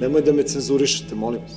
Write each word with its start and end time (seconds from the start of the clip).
Nemoj 0.00 0.22
da 0.22 0.32
me 0.32 0.42
cenzurišete, 0.42 1.14
molim 1.14 1.40
vas. 1.42 1.52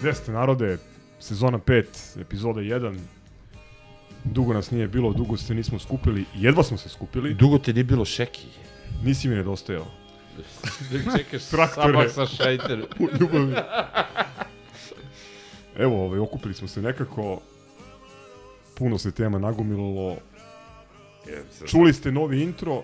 Gde 0.00 0.14
ste 0.14 0.32
narode, 0.32 0.78
sezona 1.18 1.58
5, 1.58 2.20
epizoda 2.20 2.60
1. 2.60 2.98
Dugo 4.24 4.54
nas 4.54 4.70
nije 4.70 4.88
bilo, 4.88 5.12
dugo 5.12 5.36
se 5.36 5.54
nismo 5.54 5.78
skupili, 5.78 6.24
jedva 6.34 6.62
smo 6.62 6.76
se 6.76 6.88
skupili. 6.88 7.34
Dugo 7.34 7.58
ti 7.58 7.72
nije 7.72 7.84
bilo 7.84 8.04
šeki. 8.04 8.46
Nisi 9.04 9.28
mi 9.28 9.34
nedostajao. 9.34 10.05
Čekaš 11.16 11.44
Traktore. 11.50 12.08
sa 12.08 12.26
šajter. 12.26 12.86
U 13.00 13.06
ljubavi. 13.20 13.54
Evo, 15.78 16.04
ovaj, 16.04 16.18
okupili 16.18 16.54
smo 16.54 16.68
se 16.68 16.82
nekako. 16.82 17.40
Puno 18.74 18.98
se 18.98 19.12
tema 19.12 19.38
nagomilalo. 19.38 20.16
Čuli 21.66 21.92
ste 21.92 22.12
novi 22.12 22.42
intro. 22.42 22.82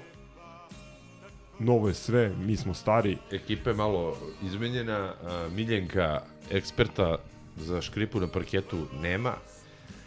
Novo 1.59 1.89
je 1.89 1.95
sve, 1.95 2.33
mi 2.39 2.57
smo 2.57 2.75
stari. 2.75 3.19
Ekipa 3.31 3.71
je 3.71 3.77
malo 3.77 4.17
izmenjena. 4.43 5.13
Miljenka, 5.55 6.23
eksperta 6.51 7.19
za 7.57 7.81
škripu 7.81 8.21
na 8.21 8.27
parketu, 8.27 8.87
nema. 9.03 9.33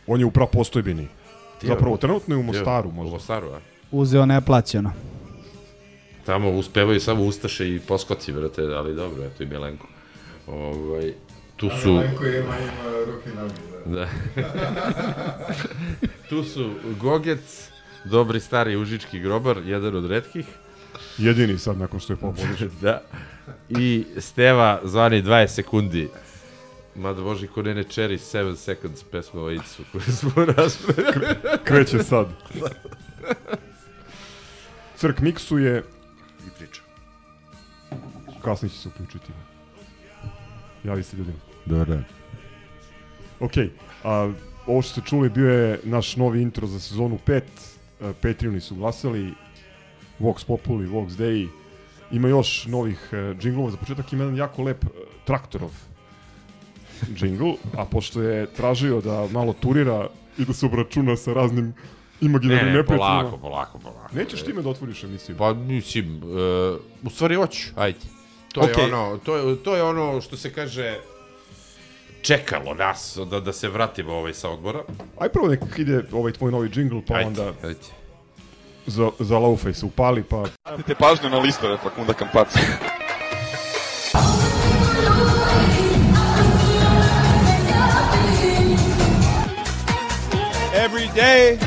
On 0.07 0.19
je 0.19 0.25
u 0.25 0.31
prapostojbini. 0.31 1.07
Ti 1.61 1.67
Zapravo, 1.67 1.97
trenutno 1.97 2.35
je 2.35 2.39
u 2.39 2.43
Mostaru 2.43 2.89
U 2.89 2.91
možda. 2.91 3.13
Mostaru, 3.13 3.47
a? 3.47 3.59
Uzeo 3.91 4.25
neplaćeno. 4.25 4.91
Tamo 6.25 6.51
uspevaju 6.51 6.99
samo 6.99 7.23
Ustaše 7.23 7.69
i 7.75 7.79
Poskoci, 7.79 8.31
vrate, 8.31 8.61
ali 8.61 8.95
dobro, 8.95 9.23
eto 9.23 9.43
i 9.43 9.45
Milenko. 9.45 9.87
Ovaj, 10.47 11.13
tu 11.55 11.69
su... 11.81 11.93
Milenko 11.93 12.25
ima, 12.25 12.37
ima 12.37 13.05
ruke 13.05 13.29
noge, 13.29 13.53
da. 13.85 13.95
Da. 13.95 14.09
tu 16.29 16.43
su 16.43 16.71
Gogec, 17.01 17.69
dobri 18.05 18.39
stari 18.39 18.75
užički 18.75 19.19
grobar, 19.19 19.57
jedan 19.65 19.95
od 19.95 20.05
redkih. 20.05 20.45
Jedini 21.17 21.57
sad 21.57 21.77
nakon 21.77 21.99
što 21.99 22.13
je 22.13 22.17
pobodiš. 22.17 22.59
da. 22.81 23.01
I 23.69 24.05
Steva 24.17 24.81
zvani 24.83 25.23
20 25.23 25.47
sekundi. 25.47 26.09
Mada 26.95 27.21
može 27.21 27.47
ko 27.47 27.61
Nene 27.61 27.83
Cherry 27.83 28.17
7 28.37 28.55
seconds 28.55 29.03
pesma 29.03 29.41
o 29.41 29.47
AIDS-u 29.47 29.83
koju 29.91 30.01
smo 30.01 30.45
raspravili. 30.57 31.35
Kreće 31.63 32.03
sad. 32.03 32.27
Crk 34.97 35.19
miksuje. 35.19 35.83
Kasnije 38.45 38.69
će 38.69 38.77
se 38.77 38.89
uključiti. 38.89 39.31
Javi 40.83 41.03
se 41.03 41.17
ljudima. 41.17 41.37
Dobar 41.65 41.87
dan. 41.87 42.03
Ok, 43.39 43.51
a, 44.03 44.31
ovo 44.67 44.81
što 44.81 44.91
ste 44.91 45.01
čuli 45.09 45.29
bio 45.29 45.51
je 45.51 45.79
naš 45.83 46.15
novi 46.15 46.41
intro 46.41 46.67
za 46.67 46.79
sezonu 46.79 47.19
5. 47.25 47.41
A, 48.01 48.13
Patreoni 48.21 48.61
su 48.61 48.75
glasali, 48.75 49.33
Vox 50.19 50.45
Populi, 50.45 50.87
Vox 50.87 51.15
Dei. 51.17 51.47
Ima 52.11 52.27
još 52.27 52.65
novih 52.65 53.09
uh, 53.11 53.37
džinglova. 53.39 53.71
Za 53.71 53.77
početak 53.77 54.13
ima 54.13 54.23
jedan 54.23 54.37
jako 54.37 54.63
lep 54.63 54.83
uh, 54.83 54.91
traktorov 55.25 55.71
džingl, 57.15 57.51
a 57.77 57.85
pošto 57.85 58.21
je 58.21 58.45
tražio 58.45 59.01
da 59.01 59.27
malo 59.31 59.53
turira 59.53 60.07
i 60.37 60.45
da 60.45 60.53
se 60.53 60.65
obračuna 60.65 61.15
sa 61.17 61.33
raznim 61.33 61.65
ne, 61.65 61.73
imaginarnim 62.21 62.73
ne, 62.73 62.77
neprijateljima. 62.77 63.21
polako, 63.21 63.37
polako, 63.37 63.79
polako. 63.79 64.15
Nećeš 64.15 64.43
time 64.43 64.61
da 64.61 64.69
otvoriš 64.69 65.03
emisiju? 65.03 65.35
Pa 65.37 65.53
mislim, 65.53 66.23
uh, 66.23 66.79
u 67.03 67.09
stvari 67.09 67.35
hoću, 67.35 67.69
ajde. 67.75 68.14
To 68.55 68.61
Okej. 68.61 68.83
je 68.83 68.93
ono, 68.93 69.17
to 69.17 69.35
je, 69.35 69.63
to 69.63 69.75
je 69.75 69.83
ono 69.83 70.21
što 70.21 70.37
se 70.37 70.53
kaže 70.53 70.99
čekalo 72.21 72.73
nas 72.73 73.17
da, 73.29 73.39
da 73.39 73.53
se 73.53 73.69
vratimo 73.69 74.13
ovaj 74.13 74.33
sa 74.33 74.49
odbora. 74.49 74.83
Aj 75.19 75.29
prvo 75.29 75.47
nek 75.47 75.59
ide 75.77 76.03
ovaj 76.11 76.31
tvoj 76.31 76.51
novi 76.51 76.69
džingl, 76.69 76.99
pa 77.07 77.13
Ajde, 77.15 77.27
onda 77.27 77.53
ajde. 77.63 77.79
za, 78.85 79.09
za 79.19 79.39
se 79.73 79.85
upali, 79.85 80.23
pa 80.23 80.43
Pratite 80.63 80.95
pažnju 80.95 81.29
na 81.29 81.37
listove 81.37 81.77
Fakunda 81.77 82.13
Kampaca. 82.13 82.59
Every 90.85 91.09
day. 91.15 91.57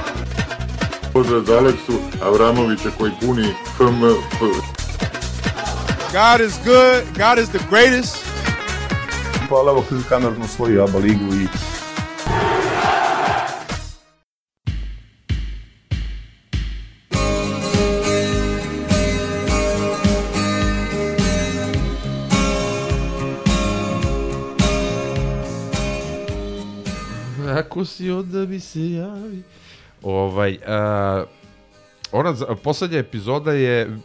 Pozdrav 1.12 1.40
za 1.40 1.58
Aleksu 1.58 1.92
Avramovića 2.22 2.90
koji 2.98 3.12
puni 3.20 3.46
FMF. 3.76 4.87
God 6.12 6.40
is 6.40 6.56
good. 6.64 7.04
God 7.14 7.38
is 7.38 7.50
the 7.50 7.60
greatest. 7.68 8.24
Hvala 9.48 9.72
evo 9.72 9.84
kamer 10.08 10.38
na 10.38 10.48
svoju 10.48 10.82
ABA 10.82 10.98
ligu 10.98 11.34
i 11.34 11.46
Ako 27.58 27.84
si 27.84 28.10
onda 28.10 28.38
mi 28.38 28.60
se 28.60 28.90
javi. 28.90 29.42
Ovaj, 30.02 30.58
a, 30.66 31.24
ona, 32.12 32.34
poslednja 32.62 32.98
epizoda 32.98 33.52
je, 33.52 33.98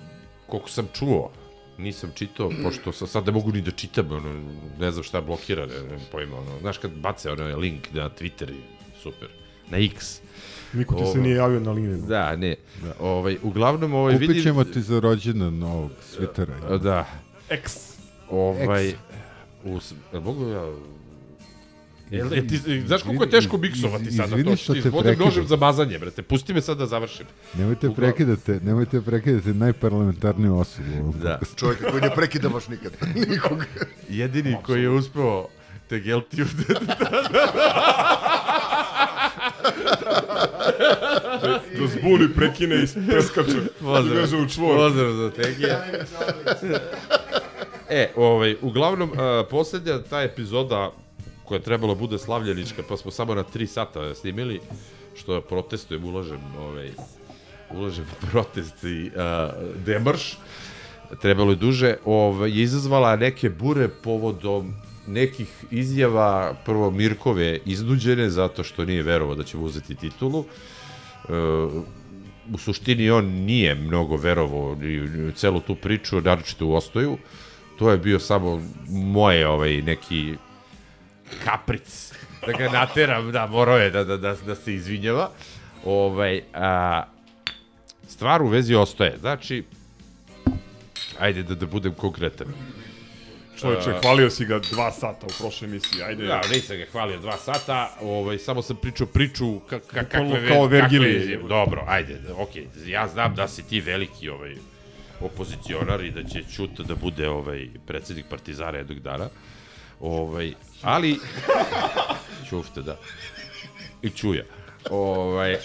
koliko 0.47 0.69
sam 0.69 0.87
čuo, 0.93 1.31
nisam 1.77 2.11
čitao, 2.15 2.51
pošto 2.63 2.91
sa, 2.91 3.07
sad 3.07 3.25
ne 3.25 3.31
mogu 3.31 3.51
ni 3.51 3.61
da 3.61 3.71
čitam, 3.71 4.11
ono, 4.11 4.41
ne 4.79 4.91
znam 4.91 5.03
šta 5.03 5.21
blokira, 5.21 5.65
ne, 5.65 5.73
ne 5.73 5.99
pojma, 6.11 6.37
ono, 6.37 6.59
znaš 6.59 6.77
kad 6.77 6.91
bace 6.91 7.31
ono 7.31 7.57
link 7.57 7.93
na 7.93 8.09
Twitter 8.09 8.51
i 8.51 8.61
super, 9.01 9.27
na 9.69 9.77
X. 9.77 10.21
niko 10.73 10.95
ti 10.95 11.05
se 11.13 11.17
nije 11.19 11.35
javio 11.35 11.59
na 11.59 11.71
liniju. 11.71 11.97
Da, 12.07 12.35
ne. 12.35 12.55
Ovaj, 12.99 13.37
uglavnom, 13.43 13.93
ovaj, 13.93 14.13
vidi... 14.13 14.27
Kupit 14.27 14.43
ćemo 14.43 14.63
ti 14.63 14.81
za 14.81 14.99
rođendan 14.99 15.59
novog 15.59 15.91
svitera. 16.01 16.77
Da, 16.77 17.05
X. 17.49 17.93
ovaj... 18.29 18.93
Us, 19.63 19.93
jel 20.13 20.21
mogu 20.21 20.47
ja... 20.47 20.73
Jel, 22.13 22.33
e, 22.33 22.47
ti, 22.47 22.81
znaš 22.87 23.03
koliko 23.03 23.23
je 23.23 23.29
teško 23.29 23.57
miksovati 23.57 24.05
Iz- 24.05 24.15
sada 24.15 24.43
to? 24.43 24.55
Što 24.55 24.73
ti 24.73 24.81
prekidam. 24.81 25.25
nožem 25.25 25.47
za 25.47 25.55
mazanje, 25.55 25.99
brate. 25.99 26.21
Pusti 26.21 26.53
me 26.53 26.61
sad 26.61 26.77
da 26.77 26.85
završim. 26.85 27.25
Nemojte 27.53 27.89
prekidate, 27.89 28.59
nemojte 28.63 29.01
prekidate 29.01 29.53
najparlamentarniju 29.53 30.57
osobu. 30.57 31.13
Da. 31.23 31.39
čovjeka 31.55 31.91
koji 31.91 32.01
ne 32.01 32.15
prekida 32.15 32.49
baš 32.49 32.67
nikad. 32.67 32.91
Nikog. 33.29 33.65
Jedini 34.09 34.57
koji 34.63 34.81
je 34.81 34.89
uspeo 34.89 35.47
te 35.89 35.99
Geltiju 35.99 36.45
da, 36.57 36.79
Da 41.79 41.87
zbuni, 41.87 42.33
prekine 42.35 42.75
i 42.75 42.87
preskače. 43.09 43.57
Pozdrav. 43.79 44.41
U 44.43 44.49
čvor. 44.49 44.75
Pozdrav 44.77 45.11
za 45.11 45.31
Tegija. 45.31 45.85
e, 47.89 48.11
ovaj, 48.15 48.55
uglavnom, 48.61 49.09
uh, 49.09 49.17
poslednja 49.49 49.99
ta 49.99 50.21
epizoda 50.21 50.91
koja 51.45 51.57
je 51.57 51.63
trebala 51.63 51.95
bude 51.95 52.17
slavljenička, 52.17 52.83
pa 52.89 52.97
smo 52.97 53.11
samo 53.11 53.35
na 53.35 53.43
3 53.43 53.65
sata 53.65 54.15
snimili, 54.15 54.59
što 55.15 55.41
protestujem, 55.41 56.05
ulažem, 56.05 56.39
ovaj, 56.59 56.91
ulažem 57.71 58.05
protest 58.31 58.83
i 58.83 59.11
uh, 59.15 59.53
demarš, 59.85 60.37
trebalo 61.21 61.51
je 61.51 61.55
duže, 61.55 61.95
ovaj, 62.05 62.49
je 62.49 62.63
izazvala 62.63 63.15
neke 63.15 63.49
bure 63.49 63.87
povodom 63.87 64.73
nekih 65.07 65.65
izjava, 65.71 66.55
prvo 66.65 66.91
Mirkove 66.91 67.59
iznuđene, 67.65 68.29
zato 68.29 68.63
što 68.63 68.85
nije 68.85 69.03
verovao 69.03 69.35
da 69.35 69.43
ćemo 69.43 69.63
uzeti 69.63 69.95
titulu. 69.95 70.45
E, 71.29 71.33
u 72.53 72.57
suštini 72.57 73.09
on 73.09 73.25
nije 73.25 73.75
mnogo 73.75 74.17
verovao 74.17 74.75
ni 74.75 75.27
u 75.27 75.31
celu 75.31 75.59
tu 75.59 75.75
priču, 75.75 76.21
naročito 76.21 76.67
u 76.67 76.73
Ostoju. 76.73 77.17
To 77.79 77.91
je 77.91 77.97
bio 77.97 78.19
samo 78.19 78.61
moje 78.89 79.47
ovaj 79.47 79.81
neki 79.81 80.35
kapric 81.45 82.13
da 82.45 82.51
ga 82.51 82.69
nateram, 82.69 83.31
da, 83.31 83.47
morao 83.47 83.77
je 83.77 83.89
da, 83.89 84.03
da, 84.03 84.17
da, 84.17 84.35
da 84.35 84.55
se 84.55 84.73
izvinjava. 84.73 85.29
Ovaj, 85.85 86.41
a, 86.53 87.03
stvar 88.07 88.41
u 88.41 88.47
vezi 88.47 88.75
ostaje. 88.75 89.17
Znači, 89.19 89.63
ajde 91.19 91.43
da, 91.43 91.55
da 91.55 91.65
budem 91.65 91.93
konkretan. 91.93 92.47
Čovječe, 93.59 93.89
E, 93.89 93.99
hvalio 94.01 94.29
si 94.29 94.45
ga 94.45 94.59
dva 94.59 94.91
sata 94.91 95.25
u 95.25 95.33
prošloj 95.39 95.67
emisiji, 95.69 96.01
ajde. 96.03 96.25
Da, 96.25 96.41
nisam 96.51 96.77
ga 96.77 96.85
hvalio 96.91 97.19
dva 97.19 97.37
sata, 97.37 97.97
ovaj, 98.01 98.37
samo 98.37 98.61
sam 98.61 98.75
pričao 98.75 99.07
priču 99.07 99.59
ka, 99.59 99.79
ka, 99.79 99.85
kakve, 99.85 100.03
Bukvalno 100.03 100.33
ve- 100.35 100.47
kao 100.47 100.61
kakve 100.61 100.77
Vergilije. 100.79 101.37
Dobro, 101.37 101.83
ajde, 101.87 102.19
okej, 102.37 102.67
ja 102.85 103.07
znam 103.07 103.35
da 103.35 103.47
si 103.47 103.63
ti 103.63 103.81
veliki 103.81 104.29
ovaj, 104.29 104.55
opozicionar 105.21 106.03
i 106.03 106.11
da 106.11 106.23
će 106.23 106.43
Ćuta 106.43 106.83
da 106.83 106.95
bude 106.95 107.29
ovaj, 107.29 107.67
predsednik 107.87 108.25
Partizana 108.29 108.77
jednog 108.77 108.99
dana. 108.99 109.29
Ovaj, 110.03 110.53
ali... 110.81 111.19
Ćufte, 112.49 112.81
da. 112.81 112.99
I 114.01 114.09
Ćuja. 114.09 114.43
Ovaj, 114.89 115.57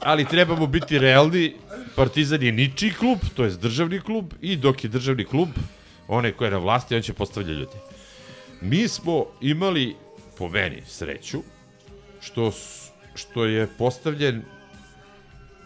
ali 0.00 0.24
trebamo 0.24 0.66
biti 0.66 0.98
realni, 0.98 1.54
Partizan 1.96 2.42
je 2.42 2.52
ničiji 2.52 2.92
klub, 2.92 3.18
to 3.34 3.44
je 3.44 3.50
državni 3.50 4.00
klub 4.00 4.32
i 4.40 4.56
dok 4.56 4.84
je 4.84 4.90
državni 4.90 5.24
klub, 5.24 5.48
onaj 6.08 6.32
ko 6.32 6.44
je 6.44 6.50
na 6.50 6.58
vlasti, 6.58 6.96
on 6.96 7.02
će 7.02 7.12
postavlja 7.12 7.52
ljudi. 7.52 7.78
Mi 8.60 8.88
smo 8.88 9.26
imali, 9.40 9.96
po 10.38 10.48
meni, 10.48 10.82
sreću, 10.86 11.42
što, 12.20 12.52
što 13.14 13.44
je 13.44 13.68
postavljen, 13.78 14.42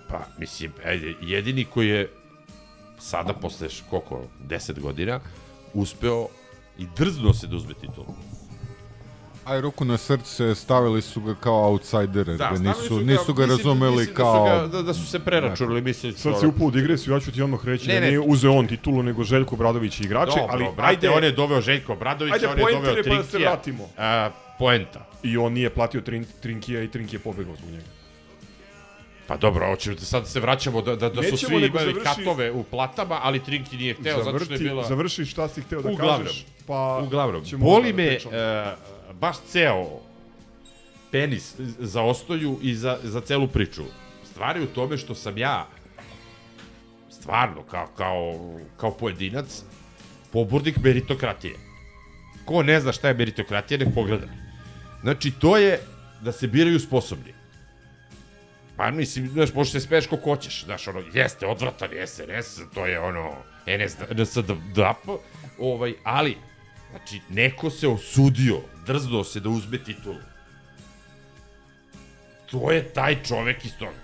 pa, 0.08 0.26
mislim, 0.38 0.72
ajde, 0.84 1.14
jedini 1.22 1.64
koji 1.64 1.88
je 1.88 2.10
sada, 2.98 3.32
posle, 3.32 3.68
koliko, 3.90 4.22
10 4.48 4.80
godina, 4.80 5.20
uspeo 5.74 6.28
i 6.80 6.86
drzno 6.96 7.32
se 7.34 7.46
da 7.46 7.56
uzme 7.56 7.74
titulu. 7.74 8.06
Aj, 9.44 9.60
ruku 9.60 9.84
na 9.84 9.96
srce, 9.96 10.54
stavili 10.54 11.02
su 11.02 11.20
ga 11.20 11.34
kao 11.34 11.64
outsidera, 11.64 12.34
da, 12.34 12.50
nisu, 12.50 12.82
su 12.82 12.96
ga- 12.96 13.04
nisu 13.04 13.34
ga 13.34 13.42
mislim- 13.42 13.48
razumeli 13.48 13.96
mislim 13.96 14.14
kao... 14.14 14.44
Da 14.44 14.56
su, 14.56 14.68
ga, 14.68 14.76
da, 14.76 14.82
da 14.82 14.94
su 14.94 15.06
se 15.06 15.18
preračunali, 15.18 15.80
mislim... 15.82 16.12
Sad 16.12 16.40
si 16.40 16.46
upao 16.46 16.66
u 16.66 16.70
digresiju, 16.70 17.14
ja 17.14 17.20
ću 17.20 17.32
ti 17.32 17.42
odmah 17.42 17.64
reći 17.64 17.88
Ne, 17.88 17.94
da 17.94 18.00
ne. 18.00 18.06
nije 18.06 18.20
uzeo 18.20 18.52
on 18.52 18.66
titulu, 18.66 19.02
nego 19.02 19.24
Željko 19.24 19.56
Bradović 19.56 20.00
i 20.00 20.04
igrače, 20.04 20.30
Dobro, 20.30 20.46
ali 20.50 20.64
brate, 20.66 20.90
ajde, 20.90 21.10
on 21.10 21.24
je 21.24 21.32
doveo 21.32 21.60
Željko 21.60 21.96
Bradović, 21.96 22.34
Ajde, 22.34 22.46
on 22.46 22.58
je 22.58 22.64
doveo 22.64 22.90
je 22.90 23.02
pa 23.04 23.10
da 23.10 23.22
se 23.22 23.28
Trinkija. 23.28 23.50
vratimo. 23.50 23.88
A, 23.98 24.30
poenta. 24.58 25.06
i 25.22 25.36
on 25.36 25.52
nije 25.52 25.70
platio 25.70 26.00
trin, 26.00 26.26
Trinkija 26.42 26.82
i 26.82 26.88
Trink 26.88 27.12
je 27.12 27.18
pobegao 27.18 27.56
zbog 27.56 27.70
njega. 27.70 27.84
Pa 29.30 29.36
dobro, 29.36 29.66
hoćemo 29.66 29.96
da 29.96 30.04
sad 30.04 30.28
se 30.28 30.40
vraćamo 30.40 30.82
da, 30.82 30.96
da, 30.96 31.08
da 31.08 31.14
su 31.14 31.30
Nećemo, 31.30 31.36
svi 31.38 31.66
imali 31.66 31.92
završi- 31.92 32.04
katove 32.04 32.50
u 32.50 32.64
platama, 32.64 33.20
ali 33.22 33.44
Trinki 33.44 33.76
nije 33.76 33.94
hteo 33.94 34.16
zato 34.16 34.28
što 34.28 34.36
je 34.36 34.44
Zavrti, 34.46 34.64
bila... 34.64 34.84
Završi 34.84 35.24
šta 35.24 35.48
si 35.48 35.62
hteo 35.62 35.82
da 35.82 35.90
Uglavnom. 35.90 36.26
kažeš, 36.26 36.46
pa 36.66 36.98
Uglavnom, 36.98 37.42
boli 37.52 37.92
da 37.92 37.96
me 37.96 38.04
e, 38.04 38.18
baš 39.12 39.36
ceo 39.48 39.86
penis 41.10 41.54
za 41.78 42.02
ostoju 42.02 42.58
i 42.62 42.74
za, 42.74 42.98
za 43.02 43.20
celu 43.20 43.48
priču. 43.48 43.82
Stvari 44.24 44.62
u 44.62 44.66
tome 44.66 44.98
što 44.98 45.14
sam 45.14 45.38
ja 45.38 45.66
stvarno 47.10 47.62
kao, 47.62 47.86
kao, 47.96 48.40
kao 48.76 48.90
pojedinac 48.90 49.62
pobornik 50.32 50.76
meritokratije. 50.76 51.54
Ko 52.44 52.62
ne 52.62 52.80
zna 52.80 52.92
šta 52.92 53.08
je 53.08 53.14
meritokratija, 53.14 53.78
nek 53.78 53.94
pogleda. 53.94 54.26
Znači, 55.02 55.30
to 55.30 55.56
je 55.56 55.80
da 56.20 56.32
se 56.32 56.46
biraju 56.46 56.80
sposobni. 56.80 57.39
Pa 58.80 58.90
mislim, 58.90 59.28
znaš, 59.28 59.54
možeš 59.54 59.72
se 59.72 59.80
smeješ 59.80 60.06
kako 60.06 60.22
hoćeš, 60.24 60.64
znaš, 60.64 60.88
ono, 60.88 61.02
jeste 61.12 61.46
odvratan 61.46 61.92
je 61.92 62.06
SNS, 62.06 62.60
to 62.74 62.86
je 62.86 63.00
ono, 63.00 63.32
NS, 63.66 63.96
NSDAP, 64.10 65.08
ovaj, 65.58 65.94
ali, 66.04 66.36
znači, 66.90 67.20
neko 67.28 67.70
se 67.70 67.88
osudio, 67.88 68.60
drznuo 68.86 69.24
se 69.24 69.40
da 69.40 69.48
uzme 69.48 69.78
titulu. 69.78 70.16
To 72.50 72.70
je 72.70 72.92
taj 72.92 73.22
čovek 73.22 73.64
iz 73.64 73.76
toga. 73.78 74.00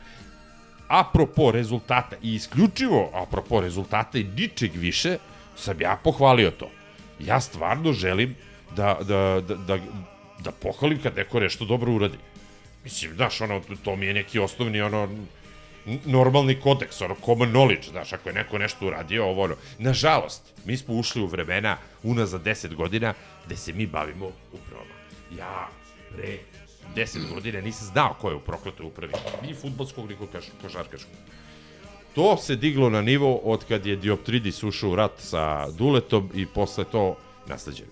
Apropo 0.89 1.51
rezultata 1.51 2.17
i 2.23 2.35
isključivo 2.35 3.11
apropo 3.15 3.61
rezultata 3.61 4.19
i 4.19 4.25
ničeg 4.25 4.75
više, 4.75 5.19
sam 5.57 5.81
ja 5.81 5.99
pohvalio 6.05 6.51
to. 6.51 6.71
Ja 7.19 7.41
stvarno 7.41 7.93
želim 7.93 8.37
da, 8.77 8.99
da, 9.03 9.41
da, 9.49 9.55
da, 9.55 9.79
da 10.39 10.53
pohvalim 10.53 11.03
kad 11.03 11.17
neko 11.17 11.41
nešto 11.41 11.65
dobro 11.65 11.93
uradi. 11.93 12.19
Mislim, 12.87 13.15
znaš, 13.15 13.41
ono, 13.41 13.61
to 13.85 13.97
mi 13.97 14.07
je 14.07 14.15
neki 14.15 14.39
osnovni, 14.39 14.81
ono, 14.81 15.09
normalni 16.05 16.61
kodeks, 16.61 17.01
ono, 17.01 17.17
common 17.25 17.49
knowledge, 17.49 17.91
znaš, 17.91 18.13
ako 18.13 18.29
je 18.29 18.35
neko 18.35 18.59
nešto 18.59 18.87
uradio, 18.87 19.25
ovo, 19.25 19.43
ono. 19.43 19.55
Nažalost, 19.79 20.43
mi 20.65 20.77
smo 20.77 20.95
ušli 20.95 21.23
u 21.23 21.27
vremena, 21.27 21.77
unazad 22.03 22.45
10 22.45 22.75
godina, 22.75 23.15
gde 23.47 23.57
se 23.57 23.73
mi 23.73 23.87
bavimo 23.87 24.31
upravama. 24.53 24.95
Ja, 25.39 25.69
pre 26.17 26.39
10 26.97 27.35
godina 27.35 27.61
nisam 27.61 27.87
znao 27.87 28.15
ko 28.21 28.31
je 28.31 28.37
u 28.37 28.41
prokletoj 28.41 28.87
upravi, 28.87 29.13
ni 29.43 29.55
futbolskog, 29.55 30.09
ni 30.09 30.17
košarkaškog. 30.63 31.13
To 32.15 32.37
se 32.37 32.57
diglo 32.57 32.91
na 32.91 33.03
nivo 33.03 33.37
od 33.37 33.65
kad 33.65 33.87
je 33.87 33.97
Dioptridis 33.97 34.63
ušao 34.63 34.91
u 34.91 34.97
rat 34.97 35.13
sa 35.19 35.71
Duletom 35.71 36.31
i 36.35 36.47
posle 36.47 36.85
to 36.85 37.17
nasleđeno. 37.47 37.91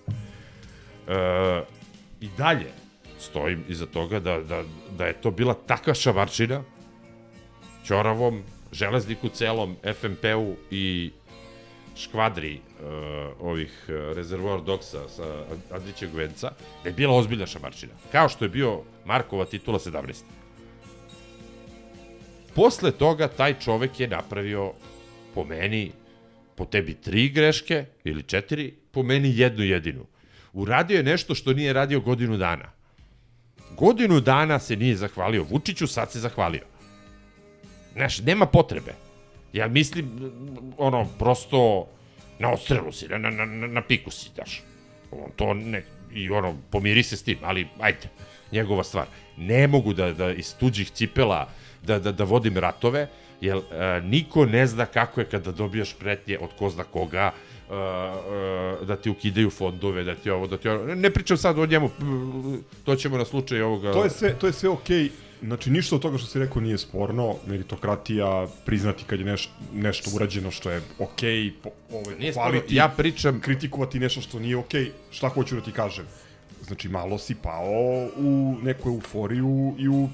E, 1.07 1.63
I 2.21 2.29
dalje 2.37 2.84
stojim 3.25 3.63
iza 3.69 3.85
toga 3.85 4.19
da, 4.19 4.39
da, 4.41 4.63
da 4.97 5.05
je 5.05 5.13
to 5.21 5.31
bila 5.31 5.53
takva 5.53 5.93
šamarčina 5.93 6.63
Ćoravom, 7.85 8.43
Železniku 8.71 9.29
celom, 9.29 9.75
FMP-u 9.83 10.55
i 10.71 11.11
škvadri 11.95 12.55
uh, 12.55 12.85
ovih 13.39 13.85
uh, 13.87 14.15
rezervoar 14.15 14.61
doksa 14.61 15.09
sa 15.09 15.43
Andrićeg 15.71 16.13
venca, 16.13 16.51
da 16.83 16.89
je 16.89 16.93
bila 16.93 17.15
ozbiljna 17.15 17.45
šamarčina. 17.45 17.93
Kao 18.11 18.29
što 18.29 18.45
je 18.45 18.49
bio 18.49 18.81
Markova 19.05 19.45
titula 19.45 19.79
17. 19.79 20.23
Posle 22.55 22.91
toga 22.91 23.27
taj 23.27 23.59
čovek 23.59 23.99
je 23.99 24.07
napravio 24.07 24.73
po 25.33 25.43
meni 25.43 25.91
po 26.55 26.65
tebi 26.65 26.93
tri 26.93 27.29
greške 27.29 27.85
ili 28.03 28.23
četiri, 28.23 28.73
po 28.91 29.03
meni 29.03 29.37
jednu 29.37 29.63
jedinu. 29.63 30.05
Uradio 30.53 30.97
je 30.97 31.03
nešto 31.03 31.35
što 31.35 31.53
nije 31.53 31.73
radio 31.73 31.99
godinu 31.99 32.37
dana. 32.37 32.74
Godinu 33.71 34.19
dana 34.19 34.59
se 34.59 34.75
nije 34.75 34.95
zahvalio 34.95 35.43
Vučiću, 35.43 35.87
sad 35.87 36.11
se 36.11 36.19
zahvalio. 36.19 36.63
Znaš, 37.93 38.19
nema 38.19 38.45
potrebe. 38.45 38.93
Ja 39.53 39.67
mislim, 39.67 40.31
ono, 40.77 41.07
prosto 41.19 41.87
na 42.39 42.51
odstrelu 42.51 42.91
si, 42.91 43.07
na, 43.07 43.17
na, 43.17 43.45
na, 43.45 43.67
na 43.67 43.81
piku 43.81 44.11
si, 44.11 44.29
daš. 44.35 44.63
On 45.11 45.31
to 45.35 45.53
ne, 45.53 45.83
i 46.13 46.29
ono, 46.29 46.55
pomiri 46.71 47.03
se 47.03 47.17
s 47.17 47.23
tim, 47.23 47.37
ali 47.43 47.67
ajde, 47.79 48.09
njegova 48.51 48.83
stvar. 48.83 49.05
Ne 49.37 49.67
mogu 49.67 49.93
da, 49.93 50.13
da 50.13 50.31
iz 50.31 50.55
tuđih 50.55 50.89
cipela 50.91 51.49
da, 51.83 51.99
da, 51.99 52.11
da 52.11 52.23
vodim 52.23 52.57
ratove, 52.57 53.07
jer 53.41 53.57
e, 53.57 54.01
niko 54.01 54.45
ne 54.45 54.67
zna 54.67 54.85
kako 54.85 55.21
je 55.21 55.29
kada 55.29 55.51
dobijaš 55.51 55.93
pretnje 55.93 56.39
od 56.39 56.49
ko 56.59 56.69
zna 56.69 56.83
koga, 56.83 57.31
e, 57.69 57.73
e, 58.81 58.85
da 58.85 58.95
ti 58.95 59.09
ukidaju 59.09 59.49
fondove, 59.49 60.03
da 60.03 60.15
ti 60.15 60.29
ovo, 60.29 60.47
da 60.47 60.57
ti 60.57 60.69
ovo. 60.69 60.95
Ne 60.95 61.09
pričam 61.09 61.37
sad 61.37 61.59
o 61.59 61.65
njemu, 61.65 61.89
to 62.83 62.95
ćemo 62.95 63.17
na 63.17 63.25
slučaj 63.25 63.61
ovoga... 63.61 63.93
To 63.93 64.03
je 64.03 64.09
sve, 64.09 64.35
to 64.39 64.47
je 64.47 64.53
sve 64.53 64.69
okej. 64.69 65.09
Znači, 65.43 65.69
ništa 65.69 65.95
od 65.95 66.01
toga 66.01 66.17
što 66.17 66.27
si 66.27 66.39
rekao 66.39 66.61
nije 66.61 66.77
sporno. 66.77 67.35
Meritokratija, 67.47 68.47
priznati 68.65 69.03
kad 69.03 69.19
je 69.19 69.25
neš, 69.25 69.49
nešto 69.73 70.11
urađeno 70.15 70.51
što 70.51 70.71
je 70.71 70.81
okej, 70.99 71.51
po, 71.63 71.69
ovaj, 71.91 72.15
Nije 72.19 72.31
sporno, 72.31 72.51
hvaliti, 72.51 72.75
ja 72.75 72.87
pričam... 72.97 73.41
kritikovati 73.41 73.99
nešto 73.99 74.21
što 74.21 74.39
nije 74.39 74.57
okej. 74.57 74.91
Šta 75.11 75.29
hoću 75.29 75.55
da 75.55 75.61
ti 75.61 75.71
kažem? 75.71 76.05
Znači, 76.61 76.89
malo 76.89 77.17
si 77.17 77.35
pao 77.35 78.07
u 78.17 78.55
neku 78.63 78.89
euforiju 78.89 79.75
i 79.77 79.87
u 79.89 80.09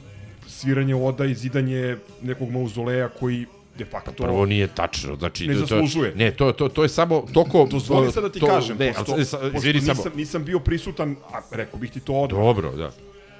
sviranje 0.47 0.95
oda 0.95 1.25
i 1.25 1.35
zidanje 1.35 1.97
nekog 2.21 2.49
mauzoleja 2.49 3.09
koji 3.09 3.45
de 3.77 3.85
facto... 3.85 4.11
Prvo 4.11 4.45
nije 4.45 4.67
tačno, 4.67 5.15
znači 5.15 5.47
Ne 5.47 5.53
to- 5.53 5.59
zaslužuje. 5.59 6.15
ne, 6.15 6.31
to 6.31 6.51
to 6.51 6.69
to 6.69 6.83
je 6.83 6.89
samo 6.89 7.25
toko 7.33 7.67
Dozvoli 7.71 8.11
sad 8.11 8.23
da 8.23 8.31
ti 8.31 8.39
to, 8.39 8.45
kažem, 8.47 8.77
ne, 8.77 8.93
pošto, 8.93 9.13
ali, 9.13 9.25
sa, 9.25 9.37
pošto 9.53 9.67
nisam, 9.67 9.95
samo. 9.95 10.15
nisam 10.15 10.43
bio 10.45 10.59
prisutan, 10.59 11.15
a 11.33 11.39
rekao 11.51 11.79
bih 11.79 11.91
ti 11.91 11.99
to 11.99 12.13
odmah. 12.13 12.39
Dobro, 12.41 12.71
da. 12.71 12.91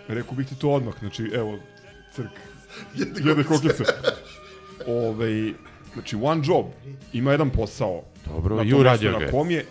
Rekao 0.08 0.34
bih 0.34 0.48
ti 0.48 0.56
to 0.56 0.70
odmah, 0.70 0.94
znači, 1.00 1.32
evo, 1.34 1.60
crk. 2.16 2.32
Jedne 3.26 3.44
kokice. 3.44 3.84
Ove, 4.88 5.54
znači, 5.94 6.16
one 6.22 6.42
job, 6.46 6.66
ima 7.14 7.32
jedan 7.32 7.50
posao. 7.50 8.02
Dobro, 8.26 8.56
na 8.56 8.64
i 8.64 8.74
uradio 8.74 9.12
ga. 9.20 9.26
Na 9.26 9.32
kom 9.32 9.52
je, 9.52 9.66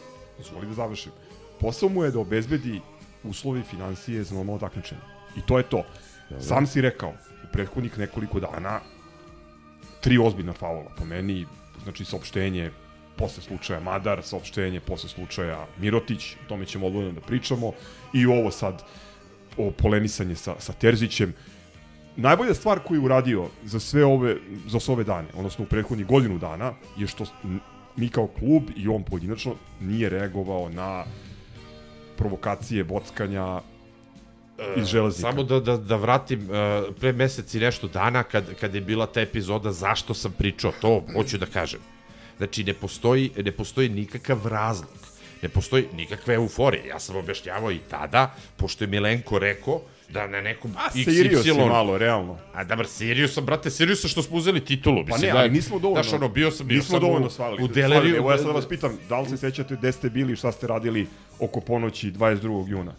zvoli 0.51 0.67
da 0.67 0.73
završim, 0.75 1.13
posao 1.61 1.89
mu 1.89 2.05
je 2.05 2.11
da 2.11 2.19
obezbedi 2.19 2.81
uslovi 3.25 3.63
financije 3.71 4.23
za 4.25 4.35
normalno 4.35 4.61
takmičenje. 4.61 5.01
I 5.37 5.41
to 5.47 5.59
je 5.59 5.65
to. 5.65 5.83
Sam 6.41 6.67
si 6.67 6.81
rekao, 6.81 7.11
u 7.45 7.53
prethodnih 7.53 7.99
nekoliko 7.99 8.41
dana, 8.41 8.81
tri 10.01 10.19
ozbiljna 10.19 10.53
faula 10.53 10.91
po 10.99 11.05
meni, 11.05 11.47
znači 11.83 12.05
saopštenje 12.05 12.71
posle 13.17 13.43
slučaja 13.43 13.81
Madar, 13.81 14.23
saopštenje 14.23 14.81
posle 14.81 15.09
slučaja 15.09 15.67
Mirotić, 15.79 16.33
o 16.35 16.49
tome 16.49 16.67
ćemo 16.67 16.87
odvojeno 16.87 17.13
da 17.13 17.21
pričamo, 17.21 17.73
i 18.15 18.27
ovo 18.27 18.51
sad, 18.51 18.83
o 19.57 19.71
polemisanje 19.71 20.35
sa, 20.35 20.55
sa 20.59 20.73
Terzićem. 20.73 21.35
Najbolja 22.17 22.55
stvar 22.55 22.79
koju 22.79 23.01
je 23.01 23.05
uradio 23.05 23.49
za 23.65 23.81
sve 23.81 24.05
ove, 24.05 24.37
za 24.67 24.81
sve 24.81 24.95
ove 24.95 25.05
dane, 25.05 25.29
odnosno 25.35 25.65
u 25.65 25.69
prethodnih 25.69 26.07
godinu 26.07 26.39
dana, 26.39 26.73
je 26.97 27.07
što 27.07 27.25
mi 27.97 28.09
kao 28.09 28.27
klub 28.27 28.63
i 28.77 28.89
on 28.89 29.05
pojedinačno 29.05 29.55
nije 29.81 30.09
reagovao 30.09 30.69
na 30.69 31.05
provokacije, 32.17 32.85
bockanja 32.85 33.61
iz 34.77 34.87
železnika. 34.87 35.31
Samo 35.31 35.43
da, 35.43 35.61
da, 35.61 35.77
da 35.77 35.97
vratim 35.97 36.41
uh, 36.51 36.95
pre 37.01 37.13
mesec 37.13 37.55
i 37.55 37.61
nešto 37.61 37.89
dana 37.89 38.23
kad, 38.23 38.45
kad 38.61 38.75
je 38.75 38.81
bila 38.81 39.07
ta 39.07 39.21
epizoda 39.21 39.73
zašto 39.73 40.15
sam 40.15 40.33
pričao, 40.33 40.73
to 40.81 41.05
hoću 41.15 41.39
da 41.39 41.47
kažem. 41.47 41.81
Znači, 42.37 42.65
ne 42.65 42.75
postoji, 42.75 43.31
ne 43.37 43.53
postoji 43.53 43.89
nikakav 43.89 44.47
razlog 44.47 45.11
ne 45.43 45.49
postoji 45.49 45.85
nikakve 45.97 46.35
euforije. 46.35 46.87
Ja 46.87 46.99
sam 46.99 47.17
objašnjavao 47.17 47.73
i 47.73 47.79
tada, 47.91 48.35
pošto 48.57 48.85
je 48.85 48.89
Milenko 48.89 49.39
rekao 49.39 49.81
da 50.09 50.27
na 50.27 50.41
nekom 50.41 50.75
A 50.79 50.91
Sirio 50.91 51.43
si 51.43 51.53
malo, 51.53 51.99
realno. 51.99 52.39
A 52.55 52.65
da, 52.65 52.77
bar 52.77 52.87
Sirius 52.87 53.35
sam, 53.35 53.45
brate, 53.45 53.71
Sirius 53.71 54.07
što 54.07 54.23
smo 54.23 54.37
uzeli 54.37 54.65
titulu. 54.65 55.05
Pa 55.09 55.15
Mislim, 55.15 55.29
ne, 55.29 55.33
da, 55.33 55.39
ali 55.39 55.51
nismo 55.51 55.79
dovoljno. 55.79 56.03
Znaš, 56.03 56.15
ono, 56.15 56.29
bio 56.29 56.51
sam, 56.51 56.67
bio 56.67 56.77
nismo 56.77 56.91
sam 56.91 57.01
dovoljno 57.01 57.27
u, 57.27 57.31
svalili. 57.31 57.65
u 57.65 57.69
Deleriju. 57.69 58.17
Evo 58.17 58.31
ja 58.31 58.39
sad 58.39 58.55
vas 58.55 58.69
pitam, 58.69 58.99
da 59.09 59.21
li 59.21 59.29
se 59.29 59.37
sećate 59.37 59.77
gde 59.77 59.93
ste 59.93 60.11
bili 60.11 60.33
i 60.33 60.37
šta 60.37 60.53
ste 60.53 60.67
radili 60.67 61.07
oko 61.39 61.61
ponoći 61.61 62.13
22. 62.13 62.69
juna? 62.69 62.95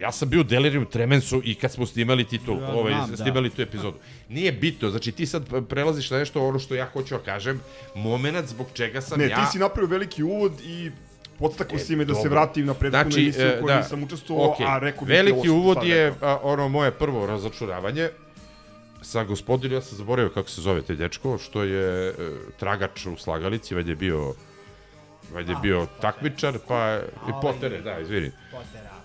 Ja 0.00 0.12
sam 0.12 0.28
bio 0.28 0.40
u 0.40 0.44
Delirium 0.44 0.86
Tremensu 0.86 1.42
i 1.44 1.54
kad 1.54 1.72
smo 1.72 1.86
snimali 1.86 2.24
titul, 2.24 2.58
Ja 2.60 2.72
ovaj, 2.72 2.92
znam, 2.92 3.10
da. 3.10 3.16
snimali 3.16 3.50
tu 3.50 3.62
epizodu. 3.62 3.98
Nije 4.28 4.52
bitno, 4.52 4.90
znači 4.90 5.12
ti 5.12 5.26
sad 5.26 5.66
prelaziš 5.68 6.10
na 6.10 6.18
nešto 6.18 6.48
ono 6.48 6.58
što 6.58 6.74
ja 6.74 6.86
hoću 6.92 7.14
da 7.14 7.22
kažem, 7.22 7.60
moment 7.94 8.48
zbog 8.48 8.66
čega 8.74 9.00
sam 9.00 9.18
Ne, 9.18 9.28
ja... 9.28 9.36
ti 9.36 9.52
si 9.52 9.58
napravio 9.58 9.88
veliki 9.88 10.22
uvod 10.22 10.52
i 10.64 10.90
podstakao 11.38 11.78
si 11.78 11.96
me 11.96 12.04
da 12.04 12.14
se 12.14 12.28
dobro. 12.28 12.30
vratim 12.30 12.66
na 12.66 12.74
prethodnu 12.74 13.10
Znači, 13.10 13.24
emisiju 13.24 13.46
e, 13.46 13.58
u 13.58 13.62
kojoj 13.62 13.74
da, 13.74 13.80
nisam 13.80 14.02
učestvovao, 14.02 14.50
okej. 14.50 14.66
a 14.66 14.78
rekao 14.78 15.04
bih 15.04 15.16
ti 15.16 15.22
Veliki 15.22 15.48
ovo 15.48 15.58
uvod 15.58 15.84
je 15.84 16.14
a, 16.20 16.38
ono 16.42 16.68
moje 16.68 16.90
prvo 16.90 17.26
razočuravanje 17.26 18.08
sa 19.02 19.24
gospodinom, 19.24 19.76
ja 19.76 19.82
sam 19.82 19.98
zaboravio 19.98 20.30
kako 20.30 20.48
se 20.48 20.60
zove 20.60 20.82
taj 20.82 20.96
dečko, 20.96 21.38
što 21.38 21.62
je 21.62 22.08
e, 22.08 22.14
tragač 22.58 23.06
u 23.06 23.16
slagalici, 23.16 23.74
valjda 23.74 23.90
je 23.90 23.96
bio 23.96 24.34
valjda 25.32 25.52
je 25.52 25.58
bio 25.62 25.86
takmičar, 26.00 26.58
pa 26.68 26.98
i 27.28 27.32
potere, 27.42 27.80
da, 27.80 28.00
izvini. 28.00 28.30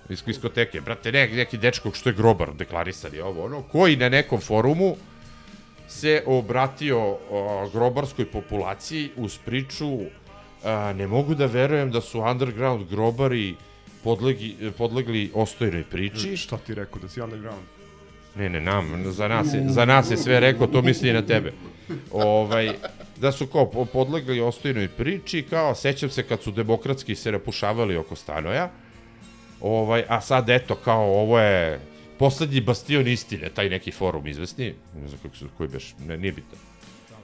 Iz 0.09 0.23
diskoteke. 0.23 0.81
Brate, 0.81 1.11
ne, 1.11 1.27
neki 1.27 1.57
dečko 1.57 1.91
što 1.93 2.09
je 2.09 2.13
grobar 2.15 2.53
deklarisan 2.53 3.13
je 3.13 3.23
ovo, 3.23 3.45
ono, 3.45 3.61
koji 3.61 3.95
na 3.95 4.09
nekom 4.09 4.41
forumu 4.41 4.95
se 5.87 6.23
obratio 6.25 6.99
o, 6.99 7.69
grobarskoj 7.73 8.25
populaciji 8.25 9.09
uz 9.15 9.37
priču 9.45 9.99
a, 10.63 10.93
ne 10.93 11.07
mogu 11.07 11.35
da 11.35 11.45
verujem 11.45 11.91
da 11.91 12.01
su 12.01 12.19
underground 12.19 12.89
grobari 12.89 13.55
podlegi, 14.03 14.55
podlegli 14.77 15.31
ostojnoj 15.33 15.83
priči. 15.83 16.37
Šta 16.37 16.57
ti 16.57 16.75
rekao, 16.75 17.01
da 17.01 17.09
si 17.09 17.21
underground? 17.21 17.63
Ne, 18.35 18.49
ne, 18.49 18.61
nam, 18.61 19.03
za 19.11 19.27
nas, 19.27 19.53
je, 19.53 19.63
za 19.69 19.85
nas 19.85 20.11
je 20.11 20.17
sve 20.17 20.39
rekao, 20.39 20.67
to 20.67 20.81
misli 20.81 21.09
i 21.09 21.13
na 21.13 21.21
tebe. 21.21 21.53
Ovaj, 22.11 22.71
da 23.17 23.31
su 23.31 23.47
kao 23.47 23.71
po- 23.71 23.85
podlegli 23.85 24.39
ostojnoj 24.41 24.87
priči, 24.87 25.45
kao 25.49 25.75
sećam 25.75 26.09
se 26.09 26.23
kad 26.23 26.41
su 26.41 26.51
demokratski 26.51 27.15
se 27.15 27.31
napušavali 27.31 27.97
oko 27.97 28.15
stanoja, 28.15 28.69
ovaj, 29.61 30.03
a 30.07 30.21
sad 30.21 30.49
eto, 30.49 30.75
kao 30.75 31.03
ovo 31.03 31.39
je 31.39 31.79
poslednji 32.19 32.61
bastion 32.61 33.07
istine, 33.07 33.49
taj 33.49 33.69
neki 33.69 33.91
forum 33.91 34.27
izvesni, 34.27 34.73
ne 34.95 35.07
znam 35.07 35.19
kako 35.23 35.35
su, 35.35 35.47
koji 35.57 35.69
beš, 35.69 35.95
ne, 36.07 36.17
nije 36.17 36.31
bitno. 36.31 36.57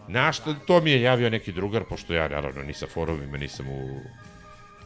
Na 0.07 0.31
što, 0.31 0.53
to 0.53 0.81
mi 0.81 0.91
je 0.91 1.01
javio 1.01 1.29
neki 1.29 1.51
drugar, 1.51 1.83
pošto 1.89 2.13
ja 2.13 2.27
naravno 2.27 2.63
ni 2.63 2.73
sa 2.73 2.87
forumima 2.87 3.37
nisam 3.37 3.69
u, 3.69 3.99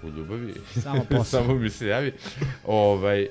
u 0.03 0.09
ljubavi. 0.09 0.53
Samo 0.81 1.03
posao. 1.09 1.41
Samo 1.41 1.55
mi 1.55 1.69
se 1.69 1.87
javi. 1.87 2.13
Ovaj, 2.65 3.27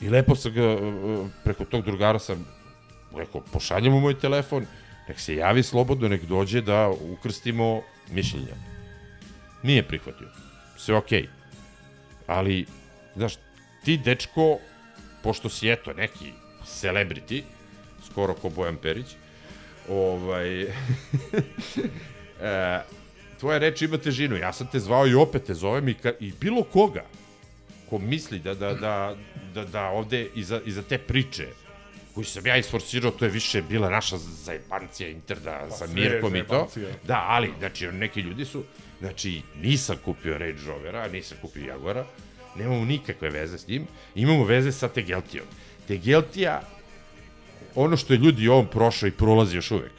I 0.00 0.08
lepo 0.08 0.36
sam 0.36 0.52
ga, 0.52 0.74
uh, 0.74 1.28
preko 1.44 1.64
tog 1.64 1.84
drugara 1.84 2.18
sam 2.18 2.46
rekao, 3.16 3.40
pošaljem 3.40 3.92
mu 3.92 4.00
moj 4.00 4.18
telefon, 4.18 4.66
nek 5.08 5.20
se 5.20 5.36
javi 5.36 5.62
slobodno, 5.62 6.08
nek 6.08 6.24
dođe 6.24 6.60
da 6.60 6.88
ukrstimo 6.88 7.82
mišljenja. 8.10 8.54
Nije 9.62 9.82
prihvatio. 9.82 10.28
Sve 10.76 10.96
okej. 10.96 11.22
Okay. 11.22 11.26
Ali, 12.26 12.66
znaš, 13.16 13.34
ti 13.84 13.96
dečko, 13.96 14.58
pošto 15.22 15.48
si 15.48 15.70
eto 15.70 15.92
neki 15.92 16.32
celebrity, 16.64 17.42
skoro 18.10 18.34
ko 18.34 18.50
Bojan 18.50 18.76
Perić, 18.76 19.06
ovaj, 19.88 20.62
e, 22.40 22.82
tvoja 23.40 23.58
reč 23.58 23.82
ima 23.82 23.98
težinu. 23.98 24.36
Ja 24.36 24.52
sam 24.52 24.66
te 24.66 24.80
zvao 24.80 25.06
i 25.06 25.14
opet 25.14 25.44
te 25.44 25.54
zovem 25.54 25.88
i, 25.88 25.94
ka, 25.94 26.12
i 26.20 26.32
bilo 26.40 26.62
koga 26.62 27.04
ko 27.90 27.98
misli 27.98 28.38
da, 28.38 28.54
da, 28.54 28.74
da, 28.74 29.16
da, 29.54 29.64
da 29.64 29.88
ovde 29.88 30.28
iza, 30.34 30.60
iza 30.64 30.82
te 30.82 30.98
priče 30.98 31.46
koju 32.14 32.24
sam 32.24 32.46
ja 32.46 32.56
isforsirao, 32.56 33.10
to 33.10 33.24
je 33.24 33.30
više 33.30 33.62
bila 33.62 33.90
naša 33.90 34.16
zajebancija 34.18 35.08
interda 35.08 35.66
pa 35.68 35.76
sa 35.76 35.86
Mirkom 35.86 36.36
i 36.36 36.46
to. 36.46 36.68
Da, 37.04 37.24
ali, 37.28 37.52
znači, 37.58 37.86
neki 37.86 38.20
ljudi 38.20 38.44
su, 38.44 38.64
znači, 39.00 39.42
nisam 39.62 39.96
kupio 40.04 40.38
Range 40.38 40.62
Rovera, 40.66 41.08
nisam 41.08 41.38
kupio 41.42 41.66
Jaguara, 41.66 42.06
nemamo 42.58 42.84
nikakve 42.84 43.30
veze 43.30 43.58
s 43.58 43.68
njim, 43.68 43.86
imamo 44.14 44.44
veze 44.44 44.72
sa 44.72 44.88
Tegeltijom. 44.88 45.46
Tegeltija, 45.88 46.62
ono 47.74 47.96
što 47.96 48.12
je 48.12 48.18
ljudi 48.18 48.48
ovom 48.48 48.66
prošao 48.66 49.06
i 49.06 49.12
prolazi 49.12 49.56
još 49.56 49.70
uvek, 49.70 49.92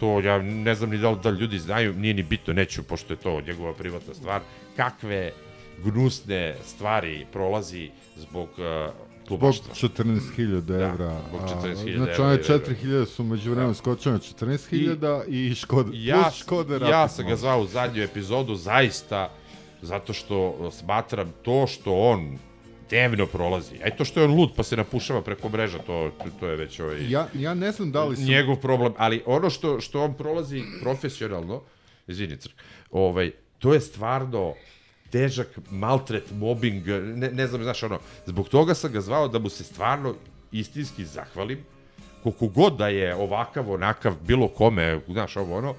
to 0.00 0.20
ja 0.20 0.38
ne 0.38 0.74
znam 0.74 0.90
ni 0.90 0.98
da 0.98 1.10
li, 1.10 1.18
da 1.22 1.30
ljudi 1.30 1.58
znaju, 1.58 1.92
nije 1.92 2.14
ni 2.14 2.22
bitno, 2.22 2.52
neću, 2.52 2.82
pošto 2.82 3.12
je 3.12 3.18
to 3.18 3.40
njegova 3.40 3.74
privatna 3.74 4.14
stvar, 4.14 4.40
kakve 4.76 5.32
gnusne 5.78 6.56
stvari 6.64 7.26
prolazi 7.32 7.90
zbog 8.16 8.48
uh, 8.48 8.94
Zbog 9.18 9.28
klubaštva. 9.28 9.74
14.000 9.74 10.74
evra. 10.82 11.20
zbog 11.28 11.40
a, 11.40 11.46
14.000 11.46 11.74
Znači, 11.96 12.10
evra 12.12 12.24
one 12.24 12.32
je- 12.32 12.42
4.000 12.42 13.06
su 13.06 13.24
među 13.24 13.50
vremenu 13.50 13.74
skočene 13.74 14.12
na 14.12 14.18
14.000 14.20 15.24
i, 15.28 15.54
Škoda, 15.54 15.90
ja, 15.94 16.22
plus 16.22 16.44
Rapid. 16.70 16.88
ja 16.88 17.08
sam 17.08 17.26
ga 17.26 17.36
zvao 17.36 17.60
u 17.60 17.66
zadnju 17.66 18.02
epizodu 18.02 18.54
zaista 18.54 19.32
zato 19.84 20.12
što 20.12 20.70
smatram 20.72 21.32
to 21.42 21.66
što 21.66 21.94
on 21.94 22.38
dnevno 22.90 23.26
prolazi. 23.26 23.74
A 23.84 23.88
i 23.88 23.96
to 23.96 24.04
što 24.04 24.20
je 24.20 24.26
on 24.26 24.34
lud 24.34 24.50
pa 24.56 24.62
se 24.62 24.76
napušava 24.76 25.22
preko 25.22 25.48
mreža, 25.48 25.78
to, 25.78 26.10
to 26.40 26.46
je 26.46 26.56
već 26.56 26.80
ovaj... 26.80 27.10
Ja, 27.10 27.28
ja 27.34 27.54
ne 27.54 27.72
znam 27.72 27.92
da 27.92 28.04
li 28.04 28.16
sam... 28.16 28.24
njegov 28.24 28.56
problem, 28.56 28.92
ali 28.96 29.22
ono 29.26 29.50
što 29.50 29.80
što 29.80 30.04
on 30.04 30.14
prolazi 30.14 30.62
profesionalno, 30.82 31.62
izvini 32.06 32.36
crk, 32.36 32.54
ovaj, 32.90 33.30
to 33.58 33.74
je 33.74 33.80
stvarno 33.80 34.54
težak 35.10 35.58
maltret, 35.70 36.30
mobbing, 36.32 36.86
ne, 36.88 37.30
ne 37.30 37.46
znam, 37.46 37.62
znaš, 37.62 37.82
ono, 37.82 37.98
zbog 38.26 38.48
toga 38.48 38.74
sam 38.74 38.92
ga 38.92 39.00
zvao 39.00 39.28
da 39.28 39.38
mu 39.38 39.48
se 39.48 39.64
stvarno 39.64 40.14
istinski 40.52 41.04
zahvalim, 41.04 41.64
koliko 42.22 42.48
god 42.48 42.76
da 42.76 42.88
je 42.88 43.14
ovakav, 43.14 43.70
onakav, 43.70 44.14
bilo 44.26 44.48
kome, 44.48 45.00
znaš, 45.08 45.36
ovo 45.36 45.58
ono, 45.58 45.74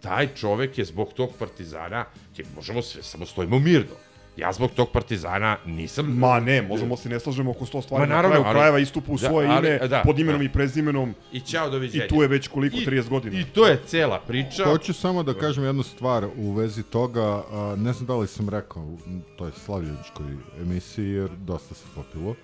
taj 0.00 0.28
čovek 0.34 0.78
je 0.78 0.84
zbog 0.84 1.12
tog 1.12 1.30
partizana, 1.38 2.04
je, 2.36 2.44
možemo 2.56 2.82
sve, 2.82 3.02
samo 3.02 3.26
stojimo 3.26 3.58
mirno. 3.58 3.94
Ja 4.36 4.52
zbog 4.52 4.70
tog 4.70 4.90
partizana 4.90 5.56
nisam... 5.66 6.06
Ma 6.08 6.40
ne, 6.40 6.62
možemo 6.62 6.96
se 6.96 7.08
ne 7.08 7.20
slažemo 7.20 7.50
oko 7.50 7.66
sto 7.66 7.82
stvari. 7.82 8.00
Ma 8.00 8.06
Na 8.06 8.14
naravno, 8.14 8.34
kraju 8.34 8.46
ali- 8.46 8.54
krajeva 8.54 8.78
istupu 8.78 9.12
u 9.12 9.18
da, 9.18 9.28
svoje 9.28 9.48
ali- 9.48 9.68
ime, 9.68 9.88
da, 9.88 10.02
pod 10.04 10.18
imenom 10.18 10.40
da. 10.40 10.44
i 10.44 10.48
prezimenom. 10.48 11.14
I 11.32 11.40
ćao, 11.40 11.70
doviđenja. 11.70 12.04
I 12.04 12.08
tu 12.08 12.22
je 12.22 12.28
već 12.28 12.48
koliko, 12.48 12.76
I- 12.76 12.86
30 12.86 13.08
godina. 13.08 13.40
I 13.40 13.44
to 13.44 13.66
je 13.66 13.80
cela 13.86 14.20
priča. 14.20 14.64
Hoću 14.64 14.92
samo 14.92 15.22
da 15.22 15.34
kažem 15.34 15.64
jednu 15.64 15.82
stvar 15.82 16.26
u 16.36 16.52
vezi 16.52 16.82
toga, 16.82 17.22
a, 17.52 17.74
ne 17.78 17.92
znam 17.92 18.06
da 18.06 18.16
li 18.16 18.26
sam 18.26 18.48
rekao 18.48 18.82
u 18.82 18.98
toj 19.38 19.50
slavljeničkoj 19.54 20.26
emisiji, 20.60 21.08
jer 21.08 21.30
dosta 21.30 21.74
se 21.74 21.84
popilo, 21.94 22.34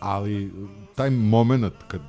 ali 0.00 0.52
taj 0.94 1.10
moment 1.10 1.74
kad 1.88 2.00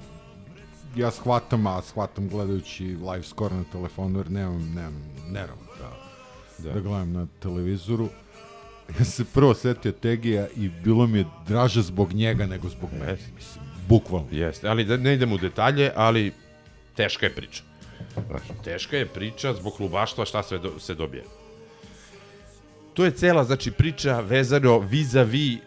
ja 0.97 1.11
shvatam, 1.11 1.67
a 1.67 1.81
shvatam 1.81 2.29
gledajući 2.29 2.83
live 2.83 3.23
score 3.23 3.55
na 3.55 3.63
telefonu, 3.71 4.19
jer 4.19 4.31
nemam, 4.31 4.73
nemam 4.75 5.03
nerv 5.29 5.53
da, 5.79 5.89
da. 6.63 6.73
da 6.73 6.79
gledam 6.79 7.13
na 7.13 7.27
televizoru, 7.39 8.09
ja 8.99 9.05
se 9.05 9.25
prvo 9.33 9.53
setio 9.53 9.91
Tegija 9.91 10.47
i 10.55 10.69
bilo 10.69 11.07
mi 11.07 11.17
je 11.17 11.25
draže 11.47 11.81
zbog 11.81 12.13
njega 12.13 12.45
nego 12.45 12.69
zbog 12.69 12.89
mene. 12.99 13.17
Mislim, 13.35 13.63
bukvalno. 13.89 14.27
Jeste, 14.31 14.67
ali 14.67 14.85
da 14.85 14.97
ne 14.97 15.13
idemo 15.13 15.35
u 15.35 15.37
detalje, 15.37 15.91
ali 15.95 16.31
teška 16.95 17.25
je 17.25 17.35
priča. 17.35 17.63
Znaš, 18.27 18.41
teška 18.63 18.97
je 18.97 19.05
priča 19.05 19.53
zbog 19.53 19.73
klubaštva 19.73 20.25
šta 20.25 20.43
sve 20.43 20.59
do, 20.59 20.79
se 20.79 20.95
dobije. 20.95 21.23
To 22.97 23.05
je 23.05 23.11
cela, 23.11 23.43
znači, 23.43 23.71
priča 23.71 24.19
vezano 24.19 24.79
vis-a-vis 24.79 25.55
uh, 25.55 25.61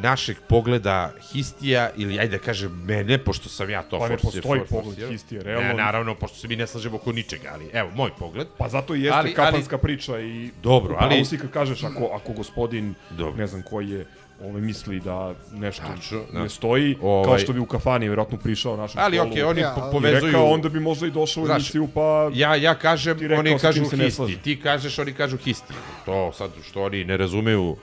našeg 0.00 0.36
pogleda 0.40 1.12
histija, 1.22 1.90
ili 1.96 2.18
ajde 2.18 2.36
da 2.36 2.44
kažem 2.44 2.72
mene, 2.74 3.18
pošto 3.18 3.48
sam 3.48 3.70
ja 3.70 3.82
to 3.82 3.98
Pa 3.98 4.08
ne 4.08 4.16
forsir- 4.16 4.22
postoji 4.22 4.60
for- 4.60 4.68
pogled 4.68 5.08
histije, 5.10 5.42
realno. 5.42 5.68
Ne, 5.68 5.74
naravno, 5.74 6.14
pošto 6.14 6.36
se 6.36 6.48
mi 6.48 6.56
ne 6.56 6.66
slažemo 6.66 6.96
oko 6.96 7.12
ničega, 7.12 7.50
ali 7.52 7.70
evo, 7.72 7.90
moj 7.94 8.10
pogled. 8.18 8.46
Pa 8.58 8.68
zato 8.68 8.94
i 8.94 9.02
jeste 9.02 9.18
Ali- 9.18 9.34
kapanska 9.34 9.78
priča 9.78 10.20
i 10.20 10.50
Dobro, 10.62 10.96
ali- 11.00 11.24
si 11.24 11.38
kad 11.38 11.50
kažeš 11.50 11.84
ako, 11.84 12.10
ako 12.14 12.32
gospodin, 12.32 12.94
Dobro. 13.10 13.34
ne 13.36 13.46
znam 13.46 13.62
koji 13.62 13.88
je, 13.88 14.06
ovaj, 14.40 14.60
misli 14.60 15.00
da 15.00 15.34
nešto 15.52 15.82
Tačno, 15.86 16.20
da. 16.32 16.42
ne 16.42 16.48
stoji, 16.48 16.94
kao 16.94 17.08
Ovaj- 17.08 17.38
što 17.38 17.52
bi 17.52 17.60
u 17.60 17.66
kafani 17.66 18.06
vjerojatno 18.06 18.38
prišao 18.38 18.76
našem 18.76 19.00
Ali 19.00 19.16
stolu 19.16 19.30
okej, 19.30 19.42
oni 19.42 19.60
Ja, 19.60 19.72
po- 19.74 19.80
ali- 19.80 19.90
i 19.90 19.92
povezuju... 19.92 20.26
rekao, 20.26 20.46
onda 20.46 20.68
bi 20.68 20.80
možda 20.80 21.06
i 21.06 21.10
došao 21.10 21.42
u 21.42 21.46
Znaš, 21.46 21.56
emisiju, 21.56 21.88
pa 21.94 22.30
Ja, 22.34 22.54
ja 22.54 22.74
kažem, 22.74 23.18
rekao 23.18 23.38
oni 23.38 23.58
kažu 23.58 23.84
histi. 23.86 24.36
Ti 24.36 24.60
kažeš, 24.60 24.98
oni 24.98 25.12
kažu 25.12 25.36
histi. 25.36 25.72
To 26.04 26.32
sad 26.32 26.50
što 26.62 26.82
oni 26.82 27.04
ne 27.04 27.16
razumeju 27.16 27.76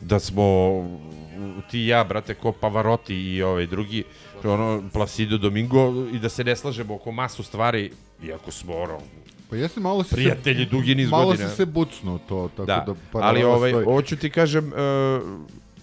da 0.00 0.18
smo 0.18 0.44
ti 1.70 1.80
i 1.80 1.86
ja, 1.86 2.04
brate, 2.04 2.34
ko 2.34 2.52
Pavarotti 2.52 3.14
i 3.16 3.42
ovaj 3.42 3.66
drugi, 3.66 4.04
ono, 4.44 4.82
Placido 4.92 5.38
Domingo, 5.38 5.80
i 6.12 6.18
da 6.18 6.28
se 6.28 6.44
ne 6.44 6.56
slažemo 6.56 6.94
oko 6.94 7.12
masu 7.12 7.42
stvari, 7.42 7.90
iako 8.22 8.50
smo, 8.50 8.76
ono, 8.76 8.98
Pa 9.52 9.56
jeste 9.56 9.80
malo 9.80 10.04
si 10.04 10.14
Prijatelji 10.14 10.64
se, 10.64 10.70
dugi 10.70 10.94
niz 10.94 11.10
malo 11.10 11.26
godina. 11.26 11.48
si 11.48 11.56
se 11.56 11.66
bucnuo 11.66 12.18
to, 12.28 12.50
tako 12.56 12.66
da, 12.66 12.76
da, 12.76 12.84
da 12.84 12.90
ali 12.90 12.98
paralela 13.12 13.54
ovaj, 13.54 13.70
stoji. 13.70 13.84
hoću 13.84 14.16
ti 14.16 14.30
kažem, 14.30 14.72
e, 14.72 15.20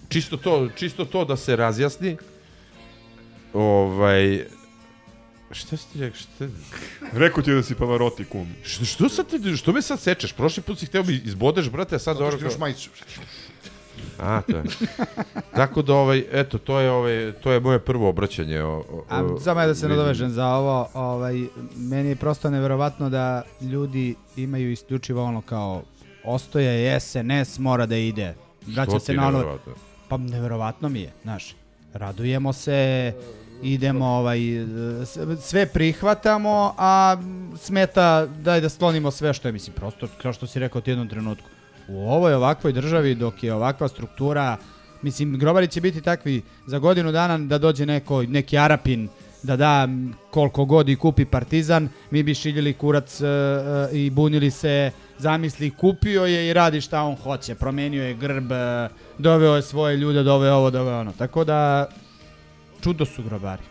čisto, 0.08 0.36
to, 0.36 0.68
čisto 0.76 1.04
to 1.04 1.24
da 1.24 1.36
se 1.36 1.56
razjasni, 1.56 2.16
ovaj, 3.52 4.44
Šta 5.50 5.76
si 5.76 5.92
ti 5.92 6.00
rekao? 6.00 6.16
Šta... 6.16 6.48
Rekao 7.12 7.42
ti 7.42 7.52
da 7.52 7.62
si 7.62 7.74
Pavarotti 7.74 8.24
kum. 8.24 8.48
Što, 8.62 8.84
što, 8.84 9.08
sad 9.08 9.26
ti, 9.26 9.56
što 9.56 9.72
me 9.72 9.82
sad 9.82 10.00
sečeš? 10.00 10.32
Prošli 10.32 10.62
put 10.62 10.78
si 10.78 10.86
hteo 10.86 11.02
mi 11.02 11.14
izbodeš, 11.24 11.70
brate, 11.70 11.96
a 11.96 11.98
sad 11.98 12.16
Zato 12.16 12.30
što 12.30 12.40
imaš 12.40 12.58
majicu. 12.58 12.90
A, 14.18 14.42
to 14.50 14.56
je. 14.56 14.62
Tako 15.56 15.82
da, 15.82 15.94
ovaj, 15.94 16.24
eto, 16.32 16.58
to 16.58 16.80
je, 16.80 16.90
ovaj, 16.90 17.32
to 17.42 17.52
je 17.52 17.60
moje 17.60 17.78
prvo 17.78 18.08
obraćanje. 18.08 18.62
O, 18.62 18.76
o, 18.78 19.04
A, 19.08 19.40
samo 19.40 19.60
ja 19.60 19.66
da 19.66 19.74
se 19.74 19.88
nadovežem 19.88 20.30
za 20.30 20.46
ovo, 20.46 20.88
ovaj, 20.94 21.34
meni 21.76 22.08
je 22.08 22.16
prosto 22.16 22.50
neverovatno 22.50 23.10
da 23.10 23.42
ljudi 23.60 24.14
imaju 24.36 24.70
isključivo 24.70 25.24
ono 25.24 25.40
kao 25.42 25.82
ostoja 26.24 26.70
je 26.70 27.00
SNS 27.00 27.58
mora 27.58 27.86
da 27.86 27.96
ide. 27.96 28.34
Vraća 28.66 29.00
se 29.00 29.12
na 29.12 29.28
ono, 29.28 29.58
pa 30.08 30.16
neverovatno 30.16 30.88
mi 30.88 31.00
je, 31.00 31.12
znaš. 31.22 31.54
Radujemo 31.94 32.52
se, 32.52 33.12
idemo, 33.62 34.06
ovaj, 34.06 34.38
sve 35.40 35.66
prihvatamo, 35.66 36.74
a 36.78 37.16
smeta 37.56 38.26
daj 38.26 38.60
da 38.60 38.68
sklonimo 38.68 39.10
sve 39.10 39.34
što 39.34 39.48
je, 39.48 39.52
mislim, 39.52 39.76
prosto, 39.76 40.08
kao 40.22 40.32
što 40.32 40.46
si 40.46 40.58
rekao 40.58 40.80
ti 40.80 40.90
u 40.90 40.92
jednom 40.92 41.08
trenutku. 41.08 41.48
U 41.90 42.10
ovoj 42.10 42.34
ovakvoj 42.34 42.72
državi, 42.72 43.14
dok 43.14 43.42
je 43.42 43.54
ovakva 43.54 43.88
struktura, 43.88 44.56
mislim, 45.02 45.38
grobari 45.38 45.68
će 45.68 45.80
biti 45.80 46.00
takvi 46.00 46.42
za 46.66 46.78
godinu 46.78 47.12
dana 47.12 47.38
da 47.38 47.58
dođe 47.58 47.86
neko, 47.86 48.22
neki 48.22 48.58
Arapin, 48.58 49.08
da 49.42 49.56
da 49.56 49.88
koliko 50.30 50.64
god 50.64 50.88
i 50.88 50.96
kupi 50.96 51.24
partizan, 51.24 51.88
mi 52.10 52.22
bi 52.22 52.34
šiljili 52.34 52.72
kurac 52.72 53.20
e, 53.20 53.26
e, 53.26 53.28
i 53.92 54.10
bunili 54.10 54.50
se, 54.50 54.90
zamisli, 55.18 55.70
kupio 55.70 56.24
je 56.24 56.48
i 56.48 56.52
radi 56.52 56.80
šta 56.80 57.02
on 57.02 57.16
hoće, 57.16 57.54
promenio 57.54 58.04
je 58.04 58.14
grb, 58.14 58.52
e, 58.52 58.88
doveo 59.18 59.56
je 59.56 59.62
svoje 59.62 59.96
ljude, 59.96 60.22
doveo 60.22 60.54
ovo, 60.54 60.70
doveo 60.70 61.00
ono. 61.00 61.12
Tako 61.12 61.44
da, 61.44 61.88
čudo 62.82 63.04
su 63.04 63.22
grobari. 63.22 63.62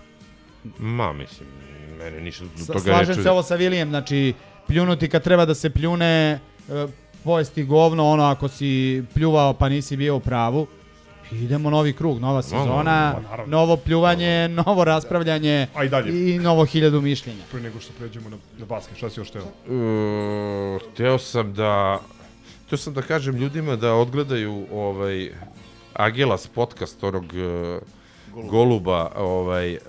Ma, 0.80 1.14
mislim, 1.14 1.50
mene 1.98 2.22
ništa 2.22 2.46
S- 2.58 2.68
toga 2.68 2.80
Slažem 2.80 3.18
ne 3.18 3.24
se 3.24 3.30
ovo 3.32 3.44
sa 3.44 3.56
Vilijem, 3.56 3.90
znači 3.90 4.34
pljunuti 4.68 5.10
kad 5.10 5.24
treba 5.24 5.46
da 5.46 5.54
se 5.56 5.70
pljune, 5.70 6.40
e, 6.70 6.88
pojesti 7.24 7.64
govno, 7.64 8.10
ono 8.10 8.24
ako 8.24 8.48
si 8.48 9.04
pljuvao 9.14 9.54
pa 9.54 9.70
nisi 9.70 9.98
bio 9.98 10.16
u 10.16 10.20
pravu. 10.20 10.68
Idemo 11.32 11.70
novi 11.70 11.94
krug, 11.94 12.20
nova 12.20 12.42
sezona, 12.42 13.14
ma, 13.16 13.30
naravno. 13.30 13.58
novo 13.58 13.78
pljuvanje, 13.78 14.48
novo 14.48 14.84
raspravljanje 14.84 15.68
A 15.76 15.84
i 15.84 15.90
dalje. 15.90 16.36
i 16.36 16.40
novo 16.40 16.66
hiljadu 16.66 17.02
mišljenja. 17.02 17.44
Pre 17.52 17.62
nego 17.62 17.80
što 17.80 17.94
pređemo 18.00 18.30
na, 18.30 18.38
na 18.58 18.66
basket, 18.66 18.98
šta 18.98 19.10
si 19.10 19.20
još 19.20 19.30
teo? 19.30 19.42
Uh, 19.44 20.82
hteo 20.92 21.18
sam 21.18 21.54
da 21.54 22.00
hteo 22.66 22.78
sam 22.78 22.94
da 22.94 23.02
kažem 23.02 23.36
ljudima 23.36 23.76
da 23.76 23.94
odgledaju 23.94 24.68
ovaj 24.72 25.32
Agelas 25.94 26.48
podcast 26.48 27.04
onog 27.04 27.24
uh, 27.24 28.50
Goluba 28.50 29.12
ovaj 29.16 29.74
uh, 29.74 29.80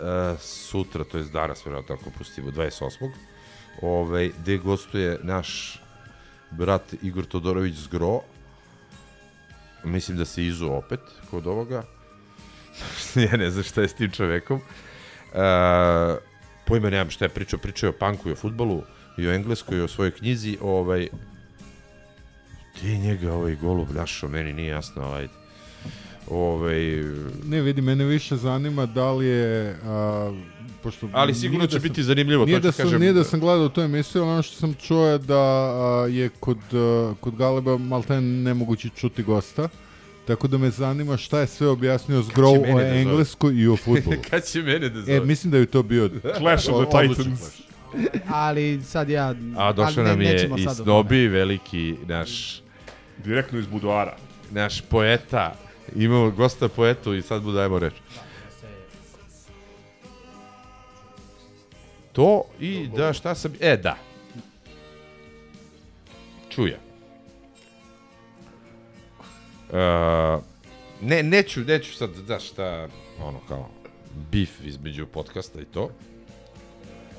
sutra, 0.41 1.05
to 1.05 1.19
je 1.19 1.25
danas 1.25 1.67
verovatno 1.67 1.95
ako 1.95 2.11
pustimo 2.19 2.51
28. 2.51 3.11
Ovaj 3.83 4.31
gde 4.39 4.59
gostuje 4.59 5.19
naš 5.23 5.81
brat 6.51 6.95
Igor 7.03 7.25
Todorović 7.25 7.75
Zgro. 7.75 8.21
Mislim 9.85 10.17
da 10.17 10.25
se 10.25 10.47
izu 10.47 10.67
opet 10.67 11.01
kod 11.31 11.47
ovoga. 11.47 11.83
ja 13.31 13.37
ne 13.37 13.51
znam 13.51 13.65
šta 13.65 13.81
je 13.83 13.89
s 13.89 13.95
tim 13.95 14.11
čovekom. 14.11 14.57
Uh, 14.57 16.19
pojma 16.67 16.91
nemam 16.91 17.11
šta 17.11 17.25
je 17.25 17.29
pričao, 17.29 17.59
pričao 17.59 17.87
je 17.87 17.91
o 17.91 17.99
panku 17.99 18.29
i 18.29 18.33
o 18.33 18.37
futbolu 18.37 18.83
i 19.19 19.29
o 19.29 19.33
engleskoj 19.33 19.79
i 19.79 19.81
o 19.81 19.89
svojoj 19.89 20.11
knjizi, 20.11 20.59
ovaj 20.61 21.09
ti 22.81 22.89
je 22.89 22.99
njega 22.99 23.33
ovaj 23.33 23.57
golub 23.57 23.91
našao, 23.91 24.29
meni 24.29 24.53
nije 24.53 24.69
jasno, 24.69 25.03
ovaj 25.03 25.29
ovaj 26.31 26.79
Ne, 27.45 27.61
vidi, 27.61 27.83
mene 27.83 28.05
više 28.05 28.37
zanima 28.37 28.87
da 28.87 29.13
li 29.13 29.27
je... 29.27 29.77
A, 29.85 30.33
pošto 30.83 31.09
Ali 31.13 31.35
sigurno 31.35 31.59
nije 31.59 31.69
će 31.69 31.75
da 31.75 31.81
sam- 31.81 31.83
biti 31.83 32.03
zanimljivo, 32.03 32.45
Nije 32.45 32.57
to 32.57 32.63
da, 32.63 32.73
sam, 32.73 32.85
kažem. 32.85 33.01
nije 33.01 33.13
da 33.13 33.25
sam 33.25 33.41
gledao 33.41 33.69
tu 33.69 33.81
emisiju, 33.81 34.23
ali 34.23 34.31
ono 34.31 34.43
što 34.43 34.57
sam 34.57 34.75
čuo 34.77 35.07
je 35.07 35.19
da 35.19 35.39
a, 35.39 36.07
je 36.07 36.29
kod, 36.31 36.59
a, 36.73 37.15
kod 37.21 37.37
Galeba 37.37 37.79
malten 37.79 38.43
nemoguće 38.43 38.89
čuti 38.91 39.23
gosta. 39.23 39.69
Tako 40.23 40.49
da 40.49 40.59
me 40.59 40.71
zanima 40.71 41.17
šta 41.17 41.41
je 41.41 41.47
sve 41.47 41.69
objasnio 41.69 42.23
Zgrov 42.23 42.53
o 42.53 42.59
da 42.59 42.67
zove? 42.69 43.01
engleskoj 43.01 43.55
i 43.55 43.69
o 43.69 43.77
futbolu. 43.85 44.17
Kad 44.31 44.45
će 44.45 44.63
mene 44.63 44.89
da 44.89 45.01
zove? 45.01 45.17
E, 45.17 45.21
mislim 45.21 45.51
da 45.51 45.59
je 45.59 45.67
to 45.67 45.83
bio 45.83 46.11
Clash 46.39 46.69
of 46.69 46.85
the 46.85 47.09
Titans. 47.09 47.41
Ali 48.29 48.81
sad 48.83 49.09
ja... 49.09 49.35
A 49.57 49.73
došao 49.73 50.05
ne- 50.05 50.11
nam 50.11 50.23
je 50.23 50.51
i. 50.57 50.67
Snobi, 50.75 51.29
veliki 51.29 51.95
naš 52.07 52.63
Direktno 53.19 53.59
iz 53.59 53.67
buduara. 53.67 54.17
naš 54.51 54.81
poeta. 54.81 55.55
Imamo 55.97 56.31
gosta 56.31 56.69
poetu 56.69 57.15
i 57.15 57.23
sad 57.23 57.45
mu 57.45 57.53
dajemo 57.53 57.79
reč. 57.79 57.93
To 62.13 62.45
i 62.61 62.89
da 62.97 63.13
šta 63.13 63.35
sam... 63.35 63.53
E, 63.61 63.77
da. 63.77 63.97
Čuja. 66.49 66.79
Uh, 69.69 70.43
ne, 71.01 71.23
neću, 71.23 71.61
neću 71.61 71.95
sad, 71.95 72.11
da 72.17 72.39
šta, 72.39 72.89
ono 73.23 73.39
kao, 73.49 73.69
bif 74.31 74.51
između 74.65 75.07
podcasta 75.07 75.61
i 75.61 75.65
to. 75.65 75.91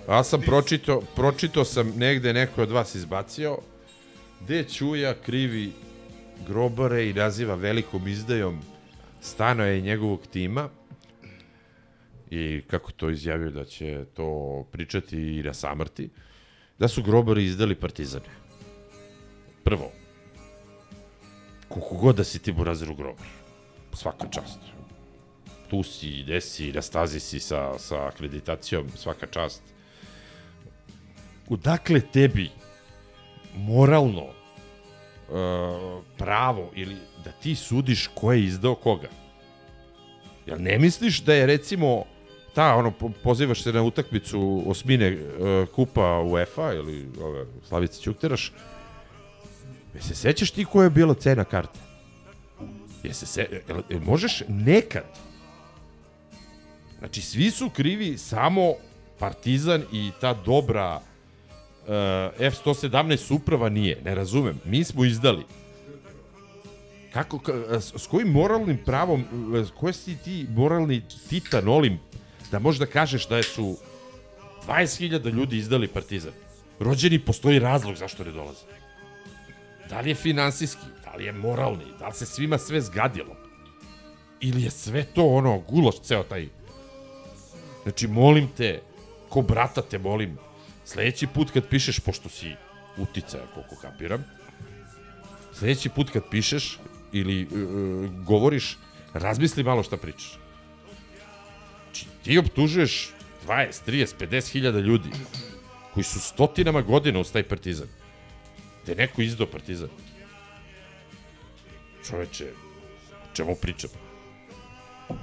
Ja 0.09 0.23
sam 0.23 0.41
pročito, 0.41 1.01
pročito 1.15 1.65
sam 1.65 1.93
negde 1.95 2.33
neko 2.33 2.61
od 2.61 2.71
vas 2.71 2.95
izbacio, 2.95 3.57
gde 4.41 4.63
Čuja 4.63 5.13
krivi 5.25 5.71
grobare 6.47 7.09
i 7.09 7.13
naziva 7.13 7.55
velikom 7.55 8.07
izdajom 8.07 8.59
stanoje 9.21 9.79
i 9.79 9.81
njegovog 9.81 10.27
tima 10.31 10.69
i 12.31 12.61
kako 12.67 12.91
to 12.91 13.09
izjavio 13.09 13.51
da 13.51 13.65
će 13.65 14.05
to 14.13 14.65
pričati 14.71 15.17
i 15.17 15.43
na 15.43 15.53
samrti, 15.53 16.09
da 16.79 16.87
su 16.87 17.03
grobari 17.03 17.45
izdali 17.45 17.75
partizane. 17.75 18.25
Prvo, 19.63 19.91
koliko 21.67 21.95
god 21.95 22.15
da 22.15 22.23
si 22.23 22.39
ti 22.39 22.51
burazer 22.51 22.91
u 22.91 22.95
grobar, 22.95 23.27
svaka 23.93 24.27
čast. 24.27 24.59
Tu 25.69 25.83
si, 25.83 26.23
gde 26.23 26.41
si, 26.41 26.71
na 26.71 26.81
stazi 26.81 27.19
si 27.19 27.39
sa, 27.39 27.79
sa 27.79 28.07
akreditacijom, 28.07 28.89
svaka 28.95 29.27
čast. 29.27 29.63
Odakle 31.49 32.01
tebi 32.01 32.49
moralno 33.55 34.23
uh, 34.23 36.03
pravo 36.17 36.71
ili 36.75 36.95
da 37.25 37.31
ti 37.31 37.55
sudiš 37.55 38.07
ko 38.15 38.33
je 38.33 38.43
izdao 38.43 38.75
koga? 38.75 39.09
Jel 40.45 40.61
ne 40.61 40.79
misliš 40.79 41.21
da 41.21 41.33
je 41.33 41.45
recimo 41.45 42.05
ta, 42.53 42.75
ono, 42.75 42.91
po- 42.91 43.11
pozivaš 43.23 43.63
se 43.63 43.73
na 43.73 43.83
utakmicu 43.83 44.63
osmine 44.65 45.17
uh, 45.17 45.69
kupa 45.75 46.19
UEFA 46.19 46.73
ili 46.73 47.09
ove, 47.21 47.45
Slavice 47.67 48.01
Ćukteraš, 48.01 48.53
je 49.95 50.01
se 50.01 50.15
sećaš 50.15 50.51
ti 50.51 50.65
koja 50.65 50.83
je 50.83 50.89
bila 50.89 51.13
cena 51.13 51.43
karte? 51.43 51.79
Je 53.03 53.13
se 53.13 53.25
se, 53.25 53.61
jel, 53.67 53.81
jel 53.89 53.99
možeš 53.99 54.43
nekad? 54.47 55.03
Znači, 56.99 57.21
svi 57.21 57.51
su 57.51 57.69
krivi 57.69 58.17
samo 58.17 58.73
Partizan 59.19 59.83
i 59.91 60.11
ta 60.21 60.33
dobra 60.33 60.95
uh, 60.95 61.89
F-117 62.39 63.33
uprava 63.35 63.69
nije, 63.69 64.01
ne 64.05 64.15
razumem. 64.15 64.59
Mi 64.65 64.83
smo 64.83 65.05
izdali. 65.05 65.43
Kako, 67.13 67.39
ka, 67.39 67.53
s, 67.79 68.07
kojim 68.07 68.27
moralnim 68.27 68.77
pravom, 68.85 69.21
e, 69.21 69.25
koje 69.79 69.93
si 69.93 70.17
ti 70.17 70.47
moralni 70.49 71.01
titan 71.29 71.67
olim 71.67 71.99
da 72.51 72.59
možeš 72.59 72.79
da 72.79 72.85
kažeš 72.85 73.27
da 73.27 73.43
su 73.43 73.77
20.000 74.67 75.33
ljudi 75.33 75.57
izdali 75.57 75.87
Partizan? 75.87 76.33
Rođeni 76.79 77.19
postoji 77.19 77.59
razlog 77.59 77.95
zašto 77.95 78.23
ne 78.23 78.31
dolaze. 78.31 78.65
Da 79.89 80.01
li 80.01 80.09
je 80.09 80.15
finansijski, 80.15 80.85
da 81.03 81.15
li 81.15 81.25
je 81.25 81.31
moralni, 81.31 81.85
da 81.99 82.07
li 82.07 82.13
se 82.13 82.25
svima 82.25 82.57
sve 82.57 82.81
zgadilo? 82.81 83.35
Ili 84.39 84.63
je 84.63 84.71
sve 84.71 85.03
to 85.03 85.25
ono, 85.25 85.59
guloš 85.59 86.01
ceo 86.01 86.23
taj 86.23 86.47
Znači, 87.83 88.07
molim 88.07 88.47
te, 88.57 88.81
ko 89.29 89.41
brata 89.41 89.81
te 89.81 89.97
molim, 89.97 90.37
sledeći 90.85 91.27
put 91.27 91.51
kad 91.51 91.67
pišeš, 91.67 91.99
pošto 91.99 92.29
si 92.29 92.55
uticaja, 92.97 93.43
koliko 93.53 93.75
kapiram, 93.81 94.25
sledeći 95.53 95.89
put 95.89 96.09
kad 96.09 96.23
pišeš 96.31 96.79
ili 97.11 97.45
uh, 97.45 98.25
govoriš, 98.25 98.77
razmisli 99.13 99.63
malo 99.63 99.83
šta 99.83 99.97
pričaš. 99.97 100.40
Znači, 101.91 102.05
ti 102.23 102.37
optužuješ 102.37 103.09
20, 103.47 103.79
30, 103.87 104.13
50 104.19 104.51
hiljada 104.51 104.79
ljudi 104.79 105.09
koji 105.93 106.03
su 106.03 106.19
stotinama 106.19 106.81
godina 106.81 107.19
uz 107.19 107.31
taj 107.31 107.43
partizan. 107.43 107.87
Da 108.85 108.91
je 108.91 108.95
neko 108.95 109.21
izdao 109.21 109.47
partizan. 109.47 109.89
Čoveče, 112.09 112.45
o 113.11 113.35
čemu 113.35 113.55
pričam? 113.55 113.89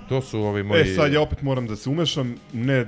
To 0.09 0.23
su 0.23 0.41
ovi 0.41 0.63
moji... 0.63 0.81
E, 0.81 0.95
sad 0.95 1.13
ja 1.13 1.21
opet 1.21 1.43
moram 1.43 1.67
da 1.67 1.77
se 1.77 1.91
umešam, 1.91 2.37
ne 2.53 2.87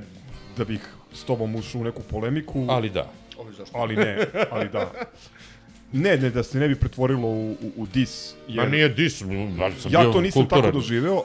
da 0.57 0.65
bih 0.65 0.81
s 1.13 1.25
tobom 1.25 1.57
ušao 1.57 1.81
u 1.81 1.85
neku 1.85 2.03
polemiku. 2.03 2.67
Ali 2.69 2.91
da. 2.91 3.13
Ali 3.73 3.97
ne, 3.97 4.27
ali 4.51 4.69
da. 4.69 4.93
Ne, 5.93 6.17
ne, 6.17 6.31
da 6.31 6.43
se 6.43 6.59
ne 6.59 6.69
bi 6.69 6.75
pretvorilo 6.75 7.29
u, 7.29 7.51
u, 7.51 7.73
u 7.77 7.87
dis. 7.87 8.35
Ma 8.49 8.65
nije 8.65 8.89
dis, 8.89 9.23
ali 9.23 9.75
sam 9.79 9.93
ja 9.93 10.01
bio 10.01 10.13
to 10.13 10.21
nisam 10.21 10.43
kulturan. 10.43 10.65
tako 10.65 10.79
doživeo. 10.79 11.17
Uh, 11.17 11.25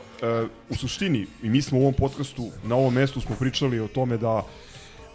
u 0.69 0.75
suštini, 0.75 1.25
i 1.43 1.49
mi 1.49 1.62
smo 1.62 1.80
u 1.80 1.82
ovom 1.82 1.93
podcastu, 1.93 2.49
na 2.63 2.75
ovom 2.75 2.93
mestu 2.93 3.21
smo 3.21 3.36
pričali 3.36 3.80
o 3.80 3.88
tome 3.88 4.17
da 4.17 4.43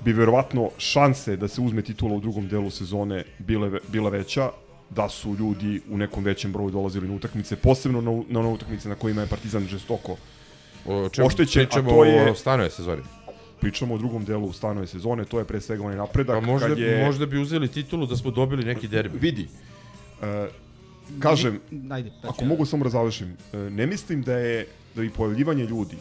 bi 0.00 0.12
verovatno 0.12 0.70
šanse 0.78 1.36
da 1.36 1.48
se 1.48 1.60
uzme 1.60 1.82
titula 1.82 2.14
u 2.14 2.20
drugom 2.20 2.48
delu 2.48 2.70
sezone 2.70 3.24
bile, 3.38 3.70
bila 3.88 4.10
veća 4.10 4.50
da 4.90 5.08
su 5.08 5.36
ljudi 5.38 5.80
u 5.90 5.98
nekom 5.98 6.24
većem 6.24 6.52
broju 6.52 6.70
dolazili 6.70 7.08
na 7.08 7.14
utakmice, 7.14 7.56
posebno 7.56 8.00
na, 8.00 8.22
na 8.28 8.40
one 8.40 8.48
utakmice 8.48 8.88
na 8.88 8.94
kojima 8.94 9.20
je 9.20 9.26
Partizan 9.26 9.66
žestoko 9.66 10.16
O 10.86 11.08
čemu 11.08 11.26
oštećen, 11.26 11.62
a 11.62 11.66
pričamo 11.66 11.90
to 11.90 12.04
je, 12.04 12.30
o 12.30 12.34
stanoj 12.34 12.70
sezoni. 12.70 13.02
Pričamo 13.60 13.94
o 13.94 13.98
drugom 13.98 14.24
delu 14.24 14.52
stanove 14.52 14.86
sezone, 14.86 15.24
to 15.24 15.38
je 15.38 15.44
pre 15.44 15.60
svega 15.60 15.84
onaj 15.84 15.96
napredak. 15.96 16.40
Pa 16.40 16.46
možda, 16.46 16.68
kad 16.68 16.78
je, 16.78 17.04
možda 17.04 17.26
bi 17.26 17.38
uzeli 17.38 17.68
titulu 17.68 18.06
da 18.06 18.16
smo 18.16 18.30
dobili 18.30 18.64
neki 18.64 18.88
derbi. 18.88 19.18
Vidi, 19.18 19.48
e, 20.22 20.48
kažem, 21.18 21.60
Ajde, 21.90 22.10
da 22.22 22.28
ako 22.28 22.44
mogu 22.44 22.66
samo 22.66 22.84
da 22.84 22.90
završim, 22.90 23.36
e, 23.52 23.56
ne 23.56 23.86
mislim 23.86 24.22
da 24.22 24.38
je 24.38 24.66
da 24.94 25.02
bi 25.02 25.10
pojavljivanje 25.10 25.64
ljudi 25.64 25.96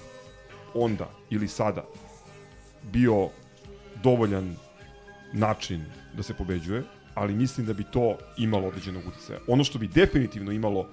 onda 0.74 1.10
ili 1.30 1.48
sada 1.48 1.86
bio 2.92 3.30
dovoljan 4.04 4.56
način 5.34 5.86
da 6.18 6.24
se 6.24 6.34
pobeđuje, 6.34 6.84
ali 7.14 7.36
mislim 7.36 7.68
da 7.68 7.74
bi 7.74 7.84
to 7.84 8.18
imalo 8.38 8.68
određenog 8.68 9.04
uticaja. 9.08 9.40
Ono 9.48 9.64
što 9.64 9.80
bi 9.80 9.88
definitivno 9.88 10.52
imalo 10.52 10.88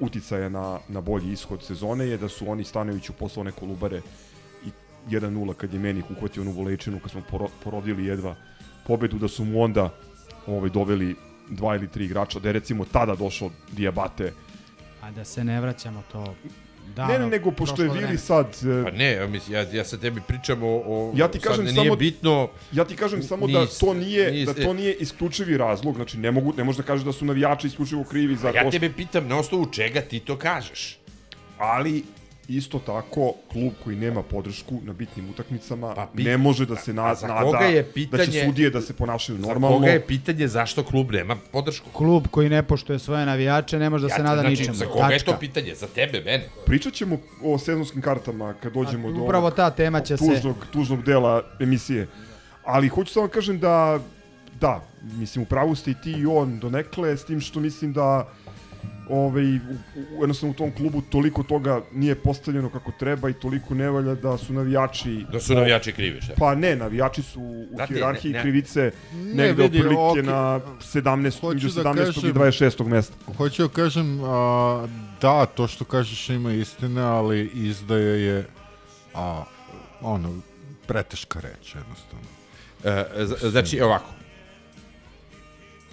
uticaja 0.00 0.48
na, 0.48 0.78
na 0.88 1.00
bolji 1.00 1.32
ishod 1.32 1.62
sezone 1.62 2.06
je 2.06 2.16
da 2.16 2.28
su 2.28 2.50
oni 2.50 2.64
Stanoviću 2.64 3.12
poslao 3.12 3.40
one 3.40 3.52
kolubare 3.52 4.00
1-0 5.08 5.54
kad 5.54 5.72
je 5.72 5.78
Menih 5.78 6.10
uhvatio 6.10 6.42
onu 6.42 6.52
volečinu 6.52 6.98
kad 7.00 7.10
smo 7.10 7.22
poro, 7.30 7.48
porodili 7.64 8.04
jedva 8.04 8.36
pobedu 8.86 9.18
da 9.18 9.28
su 9.28 9.44
mu 9.44 9.62
onda 9.62 9.90
ovaj, 10.46 10.70
doveli 10.70 11.16
dva 11.48 11.76
ili 11.76 11.88
tri 11.88 12.04
igrača, 12.04 12.38
da 12.38 12.48
je 12.48 12.52
recimo 12.52 12.84
tada 12.84 13.14
došao 13.14 13.50
Diabate. 13.72 14.32
A 15.02 15.10
da 15.10 15.24
se 15.24 15.44
ne 15.44 15.60
vraćamo 15.60 16.02
to. 16.12 16.34
Da, 16.96 17.06
ne, 17.06 17.18
ne, 17.18 17.26
nego 17.26 17.50
pošto 17.50 17.82
je 17.82 17.88
Vili 17.90 18.18
sad... 18.18 18.46
e, 18.46 18.84
Pa 18.84 18.90
ne, 18.90 19.12
ja, 19.12 19.26
mislim, 19.26 19.54
ja, 19.54 19.60
ja 19.62 19.84
sa 19.84 19.96
tebi 19.98 20.20
pričam 20.20 20.62
o... 20.62 20.82
o 20.86 21.12
Ja 21.16 21.28
ti 21.28 21.38
kažem 21.38 21.66
sad 21.66 21.74
samo 21.74 21.84
nije 21.84 21.96
bitno... 21.96 22.48
Ja 22.72 22.84
ti 22.84 22.96
kažem 22.96 23.22
samo 23.22 23.46
da 23.46 23.60
nis- 23.60 23.80
to 23.80 23.94
nije 23.94 24.32
nis- 24.32 24.46
da 24.46 24.54
to 24.56 24.72
nije 24.74 24.94
isključivi 24.94 25.56
razlog, 25.56 25.94
znači 25.94 26.18
ne 26.18 26.30
mogu 26.30 26.52
ne 26.56 26.64
možeš 26.64 26.76
da 26.76 26.82
kažeš 26.82 27.04
da 27.04 27.12
su 27.12 27.24
navijači 27.24 27.66
isključivo 27.66 28.04
krivi 28.04 28.36
za 28.36 28.48
Ja 28.48 28.52
to. 28.54 28.60
što- 28.60 28.70
tebe 28.70 28.94
pitam 28.94 29.28
na 29.28 29.38
osnovu 29.38 29.66
čega 29.66 30.00
ti 30.00 30.20
to 30.20 30.36
kažeš. 30.38 30.98
Ali 31.58 32.02
isto 32.50 32.78
tako 32.80 33.20
klub 33.48 33.72
koji 33.84 33.96
nema 33.96 34.22
podršku 34.22 34.80
na 34.82 34.92
bitnim 34.92 35.30
utakmicama 35.30 35.94
Pa 35.94 36.08
pi- 36.08 36.24
ne 36.24 36.36
može 36.38 36.66
da 36.66 36.76
se 36.76 36.92
na, 36.92 37.04
a 37.04 37.14
za 37.14 37.26
nada 37.28 37.40
koga 37.42 37.58
je 37.58 37.82
da 37.82 37.88
će 37.88 37.92
pitanje- 37.94 38.44
sudije 38.44 38.70
da 38.70 38.80
se 38.80 38.92
ponašaju 38.94 39.38
Za 39.38 39.46
normalno. 39.46 39.76
koga 39.76 39.88
je 39.88 40.00
pitanje 40.02 40.48
zašto 40.48 40.84
klub 40.84 41.10
nema 41.12 41.36
podršku? 41.52 41.90
Klub 41.90 42.26
koji 42.28 42.48
ne 42.48 42.62
poštuje 42.62 42.98
svoje 42.98 43.26
navijače 43.26 43.78
ne 43.78 43.90
može 43.90 44.02
da 44.02 44.10
se 44.10 44.22
nada 44.22 44.40
znači, 44.40 44.50
ničemu. 44.52 44.74
Za 44.74 44.86
koga 44.86 45.04
je 45.04 45.10
Tačka. 45.10 45.32
to 45.32 45.38
pitanje? 45.38 45.74
Za 45.74 45.86
tebe, 45.88 46.20
mene? 46.20 46.44
Pričat 46.66 46.92
ćemo 46.92 47.18
o 47.44 47.58
sezonskim 47.58 48.02
kartama 48.02 48.54
kad 48.54 48.72
dođemo 48.72 49.08
A, 49.08 49.12
do 49.12 49.20
upravo 49.20 49.44
ovog 49.44 49.56
ta 49.56 49.70
tema 49.72 50.00
će 50.00 50.16
se- 50.16 50.24
tužnog, 50.26 50.66
tužnog 50.72 51.02
dela 51.02 51.42
emisije. 51.60 52.06
Ali 52.64 52.88
hoću 52.88 53.12
samo 53.12 53.26
da 53.26 53.32
kažem 53.32 53.58
da 53.58 53.98
da, 54.60 54.80
mislim, 55.02 55.42
u 55.42 55.46
pravu 55.46 55.74
ste 55.74 55.90
i 55.90 55.94
ti 55.94 56.10
i 56.12 56.26
on 56.26 56.58
donekle, 56.58 57.16
s 57.16 57.24
tim 57.24 57.40
što 57.40 57.60
mislim 57.60 57.92
da 57.92 58.28
ovaj, 59.10 59.54
u, 59.54 59.58
u, 59.96 60.20
jednostavno 60.20 60.50
u 60.50 60.56
tom 60.56 60.72
klubu 60.72 61.02
toliko 61.02 61.42
toga 61.42 61.80
nije 61.92 62.14
postavljeno 62.14 62.70
kako 62.70 62.92
treba 62.92 63.30
i 63.30 63.34
toliko 63.34 63.74
ne 63.74 63.90
valja 63.90 64.14
da 64.14 64.38
su 64.38 64.52
navijači... 64.52 65.24
Da 65.32 65.40
su 65.40 65.54
navijači 65.54 65.92
krivi, 65.92 66.20
šta? 66.20 66.32
Pa 66.38 66.54
ne, 66.54 66.76
navijači 66.76 67.22
su 67.22 67.40
u 67.40 67.66
Znate, 67.70 67.86
hijerarhiji 67.88 68.32
ne- 68.32 68.38
ne- 68.38 68.42
krivice 68.42 68.92
Ne, 69.12 69.34
negde 69.36 69.62
vidi, 69.62 69.78
otprilike 69.78 70.00
okej. 70.02 70.22
na 70.22 70.60
17, 70.84 71.40
Hoću 71.40 71.56
između 71.56 71.74
da 71.74 71.82
17. 71.84 72.02
i 72.20 72.32
kažem- 72.32 72.32
26. 72.34 72.86
mesta. 72.86 73.14
Hoću 73.34 73.62
da 73.62 73.68
kažem, 73.70 74.20
a, 74.24 74.86
da, 75.20 75.46
to 75.46 75.66
što 75.66 75.84
kažeš 75.84 76.30
ima 76.30 76.52
istine, 76.52 77.02
ali 77.02 77.50
izdaja 77.54 78.14
je 78.16 78.46
a, 79.14 79.44
ono, 80.02 80.40
preteška 80.86 81.40
reč, 81.40 81.74
jednostavno. 81.74 82.26
E, 82.84 83.04
z- 83.18 83.50
znači, 83.50 83.80
ovako. 83.80 84.10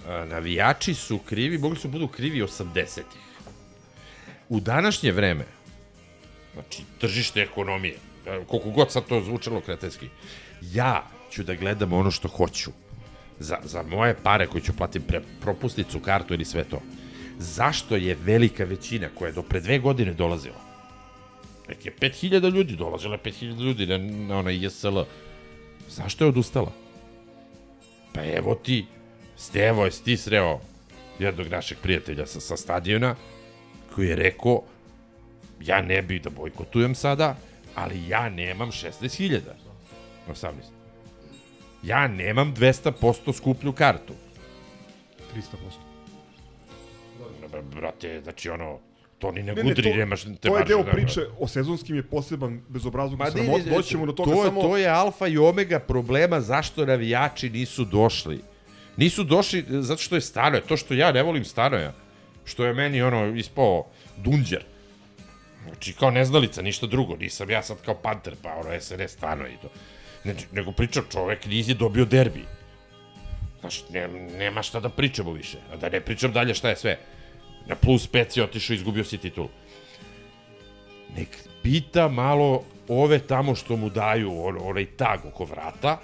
Navijači 0.08 0.94
su 0.94 1.18
krivi, 1.18 1.58
mogli 1.58 1.78
su 1.78 1.88
budu 1.88 2.08
krivi 2.08 2.42
80-ih. 2.42 3.28
U 4.48 4.60
današnje 4.60 5.12
vreme, 5.12 5.44
znači, 6.54 6.82
tržište 6.98 7.40
ekonomije, 7.40 7.98
koliko 8.46 8.70
god 8.70 8.92
sad 8.92 9.04
to 9.06 9.20
zvučalo 9.20 9.60
kretenski, 9.60 10.08
ja 10.62 11.06
ću 11.30 11.42
da 11.42 11.54
gledam 11.54 11.92
ono 11.92 12.10
što 12.10 12.28
hoću. 12.28 12.70
Za, 13.38 13.58
za 13.64 13.82
moje 13.82 14.16
pare 14.22 14.46
koje 14.46 14.62
ću 14.62 14.76
platim 14.76 15.02
pre, 15.02 15.20
propusnicu, 15.40 16.00
kartu 16.00 16.34
ili 16.34 16.44
sve 16.44 16.64
to. 16.64 16.80
Zašto 17.38 17.96
je 17.96 18.16
velika 18.24 18.64
većina 18.64 19.08
koja 19.14 19.28
je 19.28 19.32
do 19.32 19.42
pre 19.42 19.60
dve 19.60 19.78
godine 19.78 20.12
dolazila? 20.12 20.60
Nek 21.68 21.86
je 21.86 21.96
5000 22.00 22.54
ljudi, 22.54 22.76
dolazilo 22.76 23.14
je 23.14 23.20
5000 23.32 23.60
ljudi 23.60 23.86
na, 23.86 23.98
na 23.98 24.38
onaj 24.38 24.64
ISL. 24.64 24.98
Zašto 25.88 26.24
je 26.24 26.28
odustala? 26.28 26.72
Pa 28.14 28.24
evo 28.24 28.54
ti, 28.54 28.86
Stevo, 29.38 29.84
jesi 29.84 30.04
ti 30.04 30.16
sreo 30.16 30.60
jednog 31.18 31.46
našeg 31.46 31.78
prijatelja 31.78 32.26
sa, 32.26 32.40
sa 32.40 32.56
stadiona, 32.56 33.14
koji 33.94 34.08
je 34.08 34.16
rekao, 34.16 34.62
ja 35.60 35.82
ne 35.82 36.02
bih 36.02 36.22
da 36.22 36.30
bojkotujem 36.30 36.94
sada, 36.94 37.36
ali 37.74 38.08
ja 38.08 38.28
nemam 38.28 38.70
16.000. 38.70 39.40
18. 40.28 40.50
Ja 41.82 42.08
nemam 42.08 42.54
200% 42.54 43.32
skuplju 43.32 43.72
kartu. 43.72 44.12
300%. 45.34 45.42
Bra- 47.42 47.62
Brate, 47.62 48.20
znači 48.22 48.50
ono, 48.50 48.78
to 49.18 49.32
ni 49.32 49.42
ne, 49.42 49.54
Ne, 49.54 49.54
ne, 49.54 49.62
gudri, 49.62 49.90
to- 49.90 49.96
nemaš 49.96 50.22
te 50.22 50.34
To 50.40 50.58
je 50.58 50.64
deo 50.64 50.82
da- 50.82 50.90
priče, 50.90 51.20
o 51.38 51.48
sezonskim 51.48 51.96
je 51.96 52.02
poseban 52.02 52.60
bezobrazluk 52.68 53.18
Ma 53.18 53.24
ne, 53.24 53.30
sramot, 53.30 53.58
ne, 53.58 53.64
ne, 53.64 53.70
doćemo 53.70 54.06
do 54.06 54.12
toga 54.12 54.32
to, 54.32 54.44
samo... 54.44 54.62
To 54.62 54.76
je 54.76 54.88
alfa 54.88 55.26
i 55.26 55.38
omega 55.38 55.78
problema 55.78 56.40
zašto 56.40 56.86
navijači 56.86 57.50
nisu 57.50 57.84
došli. 57.84 58.40
Nisu 58.98 59.24
došli 59.24 59.64
zato 59.68 60.02
što 60.02 60.14
je 60.14 60.20
Stanoje. 60.20 60.62
To 60.62 60.76
što 60.76 60.94
ja 60.94 61.12
ne 61.12 61.22
volim 61.22 61.44
Stanoja. 61.44 61.92
Što 62.44 62.64
je 62.64 62.74
meni 62.74 63.02
ono 63.02 63.36
ispao 63.36 63.86
dunđer. 64.16 64.64
Znači 65.64 65.92
kao 65.92 66.10
neznalica, 66.10 66.62
ništa 66.62 66.86
drugo. 66.86 67.16
Nisam 67.16 67.50
ja 67.50 67.62
sad 67.62 67.76
kao 67.84 67.94
panter, 67.94 68.34
pa 68.42 68.54
ono 68.54 68.80
SNS 68.80 69.12
Stanoje 69.12 69.52
i 69.52 69.56
to. 69.62 69.68
Znači, 70.22 70.46
nego 70.52 70.72
pričam 70.72 71.04
čovek 71.12 71.46
nije 71.46 71.74
dobio 71.74 72.04
derbi. 72.04 72.44
Znaš, 73.60 73.88
ne, 73.90 74.08
nema 74.38 74.62
šta 74.62 74.80
da 74.80 74.88
pričamo 74.88 75.32
više. 75.32 75.58
A 75.72 75.76
da 75.76 75.88
ne 75.88 76.00
pričam 76.00 76.32
dalje 76.32 76.54
šta 76.54 76.68
je 76.68 76.76
sve. 76.76 76.98
Na 77.66 77.74
plus 77.74 78.10
5 78.10 78.30
si 78.30 78.42
otišao 78.42 78.74
izgubio 78.74 79.04
si 79.04 79.18
titulu 79.18 79.48
nek 81.16 81.28
pita 81.62 82.08
malo 82.08 82.62
ove 82.88 83.18
tamo 83.18 83.54
što 83.54 83.76
mu 83.76 83.90
daju 83.90 84.44
on, 84.44 84.58
onaj 84.62 84.86
tag 84.96 85.24
oko 85.24 85.44
vrata, 85.44 85.98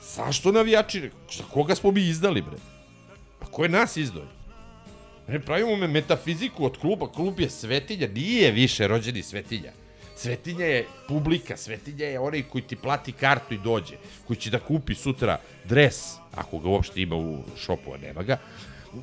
zašto 0.00 0.52
navijači, 0.52 1.10
za 1.36 1.44
koga 1.52 1.74
smo 1.74 1.90
mi 1.90 2.00
izdali, 2.00 2.42
bre? 2.42 2.56
Pa 3.38 3.46
ko 3.46 3.62
je 3.62 3.68
nas 3.68 3.96
izdao? 3.96 4.24
Ne 5.28 5.40
pravimo 5.40 5.76
me 5.76 5.88
metafiziku 5.88 6.64
od 6.64 6.78
kluba, 6.78 7.12
klub 7.12 7.40
je 7.40 7.50
svetinja, 7.50 8.08
nije 8.08 8.50
više 8.50 8.86
rođeni 8.88 9.22
svetinja. 9.22 9.72
Svetinja 10.16 10.64
je 10.66 10.86
publika, 11.08 11.56
svetinja 11.56 12.06
je 12.06 12.20
onaj 12.20 12.42
koji 12.42 12.62
ti 12.62 12.76
plati 12.76 13.12
kartu 13.12 13.54
i 13.54 13.58
dođe, 13.58 13.94
koji 14.26 14.36
će 14.36 14.50
da 14.50 14.58
kupi 14.58 14.94
sutra 14.94 15.40
dres, 15.64 16.14
ako 16.34 16.58
ga 16.58 16.68
uopšte 16.68 17.00
ima 17.02 17.16
u 17.16 17.42
šopu, 17.58 17.92
a 17.94 17.96
nema 17.96 18.22
ga. 18.22 18.38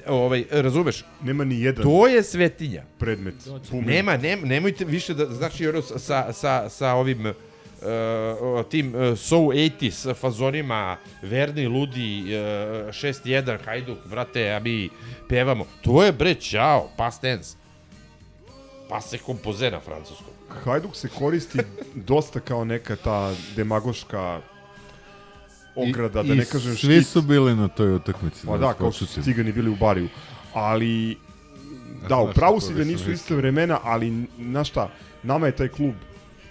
Ovaj, 0.07 0.45
razumeš? 0.51 1.03
Nema 1.23 1.43
ni 1.43 1.61
jedan 1.61 1.83
To 1.83 2.07
je 2.07 2.23
svetinja. 2.23 2.83
predmet. 2.99 3.35
Pumen. 3.69 3.85
Nema, 3.85 4.17
nem, 4.17 4.41
nemojte 4.47 4.85
više 4.85 5.13
da, 5.13 5.25
znači, 5.25 5.67
ono, 5.67 5.81
sa, 5.81 6.33
sa, 6.33 6.69
sa 6.69 6.93
ovim 6.93 7.33
uh, 7.83 8.65
tim 8.69 8.95
uh, 8.95 9.17
so 9.17 9.35
80s 9.35 10.13
fazonima, 10.15 10.97
verni, 11.21 11.67
ludi, 11.67 12.23
uh, 12.23 12.89
6-1, 12.89 13.57
hajduk, 13.65 13.97
brate, 14.05 14.53
a 14.53 14.59
mi 14.59 14.89
pevamo. 15.29 15.65
To 15.81 16.03
je, 16.03 16.11
bre, 16.11 16.35
čao, 16.35 16.89
past 16.97 17.21
tense. 17.21 17.57
Pa 18.89 19.01
se 19.01 19.17
kompoze 19.17 19.71
na 19.71 19.79
francuskom. 19.79 20.33
Hajduk 20.63 20.95
se 20.95 21.09
koristi 21.09 21.59
dosta 21.95 22.39
kao 22.39 22.65
neka 22.65 22.95
ta 22.95 23.33
demagoška 23.55 24.41
ograda, 25.75 26.23
da 26.23 26.35
ne 26.35 26.45
kažem 26.45 26.75
Svi 26.75 26.95
štit. 26.95 27.07
su 27.07 27.21
bili 27.21 27.55
na 27.55 27.67
toj 27.67 27.95
utakmici. 27.95 28.47
Pa 28.47 28.57
da, 28.57 28.65
vas 28.65 28.77
kao 28.77 28.91
što 28.91 29.05
su 29.05 29.21
cigani 29.23 29.51
bili 29.51 29.69
u 29.69 29.75
bariju. 29.75 30.09
Ali, 30.53 31.17
da, 32.09 32.17
u 32.17 32.33
pravu 32.33 32.59
si 32.61 32.73
da 32.73 32.83
nisu 32.83 33.11
iste 33.11 33.35
vremena, 33.35 33.79
ali, 33.83 34.27
znaš 34.39 34.69
šta, 34.69 34.89
nama 35.23 35.45
je 35.45 35.55
taj 35.55 35.67
klub 35.67 35.93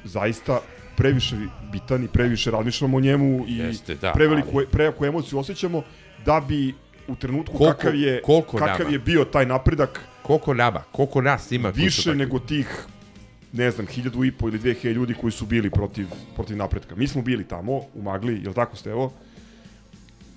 zaista 0.05 0.61
previše 1.03 1.37
bitan 1.73 2.05
i 2.05 2.09
previše 2.09 2.51
razmišljamo 2.51 2.97
o 2.97 3.01
njemu 3.01 3.45
i 3.49 3.57
Jeste, 3.57 3.95
da, 3.95 4.13
preveliku, 4.13 4.51
ali- 4.55 4.67
prejaku 4.67 5.05
emociju 5.05 5.39
osjećamo 5.39 5.83
da 6.27 6.41
bi 6.41 6.75
u 7.09 7.17
trenutku 7.17 7.59
Koliko- 7.59 7.75
kakav 7.75 7.95
je, 7.95 8.23
koliko 8.23 8.57
kakav 8.59 8.79
nama? 8.79 8.91
je 8.91 8.99
bio 8.99 9.25
taj 9.25 9.47
napredak 9.47 10.01
Koliko 10.23 10.55
nama, 10.55 10.83
koliko 10.93 11.21
nas 11.21 11.53
ima 11.53 11.69
više 11.71 12.15
nego 12.15 12.39
tih 12.39 12.87
ne 13.53 13.71
znam, 13.71 13.87
hiljadu 13.87 14.25
i 14.25 14.33
po 14.33 14.49
ili 14.49 14.59
dve 14.59 14.75
hiljade 14.75 14.95
ljudi 14.95 15.15
koji 15.15 15.31
su 15.33 15.47
bili 15.47 15.71
protiv, 15.71 16.07
protiv 16.35 16.57
napretka. 16.57 16.95
Mi 16.97 17.09
smo 17.09 17.23
bili 17.23 17.45
tamo, 17.45 17.73
u 17.95 18.03
Magli, 18.03 18.41
jel 18.43 18.53
tako 18.53 18.77
Stevo? 18.77 19.13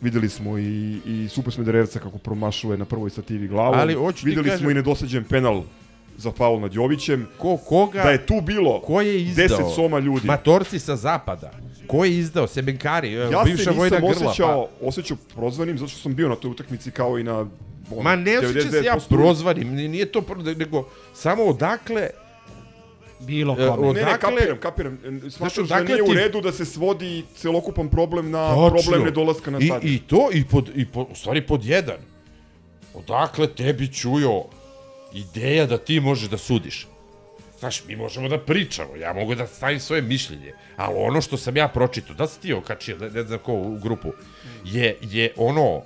Videli 0.02 0.30
smo 0.30 0.58
i, 0.58 1.00
i 1.06 1.28
Super 1.30 1.54
Smederevca 1.54 2.00
kako 2.00 2.18
promašuje 2.18 2.78
na 2.78 2.86
prvoj 2.86 3.10
stativi 3.10 3.48
glavom. 3.48 3.80
Ali 3.80 3.96
Videli 4.24 4.50
kažem- 4.50 4.60
smo 4.60 4.72
i 4.72 4.74
nedosađen 4.74 5.24
penal 5.24 5.64
za 6.18 6.32
faul 6.32 6.60
nad 6.60 6.74
Jovićem. 6.74 7.28
Ko, 7.38 7.58
koga, 7.60 8.04
Da 8.04 8.10
je 8.10 8.26
tu 8.26 8.42
bilo 8.42 8.82
ko 8.82 9.02
je 9.02 9.22
izdao? 9.22 9.48
10 9.50 9.76
soma 9.76 10.00
ljudi. 10.00 10.28
Matorci 10.28 10.80
sa 10.80 10.96
zapada. 10.96 11.52
Ko 11.88 12.06
je 12.06 12.18
izdao? 12.18 12.48
Sebenkari, 12.48 13.14
ja 13.14 13.24
Ja 13.24 13.42
bivša 13.46 13.64
se 13.64 13.72
vojna 13.72 14.00
nisam 14.00 14.14
grla. 14.14 14.26
osjećao, 14.26 14.68
osjećao 14.82 15.18
prozvanim 15.36 15.78
zato 15.78 15.90
što 15.90 16.00
sam 16.00 16.16
bio 16.16 16.30
na 16.30 16.36
toj 16.36 16.52
utakmici 16.52 16.92
kao 16.92 17.20
i 17.20 17.24
na... 17.24 17.38
ono, 17.38 17.50
Pa. 17.90 17.96
Ma 17.96 18.16
ne 18.16 18.38
osjećam 18.40 18.72
se 18.72 18.78
ja 18.78 18.96
99% 18.96 19.00
prozvanim, 19.10 19.70
ni- 19.70 19.88
nije 19.88 20.06
to, 20.06 20.24
nego 20.58 20.84
samo 21.14 21.44
odakle 21.44 22.10
Bilo 23.20 23.54
E, 23.54 23.68
kome. 23.68 23.70
od- 23.80 23.96
Ne, 23.96 24.02
ne, 24.02 24.08
Odakle- 24.08 24.20
kapiram, 24.20 24.58
kapiram. 24.60 24.98
Smatraš 25.22 25.56
da 25.58 25.64
odakle 25.66 25.86
nije 25.88 26.04
u 26.04 26.08
ti- 26.08 26.14
redu 26.14 26.42
da 26.42 26.52
se 26.52 26.66
svodi 26.66 27.24
celokupan 27.36 27.90
problem 27.90 28.32
na 28.32 28.48
Tačno. 28.50 28.70
problem 28.72 29.04
nedolaska 29.04 29.52
na 29.52 29.60
I, 29.60 29.66
stadion. 29.66 29.94
I 29.94 30.00
to, 30.00 30.30
i 30.34 30.44
pod, 30.46 30.70
i 30.76 30.86
pod, 30.86 31.08
u 31.12 31.16
stvari 31.16 31.42
pod 31.42 31.66
jedan. 31.66 31.98
Odakle 32.94 33.48
tebi 33.50 33.88
čujo 33.90 34.44
ideja 35.16 35.66
da 35.66 35.78
ti 35.78 36.00
možeš 36.00 36.30
da 36.30 36.38
sudiš? 36.38 36.88
Znaš, 37.60 37.84
mi 37.88 37.96
možemo 37.96 38.30
da 38.30 38.40
pričamo, 38.40 38.96
ja 38.96 39.14
mogu 39.14 39.36
da 39.36 39.48
stavim 39.48 39.80
svoje 39.80 40.02
mišljenje, 40.02 40.54
ali 40.76 40.96
ono 40.98 41.22
što 41.22 41.38
sam 41.38 41.58
ja 41.58 41.68
pročitao, 41.68 42.16
da 42.16 42.28
si 42.28 42.42
ti 42.42 42.54
okačio, 42.54 42.98
ne, 42.98 43.10
ne 43.10 43.24
znam 43.24 43.40
ko 43.40 43.54
u 43.54 43.78
grupu, 43.80 44.12
je, 44.66 44.98
je 45.02 45.34
ono, 45.38 45.82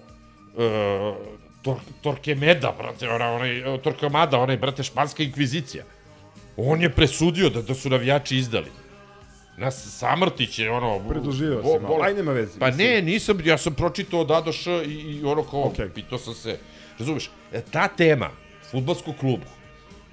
e, 0.58 1.14
tor, 1.62 1.78
Torquemeda, 2.04 2.74
brate, 2.78 3.10
ona, 3.10 3.32
onaj, 3.32 3.62
Torquemada, 3.84 4.38
onaj, 4.38 4.58
brate, 4.58 4.84
španska 4.84 5.24
inkvizicija. 5.24 5.84
On 6.58 6.82
je 6.82 6.90
presudio 6.90 7.50
da, 7.50 7.62
da 7.62 7.76
su 7.76 7.90
navijači 7.90 8.38
izdali. 8.38 8.72
Nas 9.58 9.98
Samrtić 10.00 10.60
je 10.60 10.72
ono... 10.72 11.00
Predoživao 11.10 11.62
bo- 11.64 11.74
si 11.74 11.84
malo. 11.84 12.04
Aj, 12.04 12.14
nema 12.14 12.32
veze, 12.32 12.60
Pa 12.60 12.72
ne, 12.72 13.02
nisam, 13.02 13.40
ja 13.46 13.58
sam 13.58 13.74
pročitao 13.74 14.20
od 14.20 14.32
A 14.32 14.42
do 14.42 14.52
Š 14.52 14.84
i, 14.86 14.92
i 14.92 15.24
ono 15.24 15.44
kao, 15.44 15.60
okay. 15.60 15.90
pitao 15.94 16.18
sam 16.18 16.34
se, 16.34 16.58
razumeš, 17.00 17.30
e, 17.54 17.62
ta 17.62 17.88
tema 17.88 18.30
futbolskog 18.72 19.16
kluba, 19.20 19.46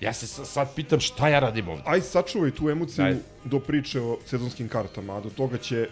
ja 0.01 0.13
se 0.13 0.27
sa- 0.27 0.45
sad 0.45 0.75
pitam 0.75 1.01
šta 1.01 1.29
ja 1.29 1.39
radim 1.39 1.69
ovde. 1.69 1.83
Aj, 1.87 2.01
sačuvaj 2.01 2.51
tu 2.51 2.71
emociju 2.71 3.05
Ajde. 3.05 3.21
do 3.45 3.61
priče 3.61 4.01
o 4.01 4.19
sezonskim 4.27 4.69
kartama, 4.69 5.17
a 5.17 5.21
do 5.21 5.31
toga 5.31 5.59
će 5.59 5.89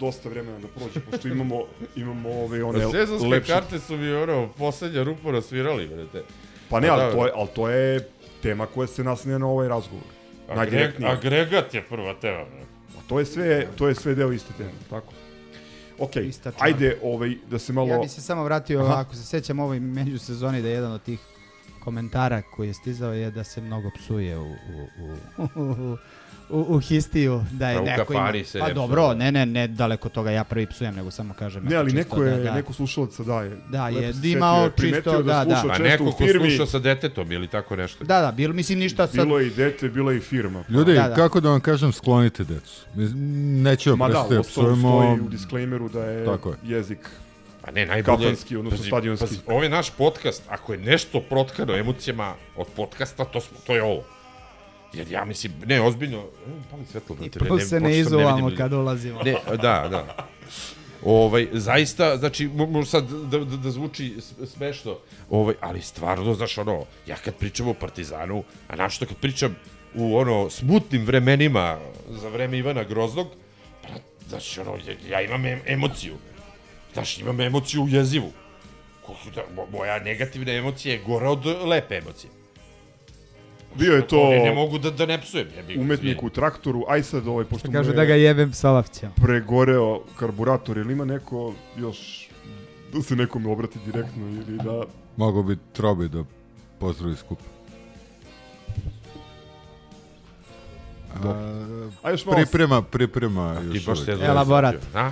dosta 0.00 0.28
vremena 0.28 0.58
da 0.58 0.68
prođe, 0.68 1.00
pošto 1.00 1.28
imamo, 1.28 1.62
imamo 1.96 2.30
ove, 2.30 2.64
one 2.64 2.78
Na 2.78 2.90
sezonske 2.90 3.28
lepše... 3.28 3.52
karte 3.52 3.78
su 3.78 3.96
mi 3.96 4.12
ono, 4.12 4.48
poslednja 4.58 5.02
rupa 5.02 5.30
rasvirali, 5.30 5.86
brate. 5.86 6.22
Pa 6.70 6.80
ne, 6.80 6.88
Pa 6.88 6.94
ali 6.94 7.02
da, 7.02 7.12
to, 7.12 7.26
je, 7.26 7.32
ali 7.34 7.48
to 7.54 7.68
je 7.68 8.08
tema 8.42 8.66
koja 8.66 8.86
se 8.86 9.04
naslanja 9.04 9.38
na 9.38 9.46
ovaj 9.46 9.68
razgovor. 9.68 10.04
Agreg, 10.48 10.90
agregat 11.04 11.74
je 11.74 11.82
prva 11.82 12.14
tema, 12.14 12.44
brate. 12.44 12.68
A 12.98 13.08
to 13.08 13.18
je 13.18 13.24
sve, 13.24 13.66
to 13.76 13.88
je 13.88 13.94
sve 13.94 14.14
deo 14.14 14.32
iste 14.32 14.52
teme, 14.58 14.70
tako? 14.90 15.12
Ok, 15.98 16.10
ajde 16.58 16.98
ovaj, 17.02 17.34
da 17.50 17.58
se 17.58 17.72
malo... 17.72 17.88
Ja 17.88 17.98
bi 17.98 18.08
se 18.08 18.20
samo 18.20 18.44
vratio, 18.44 18.80
Aha. 18.80 19.00
ako 19.00 19.14
se 19.14 19.24
sećam 19.26 19.58
ovoj 19.58 19.80
međusezoni, 19.80 20.62
da 20.62 20.68
je 20.68 20.74
jedan 20.74 20.92
od 20.92 21.02
tih 21.02 21.18
komentara 21.78 22.42
koji 22.42 22.68
je 22.68 22.74
stizao 22.74 23.12
je 23.12 23.30
da 23.30 23.44
se 23.44 23.60
mnogo 23.60 23.90
psuje 23.90 24.38
u, 24.38 24.44
u, 24.44 24.54
u, 24.98 25.62
u, 25.62 25.96
u, 26.50 26.76
u 26.76 26.80
histiju, 26.80 27.44
da 27.52 27.70
je 27.70 27.76
Pa 27.76 27.82
u 27.82 27.84
neko 27.86 28.12
ima... 28.12 28.32
se 28.44 28.58
Pa 28.58 28.68
ne 28.68 28.74
dobro, 28.74 29.02
psuje. 29.02 29.16
ne, 29.16 29.32
ne, 29.32 29.46
ne 29.46 29.68
daleko 29.68 30.08
toga 30.08 30.30
ja 30.30 30.44
prvi 30.44 30.66
psujem, 30.66 30.94
nego 30.94 31.10
samo 31.10 31.34
kažem. 31.34 31.64
Ne, 31.64 31.76
ali 31.76 31.92
neko 31.92 32.22
je, 32.22 32.36
da, 32.36 32.42
da. 32.42 32.54
neko 32.54 32.72
slušalaca 32.72 33.22
daje. 33.22 33.56
Da, 33.68 33.88
je 33.88 34.12
imao 34.24 34.64
je 34.64 34.70
primetio 34.70 35.02
čisto, 35.02 35.22
da, 35.22 35.44
da, 35.44 35.56
sluša 35.56 35.66
da. 35.66 35.72
A 35.72 35.76
često 35.76 35.82
neko 35.82 36.04
u 36.04 36.12
ko 36.12 36.16
firmi. 36.18 36.50
sluša 36.50 36.66
sa 36.66 36.78
detetom 36.78 37.32
ili 37.32 37.48
tako 37.48 37.76
nešto. 37.76 38.04
Da, 38.04 38.20
da, 38.20 38.32
bilo, 38.32 38.54
mislim 38.54 38.78
ništa 38.78 39.06
sad... 39.06 39.16
Bilo 39.16 39.38
je 39.38 39.46
i 39.46 39.50
dete, 39.50 39.88
bila 39.88 40.12
je 40.12 40.18
i 40.18 40.20
firma. 40.20 40.64
Ljudi, 40.68 40.94
Da, 40.94 41.08
da. 41.08 41.14
kako 41.14 41.40
da 41.40 41.50
vam 41.50 41.60
kažem, 41.60 41.92
sklonite 41.92 42.44
decu. 42.44 42.86
Nećemo 43.62 43.96
Ma 43.96 44.08
da, 44.08 44.12
prestati 44.12 44.34
da 44.34 44.42
psujemo. 44.42 45.02
stoji 45.02 45.20
u 45.20 45.28
disclaimeru 45.28 45.88
da 45.88 46.04
je, 46.04 46.24
Tako 46.24 46.48
je. 46.50 46.56
jezik 46.64 46.98
Pa 47.68 47.72
ne, 47.72 47.86
najbolje... 47.86 48.18
Kafanski, 48.18 48.56
odnosno 48.56 48.84
stadionski. 48.84 49.26
Pazi, 49.26 49.38
ovo 49.46 49.62
je 49.62 49.68
naš 49.68 49.90
podcast, 49.90 50.42
ako 50.48 50.72
je 50.72 50.78
nešto 50.78 51.20
protkano 51.20 51.76
emocijama 51.76 52.34
od 52.56 52.66
podcasta, 52.76 53.24
to, 53.24 53.40
smo, 53.40 53.58
to 53.66 53.74
je 53.74 53.82
ovo. 53.82 54.04
Jer 54.92 55.10
ja 55.10 55.24
mislim, 55.24 55.52
ne, 55.66 55.80
ozbiljno, 55.80 56.18
e, 56.18 56.50
pali 56.70 56.86
svetlo, 56.92 57.16
brate, 57.16 57.38
se 57.38 57.40
ne 57.40 57.48
počeo 57.48 57.68
sam, 57.68 57.90
izuvamo 57.90 58.50
kad 58.56 58.72
ulazimo. 58.72 59.22
Ne, 59.22 59.36
da, 59.48 59.88
da. 59.90 60.28
Ovaj, 61.04 61.48
zaista, 61.52 62.16
znači, 62.16 62.48
mo- 62.48 62.70
može 62.70 62.90
sad 62.90 63.08
da, 63.08 63.38
da, 63.38 63.56
da 63.56 63.70
zvuči 63.70 64.16
smešno, 64.46 64.96
ovaj, 65.30 65.54
ali 65.60 65.82
stvarno, 65.82 66.34
znaš, 66.34 66.58
ono, 66.58 66.84
ja 67.06 67.16
kad 67.16 67.34
pričam 67.34 67.68
o 67.68 67.74
Partizanu, 67.74 68.44
a 68.68 68.76
našto 68.76 69.06
kad 69.06 69.16
pričam 69.16 69.56
u, 69.94 70.16
ono, 70.16 70.50
smutnim 70.50 71.04
vremenima, 71.04 71.78
za 72.08 72.28
vreme 72.28 72.58
Ivana 72.58 72.84
Groznog, 72.84 73.26
pa, 73.82 73.88
znaš, 74.28 74.58
ono, 74.58 74.76
ja, 74.86 74.94
ja 75.10 75.22
imam 75.22 75.46
em, 75.46 75.60
emociju. 75.66 76.14
Znaš, 76.98 77.18
imam 77.18 77.40
emociju 77.40 77.86
jezivu. 77.88 78.32
Ko 79.02 79.14
su 79.14 79.30
da, 79.30 79.42
mo- 79.52 79.66
moja 79.70 79.98
negativna 80.00 80.52
emocija 80.52 80.94
je 80.94 81.00
gora 81.00 81.30
od 81.30 81.46
lepe 81.46 81.94
emocije. 81.96 82.30
Bio 83.74 83.92
je 83.92 84.06
to 84.06 84.30
Ne, 84.30 84.38
ne 84.38 84.52
mogu 84.52 84.78
da, 84.78 84.90
da 84.90 85.06
ne 85.06 85.20
psujem. 85.20 85.46
Ja 85.56 85.62
bih, 85.62 85.78
umetnik 85.80 86.22
u 86.22 86.30
traktoru, 86.30 86.84
aj 86.88 87.02
sad 87.02 87.26
ovaj, 87.26 87.44
pošto 87.44 87.68
mu 87.68 87.72
Kažu 87.72 87.90
je 87.90 87.96
da 87.96 88.04
ga 88.04 88.14
jebem 88.14 88.50
psovavćem. 88.50 89.10
pregoreo 89.16 90.00
karburator, 90.16 90.78
ili 90.78 90.92
ima 90.92 91.04
neko 91.04 91.54
još 91.76 92.28
da 92.92 93.02
se 93.02 93.16
nekome 93.16 93.48
obrati 93.48 93.78
direktno 93.86 94.26
ili 94.26 94.58
da... 94.58 94.82
Mogu 95.16 95.42
bi 95.42 95.58
Trobi 95.72 96.08
da 96.08 96.24
pozdravi 96.78 97.16
skup. 97.16 97.38
A, 101.14 101.32
A 102.02 102.10
još 102.10 102.24
malo... 102.24 102.36
priprema, 102.36 102.82
priprema 102.82 103.60
Ti 103.62 103.66
još 103.66 103.86
baš 103.86 103.98
uvijek. 103.98 104.18
se 104.18 104.24
Elaborat. 104.24 104.74
A? 104.94 105.10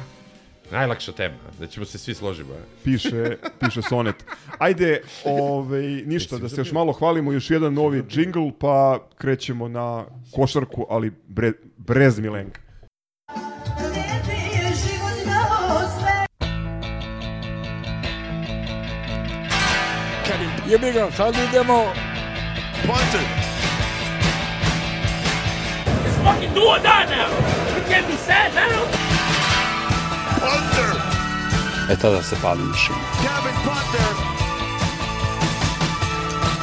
Najlakša 0.71 1.13
tema, 1.13 1.35
da 1.59 1.67
ćemo 1.67 1.87
se 1.87 1.99
svi 1.99 2.15
složiti. 2.15 2.51
piše, 2.85 3.37
piše 3.61 3.83
sonet. 3.83 4.15
Ajde, 4.59 5.01
ovaj, 5.25 5.83
ništa, 5.83 6.39
da 6.39 6.49
se 6.49 6.61
još 6.61 6.73
malo 6.73 6.93
hvalimo, 6.93 7.33
još 7.33 7.51
jedan 7.51 7.75
novi 7.75 8.03
džingl, 8.09 8.49
pa 8.59 8.99
krećemo 9.19 9.69
na 9.69 10.05
košarku, 10.35 10.87
ali 10.91 11.13
bre, 11.29 11.53
brez 11.77 12.19
Milenka. 12.19 12.61
Jebi 20.69 20.93
ga, 20.93 21.11
sad 21.11 21.35
idemo. 21.49 21.93
fucking 26.27 26.55
do 26.55 26.63
or 26.67 26.79
die 26.81 27.05
now. 27.05 27.31
You 27.77 27.83
can't 27.91 28.07
be 28.09 28.17
sad 28.17 28.53
now. 28.55 28.96
E 31.89 31.97
tada 31.97 32.23
se 32.23 32.37
pali 32.43 32.63
mišljenje. 32.63 33.03
Kevin 33.23 33.57
Butler. 33.65 34.15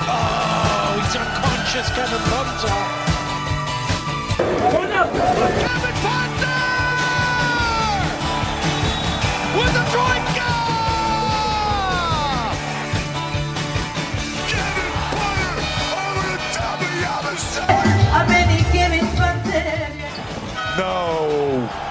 Oh, 0.07 0.99
he's 0.99 1.15
unconscious, 1.15 1.87
Kevin 1.95 2.23
Butler. 2.31 2.83
Kevin 5.63 5.95
Butler! 6.03 6.63
With 9.55 9.81
a 9.81 9.85
troika! 9.91 10.51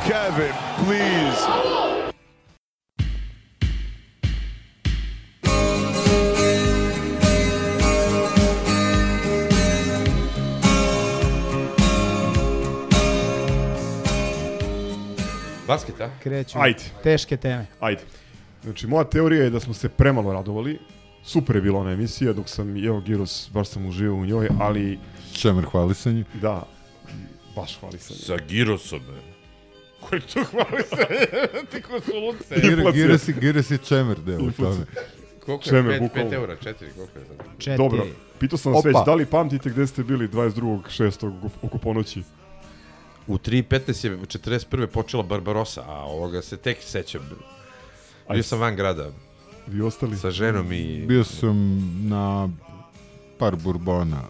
Kevin 0.04 0.52
Butler 0.76 1.21
Basket, 15.72 16.00
a? 16.00 16.10
Kreću 16.22 16.58
Ajde. 16.58 16.82
teške 17.02 17.36
teme. 17.36 17.66
Ajde. 17.80 18.02
Znači, 18.62 18.86
moja 18.86 19.04
teorija 19.04 19.44
je 19.44 19.50
da 19.50 19.60
smo 19.60 19.74
se 19.74 19.88
premalo 19.88 20.32
radovali. 20.32 20.78
Super 21.24 21.56
je 21.56 21.62
bila 21.62 21.80
ona 21.80 21.90
emisija, 21.92 22.32
dok 22.32 22.48
sam 22.48 22.76
jeo 22.76 23.00
Giros, 23.00 23.50
baš 23.52 23.68
sam 23.68 23.86
uživao 23.86 24.16
u 24.16 24.26
njoj, 24.26 24.48
ali 24.60 24.98
Čemer 25.32 25.64
hvalisanje. 25.64 26.24
da, 26.34 26.66
baš 27.56 27.78
hvali 27.80 27.98
se. 27.98 28.14
Sa 28.14 28.36
Girosom, 28.38 29.00
be. 29.00 29.20
Koji 30.00 30.20
to 30.22 30.44
hvali 30.44 30.82
se? 30.84 31.26
Ti 31.70 31.82
ko 31.82 32.00
su 32.00 32.12
luce. 32.16 32.60
Gire, 32.60 32.92
gire, 32.92 33.18
si, 33.18 33.34
gire 33.34 33.62
si 33.62 33.78
čemer 33.78 34.18
deo 34.18 34.38
u 34.38 34.50
tome. 34.50 34.84
Koliko 35.40 35.64
je? 35.64 35.68
Čeme, 35.70 35.90
5 35.90 36.00
bukvalno. 36.00 36.34
eura, 36.34 36.56
4, 36.56 36.74
koliko 36.74 37.18
je 37.18 37.24
sad? 37.26 37.36
Četiri. 37.58 37.76
Dobro, 37.78 38.06
pitao 38.38 38.58
sam 38.58 38.72
vas 38.72 38.84
već, 38.84 38.96
da 39.06 39.14
li 39.14 39.26
pamtite 39.26 39.70
gde 39.70 39.86
ste 39.86 40.02
bili 40.02 40.28
22.6. 40.28 41.26
oko- 41.28 41.50
oko 41.62 41.78
ponoći? 41.78 42.22
U 43.26 43.38
3.15 43.38 44.04
je 44.06 44.18
41. 44.18 44.86
počela 44.86 45.22
Barbarosa, 45.22 45.82
a 45.86 46.04
ovoga 46.04 46.42
se 46.42 46.56
tek 46.56 46.78
sećam. 46.80 47.20
Bio 48.30 48.42
sam 48.42 48.60
van 48.60 48.76
grada 48.76 49.10
Vi 49.66 49.82
ostali? 49.82 50.16
sa 50.16 50.30
ženom 50.30 50.72
i... 50.72 51.04
Bio 51.06 51.24
sam 51.24 51.80
na 52.08 52.48
par 53.38 53.56
burbona. 53.56 54.22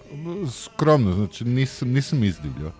Skromno, 0.51 1.13
znači 1.13 1.45
nisam, 1.45 1.89
nisam 1.89 2.25
izdivljao. 2.25 2.73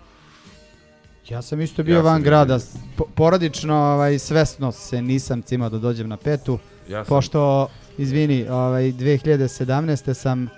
Ja 1.29 1.41
sam 1.41 1.61
isto 1.61 1.83
bio 1.83 1.95
Ja 1.95 2.01
van 2.01 2.21
grada. 2.21 2.59
Po, 2.97 3.05
porodično, 3.15 3.75
ovaj, 3.75 4.19
svesno 4.19 4.71
se 4.71 5.01
nisam 5.01 5.41
cimao 5.41 5.69
da 5.69 5.77
dođem 5.79 6.09
na 6.09 6.17
petu. 6.17 6.59
Ja 6.89 7.05
sam, 7.05 7.09
Pošto, 7.09 7.67
izvini, 7.97 8.47
ovaj, 8.49 8.83
2017. 8.83 10.13
sam 10.13 10.49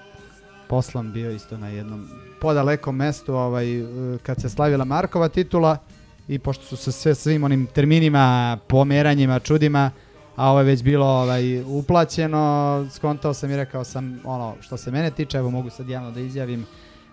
poslan 0.68 1.14
bio 1.14 1.32
isto 1.32 1.58
na 1.58 1.68
jednom 1.68 2.10
podalekom 2.46 2.96
mestu 2.96 3.36
ovaj, 3.36 3.80
e, 3.80 3.84
kad 4.24 4.42
se 4.42 4.50
slavila 4.50 4.86
Markova 4.86 5.30
titula 5.30 5.78
i 6.28 6.40
pošto 6.40 6.66
su 6.66 6.78
se 6.78 6.92
sve 6.92 7.16
svim 7.16 7.44
onim 7.44 7.66
terminima, 7.66 8.58
pomeranjima, 8.68 9.40
čudima, 9.40 9.92
a 10.36 10.50
ovo 10.50 10.60
je 10.60 10.66
već 10.66 10.84
bilo 10.84 11.06
ovaj, 11.06 11.62
uplaćeno, 11.62 12.86
skontao 12.92 13.34
sam 13.34 13.52
i 13.52 13.58
rekao 13.58 13.84
sam 13.84 14.20
ono 14.24 14.54
što 14.62 14.78
se 14.78 14.92
mene 14.92 15.12
tiče, 15.12 15.38
evo 15.38 15.50
mogu 15.50 15.70
sad 15.70 15.90
javno 15.90 16.12
da 16.12 16.20
izjavim, 16.20 16.66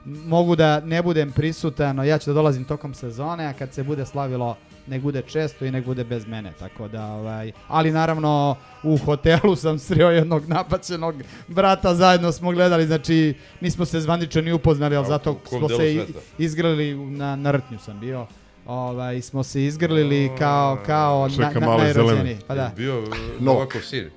mogu 0.04 0.56
da 0.56 0.80
ne 0.80 1.02
budem 1.02 1.32
prisutan, 1.32 2.06
ja 2.06 2.18
ću 2.18 2.30
da 2.30 2.34
dolazim 2.34 2.64
tokom 2.64 2.94
sezone, 2.94 3.46
a 3.46 3.52
kad 3.52 3.72
se 3.72 3.82
bude 3.82 4.06
slavilo 4.06 4.56
nek 4.86 5.02
bude 5.02 5.22
često 5.22 5.64
i 5.64 5.70
nek 5.70 5.84
bude 5.84 6.04
bez 6.04 6.26
mene, 6.26 6.52
tako 6.58 6.88
da 6.88 7.06
ovaj, 7.06 7.52
ali 7.68 7.90
naravno 7.90 8.56
u 8.82 8.96
hotelu 8.96 9.56
sam 9.56 9.78
sreo 9.78 10.10
jednog 10.10 10.48
napaćenog 10.48 11.14
brata, 11.48 11.94
zajedno 11.94 12.32
smo 12.32 12.52
gledali, 12.52 12.86
znači 12.86 13.34
nismo 13.60 13.84
se 13.84 14.00
zvanično 14.00 14.42
ni 14.42 14.52
upoznali, 14.52 14.96
ali 14.96 15.06
zato 15.06 15.38
smo 15.48 15.68
se 15.68 15.94
i- 15.94 15.96
sveta? 15.96 16.18
izgrlili 16.38 16.94
na, 16.96 17.36
na 17.36 17.50
rtnju 17.50 17.78
sam 17.78 18.00
bio. 18.00 18.26
Ovaj, 18.66 19.20
smo 19.20 19.42
se 19.42 19.64
izgrlili 19.64 20.30
kao, 20.38 20.78
kao 20.86 21.28
na, 21.28 21.34
Čeka 21.34 21.60
na, 21.60 21.66
najrođeniji. 21.66 22.08
zelene. 22.08 22.36
Pa 22.46 22.54
da. 22.54 22.72
Bio 22.76 23.02
uh, 23.02 23.08
Novakov 23.40 23.80
sin. 23.80 24.10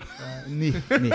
Ni, 0.47 0.71
ni, 0.99 1.09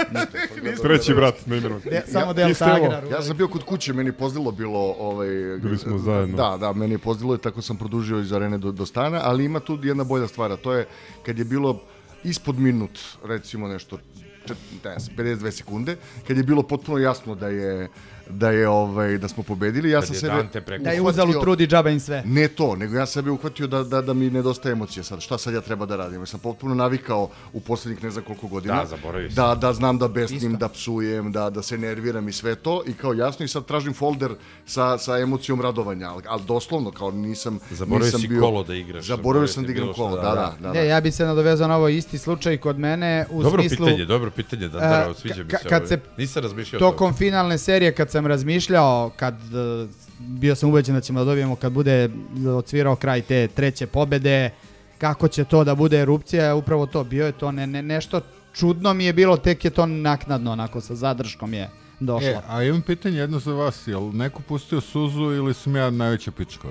ni. 0.63 0.77
Treći 0.83 1.15
brat, 1.15 1.47
ne 1.47 1.59
imenom. 1.59 1.81
De, 1.85 2.03
samo 2.07 2.35
Ja- 2.41 2.55
Tagra. 2.55 3.03
Ja 3.11 3.23
sam 3.23 3.37
bio 3.37 3.49
kod 3.49 3.65
kuće, 3.65 3.93
meni 3.93 4.09
je 4.09 4.13
pozdilo 4.13 4.53
bilo... 4.53 4.95
Ovaj, 4.99 5.29
Bili 5.63 5.79
smo 5.79 5.99
zajedno. 5.99 6.37
Da, 6.37 6.57
da, 6.57 6.73
meni 6.73 6.95
je 6.95 6.99
pozdilo 6.99 7.35
i 7.35 7.39
tako 7.39 7.63
sam 7.63 7.77
produžio 7.77 8.21
iz 8.21 8.33
arene 8.33 8.59
do, 8.59 8.73
do 8.73 8.87
stana, 8.87 9.21
ali 9.23 9.45
ima 9.45 9.61
tu 9.61 9.79
jedna 9.83 10.05
bolja 10.05 10.27
stvar, 10.29 10.57
to 10.57 10.73
je 10.73 10.87
kad 11.23 11.39
je 11.39 11.45
bilo 11.45 11.81
ispod 12.25 12.59
minut, 12.59 12.99
recimo 13.25 13.69
nešto, 13.69 13.99
čet, 14.47 14.57
ne 14.85 14.99
znam, 14.99 15.17
52 15.17 15.51
sekunde, 15.51 15.97
kad 16.27 16.37
je 16.37 16.43
bilo 16.43 16.63
potpuno 16.63 16.99
jasno 16.99 17.35
da 17.35 17.49
je 17.49 17.89
da 18.31 18.51
je 18.51 18.69
ovaj 18.69 19.19
da 19.19 19.29
smo 19.29 19.43
pobedili, 19.43 19.91
ja 19.91 20.03
sam 20.03 20.15
sebe 20.15 20.35
Dante 20.35 20.61
preko- 20.61 20.85
Da 20.85 20.91
je 20.91 21.01
uhvatio- 21.01 21.41
trudi 21.41 21.67
džaba 21.67 21.91
im 21.91 22.01
sve. 22.01 22.23
Ne 22.27 22.49
to, 22.49 22.77
nego 22.77 22.97
ja 22.97 23.07
sebe 23.07 23.31
uhvatio 23.31 23.67
da, 23.67 23.83
da, 23.83 24.03
da 24.03 24.13
mi 24.15 24.31
nedostaje 24.31 24.73
emocije 24.73 25.05
sad. 25.05 25.21
Šta 25.21 25.39
sad 25.39 25.55
ja 25.55 25.61
treba 25.61 25.87
da 25.87 25.97
radim? 25.97 26.21
Ja 26.21 26.27
sam 26.27 26.41
potpuno 26.41 26.75
navikao 26.75 27.31
u 27.53 27.61
poslednjih 27.61 28.05
ne 28.05 28.11
znam 28.11 28.25
koliko 28.25 28.47
godina. 28.49 28.75
Da, 28.75 28.87
zaboravio 28.87 29.31
sam. 29.31 29.35
Da, 29.37 29.55
da 29.57 29.73
znam 29.73 29.99
da 29.99 30.09
besnim, 30.09 30.53
Isto. 30.53 30.59
da 30.59 30.69
psujem, 30.69 31.33
da, 31.33 31.51
da 31.51 31.63
se 31.63 31.79
nerviram 31.79 32.29
i 32.29 32.33
sve 32.33 32.55
to. 32.55 32.83
I 32.87 32.93
kao 32.93 33.13
jasno 33.15 33.45
i 33.45 33.49
sad 33.49 33.65
tražim 33.65 33.95
folder 33.95 34.31
sa, 34.67 34.99
sa 34.99 35.19
emocijom 35.19 35.61
radovanja. 35.61 36.11
Ali, 36.11 36.23
ali 36.29 36.43
doslovno, 36.45 36.91
kao 36.91 37.11
nisam, 37.11 37.59
Zaboravio 37.71 38.05
nisam 38.05 38.21
si 38.21 38.29
bio... 38.29 38.41
kolo 38.41 38.63
da 38.63 38.75
igraš, 38.75 39.05
Zaboravio 39.05 39.49
sam 39.49 39.65
da 39.65 39.73
igram 39.73 39.93
kolo, 39.93 40.17
da, 40.17 40.23
da, 40.23 40.29
da. 40.29 40.35
da. 40.35 40.55
da, 40.61 40.69
da. 40.69 40.73
Ne, 40.73 40.87
ja 40.87 41.01
bi 41.01 41.11
se 41.11 41.25
nadovezao 41.25 41.69
na 41.69 41.77
ovo 41.77 41.89
isti 41.89 42.19
slučaj 42.19 42.57
kod 42.57 42.79
mene 42.79 43.27
u 43.31 43.43
Dobro 43.43 43.63
smislu... 43.63 43.87
pitanje, 43.87 44.05
dobro 44.05 44.31
pitanje, 44.31 44.69
da, 44.69 44.79
da, 44.79 45.15
sviđa 45.15 45.45
mi 45.45 45.51
se 45.51 45.69
kad 45.69 45.81
ovo. 45.81 45.89
se 45.89 46.01
Nisam 46.17 46.43
razmišljao. 46.43 46.81
Tokom 46.81 47.15
finalne 47.15 47.59
serije 47.59 47.93
kad 47.93 48.11
sam 48.11 48.20
razmišljao, 48.27 49.11
kad 49.17 49.35
e, 49.35 49.87
bio 50.19 50.55
sam 50.55 50.69
ubeđen 50.69 50.95
da 50.95 51.01
ćemo 51.01 51.19
da 51.19 51.25
dobijemo 51.25 51.57
kad 51.57 51.73
bude 51.73 52.11
odsvirao 52.49 52.97
kraj 52.97 53.23
te 53.23 53.49
treće 53.49 53.87
pobede, 53.87 54.51
kako 54.99 55.29
će 55.29 55.45
to 55.45 55.65
da 55.65 55.75
bude 55.75 55.99
erupcija, 55.99 56.55
upravo 56.55 56.87
to, 56.87 57.05
bio 57.05 57.27
je 57.27 57.33
to 57.33 57.53
ne, 57.53 57.67
ne, 57.67 57.83
nešto 57.83 58.21
čudno 58.53 58.95
mi 58.95 59.05
je 59.05 59.13
bilo, 59.13 59.37
tek 59.37 59.65
je 59.65 59.71
to 59.71 59.87
naknadno, 59.87 60.53
onako 60.53 60.81
sa 60.81 60.95
zadrškom 60.95 61.55
je 61.55 61.71
došlo. 62.01 62.29
E, 62.29 62.41
a 62.49 62.63
imam 62.63 62.83
pitanje 62.83 63.19
jedno 63.19 63.39
za 63.39 63.53
vas, 63.53 63.87
jel 63.87 64.11
neko 64.13 64.43
pustio 64.43 64.81
suzu 64.81 65.23
ili 65.23 65.55
sam 65.55 65.77
ja 65.77 65.91
najveća 65.91 66.31
pička? 66.31 66.69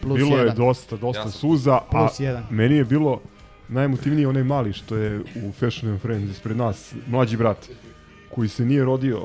Plus 0.00 0.16
bilo 0.16 0.36
je 0.36 0.40
jedan. 0.40 0.56
dosta, 0.56 0.96
dosta 0.96 1.18
Ja 1.18 1.22
sam- 1.22 1.32
suza, 1.32 1.74
a 1.74 1.80
Plus 1.90 2.20
jedan. 2.20 2.44
meni 2.50 2.74
je 2.76 2.84
bilo 2.84 3.20
najemotivniji 3.68 4.26
onaj 4.26 4.44
mali 4.44 4.72
što 4.72 4.96
je 4.96 5.20
u 5.20 5.52
Fashion 5.52 5.92
and 5.92 6.00
Friends 6.00 6.30
ispred 6.30 6.56
nas, 6.56 6.94
mlađi 7.06 7.36
brat, 7.36 7.68
koji 8.34 8.48
se 8.48 8.64
nije 8.64 8.84
rodio 8.84 9.20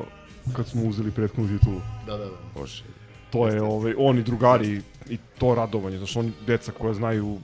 kad 0.50 0.68
smo 0.68 0.84
uzeli 0.84 1.12
prethodnu 1.12 1.58
titulu. 1.60 1.82
da, 2.06 2.18
da, 2.18 2.26
da. 2.26 2.32
Bože. 2.56 2.84
To 3.30 3.48
je 3.48 3.62
ovaj, 3.62 3.94
oni 3.98 4.24
drugari 4.24 4.82
i 5.10 5.18
to 5.38 5.56
radovanje, 5.56 5.98
znaš, 5.98 6.16
oni 6.16 6.32
deca 6.48 6.72
koja 6.72 6.94
znaju, 6.94 7.38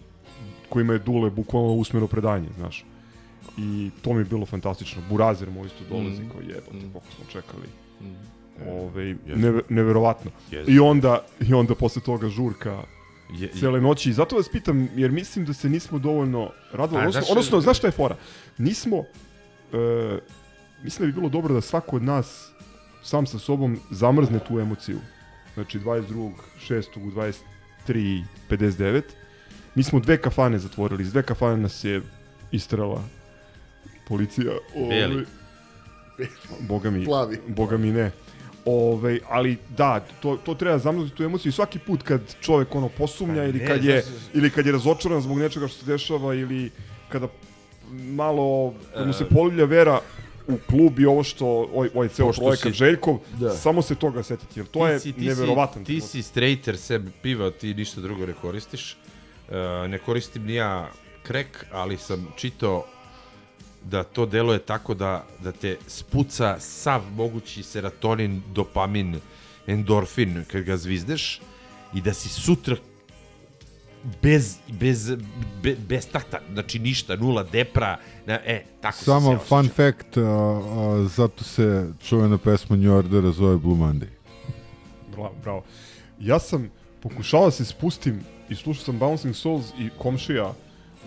kojima 0.70 0.94
je 0.94 1.00
dule 1.00 1.30
bukvalno 1.30 1.74
usmeno 1.74 2.08
predanje, 2.08 2.48
znaš. 2.58 2.86
I 3.58 3.92
to 4.02 4.14
mi 4.14 4.22
je 4.22 4.26
bilo 4.26 4.46
fantastično. 4.46 5.02
Burazer 5.10 5.50
moj 5.50 5.66
isto 5.68 5.84
dolazi 5.90 6.22
Mm. 6.22 6.30
kao 6.30 6.42
jebote, 6.42 6.78
Mm. 6.78 6.92
koliko 6.92 7.12
smo 7.12 7.26
čekali. 7.32 7.68
Mm. 8.02 8.70
Ove, 8.70 9.06
Jeste. 9.06 9.36
neve, 9.36 9.62
neverovatno. 9.70 10.32
Jeste. 10.52 10.72
I 10.72 10.80
onda, 10.80 11.22
I 11.42 11.54
onda 11.54 11.76
posle 11.76 12.02
toga 12.02 12.30
žurka 12.30 12.84
Je, 13.32 13.50
cele 13.50 13.82
noći. 13.82 14.10
I 14.10 14.14
zato 14.14 14.36
vas 14.36 14.50
pitam, 14.50 14.90
jer 14.96 15.12
mislim 15.12 15.46
da 15.46 15.54
se 15.54 15.70
nismo 15.70 16.00
dovoljno 16.00 16.40
radovali. 16.74 16.92
Pa, 16.94 16.98
Odnosno, 17.00 17.22
znaš- 17.22 17.32
odnosno, 17.32 17.62
znaš 17.62 17.78
šta 17.78 17.88
je 17.88 17.92
fora? 17.92 18.16
Nismo, 18.58 19.04
e, 19.74 20.20
mislim 20.84 21.02
da 21.02 21.14
bi 21.14 21.20
bilo 21.20 21.30
dobro 21.30 21.54
da 21.54 21.62
svako 21.62 21.96
od 21.96 22.04
nas 22.04 22.52
sam 23.06 23.28
sa 23.28 23.40
sobom 23.40 23.80
zamrzne 23.92 24.40
tu 24.40 24.60
emociju. 24.60 25.00
Znači 25.54 25.80
22.6. 25.80 26.84
u 26.96 27.12
23.59. 27.88 29.02
Mi 29.76 29.84
smo 29.84 30.00
dve 30.00 30.18
kafane 30.18 30.60
zatvorili, 30.60 31.04
iz 31.04 31.12
dve 31.12 31.24
kafane 31.24 31.58
nas 31.58 31.84
je 31.84 32.02
istrala 32.52 33.04
policija. 34.08 34.54
Beli. 34.90 35.14
Ovaj, 35.14 35.26
Boga 36.60 36.90
mi, 36.90 37.06
Plavi. 37.06 37.40
Boga 37.48 37.78
mi 37.78 37.92
ne. 37.92 38.12
Ove, 38.66 39.20
ali 39.30 39.58
da, 39.78 40.00
to, 40.22 40.38
to 40.38 40.56
treba 40.56 40.78
zamrznuti 40.78 41.16
tu 41.16 41.24
emociju 41.24 41.50
i 41.50 41.54
svaki 41.54 41.80
put 41.80 42.04
kad 42.04 42.22
čovek 42.42 42.76
ono 42.76 42.90
posumnja 42.90 43.42
Pa 43.42 43.48
ili 43.48 43.60
ne, 43.60 43.68
kad 43.68 43.84
je 43.84 44.04
ili 44.34 44.50
kad 44.50 44.66
je 44.66 44.72
razočaran 44.72 45.22
zbog 45.22 45.38
nečega 45.40 45.68
što 45.68 45.80
se 45.80 45.86
dešava 45.86 46.34
ili 46.34 46.72
kada 47.10 47.28
malo 47.92 48.74
kad 48.94 49.08
mu 49.08 49.14
se 49.14 49.24
E. 49.24 49.34
poljublja 49.34 49.66
vera 49.66 50.00
u 50.48 50.58
klub 50.60 51.00
i 51.00 51.06
ovo 51.06 51.24
što 51.24 51.46
ovaj, 51.48 51.90
ovaj 51.94 52.08
ceo 52.08 52.26
Pošto 52.26 52.42
projekat 52.42 52.64
si- 52.64 52.78
Željkov, 52.78 53.18
Da. 53.34 53.50
samo 53.52 53.82
se 53.82 53.96
toga 53.96 54.24
setiti, 54.24 54.60
jer 54.60 54.68
to 54.68 54.80
Ti 54.80 54.86
je 54.86 55.00
si- 55.00 55.14
ti 55.14 55.30
si-. 55.32 55.84
Ti 55.86 56.02
si 56.02 56.22
straighter, 56.22 56.78
sem 56.78 57.14
piva, 57.22 57.52
ti 57.52 57.74
ništa 57.74 58.02
drugo 58.02 58.26
ne 58.26 58.34
koristiš. 58.34 58.98
E, 59.50 59.56
ne 59.88 59.98
koristim 59.98 60.46
ni 60.46 60.54
ja 60.54 60.92
krek, 61.24 61.66
ali 61.72 61.98
sam 61.98 62.28
čitao 62.36 62.86
da 63.84 64.04
to 64.04 64.26
deluje 64.26 64.60
tako 64.60 64.94
da, 64.94 65.26
da 65.40 65.52
te 65.52 65.78
spuca 65.88 66.58
sav 66.60 67.02
mogući 67.12 67.64
serotonin, 67.64 68.42
dopamin, 68.50 69.20
endorfin 69.68 70.46
kad 70.48 70.62
ga 70.62 70.78
zvizdeš 70.78 71.42
i 71.94 72.02
da 72.02 72.14
si 72.14 72.30
sutra 72.30 72.76
bez, 74.22 74.58
bez, 74.70 75.12
be, 75.64 75.76
bez 75.80 76.08
takta, 76.08 76.40
znači 76.52 76.80
ništa, 76.80 77.16
nula 77.16 77.44
depra, 77.44 77.98
na, 78.26 78.40
e, 78.46 78.64
tako 78.82 78.98
sam 78.98 79.22
Samo 79.22 79.32
se 79.34 79.46
fun 79.46 79.60
osjećao. 79.60 79.76
fact, 79.76 80.18
a, 80.18 80.22
a, 80.22 81.08
zato 81.08 81.44
se 81.44 81.88
čuvena 82.00 82.38
pesma 82.38 82.76
New 82.76 82.94
Ordera 82.94 83.32
zove 83.32 83.58
Blue 83.58 83.76
Monday. 83.76 84.08
Bravo, 85.12 85.34
bravo. 85.44 85.64
Ja 86.20 86.40
sam 86.40 86.70
pokušao 87.00 87.46
da 87.46 87.52
se 87.52 87.66
spustim 87.66 88.20
i 88.50 88.56
slušao 88.56 88.84
sam 88.84 89.00
Bouncing 89.00 89.36
Souls 89.36 89.66
i 89.80 89.90
komšija 89.98 90.54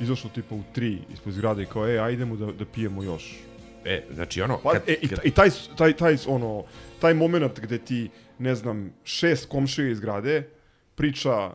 izašao 0.01 0.31
tipa 0.31 0.55
u 0.55 0.63
tri 0.73 0.99
ispod 1.13 1.33
zgrade 1.33 1.63
i 1.63 1.67
kao, 1.67 1.89
e, 1.89 1.99
ajdemo 1.99 2.37
da, 2.37 2.47
da 2.47 2.65
pijemo 2.65 3.03
još. 3.03 3.37
E, 3.85 4.05
znači 4.15 4.43
ono, 4.43 4.59
Pa, 4.59 4.73
kad, 4.73 4.83
e, 4.87 4.97
i, 5.03 5.09
kad- 5.09 5.19
i 5.25 5.31
taj, 5.31 5.49
taj, 5.77 5.93
taj, 5.93 6.17
ono, 6.27 6.65
taj 7.01 7.15
moment 7.15 7.61
gde 7.61 7.79
ti, 7.79 8.09
ne 8.39 8.55
znam, 8.55 8.91
šest 9.05 9.49
komšija 9.49 9.89
iz 9.89 10.01
grade 10.01 10.49
priča 10.95 11.51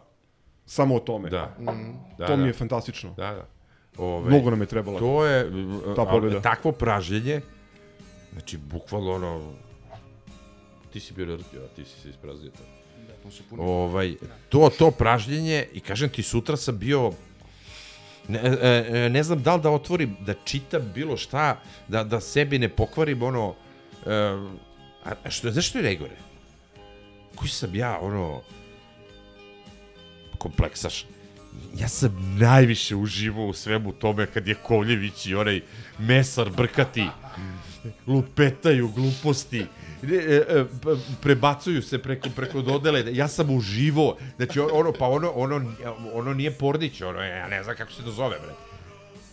samo 0.65 0.95
o 0.95 0.99
tome. 0.99 1.29
Da. 1.29 1.55
Da, 2.17 2.27
to 2.27 2.37
mi 2.37 2.43
da. 2.43 2.47
je 2.47 2.53
fantastično. 2.53 3.13
Da, 3.17 3.31
da. 3.31 3.47
Ove, 3.97 4.29
Mnogo 4.29 4.49
nam 4.49 4.61
je 4.61 4.67
trebalo. 4.67 4.99
To 4.99 5.25
je 5.25 5.51
Ta 5.95 6.01
a, 6.01 6.05
pobjeda. 6.05 6.41
takvo 6.41 6.71
pražnjenje. 6.71 7.41
Znači, 8.31 8.57
bukvalno 8.57 9.11
ono... 9.11 9.53
Ti 10.93 10.99
si 10.99 11.13
bio 11.13 11.35
rtio, 11.35 11.61
a 11.63 11.67
ti 11.75 11.85
si 11.85 11.99
se 12.01 12.09
ispraznio 12.09 12.51
to. 12.51 12.63
To 13.23 13.31
su 13.31 13.43
puno. 13.49 13.63
Ovaj, 13.63 14.15
to, 14.49 14.69
to 14.77 14.91
pražnjenje, 14.91 15.67
i 15.73 15.79
kažem 15.79 16.09
ti, 16.09 16.23
sutra 16.23 16.57
sam 16.57 16.77
bio... 16.77 17.11
Ne, 18.27 18.39
e, 18.39 18.85
e, 18.89 19.09
ne 19.09 19.23
znam 19.23 19.43
da 19.43 19.55
li 19.55 19.61
da 19.61 19.71
otvorim, 19.71 20.15
da 20.25 20.33
čitam 20.43 20.91
bilo 20.95 21.17
šta, 21.17 21.59
da, 21.87 22.03
da 22.03 22.19
sebi 22.19 22.59
ne 22.59 22.69
pokvarim 22.69 23.23
ono... 23.23 23.55
E, 24.05 24.11
a, 25.05 25.29
što, 25.29 25.51
znaš 25.51 25.69
što 25.69 25.77
je 25.79 25.83
najgore? 25.83 26.15
Koji 27.35 27.49
sam 27.49 27.75
ja, 27.75 27.99
ono... 28.01 28.41
kompleksaš. 30.43 31.05
Ja 31.79 31.87
sam 31.87 32.37
najviše 32.39 32.95
uživao 32.95 33.45
u 33.45 33.53
svemu 33.53 33.93
tome 33.93 34.25
kad 34.25 34.47
je 34.47 34.55
Kovljević 34.55 35.25
i 35.25 35.35
onaj 35.35 35.61
mesar 35.99 36.49
brkati 36.49 37.07
lupetaju 38.07 38.87
gluposti 38.87 39.59
e, 39.59 39.65
e, 40.05 40.65
p- 40.81 40.95
prebacuju 41.21 41.81
se 41.81 41.97
preko 41.99 42.29
preko 42.35 42.61
dodele 42.61 43.03
ja 43.15 43.27
sam 43.27 43.49
uživo 43.49 44.17
znači 44.35 44.59
ono 44.59 44.93
pa 44.93 45.07
ono 45.07 45.29
ono 45.29 45.73
ono 46.13 46.33
nije 46.33 46.51
pornić 46.51 47.01
ono 47.01 47.21
ja 47.21 47.47
ne 47.47 47.63
znam 47.63 47.75
kako 47.75 47.91
se 47.91 48.03
to 48.03 48.11
zove 48.11 48.37
bre 48.39 48.53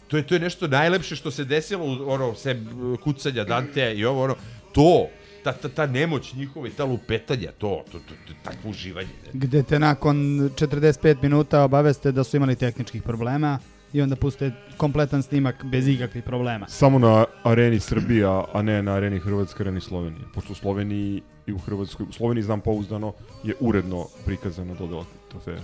to 0.08 0.16
je 0.16 0.26
to 0.26 0.34
je 0.34 0.40
nešto 0.40 0.66
najlepše 0.68 1.16
što 1.16 1.30
se 1.30 1.44
desilo 1.44 2.12
ono 2.12 2.34
sem 2.34 2.58
e, 2.58 2.96
kucanja 3.04 3.44
Dantea 3.44 3.92
i 3.92 4.04
ovo 4.04 4.24
ono 4.24 4.36
to 4.72 5.08
ta, 5.44 5.52
ta, 5.52 5.68
ta 5.68 5.86
nemoć 5.86 6.34
njihova 6.34 6.68
i 6.68 6.70
ta 6.70 6.84
lupetanja 6.84 7.52
to 7.58 7.84
to 7.92 7.98
to, 7.98 8.14
to 8.26 8.32
takvo 8.42 8.70
uživanje 8.70 9.08
Gde 9.32 9.62
te 9.62 9.78
nakon 9.78 10.16
45 10.16 11.16
minuta 11.22 11.62
obaveste 11.64 12.12
da 12.12 12.24
su 12.24 12.36
imali 12.36 12.56
tehničkih 12.56 13.02
problema 13.02 13.58
i 13.92 14.02
onda 14.02 14.16
puste 14.16 14.52
kompletan 14.76 15.22
snimak 15.22 15.64
bez 15.64 15.88
ikakvih 15.88 16.24
problema. 16.24 16.68
Samo 16.68 16.98
na 16.98 17.24
areni 17.42 17.80
Srbija, 17.80 18.44
a 18.54 18.62
ne 18.62 18.82
na 18.82 18.92
areni 18.92 19.18
Hrvatske, 19.18 19.62
areni 19.62 19.80
Slovenije. 19.80 20.22
Pošto 20.34 20.52
u 20.52 20.56
Sloveniji 20.56 21.22
i 21.46 21.52
u 21.52 21.58
Hrvatskoj, 21.58 22.06
u 22.08 22.12
Sloveniji 22.12 22.42
znam 22.42 22.60
pouzdano, 22.60 23.12
je 23.44 23.54
uredno 23.60 24.06
prikazana 24.24 24.74
dodela 24.74 25.04
trofeja. 25.30 25.60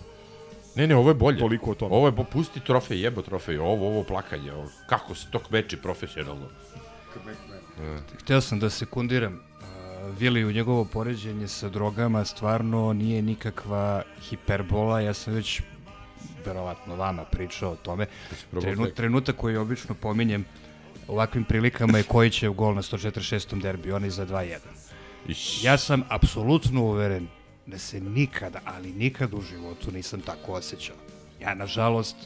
Ne, 0.77 0.87
ne, 0.87 0.97
ovo 0.97 1.11
je 1.11 1.15
bolje. 1.15 1.39
Toliko 1.39 1.71
o 1.71 1.75
tome. 1.75 1.95
Ovo 1.95 2.09
je, 2.09 2.13
bo- 2.13 2.25
pusti 2.25 2.61
trofej, 2.61 3.01
jebo 3.03 3.23
trofej, 3.23 3.59
ovo, 3.59 3.87
ovo 3.89 4.05
plakanje, 4.05 4.53
ovo, 4.53 4.69
kako 4.89 5.15
se 5.15 5.27
to 5.31 5.39
kmeči 5.39 5.77
profesionalno. 5.77 6.47
Hteo 8.23 8.41
sam 8.41 8.59
da 8.61 8.71
sekundiram. 8.71 9.46
Vili 10.19 10.45
u 10.45 10.53
njegovo 10.53 10.85
poređenje 10.85 11.49
sa 11.49 11.69
drogama 11.69 12.25
stvarno 12.25 12.93
nije 12.93 13.23
nikakva 13.23 14.03
hiperbola. 14.21 15.01
Ja 15.01 15.15
sam 15.15 15.35
već 15.35 15.63
verovatno 16.45 16.97
vama 16.97 17.25
pričao 17.25 17.73
o 17.73 17.77
tome. 17.77 18.07
probao 18.51 18.71
Trenu, 18.71 18.85
tek? 18.85 18.95
trenutak 18.95 19.37
koji 19.37 19.57
obično 19.57 19.95
pominjem 19.95 20.45
u 21.09 21.13
ovakvim 21.13 21.45
prilikama 21.45 21.99
je 21.99 22.05
koji 22.05 22.31
će 22.31 22.49
u 22.49 22.55
gol 22.55 22.75
na 22.75 22.83
146. 22.83 23.61
derbi, 23.63 23.93
onaj 23.93 24.11
za 24.11 24.27
2-1. 24.27 24.59
Ja 25.63 25.79
sam 25.79 26.03
apsolutno 26.09 26.83
uveren 26.83 27.27
da 27.67 27.79
se 27.79 28.01
nikada, 28.01 28.61
ali 28.65 28.93
nikada 28.93 29.37
u 29.37 29.43
životu 29.43 29.91
nisam 29.93 30.21
tako 30.21 30.53
osjećao. 30.53 30.97
Ja, 31.41 31.55
nažalost, 31.55 32.17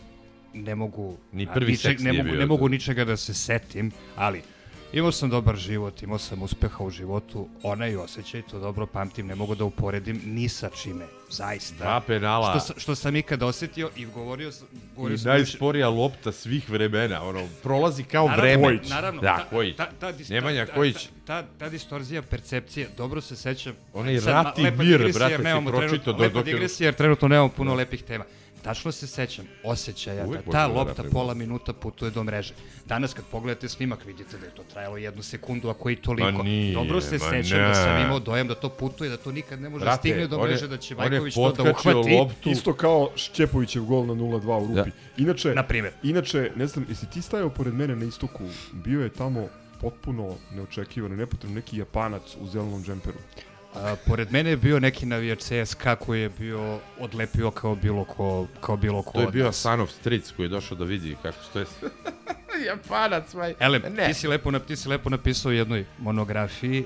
ne 0.55 0.75
mogu... 0.75 1.17
Ni 1.33 1.47
prvi 1.55 1.73
ničeg- 1.73 2.01
ne 2.03 2.13
mogu, 2.13 2.37
ne 2.37 2.47
mogu 2.47 2.69
ničega 2.69 3.05
da 3.05 3.17
se 3.17 3.35
setim, 3.35 3.93
ali 4.17 4.43
imao 4.93 5.13
sam 5.13 5.31
dobar 5.31 5.57
život, 5.57 6.03
imao 6.03 6.19
sam 6.19 6.43
uspeha 6.43 6.85
u 6.85 6.91
životu, 6.91 7.49
onaj 7.63 7.97
osjećaj, 7.97 8.43
to 8.43 8.59
dobro 8.61 8.87
pamtim, 8.87 9.27
ne 9.27 9.35
mogu 9.35 9.55
da 9.55 9.65
uporedim 9.65 10.21
ni 10.25 10.49
sa 10.49 10.71
čime, 10.73 11.07
zaista. 11.31 11.75
Dva 11.77 12.01
penala. 12.01 12.61
Što, 12.61 12.81
što 12.81 12.95
sam 12.95 13.17
ikad 13.17 13.43
osetio 13.43 13.91
i 13.97 14.07
govorio. 14.07 14.51
Govorio 14.97 15.15
I 15.15 15.19
sam 15.19 15.29
najsporija 15.29 15.89
lopta 15.89 16.33
svih 16.33 16.71
vremena, 16.71 17.23
ono, 17.23 17.49
prolazi 17.63 18.03
kao 18.05 18.27
Naravno, 18.27 18.43
vreme. 18.43 18.63
Kojić. 18.65 18.89
Naravno, 18.91 19.21
da, 19.23 19.37
ta- 19.37 19.45
Kojić. 19.47 19.77
ta- 19.77 19.91
ta 20.01 20.13
dis- 20.13 20.31
Nemanja 20.31 20.67
ta- 20.67 20.75
Kojić. 20.75 21.09
Ta, 21.25 21.45
ta 21.59 21.69
distorzija 21.69 22.23
percepcije, 22.23 22.89
dobro 22.97 23.21
se 23.21 23.37
sećam. 23.37 23.73
Onaj 23.95 24.19
Sad, 24.19 24.29
Rati 24.45 24.63
lepa 24.63 24.83
Mir, 24.83 24.99
brate, 24.99 25.37
si 25.37 25.43
trenutno- 25.43 26.13
do- 26.13 26.19
lepa 26.19 26.35
dok 26.35 26.47
je- 26.47 26.53
digresija, 26.53 26.87
jer 26.87 26.95
trenutno 26.95 27.29
nemamo 27.29 27.49
puno 27.49 27.75
lepih 27.75 28.03
tema. 28.03 28.25
Tačno 28.63 28.93
se 28.93 29.07
sećam 29.07 29.45
osjećaja 29.65 30.27
Uvijek 30.27 30.45
da 30.47 30.51
ta 30.53 30.59
da 30.59 30.67
lopta 30.69 30.85
napravimo. 30.87 31.13
pola 31.13 31.35
minuta 31.35 31.73
putuje 31.73 32.11
do 32.11 32.25
mreže. 32.25 32.55
Danas 32.87 33.15
kad 33.15 33.25
pogledate 33.25 33.69
snimak 33.69 34.05
vidite 34.05 34.39
da 34.39 34.47
je 34.47 34.53
to 34.53 34.63
trajalo 34.65 34.97
jednu 34.97 35.23
sekundu, 35.23 35.69
ako 35.69 35.91
i 35.91 35.97
toliko. 35.97 36.33
Ma 36.33 36.43
nije, 36.43 36.75
Dobro 36.75 37.01
se 37.01 37.19
sećam 37.21 37.59
da 37.59 37.75
sam 37.75 38.01
imao 38.01 38.19
dojam 38.21 38.49
da 38.49 38.55
to 38.55 38.69
putuje, 38.71 39.11
da 39.11 39.17
to 39.17 39.33
nikad 39.33 39.61
ne 39.61 39.69
može 39.69 39.85
Brate, 39.85 39.99
stigne 40.01 40.27
do 40.27 40.37
on 40.37 40.43
je- 40.43 40.49
mreže, 40.49 40.69
da 40.69 40.77
će 40.77 40.95
Vajković 40.95 41.35
to 41.35 41.53
da 41.53 41.63
uhvati. 41.63 42.11
loptu. 42.11 42.51
Isto 42.51 42.75
kao 42.75 43.11
Šćepovićev 43.17 43.83
gol 43.85 44.07
na 44.07 44.15
0-2 44.15 44.39
u 44.63 44.77
Rupi. 44.77 44.91
Inače, 45.17 45.55
Na 45.55 45.63
primjer. 45.63 45.93
Inače, 46.03 46.51
ne 46.57 46.67
znam, 46.67 46.87
jesi 46.89 47.07
ti 47.07 47.23
stajao 47.23 47.51
pored 47.51 47.75
mene 47.75 47.97
na 47.97 48.05
istoku? 48.05 48.43
Bio 48.75 49.03
je 49.03 49.09
tamo 49.09 49.49
potpuno 49.81 50.35
neočekivano, 50.53 51.17
nepotrebno 51.17 51.55
neki 51.55 51.77
Japanac 51.79 52.23
u 52.41 52.47
zelenom 52.47 52.85
džemperu. 52.85 53.19
A, 53.75 53.97
pored 54.07 54.33
mene 54.33 54.51
je 54.51 54.57
bio 54.57 54.81
neki 54.81 55.07
navijač 55.07 55.39
CSKA 55.39 55.97
koji 55.97 56.21
je 56.21 56.29
bio 56.29 56.79
odlepio 56.99 57.51
kao 57.51 57.75
bilo 57.75 58.05
ko, 58.05 58.47
kao 58.61 58.77
bilo 58.77 59.03
ko 59.03 59.13
To 59.13 59.21
je 59.21 59.27
bio. 59.27 59.53
Sanov 59.53 59.87
stric 59.87 60.33
koji 60.37 60.45
je 60.45 60.49
došao 60.49 60.77
da 60.77 60.85
vidi 60.85 61.17
kako 61.23 61.43
stoje 61.43 61.67
sve. 61.67 61.89
Japanac, 62.67 63.35
maj. 63.35 63.55
Ele, 63.61 63.79
Ne. 63.79 64.07
ti 64.07 64.15
si, 64.15 64.29
lepo, 64.29 64.59
ti 64.59 64.77
si 64.77 64.89
lepo 64.89 65.11
napisao 65.11 65.51
u 65.51 65.53
jednoj 65.53 65.85
monografiji 65.99 66.85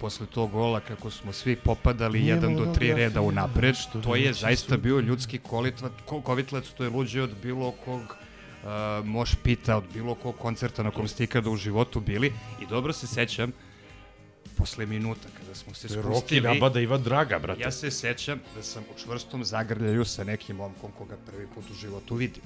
posle 0.00 0.26
tog 0.26 0.50
gola 0.50 0.80
kako 0.80 1.10
smo 1.10 1.32
svi 1.32 1.56
popadali 1.56 2.18
Nije 2.18 2.34
jedan 2.34 2.56
do 2.56 2.72
tri 2.74 2.92
reda 2.92 3.20
u 3.20 3.32
napred, 3.32 3.76
što 3.76 4.00
to 4.00 4.14
je 4.14 4.20
neće 4.20 4.40
zaista 4.40 4.76
bio 4.76 5.00
ljudski 5.00 5.38
kolitvat, 5.38 5.92
ko, 6.06 6.20
kovitlac, 6.20 6.64
to 6.68 6.84
je 6.84 6.90
luđe 6.90 7.22
od 7.22 7.30
bilo 7.42 7.70
kog 7.84 8.00
uh, 8.00 9.06
moš 9.06 9.34
pita, 9.34 9.76
od 9.76 9.84
bilo 9.94 10.14
kog 10.14 10.36
koncerta 10.36 10.82
na 10.82 10.90
kom 10.90 11.08
ste 11.08 11.24
ikada 11.24 11.50
u 11.50 11.56
životu 11.56 12.00
bili 12.00 12.32
i 12.62 12.66
dobro 12.66 12.92
se 12.92 13.06
sećam 13.06 13.52
posle 14.56 14.86
minuta 14.86 15.28
kada 15.38 15.54
smo 15.54 15.74
se 15.74 15.88
spustili. 15.88 16.02
Rocky 16.04 16.54
nabada 16.54 16.80
Iva 16.80 16.98
Draga, 16.98 17.38
brate. 17.38 17.60
Ja 17.60 17.70
se 17.70 17.90
sećam 17.90 18.40
da 18.56 18.62
sam 18.62 18.82
u 18.84 18.98
čvrstom 18.98 19.44
zagrljaju 19.44 20.04
sa 20.04 20.24
nekim 20.24 20.56
momkom 20.56 20.90
koga 20.92 21.16
prvi 21.26 21.46
put 21.46 21.64
u 21.70 21.74
životu 21.74 22.14
vidim. 22.14 22.42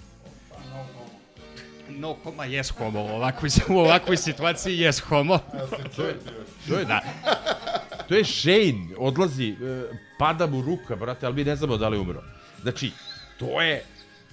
No 1.91 2.15
homo, 2.15 2.43
yes 2.45 2.71
homo, 2.71 3.01
u 3.03 3.09
ovakvoj, 3.09 3.51
u 3.69 3.79
ovakvoj 3.79 4.17
situaciji 4.19 4.77
yes 4.77 5.01
homo. 5.01 5.39
To 5.97 6.03
je, 6.03 6.15
to 6.69 6.79
je, 6.79 6.85
da. 6.85 7.01
To 8.09 8.15
je 8.15 8.25
Shane, 8.25 8.87
odlazi, 8.99 9.49
e, 9.51 9.83
pada 10.19 10.47
mu 10.47 10.63
ruka, 10.63 10.97
brate, 10.97 11.27
ali 11.27 11.35
mi 11.35 11.45
ne 11.45 11.57
znamo 11.57 11.77
da 11.77 11.89
li 11.89 11.97
je 11.97 12.01
umro. 12.01 12.23
Znači, 12.63 12.91
to 13.39 13.61
je, 13.63 13.85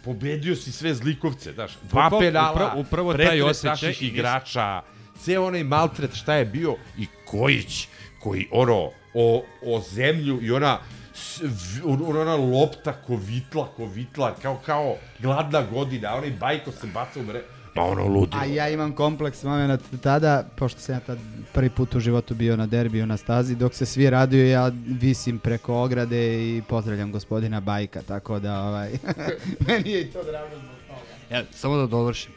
pobedio 0.04 0.56
si 0.56 0.72
sve 0.72 0.94
zlikovce, 0.94 1.54
znaš, 1.54 1.72
dva 1.84 2.02
Upravo- 2.02 2.20
penala, 2.20 2.52
upravo- 2.52 2.80
upravo 2.80 3.14
taj 3.16 3.42
osjećaj 3.42 3.70
naših 3.72 4.02
i 4.02 4.06
nis- 4.06 4.10
igrača, 4.10 4.82
ceo 5.18 5.46
onaj 5.46 5.64
maltret 5.64 6.16
šta 6.16 6.34
je 6.34 6.46
bio 6.46 6.76
i 6.98 7.06
Kojić, 7.26 7.88
koji 8.20 8.48
ono, 8.52 8.90
o, 9.14 9.44
o 9.64 9.82
zemlju 9.84 10.40
i 10.42 10.52
ona, 10.52 10.80
s- 11.14 11.42
v- 11.42 11.82
on- 11.86 12.18
ona 12.18 12.36
lopta 12.36 12.94
kovitla, 12.94 13.68
kovitla, 13.68 14.36
kao, 14.36 14.60
kao 14.66 14.96
gladna 15.20 15.62
godina, 15.64 16.16
onaj 16.16 16.32
bajko 16.32 16.72
se 16.72 16.88
baca 16.88 17.20
u 17.20 17.24
mre... 17.24 17.42
Pa 17.76 17.84
ono 17.84 18.08
ludi. 18.08 18.32
A 18.34 18.46
ja 18.46 18.70
imam 18.70 18.92
kompleks 18.94 19.44
moment 19.44 19.82
tada, 20.02 20.44
pošto 20.56 20.80
sam 20.82 20.96
ja 20.96 21.00
tad 21.00 21.18
prvi 21.54 21.70
put 21.70 21.96
u 21.96 22.00
životu 22.00 22.36
bio 22.36 22.56
na 22.56 22.66
derbiju 22.66 23.06
na 23.06 23.18
stazi, 23.18 23.56
dok 23.56 23.74
se 23.74 23.86
svi 23.86 24.10
raduju, 24.10 24.48
ja 24.48 24.72
visim 24.88 25.40
preko 25.40 25.76
ograde 25.76 26.18
i 26.48 26.62
pozdravljam 26.62 27.12
gospodina 27.12 27.60
Bajka, 27.60 28.02
tako 28.02 28.40
da 28.40 28.62
ovaj, 28.62 28.92
meni 29.68 29.92
je 29.92 30.02
i 30.02 30.06
to 30.06 30.24
drago 30.24 30.56
zbog 30.56 30.76
toga. 30.88 31.00
Ja, 31.32 31.44
samo 31.52 31.78
da 31.78 31.86
dovršim. 31.88 32.32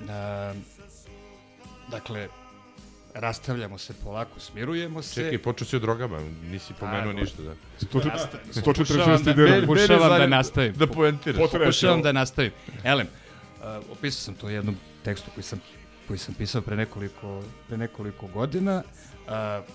Uh, 0.00 0.06
dakle, 1.94 2.28
rastavljamo 3.14 3.78
se 3.78 3.94
polako, 3.94 4.40
smirujemo 4.40 5.02
se. 5.02 5.14
Čekaj, 5.14 5.38
počeo 5.38 5.66
si 5.66 5.76
o 5.76 5.78
drogama, 5.78 6.18
nisi 6.42 6.74
pomenuo 6.74 7.10
A, 7.10 7.12
ništa, 7.12 7.42
da. 7.42 7.54
Sto 7.78 8.00
čet- 8.00 8.12
Nasta- 8.12 8.38
146 8.52 9.66
pokušavam 9.66 10.08
da- 10.10 10.18
da 10.18 10.26
nastavim. 10.26 10.72
da 10.74 10.86
poentiraš. 10.86 11.50
Pokušavam 11.52 12.02
da 12.02 12.12
nastavim. 12.12 12.52
Elem, 12.84 13.06
uh, 13.06 13.64
opisao 13.92 14.20
sam 14.20 14.34
to 14.34 14.46
u 14.46 14.50
jednom 14.50 14.76
tekstu 15.04 15.30
koji 15.34 15.44
sam 15.44 15.60
koji 16.08 16.18
sam 16.18 16.34
pisao 16.34 16.62
pre 16.62 16.76
nekoliko, 16.76 17.42
pre 17.68 17.76
nekoliko 17.76 18.26
godina. 18.26 18.82
Uh, 18.84 19.13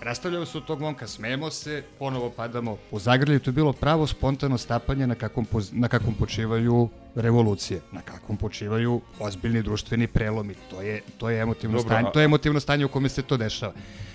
rastavljamo 0.00 0.46
se 0.46 0.58
od 0.58 0.64
tog 0.64 0.80
momka, 0.80 1.06
smejemo 1.06 1.50
se, 1.50 1.84
ponovo 1.98 2.30
padamo 2.30 2.76
u 2.90 2.98
zagrlju. 2.98 3.40
To 3.40 3.50
je 3.50 3.52
bilo 3.52 3.72
pravo 3.72 4.06
spontano 4.06 4.58
stapanje 4.58 5.06
na 5.06 5.14
kakvom, 5.14 5.46
na 5.72 5.88
kakvom 5.88 6.14
počivaju 6.14 6.88
revolucije, 7.14 7.80
na 7.92 8.00
kakvom 8.00 8.36
počivaju 8.36 9.00
ozbiljni 9.18 9.62
društveni 9.62 10.06
prelomi. 10.06 10.54
To 10.70 10.82
je, 10.82 11.02
to 11.18 11.30
je 11.30 11.40
emotivno 11.40 11.76
Dobro, 11.76 11.88
stanje, 11.90 12.08
a- 12.08 12.12
to 12.12 12.20
je 12.20 12.24
emotivno 12.24 12.60
stanje 12.60 12.84
u 12.84 12.88
kome 12.88 13.08
se 13.08 13.22
to 13.22 13.36
dešava. 13.36 13.72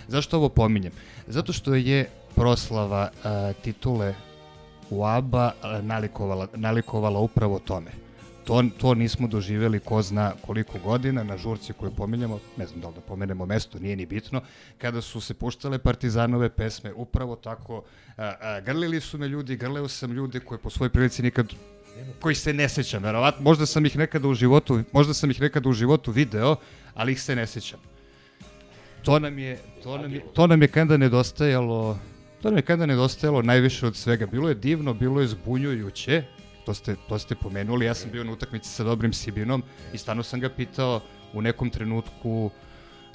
Zašto 0.07 0.37
ovo 0.37 0.49
pominjem? 0.49 0.91
Zato 1.27 1.53
što 1.53 1.75
je 1.75 2.09
proslava 2.35 3.09
uh, 3.13 3.61
titule 3.61 4.15
u 4.89 5.05
ABA 5.05 5.51
uh, 5.79 5.85
nalikovala, 5.85 6.47
nalikovala 6.55 7.19
upravo 7.19 7.59
tome. 7.59 8.04
To, 8.45 8.63
to 8.77 8.93
nismo 8.93 9.27
doživjeli 9.27 9.79
ko 9.79 10.01
zna 10.01 10.33
koliko 10.45 10.79
godina 10.79 11.23
na 11.23 11.37
žurci 11.37 11.73
koju 11.73 11.91
pominjamo, 11.91 12.39
ne 12.57 12.67
znam 12.67 12.81
da 12.81 12.87
li 12.87 12.95
da 12.95 13.01
pomenemo 13.01 13.45
mesto, 13.45 13.79
nije 13.79 13.95
ni 13.95 14.05
bitno, 14.05 14.41
kada 14.77 15.01
su 15.01 15.21
se 15.21 15.33
puštale 15.33 15.77
partizanove 15.77 16.49
pesme, 16.49 16.93
upravo 16.93 17.35
tako, 17.35 17.83
a, 18.17 18.33
a, 18.41 18.61
grlili 18.61 19.01
su 19.01 19.17
me 19.17 19.27
ljudi, 19.27 19.55
grleo 19.55 19.87
sam 19.87 20.11
ljude 20.11 20.39
koje 20.39 20.57
po 20.57 20.69
svojoj 20.69 20.89
prilici 20.89 21.23
nikad 21.23 21.47
koji 22.19 22.35
se 22.35 22.53
ne 22.53 22.69
sećam, 22.69 23.03
verovatno, 23.03 23.43
možda 23.43 23.65
sam 23.65 23.85
ih 23.85 23.97
nekada 23.97 24.27
u 24.27 24.33
životu, 24.33 24.83
možda 24.91 25.13
sam 25.13 25.31
ih 25.31 25.41
nekada 25.41 25.69
u 25.69 25.73
životu 25.73 26.11
video, 26.11 26.55
ali 26.93 27.11
ih 27.11 27.21
se 27.21 27.35
ne 27.35 27.47
sećam. 27.47 27.79
To 29.03 29.19
nam 29.19 29.39
je, 29.39 29.59
to 29.83 29.97
nam 29.97 30.13
je, 30.13 30.21
to 30.33 30.47
nam 30.47 30.61
je 30.61 30.67
kada 30.67 30.97
nedostajalo, 30.97 31.99
to 32.41 32.49
nam 32.49 32.57
je 32.57 32.61
kada 32.61 32.85
nedostajalo 32.85 33.41
najviše 33.41 33.87
od 33.87 33.95
svega. 33.95 34.25
Bilo 34.25 34.49
je 34.49 34.55
divno, 34.55 34.93
bilo 34.93 35.21
je 35.21 35.27
zbunjujuće, 35.27 36.23
to 36.65 36.73
ste, 36.73 36.95
to 37.09 37.19
ste 37.19 37.35
pomenuli, 37.35 37.85
ja 37.85 37.93
sam 37.93 38.11
bio 38.11 38.23
na 38.23 38.31
utakmici 38.31 38.69
sa 38.69 38.83
dobrim 38.83 39.13
Sibinom 39.13 39.63
i 39.93 39.97
stvarno 39.97 40.23
sam 40.23 40.39
ga 40.39 40.49
pitao 40.49 41.01
u 41.33 41.41
nekom 41.41 41.69
trenutku 41.69 42.51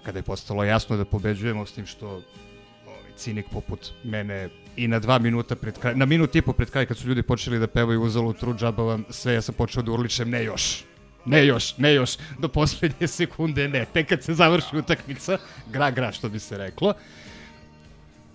kada 0.04 0.18
je 0.18 0.22
postalo 0.22 0.64
jasno 0.64 0.96
da 0.96 1.04
pobeđujemo 1.04 1.66
s 1.66 1.72
tim 1.72 1.86
što 1.86 2.08
ovaj, 2.08 3.12
cinik 3.16 3.46
poput 3.52 3.90
mene 4.04 4.48
i 4.76 4.88
na 4.88 4.98
dva 4.98 5.18
minuta 5.18 5.56
pred 5.56 5.78
kraj, 5.78 5.94
na 5.94 6.06
minut 6.06 6.34
i 6.36 6.42
po 6.42 6.52
pred 6.52 6.70
kraj 6.70 6.86
kad 6.86 6.96
su 6.96 7.08
ljudi 7.08 7.22
počeli 7.22 7.58
da 7.58 7.66
pevaju 7.66 8.02
uzalu 8.02 8.32
tru 8.32 8.54
džaba 8.54 8.82
vam 8.82 9.04
sve, 9.10 9.34
ja 9.34 9.42
sam 9.42 9.54
počeo 9.54 9.82
da 9.82 9.92
urličem 9.92 10.30
ne 10.30 10.44
još. 10.44 10.84
Ne 11.24 11.46
još, 11.46 11.78
ne 11.78 11.94
još, 11.94 12.16
do 12.38 12.48
poslednje 12.48 13.06
sekunde 13.06 13.68
ne, 13.68 13.84
tek 13.92 14.08
kad 14.08 14.22
se 14.22 14.34
završi 14.34 14.76
utakmica, 14.76 15.38
gra, 15.68 15.90
gra, 15.90 16.12
što 16.12 16.28
bi 16.28 16.38
se 16.38 16.58
reklo. 16.58 16.94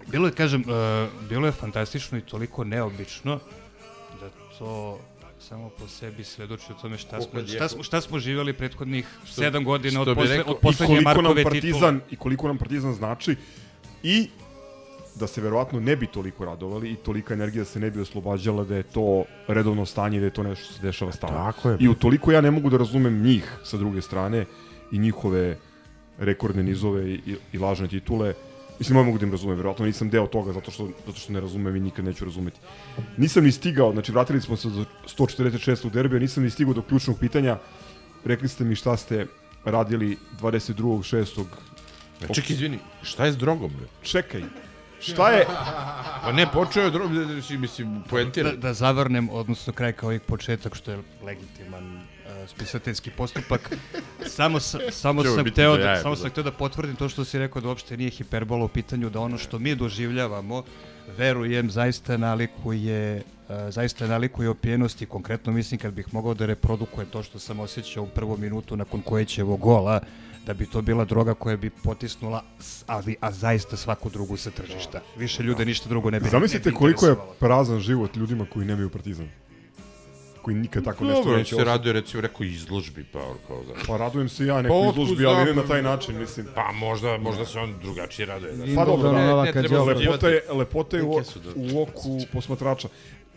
Bilo 0.07 0.27
je, 0.27 0.33
kažem, 0.33 0.61
uh, 0.61 1.27
bilo 1.29 1.45
je 1.45 1.51
fantastično 1.51 2.17
i 2.17 2.21
toliko 2.21 2.63
neobično 2.63 3.39
to 4.59 4.99
samo 5.39 5.69
po 5.69 5.87
sebi 5.87 6.23
svedoči 6.23 6.65
o 6.71 6.81
tome 6.81 6.97
šta 6.97 7.21
smo, 7.21 7.47
šta 7.47 7.69
smo, 7.69 7.83
šta 7.83 8.01
smo 8.01 8.19
živjeli 8.19 8.53
prethodnih 8.53 9.07
Što- 9.25 9.41
sedam 9.41 9.63
godina 9.63 10.01
što 10.01 10.11
od, 10.11 10.17
posle, 10.17 10.37
rekao, 10.37 10.53
od 10.53 10.59
poslednje 10.59 11.01
Markove 11.01 11.43
partizan, 11.43 11.71
titule. 11.99 12.11
I 12.11 12.15
koliko 12.15 12.47
nam 12.47 12.57
partizan 12.57 12.93
znači 12.93 13.35
i 14.03 14.27
da 15.15 15.27
se 15.27 15.41
verovatno 15.41 15.79
ne 15.79 15.95
bi 15.95 16.07
toliko 16.07 16.45
radovali 16.45 16.91
i 16.91 16.95
tolika 16.95 17.33
energija 17.33 17.65
se 17.65 17.79
ne 17.79 17.91
bi 17.91 18.01
oslobađala 18.01 18.63
da 18.63 18.75
je 18.75 18.83
to 18.83 19.23
redovno 19.47 19.85
stanje 19.85 20.19
da 20.19 20.25
je 20.25 20.33
to 20.33 20.43
nešto 20.43 20.65
što 20.65 20.73
se 20.73 20.81
dešava 20.81 21.11
stalno. 21.11 21.37
Tako 21.37 21.69
je. 21.69 21.77
I 21.79 21.87
utoliko 21.87 22.31
ja 22.31 22.41
ne 22.41 22.51
mogu 22.51 22.69
da 22.69 22.77
razumem 22.77 23.21
njih 23.23 23.51
sa 23.63 23.77
druge 23.77 24.01
strane 24.01 24.45
i 24.91 24.97
njihove 24.99 25.57
rekordne 26.17 26.63
nizove 26.63 27.09
i, 27.09 27.19
i 27.53 27.57
lažne 27.57 27.87
titule 27.87 28.33
Mislim, 28.79 29.05
mogu 29.05 29.17
da 29.17 29.25
im 29.25 29.31
razumem, 29.31 29.57
verovatno 29.57 29.85
nisam 29.85 30.09
deo 30.09 30.27
toga 30.27 30.53
zato 30.53 30.71
što, 30.71 30.89
zato 31.05 31.19
što 31.19 31.33
ne 31.33 31.39
razumem 31.39 31.75
i 31.75 31.79
nikad 31.79 32.05
neću 32.05 32.25
razumeti. 32.25 32.59
Nisam 33.17 33.43
ni 33.43 33.51
stigao, 33.51 33.91
znači 33.91 34.11
vratili 34.11 34.41
smo 34.41 34.57
se 34.57 34.69
do 34.69 34.85
146. 35.17 35.89
derbija, 35.89 36.19
nisam 36.19 36.43
ni 36.43 36.49
stigao 36.49 36.73
do 36.73 36.81
ključnog 36.81 37.19
pitanja. 37.19 37.57
Rekli 38.25 38.49
ste 38.49 38.63
mi 38.63 38.75
šta 38.75 38.97
ste 38.97 39.25
radili 39.65 40.17
22.6. 40.41 41.45
E, 42.21 42.33
Čekaj, 42.33 42.53
izvini, 42.53 42.79
šta 43.01 43.25
je 43.25 43.31
s 43.31 43.37
drogom, 43.37 43.71
bre? 43.77 43.87
Čekaj, 44.03 44.41
šta 44.99 45.29
je... 45.31 45.45
Pa 46.21 46.31
ne, 46.31 46.47
počeo 46.53 46.83
je 46.83 46.91
drog, 46.91 47.11
mislim, 47.59 48.03
poentira. 48.09 48.51
Da, 48.51 48.57
da 48.57 48.73
zavrnem, 48.73 49.29
odnosno 49.29 49.73
kraj 49.73 49.93
kao 49.93 50.13
i 50.13 50.19
početak, 50.19 50.75
što 50.75 50.91
je 50.91 50.99
legitiman 51.23 52.01
spisateljski 52.47 53.11
postupak. 53.11 53.75
samo 54.37 54.59
sa, 54.59 54.79
samo 54.91 55.23
Ćemo 55.23 55.35
sam 55.35 55.43
do 55.45 55.77
da, 55.77 55.83
jaja, 55.83 56.01
samo 56.01 56.15
da. 56.15 56.21
sam 56.21 56.29
hteo 56.29 56.43
da 56.43 56.51
potvrdim 56.51 56.95
to 56.95 57.09
što 57.09 57.25
si 57.25 57.39
rekao 57.39 57.61
da 57.61 57.67
uopšte 57.67 57.97
nije 57.97 58.09
hiperbola 58.09 58.65
u 58.65 58.67
pitanju, 58.67 59.09
da 59.09 59.19
ono 59.19 59.37
što 59.37 59.59
mi 59.59 59.75
doživljavamo, 59.75 60.63
verujem, 61.17 61.69
zaista 61.71 62.17
nalikuje 62.17 63.23
uh, 63.49 63.55
zaista 63.69 64.07
nalikuje 64.07 64.49
opijenosti, 64.49 65.05
konkretno 65.05 65.53
mislim 65.53 65.79
kad 65.79 65.93
bih 65.93 66.13
mogao 66.13 66.33
da 66.33 66.45
reprodukujem 66.45 67.09
to 67.09 67.23
što 67.23 67.39
sam 67.39 67.59
osjećao 67.59 68.03
u 68.03 68.07
prvom 68.07 68.41
minutu 68.41 68.77
nakon 68.77 69.01
kojećevog 69.01 69.59
gola, 69.59 69.99
da 70.45 70.53
bi 70.53 70.65
to 70.65 70.81
bila 70.81 71.05
droga 71.05 71.33
koja 71.33 71.57
bi 71.57 71.69
potisnula, 71.69 72.43
ali, 72.87 73.15
a 73.19 73.31
zaista 73.31 73.77
svaku 73.77 74.09
drugu 74.09 74.37
sa 74.37 74.51
tržišta. 74.51 75.01
Više 75.17 75.43
ljude 75.43 75.65
ništa 75.65 75.89
drugo 75.89 76.09
ne 76.09 76.19
bi 76.19 76.29
Zamislite 76.29 76.69
ne 76.69 76.73
bi 76.73 76.77
koliko 76.77 77.07
je 77.07 77.15
prazan 77.39 77.79
život 77.79 78.15
ljudima 78.15 78.45
koji 78.53 78.65
nemaju 78.65 78.89
partizan. 78.89 79.29
Koji 80.45 80.55
nikad 80.55 80.83
tako 80.83 81.03
nešto 81.03 81.23
Dobro, 81.23 81.37
neće 81.37 81.49
se 81.49 81.55
osjetiti. 81.55 81.69
radio 81.69 81.93
recimo 81.93 82.21
rekao 82.21 82.43
izložbi, 82.43 83.03
pa 83.03 83.19
kao 83.47 83.63
da. 83.63 83.73
Pa 83.87 83.97
radujem 83.97 84.29
se 84.29 84.45
ja 84.45 84.55
Pa 84.55 84.61
nekoj 84.61 84.77
otkud 84.79 85.03
izložbi, 85.03 85.25
ali 85.25 85.45
ne 85.45 85.53
na 85.53 85.63
taj 85.63 85.81
način, 85.81 86.19
mislim. 86.19 86.47
Pa 86.55 86.71
možda, 86.71 87.17
možda 87.17 87.45
se 87.45 87.59
on 87.59 87.75
drugačije 87.81 88.25
raduje. 88.25 88.55
znaš. 88.55 88.69
Pa 88.75 88.85
dobro, 88.85 89.11
da, 89.11 89.25
Novaka 89.25 89.51
treba 89.53 89.83
lepota 89.83 90.29
je, 90.29 90.41
lepota 90.49 90.97
je 90.97 91.03
u, 91.03 91.13
da- 91.35 91.73
u 91.73 91.81
oku 91.81 92.19
posmatrača. 92.33 92.87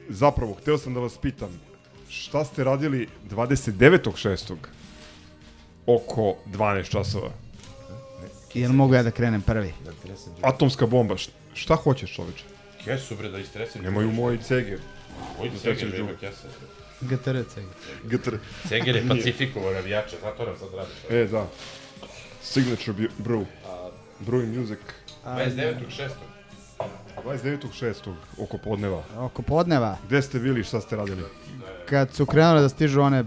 Zapravo, 0.08 0.54
hteo 0.54 0.78
sam 0.78 0.94
da 0.94 1.00
vas 1.00 1.18
pitam, 1.18 1.60
šta 2.08 2.44
ste 2.44 2.64
radili 2.64 3.08
29.6. 3.30 4.54
oko 5.86 6.34
12 6.46 6.90
časova? 6.90 7.30
Jel 8.54 8.72
mogu 8.72 8.94
ja 8.94 9.02
da 9.02 9.10
krenem 9.10 9.42
prvi? 9.42 9.72
Atomska 10.42 10.86
bomba, 10.86 11.16
šta 11.54 11.74
hoćeš 11.76 12.14
čoveče? 12.14 12.44
Kesu, 12.84 13.16
bre, 13.16 13.28
da 13.28 13.38
istresem. 13.38 13.82
Nemoj 13.82 14.04
u 14.04 14.12
moj 14.12 14.38
ceger. 14.38 14.78
Moj 15.38 15.48
Da 15.48 15.58
ceger, 15.58 15.78
trećeš 15.78 15.90
bre, 15.90 16.16
kesa. 17.00 17.16
GTRC. 17.16 17.56
GTR. 18.04 18.36
Ceger 18.68 18.96
je 18.96 19.08
pacifikovao 19.08 19.72
navijače, 19.72 20.16
zato 20.22 20.44
nam 20.44 20.54
sad 20.58 20.68
radi. 20.74 21.22
E, 21.22 21.26
da. 21.26 21.46
Signature 22.42 22.92
brew. 23.18 23.44
Brew 24.20 24.58
music. 24.58 24.78
29.6. 25.26 26.08
29.6. 27.24 28.14
oko 28.38 28.58
podneva. 28.58 29.02
Oko 29.16 29.42
podneva, 29.42 29.96
Gde 30.06 30.22
ste 30.22 30.38
bili, 30.38 30.64
šta 30.64 30.80
ste 30.80 30.96
radili? 30.96 31.22
kad 31.88 32.12
su 32.14 32.26
krenule 32.26 32.60
da 32.60 32.68
stižu 32.68 33.00
one 33.00 33.24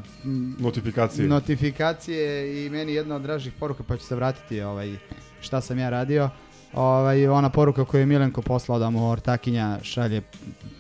Notifikacije. 0.60 1.28
notifikacije 1.28 2.26
i 2.66 2.70
meni 2.70 2.94
jedna 2.94 3.16
od 3.16 3.22
dražih 3.22 3.54
poruka, 3.60 3.84
pa 3.84 3.98
ću 3.98 4.04
se 4.04 4.16
vratiti 4.16 4.62
ovaj, 4.62 4.96
šta 5.42 5.62
sam 5.62 5.80
ja 5.80 5.90
radio. 5.90 6.30
Ovaj, 6.74 7.28
ona 7.28 7.50
poruka 7.50 7.86
koju 7.86 8.02
je 8.02 8.06
Milenko 8.06 8.42
poslao 8.42 8.80
da 8.80 8.90
mu 8.90 9.10
Ortakinja 9.10 9.80
šalje, 9.84 10.22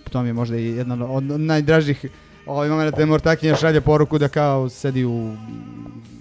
to 0.09 0.21
mi 0.21 0.29
je 0.29 0.33
možda 0.33 0.57
i 0.57 0.65
jedna 0.65 1.05
od 1.05 1.23
najdražih 1.23 2.05
ovaj 2.45 2.69
momenta 2.69 2.97
da 2.97 3.05
mu 3.05 3.13
Ortakinja 3.13 3.55
šalje 3.55 3.81
poruku 3.81 4.17
da 4.17 4.27
kao 4.27 4.69
sedi 4.69 5.05
u 5.05 5.35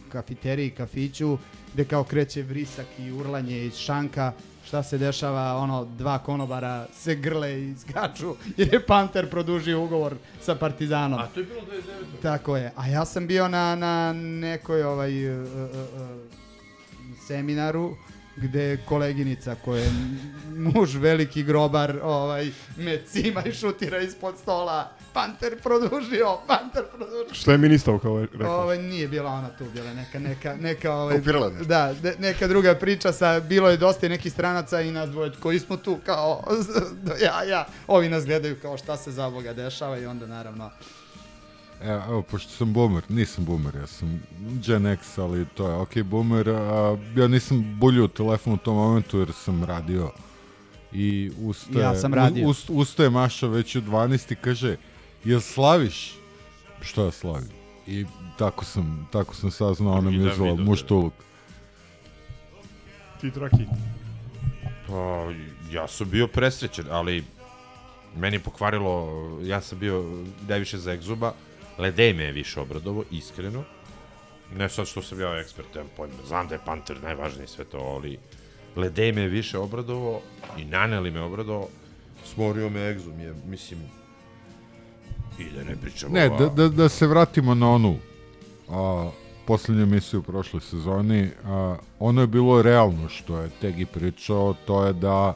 kafiteriji, 0.08 0.70
kafiću, 0.70 1.38
gde 1.74 1.84
kao 1.84 2.04
kreće 2.04 2.42
vrisak 2.42 2.86
i 2.98 3.12
urlanje 3.12 3.64
iz 3.64 3.76
šanka, 3.76 4.32
šta 4.66 4.82
se 4.82 4.98
dešava, 4.98 5.56
ono, 5.56 5.84
dva 5.84 6.18
konobara 6.18 6.86
se 6.94 7.14
grle 7.14 7.62
i 7.62 7.74
skaču, 7.78 8.34
jer 8.56 8.74
je 8.74 8.86
Panter 8.86 9.30
produžio 9.30 9.82
ugovor 9.84 10.14
sa 10.40 10.54
Partizanom. 10.54 11.20
A 11.20 11.26
to 11.26 11.40
je 11.40 11.46
bilo 11.46 11.60
29. 11.60 12.22
Tako 12.22 12.56
je. 12.56 12.72
A 12.76 12.86
ja 12.86 13.04
sam 13.04 13.26
bio 13.26 13.48
na, 13.48 13.76
na 13.76 14.12
nekoj 14.12 14.82
ovaj 14.82 15.42
uh, 15.42 15.48
uh, 15.48 15.70
uh, 16.00 16.08
seminaru 17.26 17.96
gde 18.36 18.78
koleginica 18.88 19.54
koja 19.64 19.82
je 19.82 19.90
muž 20.56 20.96
veliki 20.96 21.42
grobar 21.42 21.98
ovaj 22.02 22.50
me 22.76 23.02
cima 23.06 23.42
i 23.44 23.52
šutira 23.52 23.98
ispod 23.98 24.38
stola 24.38 24.90
Panter 25.12 25.60
produžio, 25.60 26.38
Panter 26.46 26.82
produžio. 26.88 27.34
Šta 27.34 27.52
je 27.52 27.58
ministar 27.58 27.98
kao 27.98 28.20
rekao? 28.22 28.52
Ovaj 28.54 28.78
nije 28.78 29.08
bila 29.08 29.30
ona 29.30 29.48
tu, 29.48 29.64
bila 29.66 29.94
neka 29.94 30.18
neka 30.18 30.56
neka 30.56 30.92
ovaj 30.92 31.18
nešto. 31.18 31.50
Da, 31.64 31.94
de- 31.94 32.16
neka 32.18 32.48
druga 32.48 32.74
priča 32.74 33.12
sa 33.12 33.40
bilo 33.40 33.68
je 33.68 33.76
dosta 33.76 34.06
i 34.06 34.10
nekih 34.10 34.32
stranaca 34.32 34.80
i 34.80 34.90
nas 34.90 35.10
dvoje 35.10 35.32
koji 35.32 35.58
smo 35.58 35.76
tu 35.76 35.98
kao 36.06 36.44
ja 37.24 37.44
ja, 37.44 37.66
ovi 37.86 38.08
nas 38.08 38.24
gledaju 38.24 38.56
kao 38.62 38.78
šta 38.78 38.96
se 38.96 39.12
za 39.12 39.30
Boga 39.30 39.52
dešava 39.52 39.98
i 39.98 40.06
onda 40.06 40.26
naravno 40.26 40.70
Evo, 41.82 42.02
evo, 42.04 42.22
pošto 42.22 42.50
sam 42.50 42.72
boomer, 42.72 43.02
nisam 43.08 43.44
boomer, 43.44 43.74
ja 43.74 43.86
sam 43.86 44.22
Gen 44.40 44.86
X, 44.86 45.18
ali 45.18 45.46
to 45.46 45.68
je 45.68 45.74
ok 45.74 45.96
boomer, 45.98 46.48
a, 46.48 46.96
ja 47.16 47.28
nisam 47.28 47.76
buljio 47.80 48.08
telefon 48.08 48.52
u 48.52 48.58
tom 48.58 48.76
momentu 48.76 49.18
jer 49.18 49.32
sam 49.34 49.64
radio 49.64 50.10
i 50.92 51.32
ustaje, 51.38 51.82
Ja 51.82 51.94
sam 51.94 52.14
radio. 52.14 52.46
u- 52.46 52.50
ust- 52.50 52.70
ustaje 52.70 53.10
Maša 53.10 53.46
već 53.46 53.76
u 53.76 53.80
12 53.80 54.32
i 54.32 54.36
kaže, 54.36 54.76
jel 55.24 55.40
slaviš? 55.40 56.14
Što 56.80 57.04
ja 57.04 57.10
slavim? 57.10 57.48
I 57.86 58.06
tako 58.38 58.64
sam, 58.64 59.08
tako 59.12 59.34
sam 59.34 59.50
saznao, 59.50 59.92
ona 59.92 60.10
mi 60.10 60.16
je 60.16 60.22
Vidim, 60.22 60.34
zvala 60.34 60.54
muštuluk. 60.54 61.12
Ti 63.20 63.30
traki. 63.30 63.64
Pa, 64.86 65.32
ja 65.70 65.88
sam 65.88 66.10
bio 66.10 66.26
presrećen, 66.26 66.86
ali 66.90 67.24
meni 68.16 68.36
je 68.36 68.40
pokvarilo, 68.40 69.08
ja 69.42 69.60
sam 69.60 69.78
bio 69.78 70.24
najviše 70.48 70.78
za 70.78 70.92
egzuba, 70.92 71.32
Ledej 71.78 72.12
me 72.12 72.24
je 72.24 72.32
više 72.32 72.60
obradovo, 72.60 73.04
iskreno. 73.10 73.64
Ne 74.56 74.68
sad 74.68 74.86
što 74.86 75.02
sam 75.02 75.20
ja 75.20 75.38
ekspert, 75.40 75.74
nemam 75.74 75.90
pojma, 75.96 76.14
znam 76.26 76.48
da 76.48 76.54
je 76.54 76.60
Panter 76.64 77.02
najvažniji 77.02 77.46
sve 77.46 77.64
to, 77.64 77.78
ali 77.78 78.18
Ledej 78.76 79.12
me 79.12 79.20
je 79.20 79.28
više 79.28 79.58
obradovo 79.58 80.22
i 80.58 80.64
Naneli 80.64 81.10
me 81.10 81.20
obradovo, 81.20 81.68
smorio 82.24 82.68
me 82.68 82.90
egzum, 82.90 83.20
je, 83.20 83.34
mislim, 83.46 83.80
i 85.40 85.56
da 85.56 85.64
ne 85.64 85.76
pričamo 85.76 86.14
Ne, 86.14 86.28
da, 86.30 86.46
da, 86.48 86.68
da 86.68 86.88
se 86.88 87.06
vratimo 87.06 87.54
na 87.54 87.70
onu 87.70 87.96
a, 88.68 89.10
poslednju 89.46 89.82
emisiju 89.82 90.20
u 90.20 90.24
prošloj 90.24 90.60
sezoni. 90.62 91.28
A, 91.44 91.76
ono 91.98 92.20
je 92.20 92.26
bilo 92.26 92.62
realno 92.62 93.08
što 93.08 93.38
je 93.38 93.50
Tegi 93.50 93.84
pričao, 93.86 94.54
to 94.66 94.86
je 94.86 94.92
da 94.92 95.34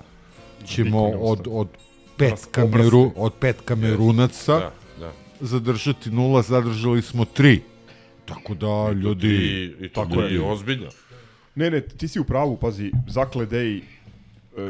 ćemo 0.67 1.01
od, 1.03 1.47
od 1.51 1.69
pet, 2.17 2.47
kameru, 2.51 3.11
od 3.17 3.33
pet 3.35 3.61
kamerunaca 3.61 4.53
Da, 4.55 4.73
da. 5.01 5.13
zadržati 5.41 6.11
nula, 6.11 6.43
zadržali 6.43 7.03
smo 7.03 7.25
tri. 7.25 7.63
Tako 8.25 8.55
da, 8.55 8.91
ljudi... 8.93 9.29
I, 9.29 9.85
i 9.85 9.89
to 9.89 10.05
Tako 10.05 10.21
ljudi 10.21 10.35
je. 10.35 10.43
ozbiljno. 10.43 10.87
Ne, 11.55 11.71
ne, 11.71 11.81
ti 11.81 12.09
si 12.09 12.21
u 12.21 12.25
pravu, 12.25 12.57
pazi, 12.57 12.93
Zakle 13.09 13.47
Dej, 13.47 13.77
e, 13.77 13.83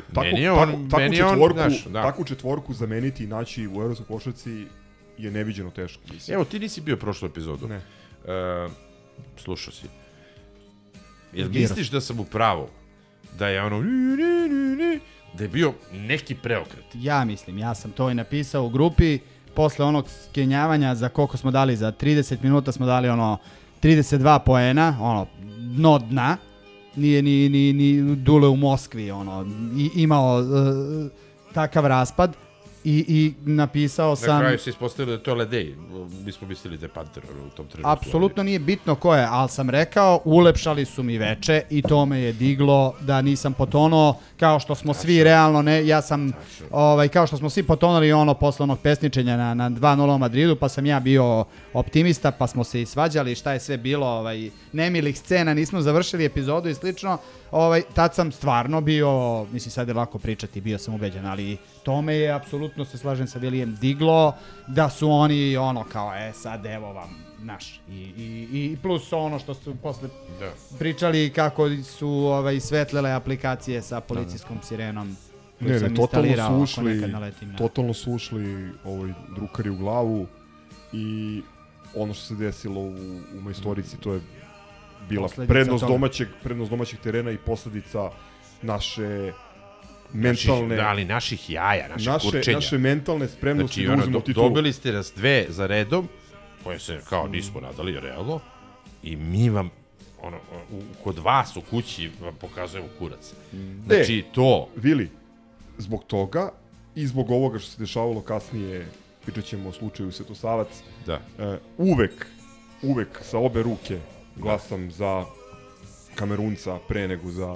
tako, 0.08 0.20
Meni 0.22 0.40
je 0.40 0.52
on- 0.52 0.58
tako, 0.60 0.82
takvu, 0.90 0.98
meni 0.98 1.16
je 1.16 1.24
on, 1.24 1.30
četvorku, 1.30 1.58
znaš, 1.58 1.84
da. 1.84 2.02
takvu 2.02 2.24
četvorku 2.24 2.74
zameniti 2.74 3.24
i 3.24 3.26
naći 3.26 3.66
u 3.68 3.74
evropskoj 3.74 4.06
košarci 4.08 4.64
je 5.18 5.30
neviđeno 5.30 5.70
teško. 5.70 6.02
Mislim. 6.12 6.34
Evo, 6.34 6.44
ti 6.44 6.58
nisi 6.58 6.80
bio 6.80 6.96
prošlu 6.96 7.28
epizodu. 7.28 7.68
Ne. 7.68 7.76
E, 7.76 8.68
slušao 9.36 9.72
si. 9.72 9.86
Jel 11.32 11.48
Dirao 11.48 11.68
misliš 11.68 11.90
da 11.90 12.00
sam 12.00 12.20
u 12.20 12.24
pravu? 12.24 12.68
Da 13.38 13.48
je 13.48 13.62
ono... 13.62 13.82
ni, 13.82 14.16
ni, 14.16 14.48
ni, 14.48 14.76
ni, 14.76 15.00
Da 15.38 15.44
je 15.44 15.48
bio 15.48 15.72
neki 15.92 16.34
preokret. 16.34 16.84
Ja 16.94 17.24
mislim, 17.24 17.58
ja 17.58 17.74
sam 17.74 17.90
to 17.90 18.10
i 18.10 18.14
napisao 18.14 18.64
u 18.64 18.68
grupi, 18.68 19.18
posle 19.54 19.84
onog 19.84 20.06
skenjavanja 20.24 20.94
za 20.94 21.08
koliko 21.08 21.36
smo 21.36 21.50
dali, 21.50 21.76
za 21.76 21.92
30 21.92 22.42
minuta 22.42 22.72
smo 22.72 22.86
dali 22.86 23.08
ono 23.08 23.38
32 23.82 24.38
poena, 24.38 24.98
ono, 25.00 25.26
dno 25.58 25.98
dna, 25.98 26.36
nije 26.96 27.22
ni, 27.22 27.48
ni, 27.48 27.72
ni 27.72 28.16
Dule 28.16 28.48
u 28.48 28.56
Moskvi, 28.56 29.10
ono, 29.10 29.46
i, 29.76 29.90
imao 30.02 30.38
uh, 30.38 30.46
takav 31.52 31.86
raspad 31.86 32.36
i, 32.84 33.04
i 33.08 33.34
napisao 33.50 34.10
Na 34.10 34.16
sam... 34.16 34.40
kraju 34.40 34.58
se 34.58 34.70
ispostavilo 34.70 35.16
da 35.16 35.20
je 35.20 35.24
to 35.24 35.34
Ledej. 35.34 35.74
Mi 36.24 36.32
smo 36.32 36.48
mislili 36.48 36.78
da 36.78 36.86
je 36.86 36.90
Panter 36.90 37.22
u 37.46 37.50
tom 37.56 37.66
trenutku. 37.66 37.90
Apsolutno 37.90 38.42
nije 38.42 38.58
bitno 38.58 38.94
ko 38.94 39.14
je, 39.14 39.26
ali 39.30 39.48
sam 39.48 39.70
rekao, 39.70 40.20
ulepšali 40.24 40.84
su 40.84 41.02
mi 41.02 41.18
veče 41.18 41.62
i 41.70 41.82
to 41.82 42.06
me 42.06 42.20
je 42.20 42.32
diglo 42.32 42.94
da 43.00 43.22
nisam 43.22 43.52
potonuo 43.52 44.16
kao 44.36 44.60
što 44.60 44.74
smo 44.74 44.94
svi 44.94 45.24
realno, 45.24 45.62
ne, 45.62 45.86
ja 45.86 46.02
sam, 46.02 46.32
ovaj, 46.70 47.08
kao 47.08 47.26
što 47.26 47.36
smo 47.36 47.50
svi 47.50 47.62
potonuli 47.62 48.12
ono 48.12 48.34
posle 48.34 48.62
onog 48.62 48.78
pesničenja 48.80 49.36
na, 49.36 49.54
na 49.54 49.70
2-0 49.70 50.14
u 50.14 50.18
Madridu, 50.18 50.56
pa 50.56 50.68
sam 50.68 50.86
ja 50.86 51.00
bio 51.00 51.44
optimista, 51.72 52.30
pa 52.30 52.46
smo 52.46 52.64
se 52.64 52.82
i 52.82 52.86
svađali 52.86 53.34
šta 53.34 53.52
je 53.52 53.60
sve 53.60 53.76
bilo, 53.76 54.06
ovaj, 54.06 54.50
nemilih 54.72 55.18
scena, 55.18 55.54
nismo 55.54 55.80
završili 55.80 56.24
epizodu 56.24 56.68
i 56.68 56.74
slično, 56.74 57.18
ovaj, 57.54 57.82
tad 57.94 58.14
sam 58.14 58.32
stvarno 58.32 58.80
bio, 58.80 59.10
mislim 59.44 59.70
sad 59.70 59.88
je 59.88 59.94
lako 59.94 60.18
pričati, 60.18 60.60
bio 60.60 60.78
sam 60.78 60.94
ubeđen, 60.94 61.26
ali 61.26 61.56
to 61.82 62.02
me 62.02 62.14
je 62.14 62.32
apsolutno 62.32 62.84
se 62.84 62.98
slažem 62.98 63.26
sa 63.26 63.38
Vilijem, 63.38 63.74
diglo, 63.74 64.34
da 64.66 64.90
su 64.90 65.10
oni 65.10 65.56
ono 65.56 65.84
kao, 65.84 66.14
e 66.14 66.32
sad 66.32 66.66
evo 66.66 66.92
vam, 66.92 67.08
naš. 67.38 67.80
I, 67.88 67.92
i, 67.92 68.48
i 68.52 68.78
plus 68.82 69.12
ono 69.12 69.38
što 69.38 69.54
su 69.54 69.74
posle 69.76 70.08
Da. 70.40 70.52
pričali 70.78 71.30
kako 71.30 71.62
su 71.84 72.08
ovaj, 72.08 72.60
svetlele 72.60 73.12
aplikacije 73.12 73.82
sa 73.82 74.00
policijskom 74.00 74.58
sirenom. 74.62 75.16
koju 75.58 75.70
Ne, 75.70 75.78
sam 75.78 75.88
ne, 75.88 75.94
totalno 75.94 76.26
instalirao 76.28 76.58
su 76.58 76.62
ušli, 76.62 77.00
na- 77.42 77.56
totalno 77.58 77.94
su 77.94 78.12
ušli 78.12 78.70
ovaj, 78.84 79.12
drukari 79.36 79.70
u 79.70 79.76
glavu 79.76 80.26
i 80.92 81.42
ono 81.96 82.14
što 82.14 82.24
se 82.24 82.34
desilo 82.34 82.80
u, 82.80 82.94
u 83.34 83.40
majstorici, 83.40 83.96
to 83.96 84.12
je 84.12 84.20
bila 85.08 85.22
Posledica 85.22 85.52
prednost 85.52 85.80
toga. 85.80 85.92
domaćeg, 85.92 86.28
prednost 86.42 86.70
domaćeg 86.70 87.00
terena 87.00 87.30
i 87.30 87.38
posledica 87.38 88.10
naše 88.62 89.32
mentalne... 90.12 90.62
Naših, 90.62 90.76
da, 90.76 90.88
ali 90.88 91.04
naših 91.04 91.50
jaja, 91.50 91.88
naših 91.88 92.08
naše, 92.08 92.30
kurčenja. 92.30 92.56
naše 92.56 92.78
mentalne 92.78 93.28
spremnosti 93.28 93.80
Znači, 93.80 93.88
da 93.88 94.02
uzmemo 94.02 94.18
do, 94.18 94.24
titulu. 94.24 94.48
dobili 94.48 94.72
ste 94.72 94.92
nas 94.92 95.12
dve 95.16 95.46
za 95.48 95.66
redom, 95.66 96.08
koje 96.64 96.78
se 96.78 97.00
kao 97.08 97.28
nismo 97.28 97.60
nadali, 97.60 98.00
realno, 98.00 98.40
i 99.02 99.16
mi 99.16 99.50
vam, 99.50 99.70
ono, 100.22 100.36
u, 100.72 100.82
kod 101.04 101.18
vas 101.18 101.56
u 101.56 101.60
kući 101.60 102.10
vam 102.20 102.34
pokazujemo 102.34 102.88
kurac. 102.98 103.32
Znači, 103.86 104.24
to... 104.32 104.68
Vili, 104.76 105.10
zbog 105.78 106.04
toga 106.04 106.50
i 106.94 107.06
zbog 107.06 107.30
ovoga 107.30 107.58
što 107.58 107.70
se 107.70 107.78
dešavalo 107.78 108.20
kasnije, 108.20 108.86
pričat 109.22 109.44
ćemo 109.44 109.68
o 109.68 109.72
slučaju 109.72 110.12
Svetosavac, 110.12 110.68
Da. 111.06 111.20
e, 111.38 111.58
uvek, 111.78 112.26
uvek 112.82 113.08
sa 113.22 113.38
obe 113.38 113.62
ruke 113.62 113.98
glasam 114.36 114.90
za 114.90 115.24
Kamerunca 116.14 116.78
pre 116.88 117.08
nego 117.08 117.30
za 117.30 117.54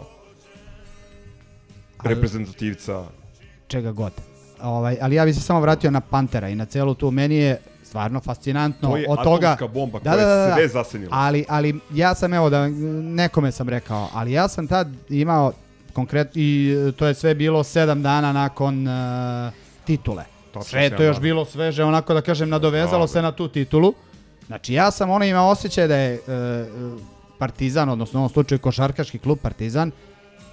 Ali- 1.99 2.15
reprezentativca 2.15 3.05
čega 3.69 3.93
god. 3.93 4.13
Ovaj, 4.63 4.97
ali 5.01 5.15
ja 5.15 5.25
bih 5.25 5.35
se 5.35 5.41
samo 5.41 5.61
vratio 5.61 5.91
na 5.91 6.01
Pantera 6.01 6.49
i 6.49 6.55
na 6.55 6.65
celu 6.65 6.95
tu. 6.95 7.11
Meni 7.11 7.37
je 7.37 7.61
stvarno 7.85 8.21
fascinantno 8.21 8.89
To 8.89 8.97
je 8.97 9.07
od 9.09 9.23
toga... 9.25 9.57
bomba 9.75 10.01
koja 10.01 10.15
je 10.15 10.53
sve 10.55 10.69
zasenila. 10.69 11.11
Ali, 11.13 11.45
ali 11.49 11.81
ja 11.95 12.15
sam, 12.15 12.35
evo, 12.35 12.51
da 12.51 12.69
nekome 13.03 13.53
sam 13.53 13.69
rekao, 13.69 14.09
ali 14.15 14.33
ja 14.33 14.49
sam 14.49 14.67
tad 14.67 14.89
imao 15.09 15.53
konkret 15.93 16.29
i 16.35 16.75
e, 16.89 16.93
to 16.93 17.07
je 17.07 17.15
sve 17.15 17.35
bilo 17.35 17.65
sedam 17.65 18.03
dana 18.03 18.33
nakon 18.33 18.89
uh, 18.89 19.53
titule. 19.85 20.25
Tačno 20.47 20.63
sve 20.63 20.83
je 20.83 20.97
to 20.97 21.03
još 21.03 21.17
dana. 21.17 21.23
bilo 21.23 21.45
sveže, 21.45 21.85
onako 21.85 22.15
da 22.15 22.21
kažem, 22.21 22.49
nadovezalo 22.49 22.91
Dobro. 22.93 23.07
se 23.07 23.23
na 23.23 23.33
tu 23.33 23.49
titulu. 23.49 23.95
Znači 24.49 24.75
ja 24.75 24.91
sam 24.91 25.11
ono 25.11 25.25
imao 25.25 25.49
osjećaj 25.49 25.89
da 25.89 25.97
je 25.97 26.15
e, 26.15 26.21
Partizan, 27.39 27.89
odnosno 27.89 28.21
u 28.21 28.23
ovom 28.23 28.33
slučaju 28.33 28.59
košarkaški 28.59 29.19
klub 29.19 29.39
Partizan, 29.43 29.91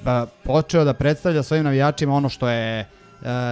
pa 0.03 0.25
počeo 0.43 0.83
da 0.83 0.93
predstavlja 0.93 1.43
svojim 1.43 1.63
navijačima 1.63 2.13
ono 2.13 2.29
što 2.29 2.49
je 2.49 2.79
e, 2.79 2.85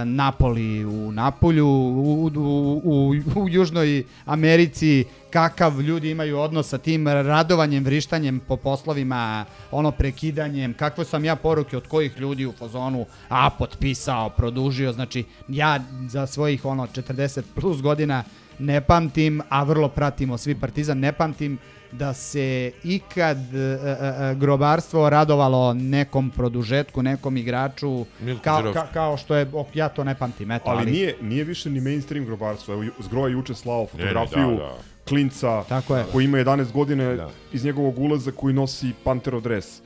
Napoli 0.04 0.84
u 0.84 1.12
Napolju, 1.12 1.66
u, 1.66 2.30
u, 2.34 2.80
u, 2.84 3.14
u 3.40 3.48
Južnoj 3.48 4.04
Americi, 4.24 5.04
kakav 5.30 5.80
ljudi 5.80 6.10
imaju 6.10 6.38
odnos 6.38 6.68
sa 6.68 6.78
tim 6.78 7.08
radovanjem, 7.08 7.84
vrištanjem 7.84 8.40
po 8.40 8.56
poslovima, 8.56 9.44
ono 9.70 9.90
prekidanjem, 9.90 10.74
kakve 10.74 11.04
sam 11.04 11.24
ja 11.24 11.36
poruke 11.36 11.76
od 11.76 11.88
kojih 11.88 12.18
ljudi 12.18 12.46
u 12.46 12.52
fazonu, 12.52 13.06
a 13.28 13.50
potpisao, 13.50 14.30
produžio, 14.30 14.92
znači 14.92 15.24
ja 15.48 15.80
za 16.08 16.26
svojih 16.26 16.64
ono 16.64 16.86
40 16.86 17.42
plus 17.54 17.82
godina 17.82 18.24
ne 18.58 18.80
pamtim, 18.80 19.42
a 19.48 19.62
vrlo 19.62 19.88
pratimo 19.88 20.38
svi 20.38 20.54
Partizan, 20.54 20.98
ne 20.98 21.12
pamtim 21.12 21.58
da 21.92 22.14
se 22.14 22.72
ikad 22.84 23.54
e, 23.54 23.58
e, 23.58 24.30
e, 24.30 24.34
grobarstvo 24.34 25.10
radovalo 25.10 25.74
nekom 25.74 26.30
produžetku, 26.30 27.02
nekom 27.02 27.36
igraču, 27.36 28.04
kao, 28.42 28.72
ka, 28.72 28.86
kao 28.92 29.16
što 29.16 29.34
je, 29.34 29.50
ok, 29.52 29.76
ja 29.76 29.88
to 29.88 30.04
ne 30.04 30.14
pamtim, 30.14 30.50
eto, 30.50 30.64
ali, 30.70 30.82
ali 30.82 30.90
nije, 30.90 31.16
nije 31.20 31.44
više 31.44 31.70
ni 31.70 31.80
mainstream 31.80 32.26
grobarstvo. 32.26 32.74
Evo, 32.74 33.26
je 33.26 33.32
juče 33.32 33.54
slao 33.54 33.86
fotografiju 33.86 34.50
da, 34.50 34.56
da. 34.56 34.74
klinca 35.08 35.64
Tako 35.68 35.96
je. 35.96 36.04
koji 36.12 36.24
ima 36.24 36.38
11 36.38 36.72
godine 36.72 37.16
Da. 37.16 37.30
iz 37.52 37.64
njegovog 37.64 37.98
ulaza 37.98 38.30
koji 38.30 38.54
nosi 38.54 38.92
Pantero 39.04 39.40
dres. 39.40 39.80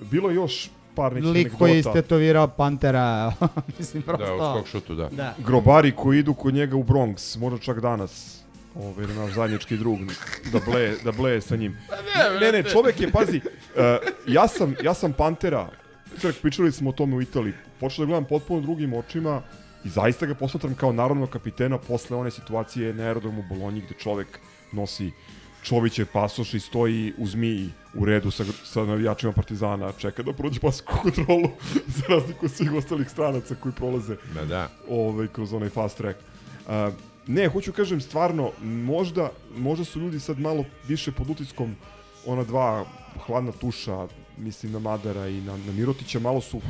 Bilo 0.00 0.28
je 0.30 0.34
još 0.34 0.70
par 0.98 1.14
nekih 1.14 1.30
lik 1.30 1.52
koji 1.58 1.78
istetovirao 1.78 2.48
Pantera, 2.48 3.32
mislim, 3.78 4.02
prosto. 4.02 4.26
Da, 4.26 4.34
u 4.34 4.56
skok 4.56 4.66
šutu, 4.66 4.94
da. 4.94 5.08
Da. 5.08 5.34
grobari 5.38 5.92
koji 5.92 6.18
idu 6.18 6.34
kod 6.34 6.54
njega 6.54 6.76
u 6.76 6.84
Bronx, 6.84 7.38
možda 7.38 7.58
čak 7.58 7.80
danas, 7.80 8.40
ovaj 8.74 9.06
naš 9.06 9.32
zajednički 9.32 9.76
drug, 9.76 9.98
da 10.52 10.60
bleje, 10.66 10.96
da 11.04 11.12
bleje 11.12 11.40
sa 11.40 11.56
njim. 11.56 11.76
Ne, 12.40 12.52
ne, 12.52 12.62
čovek 12.62 13.00
je, 13.00 13.10
pazi, 13.10 13.36
uh, 13.36 13.82
ja, 14.26 14.48
sam, 14.48 14.74
ja 14.82 14.94
sam 14.94 15.12
Pantera, 15.12 15.68
Crk, 16.18 16.40
pričali 16.42 16.72
smo 16.72 16.90
o 16.90 16.92
tome 16.92 17.16
u 17.16 17.22
Italiji, 17.22 17.54
počeo 17.80 18.04
da 18.04 18.06
gledam 18.06 18.24
potpuno 18.24 18.60
drugim 18.60 18.94
očima 18.94 19.42
i 19.84 19.88
zaista 19.88 20.26
ga 20.26 20.34
posmatram 20.34 20.74
kao 20.74 20.92
narodnog 20.92 21.30
kapitena 21.30 21.78
posle 21.78 22.16
one 22.16 22.30
situacije 22.30 22.94
na 22.94 23.04
aerodromu 23.04 23.40
u 23.40 23.54
Bolonji 23.54 23.80
gde 23.80 23.94
čovek 23.98 24.38
nosi 24.72 25.10
Čovićev 25.68 26.06
pasoš 26.12 26.54
i 26.54 26.60
stoji 26.60 27.12
u 27.18 27.26
zmiji 27.26 27.70
u 27.94 28.04
redu 28.04 28.30
sa, 28.30 28.44
sa 28.64 28.84
navijačima 28.84 29.32
Partizana, 29.32 29.92
čeka 29.92 30.22
da 30.22 30.32
prođe 30.32 30.60
pasku 30.60 30.92
kontrolu 31.02 31.50
za 31.96 32.02
razliku 32.08 32.46
od 32.46 32.52
svih 32.52 32.72
ostalih 32.72 33.10
stranaca 33.10 33.54
koji 33.54 33.72
prolaze 33.72 34.16
Da, 34.34 34.44
da. 34.44 34.68
ovaj, 34.88 35.26
kroz 35.32 35.52
onaj 35.52 35.68
fast 35.68 35.96
track. 35.96 36.18
Uh, 36.66 36.72
ne, 37.26 37.48
hoću 37.48 37.72
kažem 37.72 38.00
stvarno, 38.00 38.50
možda, 38.62 39.30
možda 39.56 39.84
su 39.84 40.00
ljudi 40.00 40.20
sad 40.20 40.38
malo 40.38 40.64
više 40.88 41.12
pod 41.12 41.30
utiskom 41.30 41.76
ona 42.26 42.44
dva 42.44 42.84
hladna 43.26 43.52
tuša, 43.52 44.06
mislim 44.36 44.72
na 44.72 44.78
Madara 44.78 45.28
i 45.28 45.40
na, 45.40 45.56
na 45.56 45.72
Mirotića, 45.72 46.18
malo 46.18 46.40
su 46.40 46.60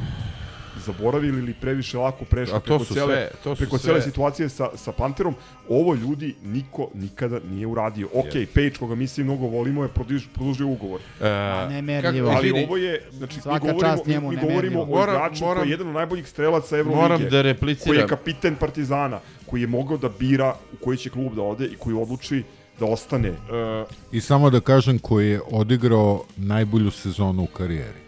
zaboravili 0.79 1.39
ili 1.39 1.55
previše 1.55 1.99
lako 1.99 2.25
prešli 2.25 2.61
preko, 2.61 2.85
su 2.85 2.95
cele, 2.95 3.07
sve- 3.07 3.31
to 3.45 3.55
su 3.55 3.59
preko 3.59 3.79
sve- 3.79 3.85
cele 3.85 4.03
situacije 4.03 4.49
sa, 4.49 4.69
sa 4.77 4.93
Panterom. 4.93 5.35
Ovo 5.69 5.95
ljudi 5.95 6.35
niko 6.45 6.89
nikada 6.95 7.41
nije 7.45 7.67
uradio. 7.67 8.09
Ok, 8.09 8.35
Jest. 8.35 8.55
Page, 8.55 8.71
koga 8.71 8.95
mi 8.95 9.07
svi 9.07 9.25
mnogo 9.25 9.47
volimo, 9.47 9.83
je 9.83 9.89
produž, 9.89 10.23
produžio 10.35 10.67
ugovor. 10.69 11.01
E, 11.21 11.25
nemerljivo. 11.71 12.31
Ali 12.31 12.65
ovo 12.65 12.77
je, 12.77 13.03
znači, 13.13 13.41
Svaka 13.41 13.55
mi 13.57 13.73
govorimo, 13.73 13.93
čast 13.93 14.07
njemu, 14.07 14.31
mi, 14.31 14.37
mi 14.37 14.43
govorimo 14.43 14.83
o 14.83 15.03
igraču 15.03 15.15
koji 15.35 15.49
moram- 15.49 15.65
je 15.65 15.71
jedan 15.71 15.89
od 15.89 15.95
najboljih 15.95 16.29
strelaca 16.29 16.79
Evrolige. 16.79 17.01
Moram 17.03 17.21
da 17.21 17.29
Koji 17.29 17.39
je 17.39 17.43
repliciram. 17.43 18.09
kapiten 18.09 18.57
Partizana, 18.57 19.21
koji 19.47 19.61
je 19.61 19.67
mogao 19.67 19.97
da 19.97 20.09
bira 20.11 20.55
u 20.73 20.85
koji 20.85 20.97
će 20.99 21.11
klub 21.11 21.35
da 21.35 21.43
ode 21.43 21.67
i 21.67 21.77
koji 21.77 21.97
odluči 21.97 22.43
da 22.81 22.87
ostane. 22.87 23.31
Uh, 23.31 23.37
I 24.13 24.21
samo 24.21 24.51
da 24.51 24.61
kažem 24.61 24.99
koji 24.99 25.31
je 25.31 25.41
odigrao 25.51 26.25
najbolju 26.37 26.91
sezonu 26.91 27.43
u 27.43 27.47
karijeri. 27.47 28.08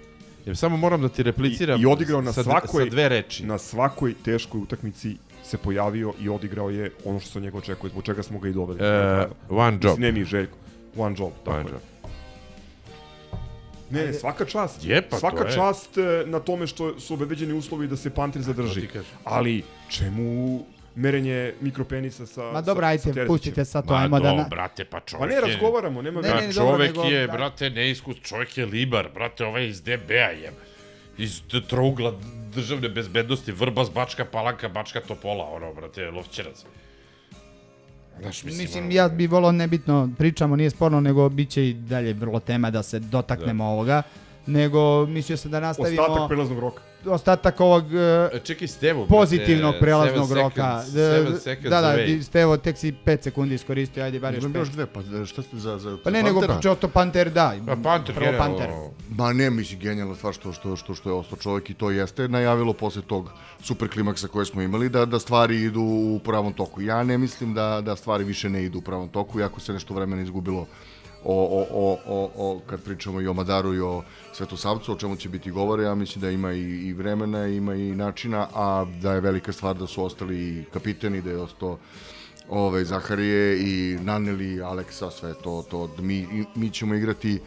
Jer 0.50 0.56
samo 0.56 0.76
moram 0.76 1.02
da 1.02 1.08
ti 1.08 1.22
repliciram 1.22 1.80
I, 1.80 1.82
i 1.82 1.86
odigrao 1.86 2.20
na 2.20 2.32
sa, 2.32 2.42
svakoj, 2.42 2.84
sa 2.84 2.90
dve 2.90 3.08
reči. 3.08 3.44
na 3.44 3.58
svakoj 3.58 4.14
teškoj 4.14 4.60
utakmici 4.60 5.16
se 5.44 5.58
pojavio 5.58 6.12
i 6.20 6.28
odigrao 6.28 6.70
je 6.70 6.90
ono 7.04 7.20
što 7.20 7.30
se 7.30 7.38
od 7.38 7.44
njega 7.44 7.58
očekuje, 7.58 7.90
zbog 7.90 8.04
čega 8.04 8.22
smo 8.22 8.38
ga 8.38 8.48
i 8.48 8.52
doveli. 8.52 8.80
E, 8.82 9.26
one 9.48 9.78
job. 9.82 9.98
Ne 9.98 10.12
mi, 10.12 10.24
Željko. 10.24 10.56
One 10.96 11.16
job, 11.18 11.32
tako 11.44 11.50
One 11.52 11.68
je. 11.68 11.72
job. 11.72 11.80
Ne, 13.90 14.12
svaka 14.12 14.44
čast. 14.44 14.84
Je, 14.84 15.02
pa 15.02 15.18
svaka 15.18 15.36
to 15.36 15.44
je. 15.44 15.52
čast 15.52 15.98
e, 15.98 16.22
na 16.26 16.40
tome 16.40 16.66
što 16.66 17.00
su 17.00 17.14
obezbeđeni 17.14 17.52
uslovi 17.52 17.86
da 17.88 17.96
se 17.96 18.10
Panter 18.10 18.42
zadrži. 18.42 18.86
kažem. 18.86 19.16
Ali 19.24 19.62
čemu 19.88 20.60
merenje 20.94 21.52
mikropenisa 21.60 22.26
sa 22.26 22.52
Ma 22.52 22.60
dobro, 22.60 22.82
sa, 22.82 22.88
ajte, 22.88 23.12
sa 23.14 23.24
pustite 23.26 23.64
sad 23.64 23.86
to, 23.86 23.92
Ma 23.92 23.98
ajmo 23.98 24.20
da... 24.20 24.34
Na... 24.34 24.46
brate, 24.50 24.84
pa 24.84 25.00
Pa 25.00 25.06
čovjek 25.06 25.28
ne, 25.30 25.34
je... 25.34 25.40
razgovaramo, 25.40 26.02
nema 26.02 26.20
Ne, 26.20 26.28
ne, 26.28 26.34
Pa 26.34 26.40
ne, 26.40 26.52
dobro, 26.52 26.78
nego- 26.78 27.02
je, 27.02 27.26
da. 27.26 27.32
brate, 27.32 27.70
neiskus, 27.70 28.16
čovjek 28.22 28.58
je 28.58 28.66
libar, 28.66 29.08
brate, 29.14 29.44
ovaj 29.44 29.66
iz 29.66 29.82
DB-a 29.82 30.30
je. 30.30 30.52
Iz 31.18 31.42
trougla 31.68 32.14
državne 32.54 32.88
bezbednosti, 32.88 33.52
Vrbas, 33.52 33.90
Bačka, 33.90 34.24
Palanka, 34.24 34.68
Bačka, 34.68 35.00
Topola, 35.00 35.44
ono, 35.44 35.74
brate, 35.74 36.10
Lovćerac. 36.10 36.64
Znaš, 38.20 38.44
mislim, 38.44 38.64
Mislim, 38.64 38.90
ja 38.90 39.08
bi 39.08 39.26
volao 39.26 39.52
nebitno, 39.52 40.10
pričamo, 40.18 40.56
nije 40.56 40.70
sporno, 40.70 41.00
nego 41.00 41.28
bit 41.28 41.48
će 41.50 41.68
i 41.68 41.72
dalje 41.74 42.12
vrlo 42.12 42.40
tema 42.40 42.70
da 42.70 42.82
se 42.82 42.98
dotaknemo 42.98 43.64
ovoga. 43.64 44.02
Nego 44.46 45.06
mislio 45.06 45.36
sam 45.36 45.50
da 45.50 45.60
nastavimo 45.60 46.02
Ostatak 46.02 46.28
prelaznog 46.28 46.58
roka. 46.58 46.82
Ostatak 47.06 47.60
ovog 47.60 47.94
e, 47.94 48.28
E, 48.32 48.38
Čekaj, 48.40 48.68
Stevo, 48.68 48.98
brate, 49.00 49.10
pozitivnog 49.12 49.74
prelaznog 49.80 50.28
seven 50.28 50.42
roka. 50.42 50.82
seconds- 50.84 50.92
Da, 51.22 51.38
seconds 51.38 51.70
da, 51.70 51.80
da, 51.80 51.88
away. 51.88 52.22
Stevo, 52.22 52.56
tek 52.56 52.78
si 52.78 52.94
5 52.96 53.22
sekundi 53.22 53.54
iskoristio, 53.54 54.04
ajde 54.04 54.20
bar 54.20 54.34
još 54.34 54.44
Imam 54.44 54.56
još 54.56 54.68
5. 54.68 54.72
dve, 54.72 54.86
pa 54.86 55.00
e, 55.00 55.26
šta 55.26 55.42
ste 55.42 55.56
za, 55.58 55.78
za 55.78 55.96
Pa 56.04 56.10
ne, 56.10 56.22
nego 56.22 56.40
pričao 56.40 56.74
to 56.74 56.88
Panter, 56.88 57.30
da. 57.30 57.54
Pa 57.66 57.76
Panter, 57.76 58.14
prvo 58.14 58.26
generalno, 58.26 58.56
Panter. 58.58 58.70
Ma 59.10 59.32
ne, 59.32 59.50
mislim, 59.50 59.80
genijalna 59.80 60.14
stvar 60.14 60.34
što, 60.34 60.52
što, 60.52 60.76
što, 60.76 60.94
što 60.94 61.10
je 61.10 61.14
ostao 61.14 61.38
čovjek 61.38 61.70
i 61.70 61.74
to 61.74 61.90
jeste 61.90 62.28
najavilo 62.28 62.72
posle 62.72 63.02
tog 63.02 63.30
super 63.62 63.88
klimaksa 63.88 64.28
koje 64.28 64.46
smo 64.46 64.62
imali 64.62 64.88
da, 64.88 65.04
da 65.04 65.18
stvari 65.18 65.56
idu 65.56 65.80
u 65.80 66.20
pravom 66.20 66.52
toku. 66.52 66.82
Ja 66.82 67.02
ne 67.02 67.18
mislim 67.18 67.54
da, 67.54 67.80
da 67.80 67.96
stvari 67.96 68.24
više 68.24 68.48
ne 68.48 68.64
idu 68.64 68.78
u 68.78 68.82
pravom 68.82 69.08
toku, 69.08 69.40
iako 69.40 69.60
se 69.60 69.72
nešto 69.72 69.94
vremena 69.94 70.22
izgubilo 70.22 70.60
o, 70.60 70.66
o, 71.24 71.66
o, 71.70 71.98
o, 72.06 72.30
o, 72.36 72.60
kad 72.66 72.82
pričamo 72.82 73.20
i 73.20 73.26
o 73.26 73.34
Madaru 73.34 73.74
i 73.74 73.80
o 73.80 74.02
Svetosavcu, 74.32 74.92
o 74.92 74.96
čemu 74.96 75.16
će 75.16 75.28
biti 75.28 75.50
govore, 75.50 75.82
ja 75.82 75.94
mislim 75.94 76.20
da 76.20 76.30
ima 76.30 76.52
i, 76.52 76.60
i 76.88 76.92
vremena, 76.92 77.46
ima 77.46 77.74
i 77.74 77.94
načina, 77.94 78.46
a 78.54 78.86
da 79.02 79.12
je 79.12 79.20
velika 79.20 79.52
stvar 79.52 79.76
da 79.76 79.86
su 79.86 80.04
ostali 80.04 80.36
i 80.38 80.64
kapiteni, 80.72 81.22
da 81.22 81.30
je 81.30 81.36
ostao 81.36 81.78
ove, 82.48 82.84
Zaharije 82.84 83.60
i 83.60 83.98
Naneli, 84.02 84.62
Aleksa, 84.62 85.10
sve 85.10 85.34
to, 85.34 85.64
to 85.70 85.90
mi, 85.98 86.46
mi 86.54 86.70
ćemo 86.70 86.94
igrati 86.94 87.40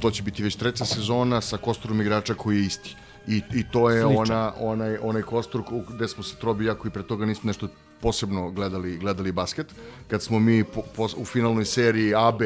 to 0.00 0.10
će 0.10 0.22
biti 0.22 0.42
već 0.42 0.56
treća 0.56 0.84
sezona 0.84 1.40
sa 1.40 1.56
kosturom 1.56 2.00
igrača 2.00 2.34
koji 2.34 2.56
je 2.56 2.62
isti. 2.66 2.96
I, 3.28 3.42
i 3.54 3.64
to 3.72 3.90
je 3.90 4.02
Sličan. 4.02 4.18
ona, 4.18 4.52
onaj, 4.60 4.98
onaj 5.02 5.22
kostur 5.22 5.64
ku- 5.64 5.82
gde 5.88 6.08
smo 6.08 6.22
se 6.22 6.36
trobi, 6.36 6.64
jako 6.64 6.88
i 6.88 6.90
pre 6.90 7.02
toga 7.02 7.26
nismo 7.26 7.48
nešto 7.48 7.68
posebno 8.00 8.50
gledali, 8.50 8.96
gledali 8.98 9.32
basket. 9.32 9.66
Kad 10.08 10.22
smo 10.22 10.38
mi 10.38 10.64
po, 10.64 10.82
po, 10.96 11.08
u 11.16 11.24
finalnoj 11.24 11.64
seriji 11.64 12.14
AB 12.14 12.42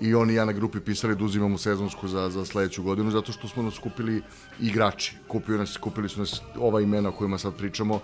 i 0.00 0.14
on 0.14 0.30
i 0.30 0.34
ja 0.34 0.44
na 0.44 0.52
grupi 0.52 0.80
pisali 0.80 1.16
da 1.16 1.24
uzimamo 1.24 1.58
sezonsku 1.58 2.08
za, 2.08 2.30
za 2.30 2.44
sledeću 2.44 2.82
godinu, 2.82 3.10
zato 3.10 3.32
što 3.32 3.48
smo 3.48 3.62
nas 3.62 3.78
kupili 3.78 4.22
igrači. 4.60 5.16
Kupio 5.28 5.58
nas, 5.58 5.76
kupili 5.76 6.08
su 6.08 6.20
nas 6.20 6.40
ova 6.58 6.80
imena 6.80 7.08
o 7.08 7.12
kojima 7.12 7.38
sad 7.38 7.56
pričamo, 7.56 8.00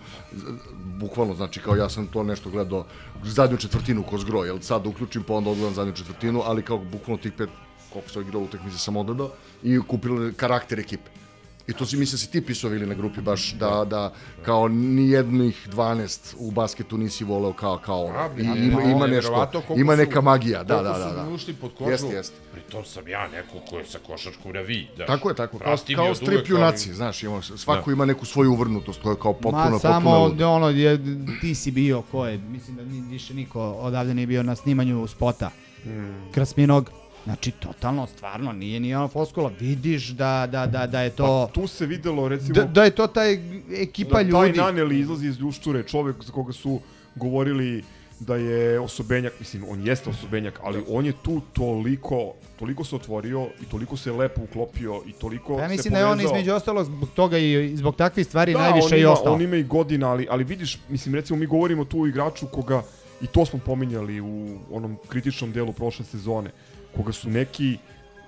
bukvalno, 1.00 1.34
znači 1.34 1.60
kao 1.60 1.76
ja 1.76 1.88
sam 1.88 2.06
to 2.06 2.22
nešto 2.22 2.50
gledao 2.50 2.86
zadnju 3.24 3.56
četvrtinu 3.56 4.02
ko 4.02 4.18
zgro, 4.18 4.44
jel 4.44 4.60
sad 4.60 4.86
uključim 4.86 5.22
pa 5.22 5.34
onda 5.34 5.50
odgledam 5.50 5.74
zadnju 5.74 5.92
četvrtinu, 5.92 6.42
ali 6.44 6.62
kao 6.62 6.78
bukvalno 6.78 7.22
tih 7.22 7.32
pet 7.32 7.48
koliko 7.92 8.10
sam 8.10 8.22
igrao 8.22 8.42
utakmice 8.42 8.78
sam 8.78 8.96
odgledao 8.96 9.30
i 9.62 9.80
kupili 9.88 10.34
karakter 10.34 10.80
ekipe. 10.80 11.21
I 11.68 11.72
to 11.72 11.86
si 11.86 11.96
mislim 11.96 12.12
da 12.12 12.18
si 12.18 12.30
ti 12.30 12.40
pisao 12.40 12.70
ili 12.70 12.86
na 12.86 12.94
grupi 12.94 13.20
baš 13.20 13.52
da, 13.52 13.84
da 13.84 14.12
kao 14.42 14.68
ni 14.68 15.10
jednih 15.10 15.68
12 15.68 16.34
u 16.38 16.50
basketu 16.50 16.98
nisi 16.98 17.24
voleo 17.24 17.52
kao 17.52 17.78
kao 17.78 18.04
ono. 18.04 18.14
I, 18.38 18.40
a, 18.40 18.56
ima, 18.56 18.76
pa, 18.76 18.82
ima 18.82 19.04
je 19.04 19.10
nešto, 19.10 19.50
ima 19.76 19.92
su- 19.92 19.96
neka 19.98 20.20
magija, 20.20 20.62
da, 20.62 20.76
da, 20.76 20.82
da. 20.82 21.08
su 21.10 21.16
da. 21.16 21.24
mi 21.24 21.34
ušli 21.34 21.54
pod 21.54 21.70
kožu, 21.78 21.90
Jeste, 21.90 22.06
jeste. 22.06 22.36
Pritom 22.52 22.84
sam 22.84 23.08
ja 23.08 23.28
neko 23.28 23.58
ko 23.70 23.78
je 23.78 23.86
sa 23.86 23.98
košarkom 24.06 24.52
na 24.52 24.60
vi. 24.60 24.88
Daš. 24.98 25.06
Tako 25.06 25.28
je, 25.28 25.34
tako. 25.34 25.58
Kao, 25.58 25.76
kao 25.96 26.14
strip 26.14 26.48
junaci, 26.48 26.94
znaš, 26.94 27.22
ima, 27.22 27.42
svako 27.42 27.86
Da. 27.86 27.92
ima 27.92 28.04
neku 28.04 28.26
svoju 28.26 28.52
uvrnutost, 28.52 29.02
to 29.02 29.10
je 29.10 29.16
kao 29.16 29.32
potpuno, 29.32 29.70
Ma 29.70 29.78
samo 29.78 30.10
potpuno 30.10 30.50
ono, 30.50 30.68
je, 30.68 30.98
ti 31.40 31.54
si 31.54 31.70
bio, 31.70 32.02
ko 32.02 32.26
je, 32.26 32.38
mislim 32.38 32.76
da 32.76 32.84
ni, 32.84 33.00
više 33.00 33.34
niko 33.34 33.62
odavde 33.62 34.14
nije 34.14 34.26
bio 34.26 34.42
na 34.42 34.56
snimanju 34.56 35.06
spota 35.06 35.50
Mm. 35.84 36.32
Krasminog. 36.32 36.90
Znači, 37.24 37.50
totalno, 37.50 38.06
stvarno, 38.06 38.52
nije 38.52 38.80
ni 38.80 38.94
ona 38.94 39.08
foskula. 39.08 39.50
Vidiš 39.60 40.08
da, 40.08 40.48
da, 40.50 40.66
da, 40.66 40.86
da 40.86 41.00
je 41.00 41.10
to... 41.10 41.46
Pa 41.46 41.52
tu 41.52 41.66
se 41.66 41.86
videlo, 41.86 42.28
recimo... 42.28 42.54
Da, 42.54 42.64
da 42.64 42.84
je 42.84 42.90
to 42.90 43.06
taj 43.06 43.38
ekipa 43.72 44.22
da, 44.22 44.22
ljudi. 44.22 44.52
Taj 44.52 44.64
Naneli 44.64 45.00
izlazi 45.00 45.28
iz 45.28 45.40
ljušture, 45.40 45.82
čovek 45.82 46.24
za 46.24 46.32
koga 46.32 46.52
su 46.52 46.80
govorili 47.14 47.84
da 48.20 48.36
je 48.36 48.80
osobenjak, 48.80 49.32
mislim, 49.38 49.64
on 49.68 49.86
jeste 49.86 50.10
osobenjak, 50.10 50.60
ali 50.62 50.84
on 50.88 51.06
je 51.06 51.12
tu 51.22 51.40
toliko, 51.52 52.32
toliko 52.58 52.84
se 52.84 52.96
otvorio 52.96 53.48
i 53.62 53.64
toliko 53.64 53.96
se 53.96 54.12
lepo 54.12 54.40
uklopio 54.42 55.02
i 55.06 55.12
toliko 55.12 55.58
ja 55.58 55.68
se 55.68 55.74
mislim 55.74 55.92
da 55.92 55.98
je 55.98 56.06
on 56.06 56.18
povezao. 56.18 56.36
između 56.36 56.52
ostalog 56.52 56.84
zbog 56.84 57.08
toga 57.14 57.38
i 57.38 57.76
zbog 57.76 57.96
takvih 57.96 58.26
stvari 58.26 58.52
da, 58.52 58.58
najviše 58.58 58.94
on 58.94 58.98
i 58.98 59.00
ima, 59.00 59.12
ostao. 59.12 59.34
On 59.34 59.42
ima 59.42 59.56
i 59.56 59.62
godina, 59.62 60.10
ali, 60.10 60.26
ali 60.30 60.44
vidiš, 60.44 60.78
mislim, 60.88 61.14
recimo 61.14 61.38
mi 61.38 61.46
govorimo 61.46 61.84
tu 61.84 62.00
o 62.00 62.06
igraču 62.06 62.46
koga, 62.46 62.82
i 63.22 63.26
to 63.26 63.46
smo 63.46 63.58
pominjali 63.58 64.20
u 64.20 64.58
onom 64.72 64.96
kritičnom 65.08 65.52
delu 65.52 65.72
prošle 65.72 66.04
sezone, 66.04 66.50
koga 66.92 67.12
su 67.12 67.30
neki 67.30 67.78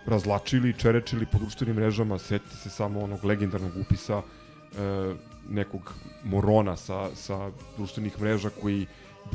razlačili, 0.06 0.72
čerečili 0.74 1.26
po 1.26 1.38
društvenim 1.38 1.76
mrežama, 1.76 2.18
setite 2.18 2.56
se 2.56 2.70
samo 2.70 3.00
onog 3.00 3.24
legendarnog 3.24 3.72
upisa 3.78 4.22
e, 4.72 5.14
nekog 5.48 5.92
morona 6.24 6.76
sa, 6.76 7.08
sa 7.14 7.38
društvenih 7.76 8.20
mreža 8.20 8.50
koji 8.52 8.86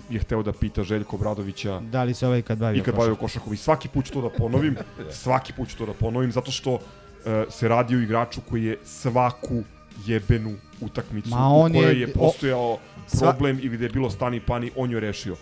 je 0.10 0.20
hteo 0.20 0.44
da 0.44 0.54
pita 0.54 0.84
Željko 0.84 1.18
Bradovića 1.18 1.80
Da 1.82 2.04
li 2.04 2.14
se 2.14 2.28
ovaj 2.28 2.42
kad 2.42 2.58
bavio 2.58 2.80
i 2.80 2.84
kad 2.84 2.96
bavio 2.96 3.16
košarkom. 3.16 3.54
I 3.54 3.58
svaki 3.58 3.88
put 3.88 4.06
ću 4.06 4.14
to 4.14 4.22
da 4.22 4.30
ponovim, 4.30 4.76
svaki 5.14 5.54
put 5.54 5.70
ću 5.70 5.78
to 5.78 5.86
da 5.86 5.94
ponovim, 5.94 6.32
zato 6.32 6.52
što 6.52 6.80
e, 7.26 7.46
se 7.50 7.68
radi 7.68 7.96
o 7.96 8.02
igraču 8.02 8.42
koji 8.42 8.64
je 8.64 8.78
svaku 8.84 9.64
jebenu 10.06 10.52
utakmicu 10.82 11.30
Ma 11.30 11.50
u 11.50 11.60
on 11.60 11.76
je- 11.76 11.82
kojoj 11.82 12.00
je, 12.00 12.08
o- 12.08 12.12
postojao 12.16 12.78
sva- 13.08 13.20
problem 13.22 13.60
ili 13.60 13.76
gde 13.78 13.86
je 13.86 13.90
bilo 13.90 14.10
stani 14.10 14.40
pani, 14.40 14.72
on 14.76 14.92
je 14.92 15.00
rešio. 15.00 15.36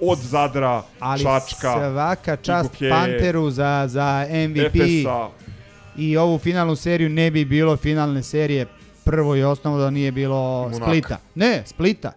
Od 0.00 0.18
Zadra, 0.18 0.82
Ali 1.00 1.22
Čačka, 1.22 1.90
svaka 1.92 2.36
čast 2.36 2.70
Igokeje, 2.70 2.90
Panteru 2.90 3.50
za, 3.50 3.84
za 3.88 4.26
MVP 4.48 4.76
Efesa, 4.76 5.28
i 5.96 6.16
ovu 6.16 6.38
finalnu 6.38 6.76
seriju 6.76 7.08
ne 7.08 7.30
bi 7.30 7.44
bilo 7.44 7.76
finalne 7.76 8.22
serije 8.22 8.66
prvo 9.04 9.36
i 9.36 9.42
osnovno 9.42 9.78
da 9.80 9.90
nije 9.90 10.12
bilo 10.12 10.62
Monaka. 10.62 10.84
Splita. 10.84 11.18
Ne, 11.34 11.62
Splita. 11.66 12.12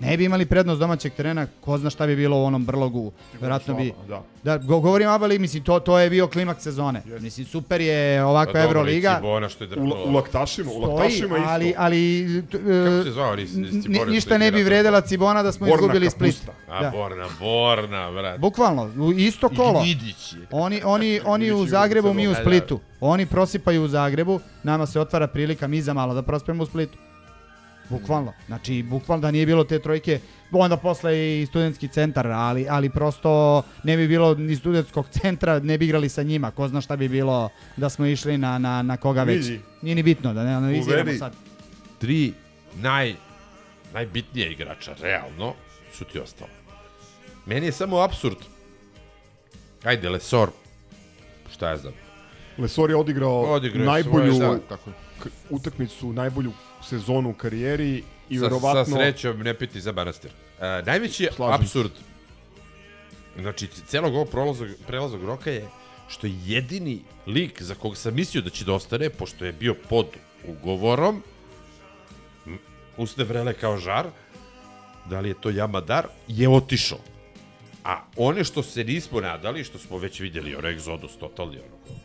Ne 0.00 0.16
bi 0.16 0.24
imali 0.24 0.46
prednost 0.46 0.80
domaćeg 0.80 1.12
terena, 1.12 1.46
ko 1.60 1.78
zna 1.78 1.90
šta 1.90 2.06
bi 2.06 2.16
bilo 2.16 2.36
u 2.36 2.44
onom 2.44 2.64
brlogu. 2.64 3.12
Verovatno 3.40 3.74
bi... 3.74 3.92
Da. 4.08 4.22
Da, 4.44 4.58
go, 4.58 4.80
govorim 4.80 5.08
ABA 5.08 5.26
ligi, 5.26 5.38
mislim, 5.38 5.62
to, 5.62 5.80
to 5.80 5.98
je 5.98 6.10
bio 6.10 6.28
klimaks 6.28 6.62
sezone. 6.62 7.02
Mislim, 7.20 7.46
super 7.46 7.80
je 7.80 8.24
ovakva 8.24 8.52
dobro, 8.52 8.68
Euroliga. 8.70 9.12
i 9.12 9.16
Cibona 9.16 9.48
što 9.48 9.64
je 9.64 9.68
U, 9.68 9.70
drknuo. 9.70 10.04
u 10.04 10.12
laktašima, 10.12 10.70
u 10.72 10.78
laktašima 10.78 11.36
isto. 11.38 11.48
ali, 11.48 11.74
ali 11.76 12.26
t- 12.42 12.58
Kako 12.58 12.70
e, 12.70 13.02
se 13.04 13.10
zvao 13.10 13.36
Cibona 13.82 14.04
ništa 14.06 14.38
ne 14.38 14.50
bi 14.52 14.62
vredela 14.62 15.00
Cibona 15.00 15.42
da 15.42 15.52
smo 15.52 15.66
Borna 15.66 15.76
izgubili 15.76 16.10
Split. 16.10 16.34
kapusta. 16.36 16.52
A, 16.68 16.82
Da. 16.82 16.90
Borna, 16.90 17.26
Borna, 17.40 18.10
brate. 18.12 18.38
Bukvalno, 18.38 18.92
u 18.98 19.12
isto 19.12 19.48
kolo. 19.48 19.80
I 19.80 19.88
Vidić 19.88 20.32
je. 20.32 20.46
Oni, 20.52 20.80
oni, 20.84 21.20
oni 21.24 21.52
u 21.52 21.66
Zagrebu, 21.66 22.14
mi 22.14 22.28
u 22.28 22.34
Splitu. 22.34 22.80
Oni 23.00 23.26
prosipaju 23.26 23.82
u 23.84 23.88
Zagrebu, 23.88 24.40
nama 24.62 24.86
se 24.86 25.00
otvara 25.00 25.26
prilika 25.26 25.66
mi 25.66 25.82
za 25.82 25.92
malo 25.92 26.14
da 26.14 26.22
prospemo 26.22 26.62
u 26.62 26.66
Splitu. 26.66 26.98
Bukvalno. 27.90 28.32
Znači, 28.46 28.82
bukvalno 28.82 29.22
da 29.22 29.30
nije 29.30 29.46
bilo 29.46 29.64
te 29.64 29.78
trojke, 29.78 30.20
onda 30.52 30.76
posle 30.76 31.40
i 31.42 31.46
studentski 31.46 31.88
centar, 31.88 32.26
ali, 32.26 32.66
ali 32.68 32.90
prosto 32.90 33.62
ne 33.82 33.96
bi 33.96 34.08
bilo 34.08 34.34
ni 34.34 34.56
studentskog 34.56 35.06
centra, 35.10 35.58
ne 35.58 35.78
bi 35.78 35.84
igrali 35.84 36.08
sa 36.08 36.22
njima. 36.22 36.50
Ko 36.50 36.68
zna 36.68 36.80
šta 36.80 36.96
bi 36.96 37.08
bilo 37.08 37.48
da 37.76 37.88
smo 37.88 38.06
išli 38.06 38.38
na, 38.38 38.58
na, 38.58 38.82
na 38.82 38.96
koga 38.96 39.22
već. 39.22 39.46
Vidi. 39.46 39.60
Nije 39.82 39.94
ni 39.94 40.02
bitno, 40.02 40.34
da 40.34 40.44
ne 40.44 40.54
analiziramo 40.54 41.02
Uveri. 41.02 41.18
sad. 41.18 41.32
Tri 41.98 42.32
naj, 42.74 43.14
najbitnije 43.94 44.52
igrača, 44.52 44.94
realno, 45.00 45.54
su 45.92 46.04
ti 46.04 46.18
ostalo. 46.18 46.50
Meni 47.46 47.66
je 47.66 47.72
samo 47.72 47.98
absurd. 47.98 48.36
Ajde, 49.84 50.08
Lesor. 50.08 50.48
Šta 51.52 51.70
ja 51.70 51.76
znam. 51.76 51.92
Lesor 52.58 52.90
je 52.90 52.96
odigrao, 52.96 53.40
Odigrao 53.40 53.86
najbolju 53.86 54.34
svoje, 54.34 54.50
da, 54.50 54.58
tako 54.68 54.90
utakmicu, 55.50 56.12
najbolju 56.12 56.52
sezonu 56.88 57.30
u 57.30 57.34
karijeri 57.34 58.02
i 58.28 58.38
Sa, 58.38 58.42
verovatno... 58.42 58.84
sa 58.84 58.90
srećom 58.90 59.38
ne 59.38 59.54
piti 59.54 59.80
za 59.80 59.92
manastir. 59.92 60.30
E, 60.60 60.82
najveći 60.86 61.24
je 61.24 61.30
absurd. 61.38 61.90
Znači, 63.40 63.68
celog 63.86 64.14
ovog 64.14 64.28
prolazog, 64.28 64.68
prelazog 64.86 65.24
roka 65.24 65.50
je 65.50 65.68
što 66.08 66.26
je 66.26 66.38
jedini 66.44 67.00
lik 67.26 67.62
za 67.62 67.74
kog 67.74 67.96
sam 67.96 68.14
mislio 68.14 68.42
da 68.42 68.50
će 68.50 68.64
da 68.64 68.72
ostane, 68.72 69.10
pošto 69.10 69.44
je 69.44 69.52
bio 69.52 69.74
pod 69.88 70.06
ugovorom, 70.48 71.22
usne 72.96 73.24
vrele 73.24 73.54
kao 73.54 73.76
žar, 73.78 74.06
da 75.04 75.20
li 75.20 75.28
je 75.28 75.40
to 75.40 75.50
Jamadar, 75.50 76.06
je 76.28 76.48
otišao. 76.48 76.98
A 77.84 78.02
one 78.16 78.44
što 78.44 78.62
se 78.62 78.84
nismo 78.84 79.20
nadali, 79.20 79.64
što 79.64 79.78
smo 79.78 79.98
već 79.98 80.20
vidjeli, 80.20 80.54
ono 80.54 80.68
Exodus 80.68 81.18
totalni, 81.20 81.58
ono, 81.58 81.98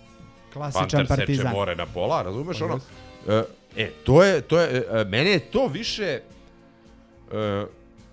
Klasičan 0.54 0.90
Panter 0.90 1.08
seče 1.08 1.18
partizan. 1.18 1.52
more 1.52 1.76
na 1.76 1.86
pola, 1.86 2.22
razumeš 2.22 2.60
Pa 2.60 2.66
ono? 2.66 2.80
E, 3.28 3.44
e, 3.78 3.90
to 4.04 4.24
je, 4.24 4.42
to 4.42 4.60
je, 4.60 4.86
e, 4.92 5.06
mene 5.06 5.30
je 5.30 5.40
to 5.40 5.68
više, 5.68 6.04
e, 6.04 6.22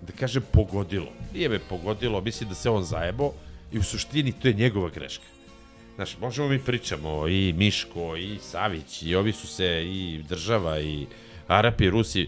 da 0.01 0.13
kažem, 0.19 0.43
pogodilo. 0.51 1.11
Nije 1.33 1.49
me 1.49 1.59
pogodilo, 1.59 2.21
mislim 2.21 2.49
da 2.49 2.55
se 2.55 2.69
on 2.69 2.83
zajebo 2.83 3.33
i 3.71 3.79
u 3.79 3.83
suštini 3.83 4.31
to 4.31 4.47
je 4.47 4.53
njegova 4.53 4.89
greška. 4.89 5.25
Znaš, 5.95 6.17
možemo 6.17 6.47
mi 6.47 6.59
pričamo 6.59 7.27
i 7.27 7.53
Miško, 7.57 8.15
i 8.15 8.37
Savić, 8.41 9.01
i 9.03 9.15
ovi 9.15 9.33
su 9.33 9.47
se, 9.47 9.83
i 9.85 10.23
država, 10.29 10.79
i 10.79 11.07
Arapi, 11.47 11.89
Rusi. 11.89 12.27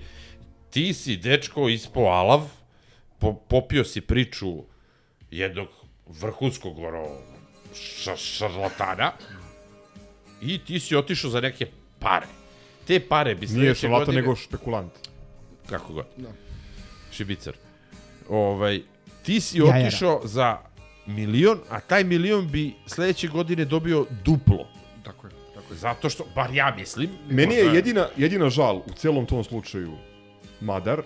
Ti 0.69 0.93
si, 0.93 1.17
dečko, 1.17 1.69
ispo 1.69 1.99
alav, 1.99 2.49
po, 3.19 3.33
popio 3.33 3.83
si 3.83 4.01
priču 4.01 4.63
jednog 5.31 5.67
vrhunskog 6.07 6.79
ono, 6.79 7.07
ša, 7.75 8.15
šarlatana 8.15 9.11
i 10.41 10.59
ti 10.59 10.79
si 10.79 10.95
otišao 10.95 11.31
za 11.31 11.41
neke 11.41 11.67
pare. 11.99 12.40
Te 12.87 12.99
pare 12.99 13.35
bi 13.35 13.45
Nije 13.45 13.49
sledeće 13.49 13.79
šarlatan, 13.79 14.05
godine... 14.05 14.21
nego 14.21 14.35
špekulant. 14.35 14.91
Kako 15.69 15.93
god. 15.93 16.05
Da. 16.17 16.29
Šibicar. 17.11 17.53
Ovaj, 18.29 18.81
ti 19.23 19.41
si 19.41 19.57
Jajara. 19.59 19.87
otišao 19.87 20.21
za 20.23 20.57
milion, 21.05 21.59
a 21.69 21.79
taj 21.79 22.03
milion 22.03 22.47
bi 22.51 22.73
sledeće 22.87 23.27
godine 23.27 23.65
dobio 23.65 24.05
duplo. 24.25 24.67
Tako 25.03 25.27
je. 25.27 25.33
Tako 25.55 25.73
je. 25.73 25.77
Zato 25.77 26.09
što, 26.09 26.25
bar 26.35 26.53
ja 26.53 26.75
mislim... 26.77 27.09
Meni 27.29 27.55
je 27.55 27.65
jedina, 27.65 28.07
jedina 28.17 28.49
žal 28.49 28.77
u 28.77 28.93
celom 28.95 29.25
tom 29.25 29.43
slučaju 29.43 29.91
Madar, 30.61 31.01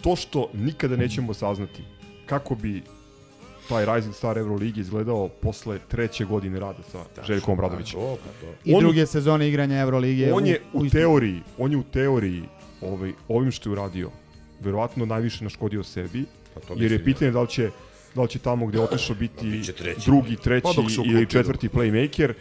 to 0.00 0.16
što 0.16 0.50
nikada 0.52 0.96
nećemo 0.96 1.34
saznati 1.34 1.82
kako 2.26 2.54
bi 2.54 2.82
taj 3.70 3.86
Rising 3.86 4.14
Star 4.14 4.38
Euroligi 4.38 4.80
izgledao 4.80 5.28
posle 5.30 5.78
treće 5.80 6.24
godine 6.24 6.60
rada 6.60 6.82
sa 6.82 7.04
Željkom 7.24 7.56
Bradovićem. 7.56 8.00
Pa. 8.00 8.46
I 8.64 8.74
On- 8.74 8.80
druge 8.80 9.06
sezone 9.06 9.48
igranja 9.48 9.76
Evrolige. 9.76 10.32
On 10.32 10.46
je 10.46 10.60
u 10.72 10.84
istom- 10.84 11.00
teoriji, 11.00 11.40
on 11.58 11.72
je 11.72 11.78
u 11.78 11.82
teoriji 11.82 12.42
ovaj, 12.82 13.12
ovim 13.28 13.50
što 13.50 13.68
je 13.68 13.72
uradio, 13.72 14.10
verovatno 14.60 15.06
najviše 15.06 15.44
naškodio 15.44 15.82
sebi, 15.82 16.24
Pa 16.54 16.60
to 16.60 16.74
jer 16.76 16.92
je 16.92 17.04
pitanje 17.04 17.30
da 17.30 17.40
li 17.40 17.48
će 17.48 17.70
da 18.14 18.22
li 18.22 18.28
će 18.28 18.38
tamo 18.38 18.66
gde 18.66 18.80
otišao 18.80 19.16
biti 19.16 19.46
biće 19.48 19.72
treći. 19.72 20.00
drugi, 20.06 20.36
treći 20.36 20.62
Pa 20.64 20.72
dok 20.72 20.90
se 20.90 21.00
ili 21.04 21.26
četvrti 21.26 21.68
playmaker. 21.68 22.30
E, 22.30 22.34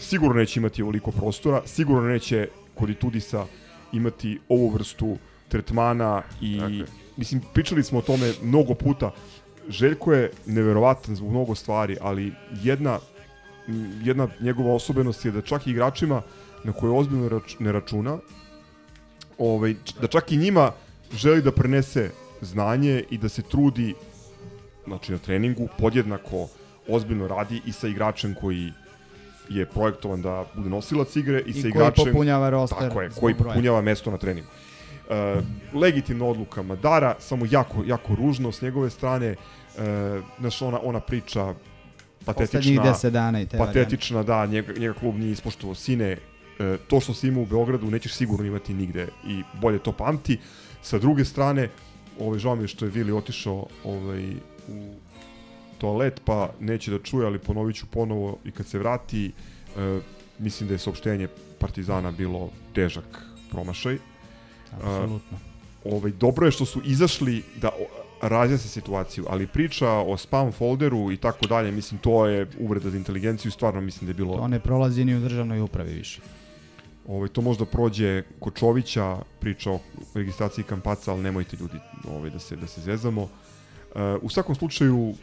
Sigurno 0.00 0.34
neće 0.34 0.60
imati 0.60 0.82
ovoliko 0.82 1.10
prostora, 1.10 1.62
sigurno 1.66 2.08
neće 2.08 2.48
kod 2.74 2.90
Itudisa 2.90 3.46
imati 3.92 4.38
ovu 4.48 4.68
vrstu 4.68 5.16
tretmana 5.48 6.22
i 6.40 6.58
Tako 6.58 6.70
je. 6.70 6.84
mislim 7.16 7.40
pričali 7.54 7.84
smo 7.84 7.98
o 7.98 8.02
tome 8.02 8.32
mnogo 8.42 8.74
puta. 8.74 9.10
Željko 9.68 10.12
je 10.12 10.30
neverovatan 10.46 11.16
zbog 11.16 11.30
mnogo 11.30 11.54
stvari, 11.54 11.96
ali 12.00 12.32
jedna 12.62 12.98
jedna 14.02 14.28
njegova 14.40 14.74
osobenost 14.74 15.24
je 15.24 15.30
da 15.32 15.40
čak 15.40 15.66
i 15.66 15.70
igračima 15.70 16.22
na 16.64 16.72
koje 16.72 16.92
ozbiljno 16.92 17.28
rač, 17.28 17.58
ne 17.58 17.72
računa, 17.72 18.18
ovaj, 19.38 19.74
da 20.00 20.06
čak 20.06 20.32
i 20.32 20.36
njima 20.36 20.72
želi 21.12 21.42
da 21.42 21.52
prenese 21.52 22.10
znanje 22.40 23.04
i 23.10 23.18
da 23.18 23.28
se 23.28 23.42
trudi 23.42 23.94
znači 24.86 25.12
na 25.12 25.18
treningu 25.18 25.68
podjednako 25.78 26.48
ozbiljno 26.88 27.28
radi 27.28 27.60
i 27.66 27.72
sa 27.72 27.88
igračem 27.88 28.34
koji 28.34 28.72
je 29.48 29.66
projektovan 29.66 30.22
da 30.22 30.44
bude 30.54 30.68
nosilac 30.68 31.16
igre 31.16 31.42
i, 31.46 31.50
I 31.50 31.52
sa 31.52 31.60
koji 31.60 31.70
igračem 31.70 32.04
popunjava 32.04 32.50
roster 32.50 32.88
tako 32.88 33.02
je, 33.02 33.10
koji 33.20 33.34
popunjava 33.34 33.80
mesto 33.80 34.10
na 34.10 34.18
treningu. 34.18 34.48
E, 35.10 35.40
legitimna 35.74 36.24
odluka 36.24 36.62
Madara, 36.62 37.14
samo 37.18 37.46
jako, 37.50 37.84
jako 37.86 38.14
ružno 38.14 38.52
s 38.52 38.62
njegove 38.62 38.90
strane, 38.90 39.26
e, 39.26 39.36
znaš, 40.40 40.62
ona, 40.62 40.80
ona 40.82 41.00
priča 41.00 41.54
patetična, 42.24 42.60
Poslednjih 42.60 42.80
10 42.80 43.10
dana 43.10 43.40
i 43.40 43.46
te 43.46 43.58
patetična, 43.58 44.22
da, 44.22 44.46
njega, 44.46 44.72
njega 44.78 44.94
klub 44.94 45.14
nije 45.14 45.32
ispoštovao 45.32 45.74
sine, 45.74 46.16
e, 46.58 46.76
to 46.88 47.00
što 47.00 47.14
si 47.14 47.28
imao 47.28 47.42
u 47.42 47.46
Beogradu 47.46 47.90
nećeš 47.90 48.12
sigurno 48.12 48.46
imati 48.46 48.74
nigde 48.74 49.08
i 49.26 49.42
bolje 49.60 49.78
to 49.78 49.92
pamti. 49.92 50.38
Sa 50.82 50.98
druge 50.98 51.24
strane, 51.24 51.68
ovaj, 52.20 52.38
žao 52.38 52.56
mi 52.56 52.64
je 52.64 52.68
što 52.68 52.84
je 52.84 52.90
Vili 52.90 53.12
otišao 53.12 53.66
ovaj, 53.84 54.32
u 54.68 54.94
toalet, 55.78 56.20
pa 56.24 56.50
neće 56.60 56.90
da 56.90 56.98
čuje, 56.98 57.26
ali 57.26 57.38
ponovit 57.38 57.76
ću 57.76 57.86
ponovo 57.86 58.38
i 58.44 58.50
kad 58.50 58.66
se 58.66 58.78
vrati, 58.78 59.32
e, 59.76 60.00
mislim 60.38 60.68
da 60.68 60.74
je 60.74 60.78
saopštenje 60.78 61.28
Partizana 61.58 62.10
bilo 62.10 62.50
težak 62.74 63.22
promašaj. 63.50 63.98
Apsolutno. 64.76 65.38
Ovaj, 65.84 66.12
dobro 66.12 66.46
je 66.46 66.52
što 66.52 66.64
su 66.64 66.80
izašli 66.84 67.42
da 67.60 67.70
razjasne 68.22 68.70
situaciju, 68.70 69.24
ali 69.28 69.46
priča 69.46 69.90
o 69.90 70.16
spam 70.16 70.52
folderu 70.52 71.12
i 71.12 71.16
tako 71.16 71.46
dalje, 71.46 71.72
mislim, 71.72 72.00
to 72.00 72.26
je 72.26 72.46
uvreda 72.58 72.90
za 72.90 72.96
inteligenciju, 72.96 73.50
stvarno 73.50 73.80
mislim 73.80 74.06
da 74.06 74.10
je 74.10 74.14
bilo... 74.14 74.36
To 74.36 74.48
ne 74.48 74.60
prolazi 74.60 75.04
ni 75.04 75.16
u 75.16 75.20
državnoj 75.20 75.60
upravi 75.60 75.92
više. 75.92 76.20
Ovaj, 77.08 77.28
to 77.28 77.40
možda 77.40 77.64
prođe 77.64 78.22
kod 78.40 78.54
Čovića, 78.54 79.18
priča 79.40 79.70
o 79.70 79.80
registraciji 80.14 80.64
kampaca, 80.64 81.12
ali 81.12 81.22
nemojte 81.22 81.56
ljudi 81.60 81.78
ovaj, 82.08 82.30
da, 82.30 82.38
se, 82.38 82.56
da 82.56 82.66
se 82.66 82.80
zezamo. 82.80 83.22
Uh, 83.22 83.28
u 84.22 84.30
svakom 84.30 84.54
slučaju, 84.54 85.14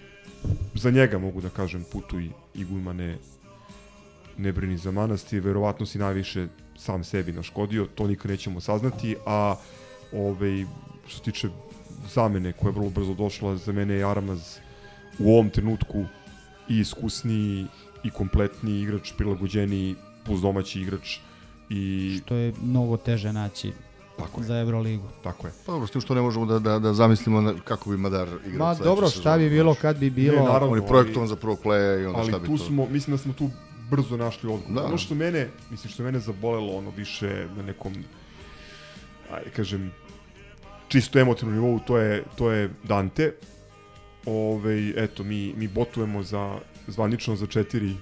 za 0.74 0.92
njega 0.92 1.18
mogu 1.18 1.42
da 1.42 1.50
kažem 1.50 1.86
putuj 1.92 2.30
i 2.54 2.66
gujma 2.66 2.94
ne, 2.94 3.18
ne 4.38 4.52
brini 4.52 4.78
za 4.78 4.92
manastir, 4.92 5.42
verovatno 5.42 5.86
si 5.86 5.98
najviše 5.98 6.48
sam 6.78 7.04
sebi 7.04 7.32
naškodio, 7.32 7.88
to 7.96 8.08
nikad 8.08 8.32
nećemo 8.32 8.62
saznati, 8.62 9.16
a 9.26 9.56
ovaj, 10.14 10.66
što 11.08 11.18
se 11.18 11.24
tiče 11.24 11.50
zamene 12.14 12.54
koja 12.54 12.70
je 12.70 12.74
vrlo 12.74 12.90
brzo 12.90 13.14
došla, 13.14 13.56
za 13.56 13.72
mene 13.72 13.94
je 13.94 14.06
Aramaz 14.06 14.58
u 15.20 15.34
ovom 15.34 15.50
trenutku 15.50 16.06
i 16.70 16.80
iskusniji 16.80 17.66
i 18.04 18.10
kompletniji 18.10 18.82
igrač, 18.82 19.12
prilagođeniji 19.18 19.96
plus 20.26 20.42
domaći 20.42 20.82
igrač 20.82 21.18
i 21.70 22.20
Što 22.26 22.36
je 22.36 22.54
mnogo 22.62 22.98
teže 22.98 23.34
naći 23.34 23.72
Tako 24.18 24.42
je. 24.42 24.48
za 24.48 24.60
Euroligu. 24.60 25.08
Tako 25.24 25.48
je. 25.48 25.54
Pa 25.66 25.72
dobro, 25.72 25.88
s 25.88 25.92
tim 25.92 26.02
što 26.02 26.16
ne 26.16 26.22
možemo 26.22 26.46
da, 26.46 26.60
da, 26.60 26.80
da 26.80 26.94
zamislimo 26.94 27.42
na, 27.42 27.54
kako 27.64 27.90
bi 27.90 27.98
Madar 27.98 28.28
igrao. 28.48 28.68
Ma 28.68 28.76
dobro, 28.76 29.10
šta 29.10 29.38
bi 29.38 29.50
bilo 29.50 29.76
kad 29.82 29.98
bi 29.98 30.10
bilo... 30.10 30.38
Ne, 30.38 30.44
naravno, 30.44 30.68
On 30.68 30.78
je 30.78 30.82
ali- 30.82 30.88
projektovan 30.88 31.28
za 31.28 31.36
prvog 31.36 31.60
pleja 31.64 32.02
i 32.02 32.06
onda 32.06 32.20
ali 32.20 32.30
šta 32.30 32.40
bi 32.40 32.46
tu 32.46 32.58
to... 32.58 32.64
smo, 32.64 32.86
mislim 32.86 33.18
da 33.18 33.24
smo 33.24 33.34
tu 33.34 33.50
brzo 33.92 34.18
našli 34.18 34.50
odgovor. 34.50 34.82
Da. 34.82 34.88
Ono 34.88 34.98
što 34.98 35.16
mene, 35.16 35.50
mislim 35.72 35.92
što 35.92 36.04
mene 36.04 36.20
zabolelo 36.20 36.78
ono 36.78 36.90
više 36.90 37.48
na 37.58 37.64
nekom 37.64 37.96
ajde 39.32 39.50
kažem 39.50 39.92
čisto 40.88 41.20
emotivnom 41.20 41.56
nivou, 41.56 41.80
to 41.80 41.98
je 41.98 42.24
to 42.38 42.52
je 42.52 42.70
Dante. 42.84 43.34
Ovaj 44.26 45.04
eto 45.04 45.24
mi 45.24 45.54
mi 45.58 45.68
botujemo 45.68 46.24
za 46.24 46.60
zvanično 46.88 47.36
za 47.36 47.48
četiri 47.48 47.96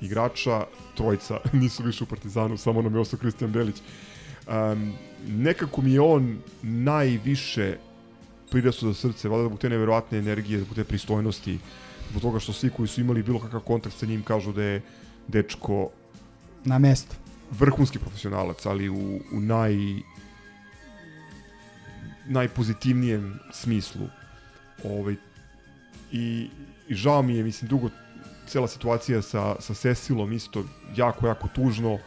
igrača, 0.00 0.66
trojica 0.94 1.40
nisu 1.62 1.82
više 1.82 2.04
u 2.04 2.06
Partizanu, 2.06 2.56
samo 2.56 2.82
nam 2.82 2.94
je 2.94 3.00
ostao 3.00 3.18
Kristijan 3.18 3.52
Belić. 3.52 3.76
Um, 4.46 4.92
nekako 5.28 5.82
mi 5.82 5.92
je 5.92 6.00
on 6.00 6.38
najviše 6.62 7.76
prirastao 8.50 8.92
za 8.92 8.94
srce, 8.94 9.28
valjda 9.28 9.48
zbog 9.48 9.58
te 9.58 9.68
neverovatne 9.68 10.18
energije, 10.18 10.60
zbog 10.60 10.74
te 10.74 10.84
pristojnosti, 10.84 11.58
zbog 12.14 12.22
toga 12.22 12.40
što 12.40 12.52
svi 12.52 12.70
koji 12.70 12.88
su 12.88 13.00
imali 13.00 13.22
bilo 13.22 13.40
kakav 13.40 13.60
kontakt 13.60 13.96
sa 13.96 14.06
njim 14.06 14.22
kažu 14.22 14.52
da 14.52 14.62
je 14.62 14.82
dečko 15.28 15.90
Na 16.64 16.78
mesto. 16.78 17.16
vrhunski 17.50 17.98
profesionalac, 17.98 18.66
ali 18.66 18.88
u, 18.88 19.20
u 19.32 19.40
naj 19.40 19.74
najpozitivnijem 22.26 23.38
smislu. 23.52 24.06
Ovaj, 24.84 25.16
i, 26.12 26.48
I 26.88 26.94
žao 26.94 27.22
mi 27.22 27.36
je, 27.36 27.42
mislim, 27.44 27.68
dugo 27.68 27.90
cela 28.46 28.68
situacija 28.68 29.22
sa, 29.22 29.56
sa 29.60 29.74
Cecilom 29.74 30.32
isto 30.32 30.64
jako, 30.96 31.26
jako 31.26 31.48
tužno. 31.54 31.98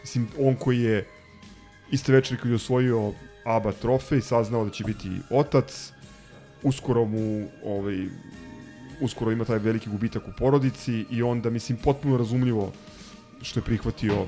Mislim, 0.00 0.28
on 0.38 0.54
koji 0.54 0.80
je 0.80 1.06
iste 1.90 2.12
večeri 2.12 2.40
kad 2.40 2.50
je 2.50 2.54
osvojio 2.56 3.12
ABA 3.44 3.72
trofej, 3.72 4.20
saznao 4.20 4.64
da 4.64 4.70
će 4.70 4.84
biti 4.84 5.10
otac, 5.30 5.92
uskoro 6.62 7.04
mu 7.04 7.48
ovaj, 7.64 8.08
uskoro 9.00 9.32
ima 9.32 9.44
taj 9.44 9.58
veliki 9.58 9.90
gubitak 9.90 10.28
u 10.28 10.32
porodici 10.38 11.06
i 11.10 11.22
onda, 11.22 11.50
mislim, 11.50 11.78
potpuno 11.78 12.16
razumljivo 12.16 12.72
što 13.42 13.60
je 13.60 13.64
prihvatio 13.64 14.26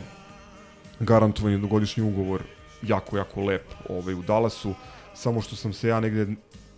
garantovan 1.00 1.52
jednogodišnji 1.52 2.02
ugovor 2.02 2.42
jako, 2.82 3.16
jako 3.16 3.44
lep 3.44 3.64
ovaj, 3.88 4.14
u 4.14 4.22
Dallasu, 4.22 4.74
samo 5.14 5.40
što 5.40 5.56
sam 5.56 5.72
se 5.72 5.88
ja 5.88 6.00
negde 6.00 6.26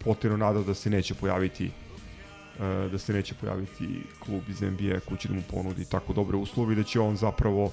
potjerno 0.04 0.36
nadao 0.36 0.62
da 0.62 0.74
se 0.74 0.90
neće 0.90 1.14
pojaviti 1.14 1.66
e, 1.66 2.88
da 2.88 2.98
se 2.98 3.12
neće 3.12 3.34
pojaviti 3.34 4.02
klub 4.18 4.42
iz 4.48 4.60
NBA 4.60 5.00
koji 5.08 5.18
će 5.18 5.28
da 5.28 5.34
mu 5.34 5.42
ponudi 5.50 5.84
tako 5.84 6.12
dobre 6.12 6.36
uslove 6.36 6.72
i 6.72 6.76
da 6.76 6.82
će 6.82 7.00
on 7.00 7.16
zapravo 7.16 7.72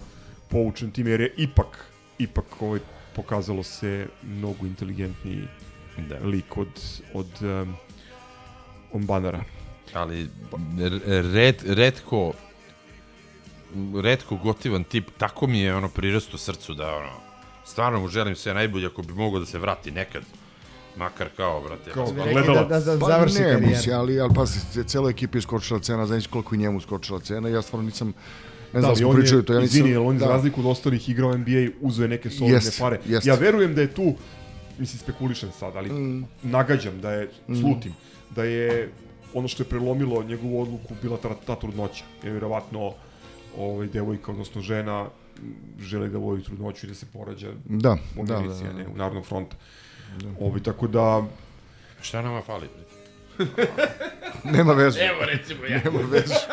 poučen 0.49 0.91
time 0.91 1.11
jer 1.11 1.21
je 1.21 1.33
ipak 1.37 1.91
ipak 2.19 2.61
ovaj, 2.61 2.79
pokazalo 3.15 3.63
se 3.63 4.07
mnogo 4.23 4.65
inteligentniji 4.65 5.47
Da. 5.97 6.19
lik 6.23 6.57
od, 6.57 7.01
od 7.13 7.41
um, 7.41 7.75
Ombanara. 8.93 9.43
Ali 9.97 10.29
red, 11.33 11.55
redko 11.65 12.33
redko 14.03 14.35
gotivan 14.37 14.83
tip, 14.83 15.09
tako 15.17 15.47
mi 15.47 15.59
je 15.59 15.75
ono 15.75 15.89
prirasto 15.89 16.37
srcu 16.37 16.73
da 16.73 16.95
ono, 16.95 17.11
stvarno 17.65 17.99
mu 17.99 18.07
želim 18.07 18.35
sve 18.35 18.53
najbolje 18.53 18.87
ako 18.87 19.01
bi 19.01 19.13
mogao 19.13 19.39
da 19.39 19.45
se 19.45 19.59
vrati 19.59 19.91
nekad. 19.91 20.23
Makar 20.97 21.27
kao, 21.37 21.61
brate. 21.61 21.91
Kao 21.91 22.13
rekli 22.25 22.53
da, 22.53 22.63
da, 22.63 22.79
da 22.79 22.99
Pa 22.99 23.05
završi 23.07 23.35
ne, 23.35 23.43
karijeru. 23.43 23.67
mislim, 23.67 23.95
ali, 23.95 24.19
ali 24.19 24.33
pazi, 24.35 24.83
celo 24.83 25.09
ekipi 25.09 25.37
je 25.37 25.41
skočila 25.41 25.79
cena, 25.79 26.05
znaš 26.05 26.27
koliko 26.27 26.55
i 26.55 26.57
njemu 26.57 26.81
skočila 26.81 27.19
cena, 27.19 27.49
ja 27.49 27.61
stvarno 27.61 27.85
nisam, 27.85 28.07
ne 28.73 28.81
znam 28.81 28.81
da, 28.81 28.87
ali 28.87 28.97
smo 28.97 29.09
on 29.09 29.15
je- 29.15 29.21
pričali 29.21 29.45
to, 29.45 29.53
ja 29.53 29.59
nisam... 29.59 29.77
Izvini, 29.77 29.97
on 29.97 30.17
da. 30.17 30.19
za 30.19 30.25
da, 30.25 30.31
razliku 30.31 30.59
od 30.61 30.65
ostalih 30.65 31.09
igrao 31.09 31.29
u 31.29 31.37
NBA 31.37 31.67
uzeo 31.81 32.03
je 32.03 32.09
neke 32.09 32.29
solidne 32.29 32.55
Jest, 32.55 32.79
pare. 32.79 32.99
jest. 33.05 33.27
Ja 33.27 33.35
verujem 33.35 33.75
da 33.75 33.81
je 33.81 33.87
tu, 33.93 34.15
mislim 34.79 34.99
spekulišem 34.99 35.49
sad, 35.59 35.75
ali 35.75 35.89
mm. 35.89 36.25
nagađam 36.43 37.01
da 37.01 37.11
je, 37.11 37.29
slutim, 37.61 37.93
da 38.35 38.43
je 38.43 38.91
ono 39.33 39.47
što 39.47 39.63
je 39.63 39.69
prelomilo 39.69 40.23
njegovu 40.23 40.61
odluku 40.61 40.93
bila 41.01 41.17
ta, 41.17 41.29
ta 41.45 41.55
trudnoća. 41.55 42.03
Jer 42.23 42.31
vjerovatno 42.31 42.93
ovaj, 43.57 43.87
devojka, 43.87 44.31
odnosno 44.31 44.61
žena, 44.61 45.07
želi 45.79 46.09
da 46.09 46.17
vodi 46.17 46.43
trudnoću 46.43 46.85
i 46.85 46.89
da 46.89 46.95
se 46.95 47.05
porađa 47.13 47.47
Da, 47.65 47.97
u 48.17 48.25
da, 48.25 48.37
Americi, 48.37 48.63
da, 48.63 48.69
da. 48.69 48.77
ne 48.77 48.87
u 48.87 48.97
Narodnom 48.97 49.23
frontu. 49.23 49.55
Ovaj, 50.39 50.63
tako 50.63 50.87
da, 50.87 51.23
Šta 52.01 52.21
nama 52.21 52.41
fali? 52.41 52.67
Nema 54.57 54.73
veze. 54.73 54.99
Evo 54.99 55.25
recimo 55.25 55.65
ja. 55.65 55.81
Nema 55.85 55.99
veze. 56.11 56.33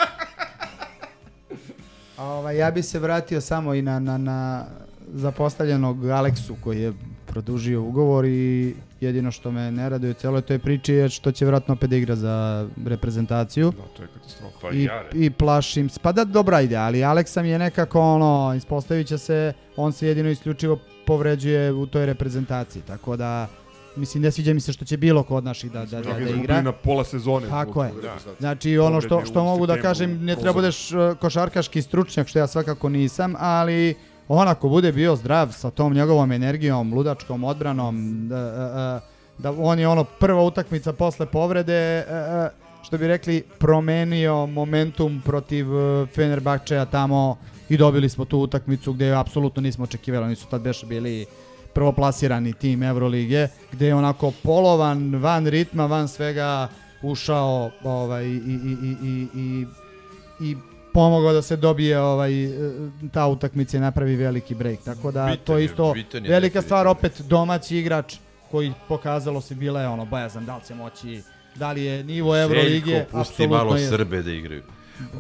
Ovaj, 2.19 2.57
ja 2.57 2.71
bi 2.71 2.83
se 2.83 2.99
vratio 2.99 3.41
samo 3.41 3.75
i 3.75 3.83
na, 3.83 3.99
na, 3.99 4.19
na 4.19 4.67
zapostavljenog 5.15 6.09
Aleksu 6.09 6.57
koji 6.65 6.81
je 6.81 6.93
produžio 7.27 7.83
ugovor 7.83 8.25
i 8.25 8.75
jedino 9.01 9.31
što 9.31 9.51
me 9.51 9.71
ne 9.73 9.89
raduje 9.89 10.11
u 10.11 10.15
celoj 10.15 10.43
toj 10.43 10.59
priči 10.59 10.93
je 10.93 11.09
što 11.09 11.33
će 11.33 11.47
vratno 11.47 11.75
opet 11.75 11.91
da 11.91 11.97
igra 11.97 12.17
za 12.17 12.69
reprezentaciju. 12.87 13.71
da, 13.71 13.83
to 13.97 14.03
je 14.03 14.09
katastrofa. 14.15 14.71
I, 14.73 14.85
jare. 14.85 15.09
I 15.13 15.31
plašim 15.31 15.89
se. 15.89 16.01
Pa 16.03 16.13
da, 16.13 16.25
dobra 16.25 16.61
ide, 16.61 16.77
ali 16.77 17.05
Aleksa 17.05 17.43
mi 17.43 17.49
je 17.49 17.59
nekako 17.59 18.01
ono, 18.01 18.55
ispostavit 18.57 19.07
će 19.07 19.19
se, 19.19 19.53
on 19.77 19.93
se 19.93 20.07
jedino 20.09 20.31
isključivo 20.31 20.79
povređuje 21.07 21.73
u 21.73 21.87
toj 21.87 22.07
reprezentaciji, 22.07 22.83
tako 22.87 23.17
da 23.17 23.49
mislim 23.97 24.23
ne 24.23 24.31
sviđa 24.31 24.55
mi 24.55 24.61
se 24.61 24.73
što 24.73 24.85
će 24.85 24.97
bilo 24.97 25.23
ko 25.23 25.37
od 25.37 25.45
naših 25.45 25.73
da, 25.73 25.85
da, 25.85 26.01
da, 26.01 26.13
Da, 26.13 26.31
igra. 26.31 26.63
na 26.63 26.73
pola 26.73 27.05
sezone. 27.05 27.49
Tako 27.49 27.85
je. 27.85 27.93
Da. 28.03 28.17
Znači 28.41 28.79
ono 28.79 29.01
što, 29.01 29.25
što 29.25 29.45
mogu 29.45 29.67
da 29.67 29.81
kažem, 29.81 30.25
ne 30.25 30.37
treba 30.37 30.53
budeš 30.53 30.93
uh, 30.93 31.19
košarkaški 31.21 31.83
stručnjak, 31.83 32.29
što 32.29 32.39
ja 32.39 32.47
svakako 32.47 32.89
nisam, 32.89 33.35
ali 33.39 33.95
on 34.29 34.49
ako 34.49 34.69
bude 34.69 34.93
bio 34.93 35.17
zdrav 35.17 35.53
sa 35.53 35.71
tom 35.71 35.95
njegovom 35.95 36.33
energijom, 36.33 36.95
ludačkom 36.95 37.45
odbranom, 37.45 38.29
da, 38.29 38.37
uh, 38.37 39.03
uh, 39.03 39.43
da 39.43 39.63
on 39.63 39.79
je 39.79 39.89
ono 39.89 40.05
prva 40.05 40.43
utakmica 40.43 40.93
posle 40.93 41.27
povrede, 41.27 42.05
uh, 42.09 42.65
što 42.85 42.99
bi 42.99 43.07
rekli, 43.07 43.45
promenio 43.59 44.47
momentum 44.47 45.23
protiv 45.25 45.67
Fenerbahčeja 46.15 46.85
tamo 46.85 47.37
i 47.69 47.77
dobili 47.77 48.09
smo 48.09 48.25
tu 48.25 48.39
utakmicu 48.39 48.93
gde 48.93 49.15
apsolutno 49.15 49.63
nismo 49.63 49.85
očekivali, 49.85 50.25
oni 50.25 50.37
su 50.37 50.47
tad 50.47 50.63
beše 50.63 50.87
bili 50.87 51.27
prvoplasirani 51.75 52.53
tim 52.53 52.83
Evrolige, 52.83 53.49
gde 53.73 53.87
je 53.87 53.95
onako 53.95 54.33
polovan, 54.43 55.15
van 55.17 55.47
ritma, 55.47 55.87
van 55.87 56.09
svega 56.09 56.69
ušao 57.03 57.71
ovaj, 57.85 58.25
i, 58.25 58.29
i, 58.29 58.77
i, 58.83 58.97
i, 59.03 59.29
i, 59.35 59.67
i 60.41 60.57
pomogao 60.95 61.33
da 61.33 61.43
se 61.43 61.57
dobije 61.57 62.01
ovaj 62.01 62.45
e, 62.45 62.51
ta 63.13 63.27
utakmica 63.27 63.77
i 63.77 63.81
napravi 63.81 64.17
veliki 64.17 64.55
break. 64.55 64.79
Tako 64.85 65.11
da 65.11 65.27
Bitan 65.27 65.45
to 65.45 65.59
je, 65.59 65.65
isto 65.65 65.95
je 66.13 66.21
velika 66.21 66.63
stvar 66.63 66.87
opet 66.87 67.21
domaći 67.21 67.79
igrač 67.79 68.15
koji 68.51 68.73
pokazalo 68.89 69.41
se 69.41 69.55
bila 69.55 69.81
je 69.81 69.89
ono 69.89 70.05
bojazan 70.05 70.47
da 70.47 70.57
li 70.57 70.63
će 70.69 70.75
moći 70.75 71.23
da 71.55 71.73
li 71.73 71.85
je 71.85 72.05
nivo 72.05 72.37
Evrolige 72.37 72.91
Željko, 72.91 73.19
pusti 73.19 73.47
malo 73.49 73.77
je. 73.77 73.89
Srbe 73.89 74.23
da 74.23 74.33
igraju. 74.33 74.63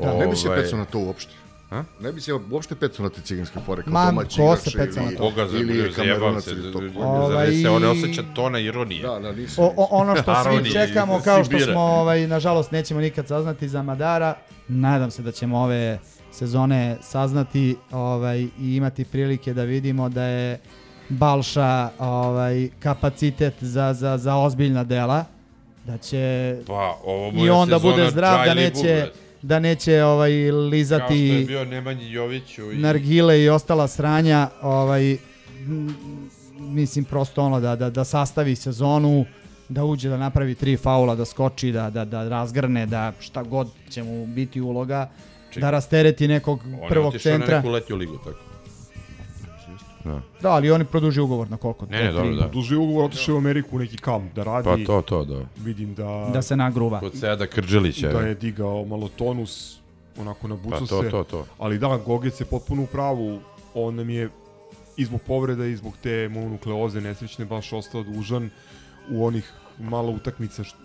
Da, 0.00 0.18
ne 0.18 0.26
bi 0.26 0.36
se 0.36 0.48
Ovaj, 0.48 0.62
pecao 0.62 0.78
na 0.78 0.84
to 0.84 0.98
uopšte. 0.98 1.32
A? 1.74 1.84
Ne 2.00 2.12
bi 2.12 2.20
se 2.20 2.32
uopšte 2.50 2.74
pecao 2.74 3.02
na 3.02 3.10
te 3.10 3.20
ciganske 3.20 3.58
fore 3.66 3.82
kao 3.82 3.92
Ma, 3.92 4.06
domaći 4.06 4.40
ko 4.40 4.56
se 4.56 4.70
igrač 4.70 4.86
peca 4.86 5.02
na 5.02 5.10
to? 5.10 5.16
Koga 5.16 5.46
za 5.46 5.58
ili 5.58 5.92
zajebam 5.92 6.40
se, 6.40 6.50
ili 6.50 6.72
to. 6.72 6.80
Ovaj- 6.96 7.62
se 7.62 7.68
on 7.70 7.82
ne 7.82 7.88
osjeća 7.88 8.22
tona 8.34 8.58
ironije. 8.58 9.02
Da, 9.02 9.18
da, 9.18 9.32
nisam. 9.32 9.64
O, 9.64 9.72
o, 9.76 9.88
ono 9.90 10.16
što 10.16 10.34
svi 10.44 10.72
čekamo 10.72 11.20
kao 11.24 11.44
što 11.44 11.58
smo 11.58 11.80
ovaj 11.80 12.26
nažalost 12.26 12.70
nećemo 12.70 13.00
nikad 13.00 13.28
saznati 13.28 13.68
za 13.68 13.82
Madara. 13.82 14.34
Nadam 14.68 15.10
se 15.10 15.22
da 15.22 15.32
ćemo 15.32 15.58
ove 15.58 15.98
sezone 16.32 16.96
saznati 17.02 17.76
ovaj 17.90 18.40
i 18.40 18.76
imati 18.76 19.04
prilike 19.04 19.54
da 19.54 19.62
vidimo 19.62 20.08
da 20.08 20.22
je 20.24 20.60
Balša 21.08 21.90
ovaj 21.98 22.68
kapacitet 22.80 23.54
za, 23.60 23.92
za, 23.92 24.18
za 24.18 24.36
ozbiljna 24.36 24.84
dela 24.84 25.24
da 25.86 25.98
će 25.98 26.56
Pa, 26.66 26.98
ovo 27.04 27.32
i 27.34 27.44
je 27.44 27.52
on 27.52 27.68
da 27.68 27.78
sezona 27.78 27.96
bude 27.96 28.10
zdrav 28.10 28.46
da 28.46 28.54
neće 28.54 28.74
Bubre. 28.74 29.23
Da 29.44 29.58
neće 29.58 30.04
ovaj 30.04 30.30
Kao 30.30 30.34
što 30.34 30.46
je 30.46 30.52
lizati 30.52 31.44
bio 31.46 31.64
Nemanji 31.64 32.10
Joviću 32.10 32.72
i... 32.72 32.76
nargile 32.76 33.42
i 33.42 33.48
ostala 33.48 33.88
sranja, 33.88 34.48
ovaj 34.62 35.16
mislim 36.58 37.04
prosto 37.04 37.42
ono 37.42 37.60
da, 37.60 37.76
da, 37.76 37.90
da 37.90 38.04
sastavi 38.04 38.56
sezonu, 38.56 39.24
da 39.68 39.84
uđe 39.84 40.08
da 40.08 40.16
napravi 40.16 40.54
tri 40.54 40.76
faula, 40.76 41.14
da 41.14 41.24
skoči, 41.24 41.72
da, 41.72 41.90
da, 41.90 42.04
da 42.04 42.28
razgrne, 42.28 42.86
da 42.86 43.12
šta 43.20 43.42
god 43.42 43.68
će 43.90 44.02
mu 44.02 44.26
biti 44.26 44.60
uloga, 44.60 45.10
Čekaj. 45.50 45.60
da 45.60 45.70
rastereti 45.70 46.28
nekog 46.28 46.60
On 46.64 46.72
je 46.72 46.88
prvog 46.88 47.14
otišao 47.14 47.32
na 47.32 47.38
centra. 47.38 47.56
neku 47.56 47.70
letnju 47.70 47.96
ligu, 47.96 48.18
tako. 48.18 48.53
Da. 50.04 50.20
Da, 50.42 50.50
ali 50.50 50.70
oni 50.70 50.84
produži 50.84 51.20
ugovor 51.20 51.50
na 51.50 51.56
koliko? 51.56 51.86
Ne, 51.86 52.02
ne, 52.02 52.12
dobro, 52.12 52.34
da. 52.34 52.48
Duži 52.48 52.76
ugovor 52.76 53.04
otišao 53.04 53.34
u 53.34 53.38
Ameriku 53.38 53.76
u 53.76 53.78
neki 53.78 53.96
kamp 53.96 54.34
da 54.34 54.42
radi. 54.42 54.84
Pa 54.84 54.92
to, 54.92 55.02
to, 55.02 55.24
da. 55.24 55.40
Vidim 55.56 55.94
da... 55.94 56.30
Da 56.32 56.42
se 56.42 56.56
nagruva. 56.56 57.00
Kod 57.00 57.12
Seda 57.18 57.46
Krđelića. 57.46 58.08
Da 58.08 58.20
je 58.20 58.34
digao 58.34 58.84
malo 58.84 59.08
tonus, 59.08 59.78
onako 60.18 60.48
nabucao 60.48 60.80
Pa 60.80 60.86
to, 60.86 61.02
se. 61.02 61.10
to, 61.10 61.24
to. 61.24 61.46
Ali 61.58 61.78
da, 61.78 62.00
Gogec 62.06 62.40
je 62.40 62.44
potpuno 62.44 62.82
u 62.82 62.86
pravu. 62.86 63.40
On 63.74 63.94
nam 63.94 64.10
je 64.10 64.28
i 64.96 65.04
zbog 65.04 65.20
povreda 65.26 65.66
i 65.66 65.76
zbog 65.76 65.94
te 66.02 66.28
mononukleoze 66.28 67.00
nesrećne 67.00 67.44
baš 67.44 67.72
ostao 67.72 68.02
dužan 68.02 68.50
u 69.10 69.26
onih 69.26 69.52
malo 69.78 70.12
utakmica 70.12 70.64
što, 70.64 70.78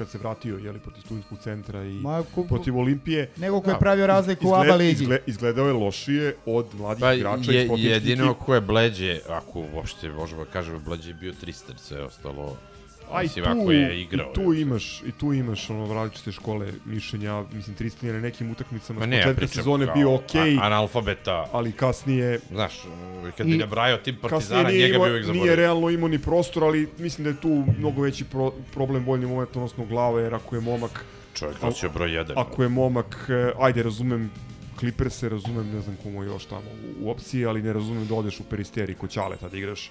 kad 0.00 0.08
se 0.08 0.18
vratio 0.18 0.56
jeli, 0.56 0.78
protiv 0.78 1.02
studentskog 1.02 1.38
centra 1.38 1.84
i 1.84 1.92
Ma, 1.92 2.22
ku- 2.34 2.46
protiv 2.46 2.78
Olimpije. 2.78 3.30
Nego 3.36 3.60
ko 3.60 3.70
je 3.70 3.78
pravio 3.78 4.06
razliku 4.06 4.48
u 4.48 4.54
ABA 4.54 4.74
ligi. 4.74 4.92
izgle- 4.94 5.18
izgledao 5.26 5.66
je 5.66 5.72
lošije 5.74 6.36
od 6.46 6.66
mladih 6.74 7.00
Pa 7.00 7.12
igrača 7.14 7.52
je, 7.52 7.64
iz 7.68 7.84
jedino 7.84 8.34
ko 8.34 8.54
je 8.54 8.60
bleđe, 8.62 9.20
ako 9.28 9.64
uopšte 9.74 10.08
možemo 10.10 10.44
da 10.44 10.50
kažemo, 10.50 10.78
bleđe 10.80 11.10
je 11.10 11.14
bio 11.14 11.32
Tristan, 11.32 11.76
sve 11.78 12.02
ostalo... 12.02 12.56
A 13.12 13.20
i 13.20 13.24
Mislim, 13.24 13.44
tu, 13.44 13.50
ako 13.52 13.72
je 13.72 14.00
igrao. 14.00 14.30
i 14.30 14.34
tu 14.34 14.54
imaš, 14.54 15.02
i 15.02 15.12
tu 15.12 15.32
imaš 15.32 15.70
ono 15.70 15.94
različite 15.94 16.32
škole 16.32 16.72
mišljenja, 16.84 17.44
mislim 17.52 17.76
Tristan 17.76 18.08
je 18.08 18.14
na 18.14 18.20
nekim 18.20 18.50
utakmicama 18.50 19.06
ne, 19.06 19.22
početka 19.22 19.46
sezone 19.48 19.86
kao 19.86 19.94
bio 19.94 20.14
okej, 20.14 20.56
a- 20.56 20.62
analfabeta. 20.62 21.48
ali 21.52 21.72
kasnije 21.72 22.40
Znaš, 22.50 22.72
kad 23.36 23.46
bi 23.46 23.56
nabrajao 23.56 23.98
tim 23.98 24.16
Partizana, 24.16 24.68
nije 24.68 24.80
njega 24.80 24.94
imao- 24.94 25.04
bi 25.04 25.10
uvijek 25.10 25.24
Nije 25.24 25.34
zaboravio. 25.34 25.56
realno 25.56 25.90
imao 25.90 26.08
ni 26.08 26.18
prostor, 26.18 26.64
ali 26.64 26.88
mislim 26.98 27.24
da 27.24 27.30
je 27.30 27.36
tu 27.36 27.48
mnogo 27.78 28.02
veći 28.02 28.24
pro, 28.24 28.52
problem 28.72 29.04
voljni 29.04 29.26
moment, 29.26 29.56
odnosno 29.56 29.84
glave, 29.84 30.22
jer 30.22 30.34
ako 30.34 30.54
je 30.54 30.60
momak... 30.60 31.04
Čovjek 31.34 31.62
nosio 31.62 31.90
broj 31.90 32.12
jedan. 32.12 32.38
Ako 32.38 32.62
je 32.62 32.68
momak, 32.68 33.26
e, 33.30 33.52
ajde, 33.58 33.82
razumem 33.82 34.30
Clippers-e, 34.78 35.28
razumem, 35.28 35.70
ne 35.70 35.80
znam 35.80 35.96
komu 35.96 36.22
je 36.22 36.26
još 36.26 36.44
tamo 36.44 36.62
u, 37.00 37.10
opciji, 37.10 37.46
ali 37.46 37.62
ne 37.62 37.72
razumem 37.72 38.06
da 38.06 38.14
odeš 38.14 38.40
u 38.40 38.44
peristeri 38.44 38.94
kod 38.94 39.10
Ćaleta 39.10 39.48
da 39.48 39.56
igraš 39.56 39.90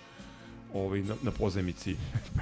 ovaj, 0.74 1.01
na, 1.01 1.15
na 1.22 1.32
pozemici. 1.32 1.95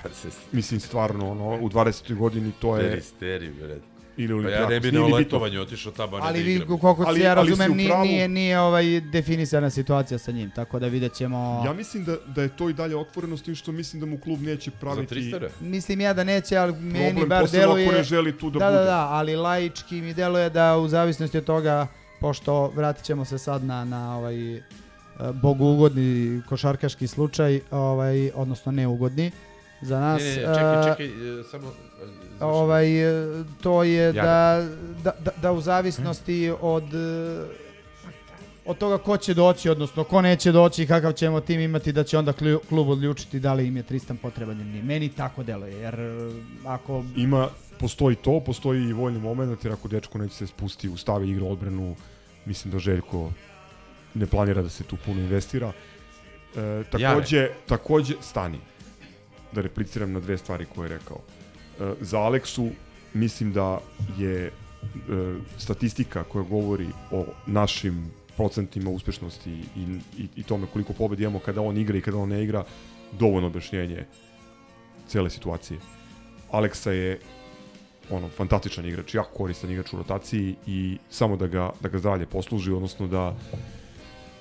Mislim, 0.51 0.79
stvarno, 0.79 1.31
ono, 1.31 1.65
u 1.65 1.69
20. 1.69 2.15
godini 2.15 2.51
to 2.59 2.77
je... 2.77 2.89
Peristeri, 2.89 3.51
bre. 3.51 3.77
Ili 4.17 4.43
Pa 4.43 4.49
ja 4.49 4.67
ne 4.67 4.79
bi 4.79 4.91
na 4.91 5.05
letovanje 5.05 5.59
otišao 5.59 5.91
tamo, 5.91 6.17
a 6.17 6.19
ne 6.19 6.25
Ali 6.27 6.39
da 6.39 6.45
vi, 6.45 6.79
koliko 6.81 7.13
se 7.13 7.19
ja 7.19 7.33
razumem, 7.33 7.71
u 7.71 7.75
nije, 7.75 7.89
pravu. 7.89 8.05
nije, 8.05 8.27
nije 8.27 8.59
ovaj 8.59 9.01
definisana 9.01 9.69
situacija 9.69 10.17
sa 10.17 10.31
njim, 10.31 10.51
tako 10.55 10.79
da 10.79 10.87
vidjet 10.87 11.13
ćemo... 11.13 11.63
Ja 11.65 11.73
mislim 11.73 12.03
da, 12.03 12.17
da 12.35 12.41
je 12.41 12.49
to 12.49 12.69
i 12.69 12.73
dalje 12.73 12.95
otvoreno 12.95 13.37
s 13.37 13.43
tim 13.43 13.55
što 13.55 13.71
mislim 13.71 13.99
da 13.99 14.05
mu 14.05 14.17
klub 14.17 14.41
neće 14.41 14.71
praviti... 14.71 15.07
Tristera? 15.07 15.49
Mislim 15.59 16.01
ja 16.01 16.13
da 16.13 16.23
neće, 16.23 16.57
ali 16.57 16.73
meni 16.73 17.09
Problem, 17.09 17.29
bar 17.29 17.41
posebno 17.41 17.65
ako 17.65 17.75
deluje... 17.75 17.97
ne 17.97 18.03
želi 18.03 18.37
tu 18.37 18.49
da 18.49 18.59
da, 18.59 18.65
bude. 18.65 18.77
Da, 18.77 18.85
da, 18.85 19.07
ali 19.09 19.35
laički 19.35 20.01
mi 20.01 20.13
deluje 20.13 20.49
da 20.49 20.77
u 20.77 20.87
zavisnosti 20.87 21.37
od 21.37 21.43
toga, 21.43 21.87
pošto 22.19 22.67
vratit 22.67 23.05
ćemo 23.05 23.25
se 23.25 23.37
sad 23.37 23.63
na, 23.63 23.85
na 23.85 24.17
ovaj 24.17 24.61
bogougodni 25.33 26.41
košarkaški 26.49 27.07
slučaj, 27.07 27.61
ovaj, 27.71 28.31
odnosno 28.35 28.71
neugodni 28.71 29.31
za 29.81 29.99
nas. 29.99 30.21
Ne, 30.21 30.35
ne, 30.35 30.35
ne, 30.35 30.41
e, 30.41 30.55
čekaj, 30.55 30.83
čekaj, 30.91 31.39
e, 31.39 31.43
samo... 31.43 31.67
e, 32.41 32.43
ovaj, 32.43 33.09
e, 33.09 33.43
to 33.61 33.83
je 33.83 34.13
da, 34.13 34.67
da, 35.03 35.11
da, 35.19 35.31
da 35.41 35.51
u 35.51 35.61
zavisnosti 35.61 36.53
od 36.61 36.93
e, 36.93 37.67
od 38.67 38.77
toga 38.77 38.97
ko 38.97 39.17
će 39.17 39.33
doći, 39.33 39.69
odnosno 39.69 40.03
ko 40.03 40.21
neće 40.21 40.51
doći 40.51 40.83
i 40.83 40.87
kakav 40.87 41.13
ćemo 41.13 41.39
tim 41.39 41.59
imati, 41.59 41.91
da 41.91 42.03
će 42.03 42.17
onda 42.17 42.33
klub 42.69 42.89
odlučiti 42.89 43.39
da 43.39 43.53
li 43.53 43.67
im 43.67 43.77
je 43.77 43.83
Tristan 43.83 44.17
potreban 44.17 44.61
ili 44.61 44.69
nije. 44.69 44.83
Meni 44.83 45.09
tako 45.09 45.43
deluje, 45.43 45.73
jer 45.73 45.99
e, 45.99 46.31
ako... 46.65 47.03
Ima, 47.15 47.49
postoji 47.79 48.15
to, 48.15 48.39
postoji 48.39 48.89
i 48.89 48.93
voljni 48.93 49.19
moment, 49.19 49.63
jer 49.65 49.73
ako 49.73 49.87
dečko 49.87 50.17
neće 50.17 50.35
se 50.35 50.47
spusti 50.47 50.89
u 50.89 50.97
stave 50.97 51.29
igre 51.29 51.45
odbranu, 51.45 51.95
mislim 52.45 52.71
da 52.71 52.79
Željko 52.79 53.31
ne 54.17 54.25
planira 54.25 54.61
da 54.61 54.69
se 54.69 54.83
tu 54.83 54.97
puno 55.05 55.21
investira. 55.21 55.71
E, 56.55 56.83
takođe, 56.91 57.49
takođe, 57.65 58.15
stani, 58.21 58.59
da 59.51 59.61
repliciram 59.61 60.11
na 60.11 60.19
dve 60.19 60.37
stvari 60.37 60.65
koje 60.75 60.85
je 60.85 60.97
rekao. 60.97 61.17
E, 61.79 61.93
za 62.01 62.19
Aleksu 62.19 62.69
mislim 63.13 63.53
da 63.53 63.79
je 64.17 64.45
e, 64.45 64.51
statistika 65.57 66.23
koja 66.23 66.43
govori 66.43 66.87
o 67.11 67.25
našim 67.45 68.11
procentima 68.37 68.89
uspešnosti 68.89 69.51
i, 69.51 69.81
i, 70.17 70.27
i 70.35 70.43
tome 70.43 70.67
koliko 70.73 70.93
pobedi 70.93 71.23
imamo 71.23 71.39
kada 71.39 71.61
on 71.61 71.77
igra 71.77 71.97
i 71.97 72.01
kada 72.01 72.17
on 72.17 72.29
ne 72.29 72.43
igra, 72.43 72.63
dovoljno 73.19 73.47
objašnjenje 73.47 74.05
cele 75.07 75.29
situacije. 75.29 75.79
Aleksa 76.51 76.91
je 76.91 77.19
ono 78.09 78.29
fantastičan 78.29 78.85
igrač, 78.85 79.15
jako 79.15 79.29
koristan 79.37 79.71
igrač 79.71 79.93
u 79.93 79.97
rotaciji 79.97 80.55
i 80.67 80.97
samo 81.09 81.35
da 81.35 81.47
ga 81.47 81.71
da 81.81 81.89
ga 81.89 81.99
zdravlje 81.99 82.25
posluži, 82.25 82.71
odnosno 82.71 83.07
da 83.07 83.35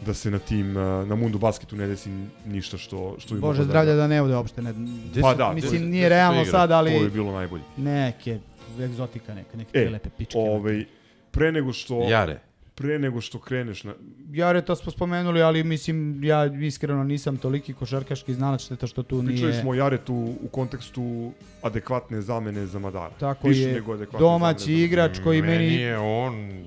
da 0.01 0.15
se 0.15 0.31
na 0.31 0.39
tim 0.39 0.77
eh, 0.77 0.81
na 1.07 1.15
Mundu 1.15 1.39
basketu 1.39 1.77
ne 1.77 1.87
desi 1.87 2.11
ništa 2.47 2.79
što 2.79 3.17
što 3.19 3.35
bi 3.35 3.41
Bože 3.41 3.51
moglo 3.53 3.65
zdravlje 3.65 3.91
da, 3.91 3.97
da 3.97 4.07
ne 4.07 4.23
ode 4.23 4.37
uopšte. 4.37 4.63
Ne, 4.63 4.75
Pa 5.23 5.35
da, 5.35 5.53
mislim, 5.53 5.83
gde- 5.83 5.87
nije 5.87 6.05
to 6.05 6.09
realno 6.09 6.41
igra? 6.41 6.51
sad, 6.51 6.71
ali... 6.71 6.93
to 6.93 7.05
bi 7.05 7.11
bilo 7.11 7.33
najbolje. 7.33 7.63
Neke, 7.77 8.39
egzotika 8.81 9.35
neka, 9.35 9.57
neke 9.57 9.79
E, 9.79 9.91
lepe 9.91 10.09
pičke. 10.11 10.39
ovaj 10.39 10.85
pre 11.31 11.53
nego 11.53 11.73
što 11.73 12.03
Jare. 12.03 12.39
pre 12.75 12.99
nego 12.99 13.21
što 13.21 13.39
kreneš 13.39 13.85
na 13.85 13.95
Jare, 14.31 14.63
to 14.63 14.77
smo 14.77 14.93
spomenuli, 14.93 15.43
ali 15.43 15.65
mislim, 15.65 16.25
ja 16.25 16.47
iskreno 16.47 17.05
nisam 17.05 17.37
toliki 17.37 17.73
košarkaški 17.73 18.35
znalac, 18.35 18.61
šteta 18.61 18.87
što 18.87 19.03
tu 19.03 19.23
Pričali 19.23 19.51
nije... 19.51 19.61
smo 19.61 19.71
o 19.71 19.75
Jaretu 19.75 20.15
u 20.43 20.49
kontekstu 20.49 21.33
adekvatne 21.63 22.21
zamene 22.21 22.67
za 22.67 22.79
Madara. 22.79 23.11
Tako 23.11 23.49
Više 23.49 23.61
je, 23.61 23.73
nego 23.75 23.97
domaći 24.19 24.73
igrač 24.75 25.19
koji 25.21 25.43
meni... 25.43 25.75
je 25.75 25.99
on... 25.99 26.65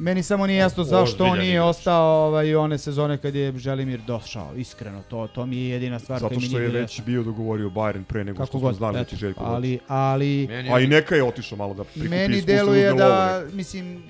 Meni 0.00 0.22
samo 0.22 0.46
nije 0.46 0.58
jasno 0.58 0.84
zašto 0.84 1.24
on 1.24 1.38
nije 1.38 1.62
ostao 1.62 2.26
ovaj, 2.26 2.54
one 2.54 2.78
sezone 2.78 3.18
kad 3.18 3.34
je 3.34 3.58
Želimir 3.58 4.00
došao, 4.06 4.54
iskreno, 4.56 5.02
to, 5.08 5.28
to 5.34 5.46
mi 5.46 5.56
je 5.56 5.68
jedina 5.68 5.98
stvar 5.98 6.20
koja 6.20 6.28
Zato 6.28 6.40
mi 6.40 6.46
što 6.46 6.58
nije 6.58 6.68
je 6.68 6.80
već 6.80 7.02
bio 7.02 7.22
dogovorio 7.22 7.68
Bayern 7.68 8.04
pre 8.04 8.24
nego 8.24 8.36
Kako 8.36 8.46
što 8.46 8.58
smo 8.58 8.72
znali 8.72 8.98
da 8.98 9.04
će 9.04 9.16
Željko 9.16 9.44
ali, 9.44 9.78
ali... 9.88 10.46
Meni 10.48 10.72
A 10.72 10.80
i 10.80 10.86
neka 10.86 11.14
je 11.14 11.24
otišao 11.24 11.58
malo 11.58 11.74
da 11.74 11.84
prikupi 11.84 12.08
Meni 12.08 12.42
deluje 12.42 12.92
da, 12.92 13.40
neku. 13.40 13.56
mislim, 13.56 14.02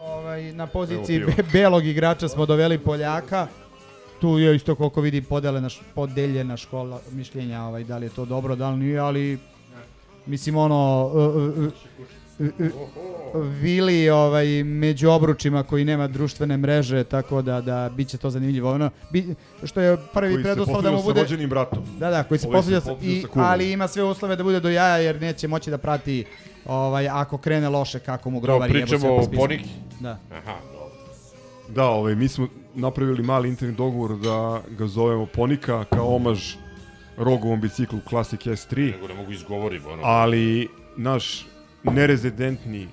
ovaj, 0.00 0.52
na 0.52 0.66
poziciji 0.66 1.18
be- 1.18 1.42
belog 1.52 1.86
igrača 1.86 2.28
smo 2.28 2.46
doveli 2.46 2.78
Poljaka. 2.78 3.46
Tu 4.20 4.38
je 4.38 4.56
isto 4.56 4.74
koliko 4.74 5.00
vidim 5.00 5.24
podeljena, 5.24 5.68
podeljena 5.94 6.56
škola 6.56 7.00
mišljenja, 7.10 7.62
ovaj, 7.62 7.84
da 7.84 7.98
li 7.98 8.06
je 8.06 8.10
to 8.10 8.24
dobro, 8.24 8.56
da 8.56 8.70
li 8.70 8.78
nije, 8.78 8.98
ali 8.98 9.38
mislim 10.26 10.56
ono, 10.56 11.10
uh, 11.14 11.34
uh, 11.36 11.66
uh, 11.66 11.72
Vili 13.34 14.10
ovaj, 14.10 14.64
među 14.64 15.10
obručima 15.10 15.62
koji 15.62 15.84
nema 15.84 16.08
društvene 16.08 16.56
mreže, 16.56 17.04
tako 17.04 17.42
da, 17.42 17.60
da 17.60 17.90
bit 17.96 18.08
će 18.08 18.18
to 18.18 18.30
zanimljivo. 18.30 18.72
Ono, 18.72 18.90
bi, 19.10 19.34
što 19.64 19.80
je 19.80 19.96
prvi 20.14 20.32
Koji 20.34 20.44
preduslov 20.44 20.82
da 20.82 20.90
mu 20.90 21.02
bude... 21.02 21.20
sa 21.20 21.24
rođenim 21.24 21.48
bratom. 21.48 21.84
Da, 21.98 22.10
da, 22.10 22.22
koji 22.22 22.38
se 22.38 22.48
Ovaj 22.48 22.62
i, 23.02 23.22
kumom. 23.22 23.46
ali 23.48 23.72
ima 23.72 23.88
sve 23.88 24.02
uslove 24.04 24.36
da 24.36 24.42
bude 24.42 24.60
do 24.60 24.70
jaja 24.70 24.96
jer 24.96 25.20
neće 25.20 25.48
moći 25.48 25.70
da 25.70 25.78
prati 25.78 26.24
ovaj, 26.66 27.08
ako 27.08 27.38
krene 27.38 27.68
loše 27.68 27.98
kako 27.98 28.30
mu 28.30 28.40
Da, 28.40 28.46
grobar 28.46 28.70
jebo 28.70 28.86
sve 28.86 28.96
pričamo 28.96 29.16
po 29.16 29.20
o 29.20 29.24
spisku. 29.24 29.42
Poniki. 29.42 29.68
Da. 30.00 30.18
Aha, 30.30 30.54
dobro. 30.72 30.94
Da, 31.68 31.86
ovaj, 31.86 32.14
mi 32.14 32.28
smo 32.28 32.48
napravili 32.74 33.22
mali 33.22 33.48
interni 33.48 33.74
dogovor 33.74 34.18
da 34.18 34.60
ga 34.70 34.86
zovemo 34.86 35.26
Ponika 35.26 35.84
kao 35.84 36.16
omaž 36.16 36.54
rogovom 37.16 37.60
biciklu 37.60 37.98
Classic 38.08 38.40
S3, 38.40 38.92
Nego 38.92 39.08
ne 39.08 39.14
mogu 39.14 39.32
izgovorim, 39.32 39.82
ono. 39.86 40.02
ali 40.04 40.68
naš 40.96 41.46
nerezidentni 41.84 42.88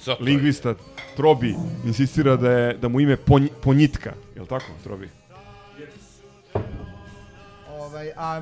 Sad 0.00 0.16
to 0.18 0.22
je. 0.22 0.24
lingvista 0.24 0.74
Trobi 1.16 1.54
insistira 1.86 2.36
da 2.36 2.50
je 2.50 2.76
da 2.78 2.88
mu 2.88 3.00
ime 3.00 3.16
ponj, 3.16 3.48
Ponjitka, 3.62 4.12
je 4.34 4.40
li 4.40 4.48
tako, 4.48 4.66
Trobi? 4.84 5.08
Ovaj, 7.68 8.10
a 8.16 8.40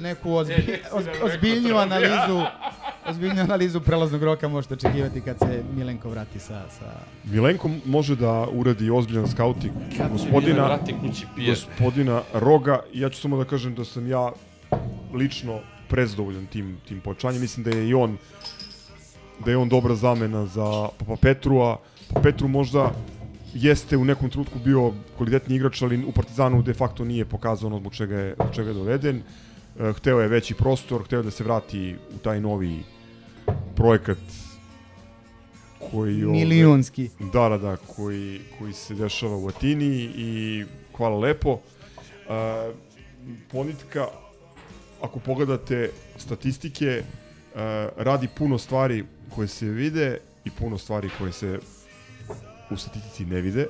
neku 0.00 0.32
ozbi, 0.32 0.80
oz, 0.92 1.04
ozbiljniju 1.22 1.76
analizu 1.76 2.42
ozbiljniju 3.06 3.42
analizu 3.42 3.80
prelaznog 3.80 4.22
roka 4.22 4.48
možete 4.48 4.74
očekivati 4.74 5.20
kad 5.20 5.38
se 5.38 5.62
Milenko 5.76 6.10
vrati 6.10 6.38
sa, 6.38 6.62
sa 6.78 6.92
Milenko 7.24 7.70
može 7.84 8.16
da 8.16 8.46
uradi 8.52 8.90
ozbiljan 8.90 9.28
skauting 9.28 9.72
gospodina, 10.12 10.64
vrati 10.64 10.94
kući 11.00 11.26
pije. 11.36 11.50
gospodina 11.50 12.22
Roga. 12.32 12.80
Ja 12.92 13.10
ću 13.10 13.20
samo 13.20 13.36
da 13.36 13.44
kažem 13.44 13.74
da 13.74 13.84
sam 13.84 14.06
ja 14.06 14.32
lično 15.14 15.60
prezadovoljan 15.88 16.46
tim, 16.46 16.76
tim 16.88 17.00
počanjem. 17.00 17.40
Mislim 17.40 17.64
da 17.64 17.70
je 17.70 17.88
i 17.88 17.94
on 17.94 18.16
da 19.44 19.50
je 19.50 19.56
on 19.56 19.68
dobra 19.68 19.94
zamena 19.94 20.46
za 20.46 20.88
Papa 20.98 21.16
Petrua. 21.16 21.76
Papa 22.08 22.20
Petru 22.20 22.48
možda 22.48 22.92
jeste 23.54 23.96
u 23.96 24.04
nekom 24.04 24.30
trenutku 24.30 24.58
bio 24.64 24.92
kvalitetni 25.16 25.56
igrač, 25.56 25.82
ali 25.82 26.04
u 26.04 26.12
Partizanu 26.12 26.62
de 26.62 26.74
facto 26.74 27.04
nije 27.04 27.24
pokazao 27.24 27.66
ono 27.66 27.78
zbog 27.78 27.94
čega 27.94 28.16
je, 28.16 28.34
zbog 28.34 28.54
čega 28.54 28.68
je 28.68 28.74
doveden. 28.74 29.22
E, 29.80 29.92
hteo 29.92 30.20
je 30.20 30.28
veći 30.28 30.54
prostor, 30.54 31.04
hteo 31.04 31.18
je 31.18 31.22
da 31.22 31.30
se 31.30 31.44
vrati 31.44 31.96
u 32.14 32.18
taj 32.18 32.40
novi 32.40 32.82
projekat 33.76 34.18
koji... 35.90 36.24
ovaj, 36.24 36.38
Milionski. 36.38 37.08
Da, 37.32 37.48
da, 37.48 37.58
da, 37.58 37.76
koji, 37.76 38.40
koji 38.58 38.72
se 38.72 38.94
dešava 38.94 39.36
u 39.36 39.48
Atini 39.48 40.10
i 40.16 40.64
hvala 40.96 41.18
lepo. 41.18 41.58
E, 41.58 42.72
Ponitka, 43.52 44.06
ako 45.02 45.18
pogledate 45.18 45.90
statistike, 46.16 46.86
e, 46.86 47.02
radi 47.96 48.28
puno 48.28 48.58
stvari 48.58 49.04
koje 49.34 49.48
se 49.48 49.66
vide 49.66 50.18
i 50.44 50.50
puno 50.50 50.78
stvari 50.78 51.10
koje 51.18 51.32
se 51.32 51.58
u 52.70 52.76
statistici 52.76 53.24
ne 53.24 53.40
vide, 53.40 53.66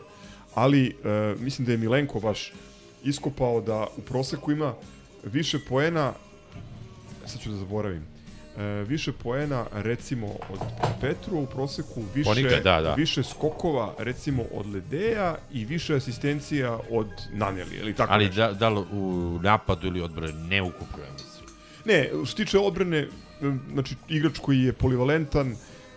ali 0.55 0.87
e, 0.87 1.35
mislim 1.39 1.67
da 1.67 1.73
je 1.73 1.79
Milenko 1.79 2.21
baš 2.21 2.53
iskopao 3.05 3.61
da 3.61 3.87
u 3.97 4.01
proseku 4.01 4.53
ima 4.53 4.75
više 5.25 5.59
poena, 5.69 6.13
sad 7.27 7.41
ću 7.41 7.51
da 7.51 7.57
zaboravim, 7.57 8.03
e, 8.57 8.63
više 8.89 9.13
poena 9.13 9.67
recimo 9.73 10.27
od 10.27 10.61
Petru 11.01 11.39
u 11.39 11.47
proseku, 11.47 12.03
više, 12.15 12.31
Ponika, 12.31 12.61
da, 12.61 12.81
da. 12.81 12.95
više 12.95 13.23
skokova 13.23 13.95
recimo 13.99 14.43
od 14.55 14.75
Ledeja 14.75 15.37
i 15.53 15.65
više 15.65 15.95
asistencija 15.95 16.79
od 16.91 17.09
Naneli, 17.33 17.77
ili 17.77 17.95
tako 17.95 18.13
Ali 18.13 18.25
nešto. 18.25 18.41
da, 18.41 18.53
da 18.53 18.69
li 18.69 18.85
u 18.93 19.39
napadu 19.43 19.87
ili 19.87 20.01
odbrani, 20.01 20.49
ne 20.49 20.63
ukupno, 20.63 20.99
ja 20.99 21.13
mislim. 21.13 21.47
Ne, 21.85 22.11
što 22.27 22.37
tiče 22.37 22.59
odbrane, 22.59 23.09
znači 23.73 23.97
igrač 24.09 24.39
koji 24.39 24.63
je 24.63 24.73
polivalentan, 24.73 25.55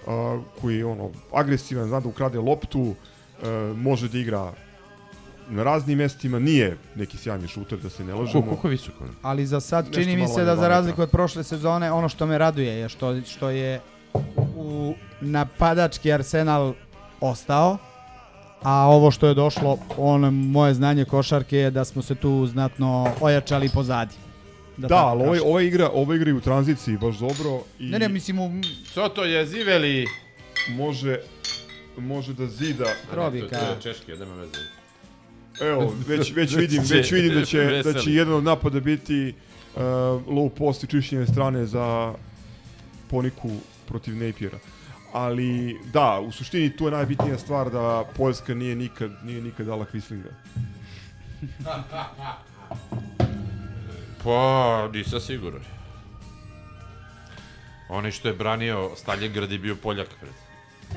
a, 0.08 0.42
koji 0.62 0.78
je 0.78 0.86
ono 0.86 1.12
agresivan, 1.34 1.88
zna 1.88 2.00
da 2.00 2.10
ukrade 2.10 2.40
loptu, 2.40 2.96
e, 3.44 3.74
može 3.76 4.10
da 4.10 4.18
igra 4.18 4.54
na 5.50 5.64
raznim 5.64 5.98
mestima, 5.98 6.40
nije 6.40 6.78
neki 6.96 7.18
sjajni 7.18 7.48
šuter 7.48 7.80
da 7.80 7.90
se 7.90 8.04
ne 8.04 8.14
lažemo. 8.14 8.44
Koliko 8.44 8.68
visoko? 8.68 9.06
Ali 9.22 9.46
za 9.46 9.60
sad 9.60 9.86
Nešto 9.86 10.02
čini 10.02 10.16
mi 10.16 10.28
se 10.28 10.44
da 10.44 10.56
za 10.56 10.68
razliku 10.68 11.02
od 11.02 11.10
prošle 11.10 11.44
sezone 11.44 11.92
ono 11.92 12.10
što 12.10 12.26
me 12.26 12.38
raduje 12.38 12.74
je 12.74 12.90
što, 12.90 13.22
što 13.22 13.50
je 13.50 13.82
u 14.56 14.94
napadački 15.22 16.14
arsenal 16.14 16.74
ostao, 17.22 17.78
a 18.64 18.88
ovo 18.88 19.12
što 19.12 19.28
je 19.28 19.34
došlo, 19.34 19.78
ono 19.98 20.32
moje 20.32 20.74
znanje 20.74 21.06
košarke 21.06 21.58
je 21.58 21.72
da 21.72 21.86
smo 21.86 22.02
se 22.02 22.16
tu 22.16 22.48
znatno 22.48 23.08
ojačali 23.22 23.70
pozadi. 23.70 24.16
Da, 24.78 24.88
tako 24.88 25.08
ali 25.08 25.24
ovaj, 25.24 25.40
kažem. 25.40 25.52
ova 25.52 25.62
igra, 25.62 25.90
ova 25.94 26.16
igra 26.16 26.30
i 26.30 26.34
u 26.34 26.42
tranziciji 26.42 26.98
baš 26.98 27.16
dobro 27.18 27.62
i 27.80 27.90
Ne, 27.90 28.00
ne, 28.00 28.10
mislim 28.10 28.40
u... 28.40 28.52
Co 28.94 29.10
to 29.10 29.24
je 29.24 29.46
ziveli? 29.46 30.08
može 30.70 31.20
može 31.98 32.34
da 32.34 32.48
zida. 32.48 32.86
Trobika. 33.12 33.60
To 33.60 33.66
je 33.66 33.82
češki, 33.82 34.12
nema 34.12 34.36
veze. 34.36 34.58
Evo, 35.62 35.96
već, 36.08 36.34
već 36.36 36.56
vidim, 36.62 36.84
već 36.90 37.12
vidim 37.12 37.34
da 37.34 37.46
će, 37.46 37.82
da 37.84 38.00
će 38.00 38.14
jedan 38.14 38.34
od 38.34 38.44
napada 38.44 38.80
biti 38.80 39.34
uh, 39.76 39.82
low 40.28 40.50
post 40.50 40.84
i 40.84 40.88
čišćenje 40.88 41.26
strane 41.26 41.66
za 41.66 42.14
poniku 43.10 43.50
protiv 43.88 44.16
Napiera. 44.16 44.58
Ali 45.14 45.80
da, 45.94 46.20
u 46.20 46.32
suštini 46.32 46.78
tu 46.78 46.86
je 46.86 46.92
najbitnija 46.92 47.38
stvar 47.38 47.72
da 47.72 48.04
Poljska 48.18 48.54
nije 48.54 48.76
nikad, 48.76 49.12
nije 49.24 49.42
nikad 49.42 49.66
dala 49.66 49.86
Quislinga. 49.94 50.30
Pa, 54.26 54.90
nisam 54.94 55.20
siguran. 55.20 55.62
Onaj 57.90 58.12
što 58.12 58.28
je 58.28 58.34
branio 58.34 58.92
Stalingrad 58.96 59.52
je 59.52 59.60
bio 59.60 59.76
Poljak, 59.76 60.08
pred. 60.20 60.34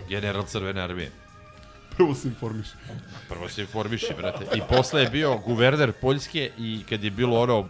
General 0.09 0.45
Crvene 0.45 0.81
armije. 0.81 1.11
Prvo 1.97 2.15
se 2.15 2.29
informiš. 2.29 2.67
Prvo 3.29 3.49
se 3.49 3.61
informiši, 3.61 4.15
brate. 4.17 4.45
I 4.57 4.61
posle 4.69 5.03
je 5.03 5.11
bio 5.11 5.37
guverner 5.37 5.93
Poljske 5.93 6.51
i 6.59 6.85
kad 6.89 7.05
je 7.05 7.11
bilo 7.11 7.41
ono 7.41 7.69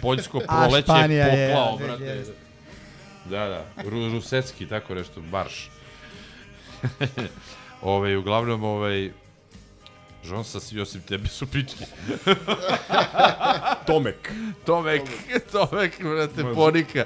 poljsko 0.00 0.40
proleće 0.40 0.82
Španija 0.82 1.26
je, 1.26 1.50
ja, 1.50 1.76
brate. 1.86 2.04
jest. 2.04 2.32
Da, 3.24 3.48
da. 3.48 3.82
Ru, 3.90 4.08
Rusecki, 4.08 4.66
tako 4.66 4.94
nešto, 4.94 5.20
marš. 5.20 5.70
ovaj, 7.82 8.16
uglavnom, 8.16 8.64
ovaj, 8.64 9.10
Žonsa, 10.24 10.60
svi 10.60 10.80
osim 10.80 11.00
tebe 11.00 11.28
su 11.28 11.46
pički. 11.46 11.84
Tomek. 13.86 14.32
Tomek, 14.64 15.02
Tomek, 15.52 16.02
brate, 16.02 16.42
Mazu- 16.42 16.54
ponika. 16.54 17.04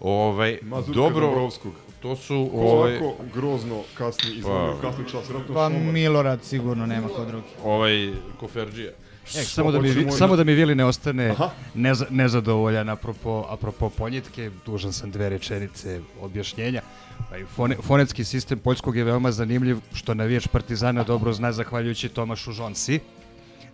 Ovaj, 0.00 0.58
Mazutka 0.62 1.00
dobro, 1.00 1.26
Dombrovskog. 1.26 1.72
to 2.02 2.16
su, 2.16 2.48
Ko 2.52 2.58
ovaj, 2.58 2.98
ovako 2.98 3.24
grozno 3.34 3.82
kasni 3.94 4.30
izgleda, 4.30 4.72
Pa. 4.72 4.88
kasni 4.88 5.04
čas, 5.10 5.24
Pa. 5.54 5.68
Milorad 5.68 6.44
sigurno 6.44 6.86
nema 6.86 7.08
ko 7.08 7.24
drugi. 7.24 7.46
ovaj, 7.64 8.12
Koferđija. 8.40 8.92
E, 9.30 9.44
samo, 9.44 9.72
da 9.72 9.80
mi, 9.80 9.88
hoćemo- 9.88 10.12
samo 10.12 10.36
da 10.36 10.44
mi 10.44 10.52
Vili 10.54 10.74
ne 10.74 10.84
ostane 10.84 11.34
neza, 11.74 12.06
nezadovoljan 12.10 12.88
apropo, 12.88 13.46
apropo 13.48 13.90
ponjetke, 13.90 14.50
dužan 14.66 14.92
sam 14.92 15.10
dve 15.10 15.28
rečenice 15.28 16.00
objašnjenja. 16.20 16.82
Pa 17.30 17.36
Fone, 17.46 17.76
fonetski 17.76 18.24
sistem 18.24 18.58
poljskog 18.58 18.96
je 18.96 19.04
veoma 19.04 19.32
zanimljiv, 19.32 19.76
što 19.94 20.14
navijač 20.14 20.46
Partizana 20.46 21.04
dobro 21.04 21.32
zna 21.32 21.52
zahvaljujući 21.52 22.08
Tomašu 22.08 22.52
Žonsi, 22.52 23.00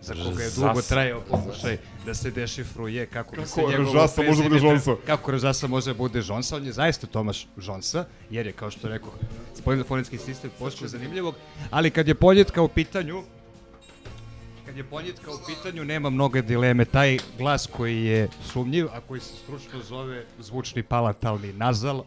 za 0.01 0.13
koga 0.15 0.43
je 0.43 0.49
dugo 0.51 0.81
trajao 0.81 1.21
pokušaj 1.21 1.77
da 2.05 2.13
se 2.13 2.31
dešifruje 2.31 3.05
kako, 3.05 3.35
bi 3.35 3.41
se 3.43 3.55
Kako 3.55 3.71
njegovo 3.71 3.93
može 3.93 4.13
prezime 4.15 4.49
bude 4.49 4.59
Žonsa. 4.59 4.95
Kako 5.05 5.31
Ržasa 5.31 5.67
može 5.67 5.93
bude 5.93 6.21
Žonsa, 6.21 6.55
on 6.55 6.65
je 6.65 6.71
zaista 6.71 7.07
Tomaš 7.07 7.47
Žonsa, 7.57 8.05
jer 8.29 8.45
je, 8.45 8.51
kao 8.51 8.71
što 8.71 8.87
rekao, 8.87 9.11
spomenuo 9.55 9.85
fonetski 9.85 10.17
sistem 10.17 10.51
poljskog 10.59 10.87
zanimljivog, 10.87 11.35
ali 11.69 11.89
kad 11.89 12.07
je 12.07 12.15
poljetka 12.15 12.61
u 12.61 12.67
pitanju, 12.67 13.23
kad 14.77 14.85
je 14.85 14.89
poljetka 14.89 15.31
u 15.31 15.37
pitanju, 15.47 15.85
nema 15.85 16.09
mnoge 16.09 16.41
dileme. 16.41 16.85
Taj 16.85 17.17
glas 17.37 17.67
koji 17.67 18.03
je 18.03 18.27
sumnjiv, 18.51 18.87
a 18.93 19.01
koji 19.01 19.21
se 19.21 19.33
stručno 19.43 19.81
zove 19.81 20.25
zvučni 20.39 20.83
palatalni 20.83 21.53
nazal, 21.53 22.03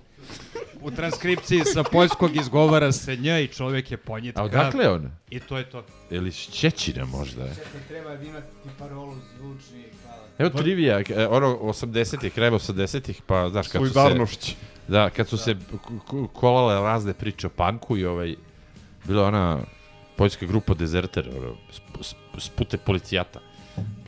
u 0.81 0.91
transkripciji 0.91 1.65
sa 1.65 1.83
poljskog 1.83 2.37
izgovara 2.37 2.93
se 2.93 3.17
nj 3.17 3.43
i 3.43 3.49
čovjek 3.49 3.91
je 3.91 3.97
ponjetka. 3.97 4.43
A 4.43 4.45
odakle 4.45 4.85
je 4.85 4.91
on? 4.91 5.11
I 5.31 5.41
to 5.41 5.59
je 5.59 5.71
to. 5.71 5.85
Ili 6.11 6.29
iz 6.29 6.37
Čećina 6.37 7.05
možda? 7.05 7.45
je? 7.45 7.55
Treba 7.89 8.15
imati 8.15 8.47
parolu 8.79 9.15
zvučni 9.39 9.85
hvala. 10.05 10.23
Evo 10.39 10.51
trivija, 10.51 11.01
e, 11.01 11.27
ono 11.27 11.59
80-ih, 11.59 12.33
kraj 12.33 12.51
80-ih, 12.51 13.23
pa 13.27 13.49
znaš 13.49 13.69
kad 13.69 13.83
su 13.87 13.93
se... 13.93 14.55
Da, 14.89 15.11
kad 15.11 15.29
su 15.29 15.37
se 15.37 15.55
k- 15.55 15.77
k- 16.11 16.33
kolale 16.33 16.75
razne 16.75 17.13
priče 17.13 17.47
o 17.47 17.51
panku 17.51 17.97
i 17.97 18.05
ovaj... 18.05 18.35
Bila 19.05 19.27
ona 19.27 19.59
poljska 20.21 20.47
grupa 20.47 20.75
sp, 21.79 21.87
spute 22.39 22.77
policijata. 22.77 23.41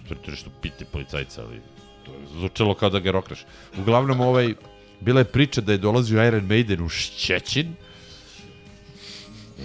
To 0.09 0.31
je 0.31 0.37
što 0.37 0.51
pite 0.63 0.85
policajca, 0.85 1.43
ali 1.43 1.61
to 2.05 2.13
je 2.13 2.27
zvučalo 2.39 2.75
kao 2.75 2.91
da 2.91 3.01
ga 3.01 3.11
rokraš. 3.11 3.45
Uglavnom, 3.79 4.21
ovaj, 4.21 4.55
bila 5.01 5.21
je 5.21 5.25
priča 5.25 5.61
da 5.61 5.73
je 5.73 5.79
dolazio 5.79 6.27
Iron 6.27 6.45
Maiden 6.45 6.83
u 6.85 6.89
Šćećin, 6.89 7.75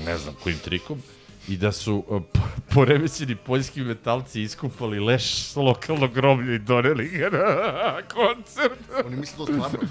ne 0.06 0.18
znam 0.18 0.36
kojim 0.44 0.60
trikom, 0.60 1.02
i 1.48 1.58
da 1.58 1.72
su 1.72 2.04
uh, 2.08 2.22
po- 2.34 2.74
poremećeni 2.74 3.36
poljski 3.36 3.82
metalci 3.82 4.42
iskupali 4.42 5.00
leš 5.00 5.34
s 5.36 5.56
lokalnog 5.56 6.14
groblja 6.14 6.56
i 6.56 6.60
doneli 6.60 7.10
ga 7.10 7.30
na 7.30 8.02
koncert. 8.14 9.06
Oni 9.06 9.16
misle 9.16 9.46
da 9.46 9.52
je 9.52 9.60
to 9.60 9.68
stvarno. 9.68 9.90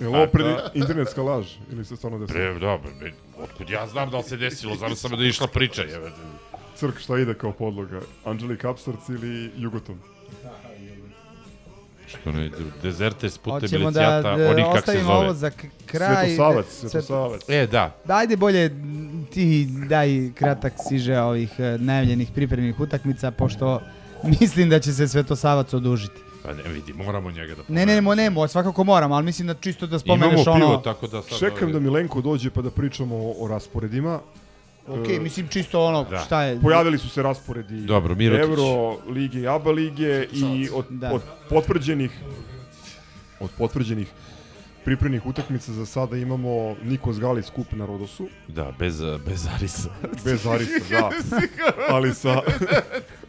Je 0.00 0.08
li 0.08 0.16
ovo 0.16 0.26
pred 0.26 0.56
internetska 0.74 1.22
laž? 1.22 1.46
Ili 1.72 1.84
se 1.84 1.96
stvarno 1.96 2.18
desilo? 2.18 2.38
Pre, 2.38 2.58
da, 2.58 2.78
be, 3.00 3.12
otkud 3.42 3.70
ja 3.70 3.86
znam 3.86 4.10
da 4.10 4.16
li 4.16 4.22
se 4.22 4.36
desilo, 4.36 4.76
znam 4.76 4.96
samo 4.96 5.16
da 5.16 5.22
je 5.22 5.28
išla 5.28 5.46
priča, 5.46 5.82
jebate. 5.82 6.16
Crk 6.76 6.98
šta 6.98 7.18
ide 7.18 7.34
kao 7.34 7.52
podloga? 7.52 8.00
Anđelik 8.24 8.64
Apsarc 8.64 9.08
ili 9.08 9.50
Jugoton? 9.56 9.98
Što 12.06 12.32
ne 12.32 12.46
ide, 12.46 12.56
dezerte 12.82 13.30
s 13.30 13.38
putem 13.38 13.60
Hoćemo 13.60 13.90
da, 13.90 14.22
da 14.22 14.50
oni 14.50 14.62
kak 14.62 14.72
se 14.72 14.78
ostavimo 14.78 15.12
ovo 15.12 15.22
zove. 15.22 15.34
za 15.34 15.50
kraj. 15.86 16.26
Svetosavac, 16.26 16.66
Svet- 16.66 16.90
Svetosavac. 16.90 17.40
E, 17.48 17.66
da, 17.66 17.96
Dajde 18.04 18.36
bolje 18.36 18.70
ti 19.30 19.68
daj 19.88 20.08
kratak 20.34 20.72
siže 20.88 21.18
ovih 21.20 21.50
e, 21.58 21.78
najavljenih 21.78 22.30
pripremnih 22.34 22.80
utakmica, 22.80 23.30
pošto 23.30 23.80
mislim 24.40 24.70
da 24.70 24.78
će 24.80 24.92
se 24.92 25.08
Svetosavac 25.08 25.74
odužiti. 25.74 26.20
Pa 26.42 26.52
ne 26.54 26.62
vidi, 26.64 26.92
moramo 26.94 27.30
njega 27.30 27.54
da 27.54 27.62
Ne, 27.68 27.86
ne, 27.86 27.94
ne, 27.94 28.16
ne, 28.16 28.30
mo- 28.30 28.48
svakako 28.48 28.84
moram, 28.84 29.12
ali 29.12 29.24
mislim 29.24 29.46
da 29.46 29.54
čisto 29.54 29.86
da 29.86 29.98
spomeneš 29.98 30.32
Imamo 30.36 30.50
ono... 30.52 30.66
pivo, 30.66 30.76
tako 30.78 31.06
da 31.06 31.22
sad... 31.22 31.38
Čekam 31.38 31.58
ovaj- 31.60 31.72
da 31.72 31.80
Milenko 31.80 32.20
dođe 32.20 32.50
pa 32.50 32.62
da 32.62 32.70
pričamo 32.70 33.16
o, 33.16 33.34
o 33.38 33.48
rasporedima. 33.48 34.20
Ok, 34.88 35.08
E, 35.08 35.18
mislim 35.20 35.48
čisto 35.48 35.84
ono, 35.84 36.04
Da. 36.04 36.18
šta 36.18 36.42
je... 36.42 36.60
Pojavili 36.60 36.98
su 36.98 37.08
se 37.08 37.22
rasporedi 37.22 37.80
Dobro, 37.80 38.14
Mirotić. 38.14 38.42
Euro 38.42 38.64
lige 39.08 39.40
i 39.40 39.48
ABA 39.48 39.70
lige 39.70 40.26
i 40.32 40.68
od, 40.74 40.84
Da. 40.90 41.12
od 41.12 41.20
potvrđenih 41.48 42.10
od 43.40 43.50
potvrđenih 43.58 44.08
pripremnih 44.84 45.26
utakmica 45.26 45.72
za 45.72 45.86
sada 45.86 46.16
imamo 46.16 46.50
Nikos 46.82 47.18
Gali 47.18 47.42
skup 47.42 47.72
na 47.72 47.86
Rodosu, 47.86 48.28
Da, 48.48 48.72
bez, 48.78 49.00
bez 49.26 49.46
Arisa. 49.48 49.88
bez 50.24 50.46
Arisa, 50.46 50.84
da, 50.90 51.10
ali 51.94 52.14
sa 52.14 52.40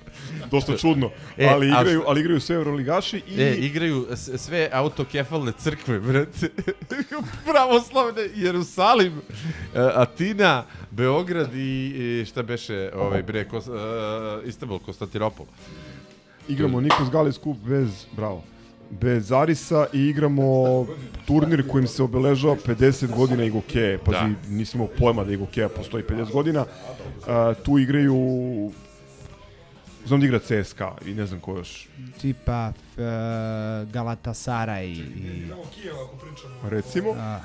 dosta 0.51 0.77
čudno, 0.77 1.09
E, 1.37 1.45
ali 1.47 1.67
igraju, 1.67 2.03
ali 2.07 2.19
igraju 2.19 2.39
sve 2.39 2.55
Euroligaši 2.55 3.21
i 3.27 3.41
E, 3.41 3.55
igraju 3.55 4.07
sve 4.37 4.69
autokefalne 4.73 5.51
crkve, 5.57 5.99
brate. 5.99 6.49
Pravoslavne, 7.51 8.21
Jerusalim, 8.35 9.13
e, 9.75 9.79
Atina, 9.95 10.63
Beograd 10.91 11.55
i, 11.55 12.25
šta 12.27 12.43
beše, 12.43 12.91
ovaj, 12.95 13.23
bre, 13.23 13.47
Kos, 13.47 13.67
uh, 13.67 13.75
Istanbul, 14.45 14.79
Konstantinopol. 14.79 15.45
igramo 16.47 16.81
Nikos 16.81 17.09
Gali 17.11 17.33
skup 17.33 17.57
bez, 17.57 18.05
bravo, 18.15 18.43
bez 18.89 19.31
Arisa 19.31 19.87
i 19.93 19.99
igramo 19.99 20.43
turnir 21.27 21.67
kojim 21.67 21.87
se 21.87 22.03
obeležava 22.03 22.55
50 22.55 23.15
godina 23.15 23.43
Igokeje. 23.43 23.97
Pazi, 23.97 24.17
Da. 24.17 24.29
nisam 24.49 24.81
imao 24.81 24.93
pojma 24.99 25.23
da 25.23 25.33
Igokeja 25.33 25.69
postoji 25.69 26.03
50 26.03 26.31
godina. 26.31 26.65
A, 27.27 27.53
tu 27.65 27.79
igraju 27.79 28.15
znam 30.07 30.19
da 30.19 30.25
igra 30.25 30.39
CSKA 30.39 30.95
i 31.05 31.13
ne 31.13 31.25
znam 31.25 31.39
ko 31.39 31.57
još. 31.57 31.87
Tipa 32.21 32.67
uh, 32.69 33.01
Galatasaray 33.91 34.85
i... 34.85 35.43
Recimo. 36.63 37.09
A, 37.17 37.39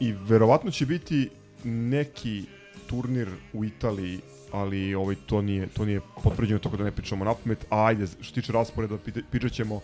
I 0.00 0.12
verovatno 0.12 0.70
će 0.70 0.86
biti 0.86 1.30
neki 1.64 2.44
turnir 2.86 3.28
u 3.52 3.64
Italiji, 3.64 4.20
ali 4.52 4.94
ovaj 4.94 5.16
to 5.26 5.42
nije 5.42 5.66
to 5.66 5.84
nije 5.84 6.00
potvrđeno 6.22 6.58
tako 6.60 6.76
da 6.76 6.84
ne 6.84 6.92
pričamo 6.92 7.24
napamet. 7.24 7.66
A 7.70 7.84
ajde, 7.86 8.06
što 8.20 8.34
tiče 8.34 8.52
rasporeda, 8.52 8.94
pita- 9.06 9.22
pričat 9.30 9.52
ćemo 9.52 9.80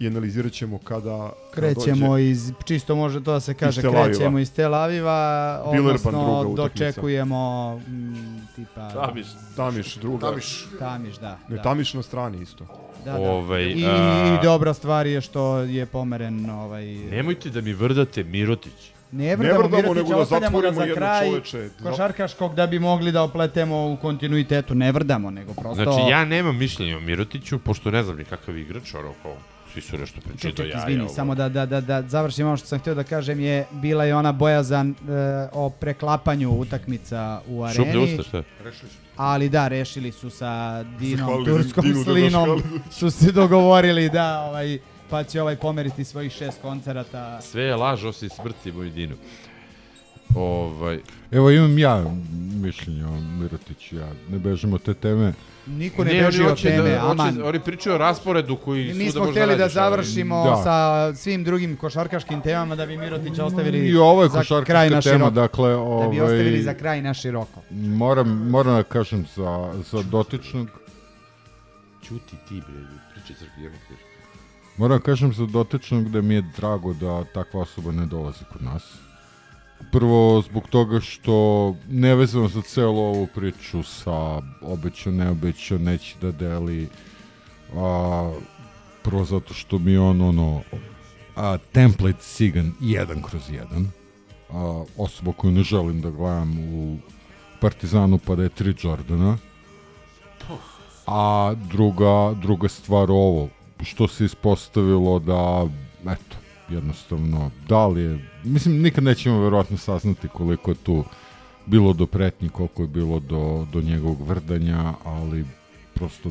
i 0.00 0.06
analizirat 0.06 0.52
ćemo 0.52 0.78
kada, 0.78 1.30
kada 1.50 1.74
krećemo 1.74 2.08
dođe. 2.08 2.30
iz, 2.30 2.52
čisto 2.64 2.96
može 2.96 3.24
to 3.24 3.32
da 3.32 3.40
se 3.40 3.54
kaže, 3.54 3.80
Aviva. 3.80 4.04
krećemo 4.04 4.38
iz 4.38 4.52
Tel 4.52 4.74
Aviva, 4.74 5.60
druga 5.72 5.88
odnosno 5.88 6.54
dočekujemo 6.56 7.74
mm, 7.88 8.46
tipa... 8.56 8.88
Tamiš. 8.88 9.26
Tamiš, 9.56 9.96
druga. 9.96 10.30
Tamiš. 10.30 10.66
Tamiš, 10.78 11.16
da. 11.16 11.38
Ne, 11.48 11.56
da. 11.56 11.62
Tamiš 11.62 11.94
na 11.94 12.02
strani 12.02 12.42
isto. 12.42 12.66
Da, 13.04 13.12
da. 13.12 13.18
Ovaj, 13.18 13.62
I, 13.64 13.84
a- 13.86 14.38
I 14.40 14.44
dobra 14.44 14.74
stvar 14.74 15.06
je 15.06 15.20
što 15.20 15.58
je 15.58 15.86
pomeren 15.86 16.50
ovaj... 16.50 16.86
Nemojte 16.86 17.50
da 17.50 17.60
mi 17.60 17.72
vrdate 17.72 18.24
Mirotić. 18.24 18.92
Ne 19.12 19.36
vrdamo 19.36 19.68
vrdamo, 19.68 19.94
nego 19.94 20.16
da 20.18 20.24
zatvorimo 20.24 20.72
za 20.72 20.94
kraj 20.94 21.28
čoveče. 21.28 21.68
košarkaškog 21.82 22.54
da 22.54 22.66
bi 22.66 22.78
mogli 22.78 23.12
da 23.12 23.22
opletemo 23.22 23.92
u 23.92 23.96
kontinuitetu. 23.96 24.74
Ne 24.74 24.92
vrdamo, 24.92 25.30
nego 25.30 25.54
prosto... 25.54 25.84
Znači, 25.84 26.10
ja 26.10 26.24
nemam 26.24 26.56
mišljenja 26.56 26.96
o 26.96 27.00
Mirotiću, 27.00 27.58
pošto 27.58 27.90
ne 27.90 28.02
znam 28.02 28.16
ni 28.16 28.24
kakav 28.24 28.56
igrač, 28.58 28.94
ono 28.94 29.12
kao, 29.22 29.36
svi 29.80 29.90
su 29.90 29.98
nešto 29.98 30.20
pričali 30.20 30.54
do 30.54 30.62
jaja. 30.62 30.78
izvini, 30.78 31.00
ovo. 31.02 31.14
samo 31.14 31.34
da, 31.34 31.48
da, 31.48 31.66
da, 31.66 31.80
da 31.80 32.02
završim 32.02 32.46
ono 32.46 32.56
što 32.56 32.66
sam 32.66 32.78
htio 32.78 32.94
da 32.94 33.04
kažem 33.04 33.40
je 33.40 33.66
bila 33.70 34.04
je 34.04 34.14
ona 34.14 34.32
bojazan 34.32 34.90
e, 34.90 34.94
o 35.52 35.70
preklapanju 35.70 36.50
utakmica 36.50 37.40
u 37.48 37.62
areni. 37.62 37.86
Šuplje 37.86 37.98
usta, 37.98 38.22
šta? 38.22 38.42
Ali 39.16 39.48
da, 39.48 39.68
rešili 39.68 40.12
su 40.12 40.30
sa 40.30 40.82
Dinom 40.82 41.44
Turskom 41.44 41.84
Dinu 41.84 42.04
Slinom, 42.04 42.48
Dadaškaloviću. 42.48 42.92
su 42.98 43.10
se 43.10 43.32
dogovorili 43.32 44.08
da 44.08 44.40
ovaj, 44.40 44.78
pa 45.10 45.24
će 45.24 45.42
ovaj 45.42 45.56
pomeriti 45.56 46.04
svojih 46.04 46.32
šest 46.32 46.62
koncerata. 46.62 47.40
Sve 47.40 47.62
je 47.62 47.76
laž 47.76 48.04
osim 48.04 48.28
smrti, 48.28 48.72
moj 48.72 48.90
Dino. 48.90 49.14
Ovaj, 50.34 51.00
Evo 51.30 51.50
imam 51.50 51.78
ja 51.78 52.04
mišljenje 52.62 53.06
o 53.06 53.20
Mirotiću, 53.20 53.96
ja 53.96 54.08
ne 54.30 54.38
bežim 54.38 54.72
od 54.72 54.82
te 54.82 54.94
teme. 54.94 55.32
Niko 55.68 56.04
ne, 56.04 56.12
ne, 56.12 56.22
beži 56.22 56.38
oni 56.38 56.44
od 56.44 56.50
hoće 56.50 56.68
teme, 56.68 56.90
da, 56.90 57.00
hoće, 57.00 57.10
aman. 57.12 57.42
oni 57.42 57.60
pričaju 57.60 57.94
o 57.94 57.98
rasporedu 57.98 58.56
koji 58.56 58.94
Mi 58.94 59.10
smo 59.10 59.20
možda 59.20 59.32
hteli 59.32 59.56
da 59.56 59.68
završimo 59.68 60.44
Da. 60.46 60.56
sa 60.56 60.76
svim 61.14 61.44
drugim 61.44 61.76
košarkaškim 61.76 62.40
temama 62.40 62.74
da 62.76 62.86
bi 62.86 62.96
Mirotića 62.96 63.44
ostavili 63.44 63.78
I 63.80 63.96
ovo 63.96 64.22
je 64.22 64.28
za 64.28 64.32
kraj 64.32 64.42
košarkaška 64.42 64.74
na 64.86 65.00
tema, 65.00 65.00
široko. 65.00 65.30
dakle, 65.30 65.68
Da 65.68 65.76
bi 65.76 65.80
ovaj, 65.80 66.20
ostavili 66.22 66.62
za 66.62 66.74
kraj 66.74 67.02
na 67.02 67.14
široko. 67.14 67.60
Moram, 67.72 68.28
moram 68.48 68.74
da 68.74 68.82
kažem 68.82 69.26
za, 69.36 69.72
za 69.82 70.02
dotičnog, 70.02 70.68
Ćuti 72.02 72.36
ti, 72.48 72.62
bre, 72.62 72.80
jebog 73.58 73.78
ti. 73.88 73.94
moram 74.76 74.98
da 74.98 75.04
kažem 75.04 75.32
za 75.32 75.46
dotičnog 75.46 76.08
da 76.08 76.20
mi 76.20 76.34
je 76.34 76.42
drago 76.56 76.92
da 76.92 77.24
takva 77.24 77.60
osoba 77.60 77.92
ne 77.92 78.06
dolazi 78.06 78.44
kod 78.52 78.62
nas. 78.62 78.82
Prvo 79.92 80.42
zbog 80.42 80.68
toga 80.68 81.00
što 81.00 81.74
nevezano 81.88 82.48
za 82.48 82.62
celu 82.62 82.98
ovu 82.98 83.26
priču 83.34 83.82
sa 83.82 84.40
obećao, 84.62 85.12
ne 85.12 85.30
obećao, 85.30 85.78
neće 85.78 86.14
da 86.20 86.32
deli, 86.32 86.88
a, 87.76 88.32
prvo 89.02 89.24
zato 89.24 89.54
što 89.54 89.78
mi 89.78 89.96
on 89.96 90.20
ono 90.20 90.62
a, 91.36 91.58
template 91.72 92.22
sigan 92.22 92.72
jedan 92.80 93.22
kroz 93.22 93.50
jedan. 93.50 93.90
A, 94.50 94.84
osoba 94.96 95.32
koju 95.32 95.52
ne 95.52 95.62
želim 95.62 96.00
da 96.00 96.10
gledam 96.10 96.58
u 96.58 96.96
Partizanu 97.60 98.18
pa 98.18 98.34
da 98.34 98.42
je 98.42 98.48
tri 98.48 98.74
Jordana. 98.82 99.38
A 101.06 101.54
druga, 101.70 102.34
druga 102.42 102.68
stvar 102.68 103.10
ovo, 103.10 103.48
što 103.82 104.08
se 104.08 104.24
ispostavilo 104.24 105.18
da, 105.18 105.66
eto, 106.12 106.36
jednostavno, 106.70 107.50
da 107.68 107.86
li 107.86 108.02
je, 108.02 108.18
mislim, 108.44 108.82
nikad 108.82 109.04
nećemo 109.04 109.40
verovatno 109.40 109.76
saznati 109.76 110.28
koliko 110.28 110.70
je 110.70 110.74
tu 110.74 111.04
bilo 111.66 111.92
do 111.92 112.06
pretnji, 112.06 112.48
koliko 112.48 112.82
je 112.82 112.88
bilo 112.88 113.20
do, 113.20 113.66
do 113.72 113.80
njegovog 113.80 114.28
vrdanja, 114.28 114.94
ali 115.04 115.44
prosto 115.94 116.30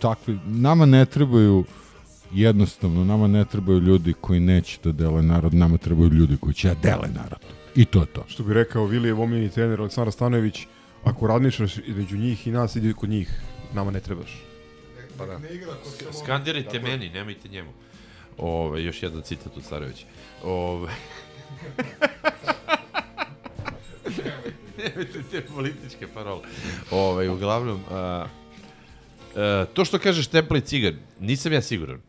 takvi, 0.00 0.38
nama 0.46 0.86
ne 0.86 1.04
trebaju 1.04 1.64
jednostavno, 2.32 3.04
nama 3.04 3.26
ne 3.26 3.44
trebaju 3.44 3.78
ljudi 3.78 4.14
koji 4.20 4.40
neće 4.40 4.78
da 4.84 4.92
dele 4.92 5.22
narod, 5.22 5.54
nama 5.54 5.78
trebaju 5.78 6.10
ljudi 6.10 6.36
koji 6.36 6.54
će 6.54 6.68
da 6.68 6.74
dele 6.74 7.08
narod. 7.14 7.40
I 7.74 7.84
to 7.84 8.00
je 8.00 8.06
to. 8.06 8.24
Što 8.28 8.42
bi 8.42 8.54
rekao 8.54 8.86
Vilijev 8.86 9.20
omiljeni 9.20 9.50
trener 9.50 9.80
Aleksandar 9.80 10.12
Stanojević, 10.12 10.66
ako 11.04 11.26
razmišljaš 11.26 11.78
između 11.78 12.16
njih 12.16 12.46
i 12.46 12.50
nas, 12.50 12.76
idi 12.76 12.92
kod 12.92 13.08
njih, 13.08 13.40
nama 13.74 13.90
ne 13.90 14.00
trebaš. 14.00 14.42
Pa 15.18 15.26
da. 15.26 15.40
Skandirajte 16.22 16.80
meni, 16.80 17.10
nemojte 17.10 17.48
njemu. 17.48 17.70
Ove, 18.40 18.84
još 18.84 19.02
jedan 19.02 19.22
citat 19.22 19.56
od 19.56 19.64
Starovića. 19.64 20.06
Ove... 20.44 20.90
Nemojte 24.78 25.22
te 25.30 25.40
političke 25.40 26.06
parole. 26.14 26.42
Ove, 26.90 27.30
uglavnom, 27.30 27.80
a, 27.90 28.26
a, 29.36 29.64
to 29.74 29.84
što 29.84 29.98
kažeš 29.98 30.26
Temple 30.26 30.58
i 30.58 30.62
Cigan, 30.62 30.98
nisam 31.20 31.52
ja 31.52 31.62
siguran. 31.62 32.00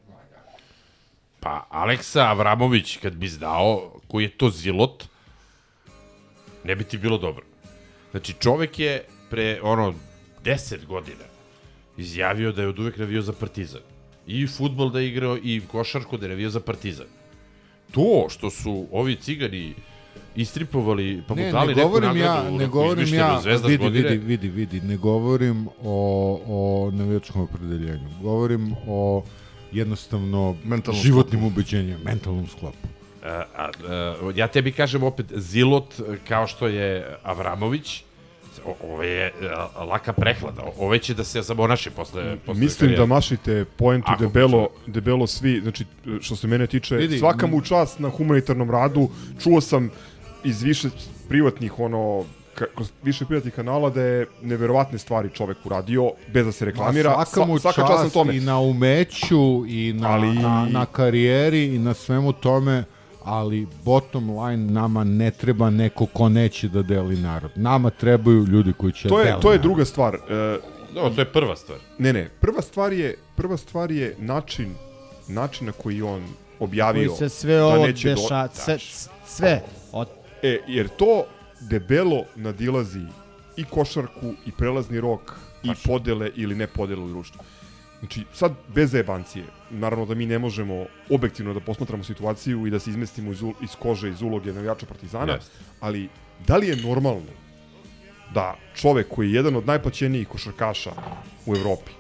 Pa, 1.40 1.68
Aleksa 1.70 2.22
Avramović, 2.22 2.98
kad 2.98 3.14
bi 3.14 3.28
znao 3.28 3.99
koji 4.08 4.24
je 4.24 4.38
to 4.38 4.49
zilot, 4.49 5.03
ne 6.64 6.76
bi 6.76 6.84
ti 6.84 6.98
bilo 6.98 7.18
dobro. 7.18 7.45
Znači, 8.12 8.34
čovek 8.34 8.80
je 8.80 9.06
pre, 9.30 9.60
ono, 9.64 9.94
10 10.44 10.86
godina 10.86 11.24
izjavio 11.98 12.52
da 12.52 12.62
je 12.62 12.68
od 12.68 12.80
uvek 12.80 12.98
navio 12.98 13.22
za 13.22 13.34
Partizan. 13.34 13.82
I 14.32 14.48
futbol 14.48 14.91
da 14.91 14.99
je 14.99 15.08
igrao 15.08 15.38
i 15.38 15.62
košarku 15.72 16.18
da 16.18 16.26
je 16.26 16.30
navio 16.30 16.49
za 16.49 16.60
Partizan. 16.60 17.08
To 17.91 18.28
što 18.30 18.49
su 18.49 18.88
ovi 18.91 19.16
cigani 19.16 19.74
istripovali, 20.36 21.24
pa 21.28 21.36
mu 21.36 21.41
Ne, 21.41 21.52
dali 21.52 21.68
ne 21.68 21.76
neku 21.76 21.90
govorim 21.90 22.08
nagradu, 22.08 22.48
ja, 22.48 22.58
ne 22.58 22.68
govorim 22.68 23.14
ja, 23.14 23.40
Zvezda 23.41 23.68
vidi, 23.68 23.84
godine. 23.84 24.10
vidi, 24.10 24.26
vidi, 24.26 24.49
vidi, 24.49 24.82
ne 24.88 24.98
govorim 24.98 25.68
o, 25.84 26.41
o 26.48 26.91
navijačkom 26.94 27.41
opredeljenju, 27.41 28.10
govorim 28.22 28.76
o 28.88 29.24
jednostavno 29.72 30.56
Mentalnom 30.64 31.02
životnim 31.02 31.44
ubeđenjima, 31.44 31.99
mentalnom 32.03 32.48
sklopu. 32.48 32.88
A, 33.24 33.44
a, 33.56 33.70
a, 33.88 34.32
ja 34.36 34.48
tebi 34.48 34.72
kažem 34.72 35.03
opet, 35.03 35.26
Zilot, 35.36 36.02
kao 36.28 36.48
što 36.48 36.68
je 36.68 37.18
Avramović, 37.24 38.03
ovo 38.84 39.03
je 39.03 39.34
a, 39.76 39.84
laka 39.84 40.14
prehlada. 40.14 40.61
Ovo 40.78 40.98
će 40.98 41.14
da 41.14 41.23
se 41.23 41.41
zamonaši 41.41 41.90
posle, 41.90 42.38
posle 42.45 42.60
Mislim 42.60 42.78
karijere. 42.80 42.98
da 42.98 43.06
mašite 43.06 43.65
poentu 43.78 44.07
Ako 44.11 44.23
debelo, 44.23 44.68
debelo 44.88 45.28
svi, 45.28 45.60
znači 45.61 45.86
što 46.22 46.36
se 46.36 46.48
mene 46.48 46.68
tiče, 46.68 46.95
Vidi, 46.95 47.19
svaka 47.19 47.48
mu 47.48 47.61
čast 47.61 47.99
na 47.99 48.10
humanitarnom 48.10 48.72
radu. 48.72 49.10
Čuo 49.44 49.61
sam 49.61 49.90
iz 50.44 50.64
više 50.64 50.90
privatnih 51.30 51.80
ono 51.80 52.23
kroz 52.76 52.91
više 53.03 53.26
privatnih 53.26 53.53
kanala 53.53 53.90
da 53.90 54.02
je 54.02 54.28
neverovatne 54.41 54.98
stvari 54.98 55.30
čovek 55.34 55.57
uradio 55.65 56.11
bez 56.34 56.45
da 56.45 56.52
se 56.52 56.65
reklamira. 56.65 57.18
Ma, 57.18 57.26
svaka 57.26 57.48
mu 57.48 57.60
svaka 57.60 57.82
čast 57.82 57.91
čast 57.91 58.03
na 58.03 58.10
tome. 58.10 58.38
i 58.38 58.40
na 58.40 58.60
umeću 58.60 59.64
i 59.68 59.94
na, 59.94 60.10
Ali- 60.11 60.36
na, 60.40 60.68
na 60.72 60.86
karijeri 60.86 61.76
i 61.76 61.80
na 61.80 61.94
svemu 61.94 62.34
tome, 62.34 62.84
ali 63.23 63.68
bottom 63.85 64.30
line 64.31 64.72
nama 64.72 65.03
ne 65.03 65.31
treba 65.31 65.69
neko 65.69 66.06
ko 66.06 66.30
neće 66.30 66.68
da 66.68 66.81
deli 66.84 67.18
narod. 67.18 67.52
Nama 67.56 67.89
trebaju 67.89 68.45
ljudi 68.45 68.73
koji 68.73 68.93
će 68.93 69.10
To 69.10 69.15
da 69.15 69.22
je 69.22 69.27
dele 69.27 69.41
to 69.41 69.48
je 69.48 69.52
narod. 69.52 69.64
druga 69.64 69.85
stvar. 69.85 70.15
E, 70.15 70.57
No, 70.93 71.10
to 71.10 71.22
je 71.22 71.26
prva 71.26 71.56
stvar. 71.56 71.77
Ne, 71.98 72.14
ne, 72.14 72.30
prva 72.31 72.61
stvar 72.61 72.93
je 72.93 73.15
prva 73.35 73.57
stvar 73.57 73.91
je 73.91 74.15
način 74.19 74.73
način 75.27 75.65
na 75.65 75.73
koji 75.73 76.02
on 76.02 76.23
objavio 76.60 77.10
Koji 77.10 77.18
se 77.19 77.30
sve 77.31 77.56
da 77.56 77.65
ovo 77.65 77.85
neće 77.85 78.10
do- 78.10 78.15
deša, 78.15 78.30
da, 78.38 78.53
sve, 78.56 78.77
sve. 79.27 79.61
Od, 79.91 80.07
E, 80.43 80.60
jer 80.68 80.88
to 80.89 81.23
debelo 81.61 82.23
nadilazi 82.35 83.06
i 83.57 83.64
košarku 83.64 84.34
i 84.45 84.52
prelazni 84.52 85.02
rok 85.02 85.35
i 85.64 85.69
podele 85.85 86.31
ili 86.35 86.56
ne 86.56 86.68
podele 86.68 87.02
u 87.02 87.10
društvu. 87.10 87.41
Znači, 88.02 88.23
sad 88.34 88.53
bez 88.76 88.91
zajebancije, 88.91 89.45
naravno 89.69 90.06
da 90.06 90.15
mi 90.15 90.26
ne 90.26 90.40
možemo 90.40 90.86
objektivno 91.10 91.53
da 91.53 91.60
posmatramo 91.60 92.03
situaciju 92.03 92.68
i 92.68 92.69
da 92.69 92.80
se 92.80 92.90
izmestimo 92.90 93.32
iz, 93.32 93.41
iz 93.64 93.76
kože, 93.80 94.10
iz 94.10 94.22
uloge 94.22 94.53
navijača 94.53 94.86
Partizana, 94.86 95.34
Jeste. 95.34 95.52
ali 95.80 96.10
da 96.48 96.57
li 96.57 96.68
je 96.68 96.76
normalno 96.76 97.22
da 98.34 98.56
čovek 98.76 99.07
koji 99.10 99.30
je 99.30 99.36
jedan 99.36 99.56
od 99.56 99.65
najplaćenijih 99.68 100.28
košarkaša 100.28 100.91
u 101.45 101.56
Evropi 101.56 101.91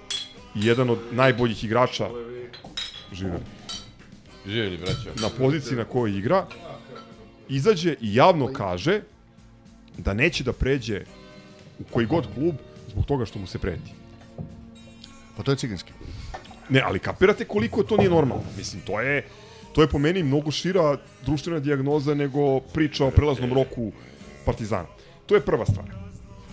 i 0.55 0.65
jedan 0.65 0.89
od 0.89 0.99
najboljih 1.11 1.63
igrača 1.63 2.09
živeli, 3.13 3.43
Živjeli, 4.45 4.77
braćo. 4.77 5.09
na 5.21 5.29
poziciji 5.29 5.77
na 5.77 5.83
kojoj 5.85 6.17
igra, 6.17 6.45
izađe 7.49 7.95
i 8.01 8.15
javno 8.15 8.47
kaže 8.53 9.01
da 9.97 10.13
neće 10.13 10.43
da 10.43 10.53
pređe 10.53 11.01
u 11.79 11.83
koji 11.83 12.05
god 12.05 12.27
klub 12.33 12.55
zbog 12.91 13.05
toga 13.05 13.25
što 13.25 13.39
mu 13.39 13.47
se 13.47 13.59
preti. 13.59 14.00
Pa 15.41 15.45
to 15.45 15.51
je 15.51 15.57
ciganski. 15.57 15.93
Ne, 16.69 16.81
ali 16.85 16.99
kapirate 16.99 17.45
koliko 17.45 17.83
to 17.83 17.97
nije 17.97 18.09
normalno. 18.09 18.43
Mislim, 18.57 18.81
to 18.81 19.01
je, 19.01 19.25
to 19.73 19.81
je 19.81 19.87
po 19.87 19.97
meni 19.97 20.23
mnogo 20.23 20.51
šira 20.51 20.97
društvena 21.25 21.59
dijagnoza 21.59 22.13
nego 22.13 22.59
priča 22.59 23.05
o 23.05 23.11
prelaznom 23.11 23.53
roku 23.53 23.91
Partizana. 24.45 24.87
To 25.25 25.35
je 25.35 25.41
prva 25.41 25.65
stvar. 25.65 25.85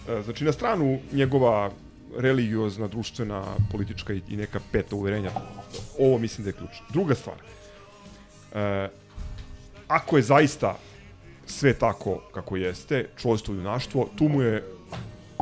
E, 0.08 0.22
Znači, 0.22 0.44
na 0.44 0.52
stranu 0.52 0.98
njegova 1.12 1.70
religiozna, 2.16 2.88
društvena, 2.88 3.44
politička 3.72 4.12
i 4.12 4.36
neka 4.36 4.60
peta 4.72 4.96
uverenja. 4.96 5.30
Ovo 5.98 6.18
mislim 6.18 6.44
da 6.44 6.48
je 6.48 6.56
ključ. 6.56 6.80
Druga 6.92 7.14
stvar. 7.14 7.36
E, 8.54 8.88
ako 9.88 10.16
je 10.16 10.22
zaista 10.22 10.78
sve 11.46 11.74
tako 11.74 12.22
kako 12.32 12.56
jeste, 12.56 13.08
čovjstvo 13.16 13.54
i 13.54 13.58
junaštvo, 13.58 14.08
tu 14.16 14.28
mu 14.28 14.42
je 14.42 14.64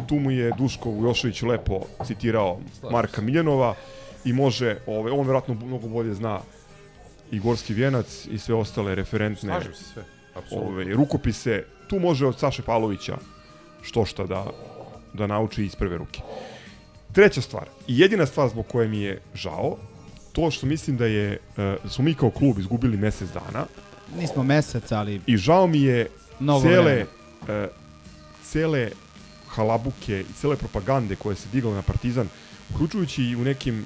tu 0.08 0.14
mu 0.18 0.30
je 0.30 0.50
Duško 0.58 0.90
Vujošević 0.90 1.42
lepo 1.42 1.80
citirao 2.06 2.58
Marka 2.90 3.20
Miljanova 3.22 3.74
i 4.24 4.32
može, 4.32 4.78
ovaj, 4.86 5.12
on 5.12 5.20
vjerojatno 5.26 5.54
mnogo 5.54 5.88
bolje 5.88 6.14
zna 6.14 6.40
i 7.30 7.38
Gorski 7.38 7.74
vijenac 7.74 8.26
i 8.30 8.38
sve 8.38 8.54
ostale 8.54 8.94
referentne 8.94 9.48
Slažem 9.50 9.74
se 9.74 9.84
sve, 9.84 10.04
apsolutno. 10.34 10.70
ovaj, 10.72 10.84
rukopise. 10.84 11.64
Tu 11.88 11.98
može 11.98 12.26
od 12.26 12.38
Saše 12.38 12.62
Pavlovića 12.62 13.16
što 13.82 14.04
šta 14.04 14.26
da, 14.26 14.46
da 15.12 15.26
nauči 15.26 15.64
iz 15.64 15.74
prve 15.74 15.98
ruke. 15.98 16.20
Treća 17.12 17.40
stvar, 17.40 17.64
i 17.88 17.98
jedina 17.98 18.26
stvar 18.26 18.48
zbog 18.48 18.66
koje 18.66 18.88
mi 18.88 19.00
je 19.00 19.20
žao, 19.34 19.76
to 20.32 20.50
što 20.50 20.66
mislim 20.66 20.96
da 20.96 21.06
je, 21.06 21.38
da 21.56 21.88
smo 21.88 22.04
mi 22.04 22.14
kao 22.14 22.30
klub 22.30 22.58
izgubili 22.58 22.96
mesec 22.96 23.28
dana 23.30 23.66
nismo 24.18 24.42
mesec, 24.42 24.92
ali 24.92 25.20
i 25.26 25.36
žao 25.36 25.66
mi 25.66 25.82
je 25.82 26.06
Mnogo 26.40 26.68
cele, 26.68 27.04
vremena. 27.46 27.64
e, 27.64 27.68
cele 28.44 28.90
halabuke 29.56 30.20
i 30.20 30.32
cele 30.40 30.56
propagande 30.56 31.16
koje 31.16 31.36
se 31.36 31.48
digale 31.52 31.74
na 31.74 31.82
Partizan, 31.82 32.28
uključujući 32.74 33.22
i 33.22 33.36
u 33.36 33.44
nekim 33.44 33.84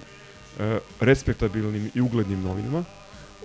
e, 0.61 0.79
respektabilnim 1.01 1.91
i 1.95 2.01
uglednim 2.01 2.43
novinama, 2.43 2.85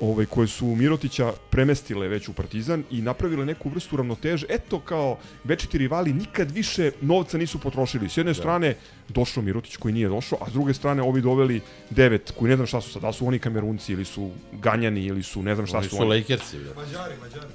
ovaj, 0.01 0.25
koje 0.25 0.47
su 0.47 0.65
Mirotića 0.65 1.33
premestile 1.49 2.07
već 2.07 2.27
u 2.29 2.33
Partizan 2.33 2.83
i 2.91 3.01
napravile 3.01 3.45
neku 3.45 3.69
vrstu 3.69 3.97
ravnoteže. 3.97 4.45
Eto 4.49 4.79
kao 4.79 5.17
večiti 5.43 5.77
rivali 5.77 6.13
nikad 6.13 6.51
više 6.51 6.91
novca 7.01 7.37
nisu 7.37 7.59
potrošili. 7.59 8.09
S 8.09 8.17
jedne 8.17 8.33
Da. 8.33 8.39
strane 8.39 8.75
došao 9.09 9.43
Mirotić 9.43 9.77
koji 9.77 9.93
nije 9.93 10.09
došao, 10.09 10.37
a 10.41 10.49
s 10.49 10.53
druge 10.53 10.73
strane 10.73 11.01
ovi 11.01 11.21
doveli 11.21 11.61
devet 11.89 12.33
koji 12.37 12.49
ne 12.49 12.55
znam 12.55 12.67
šta 12.67 12.81
su 12.81 12.91
sad, 12.91 13.01
da 13.01 13.13
su 13.13 13.27
oni 13.27 13.39
kamerunci 13.39 13.93
ili 13.93 14.05
su 14.05 14.31
ganjani 14.51 15.05
ili 15.05 15.23
su 15.23 15.43
ne 15.43 15.55
znam 15.55 15.67
šta 15.67 15.77
Oni 15.77 15.89
su 15.89 15.95
su 15.95 16.01
oni. 16.01 16.09
Lakersi, 16.19 16.57
bre. 16.59 16.69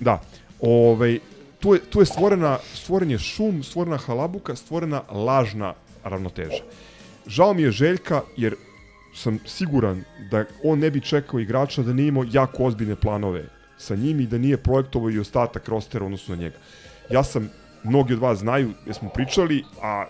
Da. 0.01 0.21
Ovaj, 0.61 1.19
tu 1.61 1.75
je, 1.75 1.81
tu 1.81 2.01
je 2.01 2.07
stvorena, 2.07 2.59
stvoren 2.75 3.11
je 3.11 3.19
šum, 3.19 3.63
stvorena 3.63 3.97
halabuka, 3.97 4.57
stvorena 4.57 5.03
lažna 5.11 5.75
ravnoteža. 6.05 6.63
Žao 7.27 7.55
mi 7.55 7.63
je 7.63 7.71
Željka, 7.71 8.23
jer 8.37 8.55
sam 9.15 9.39
siguran 9.47 10.05
da 10.31 10.45
on 10.65 10.79
ne 10.79 10.91
bi 10.91 11.01
čekao 11.01 11.41
igrača 11.41 11.83
da 11.83 11.93
nije 11.93 12.09
imao 12.09 12.25
jako 12.33 12.65
ozbiljne 12.65 12.97
planove 12.97 13.45
sa 13.79 13.95
njim 13.97 14.21
i 14.21 14.27
da 14.27 14.39
nije 14.39 14.57
projektovao 14.57 15.11
i 15.11 15.19
ostatak 15.19 15.69
rostera 15.69 16.05
odnosno 16.05 16.37
na 16.37 16.43
njega. 16.43 16.57
Ja 17.11 17.25
sam, 17.25 17.51
mnogi 17.85 18.15
od 18.15 18.19
vas 18.19 18.39
znaju, 18.39 18.73
jer 18.87 18.95
smo 18.95 19.09
pričali, 19.09 19.65
a 19.83 20.05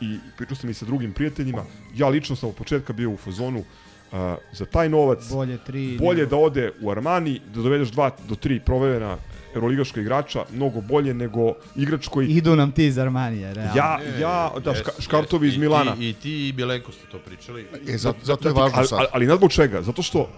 i 0.00 0.18
pričao 0.36 0.56
sam 0.56 0.70
i 0.70 0.74
sa 0.74 0.86
drugim 0.86 1.12
prijateljima, 1.12 1.64
ja 1.94 2.08
lično 2.08 2.36
sam 2.36 2.48
od 2.48 2.54
početka 2.54 2.92
bio 2.92 3.10
u 3.10 3.16
fazonu 3.16 3.64
a, 4.12 4.36
za 4.52 4.64
taj 4.64 4.88
novac 4.88 5.28
Bolje 5.30 5.58
tri 5.66 5.98
bolje 5.98 6.26
da 6.26 6.36
ode 6.36 6.72
u 6.82 6.90
Armani, 6.90 7.40
da 7.54 7.62
dovedeš 7.62 7.88
dva 7.88 8.10
do 8.28 8.34
tri 8.34 8.60
proverena 8.60 9.16
euroligaška 9.54 10.00
igrača, 10.00 10.44
mnogo 10.52 10.80
bolje 10.80 11.14
nego 11.14 11.52
igrač 11.76 12.08
koji... 12.08 12.28
idu 12.28 12.56
nam 12.56 12.72
ti 12.72 12.86
iz 12.86 12.98
Armanija, 12.98 13.52
realno. 13.52 13.72
Ja, 13.76 13.98
ja, 14.20 14.52
da, 14.64 14.70
Jes, 14.70 14.78
ška, 14.80 14.90
jes. 14.90 15.04
škartovi 15.04 15.48
iz 15.48 15.54
I 15.54 15.58
Milana. 15.58 15.96
ti- 15.96 16.08
I 16.08 16.12
ti 16.12 16.48
i 16.48 16.52
Milenko 16.52 16.92
ste 16.92 17.06
to 17.06 17.18
pričali. 17.18 17.66
E, 17.88 17.98
zato, 17.98 18.18
zato 18.22 18.48
je 18.48 18.54
ti- 18.54 18.60
važno 18.60 18.78
ali, 18.78 18.86
sad. 18.88 18.98
Ali, 18.98 19.08
ali 19.12 19.26
ne 19.26 19.36
zbog 19.36 19.52
čega, 19.52 19.82
zato 19.82 20.02
što 20.02 20.20
uh, 20.20 20.28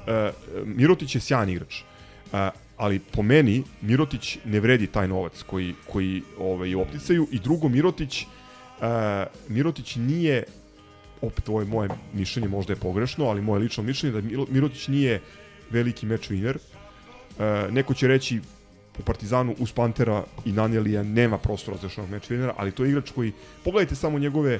Mirotić 0.66 1.14
je 1.14 1.20
sjajan 1.20 1.48
igrač. 1.48 1.80
Uh, 2.24 2.38
ali 2.76 2.98
po 3.00 3.22
meni 3.22 3.62
Mirotić 3.80 4.38
ne 4.44 4.60
vredi 4.60 4.86
taj 4.86 5.08
novac 5.08 5.42
koji 5.42 5.74
koji 5.86 6.22
ovaj 6.38 6.74
opticaju 6.74 7.28
i 7.32 7.38
drugo 7.38 7.68
Mirotić 7.68 8.22
uh, 8.22 8.86
Mirotić 9.48 9.96
nije 9.96 10.42
opet 11.22 11.48
ovo 11.48 11.60
je 11.60 11.66
moje 11.66 11.88
mišljenje, 12.12 12.48
možda 12.48 12.72
je 12.72 12.76
pogrešno, 12.76 13.24
ali 13.24 13.42
moje 13.42 13.60
lično 13.60 13.82
mišljenje 13.82 14.20
da 14.20 14.28
Mirotić 14.48 14.88
nije 14.88 15.20
veliki 15.70 16.06
meč 16.06 16.28
winner. 16.30 16.56
Uh, 16.56 17.72
neko 17.72 17.94
će 17.94 18.08
reći 18.08 18.40
u 18.98 19.02
Partizanu 19.02 19.54
uz 19.58 19.72
Pantera 19.72 20.24
i 20.44 20.52
Nanelija 20.52 21.02
nema 21.02 21.38
prostora 21.38 21.76
za 21.76 21.88
jednog 21.88 22.10
meč 22.10 22.30
ali 22.56 22.72
to 22.72 22.84
je 22.84 22.90
igrač 22.90 23.10
koji, 23.10 23.32
pogledajte 23.64 23.94
samo 23.94 24.18
njegove, 24.18 24.58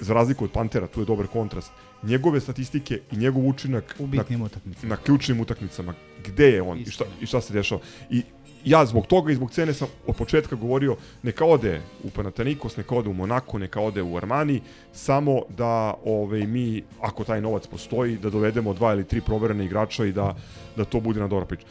za 0.00 0.14
razliku 0.14 0.44
od 0.44 0.50
Pantera, 0.50 0.86
tu 0.86 1.00
je 1.00 1.06
dobar 1.06 1.26
kontrast, 1.26 1.72
njegove 2.02 2.40
statistike 2.40 3.00
i 3.12 3.16
njegov 3.16 3.48
učinak 3.48 3.96
U 3.98 4.06
bitnim 4.06 4.42
utakmicama. 4.42 4.90
na 4.90 4.96
ključnim 4.96 5.40
utakmicama, 5.40 5.94
gde 6.26 6.50
je 6.50 6.62
on 6.62 6.78
i 6.78 6.90
šta, 6.90 7.04
i 7.20 7.26
šta 7.26 7.40
se 7.40 7.52
dešava. 7.52 7.80
I 8.10 8.22
ja 8.64 8.86
zbog 8.86 9.06
toga 9.06 9.32
i 9.32 9.34
zbog 9.34 9.50
cene 9.50 9.74
sam 9.74 9.88
od 10.06 10.16
početka 10.16 10.56
govorio 10.56 10.96
neka 11.22 11.44
ode 11.44 11.80
u 12.04 12.10
Panathinaikos, 12.10 12.76
neka 12.76 12.94
ode 12.94 13.08
u 13.08 13.12
Monako, 13.12 13.58
neka 13.58 13.80
ode 13.80 14.02
u 14.02 14.16
Armani, 14.16 14.60
samo 14.92 15.42
da 15.48 15.94
ovaj, 16.04 16.46
mi, 16.46 16.82
ako 17.00 17.24
taj 17.24 17.40
novac 17.40 17.66
postoji, 17.66 18.16
da 18.16 18.30
dovedemo 18.30 18.74
dva 18.74 18.92
ili 18.92 19.04
tri 19.04 19.20
proverene 19.20 19.64
igrača 19.64 20.04
i 20.04 20.12
da, 20.12 20.34
da 20.76 20.84
to 20.84 21.00
bude 21.00 21.20
na 21.20 21.28
dobra 21.28 21.46
priča. 21.46 21.66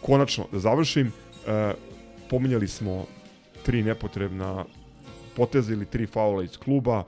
Konačno, 0.00 0.46
da 0.52 0.58
završim, 0.58 1.12
e, 1.46 1.74
pominjali 2.30 2.68
smo 2.68 3.06
tri 3.62 3.82
nepotrebna 3.82 4.64
poteza 5.36 5.72
ili 5.72 5.86
tri 5.86 6.06
faula 6.06 6.44
iz 6.44 6.56
kluba. 6.56 7.04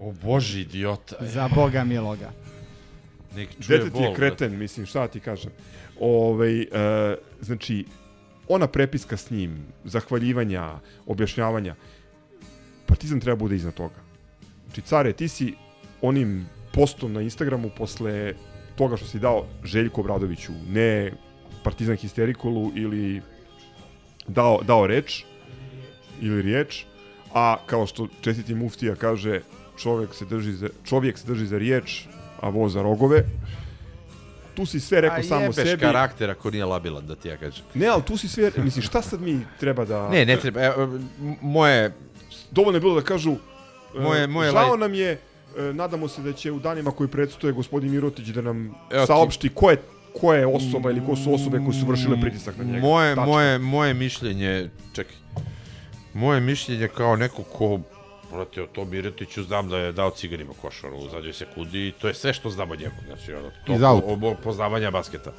O 0.00 0.12
bože, 0.22 0.60
idiota. 0.60 1.16
Za 1.20 1.48
Boga 1.54 1.84
miloga. 1.84 2.32
Nek 3.36 3.48
čuje 3.60 3.78
Dete 3.78 3.90
ti 3.90 4.02
je 4.02 4.14
kreten, 4.14 4.58
mislim, 4.58 4.86
šta 4.86 5.08
ti 5.08 5.20
kažem. 5.20 5.50
Ovaj, 6.00 6.60
e, 6.60 6.66
znači, 7.40 7.84
ona 8.48 8.66
prepiska 8.66 9.16
s 9.16 9.30
njim, 9.30 9.66
zahvaljivanja, 9.84 10.78
objašnjavanja, 11.06 11.74
Partizan 12.90 13.20
treba 13.20 13.36
bude 13.36 13.56
iznad 13.56 13.74
toga. 13.74 13.94
Znači, 14.66 14.82
care, 14.82 15.12
ti 15.12 15.28
si 15.28 15.54
onim 16.02 16.46
postom 16.72 17.12
na 17.12 17.22
Instagramu 17.22 17.70
posle 17.76 18.34
toga 18.76 18.96
što 18.96 19.06
si 19.06 19.18
dao 19.18 19.46
Željku 19.64 20.00
Obradoviću, 20.00 20.52
ne 20.68 21.12
Partizan 21.64 21.96
Histerikolu 21.96 22.72
ili 22.74 23.22
dao, 24.26 24.60
dao 24.62 24.86
reč 24.86 25.24
ili 26.20 26.42
riječ, 26.42 26.84
a 27.34 27.56
kao 27.66 27.86
što 27.86 28.08
čestiti 28.20 28.54
muftija 28.54 28.94
kaže, 28.94 29.40
čovjek 29.78 30.14
se 30.14 30.24
drži 30.24 30.52
za, 30.52 30.68
čovjek 30.84 31.18
se 31.18 31.26
drži 31.26 31.46
za 31.46 31.58
riječ, 31.58 32.04
a 32.40 32.48
voz 32.48 32.72
za 32.72 32.82
rogove. 32.82 33.24
Tu 34.54 34.66
si 34.66 34.80
sve 34.80 35.00
rekao 35.00 35.18
A 35.18 35.22
samo 35.22 35.40
jebeš 35.40 35.56
sebi. 35.56 35.80
karakter 35.80 36.30
ako 36.30 36.50
nije 36.50 36.64
labilan, 36.64 37.06
da 37.06 37.16
ti 37.16 37.28
ja 37.28 37.36
kažem. 37.36 37.64
Ne, 37.74 37.86
ali 37.86 38.02
tu 38.02 38.16
si 38.16 38.28
sve, 38.28 38.50
mislim, 38.56 38.82
šta 38.82 39.02
sad 39.02 39.20
mi 39.20 39.40
treba 39.60 39.84
da... 39.84 40.08
Ne, 40.08 40.26
ne 40.26 40.36
treba. 40.36 40.60
M- 40.60 41.08
moje... 41.42 41.92
Dovoljno 42.50 42.76
je 42.76 42.80
bilo 42.80 42.94
da 42.94 43.02
kažu, 43.02 43.32
e, 43.32 44.00
Moje- 44.00 44.26
moje 44.26 44.50
žao 44.50 44.68
laj- 44.68 44.78
nam 44.78 44.94
je, 44.94 45.12
e, 45.12 45.18
nadamo 45.74 46.08
se 46.08 46.22
da 46.22 46.32
će 46.32 46.52
u 46.52 46.58
danima 46.58 46.90
koji 46.90 47.08
predstoje 47.08 47.52
gospodin 47.52 47.90
Mirotić 47.90 48.26
da 48.26 48.42
nam 48.42 48.74
Evo 48.90 49.00
ti- 49.00 49.06
saopšti 49.06 49.48
ko 49.48 49.70
je, 49.70 49.76
ko 50.20 50.34
je 50.34 50.46
osoba 50.46 50.90
ili 50.90 51.06
ko 51.06 51.16
su 51.16 51.34
osobe 51.34 51.58
koje 51.58 51.72
su 51.72 51.86
vršile 51.86 52.20
pritisak 52.20 52.56
na 52.56 52.64
njega. 52.64 52.80
Moje, 52.80 53.14
Tačka. 53.14 53.26
moje, 53.26 53.58
moje 53.58 53.94
mišljenje, 53.94 54.70
čekaj, 54.94 55.16
moje 56.14 56.40
mišljenje 56.40 56.88
kao 56.88 57.16
neko 57.16 57.42
ko 57.42 57.80
Brate, 58.32 58.62
o 58.62 58.66
tom 58.66 58.90
Miretiću 58.90 59.42
znam 59.42 59.68
da 59.68 59.78
je 59.78 59.92
dao 59.92 60.10
ciganima 60.10 60.52
košaru 60.54 60.96
u 60.96 61.08
zadnjoj 61.08 61.32
sekundi 61.32 61.88
i 61.88 61.92
to 61.92 62.08
je 62.08 62.14
sve 62.14 62.32
što 62.32 62.50
znam 62.50 62.70
o 62.70 62.76
njemu. 62.76 62.94
Znači, 63.06 63.32
ono, 63.32 63.50
to 63.66 63.72
Iz 63.72 63.82
auta. 63.82 64.06
o, 64.06 64.18
o, 64.22 64.34
poznavanja 64.34 64.90
basketa. 64.90 65.32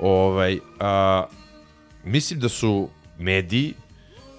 Ovaj, 0.00 0.58
a, 0.80 1.24
mislim 2.04 2.40
da 2.40 2.48
su 2.48 2.88
mediji 3.18 3.74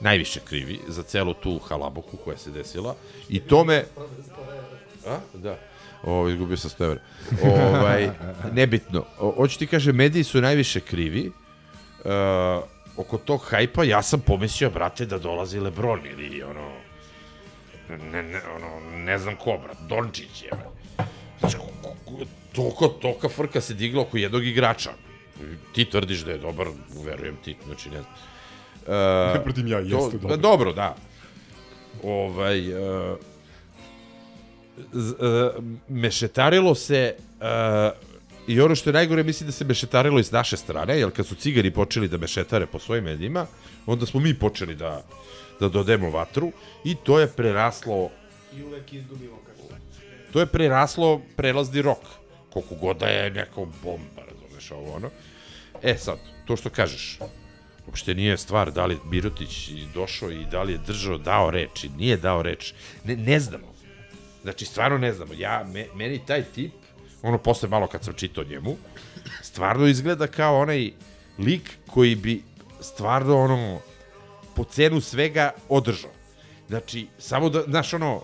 najviše 0.02 0.40
krivi 0.40 0.80
za 0.88 1.04
celu 1.04 1.34
tu 1.34 1.60
halabuku 1.60 2.18
koja 2.18 2.38
se 2.38 2.52
desila 2.52 2.96
i 3.30 3.40
tome 3.40 3.84
A? 5.08 5.20
Da. 5.34 5.58
O, 6.04 6.30
izgubio 6.30 6.58
sam 6.58 6.70
100 6.72 6.84
evra. 6.84 7.00
Ovaj, 7.44 8.10
nebitno. 8.52 9.06
O, 9.20 9.32
hoću 9.32 9.60
ti 9.60 9.68
kaže, 9.68 9.92
mediji 9.92 10.24
su 10.24 10.42
najviše 10.42 10.80
krivi. 10.80 11.32
Uh, 12.00 12.64
oko 12.98 13.18
tog 13.18 13.42
hajpa 13.42 13.84
ja 13.84 14.02
sam 14.02 14.20
pomislio, 14.20 14.70
brate, 14.70 15.06
da 15.06 15.18
dolazi 15.18 15.60
Lebron 15.60 16.00
ili 16.08 16.44
ono... 16.44 16.72
Ne, 17.90 18.24
ne, 18.24 18.42
ono, 18.48 18.68
ne 18.96 19.18
znam 19.18 19.36
ko, 19.36 19.58
brat, 19.64 19.78
Dončić 19.80 20.44
je. 20.44 20.50
Znači, 21.40 21.58
ko- 21.58 21.96
ko- 22.06 22.26
toliko, 22.54 22.88
tolika 22.88 23.30
frka 23.30 23.62
se 23.62 23.74
digla 23.74 24.02
oko 24.02 24.18
jednog 24.18 24.46
igrača. 24.46 24.90
Ti 25.74 25.86
tvrdiš 25.86 26.20
da 26.20 26.32
je 26.32 26.38
dobar, 26.38 26.68
verujem 27.06 27.36
ti, 27.46 27.56
znači 27.66 27.90
ne 27.90 28.02
znam. 28.02 28.14
Uh, 28.82 29.36
Ne 29.36 29.44
tvrdim 29.44 29.68
ja, 29.68 29.80
jeste 29.80 30.18
dobar. 30.18 30.38
Dobro, 30.38 30.74
da. 30.74 30.96
Ovaj, 32.04 32.74
uh, 32.74 33.18
z- 34.94 35.12
uh, 35.12 35.64
mešetarilo 35.90 36.76
se 36.76 37.16
uh, 37.40 37.46
i 38.48 38.62
ono 38.62 38.76
što 38.76 38.90
je 38.90 38.94
najgore 38.94 39.24
mislim 39.24 39.48
da 39.48 39.52
se 39.52 39.66
mešetarilo 39.66 40.20
i 40.20 40.24
s 40.24 40.32
naše 40.32 40.58
strane, 40.58 41.00
jer 41.00 41.12
kad 41.12 41.26
su 41.26 41.36
cigari 41.36 41.72
počeli 41.72 42.08
da 42.08 42.18
mešetare 42.18 42.66
po 42.66 42.80
svojim 42.80 43.04
medijima, 43.04 43.46
onda 43.86 44.06
smo 44.06 44.20
mi 44.20 44.34
počeli 44.34 44.76
da, 44.76 45.04
da 45.60 45.70
dodemo 45.70 46.10
vatru 46.10 46.52
i 46.84 46.96
to 46.96 47.20
je 47.20 47.28
preraslo 47.28 48.10
I 48.58 48.64
uvek 48.64 48.94
izgubimo 48.94 49.38
kako. 49.46 49.76
to 50.34 50.40
je 50.40 50.46
preraslo 50.46 51.22
prelazni 51.36 51.82
rok. 51.82 52.00
Koliko 52.50 52.76
god 52.76 52.98
da 52.98 53.06
je 53.08 53.32
neko 53.32 53.68
bomba, 53.84 54.22
razumeš 54.32 54.72
ovo 54.72 54.94
ono. 54.96 55.10
E 55.84 55.98
sad, 55.98 56.18
to 56.46 56.56
što 56.58 56.70
kažeš, 56.70 57.20
uopšte 57.88 58.14
nije 58.14 58.38
stvar 58.38 58.72
da 58.72 58.86
li 58.86 58.98
Birotić 59.12 59.70
došao 59.94 60.32
i 60.32 60.46
da 60.52 60.64
li 60.64 60.74
je 60.74 60.80
držao, 60.88 61.18
dao 61.18 61.52
reč 61.52 61.84
i 61.84 61.90
nije 61.90 62.18
dao 62.18 62.42
reč. 62.42 62.74
Ne, 63.04 63.16
ne 63.16 63.40
znamo. 63.40 63.77
Znači, 64.48 64.66
stvarno 64.66 64.98
ne 64.98 65.14
znamo. 65.14 65.34
Ja, 65.34 65.66
me, 65.74 65.86
meni 65.96 66.20
taj 66.26 66.44
tip, 66.44 66.72
ono 67.22 67.38
posle 67.38 67.70
malo 67.70 67.88
kad 67.88 68.04
sam 68.04 68.14
čitao 68.14 68.44
njemu, 68.44 68.76
stvarno 69.42 69.88
izgleda 69.88 70.28
kao 70.28 70.60
onaj 70.60 70.92
lik 71.40 71.72
koji 71.88 72.16
bi 72.16 72.44
stvarno 72.82 73.38
ono 73.40 73.80
po 74.56 74.64
cenu 74.64 75.02
svega 75.02 75.52
održao. 75.70 76.12
Znači, 76.68 77.08
samo 77.20 77.50
da, 77.50 77.62
znaš, 77.62 77.94
ono, 77.94 78.22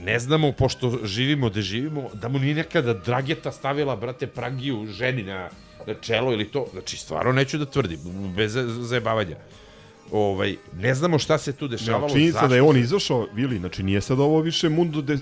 ne 0.00 0.18
znamo, 0.18 0.52
pošto 0.52 0.98
živimo 1.04 1.50
gde 1.50 1.62
živimo, 1.62 2.08
da 2.14 2.28
mu 2.28 2.38
nije 2.38 2.54
nekada 2.54 2.94
Drageta 2.94 3.52
stavila, 3.52 3.96
brate, 3.96 4.26
pragiju 4.26 4.86
ženi 4.86 5.22
na, 5.22 5.50
na 5.86 5.94
čelo 5.94 6.32
ili 6.32 6.48
to. 6.48 6.66
Znači, 6.72 6.96
stvarno 6.96 7.32
neću 7.32 7.58
da 7.58 7.66
tvrdim, 7.66 7.98
bez 8.36 8.52
za- 8.52 8.64
zajebavanja. 8.68 9.36
Ovaj, 10.12 10.56
ne 10.76 10.94
znamo 10.94 11.18
šta 11.18 11.38
se 11.38 11.52
tu 11.52 11.68
dešavalo. 11.68 12.06
Ne, 12.06 12.12
činjenica 12.12 12.46
da 12.46 12.54
je 12.54 12.62
on 12.62 12.76
izašao, 12.76 13.28
Vili, 13.34 13.58
znači 13.58 13.82
nije 13.82 14.00
sad 14.00 14.20
ovo 14.20 14.40
više 14.40 14.68
Mundo, 14.68 15.02
de, 15.02 15.18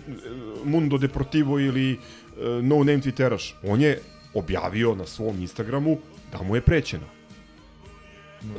Mundo 0.65 0.99
Deportivo 0.99 1.61
ili 1.61 1.93
uh, 1.93 2.45
No 2.65 2.77
Name 2.77 2.99
Twitteraš. 2.99 3.53
On 3.63 3.81
je 3.81 4.01
objavio 4.35 4.95
na 4.95 5.07
svom 5.07 5.41
Instagramu 5.41 5.99
da 6.33 6.43
mu 6.43 6.55
je 6.55 6.61
prećeno. 6.61 7.07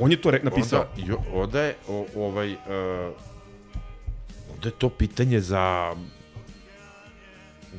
On 0.00 0.10
je 0.10 0.20
to 0.20 0.30
re, 0.30 0.40
napisao. 0.42 0.86
Onda, 0.96 1.12
jo, 1.12 1.18
onda 1.32 1.62
je, 1.62 1.74
o, 1.88 2.06
ovaj, 2.16 2.52
uh, 2.52 2.58
onda 4.54 4.68
je 4.68 4.72
to 4.78 4.88
pitanje 4.88 5.40
za 5.40 5.94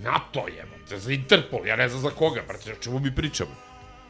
NATO 0.03 0.47
je, 0.47 0.97
za 0.97 1.11
Interpol, 1.11 1.67
ja 1.67 1.75
ne 1.75 1.89
znam 1.89 2.01
za 2.01 2.09
koga, 2.09 2.41
brate, 2.47 2.71
o 2.71 2.75
čemu 2.75 2.99
mi 2.99 3.15
pričamo. 3.15 3.51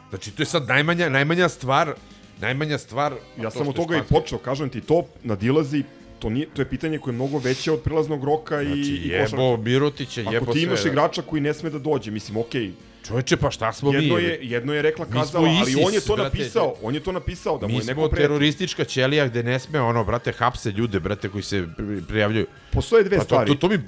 Znači, 0.09 0.31
to 0.31 0.41
je 0.41 0.45
sad 0.45 0.67
najmanja, 0.67 1.09
najmanja 1.09 1.49
stvar, 1.49 1.93
najmanja 2.39 2.77
stvar... 2.77 3.13
Ja 3.37 3.43
to 3.43 3.51
sam 3.51 3.61
od 3.61 3.67
je 3.67 3.73
toga 3.73 3.95
i 3.95 3.97
španski. 3.97 4.13
počeo, 4.13 4.37
kažem 4.37 4.69
ti, 4.69 4.81
to 4.81 5.03
nadilazi, 5.23 5.83
to, 6.19 6.29
nije, 6.29 6.47
to 6.47 6.61
je 6.61 6.69
pitanje 6.69 6.97
koje 6.97 7.11
je 7.11 7.15
mnogo 7.15 7.37
veće 7.37 7.71
od 7.71 7.81
prilaznog 7.81 8.23
roka 8.23 8.61
i, 8.61 8.65
Znači, 8.65 8.79
i 8.79 9.07
jebo 9.07 9.23
košarke. 9.25 9.63
Mirotića, 9.63 10.21
jebo 10.21 10.35
Ako 10.37 10.53
ti 10.53 10.61
imaš 10.61 10.79
sve, 10.79 10.85
da. 10.85 10.91
igrača 10.91 11.21
koji 11.21 11.41
ne 11.41 11.53
sme 11.53 11.69
da 11.69 11.79
dođe, 11.79 12.11
mislim, 12.11 12.37
okej, 12.37 12.71
Čoveče, 13.07 13.37
pa 13.37 13.51
šta 13.51 13.73
smo 13.73 13.93
jedno 13.93 14.15
mi? 14.15 14.23
je, 14.23 14.39
jedno 14.41 14.73
je 14.73 14.81
rekla 14.81 15.05
kazala, 15.05 15.47
ali 15.49 15.61
ISIS, 15.63 15.85
on 15.87 15.93
je 15.93 16.01
to 16.01 16.15
brate. 16.15 16.23
napisao, 16.37 16.75
on 16.81 16.93
je 16.95 16.99
to 16.99 17.11
napisao 17.11 17.57
da 17.57 17.67
mu 17.67 17.73
je 17.73 17.85
neko 17.85 18.09
pretio. 18.09 18.27
teroristička 18.27 18.83
ćelija 18.83 19.27
gde 19.27 19.43
ne 19.43 19.59
sme 19.59 19.81
ono, 19.81 20.03
brate, 20.03 20.31
hapse 20.31 20.71
ljude, 20.71 20.99
brate, 20.99 21.29
koji 21.29 21.43
se 21.43 21.67
pri- 21.77 22.01
prijavljuju. 22.07 22.45
Postoje 22.71 23.03
dve 23.03 23.17
pa 23.17 23.23
to, 23.23 23.25
stvari. 23.25 23.49
To, 23.49 23.55
to, 23.57 23.67
mi 23.67 23.79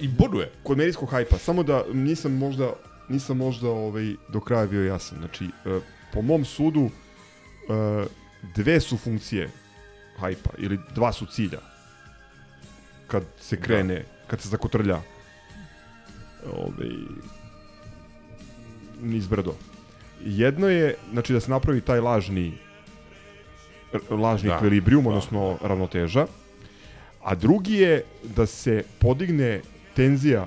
imponuje. 0.00 0.50
kod 0.62 0.78
medijskog 0.78 1.10
hajpa, 1.10 1.38
samo 1.38 1.62
da 1.62 1.84
nisam 1.92 2.32
možda 2.34 2.72
nisam 3.08 3.36
možda 3.36 3.68
ovaj 3.68 4.14
do 4.28 4.40
kraja 4.40 4.66
bio 4.66 4.84
jasan. 4.84 5.18
Znači, 5.18 5.44
e, 5.44 5.80
po 6.12 6.22
mom 6.22 6.44
sudu 6.44 6.90
dve 8.54 8.80
su 8.80 8.96
funkcije 8.96 9.50
hajpa 10.18 10.50
ili 10.58 10.78
dva 10.94 11.12
su 11.12 11.26
cilja. 11.26 11.58
Kad 13.06 13.22
se 13.40 13.60
krene, 13.60 14.04
kad 14.26 14.40
se 14.40 14.48
zakotrlja 14.48 15.00
ovaj 16.52 16.88
niz 19.02 19.26
brdo. 19.26 19.54
Jedno 20.24 20.68
je, 20.68 20.94
znači 21.12 21.32
da 21.32 21.40
se 21.40 21.50
napravi 21.50 21.80
taj 21.80 22.00
lažni 22.00 22.52
lažni 24.10 24.48
Da, 24.48 24.54
ekvilibrijum, 24.54 25.04
da, 25.04 25.10
odnosno 25.10 25.58
ravnoteža, 25.62 26.26
a 27.22 27.34
drugi 27.34 27.74
je 27.74 28.04
da 28.36 28.46
se 28.46 28.84
podigne 28.98 29.60
tenzija 29.94 30.46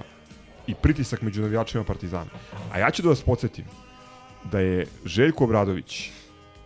i 0.67 0.75
pritisak 0.75 1.21
među 1.21 1.41
navijačima 1.41 1.83
Partizana. 1.83 2.29
A 2.71 2.79
ja 2.79 2.91
ću 2.91 3.01
da 3.01 3.09
vas 3.09 3.21
podsjetim 3.21 3.65
da 4.51 4.59
je 4.59 4.87
Željko 5.05 5.43
Obradović 5.43 6.11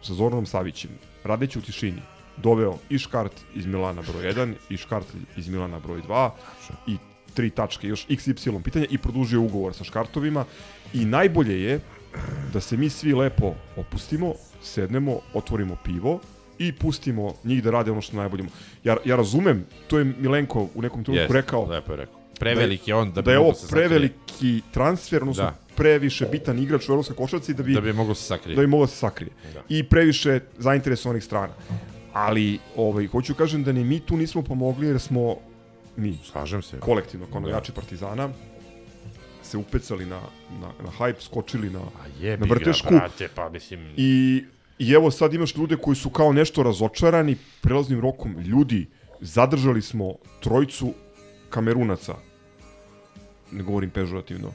sa 0.03 0.13
Zoranom 0.13 0.45
Savićem, 0.45 0.91
radeći 1.23 1.59
u 1.59 1.61
tišini, 1.61 2.01
doveo 2.37 2.77
i 2.89 2.97
Škart 2.97 3.33
iz 3.55 3.65
Milana 3.65 4.01
broj 4.01 4.33
1 4.33 4.53
i 4.69 4.77
Škart 4.77 5.07
iz 5.37 5.49
Milana 5.49 5.79
broj 5.79 6.01
2 6.01 6.29
i 6.87 6.97
tri 7.33 7.49
tačke, 7.49 7.87
još 7.87 8.07
XY 8.07 8.63
pitanja 8.63 8.85
i 8.89 8.97
produžio 8.97 9.41
ugovor 9.41 9.73
sa 9.73 9.83
Škartovima 9.83 10.45
i 10.93 11.05
najbolje 11.05 11.63
je 11.63 11.79
da 12.53 12.59
se 12.59 12.77
mi 12.77 12.89
svi 12.89 13.13
lepo 13.13 13.53
opustimo, 13.75 14.33
sednemo, 14.61 15.19
otvorimo 15.33 15.77
pivo 15.83 16.19
i 16.59 16.71
pustimo 16.71 17.33
njih 17.43 17.63
da 17.63 17.71
rade 17.71 17.91
ono 17.91 18.01
što 18.01 18.17
najbolje. 18.17 18.43
Ja, 18.83 18.97
ja 19.05 19.15
razumem, 19.15 19.65
to 19.87 19.99
je 19.99 20.05
Milenko 20.05 20.67
u 20.75 20.81
nekom 20.81 21.03
trenutku 21.03 21.21
Jeste, 21.21 21.33
rekao, 21.33 21.65
lepo 21.65 21.91
je 21.93 21.97
rekao. 21.97 22.19
Preveliki 22.39 22.91
je 22.91 22.95
on 22.95 23.11
da 23.13 23.21
da 23.21 23.31
je 23.31 23.39
ovo 23.39 23.53
sakrije. 23.53 23.87
preveliki 23.87 24.61
transfer, 24.71 25.21
odnosno 25.21 25.43
Da. 25.43 25.55
Previše 25.75 26.25
bitan 26.25 26.59
igrač 26.59 26.89
u 26.89 26.91
evropskoj 26.91 27.15
košarci 27.15 27.53
da 27.53 27.63
bi 27.63 27.73
Da 27.73 27.81
bi 27.81 27.93
mogao 27.93 28.15
se 28.15 28.23
sakrije. 28.23 28.55
Da 28.55 28.61
bi 28.61 28.67
mogao 28.67 28.87
se 28.87 28.95
sakrije. 28.95 29.31
Da. 29.53 29.61
I 29.69 29.83
previše 29.83 30.39
zainteresovanih 30.57 31.23
strana. 31.23 31.53
Ali 32.13 32.59
ovaj 32.75 33.07
hoću 33.07 33.35
kažem 33.35 33.63
da 33.63 33.71
ni 33.71 33.83
mi 33.83 33.99
tu 33.99 34.17
nismo 34.17 34.41
pomogli 34.41 34.87
jer 34.87 34.99
smo 34.99 35.35
mi 35.97 36.17
slažem 36.23 36.61
se 36.61 36.79
kolektivno 36.79 37.25
kao 37.25 37.33
Da. 37.33 37.39
navijači 37.39 37.71
Partizana 37.71 38.29
se 39.43 39.57
upecali 39.57 40.05
na, 40.05 40.21
na, 40.51 40.67
na 40.83 40.89
hype, 40.99 41.21
skočili 41.21 41.69
na, 41.69 41.79
na 41.79 42.35
ga, 42.37 42.45
vrtešku. 42.45 42.89
brate, 42.89 43.27
pa 43.35 43.49
mislim- 43.49 43.87
I, 43.97 44.43
I 44.79 44.91
evo 44.91 45.11
sad 45.11 45.33
imaš 45.33 45.55
ljude 45.55 45.77
koji 45.77 45.95
su 45.95 46.09
kao 46.09 46.33
nešto 46.33 46.63
razočarani 46.63 47.37
prelaznim 47.61 47.99
rokom. 47.99 48.39
Ljudi, 48.39 48.87
zadržali 49.21 49.81
smo 49.81 50.13
trojicu 50.39 50.93
kamerunaca. 51.49 52.15
Ne 53.51 53.63
govorim 53.63 53.89
pežorativno. 53.89 54.51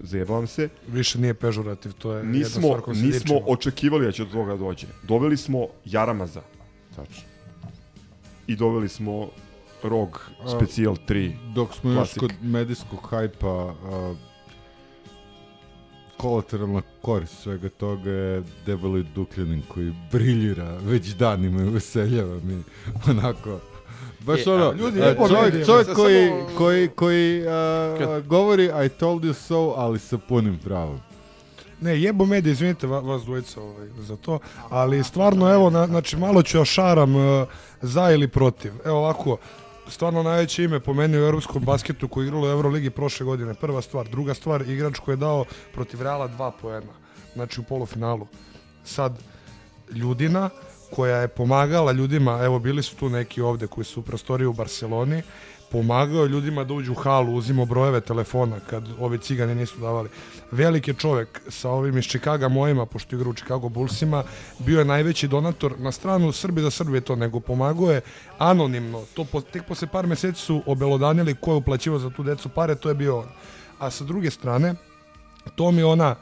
Zajebavam 0.00 0.46
se. 0.46 0.68
Više 0.88 1.18
nije 1.18 1.34
pežorativ, 1.34 1.92
to 1.92 2.12
je 2.12 2.16
jedna 2.16 2.32
Nismo, 2.32 2.62
stvar 2.62 2.80
koju 2.80 2.94
se 2.94 3.02
nismo 3.02 3.18
dičimo. 3.20 3.40
očekivali 3.46 4.04
da 4.06 4.12
će 4.12 4.24
do 4.24 4.30
toga 4.30 4.56
dođe. 4.56 4.86
Doveli 5.02 5.36
smo 5.36 5.66
Jaramaza. 5.84 6.42
Tačno. 6.96 7.22
I 8.46 8.56
doveli 8.56 8.88
smo 8.88 9.28
Rog 9.82 10.30
Special 10.56 10.96
3. 11.08 11.32
Dok 11.54 11.74
smo 11.74 11.92
Classic. 11.94 12.16
još 12.16 12.20
kod 12.20 12.32
medijskog 12.42 12.98
hajpa, 13.10 13.48
a, 13.48 14.14
kolateralna 16.16 16.82
korist 17.02 17.42
svega 17.42 17.68
toga 17.68 18.10
je 18.10 18.42
debeli 18.66 19.06
Dukljanin 19.14 19.62
koji 19.68 19.92
briljira 20.12 20.78
već 20.82 21.06
danima 21.14 21.62
i 21.62 21.70
veseljava 21.70 22.40
mi 22.44 22.62
onako 23.10 23.60
Baš 24.26 24.46
E, 24.46 24.50
ono, 24.50 24.72
ljudi, 24.72 25.02
a, 25.02 25.06
jebo 25.06 25.28
čovjek, 25.28 25.66
čovjek 25.66 25.94
koji, 25.94 26.30
koji, 26.56 26.88
koji 26.88 27.48
a, 27.48 28.20
govori 28.26 28.64
I 28.86 28.88
told 28.88 29.22
you 29.22 29.32
so, 29.32 29.74
ali 29.76 29.98
sa 29.98 30.18
punim 30.18 30.58
pravom. 30.58 31.00
Ne, 31.80 32.00
jebo 32.00 32.24
medije, 32.26 32.52
izvinite 32.52 32.86
va- 32.86 33.00
vas 33.00 33.22
dvojica 33.22 33.60
ovaj, 33.60 33.88
za 33.98 34.16
to, 34.16 34.38
ali 34.68 35.04
stvarno, 35.04 35.52
evo, 35.52 35.70
na, 35.70 35.86
znači 35.86 36.16
malo 36.16 36.42
ću 36.42 36.60
ošaram 36.60 37.16
uh, 37.16 37.48
za 37.82 38.10
ili 38.10 38.28
protiv. 38.28 38.72
Evo 38.84 38.98
ovako, 38.98 39.36
stvarno 39.88 40.22
najveće 40.22 40.64
ime 40.64 40.80
po 40.80 40.94
meni 40.94 41.18
u 41.18 41.24
evropskom 41.24 41.62
basketu 41.64 42.08
koji 42.08 42.24
je 42.24 42.28
igralo 42.28 42.46
u 42.46 42.50
Euroligi 42.50 42.90
prošle 42.90 43.26
godine. 43.26 43.54
Prva 43.54 43.82
stvar. 43.82 44.08
Druga 44.08 44.34
stvar, 44.34 44.62
igrač 44.62 44.98
koji 44.98 45.12
je 45.12 45.16
dao 45.16 45.44
protiv 45.74 46.02
Reala 46.02 46.28
dva 46.28 46.50
poena. 46.50 46.92
Znači 47.34 47.60
u 47.60 47.64
polufinalu. 47.64 48.26
Sad, 48.84 49.18
Ljudina, 49.90 50.50
koja 50.90 51.16
je 51.16 51.28
pomagala 51.28 51.92
ljudima, 51.92 52.40
evo 52.44 52.58
bili 52.58 52.82
su 52.82 52.96
tu 52.96 53.08
neki 53.08 53.40
ovde 53.40 53.66
koji 53.66 53.84
su 53.84 54.00
u 54.00 54.02
prostoriji 54.02 54.46
u 54.46 54.52
Barceloni, 54.52 55.22
pomagao 55.70 56.26
ljudima 56.26 56.64
da 56.64 56.74
uđu 56.74 56.92
u 56.92 56.94
halu, 56.94 57.34
uzimo 57.34 57.64
brojeve 57.64 58.00
telefona 58.00 58.60
kad 58.60 58.84
ovi 59.00 59.18
cigani 59.18 59.54
nisu 59.54 59.80
davali. 59.80 60.08
Veliki 60.50 60.90
je 60.90 60.94
čovek 60.94 61.40
sa 61.48 61.70
ovim 61.70 61.98
iz 61.98 62.04
Chicaga 62.04 62.48
mojima, 62.48 62.86
pošto 62.86 63.16
igra 63.16 63.30
u 63.30 63.34
Chicago 63.34 63.68
Bullsima, 63.68 64.24
bio 64.58 64.78
je 64.78 64.84
najveći 64.84 65.28
donator 65.28 65.74
na 65.78 65.92
stranu 65.92 66.32
Srbi 66.32 66.60
za 66.60 66.70
Srbije 66.70 67.00
to, 67.00 67.16
nego 67.16 67.40
pomagao 67.40 67.90
je 67.90 68.00
anonimno. 68.38 69.02
To 69.14 69.24
po, 69.24 69.40
tek 69.40 69.66
posle 69.66 69.88
par 69.88 70.06
meseci 70.06 70.40
su 70.40 70.62
obelodanili 70.66 71.34
ko 71.34 71.50
je 71.50 71.56
uplaćivao 71.56 71.98
za 71.98 72.10
tu 72.10 72.22
decu 72.22 72.48
pare, 72.48 72.74
to 72.74 72.88
je 72.88 72.94
bio 72.94 73.18
on. 73.18 73.26
A 73.78 73.90
sa 73.90 74.04
druge 74.04 74.30
strane, 74.30 74.74
to 75.54 75.70
mi 75.70 75.82
ona 75.82 76.14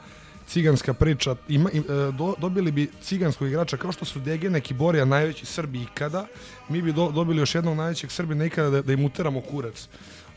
ciganska 0.47 0.93
priča, 0.93 1.35
ima, 1.47 1.69
im, 1.71 1.83
e, 1.83 2.11
do, 2.11 2.33
dobili 2.37 2.71
bi 2.71 2.91
ciganskog 3.01 3.47
igrača 3.47 3.77
kao 3.77 3.91
što 3.91 4.05
su 4.05 4.19
Degenek 4.19 4.71
i 4.71 4.73
Borija 4.73 5.05
najveći 5.05 5.45
Srbi 5.45 5.81
ikada, 5.81 6.27
mi 6.69 6.81
bi 6.81 6.93
do, 6.93 7.11
dobili 7.11 7.39
još 7.39 7.55
jednog 7.55 7.77
najvećeg 7.77 8.11
Srbina 8.11 8.45
ikada 8.45 8.69
da, 8.69 8.81
da 8.81 8.93
im 8.93 9.05
uteramo 9.05 9.41
kurac. 9.41 9.87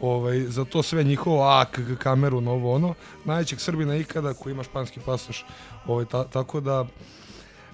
Ovaj, 0.00 0.40
za 0.40 0.64
to 0.64 0.82
sve 0.82 1.04
njihovo, 1.04 1.42
a, 1.42 1.64
k, 1.64 1.70
k- 1.74 1.96
kameru, 1.98 2.40
novo 2.40 2.74
ono, 2.74 2.94
najvećeg 3.24 3.60
Srbina 3.60 3.96
ikada 3.96 4.34
koji 4.34 4.52
ima 4.52 4.62
španski 4.62 5.00
pasoš. 5.00 5.44
Ovaj, 5.86 6.04
ta, 6.04 6.24
tako 6.24 6.60
da, 6.60 6.86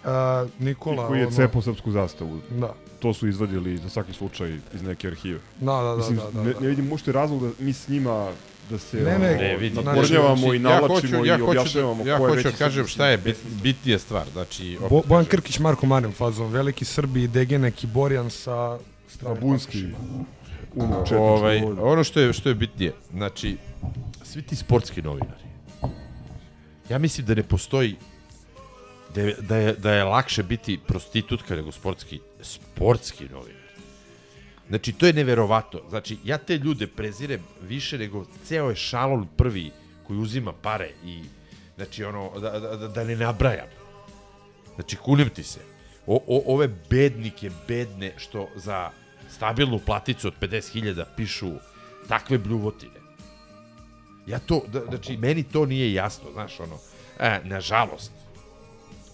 a, 0.05 0.47
Nikola... 0.59 1.05
I 1.05 1.09
koji 1.09 1.21
je 1.21 1.27
ono- 1.27 1.37
cepao 1.37 1.63
srpsku 1.63 1.91
zastavu. 1.91 2.41
Da. 2.51 2.75
To 2.99 3.15
su 3.15 3.29
izvadili 3.29 3.77
za 3.77 3.89
svaki 3.89 4.13
slučaj 4.13 4.59
iz 4.75 4.83
neke 4.83 5.07
arhive. 5.09 5.41
Da, 5.61 5.73
da, 5.73 5.83
da, 5.83 5.97
Mislim, 5.97 6.17
da, 6.17 6.31
da, 6.33 6.43
ne, 6.43 6.53
da. 6.53 6.61
ne 6.61 6.69
vidim 6.69 6.91
uopšte 6.91 7.13
razlog 7.13 7.43
da 7.43 7.51
mi 7.59 7.73
s 7.73 7.89
njima 7.89 8.31
da 8.71 8.79
se 8.79 8.97
Ne, 8.97 9.19
ne, 9.19 9.37
ne 9.61 9.71
nadvornjavamo 9.73 10.37
Znači, 10.37 10.51
i 10.51 10.63
ja 10.63 10.63
navlačimo 10.63 10.93
hoću- 11.13 11.25
i 11.25 11.29
ja 11.29 11.35
hoću 11.35 11.45
da- 11.45 11.51
objašnjavamo 11.51 12.05
ja 12.05 12.19
ko 12.19 12.25
je 12.25 12.31
hoću 12.31 12.43
da 12.43 12.57
kažem 12.57 12.87
šta 12.87 13.07
je 13.07 13.19
bit- 13.19 13.63
bitnija 13.63 13.99
stvar, 13.99 14.27
znači, 14.33 14.79
Bo, 14.81 14.87
opet 14.89 15.09
Bojan 15.09 15.25
Krkić, 15.25 15.59
Marko 15.59 15.87
Marin 15.87 16.13
fazon, 16.13 16.49
veliki 16.49 16.85
Srbi, 16.85 17.27
Degenek 17.29 17.85
i 17.85 17.89
Borjan 17.89 18.31
sa 18.31 18.79
strane 19.09 19.41
Bunski. 19.41 19.67
pasošima. 19.85 20.25
Uno, 20.77 20.95
četničko 20.97 21.19
ovaj, 21.19 21.63
ono 21.81 22.05
što 22.05 22.21
je, 22.21 22.33
što 22.33 22.49
je 22.49 22.55
bitnije, 22.55 22.93
znači, 23.13 23.57
svi 24.25 24.43
ti 24.43 24.57
sportski 24.57 25.03
novinari, 25.03 25.45
ja 26.89 26.99
mislim 26.99 27.27
da 27.27 27.35
ne 27.35 27.43
postoji 27.43 27.97
da 29.15 29.21
je, 29.21 29.37
da 29.41 29.57
je, 29.57 29.73
da 29.75 29.93
je 29.93 30.05
lakše 30.05 30.43
biti 30.43 30.79
prostitutka 30.79 31.57
nego 31.57 31.73
sportski, 31.73 32.21
sportski 32.43 33.25
novinar. 33.25 33.64
Znači, 34.69 34.93
to 34.93 35.07
je 35.07 35.13
neverovato. 35.13 35.83
Znači, 35.89 36.19
ja 36.25 36.39
te 36.39 36.59
ljude 36.59 36.87
prezirem 36.87 37.41
više 37.63 37.99
nego 37.99 38.25
ceo 38.45 38.69
je 38.69 38.77
šalon 38.77 39.27
prvi 39.37 39.71
koji 40.07 40.19
uzima 40.19 40.53
pare 40.53 40.91
i, 41.05 41.23
znači, 41.77 42.05
ono, 42.05 42.31
da, 42.41 42.51
da, 42.51 42.77
da, 42.77 42.89
da 42.89 43.05
ne 43.05 43.17
nabrajam. 43.17 43.69
Znači, 44.75 44.97
kunem 44.97 45.29
ti 45.29 45.43
se. 45.43 45.61
O, 46.07 46.17
o, 46.27 46.55
ove 46.55 46.69
bednike, 46.91 47.51
bedne, 47.69 48.13
što 48.17 48.49
za 48.57 48.91
stabilnu 49.31 49.79
platicu 49.79 50.29
od 50.29 50.35
50.000 50.41 51.05
pišu 51.17 51.53
takve 52.09 52.39
bljuvotine. 52.39 53.05
Ja 54.27 54.39
to, 54.39 54.63
da, 54.73 54.85
znači, 54.85 55.17
meni 55.17 55.43
to 55.43 55.67
nije 55.67 55.93
jasno, 55.93 56.33
znaš, 56.33 56.61
ono, 56.61 56.79
e, 57.19 57.41
nažalost, 57.45 58.13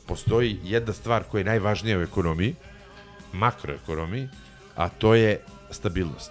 postoji 0.06 0.58
jedna 0.64 0.92
stvar 0.92 1.24
koja 1.24 1.40
je 1.40 1.44
najvažnija 1.44 1.98
u 1.98 2.02
ekonomiji, 2.02 2.54
makroekonomiji, 3.32 4.28
a 4.80 4.88
to 4.88 5.14
je 5.14 5.40
stabilnost. 5.70 6.30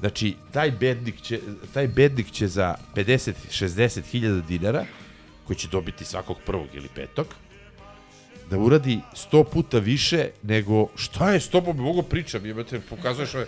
Znači, 0.00 0.34
taj 0.52 0.70
bednik 0.70 1.22
će, 1.22 1.40
taj 1.74 1.88
bednik 1.88 2.30
će 2.30 2.48
za 2.48 2.74
50-60 2.94 4.02
hiljada 4.10 4.40
dinara, 4.40 4.84
koji 5.46 5.56
će 5.56 5.68
dobiti 5.68 6.04
svakog 6.04 6.36
prvog 6.46 6.68
ili 6.74 6.88
petog, 6.94 7.26
da 8.50 8.58
uradi 8.58 9.00
100 9.32 9.44
puta 9.52 9.78
više 9.78 10.30
nego 10.42 10.86
šta 10.96 11.32
je 11.32 11.40
s 11.40 11.48
tobom 11.48 11.76
mogu 11.76 12.02
pričam, 12.02 12.46
jebate, 12.46 12.80
pokazuješ 12.80 13.34
ove, 13.34 13.46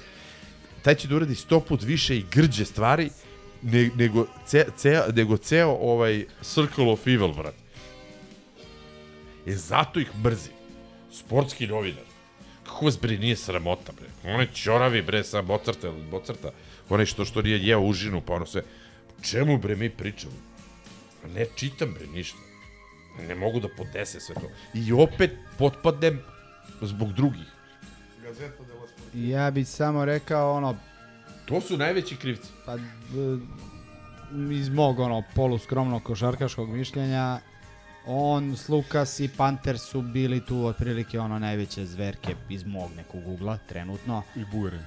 taj 0.83 0.95
će 0.95 1.09
da 1.09 1.17
uradi 1.17 1.35
100 1.35 1.61
put 1.61 1.83
više 1.83 2.19
i 2.19 2.25
grđe 2.31 2.65
stvari 2.65 3.11
ne, 3.63 3.91
nego, 3.97 4.27
ce, 4.47 4.67
ce, 4.77 5.03
nego 5.15 5.37
ceo 5.37 5.71
ovaj 5.71 6.25
Circle 6.43 6.93
of 6.93 7.07
Evil, 7.07 7.33
brat. 7.33 7.55
E 9.47 9.53
zato 9.53 10.01
ih 10.01 10.11
mrzim. 10.25 10.53
Sportski 11.13 11.67
novinar. 11.67 12.10
Kako 12.81 12.87
vas 12.87 13.01
bre 13.01 13.19
nije 13.19 13.37
sramota, 13.37 13.93
bre? 13.93 14.07
Onaj 14.25 14.47
ćoravi, 14.49 15.03
bre, 15.03 15.25
sa 15.25 15.43
Mozarta, 15.43 15.89
ili 15.89 16.03
Mozarta, 16.03 16.51
onaj 16.89 17.07
što, 17.07 17.25
što 17.25 17.43
nije 17.43 17.59
jeo 17.61 17.81
užinu, 17.81 18.23
pa 18.23 18.35
ono 18.35 18.47
sve. 18.47 18.63
Čemu, 19.23 19.59
bre, 19.59 19.77
mi 19.77 19.91
pričamo? 19.91 20.33
Ne 21.29 21.47
čitam, 21.57 21.93
bre, 21.95 22.07
ništa. 22.07 22.39
Ne 23.21 23.35
mogu 23.35 23.61
da 23.61 23.69
podese 23.71 24.21
sve 24.21 24.35
to. 24.35 24.49
I 24.75 24.93
opet 24.95 25.31
potpadnem 25.59 26.23
zbog 26.83 27.13
drugih. 27.13 27.45
Gazeta 28.23 28.65
della 28.65 28.87
Sport. 28.89 29.11
Ja 29.15 29.51
bih 29.51 29.69
samo 29.69 30.05
rekao 30.05 30.53
ono, 30.53 30.77
To 31.45 31.61
su 31.61 31.77
najveći 31.77 32.17
krivci. 32.17 32.49
pa 32.67 32.77
d- 32.77 32.85
iz 34.53 34.69
mog 34.71 34.99
ono 35.01 35.23
poluskromnog 35.35 36.03
košarkaškog 36.03 36.69
mišljenja 36.71 37.41
on, 38.07 38.57
Slukas 38.57 39.21
i 39.21 39.29
Panter 39.29 39.79
su 39.79 40.03
bili 40.03 40.41
tu 40.41 40.65
otprilike 40.65 41.21
ono 41.21 41.39
najveće 41.39 41.87
zverke 41.87 42.35
iz 42.49 42.65
mog 42.65 42.91
nekog 42.93 43.27
ugla 43.27 43.59
trenutno. 43.59 44.23
I 44.37 44.45
Bugari. 44.47 44.79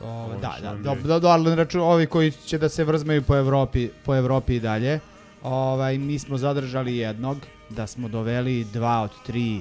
O, 0.00 0.28
da, 0.32 0.56
da, 0.62 0.74
da, 0.74 0.90
je- 0.90 0.96
da, 0.98 1.18
da, 1.18 1.28
ali 1.28 1.54
račun, 1.54 1.80
ovi 1.82 2.06
koji 2.06 2.30
će 2.32 2.58
da 2.58 2.68
se 2.68 2.84
vrzmaju 2.84 3.22
po 3.22 3.36
Evropi, 3.36 3.88
po 4.04 4.16
Evropi 4.16 4.56
i 4.56 4.60
dalje. 4.60 5.00
Ovaj, 5.42 5.98
mi 5.98 6.18
smo 6.18 6.38
zadržali 6.38 6.96
jednog, 6.96 7.38
da 7.70 7.86
smo 7.86 8.08
doveli 8.08 8.64
dva 8.64 9.00
od 9.00 9.10
tri, 9.26 9.60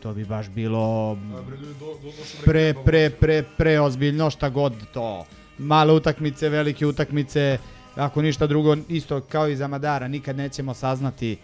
to 0.00 0.14
bi 0.14 0.24
baš 0.24 0.48
bilo 0.48 1.14
do- 1.16 1.42
do- 1.80 2.12
pre, 2.44 2.62
rekao 2.62 2.84
pre, 2.84 3.10
pre, 3.10 3.42
pre 3.56 3.80
ozbiljno 3.80 4.30
šta 4.30 4.48
god 4.48 4.72
to. 4.94 5.24
Male 5.58 5.92
utakmice, 5.92 6.48
velike 6.48 6.86
utakmice, 6.86 7.58
ako 7.96 8.22
ništa 8.22 8.46
drugo, 8.46 8.76
isto 8.88 9.20
kao 9.22 9.48
i 9.48 9.56
za 9.56 9.68
Madara, 9.68 10.08
nikad 10.08 10.36
nećemo 10.36 10.74
saznati 10.74 11.32
e, 11.32 11.36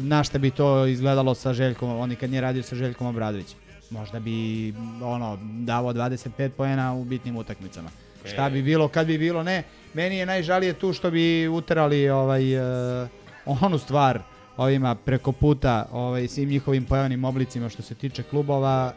na 0.00 0.24
šta 0.24 0.38
bi 0.38 0.50
to 0.50 0.86
izgledalo 0.86 1.34
sa 1.34 1.52
Željkom, 1.52 1.90
on 1.90 2.08
nikad 2.08 2.30
nije 2.30 2.40
radio 2.40 2.62
sa 2.62 2.76
Željkom 2.76 3.06
Obradovićem. 3.06 3.58
Možda 3.90 4.20
bi 4.20 4.74
ono 5.02 5.38
davao 5.42 5.92
25 5.92 6.48
poena 6.48 6.94
u 6.94 7.04
bitnim 7.04 7.36
utakmicama. 7.36 7.90
Šta 8.24 8.50
bi 8.50 8.62
bilo 8.62 8.88
kad 8.88 9.06
bi 9.06 9.18
bilo, 9.18 9.42
ne. 9.42 9.62
Meni 9.94 10.16
je 10.16 10.26
najžalije 10.26 10.72
tu 10.72 10.92
što 10.92 11.10
bi 11.10 11.48
uterali 11.48 12.08
ovaj 12.08 12.54
e, 12.54 13.08
onu 13.46 13.78
stvar 13.78 14.22
ovima 14.56 14.94
preko 14.94 15.32
puta 15.32 15.88
ovaj 15.92 16.28
svim 16.28 16.48
njihovim 16.48 16.84
pojavnim 16.84 17.24
oblicima 17.24 17.68
što 17.68 17.82
se 17.82 17.94
tiče 17.94 18.22
klubova 18.22 18.92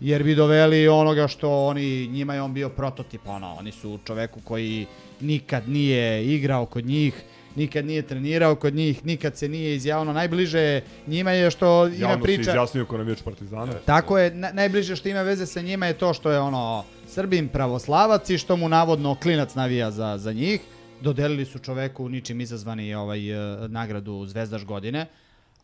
jer 0.00 0.22
bi 0.22 0.34
doveli 0.34 0.88
onoga 0.88 1.28
što 1.28 1.66
oni 1.66 2.06
njima 2.06 2.34
je 2.34 2.42
on 2.42 2.54
bio 2.54 2.68
prototip 2.68 3.20
ono 3.26 3.54
oni 3.54 3.72
su 3.72 3.98
čoveku 4.04 4.40
koji 4.44 4.86
nikad 5.20 5.68
nije 5.68 6.26
igrao 6.26 6.66
kod 6.66 6.84
njih 6.84 7.22
nikad 7.56 7.84
nije 7.84 8.02
trenirao 8.02 8.54
kod 8.54 8.74
njih 8.74 9.06
nikad 9.06 9.36
se 9.36 9.48
nije 9.48 9.76
izjavno 9.76 10.12
najbliže 10.12 10.80
njima 11.06 11.30
je 11.30 11.50
što 11.50 11.86
ima 11.86 11.96
Javno 11.96 12.16
se 12.16 12.22
priča 12.22 12.50
izjasnio 12.50 12.86
ko 12.86 12.98
navijač 12.98 13.22
Partizana. 13.22 13.72
tako 13.72 14.18
je, 14.18 14.34
na, 14.34 14.52
najbliže 14.52 14.96
što 14.96 15.08
ima 15.08 15.22
veze 15.22 15.46
sa 15.46 15.60
njima 15.60 15.86
je 15.86 15.98
to 15.98 16.14
što 16.14 16.30
je 16.30 16.40
ono 16.40 16.84
Srbin 17.06 17.48
pravoslavac 17.48 18.30
i 18.30 18.38
što 18.38 18.56
mu 18.56 18.68
navodno 18.68 19.14
klinac 19.22 19.54
navija 19.54 19.90
za, 19.90 20.18
za 20.18 20.32
njih. 20.32 20.60
Dodelili 21.00 21.44
su 21.44 21.58
čoveku 21.58 22.08
ničim 22.08 22.40
izazvani 22.40 22.94
ovaj 22.94 23.30
e, 23.30 23.68
nagradu 23.68 24.26
Zvezdaš 24.26 24.64
godine. 24.64 25.06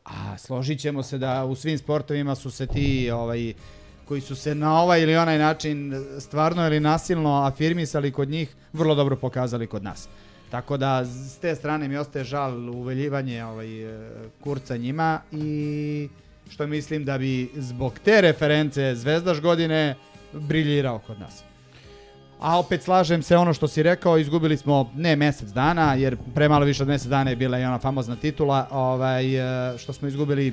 A 0.04 0.38
složit 0.38 0.80
ćemo 0.80 1.02
se 1.02 1.18
da 1.18 1.44
u 1.44 1.54
svim 1.54 1.78
sportovima 1.78 2.34
su 2.34 2.50
se 2.50 2.66
ti 2.66 3.10
ovaj 3.10 3.54
koji 4.08 4.20
su 4.20 4.36
se 4.36 4.54
na 4.54 4.82
ovaj 4.82 5.02
ili 5.02 5.16
onaj 5.16 5.38
način 5.38 5.94
stvarno 6.20 6.66
ili 6.66 6.80
nasilno 6.80 7.42
afirmisali 7.44 8.12
kod 8.12 8.28
njih, 8.28 8.54
vrlo 8.72 8.94
dobro 8.94 9.16
pokazali 9.16 9.66
kod 9.66 9.82
nas. 9.82 10.08
Tako 10.50 10.76
da 10.76 11.04
s 11.04 11.38
te 11.38 11.54
strane 11.54 11.88
mi 11.88 11.96
ostaje 11.96 12.24
žal 12.24 12.70
uveljivanje 12.70 13.44
ovaj, 13.44 13.82
e, 13.84 14.08
kurca 14.40 14.76
njima 14.76 15.20
i 15.32 16.08
što 16.50 16.66
mislim 16.66 17.04
da 17.04 17.18
bi 17.18 17.50
zbog 17.56 17.98
te 18.04 18.20
reference 18.20 18.94
Zvezdaš 18.94 19.40
godine 19.40 19.94
briljirao 20.32 20.98
kod 20.98 21.20
nas. 21.20 21.42
A 22.40 22.58
opet 22.58 22.82
slažem 22.82 23.22
se 23.22 23.36
ono 23.36 23.54
što 23.54 23.68
si 23.68 23.82
rekao, 23.82 24.18
izgubili 24.18 24.56
smo 24.56 24.92
ne 24.96 25.16
mesec 25.16 25.48
dana, 25.48 25.94
jer 25.94 26.16
pre 26.34 26.48
malo 26.48 26.64
više 26.64 26.82
od 26.82 26.88
mesec 26.88 27.08
dana 27.08 27.30
je 27.30 27.36
bila 27.36 27.58
i 27.58 27.64
ona 27.64 27.78
famozna 27.78 28.16
titula, 28.16 28.68
ovaj, 28.70 29.36
e, 29.74 29.78
što 29.78 29.92
smo 29.92 30.08
izgubili 30.08 30.52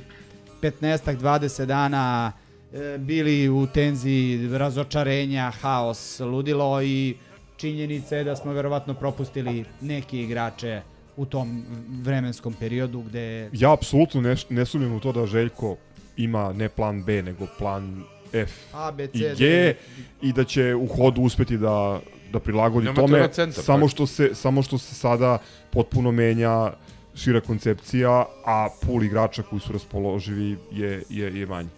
15 0.61 1.17
20 1.17 1.65
dana, 1.65 2.31
e, 2.73 2.97
bili 2.97 3.49
u 3.49 3.67
tenziji 3.67 4.57
razočarenja, 4.57 5.51
haos, 5.61 6.19
ludilo 6.19 6.81
i 6.81 7.15
činjenica 7.57 8.15
je 8.15 8.23
da 8.23 8.35
smo 8.35 8.53
verovatno 8.53 8.93
propustili 8.93 9.65
neke 9.81 10.21
igrače 10.21 10.81
u 11.17 11.25
tom 11.25 11.65
vremenskom 12.03 12.53
periodu 12.53 13.01
gde 13.01 13.49
Ja 13.53 13.73
apsolutno 13.73 14.21
ne, 14.21 14.35
ne 14.49 14.65
sumnjam 14.65 14.93
u 14.93 14.99
to 14.99 15.11
da 15.11 15.25
Željko 15.25 15.75
ima 16.17 16.53
ne 16.53 16.69
plan 16.69 17.03
B, 17.03 17.21
nego 17.21 17.47
plan 17.57 18.03
F 18.33 18.51
A, 18.73 18.91
B, 18.91 19.07
C, 19.07 19.17
i 19.17 19.21
D. 19.21 19.35
G 19.35 19.75
i 20.21 20.33
da 20.33 20.43
će 20.43 20.75
u 20.75 20.87
hodu 20.87 21.21
uspeti 21.21 21.57
da, 21.57 21.99
da 22.31 22.39
prilagodi 22.39 22.85
Nema 22.85 22.95
tome, 22.95 23.29
centra, 23.31 23.63
samo 23.63 23.85
pa. 23.85 23.89
što, 23.89 24.07
se, 24.07 24.29
samo 24.33 24.61
što 24.61 24.77
se 24.77 24.95
sada 24.95 25.37
potpuno 25.71 26.11
menja 26.11 26.71
šira 27.15 27.41
koncepcija, 27.41 28.25
a 28.45 28.67
pool 28.81 29.03
igrača 29.03 29.43
koji 29.43 29.59
su 29.59 29.73
raspoloživi 29.73 30.57
je, 30.71 31.03
je, 31.09 31.39
je 31.39 31.45
manji. 31.45 31.69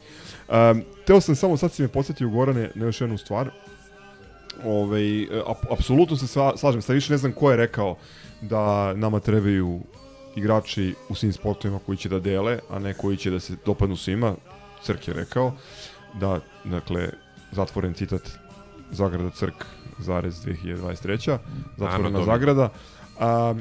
Um, 0.50 0.84
teo 1.06 1.22
sam 1.22 1.36
samo, 1.36 1.58
sad 1.58 1.72
si 1.72 1.82
me 1.82 1.88
podsjetio 1.88 2.30
Gorane 2.30 2.70
na 2.76 2.86
još 2.86 3.02
jednu 3.02 3.18
stvar. 3.18 3.50
Ovaj, 4.66 5.24
ap, 5.24 5.72
apsolutno 5.72 6.18
se 6.18 6.28
sva, 6.28 6.58
slažem, 6.58 6.82
sad 6.82 6.94
više 6.94 7.14
ne 7.14 7.18
znam 7.18 7.32
ko 7.32 7.52
je 7.52 7.58
rekao 7.58 7.96
da 8.42 8.94
nama 8.94 9.20
trebaju 9.20 9.80
igrači 10.36 10.96
u 11.10 11.16
svim 11.16 11.34
sportovima 11.34 11.80
koji 11.86 11.98
će 11.98 12.10
da 12.10 12.20
dele, 12.20 12.60
a 12.70 12.80
ne 12.80 12.94
koji 12.94 13.18
će 13.18 13.32
da 13.32 13.40
se 13.40 13.56
dopadnu 13.66 13.96
svima. 13.96 14.36
Crk 14.84 15.08
je 15.08 15.14
rekao 15.14 15.54
da, 16.14 16.40
dakle, 16.64 17.10
zatvoren 17.52 17.94
citat 17.94 18.22
Zagrada 18.92 19.30
Crk 19.30 19.66
zarez 20.00 20.46
2023. 20.46 21.38
Zatvorena 21.78 22.10
dobro. 22.10 22.26
zagrada. 22.26 22.70
A, 23.20 23.56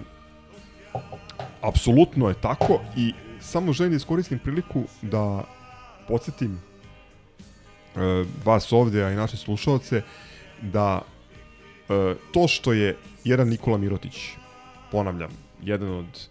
apsolutno 1.63 2.29
je 2.29 2.35
tako 2.35 2.81
i 2.97 3.13
samo 3.41 3.73
želim 3.73 3.93
da 3.93 3.97
iskoristim 3.97 4.39
priliku 4.39 4.85
da 5.03 5.45
podsjetim 6.09 6.61
e, 7.97 8.25
vas 8.45 8.73
ovde, 8.73 9.05
a 9.05 9.11
i 9.11 9.17
naše 9.17 9.37
slušalce, 9.37 10.03
da 10.63 11.03
e, 11.89 12.15
to 12.33 12.49
što 12.49 12.73
je 12.73 12.97
jedan 13.25 13.49
Nikola 13.49 13.79
Mirotić, 13.79 14.29
ponavljam, 14.91 15.31
jedan 15.63 15.91
od 15.91 16.29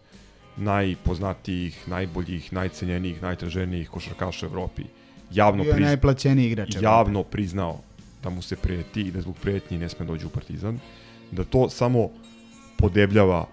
najpoznatijih, 0.58 1.88
najboljih, 1.88 2.54
najcenjenijih, 2.54 3.22
najtraženijih 3.22 3.90
košarkaša 3.90 4.46
u 4.46 4.50
Evropi, 4.50 4.84
javno, 5.32 5.64
priz- 5.64 5.82
najplaćeniji 5.82 6.48
igrač 6.48 6.76
javno 6.82 7.24
priznao 7.24 7.80
da 8.24 8.30
mu 8.30 8.42
se 8.42 8.56
preti 8.56 9.02
i 9.02 9.12
da 9.12 9.22
zbog 9.22 9.36
pretnji 9.42 9.78
ne 9.78 9.90
sme 9.90 10.06
dođe 10.06 10.26
u 10.26 10.30
Partizan, 10.30 10.80
da 11.32 11.44
to 11.44 11.70
samo 11.70 12.10
podebljava 12.78 13.48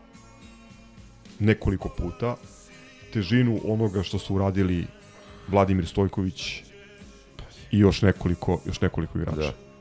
nekoliko 1.39 1.89
puta 1.89 2.36
težinu 3.12 3.61
onoga 3.65 4.03
što 4.03 4.19
su 4.19 4.35
uradili 4.35 4.86
Vladimir 5.49 5.86
Stojković 5.86 6.62
i 7.70 7.78
još 7.78 8.03
nekoliko, 8.03 8.61
još 8.66 8.81
nekoliko 8.81 9.19
igrača. 9.19 9.36
Da. 9.40 9.72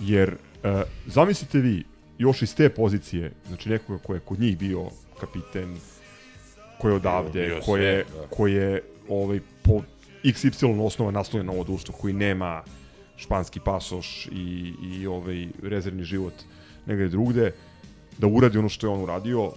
Jer 0.00 0.36
e, 0.62 0.82
zamislite 1.06 1.58
vi 1.58 1.84
još 2.18 2.42
iz 2.42 2.54
te 2.54 2.68
pozicije, 2.68 3.32
znači 3.48 3.68
nekoga 3.68 3.98
ko 4.02 4.14
je 4.14 4.20
kod 4.20 4.40
njih 4.40 4.58
bio 4.58 4.90
kapiten, 5.20 5.76
ko 6.80 6.88
je 6.88 6.94
odavde, 6.94 7.60
ko 7.64 7.76
je, 7.76 8.04
da. 8.04 8.36
ko 8.36 8.46
je 8.46 8.82
ovaj, 9.08 9.40
po 9.62 9.82
XY 10.24 10.86
osnova 10.86 11.10
naslonjen 11.10 11.46
na 11.46 11.52
ovo 11.52 11.64
društvo, 11.64 11.94
koji 12.00 12.14
nema 12.14 12.62
španski 13.16 13.60
pasoš 13.64 14.26
i, 14.26 14.72
i 14.82 15.06
ovaj 15.06 15.48
rezervni 15.62 16.04
život 16.04 16.34
negde 16.86 17.08
drugde, 17.08 17.52
da 18.18 18.26
uradi 18.26 18.58
ono 18.58 18.68
što 18.68 18.86
je 18.86 18.90
on 18.90 19.02
uradio. 19.02 19.52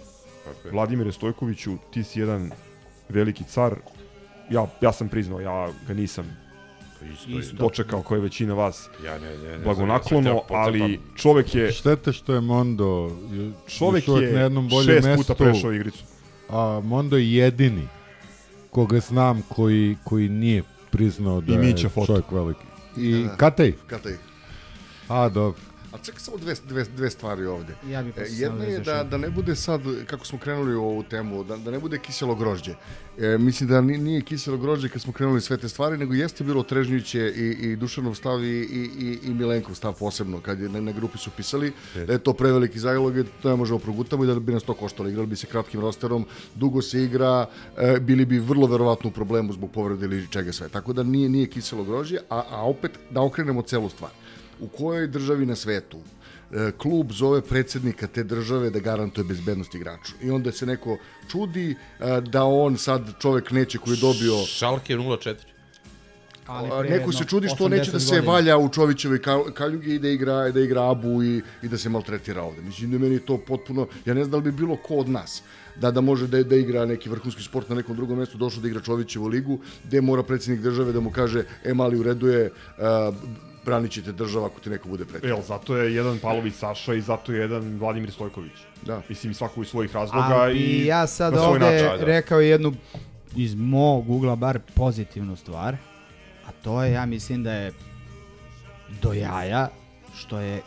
Vladimire 0.72 1.12
Stojkoviću, 1.12 1.78
ti 1.94 2.04
si 2.04 2.20
jedan 2.20 2.52
veliki 3.10 3.44
car. 3.44 3.76
Ja, 4.50 4.68
ja 4.82 4.94
sam 4.94 5.10
priznao, 5.10 5.40
ja 5.40 5.70
ga 5.88 5.94
nisam 5.94 6.38
Isto, 7.04 7.40
isto. 7.40 7.56
dočekao 7.58 8.02
kao 8.02 8.16
je 8.16 8.22
većina 8.22 8.54
vas 8.54 8.90
Ja 9.06 9.20
ne- 9.20 9.30
ne- 9.30 9.44
ne 9.44 9.50
ja 9.50 9.58
blagonaklono, 9.58 10.22
hteo 10.40 10.58
ali 10.58 11.00
čovek 11.16 11.56
je 11.56 11.72
Štete 11.72 12.14
što 12.14 12.34
je 12.34 12.42
Mondo 12.42 13.12
Čovek 13.68 14.08
je 14.08 14.32
na 14.34 14.40
jednom 14.40 14.70
boljem 14.70 14.86
šest 14.88 15.08
mestu. 15.08 15.24
puta 15.24 15.44
prešao 15.44 15.74
igricu. 15.74 16.04
A 16.50 16.82
Mondo 16.84 17.18
je 17.18 17.34
jedini 17.34 17.88
koga 18.70 19.00
znam 19.00 19.42
koji, 19.50 19.98
koji 20.04 20.30
nije 20.30 20.64
priznao 20.90 21.42
da 21.42 21.54
I 21.54 21.68
je 21.68 21.76
čovjek 22.06 22.32
veliki. 22.32 22.66
I 22.98 23.12
Da, 23.14 23.20
da. 23.20 23.36
Katej? 23.36 23.74
Katej. 23.88 24.14
A, 25.08 25.30
dobro. 25.30 25.62
A 25.94 25.98
čekaj 25.98 26.20
samo 26.20 26.38
dve, 26.38 26.54
dve, 26.68 26.84
dve 26.84 27.10
stvari 27.10 27.46
ovde. 27.46 27.74
Ja 27.90 28.04
bih 28.04 28.14
E, 28.18 28.26
Jedna 28.30 28.64
je 28.64 28.80
da, 28.80 29.04
da 29.04 29.18
ne 29.18 29.30
bude 29.30 29.56
sad, 29.56 29.82
kako 30.06 30.26
smo 30.26 30.40
krenuli 30.40 30.76
u 30.76 30.84
ovu 30.84 31.04
temu, 31.04 31.44
da, 31.44 31.58
da 31.58 31.72
ne 31.72 31.80
bude 31.80 31.98
kiselo 32.00 32.36
grožđe. 32.36 32.74
E, 33.18 33.38
mislim 33.38 33.70
da 33.70 33.82
ni- 33.82 33.98
nije 33.98 34.22
kiselo 34.22 34.58
grožđe 34.58 34.90
kad 34.90 35.02
smo 35.02 35.14
krenuli 35.14 35.42
sve 35.42 35.58
te 35.58 35.70
stvari, 35.70 35.98
nego 35.98 36.14
jeste 36.14 36.44
bilo 36.44 36.64
Trežnjiće 36.64 37.34
i, 37.36 37.70
i 37.70 37.76
Dušanov 37.76 38.16
stav 38.16 38.44
i, 38.44 38.48
i, 38.48 39.20
i, 39.24 39.34
Milenkov 39.34 39.76
stav 39.76 39.94
posebno, 40.00 40.40
kad 40.42 40.60
je 40.60 40.70
na, 40.70 40.82
na 40.82 40.92
grupi 40.92 41.18
su 41.18 41.32
pisali 41.32 41.74
da 42.08 42.14
je 42.14 42.20
to 42.20 42.34
preveliki 42.34 42.78
i 42.78 42.82
da 42.82 43.24
to 43.42 43.50
ne 43.50 43.56
možemo 43.56 43.80
progutamo 43.80 44.24
i 44.24 44.28
da 44.28 44.40
bi 44.40 44.54
nas 44.54 44.64
to 44.64 44.74
koštalo. 44.74 45.10
Igrali 45.10 45.28
bi 45.28 45.36
se 45.36 45.48
kratkim 45.48 45.82
rosterom, 45.82 46.26
dugo 46.56 46.82
se 46.82 47.04
igra, 47.04 47.46
e, 47.78 48.00
bili 48.00 48.26
bi 48.26 48.40
vrlo 48.40 48.68
verovatno 48.68 49.10
u 49.10 49.14
problemu 49.14 49.54
zbog 49.54 49.72
povrede 49.72 50.06
ili 50.06 50.28
čega 50.28 50.52
sve. 50.52 50.70
Tako 50.70 50.94
da 50.94 51.04
nije, 51.04 51.30
nije 51.30 51.48
kiselo 51.48 51.84
grožđe, 51.84 52.18
a, 52.30 52.44
a 52.50 52.64
opet 52.64 52.92
da 53.10 53.22
okrenemo 53.22 53.62
celu 53.62 53.90
stvar. 53.90 54.12
U 54.60 54.68
kojoj 54.68 55.08
državi 55.08 55.46
na 55.46 55.56
svetu 55.56 55.98
e, 56.52 56.72
klub 56.78 57.12
zove 57.12 57.42
predsednika 57.42 58.08
te 58.08 58.24
države 58.24 58.70
da 58.70 58.80
garantuje 58.80 59.26
bezbednost 59.26 59.76
igraču. 59.76 60.14
I 60.22 60.32
onda 60.32 60.52
se 60.52 60.66
neko 60.66 60.98
čudi 61.32 61.72
e, 61.72 62.22
da 62.22 62.44
on 62.44 62.78
sad 62.78 63.02
čovek 63.22 63.52
neće 63.52 63.78
koji 63.78 63.94
je 63.96 64.02
dobio... 64.02 64.46
Šalke 64.46 64.96
0-4. 64.96 65.36
Ali 66.50 66.70
pre 66.80 66.90
neko 66.90 67.12
se 67.12 67.26
čudi 67.26 67.48
što 67.48 67.64
80 67.64 67.70
neće 67.70 67.92
da 67.92 68.00
se 68.00 68.16
godina. 68.16 68.32
valja 68.32 68.58
u 68.58 68.70
Čovićevoj 68.70 69.20
ka- 69.20 69.54
kaljugi 69.54 69.96
i 69.96 70.00
da 70.00 70.10
igra, 70.10 70.52
da 70.52 70.60
igra 70.60 70.92
abu 70.92 71.24
i, 71.24 71.42
i 71.64 71.68
da 71.68 71.78
se 71.78 71.90
maltretira 71.90 72.44
ovde. 72.44 72.62
Mislim 72.62 72.92
da 72.92 72.98
meni 72.98 73.16
je 73.16 73.26
to 73.26 73.38
potpuno... 73.38 73.88
Ja 74.06 74.14
ne 74.14 74.24
znam 74.24 74.32
da 74.32 74.38
li 74.38 74.44
bi 74.44 74.52
bilo 74.52 74.76
ko 74.76 74.96
od 74.96 75.10
nas 75.10 75.44
da 75.80 75.92
da 75.92 76.02
može 76.02 76.28
da, 76.28 76.44
da 76.44 76.56
igra 76.56 76.86
neki 76.86 77.10
vrhunski 77.10 77.44
sport 77.44 77.70
na 77.70 77.76
nekom 77.76 77.96
drugom 77.96 78.18
mestu, 78.18 78.38
došao 78.38 78.62
da 78.62 78.68
igra 78.68 78.82
Čovićevu 78.82 79.28
ligu, 79.28 79.60
gde 79.84 80.02
mora 80.02 80.24
predsjednik 80.24 80.64
države 80.64 80.94
da 80.94 81.00
mu 81.00 81.12
kaže, 81.12 81.44
e 81.64 81.74
mali 81.74 82.00
u 82.00 82.04
redu 82.04 82.28
je, 82.28 82.52
uh, 82.52 83.16
branit 83.70 83.92
ćete 83.92 84.12
država 84.12 84.46
ako 84.46 84.60
ti 84.60 84.70
neko 84.70 84.90
bude 84.90 85.06
predsjednik. 85.06 85.38
Jel, 85.38 85.46
zato 85.48 85.78
je 85.78 85.96
jedan 85.96 86.20
Pavlović 86.20 86.56
Saša 86.56 86.94
i 86.94 87.02
zato 87.02 87.32
je 87.32 87.40
jedan 87.40 87.78
Vladimir 87.80 88.12
Stojković. 88.12 88.52
Da. 88.82 89.02
Mislim, 89.10 89.34
svako 89.34 89.62
iz 89.62 89.68
svojih 89.68 89.96
razloga 89.96 90.28
Ali 90.36 90.58
i 90.58 90.86
ja 90.86 91.08
sad 91.08 91.34
na 91.34 91.40
svoj 91.40 91.54
ovde 91.54 91.84
način. 91.84 92.06
rekao 92.06 92.40
jednu 92.40 92.74
iz 93.36 93.56
mog 93.56 94.10
ugla 94.10 94.36
bar 94.36 94.60
pozitivnu 94.76 95.36
stvar, 95.36 95.78
a 96.46 96.52
to 96.64 96.84
je, 96.84 96.92
ja 96.92 97.06
mislim 97.06 97.44
da 97.44 97.54
je 97.54 97.74
do 99.02 99.14
jaja 99.14 99.70
što 100.16 100.40
je 100.40 100.62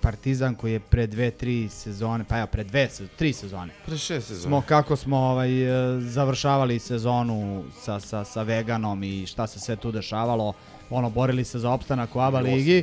Partizan 0.00 0.54
koji 0.54 0.72
je 0.72 0.80
pre 0.80 1.06
dve, 1.06 1.30
tri 1.30 1.68
sezone, 1.68 2.24
pa 2.24 2.36
ja 2.36 2.46
pre 2.46 2.64
dve, 2.64 2.88
tri 3.16 3.32
sezone. 3.32 3.72
Pre 3.86 3.98
šest 3.98 4.28
sezona. 4.28 4.48
Smo 4.48 4.62
kako 4.68 4.96
smo 4.96 5.16
ovaj, 5.16 5.62
e, 5.62 6.00
završavali 6.00 6.78
sezonu 6.78 7.64
sa, 7.80 8.00
sa, 8.00 8.24
sa 8.24 8.42
Veganom 8.42 9.02
i 9.02 9.26
šta 9.26 9.46
se 9.46 9.60
sve 9.60 9.76
tu 9.76 9.92
dešavalo, 9.92 10.52
ono, 10.90 11.10
borili 11.10 11.44
se 11.44 11.58
za 11.58 11.70
opstanak 11.70 12.16
u 12.16 12.20
ABA 12.20 12.38
ligi, 12.40 12.82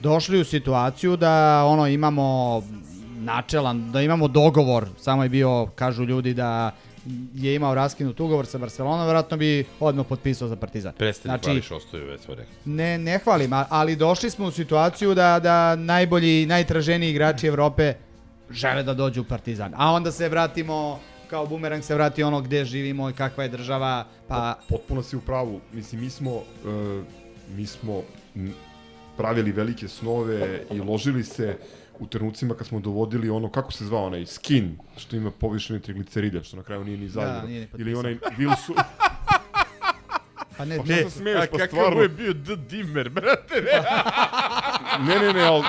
došli 0.00 0.40
u 0.40 0.44
situaciju 0.44 1.16
da 1.16 1.64
ono 1.64 1.86
imamo 1.86 2.62
načelan, 3.18 3.92
da 3.92 4.02
imamo 4.02 4.28
dogovor, 4.28 4.88
samo 4.98 5.22
je 5.22 5.28
bio, 5.28 5.66
kažu 5.74 6.04
ljudi 6.04 6.34
da 6.34 6.70
je 7.34 7.54
imao 7.54 7.74
raskinut 7.74 8.20
ugovor 8.20 8.46
sa 8.46 8.58
Barcelonom, 8.58 9.06
verovatno 9.06 9.36
bi 9.36 9.64
odmah 9.80 10.06
potpisao 10.06 10.48
za 10.48 10.56
Partizan. 10.56 10.92
Prestani 10.98 11.30
Znači, 11.30 11.44
hvališ, 11.44 11.70
ostaju 11.70 12.06
već 12.06 12.20
rekli. 12.28 12.44
ne, 12.64 12.98
ne 12.98 13.18
hvalim, 13.18 13.50
ali 13.68 13.96
došli 13.96 14.30
smo 14.30 14.46
u 14.46 14.50
situaciju 14.50 15.14
da, 15.14 15.40
da 15.42 15.76
najbolji, 15.76 16.46
najtraženiji 16.46 17.10
igrači 17.10 17.46
Evrope 17.46 17.94
žele 18.50 18.82
da 18.82 18.94
dođu 18.94 19.20
u 19.20 19.24
Partizan. 19.24 19.72
A 19.76 19.92
onda 19.92 20.12
se 20.12 20.28
vratimo, 20.28 21.00
kao 21.30 21.46
bumerang 21.46 21.84
se 21.84 21.94
vrati 21.94 22.22
ono 22.22 22.40
gde 22.40 22.64
živimo 22.64 23.10
i 23.10 23.12
kakva 23.12 23.42
je 23.44 23.48
država, 23.48 24.04
pa... 24.28 24.54
Potpuno 24.68 25.02
si 25.02 25.16
u 25.16 25.20
pravu. 25.20 25.60
Mislim, 25.72 26.00
mi 26.00 26.10
smo, 26.10 26.30
e, 26.30 27.02
mi 27.56 27.66
smo 27.66 28.02
pravili 29.16 29.52
velike 29.52 29.88
snove 29.88 30.62
i 30.70 30.80
ložili 30.80 31.24
se 31.24 31.56
u 31.98 32.06
trenucima 32.06 32.54
kad 32.54 32.66
smo 32.66 32.80
dovodili 32.80 33.30
ono, 33.30 33.50
kako 33.50 33.72
se 33.72 33.84
zvao 33.84 34.04
onaj, 34.04 34.26
skin, 34.26 34.78
što 34.96 35.16
ima 35.16 35.30
povišene 35.30 35.80
trigliceride, 35.80 36.44
što 36.44 36.56
na 36.56 36.62
kraju 36.62 36.84
nije 36.84 36.98
ni 36.98 37.08
zajedno. 37.08 37.48
nije 37.48 37.60
ni 37.60 37.68
Ili 37.78 37.94
onaj 37.94 38.16
Wilson... 38.38 38.82
Pa 40.56 40.64
ne, 40.64 40.76
Pa 40.76 40.84
šta 40.84 40.94
se 40.94 41.10
smeješ, 41.10 41.38
a 41.38 41.46
pa 41.50 41.58
kakav 41.58 41.68
stvarno. 41.68 42.02
je 42.02 42.08
bio 42.08 42.32
D. 42.32 42.56
Dimmer, 42.56 43.08
brate, 43.10 43.54
ne. 43.54 43.82
Ne, 45.06 45.26
ne, 45.26 45.32
ne, 45.32 45.42
ali 45.42 45.64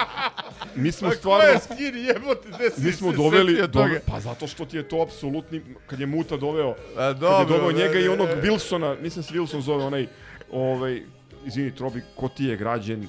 mi 0.76 0.92
smo 0.92 1.08
A 1.08 1.12
ko 1.12 1.18
stvarno... 1.18 1.46
je 1.46 1.60
skin 1.60 1.98
jebote, 2.06 2.50
gde 2.56 2.70
si 2.70 2.82
Mi 2.82 2.92
smo 2.92 3.12
se 3.12 3.18
doveli, 3.18 3.54
dove, 3.56 3.68
toga? 3.72 4.00
pa 4.06 4.20
zato 4.20 4.48
što 4.48 4.66
ti 4.66 4.78
je 4.78 4.84
to 4.84 5.02
apsolutni, 5.02 5.62
kad 5.88 6.00
je 6.00 6.06
Muta 6.06 6.38
doveo, 6.38 6.70
A, 6.70 6.76
kad 6.96 7.08
je 7.08 7.14
dobro, 7.14 7.58
doveo 7.58 7.72
ne, 7.72 7.78
njega 7.78 8.00
i 8.00 8.04
ne, 8.04 8.10
onog 8.10 8.28
ne. 8.28 8.42
Wilsona, 8.42 9.02
mislim 9.02 9.24
se 9.24 9.34
Wilson 9.34 9.60
zove 9.60 9.84
onaj, 9.84 10.08
ovaj, 10.52 11.02
izvini, 11.48 11.76
Trobi, 11.76 12.02
ko 12.16 12.28
ti 12.28 12.46
je 12.46 12.58
građen, 12.58 13.04
e, 13.04 13.08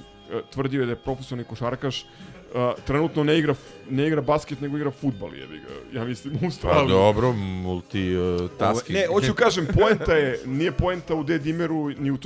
tvrdio 0.51 0.81
je 0.81 0.85
da 0.85 0.91
je 0.91 0.95
profesionalni 0.95 1.49
košarkaš, 1.49 2.01
e, 2.01 2.05
trenutno 2.85 3.23
ne 3.23 3.37
igra, 3.39 3.55
ne 3.89 4.07
igra 4.07 4.21
basket, 4.21 4.61
nego 4.61 4.77
igra 4.77 4.91
futbal, 4.91 5.35
jebi 5.35 5.57
ga. 5.57 5.99
Ja 5.99 6.05
mislim, 6.05 6.35
u 6.35 6.39
Pa 6.41 6.49
stvari. 6.49 6.87
dobro, 6.87 7.31
multi 7.33 8.15
uh, 8.17 8.49
tasking. 8.57 8.97
Ne, 8.97 9.07
hoću 9.07 9.33
kažem, 9.33 9.67
poenta 9.73 10.13
je, 10.13 10.39
nije 10.45 10.71
poenta 10.71 11.15
u 11.15 11.23
Dedimeru 11.23 11.89
ni 11.89 12.11
u 12.11 12.17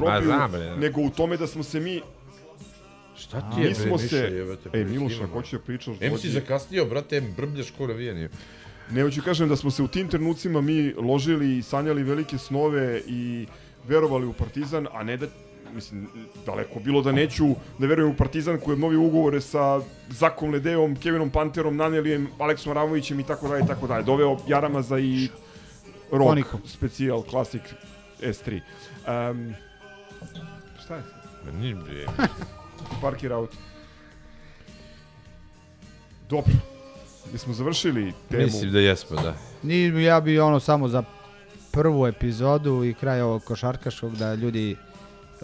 bre. 0.51 0.75
nego 0.77 1.01
u 1.01 1.09
tome 1.09 1.37
da 1.37 1.47
smo 1.47 1.63
se 1.63 1.79
mi 1.79 2.01
Šta 3.17 3.51
ti 3.55 3.61
je, 3.61 3.67
mi 3.67 3.75
smo 3.75 3.97
se... 3.97 4.17
jebote, 4.17 4.69
Ej, 4.73 4.85
Miloš, 4.85 5.13
ako 5.21 5.33
hoćeš 5.33 5.51
da 5.51 5.59
pričaš... 5.59 5.95
Em 6.01 6.17
si 6.17 6.29
zakasnio, 6.29 6.85
brate, 6.85 7.17
em 7.17 7.33
brbljaš 7.37 7.71
ko 7.77 7.87
navijanje. 7.87 8.29
Ne, 8.91 9.03
hoću 9.03 9.21
kažem 9.21 9.49
da 9.49 9.55
smo 9.55 9.71
se 9.71 9.83
u 9.83 9.87
tim 9.87 10.07
trenucima 10.07 10.61
mi 10.61 10.93
ložili 10.93 11.57
i 11.57 11.61
sanjali 11.61 12.03
velike 12.03 12.37
snove 12.37 13.01
i 13.07 13.47
verovali 13.87 14.25
u 14.25 14.33
Partizan, 14.33 14.87
a 14.93 15.03
ne 15.03 15.17
da 15.17 15.27
mislim, 15.75 16.07
daleko 16.45 16.79
bilo 16.79 17.01
da 17.01 17.11
neću 17.11 17.47
da 17.79 17.87
verujem 17.87 18.11
u 18.11 18.15
Partizan 18.15 18.59
koji 18.59 18.73
obnovi 18.73 18.95
ugovore 18.95 19.41
sa 19.41 19.81
Zakom 20.09 20.51
Ledeom, 20.51 20.95
Kevinom 20.95 21.29
Panterom, 21.29 21.75
Nanelijem, 21.75 22.27
Aleksom 22.39 22.73
Ramovićem 22.73 23.19
i 23.19 23.23
tako 23.23 23.47
dalje 23.47 23.63
i 23.63 23.67
tako 23.67 23.87
dalje. 23.87 24.03
Doveo 24.03 24.37
Jaramaza 24.47 24.99
i 24.99 25.29
Rock 26.11 26.29
Koniko. 26.29 26.57
Special 26.65 27.23
Classic 27.29 27.61
S3. 28.21 28.59
Um, 29.31 29.53
šta 30.83 30.95
je? 30.95 31.03
Ma 31.45 31.51
ni 31.51 31.73
bre. 31.73 32.05
Parkir 33.01 33.33
out. 33.33 33.49
Dobro. 36.29 36.53
Mi 37.31 37.37
smo 37.37 37.53
završili 37.53 38.13
temu. 38.29 38.43
Mislim 38.43 38.71
da 38.71 38.79
jesmo, 38.79 39.21
da. 39.21 39.35
Ni, 39.63 40.03
ja 40.03 40.21
bi 40.21 40.39
ono 40.39 40.59
samo 40.59 40.87
za 40.87 41.03
prvu 41.71 42.07
epizodu 42.07 42.83
i 42.83 42.93
kraj 42.93 43.21
ovog 43.21 43.43
košarkaškog 43.43 44.15
da 44.15 44.35
ljudi 44.35 44.75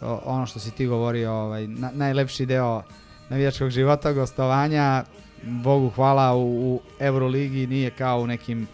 o, 0.02 0.22
ono 0.26 0.46
što 0.46 0.60
si 0.60 0.72
ti 0.72 0.88
govorio, 0.88 1.32
ovaj, 1.32 1.68
na, 1.68 1.92
najlepši 1.94 2.46
deo 2.46 2.84
navijačkog 3.30 3.70
života, 3.70 4.14
gostovanja, 4.14 5.04
Bogu 5.44 5.90
hvala 5.90 6.36
u, 6.36 6.74
u 6.74 6.82
Euroligi 7.00 7.68
nije 7.68 7.90
kao 7.90 8.20
u 8.20 8.28
nekim 8.28 8.68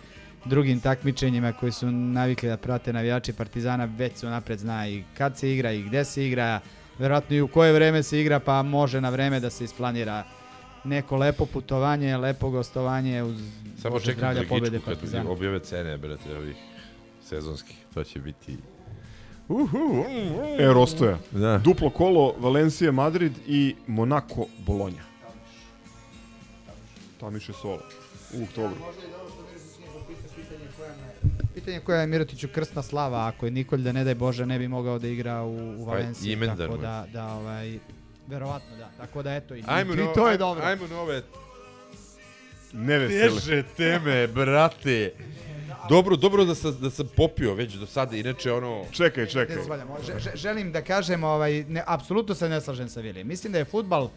drugim 0.45 0.79
takmičenjima 0.79 1.53
koji 1.53 1.71
su 1.71 1.91
navikli 1.91 2.49
da 2.49 2.57
prate 2.57 2.93
navijači 2.93 3.33
Partizana, 3.33 3.85
već 3.85 4.17
su 4.17 4.29
napred 4.29 4.59
zna 4.59 4.87
i 4.87 5.03
kad 5.17 5.37
se 5.37 5.51
igra 5.53 5.71
i 5.71 5.83
gde 5.83 6.05
se 6.05 6.27
igra, 6.27 6.59
verovatno 6.99 7.35
i 7.35 7.41
u 7.41 7.47
koje 7.47 7.73
vreme 7.73 8.03
se 8.03 8.21
igra, 8.21 8.39
pa 8.39 8.61
može 8.61 9.01
na 9.01 9.09
vreme 9.09 9.39
da 9.39 9.49
se 9.49 9.63
isplanira 9.63 10.23
neko 10.83 11.17
lepo 11.17 11.45
putovanje, 11.45 12.17
lepo 12.17 12.49
gostovanje 12.49 13.23
uz 13.23 13.37
Samo 13.81 13.99
čekam 13.99 14.15
zdravlja, 14.15 14.43
pobede 14.49 14.79
Partizana. 14.79 15.29
objave 15.29 15.59
cene, 15.59 15.97
brate, 15.97 16.37
ovih 16.37 16.55
sezonskih. 17.23 17.77
To 17.93 18.03
će 18.03 18.19
biti... 18.19 18.57
E, 20.59 20.65
Rostoja. 20.73 21.17
Da. 21.31 21.57
Duplo 21.57 21.89
kolo 21.89 22.35
Valencija 22.39 22.91
Madrid 22.91 23.31
i 23.47 23.75
Monaco 23.87 24.45
Bolonja. 24.57 25.03
Tamiše 27.19 27.53
Solo. 27.53 27.79
U 28.33 28.43
oktobru. 28.43 28.75
Pitanje 31.53 31.79
koja 31.79 32.01
je 32.01 32.07
Mirotiću 32.07 32.47
krsna 32.47 32.81
slava, 32.81 33.27
ako 33.27 33.45
je 33.45 33.51
Nikolj 33.51 33.81
da 33.81 33.91
ne 33.91 34.03
daj 34.03 34.15
Bože 34.15 34.45
ne 34.45 34.59
bi 34.59 34.67
mogao 34.67 34.99
da 34.99 35.07
igra 35.07 35.43
u, 35.43 35.81
u 35.81 35.85
Pa, 35.85 35.91
Valenciji, 35.91 36.33
imendar 36.33 36.57
tako 36.69 36.73
je. 36.73 36.81
da, 36.81 37.05
da 37.13 37.27
ovaj, 37.27 37.79
verovatno 38.27 38.77
da, 38.77 38.89
tako 38.97 39.23
da 39.23 39.35
eto, 39.35 39.55
i, 39.55 39.63
Ajmo 39.67 39.93
i 39.93 39.97
na, 39.97 40.13
to 40.13 40.27
je 40.29 40.37
dobro. 40.37 40.65
Ajmo 40.65 40.87
na 40.87 40.99
ove 40.99 41.23
Nevesele. 42.73 43.29
teže 43.29 43.63
teme, 43.77 44.27
brate. 44.27 45.11
Dobro, 45.89 46.15
dobro 46.15 46.45
da 46.45 46.55
sam, 46.55 46.77
da 46.79 46.89
sam 46.89 47.07
popio 47.07 47.53
već 47.53 47.73
do 47.73 47.85
sada, 47.85 48.15
inače 48.15 48.51
ono... 48.51 48.83
Čekaj, 48.91 49.25
čekaj. 49.27 49.55
Že- 50.05 50.19
že- 50.19 50.31
želim 50.35 50.71
da 50.71 50.81
kažem, 50.81 51.23
ovaj, 51.23 51.63
ne, 51.63 51.83
apsolutno 51.87 52.35
se 52.35 52.49
ne 52.49 52.61
slažem 52.61 52.89
sa 52.89 53.01
Vilijem. 53.01 53.27
Mislim 53.27 53.53
da 53.53 53.59
je 53.59 53.65
futbal, 53.65 54.09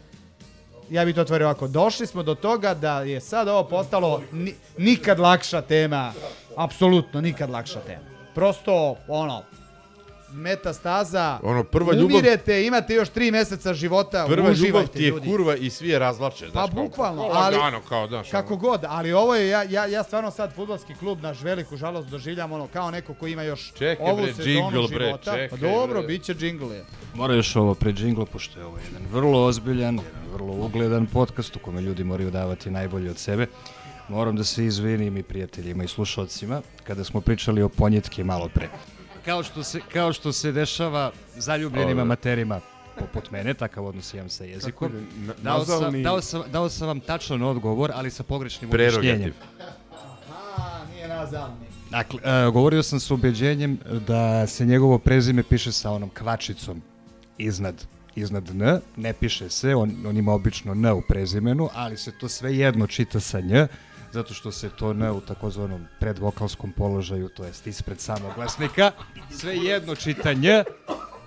ja 0.89 1.05
bih 1.05 1.15
to 1.15 1.21
otvorio 1.21 1.47
ovako, 1.47 1.67
došli 1.67 2.07
smo 2.07 2.23
do 2.23 2.35
toga 2.35 2.73
da 2.73 3.01
je 3.01 3.21
sad 3.21 3.47
ovo 3.47 3.63
postalo 3.63 4.21
ni, 4.31 4.53
nikad 4.77 5.19
lakša 5.19 5.61
tema, 5.61 6.13
apsolutno 6.55 7.21
nikad 7.21 7.49
lakša 7.49 7.79
tema. 7.79 8.01
Prosto, 8.35 8.73
ono, 9.07 9.43
metastaza, 10.33 11.39
Ono, 11.43 11.63
prva 11.63 11.93
ljubav- 11.93 12.05
umirete, 12.07 12.65
imate 12.65 12.93
još 12.93 13.09
tri 13.09 13.31
meseca 13.31 13.73
života, 13.73 14.25
Prva 14.27 14.49
ljubav 14.51 14.87
ti 14.87 15.03
je 15.03 15.09
ljudi. 15.09 15.27
kurva 15.27 15.55
i 15.55 15.69
svi 15.69 15.89
je 15.89 15.99
razlače. 15.99 16.45
Pa 16.45 16.51
znaš, 16.51 16.69
kao- 16.69 16.83
bukvalno, 16.83 17.21
kao 17.21 17.31
ali 17.33 17.55
lagano, 17.55 17.81
kao, 17.81 18.07
znaš, 18.07 18.29
kako 18.29 18.53
ono. 18.53 18.59
god, 18.59 18.81
ali 18.83 19.13
ovo 19.13 19.35
je 19.35 19.49
ja 19.49 19.63
ja 19.63 19.85
ja 19.85 20.03
stvarno 20.03 20.31
sad 20.31 20.55
fudbalski 20.55 20.95
klub 20.95 21.21
naš 21.21 21.41
veliku 21.41 21.77
žalost 21.77 22.07
doživljam 22.09 22.51
ono 22.51 22.67
kao 22.67 22.91
neko 22.91 23.13
ko 23.13 23.27
ima 23.27 23.43
još 23.43 23.73
Čekaj, 23.73 24.05
ovu 24.05 24.17
bre, 24.17 24.33
sezonu 24.33 24.45
džingl, 24.45 24.87
bre, 24.87 25.05
života. 25.05 25.23
čekaj, 25.25 25.49
pa 25.49 25.55
dobro, 25.57 25.99
bre. 25.99 26.07
biće 26.07 26.33
džingl 26.33 26.65
je. 26.65 26.85
Mora 27.13 27.33
još 27.33 27.55
ovo 27.55 27.73
pre 27.75 27.91
džingla, 27.93 28.25
pošto 28.25 28.59
je 28.59 28.65
ovo 28.65 28.77
jedan 28.79 29.07
vrlo 29.11 29.43
ozbiljan, 29.43 29.95
jedan 29.95 30.33
vrlo 30.33 30.53
ugledan 30.55 31.05
podcast 31.07 31.55
u 31.55 31.59
kome 31.59 31.81
ljudi 31.81 32.03
moraju 32.03 32.31
davati 32.31 32.71
najbolje 32.71 33.09
od 33.09 33.17
sebe. 33.17 33.47
Moram 34.09 34.35
da 34.35 34.43
se 34.43 34.65
izvinim 34.65 35.17
i 35.17 35.23
prijateljima 35.23 35.83
i 35.83 35.87
slušalcima 35.87 36.61
kada 36.83 37.03
smo 37.03 37.21
pričali 37.21 37.61
o 37.61 37.69
ponjetke 37.69 38.23
malo 38.23 38.49
pre. 38.49 38.69
Kao 39.29 39.43
što 39.43 39.63
se, 39.63 39.79
kao 39.93 40.13
što 40.13 40.31
se 40.31 40.51
dešava 40.51 41.11
zaljubljenim 41.37 41.99
amaterima 41.99 42.59
poput 42.99 43.31
mene, 43.31 43.53
takav 43.53 43.85
odnos 43.85 44.13
imam 44.13 44.29
sa 44.29 44.43
jezikom. 44.43 44.91
Na- 45.17 45.33
Dao 45.35 45.65
sam, 45.65 46.03
dao, 46.03 46.21
sam, 46.21 46.43
dao 46.47 46.69
sam 46.69 46.87
vam 46.87 46.99
tačan 46.99 47.41
odgovor, 47.43 47.91
ali 47.95 48.11
sa 48.11 48.23
pogrešnim 48.23 48.69
Prerogativ. 48.69 48.99
objašnjenjem. 48.99 49.33
A, 50.57 50.85
nije 50.93 51.07
nazalni. 51.07 51.65
Dakle, 51.89 52.19
e, 52.23 52.51
govorio 52.51 52.83
sam 52.83 52.99
sa 52.99 53.13
ubeđenjem 53.13 53.77
da 54.07 54.47
se 54.47 54.65
njegovo 54.65 54.99
prezime 54.99 55.43
piše 55.43 55.71
sa 55.71 55.91
onom 55.91 56.09
kvačicom 56.09 56.81
iznad 57.37 57.85
iznad 58.15 58.49
N, 58.49 58.79
ne 58.95 59.13
piše 59.13 59.49
se, 59.49 59.75
on, 59.75 59.91
on 60.07 60.17
ima 60.17 60.33
obično 60.33 60.71
N 60.71 60.91
u 60.91 61.01
prezimenu, 61.01 61.69
ali 61.73 61.97
se 61.97 62.11
to 62.11 62.29
sve 62.29 62.57
jedno 62.57 62.87
čita 62.87 63.19
sa 63.19 63.39
Nj, 63.39 63.65
zato 64.11 64.33
što 64.33 64.51
se 64.51 64.69
to 64.69 64.91
N 64.91 65.11
u 65.11 65.21
takozvanom 65.21 65.85
predvokalskom 65.99 66.71
položaju, 66.71 67.29
to 67.29 67.43
jest 67.43 67.67
ispred 67.67 67.99
samog 67.99 68.31
glasnika, 68.35 68.91
sve 69.31 69.57
jedno 69.57 69.95
čita 69.95 70.33
Nj, 70.33 70.47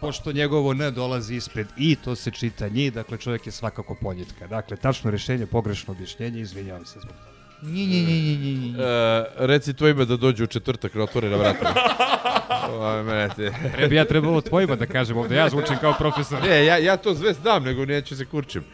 pošto 0.01 0.33
njegovo 0.33 0.73
N 0.73 0.95
dolazi 0.95 1.35
ispred 1.35 1.67
I, 1.77 1.97
to 1.97 2.17
se 2.17 2.31
čita 2.31 2.69
Nji, 2.69 2.91
dakle 2.91 3.19
čovjek 3.19 3.47
je 3.47 3.53
svakako 3.53 3.97
poljitka. 4.01 4.47
Dakle, 4.47 4.77
tačno 4.77 5.11
rješenje, 5.11 5.47
pogrešno 5.47 5.93
objašnjenje, 5.93 6.41
izvinjavam 6.41 6.87
se 6.87 7.01
zbog 7.01 7.15
toga. 7.17 7.33
Nji, 7.63 7.87
nji, 7.87 8.03
nji, 8.03 8.23
nji, 8.23 8.37
nji, 8.37 8.59
nji. 8.59 8.75
E, 8.79 9.25
reci 9.37 9.75
tvojima 9.75 10.05
da 10.05 10.17
dođu 10.17 10.45
u 10.45 10.47
četvrtak 10.47 10.95
na 10.95 11.03
otvorena 11.03 11.37
vrata. 11.37 11.75
Ovo, 12.69 13.03
mete. 13.03 13.53
Ne 13.79 13.89
bi 13.89 13.97
ja 13.97 14.05
trebalo 14.05 14.41
tvojima 14.41 14.77
da 14.77 14.87
kažem 14.87 15.17
ovde, 15.17 15.37
ja 15.37 15.49
zvučim 15.49 15.77
kao 15.81 15.95
profesor. 15.99 16.43
Ne, 16.43 16.65
ja, 16.65 16.79
ja 16.79 16.97
to 16.97 17.15
sve 17.15 17.33
znam, 17.33 17.65
nego 17.65 17.85
neću 17.85 18.17
se 18.17 18.25
kurčim. 18.25 18.65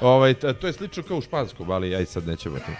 Ovaj, 0.00 0.34
to 0.34 0.66
je 0.66 0.72
slično 0.72 1.02
kao 1.02 1.18
u 1.18 1.22
španskom, 1.22 1.70
ali 1.70 1.96
aj 1.96 2.06
sad 2.06 2.26
nećemo 2.26 2.58
to. 2.58 2.72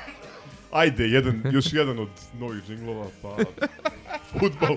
Ajde, 0.73 1.05
jedan, 1.05 1.43
još 1.53 1.73
jedan 1.73 1.99
od 1.99 2.09
novih 2.39 2.63
džinglova, 2.67 3.07
pa... 3.23 3.37
Futbol. 4.41 4.77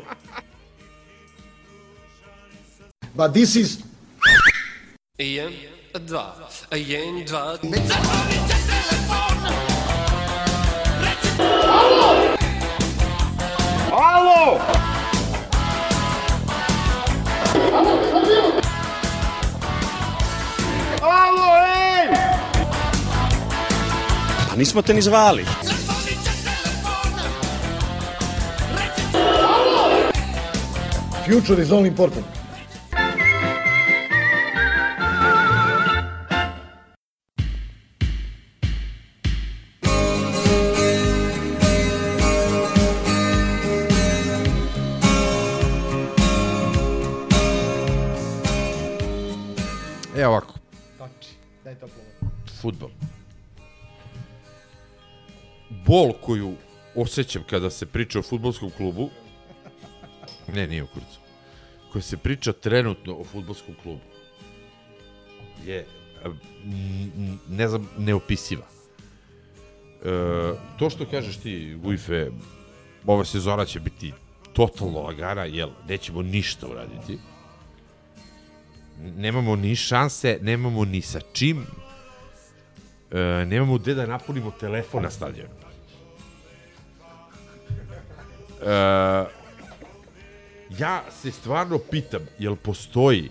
But 3.14 3.32
this 3.34 3.56
is 3.56 3.78
Jedan, 5.18 5.54
dva, 6.06 6.36
jedan, 6.72 7.26
dva. 7.26 7.58
Alo! 7.98 8.99
Nismo 24.60 24.82
te 24.82 24.94
ni 24.94 25.02
zvali. 25.02 25.46
future 31.30 31.62
is 31.62 31.72
only 31.72 31.88
important. 31.88 32.26
E 50.16 50.28
ovako, 50.28 50.54
Toči, 50.98 51.38
daj 51.64 51.76
to 51.76 51.88
plovo. 51.88 52.32
futbol. 52.62 53.19
Bol 55.86 56.14
koju 56.22 56.56
osjećam 56.96 57.44
kada 57.50 57.70
se 57.70 57.86
priča 57.86 58.20
o 58.20 58.22
futbolskom 58.22 58.72
klubu, 58.78 59.10
ne, 60.54 60.68
nije 60.68 60.84
u 60.84 60.88
kurcu, 60.88 61.20
koja 61.92 62.02
se 62.02 62.18
priča 62.18 62.54
trenutno 62.54 63.16
o 63.16 63.24
futbolskom 63.24 63.76
klubu, 63.84 64.02
je, 65.66 65.86
ne 67.50 67.68
znam, 67.68 67.90
neopisiva. 67.98 68.66
E, 70.04 70.10
to 70.80 70.90
što 70.90 71.06
kažeš 71.06 71.38
ti, 71.38 71.78
Gujfe, 71.84 72.28
ova 73.06 73.26
sezona 73.26 73.66
će 73.66 73.80
biti 73.80 74.14
totalno 74.54 75.02
lagana, 75.02 75.44
jel, 75.44 75.70
nećemo 75.88 76.22
ništa 76.22 76.68
uraditi. 76.68 77.20
Nemamo 79.02 79.56
ni 79.56 79.76
šanse, 79.76 80.40
nemamo 80.42 80.86
ni 80.86 81.02
sa 81.02 81.20
čim, 81.34 81.66
e, 83.12 83.46
nemamo 83.46 83.78
gde 83.78 83.94
da 83.94 84.06
napunimo 84.06 84.52
telefon 84.60 85.04
na 85.04 85.10
stadionu. 85.10 85.59
Ja 90.78 91.04
se 91.22 91.32
stvarno 91.32 91.78
pitam, 91.92 92.22
jel 92.40 92.56
postoji 92.56 93.30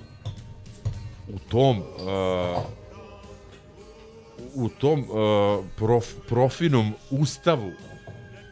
u 1.28 1.38
tom 1.38 1.78
uh, 1.78 2.64
u 4.54 4.68
tom 4.68 5.00
uh, 5.00 5.64
prof, 5.76 6.06
profinom 6.28 6.94
ustavu 7.10 7.72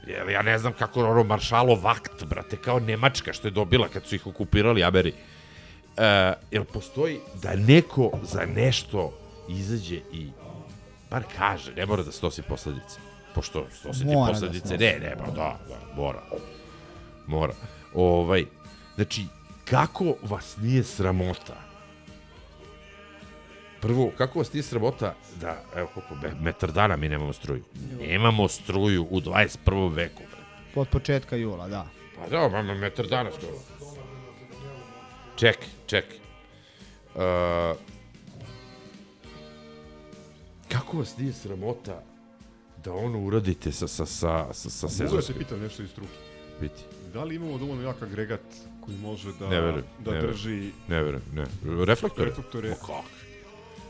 jel 0.07 0.31
ja 0.31 0.43
ne 0.43 0.59
znam 0.59 0.73
kako 0.73 1.05
ono 1.05 1.25
maršalov 1.25 1.87
akt 1.87 2.25
brate 2.25 2.57
kao 2.57 2.81
Nemačka 2.81 3.33
što 3.33 3.49
je 3.49 3.53
dobila 3.53 3.89
kad 3.89 4.07
su 4.07 4.15
ih 4.15 4.27
okupirali 4.27 4.85
Ameri 4.85 5.13
uh, 5.13 6.03
jel 6.51 6.65
postoji 6.65 7.21
da 7.43 7.55
neko 7.55 8.11
za 8.23 8.47
nešto 8.47 9.13
izađe 9.49 10.01
i 10.13 10.29
bar 11.11 11.23
kaže, 11.39 11.75
ne 11.75 11.87
mora 11.87 12.03
da 12.03 12.13
snosi 12.13 12.43
posledice 12.43 12.99
pošto 13.35 13.67
snosi 13.81 14.01
ti 14.01 14.07
da 14.07 14.27
posledice 14.29 14.69
snosi. 14.69 14.85
ne, 14.85 14.99
ne, 15.01 15.17
pa 15.19 15.31
da, 15.31 15.59
da, 15.69 15.79
mora 15.97 16.23
mora 17.27 17.55
ovaj, 17.95 18.45
znači 18.95 19.25
kako 19.65 20.15
vas 20.23 20.57
nije 20.57 20.85
sramota 20.85 21.57
Prvo, 23.81 24.13
kako 24.19 24.39
vas 24.39 24.53
nije 24.53 24.63
sramota 24.63 25.15
da, 25.41 25.63
evo 25.77 25.89
koliko, 25.95 26.15
me- 26.15 26.41
metar 26.41 26.73
dana 26.73 26.97
mi 26.97 27.09
nemamo 27.09 27.33
struju. 27.33 27.63
Nemamo 28.01 28.49
struju 28.49 29.07
u 29.11 29.21
21. 29.21 29.95
veku. 29.95 30.23
Od 30.75 30.89
početka 30.89 31.37
jula, 31.37 31.69
da. 31.69 31.87
Pa 32.17 32.29
da, 32.29 32.49
mama, 32.49 32.75
metar 32.75 33.07
dana 33.07 33.31
skoro. 33.33 33.59
Čekaj, 35.37 35.67
čekaj. 35.87 36.17
Uh, 37.15 37.77
kako 40.69 40.99
vas 40.99 41.19
nije 41.19 41.33
sramota 41.33 42.03
da 42.85 42.93
ono 42.93 43.19
uradite 43.19 43.73
sa, 43.73 43.89
sa, 43.89 44.07
sa, 44.07 44.47
sa, 44.53 44.71
sa 44.71 44.87
Mogu 44.87 44.89
da 44.89 44.89
se 44.91 44.97
sezonskim? 44.97 45.37
pitam 45.39 45.61
nešto 45.61 45.83
iz 45.83 45.91
struke. 45.91 46.13
Biti. 46.61 46.83
Da 47.07 47.25
li 47.25 47.35
imamo 47.35 47.59
dovoljno 47.59 47.83
jak 47.83 48.03
agregat 48.03 48.41
koji 48.81 48.97
može 48.97 49.29
da, 49.41 49.49
Ne 49.49 49.61
verujem, 49.61 49.85
da 49.99 50.11
ne 50.11 50.17
verujem. 50.17 50.33
drži 50.33 50.71
Ne 50.89 51.03
verujem, 51.03 51.23
ne. 51.35 51.45
Reflektore? 51.85 52.29
reflektore. 52.29 52.69
Ma 52.69 52.75
kako? 52.75 53.05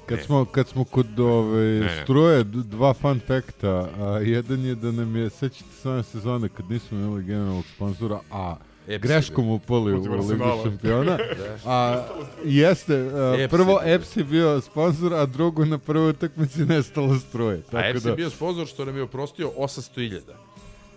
Kad 0.06 0.18
Ne. 0.18 0.24
smo, 0.24 0.44
kad 0.44 0.68
smo 0.68 0.84
kod 0.84 1.20
ove, 1.20 1.64
ne. 1.80 2.00
struje, 2.02 2.44
dva 2.44 2.94
fun 2.94 3.20
fakta. 3.20 3.68
A, 3.98 4.18
jedan 4.18 4.64
je 4.64 4.74
da 4.74 4.92
nam 4.92 5.16
je, 5.16 5.30
sećate 5.30 5.70
se 5.72 5.90
one 5.90 6.02
sezone 6.02 6.48
kad 6.48 6.70
nismo 6.70 6.98
imali 6.98 7.24
generalnog 7.24 7.64
sponzora, 7.66 8.20
a 8.30 8.56
Eps 8.88 9.02
greškom 9.02 9.44
je 9.44 9.48
bio. 9.48 9.54
upali 9.54 9.92
u 9.92 10.02
Ligu 10.20 10.22
šampiona. 10.64 11.18
Da. 11.38 11.56
a, 11.66 12.04
jeste, 12.44 12.94
a, 12.94 13.48
prvo. 13.50 13.80
EPS 13.84 14.16
je 14.16 14.24
bio 14.24 14.60
sponsor, 14.60 15.14
a 15.14 15.26
drugo 15.26 15.64
na 15.64 15.78
prvoj 15.78 16.10
utakmici 16.10 16.60
nestalo 16.60 17.18
struje. 17.18 17.58
A 17.58 17.70
Tako 17.70 17.88
EPS 17.88 18.02
da, 18.02 18.10
je 18.10 18.16
bio 18.16 18.30
sponsor 18.30 18.66
što 18.66 18.84
nam 18.84 18.96
je 18.96 19.02
oprostio 19.02 19.52
800.000. 19.58 20.20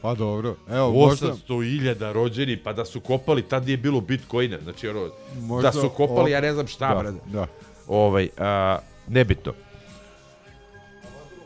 Pa 0.01 0.15
dobro, 0.15 0.55
evo, 0.69 0.91
možda, 0.91 1.27
800.000 1.27 2.11
rođeni, 2.11 2.57
pa 2.57 2.73
da 2.73 2.85
su 2.85 2.99
kopali, 2.99 3.41
tad 3.41 3.65
nije 3.65 3.77
bilo 3.77 4.01
bitcoina, 4.01 4.57
znači 4.63 4.87
ono, 4.87 5.09
Možda 5.39 5.71
da 5.71 5.81
su 5.81 5.89
kopali, 5.89 6.31
op- 6.31 6.33
ja 6.33 6.41
ne 6.41 6.53
znam 6.53 6.67
šta, 6.67 7.03
da, 7.03 7.11
da. 7.25 7.47
Ovaj, 7.87 8.29
a, 8.37 8.79
nebitno. 9.07 9.53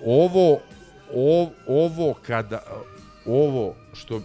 Ovo, 0.06 0.60
ov, 1.14 1.48
ovo 1.68 2.14
kada, 2.26 2.64
ovo 3.26 3.76
što, 3.94 4.22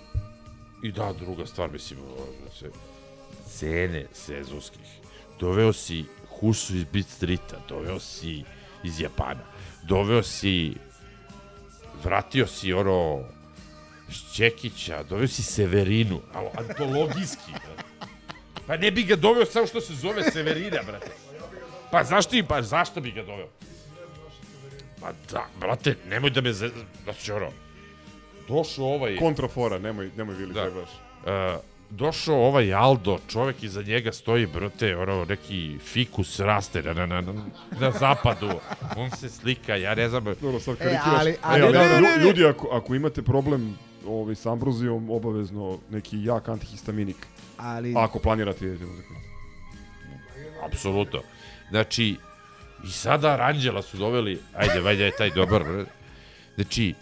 i 0.83 0.93
da, 0.93 1.13
druga 1.21 1.47
stvar, 1.47 1.71
mislim, 1.71 2.01
ovo, 2.01 2.27
znači, 2.43 2.75
cene 3.47 4.07
sezonskih, 4.13 4.87
doveo 5.41 5.73
si 5.73 6.05
Husu 6.41 6.77
iz 6.77 6.85
Beat 6.93 7.07
Streeta, 7.07 7.57
doveo 7.69 7.99
si 7.99 8.45
iz 8.85 9.01
Japana, 9.01 9.45
doveo 9.83 10.23
si, 10.23 10.75
vratio 12.05 12.47
si 12.47 12.73
ono, 12.73 13.25
Šćekića, 14.11 15.03
doveo 15.03 15.29
si 15.29 15.43
Severinu, 15.43 16.21
ali 16.35 16.49
antologijski, 16.59 17.51
brate. 17.53 17.83
Pa 18.67 18.77
ne 18.77 18.91
bi 18.91 19.03
ga 19.03 19.17
doveo 19.17 19.47
samo 19.47 19.67
što 19.67 19.81
se 19.81 19.95
zove 19.95 20.23
Severina, 20.25 20.83
brate. 20.83 21.11
Pa 21.91 22.05
znaš 22.05 22.27
ti, 22.27 22.45
pa 22.45 22.63
zašto 22.63 23.01
bi 23.01 23.11
ga 23.11 23.23
doveo? 23.23 23.49
Pa 25.01 25.13
da, 25.31 25.47
brate, 25.61 25.97
nemoj 26.07 26.31
da 26.31 26.41
me... 26.41 26.53
ze- 26.53 26.71
Znači, 27.05 27.33
ono, 27.33 27.49
došao 28.49 28.85
ovaj... 28.87 29.17
Kontrafora, 29.17 29.79
nemoj, 29.79 30.11
nemoj 30.17 30.35
Vili, 30.35 30.55
Da. 30.55 30.63
trebaš. 30.63 30.89
Uh, 31.19 31.61
došao 31.91 32.37
ovaj 32.39 32.75
Aldo, 32.75 33.19
čovek 33.29 33.63
iza 33.63 33.83
njega 33.83 34.13
stoji, 34.13 34.47
brate, 34.47 34.97
ono, 34.97 35.25
neki 35.25 35.79
fikus 35.83 36.41
raste 36.41 36.83
na, 36.83 36.93
na, 36.95 37.07
na, 37.07 37.21
na, 37.23 37.33
na 37.73 37.91
zapadu. 37.93 38.51
On 38.97 39.11
se 39.11 39.29
slika, 39.31 39.77
ja 39.77 39.95
ne 39.95 40.09
znam... 40.09 40.25
Dobro, 40.25 40.61
sad 40.61 40.75
E, 40.75 40.79
karikiraš. 40.79 41.15
ali- 41.15 41.31
E, 41.31 41.37
ali 41.43 41.63
ali, 41.63 41.73
ne, 41.73 41.79
ne, 41.79 41.89
ne, 41.91 41.99
lju- 41.99 42.19
ne. 42.19 42.25
ljudi, 42.25 42.45
ako, 42.47 42.69
ako 42.69 42.95
imate 42.95 43.23
problem 43.23 43.79
ovaj, 44.09 44.35
s 44.35 44.47
ambrozijom, 44.47 45.11
obavezno 45.11 45.79
neki 45.91 46.25
jak 46.25 46.49
antihistaminik. 46.49 47.27
Ali... 47.57 47.95
Ako 47.97 48.19
planirate 48.19 48.67
idete 48.67 48.85
na 48.85 48.91
utakmicu. 48.93 49.29
Apsolutno. 50.65 51.21
Znači, 51.71 52.17
i 52.85 52.91
sada 52.91 53.37
Ranđela 53.37 53.83
su 53.83 53.97
doveli, 53.97 54.41
ajde, 54.55 54.81
valjda 54.81 55.05
je 55.05 55.17
taj 55.19 55.31
dobar. 55.31 55.65
Znači, 56.55 56.95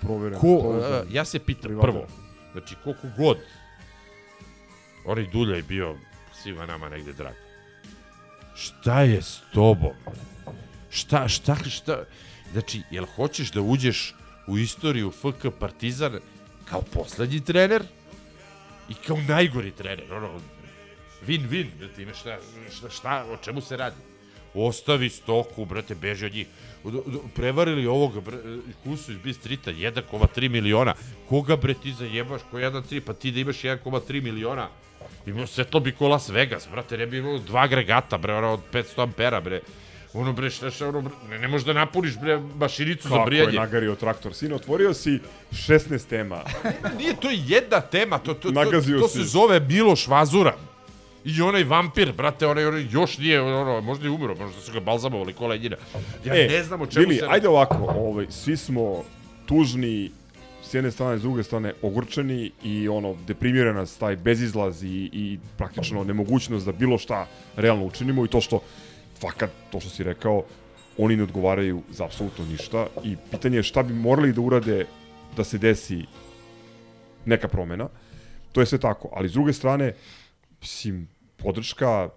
Proveren, 0.00 0.40
ko, 0.40 0.80
a, 0.82 1.02
ja 1.10 1.24
se 1.24 1.38
pitam 1.38 1.62
privatan. 1.62 1.90
prvo, 1.90 2.06
znači 2.52 2.74
koliko 2.84 3.06
god 3.18 3.38
onaj 5.04 5.26
Dulja 5.32 5.56
je 5.56 5.62
bio 5.62 5.96
svima 6.42 6.66
nama 6.66 6.88
negde 6.88 7.12
drag. 7.12 7.34
Šta 8.54 9.02
je 9.02 9.22
s 9.22 9.40
tobom? 9.52 9.92
Šta, 10.90 11.28
šta, 11.28 11.54
šta? 11.54 12.04
Znači, 12.52 12.82
jel 12.90 13.06
hoćeš 13.16 13.50
da 13.50 13.60
uđeš 13.60 14.14
u 14.46 14.58
istoriju 14.58 15.10
FK 15.10 15.58
Partizan 15.58 16.18
kao 16.64 16.82
poslednji 16.82 17.40
trener 17.40 17.82
i 18.88 18.94
kao 18.94 19.16
najgori 19.28 19.70
trener, 19.70 20.12
ono, 20.12 20.30
win-win, 21.26 21.66
brate, 21.78 22.02
imaš 22.02 22.20
šta, 22.20 22.38
šta, 22.76 22.90
šta, 22.90 23.24
o 23.32 23.36
čemu 23.36 23.60
se 23.60 23.76
radi? 23.76 23.96
Ostavi 24.54 25.08
stoku, 25.08 25.64
brate, 25.64 25.94
beži 25.94 26.26
od 26.26 26.34
njih. 26.34 26.46
Prevarili 27.34 27.86
ovog 27.86 28.20
bre, 28.24 28.38
Husu 28.84 29.12
iz 29.12 29.18
Bistrita, 29.18 29.70
1,3 29.70 30.48
miliona. 30.48 30.94
Koga, 31.28 31.56
bre, 31.56 31.74
ti 31.74 31.92
zajebaš 31.92 32.40
ko 32.50 32.56
1,3? 32.56 33.00
Pa 33.00 33.12
ti 33.12 33.30
da 33.30 33.40
imaš 33.40 33.62
1,3 33.62 34.22
miliona. 34.22 34.68
Imao 35.26 35.46
svetlo 35.46 35.80
bi 35.80 35.92
ko 35.92 36.08
Las 36.08 36.28
Vegas, 36.28 36.68
brate, 36.70 36.98
ne 36.98 37.06
bi 37.06 37.18
imao 37.18 37.38
dva 37.38 37.60
agregata, 37.60 38.18
bre, 38.18 38.34
ono 38.34 38.52
od 38.52 38.60
500 38.72 39.02
ampera, 39.02 39.40
bre. 39.40 39.60
Ono, 40.14 40.32
bre, 40.32 40.50
šta, 40.50 40.70
šta, 40.70 40.88
ono, 40.88 41.00
bre, 41.00 41.12
ne, 41.30 41.38
ne 41.38 41.48
možeš 41.48 41.66
da 41.66 41.72
napuniš, 41.72 42.18
bre, 42.18 42.40
mašinicu 42.58 43.08
za 43.08 43.14
Kako 43.14 43.20
je 43.20 43.26
brijanje. 43.26 43.58
nagario 43.58 43.94
traktor? 43.94 44.34
Sine, 44.34 44.54
otvorio 44.54 44.94
si 44.94 45.20
16 45.52 46.06
tema. 46.08 46.42
Nije 46.98 47.16
to 47.20 47.28
jedna 47.32 47.80
tema, 47.80 48.18
to, 48.18 48.34
to, 48.34 48.40
to, 48.40 48.64
Nagazio 48.64 49.00
to 49.00 49.08
si. 49.08 49.18
se 49.18 49.24
zove 49.24 49.60
Miloš 49.60 50.06
Vazura. 50.08 50.54
I 51.24 51.42
onaj 51.42 51.64
vampir, 51.64 52.12
brate, 52.12 52.46
onaj, 52.46 52.66
onaj 52.66 52.86
još 52.90 53.18
nije, 53.18 53.40
ono, 53.40 53.80
možda 53.80 54.04
je 54.06 54.10
umro, 54.10 54.34
možda 54.34 54.60
su 54.60 54.72
ga 54.72 54.80
balzamovali 54.80 55.32
ko 55.32 55.46
lenjina. 55.46 55.76
Ja 56.24 56.34
ne 56.34 56.62
znam 56.62 56.80
o 56.80 56.86
čemu 56.86 57.06
Vili, 57.06 57.18
se... 57.18 57.24
E, 57.24 57.28
ajde 57.30 57.48
ovako, 57.48 57.94
ovaj, 57.96 58.26
svi 58.30 58.56
smo 58.56 59.02
tužni, 59.46 60.10
s 60.62 60.74
jedne 60.74 60.90
strane, 60.90 61.18
s 61.18 61.22
druge 61.22 61.42
strane, 61.42 61.72
ogorčeni 61.82 62.50
i 62.64 62.88
ono, 62.88 63.16
deprimira 63.26 63.72
nas 63.72 63.96
taj 63.96 64.16
bezizlaz 64.16 64.82
i, 64.84 65.10
i 65.12 65.38
praktično 65.56 66.04
nemogućnost 66.04 66.66
da 66.66 66.72
bilo 66.72 66.98
šta 66.98 67.26
realno 67.56 67.84
učinimo 67.84 68.24
i 68.24 68.28
to 68.28 68.40
što, 68.40 68.60
fakat, 69.16 69.50
to 69.70 69.80
što 69.80 69.90
si 69.90 70.02
rekao, 70.02 70.44
oni 70.98 71.16
ne 71.16 71.22
odgovaraju 71.22 71.82
za 71.90 72.04
apsolutno 72.04 72.44
ništa 72.44 72.86
i 73.04 73.16
pitanje 73.30 73.56
je 73.56 73.62
šta 73.62 73.82
bi 73.82 73.94
morali 73.94 74.32
da 74.32 74.40
urade 74.40 74.86
da 75.36 75.44
se 75.44 75.58
desi 75.58 76.04
neka 77.24 77.48
promena. 77.48 77.88
To 78.52 78.60
je 78.60 78.66
sve 78.66 78.78
tako, 78.78 79.08
ali 79.12 79.28
s 79.28 79.32
druge 79.32 79.52
strane, 79.52 79.92
mislim, 80.60 81.08
podrška 81.36 82.08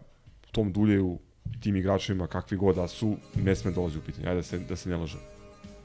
tom 0.51 0.71
Duljeju 0.71 1.19
tim 1.59 1.75
igračima 1.75 2.27
kakvi 2.27 2.57
god 2.57 2.75
da 2.75 2.87
su, 2.87 3.15
ne 3.35 3.55
sme 3.55 3.71
dolazi 3.71 3.97
u 3.97 4.01
pitanje. 4.01 4.27
Ajde 4.27 4.35
da 4.35 4.43
se, 4.43 4.59
da 4.59 4.75
se 4.75 4.89
ne 4.89 4.95
lažem. 4.95 5.19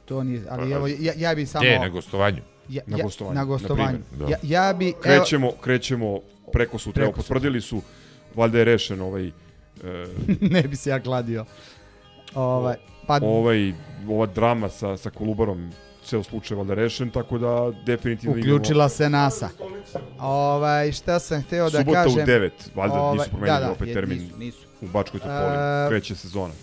To 0.04 0.22
nije, 0.22 0.42
ali 0.48 0.70
Pa, 0.70 0.76
evo, 0.76 0.86
ja, 0.88 1.12
ja 1.16 1.34
bi 1.34 1.46
samo... 1.46 1.62
Gde, 1.62 1.78
na 1.78 1.88
gostovanju? 1.88 2.42
Ja, 2.68 2.82
Na 2.86 2.98
ja- 2.98 3.04
gostovanju, 3.04 3.34
Na 3.34 3.40
na 3.40 3.44
gostovanju. 3.44 3.98
primer, 4.10 4.30
ja, 4.32 4.38
ja 4.44 4.72
bi... 4.72 4.88
evo- 4.88 4.98
Krećemo, 5.00 5.50
krećemo 5.52 6.20
preko 6.52 6.78
sutra. 6.78 7.02
Evo, 7.02 7.12
Preko 7.12 7.22
sutra. 7.22 7.34
potvrdili 7.34 7.60
su, 7.60 7.82
valjda 8.34 8.58
je 8.58 8.64
rešen 8.64 9.00
ovaj, 9.00 9.30
e, 9.84 10.06
ne 10.52 10.62
bi 10.62 10.76
se 10.76 10.90
ja 10.90 11.00
kladio. 11.00 11.44
Ovaj, 12.34 12.76
pa, 13.06 13.18
ovaj, 13.22 13.72
ova 14.08 14.26
drama 14.26 14.68
sa, 14.68 14.96
sa 14.96 15.10
Kolubarom, 15.10 15.70
ceo 16.04 16.22
slučaj 16.22 16.56
valjda 16.56 16.74
rešen, 16.74 17.10
tako 17.10 17.38
da 17.38 17.48
definitivno 17.86 18.36
uključila 18.38 18.88
se 18.88 19.10
NASA. 19.10 19.48
Ovaj, 20.20 20.92
šta 20.92 21.18
sam 21.18 21.42
hteo 21.42 21.70
da 21.70 21.78
Subota 21.78 22.02
kažem... 22.04 22.22
u 22.22 22.26
9, 22.26 22.50
valjda 22.74 22.94
Ovaj, 22.94 23.16
nisu 23.18 23.30
promenili 23.30 23.58
da, 23.60 23.66
da, 23.66 23.72
opet 23.72 23.88
je- 23.88 23.94
termin 23.94 24.18
Nisu, 24.18 24.38
nisu. 24.38 24.58
u 24.80 24.86
Bačkoj 24.86 25.20
Topoli. 25.20 25.54
E, 25.86 25.88
Kreće 25.88 26.14
sezona. 26.16 26.54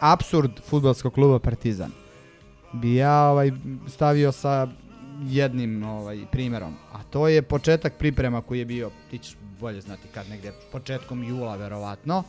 absurd 0.00 0.50
futbalskog 0.64 1.14
kluba 1.14 1.38
Partizan 1.38 1.90
bi 2.72 2.94
ja 2.94 3.22
ovaj 3.22 3.50
stavio 3.88 4.32
sa 4.32 4.68
jednim 5.22 5.82
ovaj 5.82 6.18
primerom, 6.32 6.74
a 6.92 7.02
to 7.02 7.28
je 7.28 7.42
početak 7.42 7.94
priprema 7.98 8.42
koji 8.42 8.58
je 8.58 8.64
bio, 8.64 8.90
ti 9.10 9.18
ćeš 9.18 9.36
bolje 9.60 9.80
znati 9.80 10.08
kad 10.14 10.28
negde, 10.28 10.52
početkom 10.72 11.24
jula 11.24 11.56
verovatno, 11.56 12.22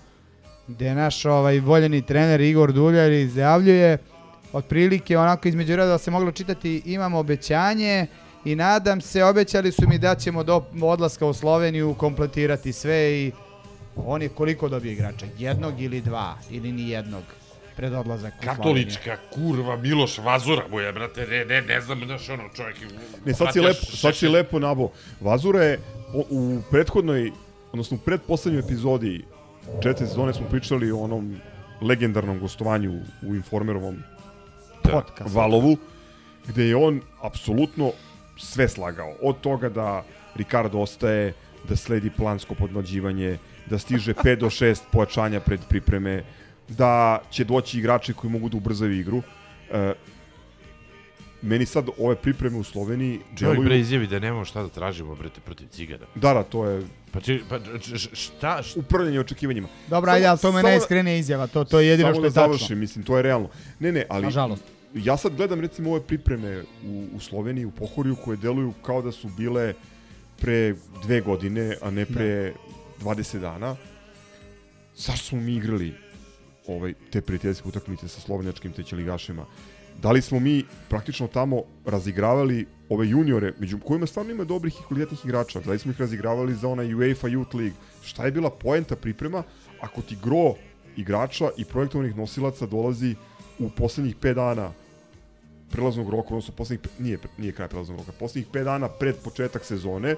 gde 0.67 0.95
naš 0.95 1.25
ovaj 1.25 1.59
voljeni 1.59 2.01
trener 2.01 2.41
Igor 2.41 2.73
Duljar 2.73 3.11
izjavljuje 3.11 3.97
otprilike 4.53 5.17
onako 5.17 5.47
između 5.47 5.75
redova 5.75 5.97
se 5.97 6.11
moglo 6.11 6.31
čitati 6.31 6.81
imam 6.85 7.13
obećanje 7.13 8.07
i 8.45 8.55
nadam 8.55 9.01
se, 9.01 9.23
obećali 9.23 9.71
su 9.71 9.87
mi 9.87 9.97
da 9.97 10.15
ćemo 10.15 10.43
do 10.43 10.63
odlaska 10.81 11.25
u 11.25 11.33
Sloveniju 11.33 11.93
kompletirati 11.93 12.73
sve 12.73 13.11
i 13.13 13.31
on 13.95 14.21
je 14.21 14.29
koliko 14.29 14.69
dobio 14.69 14.91
igrača? 14.91 15.25
Jednog 15.37 15.81
ili 15.81 16.01
dva? 16.01 16.37
Ili 16.49 16.71
ni 16.71 16.89
jednog? 16.89 17.23
Pred 17.75 17.93
odlazak. 17.93 18.33
Katolička 18.43 19.17
kurva 19.33 19.77
Miloš 19.77 20.17
Vazura 20.17 20.67
mu 20.71 20.79
je, 20.79 20.93
brate, 20.93 21.27
ne, 21.27 21.45
ne, 21.45 21.61
ne 21.61 21.81
znam, 21.81 22.05
znaš, 22.05 22.29
ono, 22.29 22.43
čovjek... 22.55 22.77
Ne, 23.25 23.33
sad 23.33 23.53
si, 23.53 23.59
lepo, 23.59 23.85
sad 23.85 24.15
si 24.15 24.27
lepo 24.27 24.59
nabo. 24.59 24.91
Vazura 25.19 25.63
je 25.63 25.79
u 26.13 26.61
prethodnoj, 26.71 27.31
odnosno 27.71 27.97
u 27.97 27.99
predposlednjoj 27.99 28.59
epizodi 28.59 29.25
četiri 29.83 30.07
sezone 30.07 30.33
smo 30.33 30.47
pričali 30.49 30.91
o 30.91 30.99
onom 30.99 31.35
legendarnom 31.81 32.39
gostovanju 32.39 33.01
u 33.21 33.35
Informerovom 33.35 34.03
Podcast. 34.83 35.35
Valovu, 35.35 35.77
gde 36.47 36.65
je 36.65 36.75
on 36.75 37.01
apsolutno 37.21 37.91
sve 38.37 38.67
slagao. 38.69 39.15
Od 39.21 39.41
toga 39.41 39.69
da 39.69 40.03
Ricardo 40.35 40.79
ostaje, 40.79 41.33
da 41.69 41.75
sledi 41.75 42.09
plansko 42.09 42.55
podmlađivanje, 42.55 43.37
da 43.65 43.77
stiže 43.77 44.13
5 44.13 44.35
do 44.35 44.45
6 44.45 44.79
pojačanja 44.91 45.39
pred 45.39 45.59
pripreme, 45.69 46.23
da 46.77 47.21
će 47.31 47.43
doći 47.43 47.79
igrači 47.79 48.13
koji 48.13 48.31
mogu 48.31 48.49
da 48.49 48.57
ubrzaju 48.57 48.99
igru. 48.99 49.21
E, 49.71 49.93
meni 51.41 51.65
sad 51.65 51.85
ove 51.97 52.15
pripreme 52.15 52.57
u 52.57 52.63
Sloveniji 52.63 53.19
Čovjek 53.39 53.63
bre 53.63 53.79
izjavi 53.79 54.07
da 54.07 54.19
nemamo 54.19 54.45
šta 54.45 54.63
da 54.63 54.69
tražimo, 54.69 55.15
brate, 55.15 55.41
protiv 55.41 55.67
cigara. 55.67 56.05
Da, 56.15 56.33
da, 56.33 56.43
to 56.43 56.65
je 56.65 56.83
Pa, 57.11 57.21
či, 57.21 57.41
pa 57.49 57.59
šta? 58.13 58.63
šta? 58.63 58.79
upravljanje 58.79 59.19
očekivanjima. 59.19 59.67
Dobro, 59.87 60.11
ajde, 60.11 60.25
ali 60.27 60.39
to 60.39 60.51
me 60.51 60.61
samo- 60.61 60.67
najiskrenija 60.69 61.17
izjava, 61.17 61.47
to, 61.47 61.63
to 61.63 61.79
je 61.79 61.87
jedino 61.87 62.07
samo 62.07 62.15
što 62.15 62.25
je 62.25 62.29
da 62.29 62.33
tačno. 62.33 62.53
završim, 62.53 62.79
mislim, 62.79 63.05
to 63.05 63.17
je 63.17 63.23
realno. 63.23 63.49
Ne, 63.79 63.91
ne, 63.91 64.05
ali... 64.09 64.23
Nažalost. 64.23 64.63
Ja 64.93 65.17
sad 65.17 65.35
gledam 65.35 65.61
recimo 65.61 65.91
ove 65.91 66.01
pripreme 66.01 66.63
u, 66.85 67.07
u 67.13 67.19
Sloveniji, 67.19 67.65
u 67.65 67.71
Pohorju, 67.71 68.15
koje 68.15 68.37
deluju 68.37 68.73
kao 68.81 69.01
da 69.01 69.11
su 69.11 69.29
bile 69.37 69.73
pre 70.39 70.75
dve 71.03 71.21
godine, 71.21 71.75
a 71.81 71.91
ne 71.91 72.05
pre 72.05 72.53
20 73.01 73.39
dana. 73.39 73.75
Zašto 74.95 75.25
smo 75.25 75.39
mi 75.41 75.55
igrali 75.55 75.93
ovaj, 76.75 76.93
te 77.11 77.21
prijateljske 77.21 77.67
utakmice 77.67 78.07
sa 78.07 78.21
slovenjačkim 78.21 78.71
tećeligašima? 78.71 79.45
Da 80.01 80.11
li 80.11 80.21
smo 80.21 80.39
mi 80.39 80.63
praktično 80.89 81.27
tamo 81.27 81.63
razigravali 81.85 82.65
ove 82.89 83.07
juniore, 83.09 83.53
među 83.59 83.79
kojima 83.79 84.05
stvarno 84.05 84.31
ima 84.31 84.43
dobrih 84.43 84.73
i 84.73 84.83
kvalitetnih 84.87 85.25
igrača, 85.25 85.59
da 85.59 85.71
li 85.71 85.79
smo 85.79 85.91
ih 85.91 85.99
razigravali 85.99 86.55
za 86.55 86.67
onaj 86.67 86.93
UEFA 86.93 87.27
Youth 87.27 87.55
League? 87.55 87.77
Šta 88.03 88.25
je 88.25 88.31
bila 88.31 88.49
poenta 88.49 88.95
priprema 88.95 89.43
ako 89.81 90.01
ti 90.01 90.17
gro 90.23 90.53
igrača 90.97 91.49
i 91.57 91.65
projektovanih 91.65 92.15
nosilaca 92.15 92.65
dolazi 92.65 93.15
u 93.59 93.69
poslednjih 93.69 94.15
5 94.17 94.33
dana 94.33 94.71
prelaznog 95.71 96.09
roka, 96.09 96.27
odnosno 96.27 96.53
poslednjih, 96.57 96.99
nije, 96.99 97.17
nije 97.37 97.53
kraj 97.53 97.67
prelaznog 97.67 97.97
roka, 97.97 98.11
poslednjih 98.19 98.53
5 98.53 98.63
dana 98.63 98.89
pred 98.89 99.15
početak 99.23 99.65
sezone, 99.65 100.15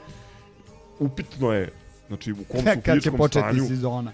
upitno 1.00 1.54
je, 1.54 1.72
znači 2.08 2.32
u 2.32 2.44
kom 2.52 2.60
su 2.60 2.82
fizičkom 2.86 3.28
stanju, 3.28 3.68
sezona? 3.68 4.12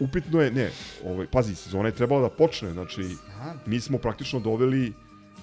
Upitno 0.00 0.40
je, 0.40 0.50
ne, 0.50 0.70
ovaj, 1.04 1.26
pazi, 1.26 1.54
sezona 1.54 1.88
je 1.88 1.94
trebala 1.94 2.22
da 2.22 2.28
počne, 2.28 2.72
znači 2.72 3.04
Znam. 3.04 3.60
mi 3.66 3.80
smo 3.80 3.98
praktično 3.98 4.40
doveli 4.40 4.92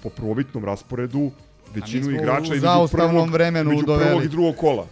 po 0.02 0.10
prvobitnom 0.10 0.64
rasporedu 0.64 1.30
većinu 1.74 2.10
igrača 2.10 2.54
između 2.54 2.88
prvog, 2.92 3.30
vremenu 3.30 3.70
među 3.70 3.86
doveli. 3.86 4.08
prvog 4.08 4.24
i 4.24 4.28
drugog 4.28 4.56
kola. 4.56 4.86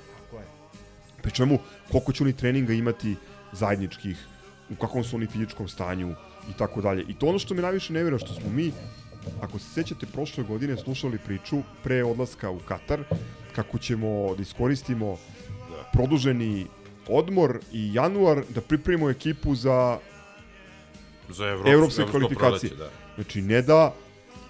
Pri 1.23 1.33
čemu, 1.33 1.59
koliko 1.91 2.13
će 2.13 2.25
oni 2.25 2.33
treninga 2.33 2.73
imati 2.73 3.17
zajedničkih, 3.53 4.27
u 4.71 4.75
kakvom 4.75 5.05
su 5.05 5.17
oni 5.17 5.27
fizičkom 5.27 5.69
stanju 5.69 6.15
i 6.51 6.53
tako 6.59 6.81
dalje. 6.81 7.05
I 7.09 7.15
to 7.15 7.27
ono 7.27 7.39
što 7.39 7.55
me 7.55 7.63
najviše 7.63 7.93
ne 7.93 8.01
vjeruje, 8.01 8.19
što 8.19 8.35
smo 8.35 8.51
mi, 8.51 8.73
ako 9.41 9.59
se 9.59 9.71
sećate, 9.71 10.07
prošle 10.07 10.45
godine 10.45 10.77
slušali 10.77 11.19
priču 11.19 11.63
pre 11.83 12.05
odlaska 12.05 12.51
u 12.51 12.59
Katar, 12.59 13.01
kako 13.55 13.79
ćemo 13.79 14.35
da 14.37 14.43
iskoristimo 14.43 15.17
produženi 15.93 16.67
odmor 17.11 17.59
i 17.73 17.95
januar 17.95 18.43
da 18.49 18.61
pripremimo 18.61 19.11
ekipu 19.11 19.55
za 19.55 19.99
Za 21.29 21.47
evropske 21.47 21.71
evropsko 21.71 22.07
kvalifikacije. 22.11 22.71
proleće, 22.71 22.77
da. 22.77 22.91
Znači, 23.15 23.43
ne 23.43 23.63
da, 23.63 23.95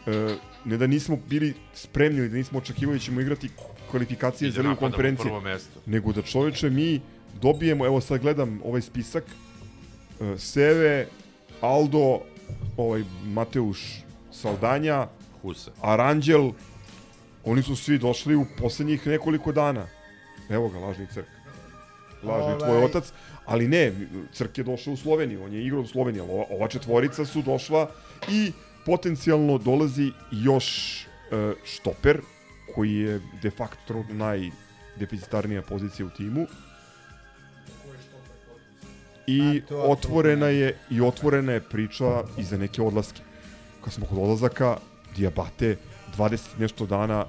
e, 0.07 0.35
ne 0.65 0.77
da 0.77 0.87
nismo 0.87 1.19
bili 1.29 1.55
spremni 1.75 2.19
ili 2.19 2.29
da 2.29 2.37
nismo 2.37 2.59
očekivali 2.59 2.99
da 2.99 3.05
ćemo 3.05 3.21
igrati 3.21 3.51
kvalifikacije 3.91 4.49
I 4.49 4.53
da 4.53 4.63
za 4.63 4.69
ligu 4.69 4.81
konferencije, 4.81 5.33
nego 5.87 6.13
da 6.13 6.23
čoveče 6.23 6.71
mi 6.71 7.01
dobijemo, 7.43 7.87
evo 7.87 8.01
sad 8.01 8.21
gledam 8.21 8.61
ovaj 8.65 8.81
spisak, 8.81 9.25
e, 10.21 10.39
Seve, 10.39 11.07
Aldo, 11.61 12.21
ovaj 12.77 13.03
Mateuš 13.25 14.03
Saldanja, 14.33 15.07
Husa. 15.43 15.71
Aranđel, 15.83 16.51
oni 17.45 17.63
su 17.63 17.77
svi 17.77 17.99
došli 17.99 18.37
u 18.37 18.47
poslednjih 18.59 19.07
nekoliko 19.07 19.53
dana. 19.53 19.87
Evo 20.51 20.69
ga, 20.69 20.79
lažni 20.79 21.07
crk. 21.15 21.27
Lažni 22.23 22.59
tvoj 22.59 22.77
Ovaj. 22.77 22.85
otac. 22.85 23.13
Ali 23.47 23.69
ne, 23.69 23.93
crk 24.33 24.59
je 24.59 24.65
došao 24.65 24.93
u 24.93 24.97
Sloveniju, 24.97 25.45
on 25.45 25.53
je 25.53 25.67
igrao 25.67 25.81
u 25.81 25.87
Sloveniji, 25.87 26.21
ali 26.21 26.31
ova, 26.31 26.45
ova 26.51 26.69
četvorica 26.69 27.25
su 27.25 27.43
došla 27.43 27.91
i 28.29 28.53
potencijalno 28.87 29.59
dolazi 29.59 30.13
još 30.31 31.01
e, 31.03 31.07
štoper, 31.65 32.21
koji 32.75 32.95
je 32.95 33.21
de 33.43 33.51
facto 33.51 34.05
najdeficitarnija 34.11 35.63
pozicija 35.63 36.07
u 36.07 36.11
timu. 36.11 36.47
I 39.27 39.63
otvorena 39.71 40.47
je 40.47 40.79
i 40.91 41.01
otvorena 41.01 41.53
je 41.53 41.61
priča 41.61 42.23
i 42.39 42.45
za 42.45 42.59
neke 42.59 42.83
odlaske. 42.83 43.21
Kad 43.85 43.93
smo 43.93 44.07
kod 44.07 44.19
odlazaka, 44.19 44.77
Diabate, 45.17 45.77
20 46.17 46.59
i 46.59 46.61
nešto 46.61 46.87
dana 46.87 47.27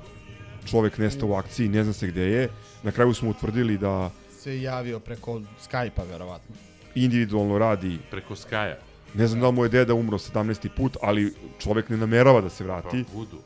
čovek 0.66 0.98
nesta 0.98 1.26
u 1.26 1.34
akciji, 1.34 1.70
ne 1.70 1.84
zna 1.84 1.94
se 1.94 2.08
gde 2.08 2.22
je. 2.22 2.50
Na 2.84 2.92
kraju 2.92 3.14
smo 3.14 3.30
utvrdili 3.30 3.78
da 3.78 4.10
Se 4.44 4.62
javio 4.62 5.00
preko 5.00 5.42
Skype-a, 5.62 6.04
verovatno. 6.12 6.56
individualno 6.96 7.58
radi 7.58 8.00
Preko 8.12 8.36
Skaja. 8.36 8.78
Ne 9.14 9.28
znam 9.28 9.42
da 9.42 9.48
li 9.48 9.54
mu 9.54 9.64
je 9.66 9.70
deda 9.70 9.94
umro 9.94 10.18
17. 10.18 10.70
put, 10.76 10.98
ali 11.02 11.34
čovek 11.60 11.90
ne 11.90 11.98
namerava 11.98 12.42
da 12.42 12.50
se 12.50 12.64
vrati. 12.64 13.04
Pa, 13.04 13.18
vudu. 13.18 13.38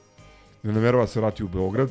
Ne 0.64 0.74
namerava 0.74 1.04
da 1.04 1.08
se 1.08 1.20
vrati 1.20 1.44
u 1.44 1.48
Beograd. 1.48 1.90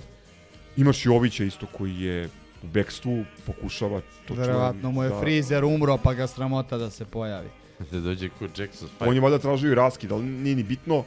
Imaš 0.76 1.06
Jovića 1.06 1.44
isto 1.44 1.66
koji 1.66 2.01
je 2.01 2.28
u 2.62 2.66
bekstvu, 2.66 3.24
pokušava 3.47 4.01
to 4.28 4.35
Verovatno 4.35 4.90
mu 4.90 5.02
je 5.02 5.09
da, 5.09 5.20
frizer 5.20 5.64
umro, 5.64 5.98
pa 6.02 6.14
ga 6.14 6.26
sramota 6.26 6.78
da 6.78 6.90
se 6.90 7.05
pojavi. 7.05 7.48
Da 7.90 8.01
dođe 8.01 8.28
kod 8.39 8.59
Jackson 8.59 8.89
On 9.01 9.14
je 9.14 9.20
valjda 9.20 9.39
tražio 9.39 9.72
i 9.72 9.74
raskid, 9.74 10.12
ali 10.12 10.24
nije 10.24 10.56
ni 10.56 10.62
bitno. 10.62 11.05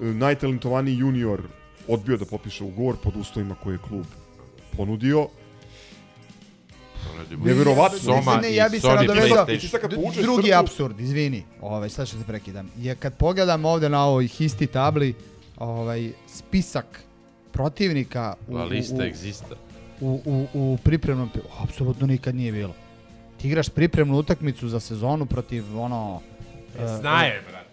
E, 0.00 0.04
Najtalentovaniji 0.04 0.98
junior 0.98 1.42
odbio 1.88 2.16
da 2.16 2.24
potpiše 2.24 2.64
ugovor 2.64 2.96
pod 3.02 3.16
uslovima 3.16 3.54
koje 3.54 3.74
je 3.74 3.78
klub 3.88 4.04
ponudio. 4.76 5.28
Neverovatno. 7.44 7.98
Soma 7.98 8.36
ne, 8.36 8.50
i 8.50 8.56
ja 8.56 8.68
bi 8.68 8.80
se 8.80 8.86
Sony 8.86 8.96
nadovezao. 8.96 9.46
Drugi 10.22 10.54
apsurd, 10.54 11.00
izvini, 11.00 11.44
ovaj, 11.60 11.88
sad 11.88 12.08
što 12.08 12.16
te 12.16 12.24
prekidam. 12.24 12.70
Je 12.78 12.94
kad 12.94 13.14
pogledam 13.16 13.64
ovde 13.64 13.88
na 13.88 14.04
ovoj 14.04 14.26
histi 14.26 14.66
tabli, 14.66 15.14
ovaj, 15.56 16.10
spisak 16.26 17.02
protivnika 17.52 18.34
u, 18.48 18.54
La 18.54 18.64
u, 18.64 18.68
lista 18.68 18.96
u, 18.96 19.02
egzista. 19.02 19.54
u, 20.00 20.20
u, 20.24 20.46
u 20.54 20.78
pripremnom, 20.84 21.30
apsolutno 21.62 22.06
nikad 22.06 22.34
nije 22.34 22.52
bilo. 22.52 22.74
Ti 23.40 23.48
igraš 23.48 23.68
pripremnu 23.68 24.16
utakmicu 24.18 24.68
za 24.68 24.80
sezonu 24.80 25.26
protiv 25.26 25.78
ono... 25.80 26.20
e, 26.78 26.86
Znaje, 27.00 27.42
brate. 27.50 27.64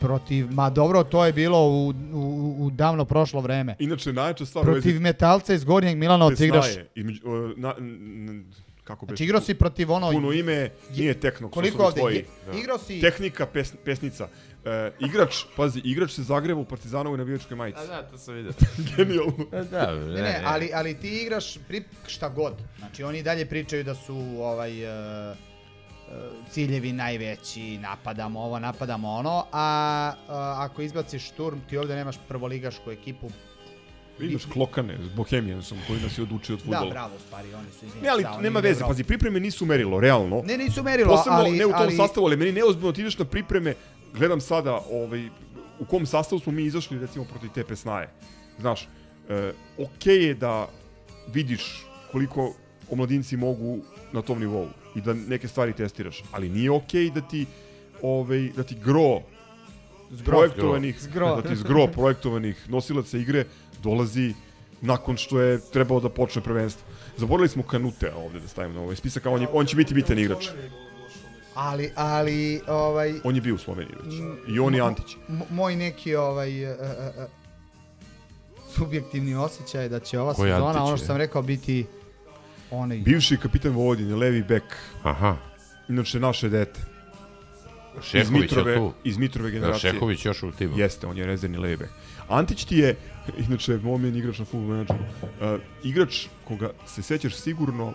Protiv, 0.00 0.52
ma 0.52 0.70
dobro, 0.70 1.04
to 1.04 1.24
je 1.24 1.32
bilo 1.32 1.68
u, 1.68 1.88
u, 2.12 2.56
u 2.58 2.70
davno 2.70 3.04
prošlo 3.04 3.40
vreme. 3.40 3.76
Inače, 3.78 4.12
najjača 4.12 4.46
stvar... 4.46 4.68
u 4.68 4.72
vezi 4.72 4.82
Protiv 4.82 5.00
metalca 5.00 5.54
iz 5.54 5.64
Gornjeg 5.64 5.98
Milanovca 5.98 6.44
igraš... 6.44 6.66
Tesnaje, 6.66 6.88
između, 6.94 7.20
e, 7.26 7.60
na, 7.60 7.74
n- 7.78 8.28
n- 8.28 8.44
kako 8.88 9.06
Znači 9.06 9.24
igrao 9.24 9.40
si 9.40 9.54
protiv 9.54 9.92
ono... 9.92 10.10
Puno 10.10 10.32
ime, 10.32 10.70
nije 10.90 11.20
Tekno, 11.20 11.48
Koliko 11.50 11.76
su 11.76 11.84
ovde? 11.84 12.00
tvoji. 12.00 12.16
Je- 12.16 12.60
igrao 12.60 12.78
si- 12.78 13.00
Tehnika, 13.00 13.46
pes, 13.46 13.72
pesnica. 13.84 14.28
E, 14.64 14.92
igrač, 15.00 15.44
pazi, 15.56 15.80
igrač 15.84 16.10
se 16.10 16.22
zagreva 16.22 16.60
u 16.60 16.64
Partizanovoj 16.64 17.18
navijačkoj 17.18 17.56
majici. 17.56 17.78
A 17.80 17.86
da, 17.86 18.02
to 18.02 18.18
sam 18.18 18.34
vidio. 18.34 18.52
Genijalno. 18.88 19.32
Da, 19.70 19.94
Ne, 19.94 20.22
ne, 20.22 20.42
ali, 20.44 20.70
ali 20.74 20.94
ti 20.94 21.08
igraš 21.16 21.58
pri, 21.68 21.84
šta 22.06 22.28
god. 22.28 22.54
Znači 22.78 23.04
oni 23.04 23.22
dalje 23.22 23.46
pričaju 23.46 23.84
da 23.84 23.94
su 23.94 24.16
ovaj 24.38 24.84
uh, 24.84 25.36
ciljevi 26.50 26.92
najveći, 26.92 27.78
napadamo 27.78 28.40
ovo, 28.40 28.58
napadamo 28.58 29.10
ono, 29.10 29.46
a 29.52 29.66
uh, 30.18 30.30
ako 30.60 30.82
izbaciš 30.82 31.24
šturm, 31.24 31.58
ti 31.60 31.78
ovde 31.78 31.94
nemaš 31.96 32.16
prvoligašku 32.28 32.90
ekipu. 32.90 33.30
Imaš 34.20 34.44
klokane 34.44 34.98
s 35.02 35.08
Bohemiansom 35.08 35.78
koji 35.86 36.00
nas 36.00 36.18
je 36.18 36.22
odučio 36.22 36.54
od 36.54 36.58
Da, 36.58 36.64
fudbala. 36.64 36.90
bravo, 36.90 37.16
u 37.16 37.20
stvari, 37.20 37.54
oni 37.54 37.66
su 37.70 37.76
izvinjeni. 37.76 38.02
Ne, 38.02 38.08
ali 38.08 38.22
da, 38.22 38.38
nema 38.40 38.60
veze, 38.60 38.80
pazi, 38.80 39.04
pripreme 39.04 39.40
nisu 39.40 39.66
merilo, 39.66 40.00
realno. 40.00 40.42
Ne, 40.44 40.58
nisu 40.58 40.82
merilo, 40.82 41.08
Posebno 41.08 41.38
ali- 41.38 41.50
ne 41.52 41.66
u 41.66 41.70
tom 41.70 41.80
ali- 41.80 41.96
sastavu, 41.96 42.26
ali 42.26 42.36
meni 42.36 42.52
neozbiljno 42.52 42.92
ti 42.92 43.00
ideš 43.00 43.18
na 43.18 43.24
pripreme, 43.24 43.74
gledam 44.14 44.40
sada 44.40 44.80
ovaj, 44.90 45.28
u 45.78 45.84
kom 45.84 46.06
sastavu 46.06 46.40
smo 46.40 46.52
mi 46.52 46.62
izašli, 46.64 46.98
recimo, 46.98 47.24
protiv 47.24 47.50
te 47.50 47.64
pesnaje. 47.64 48.08
Znaš, 48.58 48.88
e, 49.28 49.52
okej 49.78 50.24
je 50.24 50.34
da 50.34 50.68
vidiš 51.28 51.62
koliko 52.12 52.54
omladinci 52.90 53.36
mogu 53.36 53.78
na 54.12 54.22
tom 54.22 54.40
nivou 54.40 54.66
i 54.94 55.00
da 55.00 55.14
neke 55.14 55.48
stvari 55.48 55.72
testiraš, 55.72 56.22
ali 56.32 56.48
nije 56.48 56.70
okej 56.70 57.10
da 57.10 57.20
ti 57.20 57.46
ovaj, 58.02 58.50
da 58.56 58.62
ti 58.62 58.74
gro 58.76 59.20
Zgro. 60.10 60.24
projektovanih, 60.26 61.00
Zgro. 61.00 61.36
da 61.36 61.42
ti 61.42 61.56
zgro 61.56 61.86
projektovanih 61.86 62.70
nosilaca 62.70 63.18
igre 63.18 63.44
dolazi 63.82 64.34
nakon 64.80 65.16
što 65.16 65.40
je 65.40 65.60
trebalo 65.72 66.00
da 66.00 66.08
počne 66.08 66.42
prvenstvo. 66.42 66.86
Zaboravili 67.16 67.48
smo 67.48 67.62
Kanute 67.62 68.12
ovde 68.14 68.40
da 68.40 68.48
stavimo 68.48 68.74
na 68.74 68.80
ovaj 68.80 68.96
spisak, 68.96 69.26
a 69.26 69.30
on, 69.30 69.42
je, 69.42 69.48
on 69.52 69.66
će 69.66 69.76
biti 69.76 69.94
bitan 69.94 70.18
igrač. 70.18 70.48
Ali, 71.54 71.92
ali, 71.94 72.60
ovaj... 72.66 73.14
On 73.24 73.34
je 73.34 73.40
bio 73.40 73.54
u 73.54 73.58
Sloveniji 73.58 73.96
već. 74.04 74.14
I 74.54 74.58
on 74.58 74.74
i 74.74 74.80
Antić. 74.80 75.16
Moj 75.50 75.76
neki 75.76 76.14
ovaj 76.14 76.72
uh, 76.72 76.78
uh, 76.80 77.24
subjektivni 78.74 79.34
osjećaj 79.34 79.82
je 79.82 79.88
da 79.88 80.00
će 80.00 80.20
ova 80.20 80.34
Koji 80.34 80.50
sezona, 80.50 80.66
Antić 80.66 80.80
ono 80.80 80.96
što 80.96 81.06
sam 81.06 81.16
rekao, 81.16 81.42
biti 81.42 81.86
onaj... 82.70 82.98
Bivši 82.98 83.36
kapitan 83.36 83.72
Vojvodine, 83.72 84.16
levi 84.16 84.42
bek. 84.42 84.76
Aha. 85.02 85.36
Inače, 85.88 86.20
naše 86.20 86.48
dete. 86.48 86.80
Šehović 88.02 88.24
iz 88.24 88.30
Mitrove, 88.30 88.72
je 88.72 88.78
tu? 88.78 88.92
Iz 89.04 89.18
Mitrove 89.18 89.50
Da, 89.50 89.58
generacije. 89.58 89.92
Šehović 89.92 90.24
još 90.24 90.42
u 90.42 90.52
timu. 90.52 90.78
Jeste, 90.78 91.06
on 91.06 91.18
je 91.18 91.26
rezervni 91.26 91.58
levi 91.58 91.76
bek. 91.76 91.90
Antić 92.28 92.64
ti 92.64 92.76
je, 92.76 92.96
inače, 93.48 93.76
momen 93.76 94.16
igrač 94.16 94.38
na 94.38 94.44
futbol 94.44 94.68
menadžeru. 94.68 94.98
Uh, 95.22 95.60
igrač 95.84 96.26
koga 96.44 96.70
se 96.86 97.02
sećaš 97.02 97.34
sigurno 97.34 97.92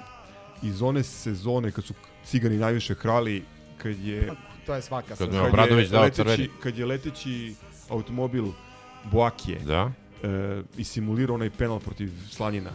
iz 0.64 0.82
one 0.82 1.04
sezone 1.04 1.72
kad 1.72 1.84
su 1.84 1.94
cigani 2.26 2.58
najviše 2.58 2.96
krali, 2.96 3.44
kad 3.78 4.00
je 4.00 4.32
to 4.66 4.76
je 4.76 4.82
svaka 4.82 5.16
sezona. 5.16 5.32
Kad 5.32 5.44
je 5.44 5.50
Obradović 5.50 5.90
dao 5.90 6.04
leteći- 6.04 6.16
crveni. 6.16 6.50
Kad 6.60 6.78
je 6.78 6.86
leteći 6.86 7.56
automobil 7.90 8.46
Boakije 9.12 9.60
Da. 9.60 9.92
e, 10.24 10.62
i 10.78 10.84
simulirao 10.84 11.36
onaj 11.36 11.50
penal 11.50 11.80
protiv 11.80 12.12
Slanjina. 12.30 12.70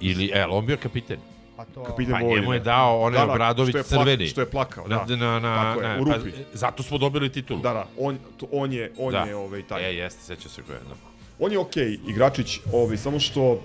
Ili, 0.00 0.30
e, 0.34 0.46
on 0.46 0.66
bio 0.66 0.76
kapiten. 0.76 1.18
Pa 1.56 1.64
to... 1.64 1.84
Kapitan 1.84 2.12
Pa 2.12 2.20
njemu 2.20 2.52
je 2.52 2.60
dao 2.60 3.00
onaj 3.00 3.20
Da, 3.20 3.26
da, 3.26 3.32
Obradović 3.32 3.70
što 3.70 3.82
crveni. 3.82 4.26
što 4.26 4.40
je 4.40 4.50
plakao, 4.50 4.88
Na, 4.88 5.04
da. 5.04 5.16
na, 5.16 5.40
na, 5.40 5.54
Tako 5.64 5.80
je, 5.80 5.88
na, 5.88 6.02
u 6.02 6.06
pa, 6.06 6.16
rupi. 6.16 6.30
zato 6.52 6.82
smo 6.82 6.98
dobili 6.98 7.32
titulu. 7.32 7.60
Da, 7.60 7.72
da, 7.72 7.86
on, 7.98 8.18
to, 8.36 8.46
on 8.52 8.72
je, 8.72 8.92
on 8.98 9.12
Da. 9.12 9.18
je 9.18 9.36
ovaj, 9.36 9.62
taj. 9.62 9.90
E, 9.90 9.96
jeste, 9.96 10.22
seća 10.22 10.48
se 10.48 10.60
je. 10.60 10.66
Da. 10.88 10.94
On 11.38 11.52
je 11.52 11.58
okej, 11.58 11.98
igračić, 12.08 12.60
ovaj, 12.72 12.96
samo 12.96 13.20
što, 13.20 13.60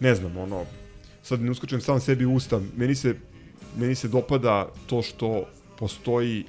ne 0.00 0.14
znam, 0.14 0.36
ono, 0.36 0.64
sad 1.22 1.40
ne 1.40 1.50
uskačem 1.50 1.80
sam 1.80 2.00
sebi 2.00 2.24
u 2.26 2.34
usta, 2.34 2.60
meni 2.76 2.94
se, 2.94 3.14
meni 3.76 3.94
se 3.94 4.08
dopada 4.08 4.68
to 4.86 5.02
što 5.02 5.44
postoji 5.78 6.44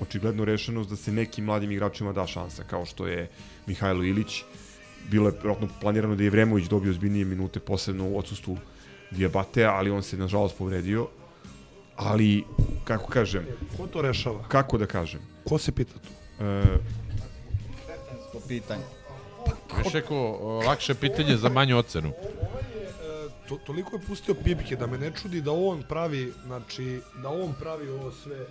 očigledno 0.00 0.44
rešenost 0.44 0.90
da 0.90 0.96
se 0.96 1.12
nekim 1.12 1.44
mladim 1.44 1.70
igračima 1.70 2.12
da 2.12 2.26
šansa, 2.26 2.64
kao 2.64 2.84
što 2.86 3.06
je 3.06 3.30
Mihajlo 3.66 4.04
Ilić, 4.04 4.42
bilo 5.10 5.28
je 5.28 5.32
vjerojatno 5.32 5.68
planirano 5.80 6.16
da 6.16 6.24
je 6.24 6.30
Vremović 6.30 6.64
dobio 6.68 6.90
ozbiljnije 6.90 7.24
minute, 7.24 7.60
posebno 7.60 8.08
u 8.08 8.18
odsustvu 8.18 8.58
Diabatea, 9.12 9.70
ali 9.70 9.90
on 9.90 10.02
se 10.02 10.16
nažalost 10.16 10.58
povredio. 10.58 11.08
Ali, 11.96 12.44
kako 12.84 13.06
kažem... 13.06 13.46
Ko 13.76 13.86
to 13.86 14.02
rešava? 14.02 14.44
Kako 14.48 14.78
da 14.78 14.86
kažem? 14.86 15.20
Ko 15.44 15.58
se 15.58 15.72
pita 15.72 15.92
tu? 15.92 16.44
E, 16.44 16.62
To 18.32 18.40
pitanje. 18.48 18.82
Još 19.78 19.92
neko 19.94 20.16
o, 20.40 20.62
lakše 20.66 20.94
pitanje 20.94 21.36
za 21.36 21.48
manju 21.48 21.78
ocenu. 21.78 22.08
E, 22.08 22.12
To, 23.48 23.56
toliko 23.66 23.96
je 23.96 24.02
pustio 24.02 24.34
pipke 24.34 24.76
da 24.76 24.86
me 24.86 24.98
ne 24.98 25.10
čudi 25.12 25.40
da 25.40 25.52
on 25.52 25.82
pravi, 25.88 26.32
znači, 26.46 27.00
da 27.22 27.28
on 27.28 27.54
pravi 27.60 27.88
ovo 27.90 28.12
sve. 28.12 28.46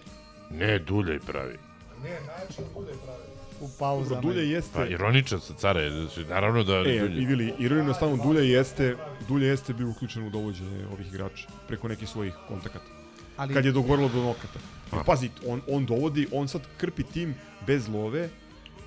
Ne, 0.50 0.80
Duljaj 0.80 1.20
pravi. 1.20 1.58
Ne, 2.04 2.10
najče 2.28 2.62
bude 2.74 2.92
pravi. 3.06 3.31
U 3.62 3.70
pauzama. 3.80 4.22
Dulje 4.22 4.50
jeste... 4.50 4.72
Pa, 4.74 4.86
ironičan 4.86 5.40
sa 5.40 5.54
care, 5.54 5.90
znači, 5.92 6.26
naravno 6.26 6.64
da... 6.64 6.74
E, 6.74 6.84
Dulje. 7.00 7.22
i 7.22 7.26
vili, 7.26 7.54
ironijno 7.60 7.94
stanu 7.94 8.18
Dulje 8.18 8.50
jeste, 8.50 8.96
Dulje 9.28 9.48
jeste 9.48 9.74
bio 9.74 9.90
uključen 9.90 10.24
u 10.24 10.30
dovođenje 10.30 10.86
ovih 10.94 11.08
igrača 11.08 11.48
preko 11.68 11.88
nekih 11.88 12.10
svojih 12.10 12.34
kontakata. 12.48 12.86
Ali- 13.38 13.54
Kad 13.54 13.66
je 13.66 13.72
dogovorilo 13.72 14.10
do 14.10 14.22
nokata. 14.22 14.60
I 14.94 14.96
A. 14.96 15.04
pazi, 15.04 15.30
on, 15.48 15.62
on 15.68 15.86
dovodi, 15.86 16.28
on 16.32 16.48
sad 16.48 16.62
krpi 16.78 17.04
tim 17.04 17.36
bez 17.68 17.88
love, 17.88 18.30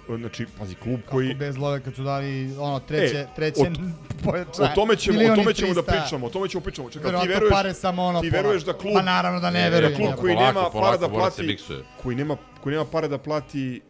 znači, 0.09 0.46
pazi, 0.59 0.74
klub 0.74 1.01
koji... 1.10 1.28
Kako 1.28 1.38
bez 1.38 1.56
love 1.56 1.80
kad 1.80 1.94
su 1.94 2.02
dali 2.05 2.55
ono 2.59 2.80
treće, 2.80 3.16
E, 3.16 3.26
treće 3.36 3.60
o- 3.60 3.66
pojačanje. 4.24 4.68
O 4.68 4.74
tome 4.74 4.96
ćemo, 4.96 5.18
o 5.22 5.36
tome 5.36 5.55
ćemo 5.55 5.74
da 5.74 5.82
300. 5.82 5.84
pričamo, 5.92 6.26
o 6.26 6.30
tome 6.30 6.48
ćemo 6.48 6.60
pričamo. 6.60 6.90
Čekaj, 6.90 7.10
ti 7.12 7.28
veruješ, 7.28 7.51
pare 7.52 7.74
samo 7.74 8.02
ono 8.05 8.20
ti 8.20 8.30
veruješ 8.30 8.62
da 8.62 8.72
klub... 8.72 8.94
Pa 8.94 9.02
naravno 9.02 9.40
da 9.40 9.51
ne 9.51 9.70
verujem, 9.70 9.92
Da 9.92 9.98
klub 9.98 10.14
koji 10.14 10.34
Polako, 10.34 10.52
nema 10.52 10.70
polako, 10.70 10.80
para 10.80 10.96
da 10.98 11.09
plati, 11.10 11.56
koji 12.02 12.16
nema, 12.16 12.36
koji 12.60 12.72
nema 12.72 12.84
para 12.84 13.09
da 13.09 13.18
plati 13.18 13.80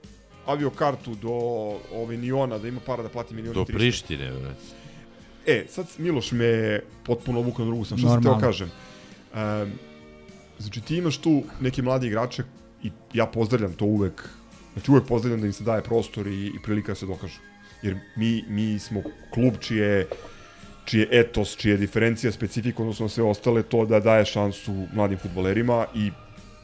avio 0.47 0.71
kartu 0.71 1.15
do 1.15 1.31
ove 1.93 2.16
Niona, 2.16 2.59
da 2.59 2.69
ima 2.69 2.81
para 2.87 3.03
da 3.03 3.09
plati 3.09 3.35
milion 3.35 3.53
i 3.53 3.55
Do 3.55 3.65
300. 3.65 3.75
Prištine, 3.75 4.31
bre. 4.33 4.51
E, 5.47 5.65
sad 5.69 5.87
Miloš 5.99 6.33
me 6.33 6.81
potpuno 7.05 7.41
obukao 7.41 7.65
na 7.65 7.71
drugu 7.71 7.85
sam. 7.85 7.99
Što 7.99 8.09
sam 8.09 8.23
teo 8.23 8.31
Normalno. 8.31 8.47
kažem? 8.49 8.71
Um, 9.35 9.73
znači 10.59 10.81
ti 10.81 10.97
imaš 10.97 11.16
tu 11.16 11.43
neke 11.61 11.83
mlade 11.83 12.07
igrače 12.07 12.43
i 12.83 12.91
ja 13.15 13.27
pozdravljam 13.27 13.73
to 13.73 13.85
uvek. 13.85 14.29
Znači 14.73 14.91
uvek 14.91 15.05
pozdravljam 15.05 15.41
da 15.41 15.47
im 15.47 15.53
se 15.53 15.65
daje 15.65 15.83
prostor 15.83 16.27
i, 16.27 16.47
i 16.47 16.62
prilika 16.65 16.93
da 16.93 16.97
se 16.97 17.07
dokažu. 17.07 17.39
Jer 17.83 17.97
mi, 18.16 18.45
mi 18.49 18.79
smo 18.79 19.03
klub 19.31 19.55
čije 19.61 20.09
čije 20.85 21.09
etos, 21.11 21.57
čije 21.57 21.77
diferencija, 21.77 22.33
specifika, 22.33 22.83
odnosno 22.83 23.09
sve 23.09 23.25
ostale, 23.25 23.62
to 23.62 23.87
da 23.87 24.01
daje 24.01 24.25
šansu 24.25 24.87
mladim 24.93 25.19
futbolerima 25.19 25.87
i 25.95 26.11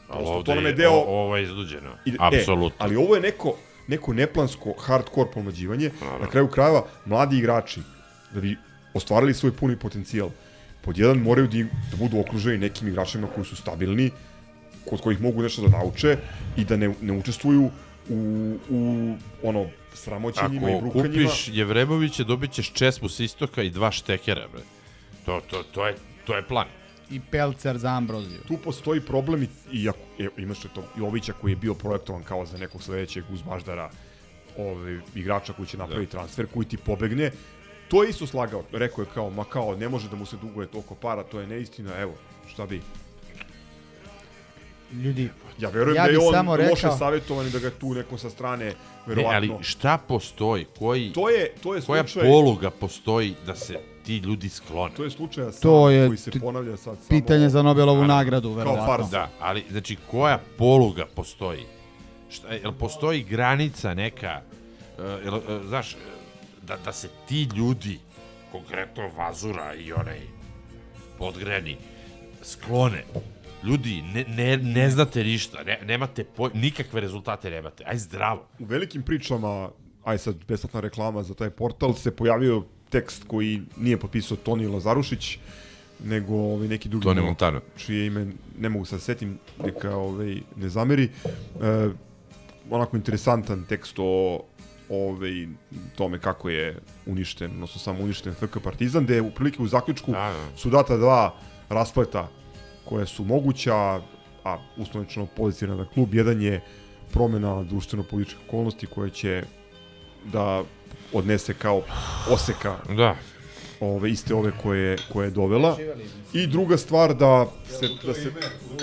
Ali 0.09 0.25
ovde 0.27 0.45
to 0.45 0.55
nam 0.55 0.63
je 0.63 0.69
je, 0.69 0.73
deo... 0.73 0.91
ovo 0.91 1.37
je 1.37 1.43
izluđeno. 1.43 1.89
I- 2.05 2.15
Apsolutno. 2.19 2.75
E, 2.75 2.77
ali 2.79 2.95
ovo 2.95 3.15
je 3.15 3.21
neko, 3.21 3.57
neko 3.87 4.13
neplansko 4.13 4.73
hardcore 4.79 5.29
pomlađivanje. 5.33 5.91
Na 6.21 6.27
kraju 6.27 6.47
krajeva, 6.47 6.85
mladi 7.05 7.37
igrači, 7.37 7.81
da 8.33 8.41
bi 8.41 8.57
ostvarili 8.93 9.33
svoj 9.33 9.51
puni 9.51 9.75
potencijal, 9.75 10.29
pod 10.81 10.97
jedan 10.97 11.17
moraju 11.17 11.47
da, 11.47 11.63
da 11.91 11.97
budu 11.97 12.19
okruženi 12.19 12.57
nekim 12.57 12.87
igračima 12.87 13.27
koji 13.35 13.45
su 13.45 13.55
stabilni, 13.55 14.11
kod 14.89 15.01
kojih 15.01 15.21
mogu 15.21 15.41
nešto 15.41 15.61
da 15.61 15.77
nauče 15.77 16.17
i 16.57 16.65
da 16.65 16.77
ne, 16.77 16.93
ne 17.01 17.13
učestvuju 17.13 17.69
u, 18.09 18.57
u 18.69 19.13
ono, 19.43 19.65
sramoćenjima 19.93 20.69
i 20.69 20.73
Ako 20.73 20.81
brukanjima. 20.81 21.29
kupiš 21.29 21.47
Jevremovića, 21.47 22.23
dobit 22.23 22.51
ćeš 22.51 22.73
česmu 22.73 23.09
s 23.09 23.19
istoka 23.19 23.63
i 23.63 23.69
dva 23.69 23.91
štekera, 23.91 24.47
bre. 24.53 24.61
To, 25.25 25.41
to, 25.49 25.63
to, 25.63 25.87
je, 25.87 25.95
to 26.25 26.35
je 26.35 26.43
plan. 26.43 26.67
I 27.11 27.19
Pelcer 27.21 27.77
za 27.77 27.89
Ambroziju. 27.89 28.39
tu 28.47 28.57
postoji 28.57 29.01
problem 29.01 29.43
i, 29.43 29.47
i 29.73 29.89
ako, 29.89 29.99
e, 30.19 30.27
imaš 30.37 30.59
to 30.59 30.83
Jovića 30.97 31.33
koji 31.33 31.51
je 31.51 31.55
bio 31.55 31.73
projektovan 31.73 32.23
kao 32.23 32.45
za 32.45 32.57
nekog 32.57 32.83
sledećeg 32.83 33.23
uz 33.31 33.41
Baždara 33.41 33.89
ovaj, 34.57 34.99
igrača 35.15 35.53
koji 35.53 35.67
će 35.67 35.77
napraviti 35.77 36.11
transfer, 36.11 36.47
koji 36.47 36.67
ti 36.67 36.77
pobegne, 36.77 37.31
to 37.87 38.03
je 38.03 38.09
isto 38.09 38.27
slagao. 38.27 38.63
Rekao 38.71 39.01
je 39.01 39.07
kao, 39.13 39.29
ma 39.29 39.43
kao, 39.43 39.75
ne 39.75 39.89
može 39.89 40.09
da 40.09 40.15
mu 40.15 40.25
se 40.25 40.37
duguje 40.37 40.67
toliko 40.67 40.95
para, 40.95 41.23
to 41.23 41.39
je 41.39 41.47
neistina, 41.47 41.97
evo, 41.97 42.13
šta 42.47 42.65
bi. 42.65 42.81
Ljudi, 44.93 45.29
Ja 45.59 45.69
verujem 45.69 45.95
Ja 45.95 46.03
da 46.03 46.09
je 46.09 46.19
on 46.19 46.33
samo 46.33 46.51
loše 46.51 46.65
rekao- 46.65 46.97
savjetovan 46.97 47.47
i 47.47 47.51
da 47.51 47.59
ga 47.59 47.69
tu 47.71 47.93
neko 47.93 48.17
sa 48.17 48.29
strane, 48.29 48.65
Ne, 48.65 48.73
verovatno. 49.07 49.35
ali 49.53 49.63
šta 49.63 49.97
postoji? 49.99 50.65
Koji, 50.79 51.13
To 51.13 51.29
je, 51.29 51.53
to 51.63 51.75
je 51.75 51.81
koja 51.81 52.07
slučaj, 52.07 52.29
poluga 52.29 52.69
postoji 52.69 53.35
da 53.45 53.55
se 53.55 53.79
ti 54.11 54.17
ljudi 54.19 54.49
sklone? 54.49 54.95
to 54.95 55.03
je 55.03 55.09
slučaj 55.09 55.43
sam 55.45 55.61
To 55.61 55.89
je 55.89 56.07
koji 56.07 56.17
se 56.17 56.31
ti- 56.31 56.39
ponavlja 56.39 56.77
sad 56.77 56.97
samo... 56.97 57.09
pitanje 57.09 57.49
za 57.49 57.61
Nobelovu 57.61 57.97
Naravno. 57.97 58.15
nagradu, 58.15 58.51
verovatno. 58.51 58.85
farsa. 58.85 59.09
Da, 59.11 59.29
ali, 59.39 59.63
znači, 59.69 59.97
koja 60.07 60.39
poluga 60.57 61.05
postoji? 61.05 61.63
Šta, 62.29 62.47
jel 62.49 62.71
postoji 62.71 63.23
granica 63.23 63.93
neka, 63.93 64.41
uh, 64.97 65.03
jel, 65.25 65.35
uh, 65.35 65.41
znaš, 65.67 65.95
da, 66.61 66.77
da 66.77 66.93
se 66.93 67.09
ti 67.27 67.49
ljudi, 67.55 67.99
konkretno 68.51 69.09
Vazura 69.09 69.73
i 69.75 69.93
onaj 69.93 70.19
podgreni, 71.17 71.77
sklone. 72.43 73.03
Ljudi, 73.63 74.01
ne, 74.03 74.25
ne, 74.25 74.57
ne 74.57 74.89
znate 74.89 75.23
ništa, 75.23 75.63
ne, 75.63 75.79
nemate 75.83 76.23
poj, 76.25 76.49
nikakve 76.53 77.01
rezultate 77.01 77.49
nemate. 77.49 77.83
Aj 77.87 77.97
zdravo. 77.97 78.47
u 78.59 78.65
velikim 78.65 79.03
pričama, 79.03 79.69
aj 80.03 80.17
sad 80.17 80.35
besplatna 80.47 80.79
reklama 80.79 81.23
za 81.23 81.33
taj 81.33 81.49
portal, 81.49 81.93
se 81.93 82.11
pojavio 82.11 82.63
tekst 82.91 83.23
koji 83.27 83.61
nije 83.77 83.97
potpisao 83.97 84.37
Toni 84.37 84.67
Lazarušić, 84.67 85.37
nego 86.03 86.35
ovaj, 86.35 86.67
neki 86.67 86.89
drugi 86.89 87.03
Toni 87.03 87.21
momak, 87.21 87.29
Montana. 87.29 87.61
čije 87.77 88.05
ime 88.05 88.27
ne 88.59 88.69
mogu 88.69 88.85
sad 88.85 89.01
setim, 89.01 89.37
neka 89.63 89.95
ovaj, 89.95 90.37
ne 90.55 90.69
zameri. 90.69 91.03
E, 91.03 91.89
onako 92.69 92.97
interesantan 92.97 93.65
tekst 93.69 93.95
o 93.99 94.41
ovaj, 94.89 95.47
tome 95.95 96.19
kako 96.19 96.49
je 96.49 96.79
uništen, 97.05 97.51
odnosno 97.51 97.79
samo 97.79 98.03
uništen 98.03 98.33
FK 98.33 98.57
Partizan, 98.63 99.03
gde 99.03 99.15
je 99.15 99.21
u 99.21 99.31
prilike 99.31 99.61
u 99.61 99.67
zaključku 99.67 100.11
Da, 100.11 100.17
da. 100.51 100.57
su 100.57 100.69
data 100.69 100.97
dva 100.97 101.35
raspleta 101.69 102.27
koje 102.85 103.05
su 103.05 103.23
moguća, 103.23 104.01
a 104.43 104.57
uslovnično 104.77 105.25
pozitivna 105.25 105.75
na 105.75 105.85
klub. 105.85 106.13
Jedan 106.13 106.41
je 106.41 106.61
promena 107.13 107.63
društveno-političke 107.63 108.39
okolnosti 108.47 108.85
koje 108.87 109.09
će 109.09 109.43
da 110.31 110.63
odnese 111.13 111.53
kao 111.53 111.81
oseka 112.29 112.77
Da. 112.97 113.15
ove 113.79 114.11
iste 114.11 114.35
ove 114.35 114.51
koje 114.63 114.97
koje 115.13 115.27
je 115.27 115.31
dovela. 115.31 115.77
I 116.33 116.47
druga 116.47 116.77
stvar 116.77 117.13
da 117.15 117.47
se 117.79 117.87
da 118.05 118.13
se 118.13 118.31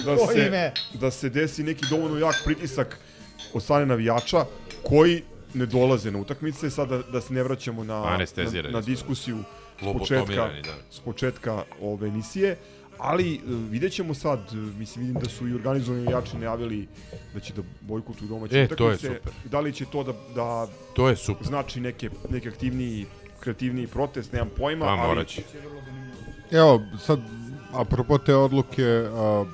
da 0.04 0.16
se 0.18 0.72
da 1.00 1.10
se 1.10 1.28
desi 1.28 1.62
neki 1.62 1.84
dovoljno 1.90 2.18
jak 2.18 2.34
pritisak 2.44 2.98
od 3.54 3.62
strane 3.62 3.86
navijača 3.86 4.44
koji 4.82 5.22
ne 5.54 5.66
dolaze 5.66 6.10
na 6.10 6.18
utakmice, 6.18 6.70
sada 6.70 7.02
da 7.12 7.20
se 7.20 7.34
ne 7.34 7.42
vraćamo 7.42 7.84
na, 7.84 8.00
na, 8.00 8.06
Anestezirani 8.06 8.74
na 8.74 8.82
su. 8.82 8.90
diskusiju 8.90 9.38
s 9.80 9.98
početka, 9.98 10.34
da. 10.34 10.74
s 10.90 11.00
početka 11.00 11.64
ove 11.80 12.08
emisije, 12.08 12.56
ali 12.98 13.34
e, 13.34 13.38
vidjet 13.46 13.92
ćemo 13.92 14.14
sad, 14.14 14.38
e, 14.52 14.56
mislim 14.56 15.06
vidim 15.06 15.22
da 15.22 15.28
su 15.28 15.48
i 15.48 15.54
organizovani 15.54 16.04
navijači 16.04 16.36
najavili 16.36 16.88
da 17.34 17.40
će 17.40 17.52
da 17.52 17.62
bojkotuju 17.80 18.28
domaće 18.28 18.58
E, 18.58 18.64
utakmice. 18.64 18.76
to 18.76 18.90
je 18.90 18.96
super. 18.98 19.32
Da 19.44 19.60
li 19.60 19.72
će 19.72 19.84
to 19.84 20.04
da, 20.04 20.12
da 20.34 20.66
To 20.94 21.08
je 21.08 21.16
super. 21.16 21.46
znači 21.46 21.80
neke, 21.80 22.10
neke 22.30 22.48
aktivniji, 22.48 23.06
kreativniji 23.40 23.86
protest, 23.86 24.32
nemam 24.32 24.48
pojma, 24.56 24.84
Pa, 24.84 24.90
ali 24.90 25.00
morat 25.00 25.26
će. 25.26 25.42
Evo, 26.50 26.82
sad, 27.00 27.20
apropo 27.72 28.18
te 28.18 28.34
odluke, 28.34 28.84
a, 29.12 29.44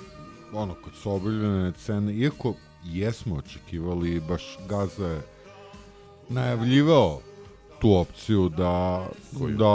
ono, 0.53 0.75
kad 0.75 0.95
su 0.95 1.11
obavljene 1.11 1.73
cene, 1.73 2.15
iako 2.15 2.55
jesmo 2.85 3.35
očekivali, 3.37 4.21
baš 4.29 4.59
Gaza 4.69 5.07
je 5.07 5.21
najavljivao 6.29 7.21
tu 7.85 7.97
opciju 7.97 8.49
da 8.49 9.07
da 9.33 9.75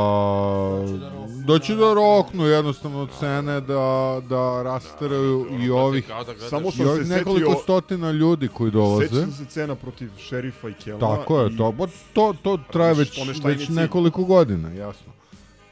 da 1.48 1.60
će 1.60 1.76
da 1.76 1.94
roknu 1.94 2.46
jednostavno 2.46 3.08
cene 3.20 3.62
da 3.62 4.22
da 4.30 4.64
rasteraju 4.64 5.48
i 5.62 5.70
ovih 5.70 6.08
da 6.08 6.50
Samo 6.50 6.72
sam 6.72 6.88
ovih 6.88 7.08
se 7.08 7.14
nekoliko 7.14 7.52
setio- 7.52 7.64
stotina 7.64 8.12
ljudi 8.12 8.48
koji 8.48 8.72
dolaze. 8.72 9.08
Sećam 9.08 9.32
se 9.32 9.46
cena 9.46 9.76
protiv 9.76 10.10
šerifa 10.18 10.70
i 10.70 10.74
Kelna. 10.74 11.00
Tako 11.00 11.40
je, 11.40 11.52
i 11.52 11.58
to, 11.58 11.74
to, 12.14 12.34
to 12.42 12.60
traje 12.72 12.94
već, 12.94 13.20
već 13.44 13.70
nekoliko 13.70 14.24
godina, 14.24 14.72
jasno. 14.72 15.14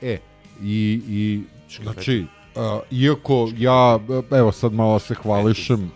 E, 0.02 0.18
i, 0.64 1.02
i 1.10 1.44
znači, 1.84 2.26
uh, 2.56 2.62
iako 2.92 3.50
ja, 3.58 4.00
evo 4.32 4.52
sad 4.52 4.74
malo 4.74 5.00
se 5.00 5.14
hvališem, 5.14 5.92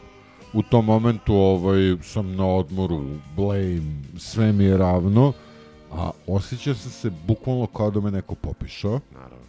u 0.54 0.64
tom 0.64 0.86
momentu 0.86 1.36
ovaj, 1.36 1.98
sam 2.04 2.36
na 2.36 2.48
odmoru, 2.48 3.06
blame, 3.36 3.82
sve 4.18 4.52
mi 4.52 4.64
je 4.64 4.78
ravno, 4.78 5.34
a 5.92 6.12
osjeća 6.28 6.76
se 6.76 6.90
se 6.90 7.12
bukvalno 7.28 7.68
kao 7.68 7.92
da 7.92 8.00
me 8.00 8.12
neko 8.12 8.36
popišao. 8.36 9.00
Naravno. 9.14 9.46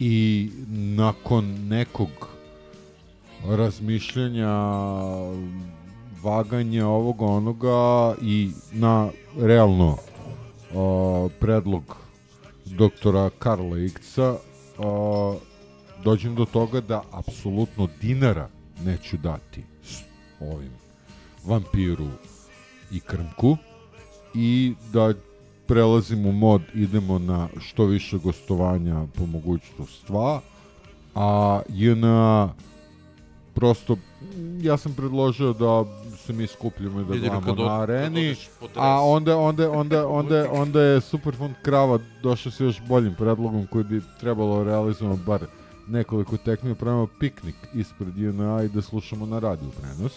I 0.00 0.50
nakon 0.96 1.44
nekog 1.68 2.08
razmišljanja, 3.48 4.54
vaganja 6.22 6.86
ovoga 6.86 7.24
onoga 7.24 8.14
i 8.22 8.50
na 8.72 9.08
realno 9.40 9.96
a, 10.74 11.28
predlog 11.40 11.96
doktora 12.64 13.30
Karla 13.38 13.78
Ikca 13.78 14.36
a, 14.78 15.34
dođem 16.04 16.34
do 16.34 16.44
toga 16.44 16.80
da 16.80 17.02
apsolutno 17.10 17.88
dinara 18.00 18.48
neću 18.84 19.16
dati 19.16 19.62
ovim 20.40 20.72
vampiru 21.44 22.08
i 22.92 23.00
krmku 23.00 23.56
i 24.34 24.74
da 24.92 25.14
prelazim 25.66 26.26
u 26.26 26.32
mod, 26.32 26.62
idemo 26.74 27.18
na 27.18 27.48
što 27.60 27.84
više 27.84 28.18
gostovanja 28.18 29.06
po 29.18 29.26
mogućnost 29.26 30.06
dva, 30.06 30.40
a 31.14 31.60
JNA 31.68 32.52
prosto 33.54 33.96
ja 34.60 34.76
sam 34.76 34.94
predložio 34.94 35.52
da 35.52 35.84
se 36.16 36.32
mi 36.32 36.46
skupljamo 36.46 37.00
i 37.00 37.04
da 37.04 37.14
Jedino 37.14 37.40
gledamo 37.40 37.68
na 37.68 37.80
areni, 37.80 38.36
a 38.74 39.04
onda, 39.04 39.36
onda, 39.36 39.70
onda, 39.70 40.08
onda, 40.18 40.48
onda 40.52 40.82
je 40.82 41.00
Superfund 41.00 41.54
Krava 41.62 41.98
došao 42.22 42.52
sa 42.52 42.64
još 42.64 42.80
boljim 42.88 43.14
predlogom 43.14 43.66
koji 43.66 43.84
bi 43.84 44.02
trebalo 44.20 44.64
realizovati 44.64 45.20
bar 45.26 45.40
nekoliko 45.86 46.36
tekmi, 46.36 46.74
pravimo 46.74 47.06
piknik 47.20 47.54
ispred 47.74 48.18
JNA 48.18 48.62
i 48.62 48.68
da 48.68 48.82
slušamo 48.82 49.26
na 49.26 49.38
radiju 49.38 49.70
prenos. 49.80 50.12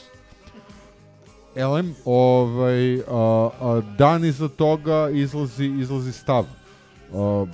Elem, 1.57 1.95
ovaj, 2.05 2.99
a, 2.99 3.49
a, 3.61 3.81
dan 3.97 4.25
iza 4.25 4.47
toga 4.47 5.09
izlazi, 5.09 5.65
izlazi 5.65 6.11
stav 6.11 6.45
a, 7.13 7.45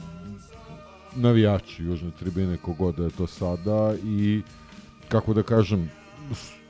navijači 1.16 1.84
južne 1.84 2.12
tribine, 2.20 2.58
kogod 2.58 2.96
da 2.96 3.04
je 3.04 3.10
to 3.10 3.28
sada 3.28 3.94
i 4.06 4.42
kako 5.10 5.34
da 5.34 5.44
kažem 5.44 5.90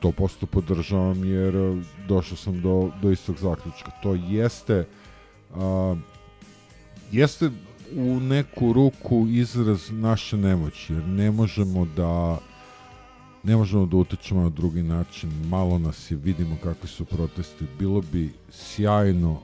100% 0.01 0.45
podržavam 0.45 1.23
jer 1.25 1.53
došao 2.07 2.37
sam 2.37 2.61
do, 2.61 2.91
do 3.01 3.11
istog 3.11 3.35
zaključka. 3.39 3.91
To 4.03 4.15
jeste 4.15 4.87
a, 5.55 5.95
jeste 7.11 7.49
u 7.95 8.19
neku 8.19 8.73
ruku 8.73 9.27
izraz 9.29 9.91
naše 9.91 10.37
nemoći 10.37 10.93
jer 10.93 11.03
ne 11.07 11.31
možemo 11.31 11.85
da 11.95 12.37
ne 13.43 13.55
možemo 13.55 13.85
da 13.85 13.97
utičemo 13.97 14.41
na 14.41 14.49
drugi 14.49 14.83
način, 14.83 15.31
malo 15.49 15.77
nas 15.77 16.11
je, 16.11 16.17
vidimo 16.17 16.57
kakvi 16.63 16.87
su 16.87 17.05
protesti, 17.05 17.65
bilo 17.79 18.01
bi 18.11 18.33
sjajno 18.51 19.39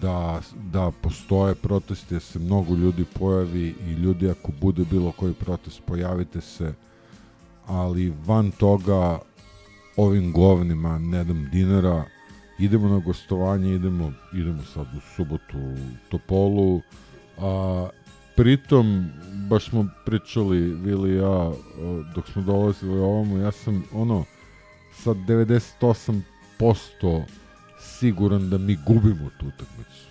da, 0.00 0.40
da 0.72 0.92
postoje 1.00 1.54
protesti, 1.54 2.14
da 2.14 2.20
se 2.20 2.38
mnogo 2.38 2.74
ljudi 2.74 3.04
pojavi 3.18 3.74
i 3.86 3.92
ljudi 3.92 4.30
ako 4.30 4.52
bude 4.60 4.84
bilo 4.90 5.12
koji 5.12 5.34
protest, 5.34 5.82
pojavite 5.86 6.40
se, 6.40 6.74
ali 7.66 8.14
van 8.26 8.50
toga 8.50 9.18
ovim 9.96 10.32
govnima 10.32 10.98
ne 10.98 11.24
dam 11.24 11.48
dinara, 11.52 12.04
idemo 12.58 12.88
na 12.88 12.98
gostovanje, 12.98 13.74
idemo, 13.74 14.12
idemo 14.34 14.62
sad 14.74 14.86
u 14.96 15.00
subotu 15.16 15.58
u 15.58 15.76
Topolu, 16.10 16.80
a, 17.38 17.88
pritom, 18.36 19.08
baš 19.50 19.68
smo 19.68 19.86
pričali, 20.04 20.58
Vili 20.58 21.10
i 21.10 21.16
ja, 21.16 21.52
dok 22.14 22.28
smo 22.28 22.42
dolazili 22.42 22.98
ovamo, 22.98 23.38
ja 23.38 23.52
sam, 23.52 23.84
ono, 23.92 24.24
sa 24.94 25.10
98% 25.10 26.22
siguran 27.80 28.50
da 28.50 28.58
mi 28.58 28.78
gubimo 28.86 29.30
tu 29.40 29.46
utakmicu. 29.46 30.06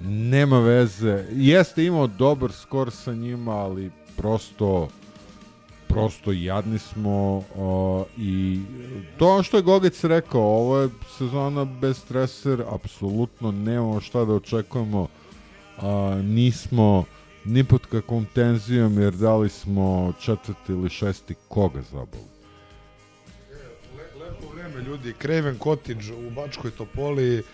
Nema 0.00 0.58
veze. 0.60 1.24
Jeste 1.32 1.84
imao 1.84 2.06
dobar 2.06 2.52
skor 2.52 2.90
sa 2.90 3.14
njima, 3.14 3.52
ali 3.52 3.90
prosto 4.16 4.88
prosto 5.88 6.32
jadni 6.32 6.78
smo 6.78 7.42
o, 7.56 8.04
i 8.16 8.60
to 9.18 9.42
što 9.42 9.56
je 9.56 9.62
Gogec 9.62 10.04
rekao, 10.04 10.42
ovo 10.42 10.78
je 10.78 10.88
sezona 11.18 11.64
bez 11.64 11.98
streser, 11.98 12.62
apsolutno 12.70 13.52
nemamo 13.52 14.00
šta 14.00 14.24
da 14.24 14.34
očekujemo 14.34 15.08
a, 15.80 16.20
nismo 16.24 17.04
ni 17.44 17.64
pod 17.64 17.86
kakvom 17.86 18.26
tenzijom 18.34 19.02
jer 19.02 19.12
dali 19.12 19.48
smo 19.48 20.12
četvrti 20.20 20.72
ili 20.72 20.88
šesti 20.88 21.34
koga 21.48 21.82
zabol. 21.82 22.20
Lepo 24.20 24.54
vreme, 24.54 24.82
ljudi. 24.82 25.14
Craven 25.22 25.58
Cottage 25.58 26.12
u 26.26 26.30
Bačkoj 26.30 26.70
Topoli, 26.70 27.38
uh, 27.38 27.44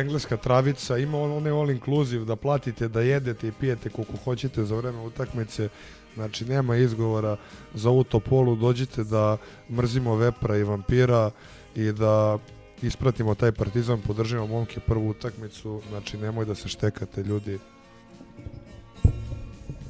engleska 0.00 0.36
travica, 0.36 0.98
ima 0.98 1.18
on, 1.18 1.32
onaj 1.32 1.52
all 1.52 1.70
inclusive 1.70 2.24
da 2.24 2.36
platite, 2.36 2.88
da 2.88 3.00
jedete 3.00 3.48
i 3.48 3.52
pijete 3.52 3.90
koliko 3.90 4.16
hoćete 4.24 4.64
za 4.64 4.76
vreme 4.76 4.98
utakmice. 4.98 5.68
Znači, 6.14 6.44
nema 6.44 6.76
izgovora 6.76 7.36
za 7.74 7.90
ovu 7.90 8.04
Topolu. 8.04 8.56
Dođite 8.56 9.04
da 9.04 9.36
mrzimo 9.70 10.16
vepra 10.16 10.56
i 10.56 10.62
vampira 10.62 11.30
i 11.76 11.92
da 11.92 12.38
ispratimo 12.86 13.34
taj 13.34 13.52
partizan, 13.52 14.00
podržimo 14.00 14.46
momke 14.46 14.80
prvu 14.80 15.08
utakmicu. 15.08 15.80
Znači, 15.88 16.18
nemoj 16.18 16.44
da 16.44 16.54
se 16.54 16.68
štekate, 16.68 17.22
ljudi. 17.22 17.58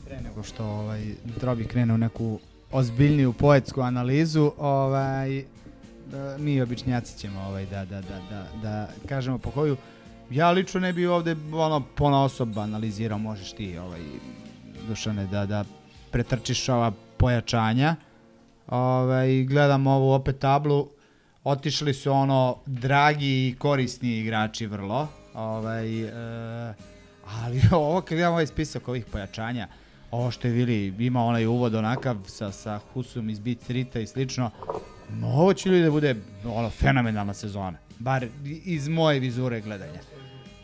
Pre 0.04 0.20
nego 0.20 0.42
što 0.42 0.64
ovaj, 0.64 1.14
Drobi 1.40 1.64
krene 1.64 1.94
u 1.94 1.98
neku 1.98 2.38
ozbiljniju 2.72 3.32
poetsku 3.32 3.80
analizu, 3.80 4.52
ovaj, 4.58 5.44
da, 6.10 6.36
mi 6.38 6.62
običnjaci 6.62 7.18
ćemo 7.18 7.40
ovaj, 7.40 7.66
da, 7.66 7.84
da, 7.84 8.00
da, 8.00 8.20
da, 8.30 8.46
da 8.62 8.88
kažemo 9.08 9.38
po 9.38 9.50
koju 9.50 9.76
ja 10.30 10.50
lično 10.50 10.80
ne 10.80 10.92
bi 10.92 11.06
ovde 11.06 11.36
ono 11.52 11.82
pona 11.94 12.24
osoba 12.24 12.62
analizirao, 12.62 13.18
možeš 13.18 13.52
ti 13.52 13.78
ovaj, 13.78 14.00
Dušane 14.88 15.26
da, 15.26 15.46
da 15.46 15.64
pretrčiš 16.10 16.68
ova 16.68 16.92
pojačanja 17.16 17.96
ovaj, 18.66 19.44
gledam 19.44 19.86
ovu 19.86 20.12
opet 20.12 20.38
tablu 20.38 20.88
otišli 21.44 21.94
su 21.94 22.12
ono 22.12 22.56
dragi 22.66 23.48
i 23.48 23.54
korisni 23.58 24.18
igrači 24.18 24.66
vrlo 24.66 25.08
ovaj, 25.34 26.02
e, 26.02 26.74
ali 27.26 27.60
ovo 27.72 28.00
kad 28.00 28.16
gledam 28.16 28.32
ovaj 28.32 28.46
spisak 28.46 28.88
ovih 28.88 29.04
pojačanja 29.04 29.68
ovo 30.10 30.30
što 30.30 30.48
je 30.48 30.54
Vili 30.54 30.94
ima 31.06 31.24
onaj 31.24 31.46
uvod 31.46 31.74
onakav 31.74 32.16
sa, 32.26 32.52
sa 32.52 32.80
Husum 32.92 33.30
iz 33.30 33.38
Beat 33.38 33.58
Streeta 33.62 34.00
i 34.00 34.06
slično 34.06 34.50
ovo 35.22 35.54
će 35.54 35.68
ljudi 35.68 35.82
da 35.84 35.90
bude 35.90 36.16
ono, 36.44 36.70
fenomenalna 36.70 37.34
sezona 37.34 37.78
bar 37.98 38.26
iz 38.64 38.88
moje 38.88 39.20
vizure 39.20 39.60
gledanja 39.60 40.00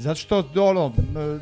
Zato 0.01 0.21
što 0.21 0.45
ono, 0.57 0.93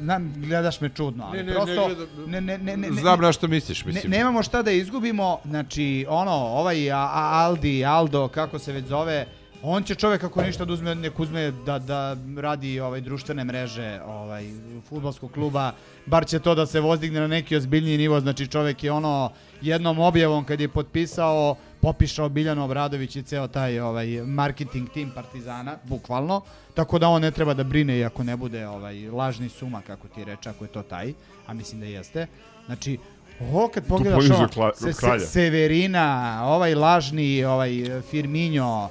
znam, 0.01 0.33
gledaš 0.37 0.81
me 0.81 0.89
čudno, 0.89 1.25
ali 1.25 1.37
Ne, 1.39 1.45
ne, 1.45 1.51
ne 1.51 1.55
prosto 1.55 1.89
ne, 2.27 2.41
ne, 2.41 2.59
ne, 2.59 2.77
ne, 2.77 2.91
ne, 2.91 3.01
Znam 3.01 3.21
na 3.21 3.33
što 3.33 3.49
misliš, 3.49 3.85
ne, 3.85 3.93
mislim. 3.93 4.11
nemamo 4.11 4.43
šta 4.43 4.63
da 4.63 4.71
izgubimo, 4.71 5.39
znači 5.45 6.07
ono, 6.09 6.33
ovaj 6.33 6.93
a, 6.93 6.99
a, 6.99 7.45
Aldi, 7.45 7.85
Aldo, 7.85 8.29
kako 8.29 8.59
se 8.59 8.73
već 8.73 8.85
zove, 8.85 9.27
on 9.63 9.83
će 9.83 9.95
čovek 9.95 10.25
ako 10.25 10.43
ništa 10.43 10.65
da 10.65 10.73
uzme, 10.73 10.95
nek 10.95 11.21
uzme 11.21 11.51
da, 11.51 11.79
da 11.79 12.17
radi 12.37 12.81
ovaj 12.81 13.01
društvene 13.01 13.45
mreže 13.45 14.01
ovaj 14.07 14.45
fudbalskog 14.89 15.33
kluba, 15.33 15.73
bar 16.07 16.27
će 16.27 16.39
to 16.39 16.55
da 16.55 16.67
se 16.67 16.81
vozdigne 16.81 17.21
na 17.21 17.27
neki 17.27 17.57
ozbiljniji 17.57 17.99
nivo, 17.99 18.21
znači 18.21 18.47
čovek 18.47 18.85
je 18.85 18.93
ono 18.93 19.31
jednom 19.61 19.99
objavom 19.99 20.45
kad 20.45 20.61
je 20.61 20.69
potpisao 20.69 21.57
popišao 21.81 22.29
Biljano 22.29 22.65
Obradović 22.65 23.17
i 23.17 23.23
ceo 23.23 23.49
taj 23.49 23.81
ovaj 23.81 24.07
marketing 24.23 24.89
tim 24.89 25.11
Partizana, 25.15 25.77
bukvalno, 25.85 26.43
tako 26.75 26.99
da 26.99 27.09
on 27.09 27.23
ne 27.23 27.31
treba 27.31 27.55
da 27.55 27.65
brine 27.65 27.99
i 27.99 28.05
ako 28.05 28.25
ne 28.25 28.37
bude 28.37 28.69
ovaj 28.69 29.11
lažni 29.11 29.49
suma 29.49 29.83
kako 29.87 30.09
ti 30.09 30.25
reče, 30.25 30.51
ako 30.51 30.65
je 30.65 30.69
to 30.69 30.83
taj, 30.83 31.13
a 31.47 31.55
mislim 31.55 31.81
da 31.81 31.87
jeste. 31.87 32.27
Znači, 32.67 32.99
ovo 33.41 33.69
kad 33.69 33.87
pogledaš 33.87 34.31
ovo, 34.31 34.73
se, 34.75 34.93
se. 34.93 35.27
Severina, 35.27 36.41
ovaj 36.45 36.75
lažni, 36.75 37.45
ovaj 37.45 37.71
Firminjo, 38.11 38.89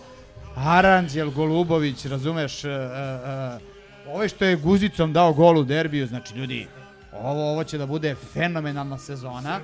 Aranđel 0.55 1.31
Golubović, 1.31 2.05
razumeš, 2.05 2.63
uh, 2.63 2.71
uh, 2.71 4.15
ovaj 4.15 4.27
što 4.27 4.45
je 4.45 4.55
guzicom 4.55 5.13
dao 5.13 5.33
gol 5.33 5.57
u 5.57 5.63
derbiju, 5.63 6.07
znači 6.07 6.35
ljudi, 6.35 6.67
ovo, 7.13 7.51
ovo 7.51 7.63
će 7.63 7.77
da 7.77 7.85
bude 7.85 8.15
fenomenalna 8.15 8.97
sezona. 8.97 9.59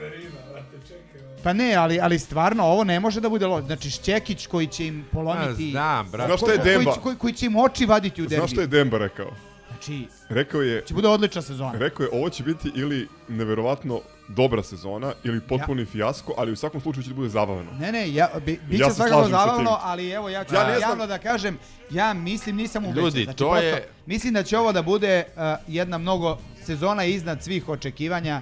Pa 1.43 1.53
ne, 1.53 1.75
ali, 1.75 1.99
ali 1.99 2.19
stvarno 2.19 2.63
ovo 2.63 2.83
ne 2.83 2.99
može 2.99 3.21
da 3.21 3.29
bude 3.29 3.47
loš. 3.47 3.63
Znači 3.63 3.89
Šćekić 3.89 4.47
koji 4.47 4.67
će 4.67 4.87
im 4.87 5.05
polomiti... 5.11 5.67
A, 5.67 5.71
znam, 5.71 6.09
brate. 6.11 6.27
Znaš 6.27 6.39
šta 6.39 6.51
je 6.51 6.57
koji, 6.57 6.69
Demba? 6.69 6.93
će- 6.93 6.99
koji, 7.01 7.15
koji 7.15 7.33
će 7.33 7.45
im 7.45 7.55
oči 7.55 7.85
vaditi 7.85 8.21
u 8.21 8.25
derbiju. 8.25 8.39
Znaš 8.39 8.51
šta 8.51 8.61
je 8.61 8.67
Demba 8.67 8.97
rekao? 8.97 9.31
Znači, 9.67 10.07
Rekao 10.29 10.61
je... 10.61 10.83
će 10.85 10.93
bude 10.93 11.07
odlična 11.07 11.41
sezona. 11.41 11.73
Rekao 11.73 12.03
je, 12.03 12.09
ovo 12.11 12.29
će 12.29 12.43
biti 12.43 12.71
ili 12.75 13.07
neverovatno 13.27 14.01
dobra 14.27 14.63
sezona, 14.63 15.13
ili 15.23 15.41
potpuni 15.41 15.85
fijasko, 15.85 16.33
ali 16.37 16.51
u 16.51 16.55
svakom 16.55 16.81
slučaju 16.81 17.03
će 17.03 17.09
da 17.09 17.15
bude 17.15 17.29
zabavno. 17.29 17.71
Ne, 17.71 17.91
ne, 17.91 18.13
ja, 18.13 18.29
bi, 18.35 18.59
bit 18.63 18.77
će 18.77 18.83
Ja 18.83 18.89
svakako 18.89 19.29
zabavno, 19.29 19.77
ali 19.81 20.09
evo 20.09 20.29
ja 20.29 20.43
ću 20.43 20.55
Ja 20.55 20.61
ja 20.61 20.67
ne 20.67 20.77
znam- 20.77 20.89
javno 20.89 21.07
da 21.07 21.17
kažem, 21.17 21.57
ja 21.89 22.13
mislim, 22.13 22.55
nisam 22.55 22.85
ubeđen. 22.85 23.03
Ljudi, 23.03 23.23
znači, 23.23 23.37
to 23.37 23.49
prosto, 23.49 23.65
je- 23.65 23.87
Mislim 24.05 24.33
da 24.33 24.43
će 24.43 24.57
ovo 24.57 24.71
da 24.71 24.81
bude 24.81 25.23
uh, 25.27 25.41
jedna 25.67 25.97
mnogo 25.97 26.37
sezona 26.63 27.03
iznad 27.05 27.43
svih 27.43 27.69
očekivanja 27.69 28.41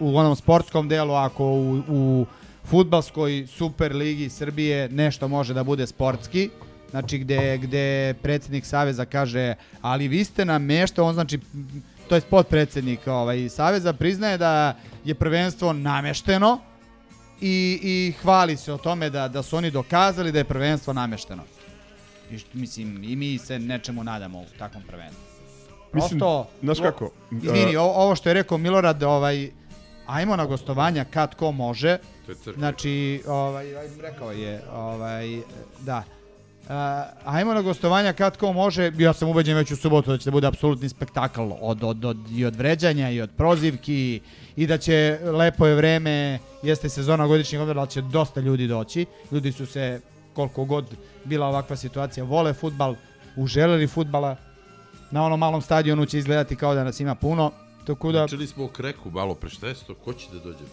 u 0.00 0.16
onom 0.16 0.36
sportskom 0.36 0.88
delu, 0.88 1.14
ako 1.14 1.44
u, 1.44 1.82
u 1.88 2.26
futbalskoj 2.64 3.46
super 3.46 3.94
ligi 3.94 4.28
Srbije 4.28 4.88
nešto 4.88 5.28
može 5.28 5.54
da 5.54 5.64
bude 5.64 5.86
sportski, 5.86 6.50
znači 6.90 7.18
gde, 7.18 7.58
gde 7.58 8.14
predsjednik 8.14 8.66
Saveza 8.66 9.04
kaže, 9.04 9.54
ali 9.82 10.08
vi 10.08 10.24
ste 10.24 10.44
nameštao, 10.44 11.06
on 11.06 11.14
znači, 11.14 11.38
to 12.08 12.14
je 12.14 12.20
podpredsednik 12.20 13.06
ovaj, 13.06 13.48
Saveza, 13.48 13.92
priznaje 13.92 14.38
da 14.38 14.74
je 15.04 15.14
prvenstvo 15.14 15.72
namešteno 15.72 16.58
i, 17.40 17.78
i 17.82 18.14
hvali 18.22 18.56
se 18.56 18.72
o 18.72 18.78
tome 18.78 19.10
da, 19.10 19.28
da 19.28 19.42
su 19.42 19.56
oni 19.56 19.70
dokazali 19.70 20.32
da 20.32 20.38
je 20.38 20.44
prvenstvo 20.44 20.92
namešteno. 20.92 21.42
I, 22.30 22.38
što- 22.38 22.58
mislim, 22.58 23.04
i 23.04 23.16
mi 23.16 23.38
se 23.38 23.58
nečemu 23.58 24.04
nadamo 24.04 24.38
u 24.40 24.46
takvom 24.58 24.82
prvenstvu. 24.82 25.22
Mislim, 25.92 26.18
Prosto, 26.18 26.48
znaš 26.62 26.80
kako, 26.80 27.10
Izvini, 27.32 27.76
ovo 27.76 28.16
što 28.16 28.28
je 28.28 28.34
rekao 28.34 28.58
Milorad, 28.58 29.02
ovaj, 29.02 29.50
ajmo 30.10 30.36
na 30.36 30.46
gostovanja 30.46 31.04
kad 31.04 31.34
ko 31.34 31.52
može. 31.52 31.98
To 32.26 32.32
je 32.32 32.36
crkva. 32.36 32.58
Znači, 32.58 33.22
ovaj, 33.26 33.76
aj, 33.76 33.88
rekao 34.02 34.32
je, 34.32 34.62
ovaj, 34.72 35.40
da. 35.80 36.02
A, 36.68 37.04
ajmo 37.24 37.54
na 37.54 37.62
gostovanja 37.62 38.12
kad 38.12 38.36
ko 38.36 38.52
može. 38.52 38.92
Ja 38.98 39.12
sam 39.12 39.28
ubeđen 39.28 39.56
već 39.56 39.70
u 39.70 39.76
subotu 39.76 40.10
da 40.10 40.18
će 40.18 40.24
da 40.24 40.30
bude 40.30 40.46
apsolutni 40.46 40.88
spektakl 40.88 41.42
od, 41.60 41.84
od, 41.84 42.04
od, 42.04 42.16
i 42.30 42.44
od 42.44 42.56
vređanja 42.56 43.10
i 43.10 43.20
od 43.20 43.30
prozivki 43.36 44.20
i 44.56 44.66
da 44.66 44.78
će 44.78 45.18
lepo 45.22 45.66
je 45.66 45.74
vreme, 45.74 46.38
jeste 46.62 46.88
sezona 46.88 47.26
godišnjeg 47.26 47.62
odmora, 47.62 47.80
ali 47.80 47.90
će 47.90 48.02
dosta 48.02 48.40
ljudi 48.40 48.66
doći. 48.66 49.06
Ljudi 49.32 49.52
su 49.52 49.66
se, 49.66 50.00
koliko 50.34 50.64
god 50.64 50.84
bila 51.24 51.46
ovakva 51.46 51.76
situacija, 51.76 52.24
vole 52.24 52.52
futbal, 52.52 52.94
uželeli 53.36 53.86
futbala. 53.86 54.36
Na 55.10 55.24
onom 55.24 55.40
malom 55.40 55.62
stadionu 55.62 56.06
će 56.06 56.18
izgledati 56.18 56.56
kao 56.56 56.74
da 56.74 56.84
nas 56.84 57.00
ima 57.00 57.14
puno. 57.14 57.52
Tako 57.86 58.12
da, 58.12 58.24
Pričali 58.24 58.46
smo 58.46 58.64
o 58.64 58.68
kreku 58.68 59.10
malo 59.10 59.34
pre, 59.34 59.50
šta 59.50 59.68
je 59.68 59.74
to? 59.86 59.94
Ko 59.94 60.12
će 60.12 60.26
da 60.32 60.38
dođe? 60.38 60.64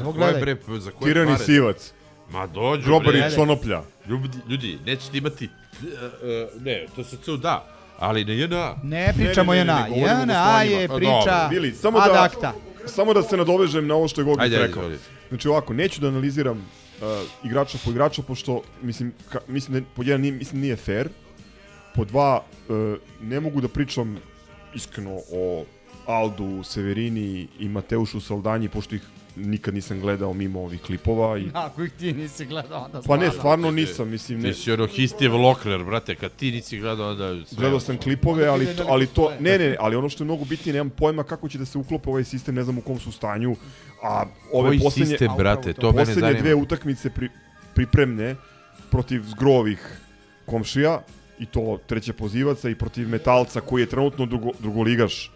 Evo, 0.00 0.12
gledaj. 0.12 0.40
bre, 0.40 0.56
za 0.80 0.90
koje 0.90 1.12
Tirani 1.12 1.32
pare? 1.32 1.44
Sivac. 1.44 1.92
Ma 2.30 2.46
dođu 2.46 2.84
Grobari 2.84 3.18
bre. 3.18 3.30
Čonoplja. 3.34 3.82
Ljudi, 4.08 4.38
ljudi, 4.48 4.78
nećete 4.86 5.18
imati... 5.18 5.44
Uh, 5.44 5.88
uh, 5.88 6.62
ne, 6.62 6.86
to 6.96 7.04
se 7.04 7.16
tu 7.16 7.36
da. 7.36 7.66
Ali 7.98 8.24
ne 8.24 8.38
JNA. 8.38 8.74
Ne 8.82 9.12
pričamo 9.16 9.54
JNA. 9.54 9.86
JNA 9.88 10.62
je 10.62 10.88
priča 10.88 11.46
Bili, 11.50 11.72
samo 11.72 11.98
ad 11.98 12.12
da, 12.12 12.22
acta. 12.22 12.52
samo 12.86 13.14
da 13.14 13.22
se 13.22 13.36
nadovežem 13.36 13.86
na 13.86 13.94
ovo 13.94 14.08
što 14.08 14.20
je 14.20 14.24
Gogić 14.24 14.42
Ajde, 14.42 14.56
ajde, 14.56 14.66
rekao. 14.66 14.82
izvolite. 14.82 15.04
Znači 15.28 15.48
ovako, 15.48 15.72
neću 15.72 16.00
da 16.00 16.08
analiziram 16.08 16.58
uh, 16.58 17.06
igrača 17.44 17.78
po 17.84 17.90
igrača, 17.90 18.22
pošto 18.22 18.62
mislim, 18.82 19.12
ka, 19.28 19.40
mislim 19.48 19.80
da 19.80 19.86
pod 19.96 20.06
jedan 20.06 20.20
nije, 20.20 20.32
mislim 20.32 20.60
nije 20.60 20.76
fair. 20.76 21.08
Po 21.94 22.04
dva, 22.04 22.44
uh, 22.68 22.98
ne 23.22 23.40
mogu 23.40 23.60
da 23.60 23.68
pričam 23.68 24.18
iskreno 24.74 25.18
o 25.32 25.64
Aldu, 26.06 26.62
Severini 26.62 27.48
i 27.58 27.68
Mateušu 27.68 28.20
Saldanji, 28.20 28.68
pošto 28.68 28.94
ih 28.94 29.02
nikad 29.36 29.74
nisam 29.74 30.00
gledao 30.00 30.34
mimo 30.34 30.60
ovih 30.60 30.82
klipova. 30.82 31.38
I, 31.38 31.50
Ako 31.66 31.82
ih 31.82 31.92
ti 31.92 32.12
nisi 32.12 32.46
gledao, 32.46 32.84
onda 32.84 33.02
pa 33.06 33.16
ne, 33.16 33.26
stvarno. 33.26 33.32
stvarno 33.32 33.70
nisam, 33.70 34.08
mislim, 34.08 34.40
ne. 34.40 34.52
Ti 34.52 34.58
si 34.58 34.72
ono 34.72 34.86
Histijev 34.86 35.34
Lokner, 35.34 35.84
brate, 35.84 36.14
kad 36.14 36.32
ti 36.32 36.50
nisi 36.50 36.78
gledao, 36.78 37.10
onda... 37.10 37.46
Sve 37.46 37.56
Gledao 37.56 37.80
sam 37.80 37.98
klipove, 37.98 38.46
ali 38.46 38.76
to, 38.76 38.84
ali 38.88 39.06
to 39.06 39.30
ne, 39.40 39.58
ne, 39.58 39.68
ne, 39.68 39.76
ali 39.80 39.96
ono 39.96 40.08
što 40.08 40.24
je 40.24 40.24
mnogo 40.24 40.44
bitnije, 40.44 40.72
nemam 40.72 40.90
pojma 40.90 41.22
kako 41.22 41.48
će 41.48 41.58
da 41.58 41.64
se 41.64 41.78
uklope 41.78 42.10
ovaj 42.10 42.24
sistem, 42.24 42.54
ne 42.54 42.62
znam 42.64 42.78
u 42.78 42.80
kom 42.80 43.00
su 43.00 43.12
stanju. 43.12 43.56
A 44.02 44.24
ove 44.52 44.68
Koji 44.68 44.78
poslednje 44.80 45.06
sistem, 45.06 45.30
brate, 45.38 45.72
to 45.72 45.86
mene 45.86 45.98
poslednje 45.98 46.20
zanima. 46.20 46.40
dve 46.40 46.54
utakmice 46.54 47.10
pri, 47.10 47.28
pripremne 47.74 48.36
protiv 48.90 49.22
zgrovih 49.22 49.98
komšija 50.46 51.02
i 51.38 51.46
to 51.46 51.78
treće 51.86 52.12
pozivaca 52.12 52.68
i 52.68 52.74
protiv 52.74 53.08
metalca 53.08 53.60
koji 53.60 53.82
je 53.82 53.86
trenutno 53.86 54.26
drugo, 54.26 54.50
drugoligaš 54.60 55.28
uh, 55.28 55.33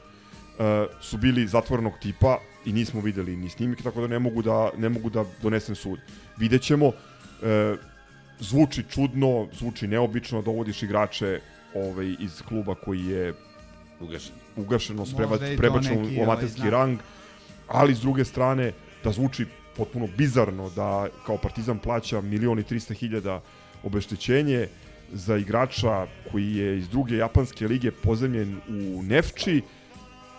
su 1.01 1.17
bili 1.17 1.47
zatvorenog 1.47 1.93
tipa 2.03 2.39
i 2.65 2.73
nismo 2.73 3.01
videli 3.01 3.37
ni 3.37 3.49
snimke, 3.49 3.83
tako 3.83 4.01
da 4.01 4.07
ne 4.07 4.19
mogu 4.19 4.43
da, 4.43 4.71
ne 4.79 4.89
mogu 4.89 5.11
da 5.11 5.25
donesem 5.43 5.75
sud. 5.75 5.99
Videćemo, 6.37 6.87
uh, 6.87 6.95
zvuči 8.41 8.85
čudno, 8.91 9.49
zvuči 9.53 9.87
neobično, 9.87 10.43
dovodiš 10.43 10.83
igrače 10.83 11.41
ovaj, 11.75 12.15
iz 12.21 12.43
kluba 12.43 12.75
koji 12.75 13.05
je 13.05 13.35
ugašen, 14.01 14.35
ugašeno, 14.57 15.05
prebačeno 15.57 16.03
neki, 16.03 16.17
u 16.17 16.23
ovaj, 16.23 16.33
amaterski 16.33 16.61
znak. 16.61 16.73
rang, 16.73 16.99
ali 17.69 17.95
s 17.95 18.01
druge 18.01 18.25
strane 18.25 18.73
da 19.05 19.13
zvuči 19.13 19.47
potpuno 19.77 20.09
bizarno 20.17 20.71
da 20.71 21.07
kao 21.27 21.37
Partizan 21.37 21.79
plaća 21.79 22.21
milion 22.21 22.59
i 22.59 22.63
300 22.63 22.95
hiljada 22.95 23.41
obeštećenje 23.83 24.69
za 25.13 25.37
igrača 25.37 26.07
koji 26.33 26.57
je 26.57 26.79
iz 26.79 26.89
druge 26.89 27.17
japanske 27.17 27.69
lige 27.69 27.91
pozemljen 27.91 28.57
u 28.69 29.03
Nefči 29.03 29.63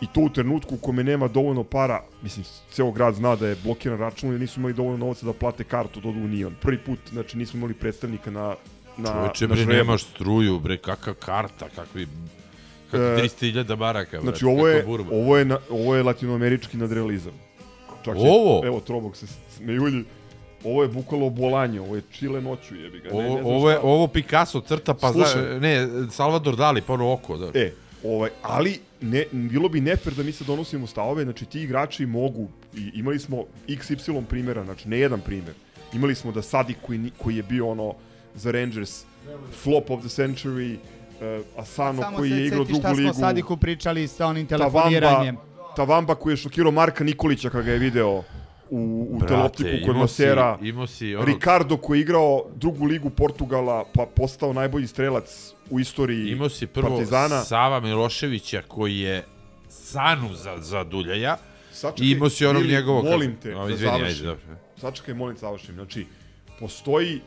i 0.02 0.08
to 0.08 0.22
u 0.22 0.30
trenutku 0.30 0.76
u 0.76 0.78
kome 0.78 1.04
nema 1.04 1.28
dovoljno 1.28 1.64
para, 1.64 2.02
mislim, 2.22 2.46
ceo 2.72 2.92
grad 2.92 3.16
zna 3.16 3.36
da 3.36 3.48
je 3.48 3.56
blokiran 3.64 4.00
račun 4.00 4.36
i 4.36 4.40
nisu 4.40 4.60
imali 4.60 4.74
dovoljno 4.74 4.98
novca 4.98 5.26
da 5.26 5.34
plate 5.34 5.64
kartu 5.64 6.00
do 6.00 6.10
u 6.10 6.14
Nion. 6.14 6.56
Prvi 6.62 6.78
put, 6.78 7.00
znači, 7.10 7.38
nismo 7.38 7.58
imali 7.58 7.74
predstavnika 7.74 8.32
na, 8.32 8.56
na, 8.98 9.12
Čoveče, 9.14 9.48
na 9.48 9.54
bre, 9.54 9.64
žrebu. 9.64 9.74
nemaš 9.74 10.04
struju, 10.04 10.60
bre, 10.60 10.78
kakva 10.78 11.14
karta, 11.14 11.70
kakvi... 11.76 12.08
Kakvi 12.92 13.06
E, 13.06 13.24
300.000 13.24 13.78
maraka, 13.78 14.22
Znači, 14.22 14.46
brate, 14.46 14.58
ovo 14.58 14.68
je, 14.68 14.84
burba. 14.84 15.10
ovo 15.12 15.38
je, 15.38 15.46
na, 15.46 15.58
ovo 15.70 15.96
je 15.96 16.04
latinoamerički 16.04 16.78
nadrealizam. 16.78 17.34
Čak 18.06 18.16
Ovo? 18.18 18.64
Je, 18.64 18.68
evo, 18.68 18.80
Trobog 18.80 19.16
se 19.16 19.26
smejulji. 19.50 20.04
Ovo 20.64 20.84
je 20.84 20.90
bukvalo 20.90 21.30
bolanje, 21.30 21.82
ovo 21.82 21.96
je 21.96 22.02
čile 22.12 22.42
noću, 22.42 22.76
jebi 22.76 23.00
ga. 23.00 23.10
Ne, 23.10 23.16
Ovo, 23.16 23.36
ne 23.36 23.42
ovo, 23.46 23.70
je, 23.70 23.76
šta. 23.76 23.88
ovo 23.88 24.08
Picasso 24.08 24.62
crta, 24.62 24.94
pa 24.94 25.12
zna, 25.12 25.26
Slušaj. 25.26 25.60
ne, 25.60 25.88
Salvador 26.12 26.56
Dali, 26.56 26.82
pa 26.82 26.94
ono 26.94 27.14
oko, 27.14 27.38
da. 27.38 27.60
E, 27.60 27.74
ovaj, 28.04 28.30
ali 28.42 28.80
ne, 29.02 29.26
bilo 29.32 29.70
bi 29.70 29.82
nefer 29.82 30.14
da 30.14 30.24
mi 30.24 30.32
se 30.32 30.44
donosimo 30.44 30.88
stavove, 30.88 31.24
znači 31.24 31.46
ti 31.46 31.62
igrači 31.62 32.06
mogu, 32.06 32.48
i 32.76 32.92
imali 32.94 33.20
smo 33.20 33.44
XY 33.68 34.26
primjera, 34.26 34.64
znači 34.64 34.90
ne 34.90 35.00
jedan 35.00 35.22
primjer. 35.22 35.54
Imali 35.94 36.16
smo 36.16 36.32
da 36.32 36.42
Sadik 36.42 36.78
koji, 36.82 37.12
koji 37.18 37.36
je 37.36 37.44
bio 37.44 37.70
ono 37.70 37.94
za 38.36 38.52
Rangers 38.52 39.04
flop 39.64 39.90
of 39.90 40.00
the 40.00 40.10
century, 40.10 40.76
uh, 40.76 41.64
Asano 41.64 42.02
Samo 42.02 42.18
koji 42.18 42.30
se 42.30 42.38
je 42.38 42.48
igrao 42.48 42.66
šta 42.66 42.74
drugu 42.74 42.98
ligu. 42.98 43.14
smo 43.14 43.24
Sadiku 43.24 43.58
pričali 43.58 44.08
sa 44.08 44.28
onim 44.28 44.48
Tavamba, 44.48 44.82
telefoniranjem. 44.82 45.38
Tavamba 45.76 46.16
koji 46.16 46.34
je 46.34 46.38
šokirao 46.38 46.72
Marka 46.72 47.04
Nikolića 47.04 47.50
kada 47.50 47.64
ga 47.64 47.72
je 47.72 47.80
video 47.80 48.24
u, 48.70 49.08
u 49.12 49.18
Brate, 49.18 49.28
teleoptiku 49.28 49.86
kod 49.86 49.96
Masera. 49.96 50.58
imao 50.62 50.88
si 50.88 51.16
ono- 51.16 51.26
Ricardo 51.26 51.78
koji 51.78 51.98
je 51.98 52.02
igrao 52.02 52.46
drugu 52.56 52.86
ligu 52.86 53.10
Portugala 53.10 53.86
pa 53.94 54.06
postao 54.06 54.54
najbolji 54.54 54.88
strelac 54.88 55.30
u 55.70 55.80
istoriji 55.80 56.32
Imao 56.32 56.50
si 56.50 56.68
prvo 56.68 56.90
Partizana. 56.90 57.42
Sava 57.42 57.80
Miloševića 57.80 58.62
koji 58.68 58.98
je 58.98 59.26
sanu 59.70 60.34
za, 60.34 60.58
za 60.58 60.84
Duljaja. 60.84 61.38
Sačekaj, 61.72 62.08
I 62.08 62.12
imao 62.12 62.30
si 62.30 62.46
onog 62.46 62.64
njegovog... 62.64 63.06
Molim 63.06 63.36
te, 63.36 63.56
O, 63.56 63.68
da 63.68 63.74
izvini, 63.74 63.92
ajde, 63.92 64.04
završim. 64.04 64.26
dobro. 64.26 64.44
Sačekaj, 64.78 65.14
molim 65.14 65.36
te, 65.36 65.40
završim. 65.40 65.76
Znači, 65.76 66.06
postoji 66.60 67.22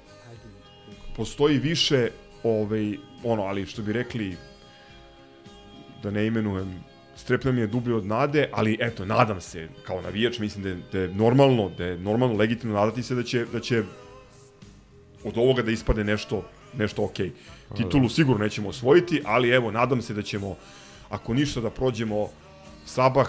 postoji 1.16 1.59
više 1.59 2.09
ovaj, 2.43 2.94
ono, 3.24 3.43
ali 3.43 3.66
što 3.66 3.82
bi 3.82 3.93
rekli 3.93 4.36
da 6.02 6.10
ne 6.10 6.27
imenujem 6.27 6.85
strepna 7.23 7.53
mi 7.53 7.61
je 7.61 7.66
dublje 7.66 7.94
od 7.94 8.07
nade, 8.07 8.49
ali 8.53 8.77
eto, 8.81 9.05
nadam 9.05 9.40
se, 9.40 9.69
kao 9.86 10.01
navijač, 10.03 10.39
mislim 10.39 10.62
da 10.62 10.69
je, 10.69 10.78
da 10.93 10.99
je 10.99 11.09
normalno, 11.09 11.69
da 11.78 11.85
je 11.85 11.99
normalno 11.99 12.36
legitimno 12.36 12.74
nadati 12.74 13.03
se 13.03 13.15
da 13.15 13.23
će, 13.23 13.44
da 13.53 13.61
će 13.61 13.82
od 15.24 15.39
ovoga 15.39 15.62
da 15.62 15.70
ispade 15.70 16.05
nešto, 16.05 16.43
nešto 16.74 17.05
okej. 17.05 17.31
Titulu 17.77 18.09
sigurno 18.09 18.44
nećemo 18.44 18.69
osvojiti, 18.69 19.23
ali 19.24 19.51
evo, 19.51 19.70
nadam 19.70 20.03
se 20.03 20.15
da 20.15 20.23
ćemo, 20.23 20.57
ako 21.09 21.35
ništa, 21.35 21.61
da 21.61 21.70
prođemo 21.70 22.28
Sabah, 22.86 23.28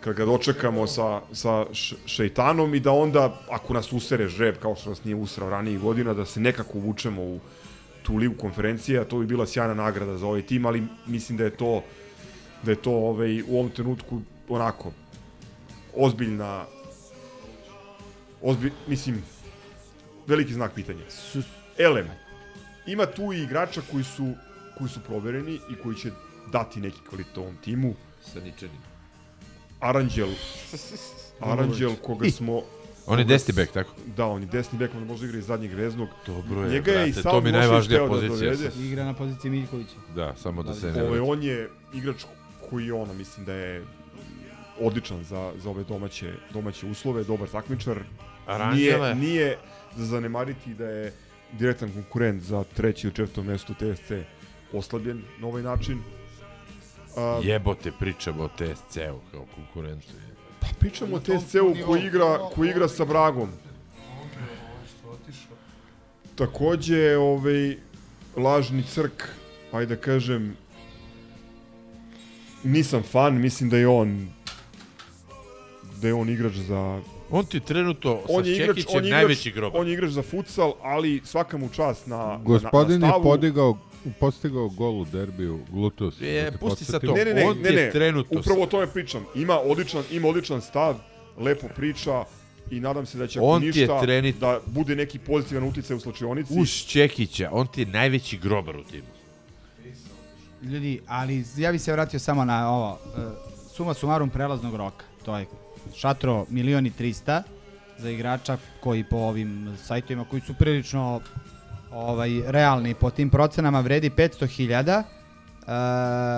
kad 0.00 0.16
ga 0.16 0.24
dočekamo 0.24 0.86
sa, 0.86 1.20
sa 1.32 1.66
šeitanom 2.06 2.74
i 2.74 2.80
da 2.80 2.92
onda, 2.92 3.40
ako 3.50 3.74
nas 3.74 3.92
usere 3.92 4.28
žreb, 4.28 4.56
kao 4.62 4.76
što 4.76 4.90
nas 4.90 5.04
nije 5.04 5.16
usrao 5.16 5.50
ranijih 5.50 5.80
godina, 5.80 6.14
da 6.14 6.24
se 6.24 6.40
nekako 6.40 6.78
uvučemo 6.78 7.22
u 7.22 7.40
tu 8.02 8.16
ligu 8.16 8.34
konferencija, 8.40 9.04
to 9.04 9.18
bi 9.18 9.26
bila 9.26 9.46
sjajna 9.46 9.74
nagrada 9.74 10.16
za 10.18 10.26
ovaj 10.26 10.42
tim, 10.42 10.66
ali 10.66 10.82
mislim 11.06 11.38
da 11.38 11.44
je 11.44 11.56
to 11.56 11.82
da 12.64 12.70
je 12.70 12.82
to 12.82 12.90
ovaj, 12.90 13.42
u 13.42 13.58
ovom 13.58 13.70
trenutku 13.70 14.20
onako 14.48 14.92
ozbiljna 15.96 16.64
ozbilj, 18.42 18.72
mislim 18.86 19.22
veliki 20.26 20.54
znak 20.54 20.74
pitanja. 20.74 21.04
Elem, 21.78 22.06
ima 22.86 23.06
tu 23.06 23.32
i 23.32 23.42
igrača 23.42 23.80
koji 23.90 24.04
su 24.04 24.32
koji 24.78 24.90
su 24.90 25.00
provereni 25.00 25.54
i 25.54 25.82
koji 25.82 25.96
će 25.96 26.10
dati 26.52 26.80
neki 26.80 26.98
kvalitet 27.08 27.38
ovom 27.38 27.56
timu. 27.64 27.94
Saničani. 28.22 28.78
Aranđel. 29.80 30.28
Aranđel 31.40 31.94
koga 32.02 32.30
smo 32.30 32.62
On 33.06 33.18
je 33.18 33.24
desni 33.24 33.54
bek, 33.54 33.72
tako? 33.72 33.90
Da, 34.16 34.26
on 34.26 34.40
je 34.40 34.46
desni 34.46 34.78
bek, 34.78 34.94
on 34.94 35.06
može 35.06 35.26
igra 35.26 35.38
iz 35.38 35.46
zadnjeg 35.46 35.72
veznog. 35.72 36.08
Dobro 36.26 36.62
je, 36.62 36.70
Njega 36.70 36.92
je 36.92 37.08
i 37.08 37.12
brate, 37.12 37.22
Sav 37.22 37.32
to 37.32 37.40
mi 37.40 37.48
je 37.48 37.52
najvažnija 37.52 38.00
da 38.00 38.08
pozicija. 38.08 38.54
dovede. 38.54 38.70
Igra 38.80 39.04
na 39.04 39.14
poziciji 39.14 39.50
Miljkovića. 39.50 39.96
Da, 40.14 40.34
samo 40.36 40.62
da 40.62 40.74
se 40.74 40.92
ne... 40.92 41.02
Ovaj, 41.02 41.20
on 41.20 41.42
je 41.42 41.70
igrač 41.94 42.24
koji 42.70 42.90
ono, 42.90 43.14
mislim 43.14 43.46
da 43.46 43.54
je 43.54 43.84
odličan 44.80 45.24
za, 45.24 45.52
za 45.56 45.70
ove 45.70 45.84
domaće, 45.84 46.32
domaće 46.52 46.86
uslove, 46.86 47.24
dobar 47.24 47.48
takmičar. 47.48 47.98
Aranđele. 48.46 49.14
Nije, 49.14 49.30
nije 49.30 49.58
za 49.96 50.06
zanemariti 50.06 50.74
da 50.74 50.84
je 50.84 51.12
direktan 51.52 51.92
konkurent 51.92 52.42
za 52.42 52.64
treće 52.64 53.06
ili 53.06 53.16
četvrto 53.16 53.42
mesto 53.42 53.74
TSC 53.74 54.12
oslabljen 54.72 55.22
na 55.40 55.46
ovaj 55.46 55.62
način. 55.62 55.98
A, 57.16 57.40
Jebote, 57.42 57.92
pričamo 57.98 58.42
o 58.42 58.48
TSC-u 58.48 59.20
kao 59.30 59.46
konkurentu. 59.54 60.06
Pa 60.60 60.66
pričamo 60.80 61.16
o 61.16 61.20
TSC-u 61.20 61.74
koji 61.86 62.02
igra, 62.02 62.38
koji 62.54 62.70
igra 62.70 62.88
sa 62.88 63.04
Bragom. 63.04 63.48
Takođe, 66.36 67.16
ovaj, 67.16 67.76
lažni 68.36 68.82
crk, 68.82 69.28
ajde 69.72 69.96
da 69.96 70.00
kažem, 70.00 70.56
nisam 72.64 73.02
fan, 73.02 73.34
mislim 73.36 73.70
da 73.70 73.76
je 73.76 73.88
on 73.88 74.28
da 75.96 76.08
je 76.08 76.14
on 76.14 76.28
igrač 76.28 76.52
za 76.54 77.00
On 77.30 77.44
ti 77.44 77.60
trenutno 77.60 78.20
on 78.28 78.44
sa 78.44 78.50
je 78.50 78.54
igrač, 78.54 78.68
Čekićem 78.68 78.96
on 78.96 79.04
je 79.04 79.08
igrač, 79.08 79.18
najveći 79.18 79.50
grobar. 79.50 79.80
On 79.80 79.86
je 79.86 79.92
igrač 79.92 80.10
za 80.10 80.22
futsal, 80.22 80.74
ali 80.82 81.20
svaka 81.24 81.56
mu 81.56 81.68
čast 81.68 82.06
na 82.06 82.38
Gospodin 82.38 82.88
na, 82.90 82.94
je 82.96 83.00
na 83.00 83.08
stavu. 83.08 83.22
podigao, 83.24 83.78
postigao 84.20 84.68
gol 84.68 84.92
u 84.92 85.04
derbiju, 85.04 85.60
glutus. 85.70 86.14
E, 86.22 86.42
da 86.42 86.50
te 86.50 86.58
pusti 86.58 86.84
sad 86.84 87.00
podsjetim. 87.00 87.08
to. 87.08 87.14
Ne, 87.16 87.34
ne, 87.34 87.34
ne, 87.34 87.46
On 87.46 87.56
ne, 87.56 87.62
ti 87.62 87.74
je 87.74 87.84
ne, 87.84 87.90
trenutno 87.90 88.38
upravo 88.40 88.56
sa- 88.56 88.62
o 88.62 88.68
tome 88.68 88.86
pričam. 88.86 89.24
Ima 89.34 89.58
odličan, 89.60 90.02
ima 90.10 90.28
odličan 90.28 90.60
stav, 90.60 90.94
lepo 91.38 91.66
priča 91.68 92.24
i 92.70 92.80
nadam 92.80 93.06
se 93.06 93.18
da 93.18 93.26
će 93.26 93.40
On 93.40 93.62
je 93.62 93.68
ništa 93.68 94.00
trenit- 94.00 94.38
da 94.38 94.60
bude 94.66 94.96
neki 94.96 95.18
pozitivan 95.18 95.64
uticaj 95.64 95.96
u 95.96 96.00
slačionici. 96.00 96.52
Uz 96.54 96.84
Čekića, 96.84 97.48
on 97.52 97.66
ti 97.66 97.80
je 97.80 97.86
najveći 97.86 98.36
grobar 98.38 98.76
u 98.76 98.84
timu. 98.84 99.06
Ljudi, 100.64 101.00
ali 101.08 101.44
ja 101.56 101.72
bih 101.72 101.82
se 101.82 101.92
vratio 101.92 102.20
samo 102.20 102.44
na 102.44 102.70
ovo. 102.70 102.98
e, 103.16 103.20
Suma 103.74 103.94
sumarum 103.94 104.30
prelaznog 104.30 104.74
roka. 104.74 105.04
To 105.24 105.38
je 105.38 105.46
šatro 105.96 106.46
milioni 106.50 106.92
300 106.98 107.42
za 107.98 108.10
igrača 108.10 108.56
koji 108.80 109.04
po 109.04 109.16
ovim 109.16 109.76
sajtovima 109.84 110.24
koji 110.30 110.42
su 110.42 110.54
prilično 110.54 111.20
ovaj 111.92 112.30
realni 112.46 112.94
po 112.94 113.10
tim 113.10 113.30
procenama 113.30 113.80
vredi 113.80 114.10
500.000. 114.10 114.98
Uh, 114.98 115.68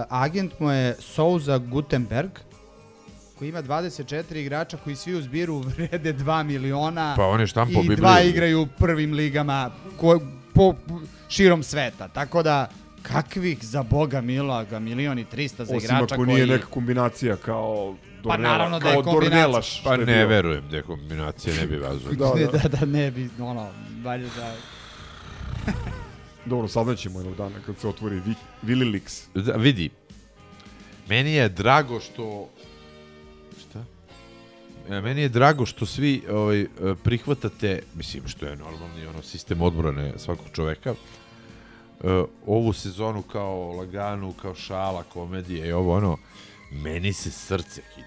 agent 0.08 0.60
mu 0.60 0.70
je 0.70 0.96
Souza 0.98 1.58
Gutenberg 1.58 2.30
koji 3.38 3.48
ima 3.48 3.62
24 3.62 4.36
igrača 4.36 4.76
koji 4.76 4.96
svi 4.96 5.14
u 5.14 5.22
zbiru 5.22 5.58
vrede 5.76 6.14
2 6.14 6.42
miliona 6.42 7.14
Pa 7.16 7.26
on 7.26 7.40
je 7.40 7.46
štampao 7.46 7.80
i 7.80 7.88
Bibliju. 7.88 7.96
dva 7.96 8.20
igraju 8.20 8.62
u 8.62 8.66
prvim 8.78 9.12
ligama 9.12 9.70
ko, 9.96 10.20
po, 10.54 10.74
širom 11.28 11.62
sveta. 11.62 12.08
Tako 12.08 12.42
da 12.42 12.68
kakvih 13.12 13.64
za 13.64 13.82
boga 13.82 14.20
miloga 14.20 14.78
milion 14.78 15.18
i 15.18 15.24
300 15.24 15.56
za 15.56 15.62
Osim 15.62 15.76
igrača 15.76 16.14
ako 16.14 16.16
koji... 16.16 16.26
nije 16.26 16.46
neka 16.46 16.66
kombinacija 16.66 17.36
kao 17.36 17.94
Dornela, 18.22 18.52
naravno 18.52 18.78
da 18.78 18.88
je 18.88 19.02
kombinacija. 19.02 19.82
Pa 19.84 19.96
ne 19.96 20.04
bio. 20.04 20.26
verujem 20.26 20.68
da 20.70 20.76
je 20.76 20.82
kombinacija, 20.82 21.54
ne 21.60 21.66
bi 21.66 21.76
vazio. 21.76 22.10
Da, 22.18 22.46
da. 22.52 22.58
da, 22.68 22.68
da 22.68 22.86
ne 22.86 23.10
bi, 23.10 23.28
ono, 23.40 23.70
valjda 24.04 24.28
da... 24.36 24.54
Dobro, 26.50 26.68
saznaćemo 26.68 27.18
jednog 27.18 27.36
dana 27.36 27.54
kad 27.66 27.78
se 27.78 27.88
otvori 27.88 28.20
Vi- 28.26 28.34
Vililix. 28.74 29.24
Da, 29.34 29.52
vidi, 29.52 29.90
meni 31.08 31.32
je 31.32 31.48
drago 31.48 32.00
što... 32.00 32.48
Šta? 33.60 33.84
E, 34.90 35.00
Meni 35.00 35.20
je 35.20 35.28
drago 35.28 35.66
što 35.66 35.86
svi 35.86 36.22
ovaj, 36.30 36.60
e, 36.60 36.66
prihvatate, 37.04 37.82
mislim 37.94 38.28
što 38.28 38.46
je 38.46 38.56
normalni 38.56 39.06
ono, 39.06 39.22
sistem 39.22 39.62
odbrane 39.62 40.12
svakog 40.16 40.46
čoveka, 40.52 40.94
ovu 42.46 42.72
sezonu 42.72 43.22
kao 43.22 43.72
laganu, 43.72 44.34
kao 44.42 44.54
šala, 44.54 45.02
komedije 45.02 45.68
i 45.68 45.72
ovo 45.72 45.96
ono, 45.96 46.16
meni 46.70 47.12
se 47.12 47.30
srce 47.30 47.82
kida. 47.94 48.06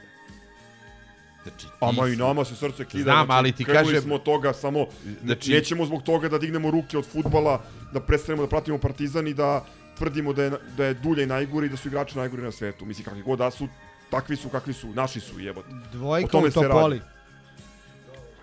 Znači, 1.44 1.66
ti 1.66 1.72
Ama 1.80 2.08
i 2.08 2.16
nama 2.16 2.46
se 2.46 2.56
srce 2.56 2.86
kida. 2.86 3.04
Znam, 3.04 3.26
znači, 3.26 3.38
ali 3.38 3.52
ti 3.52 3.66
krenuli 3.66 3.86
kažem... 3.86 4.02
smo 4.02 4.16
od 4.16 4.24
toga 4.24 4.54
samo, 4.54 4.86
Znači- 5.24 5.52
nećemo 5.52 5.86
zbog 5.86 6.04
toga 6.04 6.30
da 6.30 6.38
dignemo 6.38 6.72
ruke 6.72 6.98
od 6.98 7.06
futbala, 7.06 7.62
da 7.94 8.00
prestanemo 8.00 8.44
da 8.44 8.50
pratimo 8.50 8.78
Partizan 8.78 9.28
i 9.28 9.34
da 9.34 9.66
tvrdimo 9.98 10.34
da 10.34 10.44
je, 10.44 10.52
da 10.78 10.86
je 10.86 10.94
Dulje 10.94 11.28
najgori 11.28 11.68
i 11.68 11.70
da 11.70 11.78
su 11.78 11.88
igrači 11.88 12.18
najgori 12.18 12.42
na 12.44 12.52
svetu. 12.52 12.86
Mislim, 12.86 13.06
kakvi 13.06 13.22
god 13.22 13.40
da 13.40 13.52
su, 13.52 13.68
takvi 14.10 14.36
su 14.36 14.50
kakvi 14.50 14.74
su, 14.74 14.88
naši 14.94 15.20
su 15.20 15.40
jebote. 15.40 15.70
Dvojka 15.92 16.38
u 16.38 16.52
se 16.52 16.68
radi. 16.68 17.02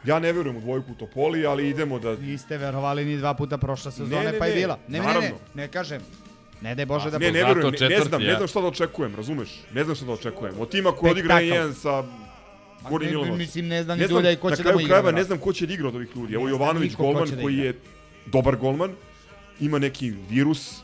Ja 0.06 0.18
ne 0.18 0.32
verujem 0.32 0.56
u 0.56 0.60
dvojku 0.60 0.92
u 0.92 0.94
Topoli, 0.94 1.46
ali 1.46 1.68
idemo 1.68 1.98
da... 1.98 2.16
Niste 2.16 2.58
verovali 2.58 3.04
ni 3.04 3.16
dva 3.16 3.34
puta 3.34 3.58
prošla 3.58 3.90
sezona, 3.90 4.22
Ne, 4.22 4.32
ne, 4.32 4.38
pa 4.38 4.46
je 4.46 4.54
ne, 4.54 4.60
bila. 4.60 4.78
Ne, 4.88 5.00
ne, 5.00 5.06
ne, 5.06 5.20
ne, 5.20 5.32
ne 5.54 5.68
kažem. 5.68 6.02
Ne 6.60 6.74
daj 6.74 6.86
Bože 6.86 7.10
da... 7.10 7.18
ne, 7.18 7.32
ne 7.32 7.44
verujem, 7.44 7.64
ne, 7.64 7.70
ne 7.70 7.78
četvrti, 7.78 8.08
znam, 8.08 8.22
ja. 8.22 8.28
ne 8.28 8.36
znam 8.36 8.48
šta 8.48 8.60
da 8.60 8.66
očekujem, 8.66 9.16
razumeš? 9.16 9.60
Ne 9.74 9.84
znam 9.84 9.96
šta 9.96 10.06
da 10.06 10.12
očekujem. 10.12 10.54
Od 10.60 10.70
tima 10.70 10.92
koji 10.92 11.10
odigra 11.10 11.40
jedan 11.40 11.74
sa 11.74 12.04
Gori 12.90 13.06
ne, 13.06 13.10
Milanovac. 13.10 13.38
mislim, 13.38 13.68
ne 13.68 13.82
zna 13.82 13.94
ni 13.94 14.00
ne 14.00 14.06
znam, 14.06 14.18
Dulja 14.18 14.32
i 14.32 14.36
ko 14.36 14.50
na 14.50 14.56
će 14.56 14.62
da 14.62 14.68
kraju 14.68 14.76
mu 14.76 14.80
igra, 14.80 14.88
krajeva 14.88 15.10
ne 15.10 15.12
brate. 15.12 15.26
znam 15.26 15.38
ko 15.38 15.52
će 15.52 15.66
da 15.66 15.72
igra 15.74 15.88
od 15.88 15.94
ovih 15.94 16.08
ljudi. 16.16 16.34
Evo 16.34 16.44
Ne 16.44 16.50
Jovanović 16.50 16.96
golman 16.96 17.28
da 17.30 17.42
koji 17.42 17.56
je 17.56 17.74
dobar 18.26 18.56
golman, 18.56 18.92
ima 19.60 19.78
neki 19.78 20.12
virus, 20.30 20.78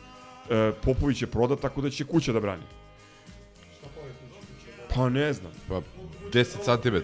e, 0.51 0.73
Popović 0.82 1.23
je 1.23 1.27
prodat, 1.27 1.61
tako 1.61 1.81
da 1.81 1.90
će 1.90 2.05
kuća 2.05 2.32
da 2.32 2.40
brani. 2.40 2.62
Pa 4.94 5.09
ne 5.09 5.32
znam. 5.32 5.53
Pa 5.69 5.81
10 6.32 6.44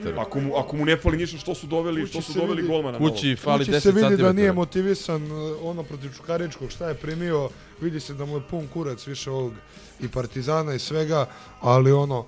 cm. 0.00 0.18
Ako 0.18 0.40
mu, 0.40 0.56
ako 0.56 0.76
mu 0.76 0.84
ne 0.84 0.96
fali 0.96 1.16
ništa, 1.16 1.38
što 1.38 1.54
su 1.54 1.66
doveli, 1.66 2.00
Kući 2.02 2.12
što 2.12 2.22
su 2.22 2.32
doveli 2.34 2.56
vidi- 2.56 2.68
golmana? 2.68 2.98
Kući 2.98 3.36
fali 3.36 3.58
Kući 3.58 3.70
10 3.70 3.80
se 3.80 3.92
vidi 3.92 4.16
da 4.16 4.30
cm. 4.30 4.36
nije 4.36 4.52
motivisan 4.52 5.22
uh, 5.24 5.38
ono 5.62 5.82
protiv 5.82 6.10
Čukaričkog, 6.12 6.70
šta 6.70 6.88
je 6.88 6.94
primio, 6.94 7.48
vidi 7.80 8.00
se 8.00 8.14
da 8.14 8.24
mu 8.24 8.36
je 8.36 8.42
pun 8.42 8.66
kurac 8.68 9.06
više 9.06 9.30
ovog 9.30 9.52
i 10.00 10.08
Partizana 10.08 10.74
i 10.74 10.78
svega, 10.78 11.26
ali 11.60 11.92
ono, 11.92 12.24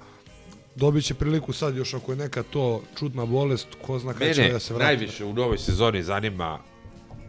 dobit 0.76 1.04
će 1.04 1.14
priliku 1.14 1.52
sad 1.52 1.76
još 1.76 1.94
ako 1.94 2.12
je 2.12 2.18
neka 2.18 2.42
to 2.42 2.82
čudna 2.94 3.26
bolest, 3.26 3.66
ko 3.82 3.98
zna 3.98 4.12
kada 4.12 4.32
će 4.34 4.48
da 4.48 4.58
se 4.58 4.74
vrati. 4.74 4.86
najviše 4.86 5.24
u 5.24 5.32
novoj 5.32 5.58
sezoni 5.58 6.02
zanima 6.02 6.58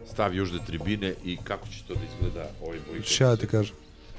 stav 0.06 0.34
južne 0.34 0.58
tribine 0.66 1.14
i 1.24 1.36
kako 1.36 1.68
će 1.68 1.82
to 1.88 1.94
da 1.94 2.00
izgleda 2.06 2.50
ovaj 2.60 2.78
bojkot. 2.88 3.06
Šta 3.06 3.24
ja 3.24 3.36
ti 3.36 3.46
kažem? 3.46 3.76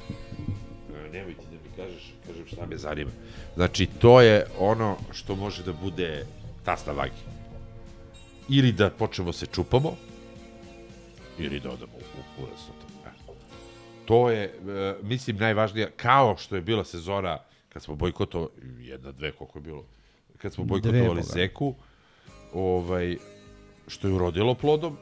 E, 0.09 1.09
Nemoj 1.09 1.33
ti 1.33 1.45
da 1.45 1.57
mi 1.59 1.75
kažeš, 1.77 2.13
kažem 2.27 2.47
šta 2.47 2.65
me 2.65 2.77
zanima. 2.77 3.11
Znači, 3.55 3.85
to 3.85 4.21
je 4.21 4.45
ono 4.59 4.97
što 5.11 5.35
može 5.35 5.63
da 5.63 5.73
bude 5.73 6.25
tasna 6.63 6.93
vagi. 6.93 7.21
Ili 8.49 8.71
da 8.71 8.89
počnemo 8.89 9.33
se 9.33 9.45
čupamo, 9.45 9.95
ili 11.37 11.59
da 11.59 11.69
odemo 11.69 11.91
u 11.97 12.41
kurac. 12.41 12.57
to. 12.57 12.93
To 14.05 14.29
je, 14.29 14.43
e, 14.43 14.95
mislim, 15.01 15.37
najvažnija, 15.37 15.89
kao 15.95 16.37
što 16.37 16.55
je 16.55 16.61
bila 16.61 16.83
sezona 16.83 17.39
kad 17.69 17.83
smo 17.83 17.95
bojkotovali, 17.95 18.51
jedna, 18.79 19.11
dve, 19.11 19.31
koliko 19.31 19.59
je 19.59 19.63
bilo, 19.63 19.85
kad 20.37 20.53
smo 20.53 20.63
bojkotovali. 20.63 21.23
Zeku, 21.23 21.75
ovaj, 22.53 23.17
što 23.87 24.07
je 24.07 24.13
urodilo 24.13 24.55
plodom. 24.55 24.97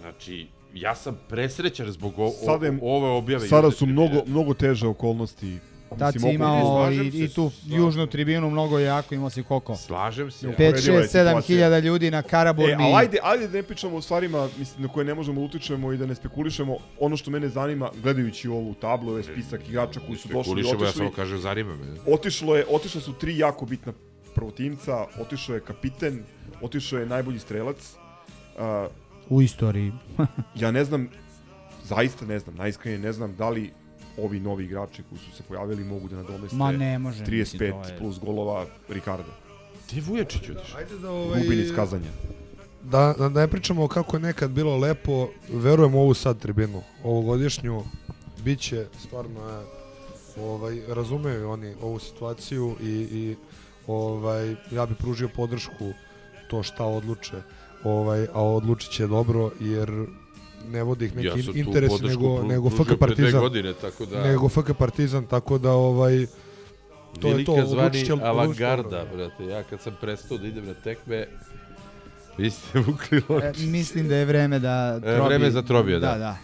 Znači, 0.00 0.46
ja 0.74 0.94
sam 0.94 1.20
presrećan 1.28 1.90
zbog 1.92 2.18
o, 2.18 2.24
o, 2.24 2.58
ove 2.82 3.08
objave. 3.08 3.48
Sada 3.48 3.70
su 3.70 3.86
mnogo, 3.86 4.22
mnogo 4.26 4.54
teže 4.54 4.86
okolnosti. 4.86 5.58
Tad 5.98 6.14
si 6.20 6.28
imao 6.28 6.90
i, 6.92 7.10
se, 7.10 7.18
i 7.18 7.28
tu 7.28 7.50
slažem. 7.50 7.78
južnu 7.78 8.06
tribinu 8.06 8.50
mnogo 8.50 8.78
jako, 8.78 9.14
imao 9.14 9.30
si 9.30 9.42
koliko? 9.42 9.76
Slažem 9.76 10.30
se. 10.30 10.46
5, 10.46 10.52
Uporediva 10.52 10.96
je 10.96 11.02
6, 11.02 11.04
7 11.04 11.06
situacija. 11.08 11.40
hiljada 11.40 11.78
ljudi 11.78 12.10
na 12.10 12.22
Karaburmi. 12.22 12.72
E, 12.72 12.76
ali 12.80 12.94
ajde, 12.94 13.18
ajde 13.22 13.48
da 13.48 13.56
ne 13.56 13.62
pričamo 13.62 13.96
o 13.96 14.02
stvarima 14.02 14.48
mislim, 14.58 14.82
na 14.82 14.88
koje 14.88 15.04
ne 15.04 15.14
možemo 15.14 15.40
da 15.40 15.46
utičemo 15.46 15.92
i 15.92 15.96
da 15.96 16.06
ne 16.06 16.14
spekulišemo. 16.14 16.76
Ono 17.00 17.16
što 17.16 17.30
mene 17.30 17.48
zanima, 17.48 17.90
gledajući 18.02 18.48
ovu 18.48 18.74
tablu, 18.74 19.10
ovaj 19.10 19.22
spisak 19.22 19.68
igrača 19.68 20.00
koji 20.06 20.18
su 20.18 20.28
došli 20.28 20.38
i 20.60 20.64
Spekulišemo, 20.64 20.84
ja 20.84 20.88
otišli, 20.88 20.98
samo 20.98 21.10
kažem, 21.10 21.38
zanima 21.38 21.76
me. 21.76 21.86
otišlo 22.06 22.56
je, 22.56 22.64
otišlo 22.70 23.00
su 23.00 23.12
tri 23.12 23.38
jako 23.38 23.66
bitna 23.66 23.92
prvotimca, 24.34 25.06
otišao 25.20 25.54
je 25.54 25.60
kapiten, 25.60 26.22
otišao 26.62 26.98
je 26.98 27.06
najbolji 27.06 27.38
strelac. 27.38 27.76
Uh, 28.56 28.90
U 29.28 29.42
istoriji. 29.42 29.92
ja 30.62 30.70
ne 30.70 30.84
znam, 30.84 31.08
zaista 31.84 32.26
ne 32.26 32.38
znam, 32.38 32.54
najiskrenije 32.54 32.98
ne 32.98 33.12
znam 33.12 33.36
da 33.36 33.48
li 33.48 33.72
ovi 34.18 34.40
novi 34.40 34.64
igrači 34.64 35.02
koji 35.08 35.18
su 35.18 35.36
se 35.36 35.42
pojavili 35.42 35.84
mogu 35.84 36.08
da 36.08 36.16
nadomeste 36.16 36.56
Ma 36.56 36.72
ne 36.72 36.98
može, 36.98 37.24
35 37.24 37.38
mislim, 37.52 37.60
je- 37.94 37.98
plus 37.98 38.18
golova 38.20 38.66
Ricarda. 38.88 39.32
Ti 39.86 40.00
Vujačić 40.00 40.42
otišao. 40.50 40.78
Ajde 40.78 40.98
da 40.98 41.10
ovaj... 41.10 41.42
Rubin 41.42 41.60
iz 41.60 41.72
Kazanja. 41.76 42.10
Da, 42.82 43.14
da 43.18 43.28
ne 43.28 43.48
pričamo 43.48 43.88
kako 43.88 44.16
je 44.16 44.20
nekad 44.20 44.50
bilo 44.50 44.76
lepo, 44.76 45.28
verujem 45.48 45.94
ovu 45.94 46.14
sad 46.14 46.38
tribinu, 46.38 46.82
ovogodišnju, 47.04 47.82
bit 48.44 48.60
će 48.60 48.86
stvarno, 48.98 49.40
je, 49.48 49.64
ovaj, 50.44 50.80
razumeju 50.88 51.50
oni 51.50 51.74
ovu 51.82 51.98
situaciju 51.98 52.76
i, 52.82 52.86
i 52.90 53.36
ovaj, 53.86 54.56
ja 54.70 54.86
bi 54.86 54.94
pružio 54.94 55.28
podršku 55.36 55.92
to 56.50 56.62
šta 56.62 56.84
odluče, 56.84 57.42
ovaj, 57.84 58.26
a 58.32 58.42
odlučit 58.42 58.92
će 58.92 59.06
dobro, 59.06 59.50
jer 59.60 60.06
ne 60.64 60.82
vodi 60.82 61.04
ih 61.04 61.16
neki 61.16 61.26
Ja 61.28 61.34
interes, 61.54 62.00
nego, 62.00 62.26
pru- 62.26 62.48
nego 62.48 62.70
FK 62.70 62.98
Partizan. 62.98 63.40
godine, 63.40 63.72
tako 63.74 64.06
da- 64.06 64.22
Nego 64.22 64.48
FK 64.48 64.72
Partizan, 64.74 65.26
tako 65.26 65.58
da 65.58 65.70
ovaj, 65.70 66.26
to 67.20 67.28
je 67.28 67.44
to. 67.44 67.54
Velika 67.54 67.66
zvani 67.66 68.22
avangarda, 68.22 69.04
brate. 69.06 69.44
Ja 69.44 69.62
kad 69.62 69.80
sam 69.80 69.96
prestao 70.00 70.38
da 70.38 70.46
idem 70.46 70.66
na 70.66 70.74
tekme, 70.74 71.26
vi 72.38 72.50
ste 72.50 72.78
vukli 72.80 73.18
E, 73.20 73.22
oči. 73.30 73.62
mislim 73.62 74.08
da 74.08 74.16
je 74.16 74.24
vreme 74.24 74.58
da 74.58 75.00
E, 75.04 75.20
vreme 75.20 75.50
za 75.50 75.62
Trobija, 75.62 75.98
da. 75.98 76.06
Da, 76.08 76.18
da. 76.18 76.36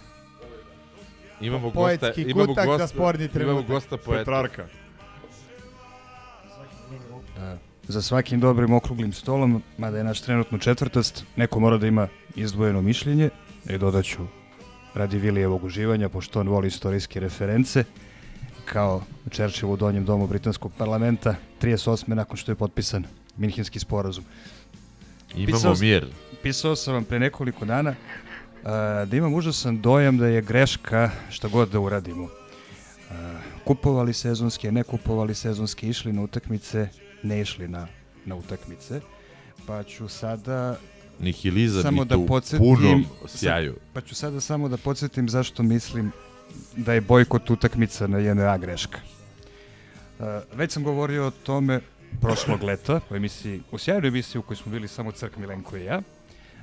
Imamo 1.41 1.71
Poetski 1.71 2.07
gosta, 2.07 2.21
imamo 2.23 2.47
kutak 2.47 2.65
za 2.65 2.71
gosta, 2.71 2.87
sporni 2.87 3.25
imamo 3.25 3.35
trenutak. 3.35 3.69
gosta 3.69 3.97
poeta. 3.97 4.19
Petrarka. 4.21 4.67
Za 7.85 8.03
svakim 8.03 8.41
dobrim 8.41 8.73
okruglim 8.73 9.13
stolom, 9.13 9.63
mada 9.79 9.99
je 9.99 10.05
naš 10.05 10.21
trenutno 10.21 10.59
četvrtost, 10.59 11.25
neko 11.37 11.61
mora 11.61 11.79
da 11.79 11.87
ima 11.87 12.09
izdvojeno 12.37 12.83
mišljenje 12.83 13.31
i 13.71 13.79
dodaću 13.79 14.19
radi 14.95 15.19
Vilijevog 15.19 15.65
uživanja, 15.65 16.09
pošto 16.09 16.41
on 16.41 16.49
voli 16.49 16.69
istorijske 16.69 17.21
reference. 17.21 17.85
kao 18.65 19.03
Churchill 19.31 19.73
u 19.73 19.77
donjem 19.77 20.05
domu 20.05 20.27
britanskog 20.27 20.73
parlamenta 20.79 21.35
38. 21.63 22.15
nakon 22.15 22.37
što 22.37 22.53
je 22.53 22.57
potpisan 22.57 23.05
Minhenski 23.37 23.79
sporazum. 23.79 24.25
Imamo 25.35 25.57
Pisao- 25.59 25.81
mir. 25.81 26.07
Pisao 26.43 26.77
sam 26.77 26.95
vam 26.95 27.05
pre 27.05 27.19
nekoliko 27.19 27.65
dana 27.65 27.95
a, 28.65 29.05
da 29.05 29.17
imam 29.17 29.35
užasan 29.35 29.81
dojam 29.81 30.19
da 30.19 30.27
je 30.27 30.43
greška 30.43 31.11
šta 31.31 31.49
god 31.49 31.69
da 31.71 31.81
uradimo. 31.81 32.29
A, 33.11 33.39
kupovali 33.65 34.13
sezonske, 34.13 34.73
ne 34.73 34.83
kupovali 34.83 35.35
sezonske, 35.35 35.89
išli 35.89 36.13
na 36.13 36.23
utakmice, 36.23 36.89
ne 37.23 37.41
išli 37.41 37.69
na, 37.69 37.87
na 38.25 38.35
utakmice. 38.37 39.01
Pa 39.67 39.83
ću 39.83 40.09
sada 40.09 40.77
Nihilizam 41.21 41.83
samo 41.83 42.03
i 42.03 42.05
da 42.05 42.15
to 42.15 42.21
u 42.21 42.27
podsjetim, 42.27 42.59
punom 42.59 43.05
sa- 43.27 43.39
sjaju. 43.39 43.75
Pa 43.93 44.01
ću 44.01 44.15
sada 44.15 44.41
samo 44.41 44.69
da 44.69 44.77
podsjetim 44.77 45.29
zašto 45.29 45.63
mislim 45.63 46.13
da 46.77 46.93
je 46.93 47.01
bojkot 47.01 47.51
utakmica 47.51 48.07
na 48.07 48.19
JNA 48.19 48.59
greška. 48.59 48.99
Uh, 50.19 50.27
već 50.55 50.73
sam 50.73 50.85
govorio 50.85 51.27
o 51.27 51.31
tome 51.31 51.81
prošlog 52.21 52.63
leta 52.63 53.01
u 53.11 53.17
emisiji, 53.17 53.61
u 53.73 53.79
sjajnoj 53.79 54.09
emisiji 54.09 54.39
u 54.39 54.43
kojoj 54.43 54.57
smo 54.57 54.73
bili 54.73 54.89
samo 54.89 55.13
Crk 55.13 55.37
Milenko 55.37 55.77
i 55.77 55.85
ja. 55.85 56.03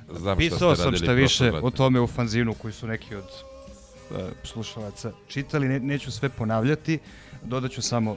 Znam 0.08 0.36
šta 0.36 0.36
Pisao 0.36 0.74
ste 0.74 0.82
sam 0.82 0.96
šta 0.96 1.12
više 1.12 1.44
leta. 1.44 1.66
o 1.66 1.70
tome 1.70 2.00
u 2.00 2.06
fanzinu 2.06 2.54
koji 2.54 2.72
su 2.72 2.86
neki 2.86 3.14
od 3.14 3.24
uh, 4.10 4.16
slušalaca 4.44 5.12
čitali, 5.28 5.68
ne, 5.68 5.80
neću 5.80 6.12
sve 6.12 6.28
ponavljati, 6.28 6.98
dodaću 7.42 7.82
samo 7.82 8.16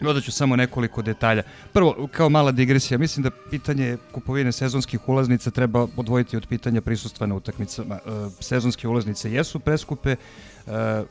Dodat 0.00 0.24
ću 0.24 0.32
samo 0.32 0.56
nekoliko 0.56 1.02
detalja. 1.02 1.42
Prvo, 1.72 2.08
kao 2.12 2.28
mala 2.28 2.52
digresija, 2.52 2.98
mislim 2.98 3.22
da 3.22 3.30
pitanje 3.50 3.96
kupovine 4.12 4.52
sezonskih 4.52 5.08
ulaznica 5.08 5.50
treba 5.50 5.86
odvojiti 5.96 6.36
od 6.36 6.46
pitanja 6.46 6.80
prisustva 6.80 7.26
na 7.26 7.34
utakmicama. 7.34 7.94
E, 7.94 7.98
sezonske 8.40 8.88
ulaznice 8.88 9.32
jesu 9.32 9.60
preskupe, 9.60 10.10
e, 10.10 11.04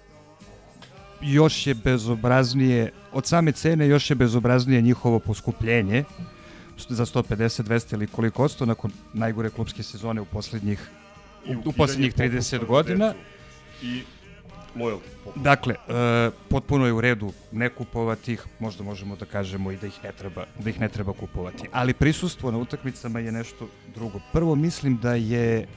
još 1.21 1.67
je 1.67 1.73
bezobraznije, 1.73 2.91
od 3.11 3.25
same 3.25 3.51
cene 3.51 3.87
još 3.87 4.09
je 4.09 4.15
bezobraznije 4.15 4.81
njihovo 4.81 5.19
poskupljenje 5.19 6.03
za 6.89 7.05
150, 7.05 7.63
200 7.63 7.93
ili 7.93 8.07
koliko 8.07 8.43
osto 8.43 8.65
nakon 8.65 8.91
najgore 9.13 9.49
klubske 9.49 9.83
sezone 9.83 10.21
u 10.21 10.25
posljednjih 10.25 10.89
I 11.45 11.55
u, 11.55 11.57
u 11.57 11.59
ukidanje 11.59 11.77
posljednjih 11.77 12.15
30 12.15 12.35
popusta 12.35 12.57
za 12.57 12.65
godina. 12.65 13.13
I 13.81 14.01
popust. 14.79 15.43
Dakle, 15.43 15.73
e, 15.73 16.29
potpuno 16.49 16.85
je 16.85 16.93
u 16.93 17.01
redu 17.01 17.31
ne 17.51 17.69
kupovati 17.69 18.33
ih, 18.33 18.45
možda 18.59 18.83
možemo 18.83 19.15
da 19.15 19.25
kažemo 19.25 19.71
i 19.71 19.77
da 19.77 19.87
ih 19.87 19.99
ne 20.03 20.11
treba, 20.11 20.45
da 20.59 20.69
ih 20.69 20.79
ne 20.79 20.89
treba 20.89 21.13
kupovati. 21.13 21.67
Ali 21.71 21.93
prisustvo 21.93 22.51
na 22.51 22.57
utakmicama 22.57 23.19
je 23.19 23.31
nešto 23.31 23.67
drugo. 23.95 24.19
Prvo 24.33 24.55
mislim 24.55 24.97
da 24.97 25.13
je 25.13 25.67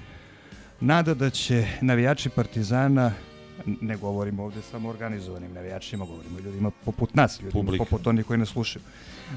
nada 0.81 1.15
da 1.15 1.31
će 1.31 1.67
navijači 1.81 2.29
Partizana 2.29 3.13
ne 3.67 3.97
govorimo 3.97 4.45
ovde 4.45 4.63
samo 4.63 4.89
organizovanim 4.89 5.53
navijačima, 5.53 6.05
govorimo 6.05 6.39
o 6.39 6.41
ljudima 6.41 6.71
poput 6.85 7.15
nas, 7.15 7.41
ljudima 7.41 7.53
Publika. 7.53 7.85
poput 7.85 8.07
onih 8.07 8.27
koji 8.27 8.39
nas 8.39 8.49
slušaju. 8.49 8.83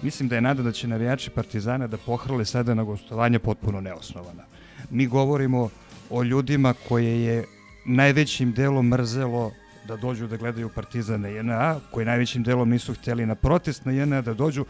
Mislim 0.01 0.29
da 0.29 0.35
je 0.35 0.41
nada 0.41 0.63
da 0.63 0.71
će 0.71 0.87
navijači 0.87 1.29
Partizana 1.29 1.87
da 1.87 1.97
pohrle 1.97 2.45
sada 2.45 2.73
na 2.73 2.83
gostovanje 2.83 3.39
potpuno 3.39 3.81
neosnovana. 3.81 4.43
Mi 4.89 5.07
govorimo 5.07 5.69
o 6.09 6.23
ljudima 6.23 6.73
koje 6.87 7.23
je 7.23 7.45
najvećim 7.85 8.51
delom 8.53 8.87
mrzelo 8.87 9.51
da 9.87 9.95
dođu 9.95 10.27
da 10.27 10.37
gledaju 10.37 10.69
Partizan 10.69 11.21
na 11.21 11.27
JNA, 11.27 11.79
koji 11.91 12.05
najvećim 12.05 12.43
delom 12.43 12.69
nisu 12.69 12.93
hteli 12.93 13.25
na 13.25 13.35
protest 13.35 13.85
na 13.85 13.91
JNA 13.91 14.21
da 14.21 14.33
dođu. 14.33 14.65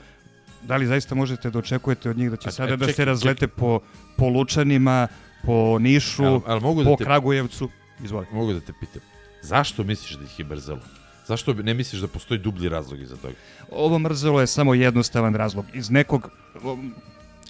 Da 0.62 0.76
li 0.76 0.88
zaista 0.88 1.16
možete 1.16 1.50
da 1.50 1.60
očekujete 1.60 2.10
od 2.10 2.18
njih 2.18 2.30
da 2.32 2.38
će 2.38 2.50
A- 2.50 2.52
sada 2.52 2.74
a 2.74 2.76
da 2.76 2.94
se 2.94 3.06
razlete 3.06 3.48
po, 3.48 3.80
po 4.18 4.28
Lučanima, 4.28 5.08
po 5.44 5.80
Nišu, 5.80 6.24
Al- 6.24 6.42
al 6.46 6.60
mogu 6.60 6.84
da 6.84 6.90
po 6.90 6.96
te- 6.96 7.04
Kragujevcu? 7.04 7.70
Izvoli. 8.04 8.26
Mogu 8.32 8.54
da 8.54 8.60
te 8.60 8.74
pitam. 8.80 9.02
Zašto 9.42 9.84
misliš 9.84 10.12
da 10.12 10.24
ih 10.24 10.40
je 10.40 10.46
brzelo? 10.46 10.80
Zašto 11.28 11.54
ne 11.54 11.74
misliš 11.74 12.02
da 12.02 12.08
postoji 12.08 12.40
dublji 12.40 12.70
razlog 12.70 13.00
iza 13.02 13.16
toga? 13.16 13.34
Ovo 13.72 14.00
mrzelo 14.00 14.42
je 14.42 14.48
samo 14.48 14.74
jednostavan 14.74 15.36
razlog. 15.36 15.66
Iz 15.74 15.90
nekog... 15.90 16.30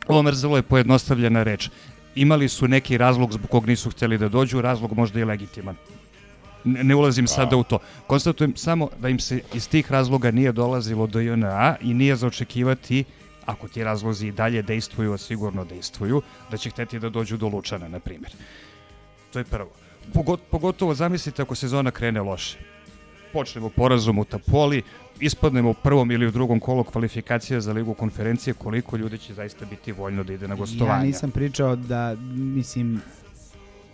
Ovo 0.08 0.24
mrzelo 0.24 0.58
je 0.58 0.62
pojednostavljena 0.64 1.44
reč. 1.44 1.70
Imali 2.16 2.50
su 2.50 2.68
neki 2.68 2.98
razlog 2.98 3.34
zbog 3.34 3.50
kog 3.50 3.68
nisu 3.68 3.90
htjeli 3.90 4.18
da 4.18 4.30
dođu, 4.30 4.62
razlog 4.62 4.94
možda 4.94 5.20
i 5.20 5.24
legitiman. 5.24 5.76
Ne, 6.64 6.84
ne 6.84 6.96
ulazim 6.96 7.28
sada 7.28 7.56
u 7.58 7.64
to. 7.64 7.80
Konstatujem 8.08 8.56
samo 8.56 8.90
da 9.00 9.10
im 9.10 9.20
se 9.20 9.42
iz 9.54 9.70
tih 9.70 9.92
razloga 9.92 10.32
nije 10.32 10.52
dolazilo 10.52 11.08
do 11.08 11.20
JNA 11.20 11.76
i 11.82 11.94
nije 11.94 12.16
za 12.16 12.28
očekivati, 12.28 13.04
ako 13.46 13.68
ti 13.68 13.84
razlozi 13.84 14.28
i 14.28 14.32
dalje 14.32 14.62
dejstvuju, 14.62 15.14
a 15.14 15.18
sigurno 15.18 15.66
dejstvuju, 15.66 16.22
da 16.52 16.58
će 16.58 16.70
hteti 16.70 17.00
da 17.00 17.10
dođu 17.10 17.38
do 17.38 17.48
Lučana, 17.48 17.88
na 17.88 18.00
primjer. 18.00 18.32
To 19.34 19.40
je 19.40 19.46
prvo. 19.46 19.70
Pogot, 20.14 20.42
pogotovo 20.52 20.94
zamislite 20.94 21.42
ako 21.42 21.56
sezona 21.56 21.92
krene 21.92 22.22
loše. 22.22 22.58
Počnemo 23.34 23.70
porazom 23.70 24.20
u 24.20 24.26
Tapoli, 24.26 24.84
ispadnemo 25.20 25.70
u 25.70 25.74
prvom 25.74 26.12
ili 26.12 26.28
u 26.28 26.32
drugom 26.32 26.60
kolu 26.60 26.84
kvalifikacija 26.84 27.62
za 27.62 27.74
ligu 27.74 27.94
konferencije, 27.94 28.54
koliko 28.54 28.98
ljudi 28.98 29.18
će 29.18 29.34
zaista 29.34 29.66
biti 29.66 29.92
voljno 29.92 30.24
da 30.24 30.34
ide 30.34 30.48
na 30.48 30.56
gostovanja. 30.56 31.00
Ja 31.00 31.04
nisam 31.04 31.32
pričao 31.32 31.76
da, 31.76 32.16
mislim, 32.34 33.02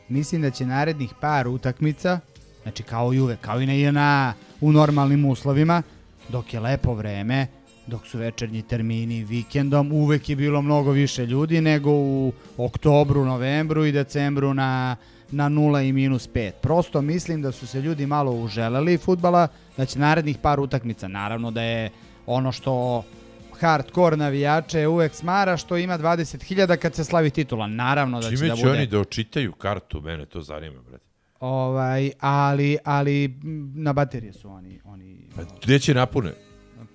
mislim 0.09 0.41
da 0.41 0.51
će 0.51 0.65
narednih 0.65 1.13
par 1.19 1.47
utakmica, 1.47 2.19
znači 2.63 2.83
kao 2.83 3.13
i 3.13 3.19
uvek, 3.19 3.39
kao 3.41 3.61
i 3.61 3.65
na 3.65 3.73
INA 3.73 4.33
u 4.61 4.71
normalnim 4.71 5.25
uslovima, 5.25 5.81
dok 6.29 6.53
je 6.53 6.59
lepo 6.59 6.93
vreme, 6.93 7.47
dok 7.87 8.07
su 8.07 8.17
večernji 8.17 8.61
termini 8.61 9.23
vikendom, 9.23 9.91
uvek 9.91 10.29
je 10.29 10.35
bilo 10.35 10.61
mnogo 10.61 10.91
više 10.91 11.25
ljudi 11.25 11.61
nego 11.61 11.91
u 11.91 12.33
oktobru, 12.57 13.25
novembru 13.25 13.85
i 13.85 13.91
decembru 13.91 14.53
na, 14.53 14.95
na 15.31 15.49
0 15.49 15.81
i 15.81 15.93
minus 15.93 16.29
5. 16.29 16.51
Prosto 16.53 17.01
mislim 17.01 17.41
da 17.41 17.51
su 17.51 17.67
se 17.67 17.81
ljudi 17.81 18.05
malo 18.05 18.31
uželeli 18.33 18.97
futbala, 18.97 19.47
da 19.77 19.85
će 19.85 19.99
narednih 19.99 20.37
par 20.37 20.59
utakmica, 20.59 21.07
naravno 21.07 21.51
da 21.51 21.61
je 21.61 21.89
ono 22.25 22.51
što 22.51 23.03
hardcore 23.53 24.17
navijače 24.17 24.87
uvek 24.87 25.13
smara 25.13 25.57
što 25.57 25.77
ima 25.77 25.97
20.000 25.97 26.77
kad 26.77 26.95
se 26.95 27.03
slavi 27.03 27.29
titula. 27.29 27.67
Naravno 27.67 28.19
da 28.21 28.29
će 28.29 28.37
Čime 28.37 28.49
da 28.49 28.55
će 28.55 28.61
bude. 28.63 28.71
oni 28.71 28.87
da 28.87 28.99
očitaju 28.99 29.51
kartu? 29.51 30.01
Mene 30.01 30.25
to 30.25 30.41
zanima, 30.41 30.81
brate. 30.81 31.03
Ovaj, 31.39 32.11
ali, 32.19 32.77
ali 32.83 33.39
na 33.75 33.93
baterije 33.93 34.33
su 34.33 34.49
oni. 34.49 34.79
oni 34.83 35.17
Pa 35.35 35.41
gde 35.63 35.79
će 35.79 35.93
napune? 35.93 36.31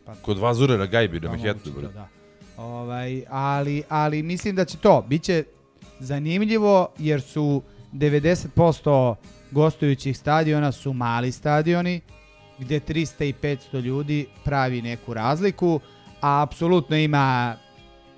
Pa- 0.06 0.14
Kod 0.14 0.38
Vazure 0.38 0.78
na 0.78 0.86
Gajbi, 0.86 1.20
na 1.20 1.30
Pa 1.30 1.36
brate. 1.36 1.70
da, 1.72 1.88
da. 1.88 2.08
Ovaj, 2.56 3.22
ali, 3.28 3.82
ali 3.88 4.22
mislim 4.22 4.56
da 4.56 4.64
će 4.64 4.76
to. 4.78 5.04
Biće 5.08 5.44
zanimljivo 6.00 6.88
jer 6.98 7.22
su 7.22 7.62
90% 7.94 9.14
gostujućih 9.50 10.18
stadiona 10.18 10.72
su 10.72 10.92
mali 10.92 11.32
stadioni 11.32 12.00
gde 12.58 12.80
300 12.80 13.24
i 13.24 13.34
500 13.42 13.80
ljudi 13.80 14.26
pravi 14.44 14.82
neku 14.82 15.14
razliku, 15.14 15.80
a 16.20 16.42
apsolutno 16.42 16.96
ima 16.96 17.56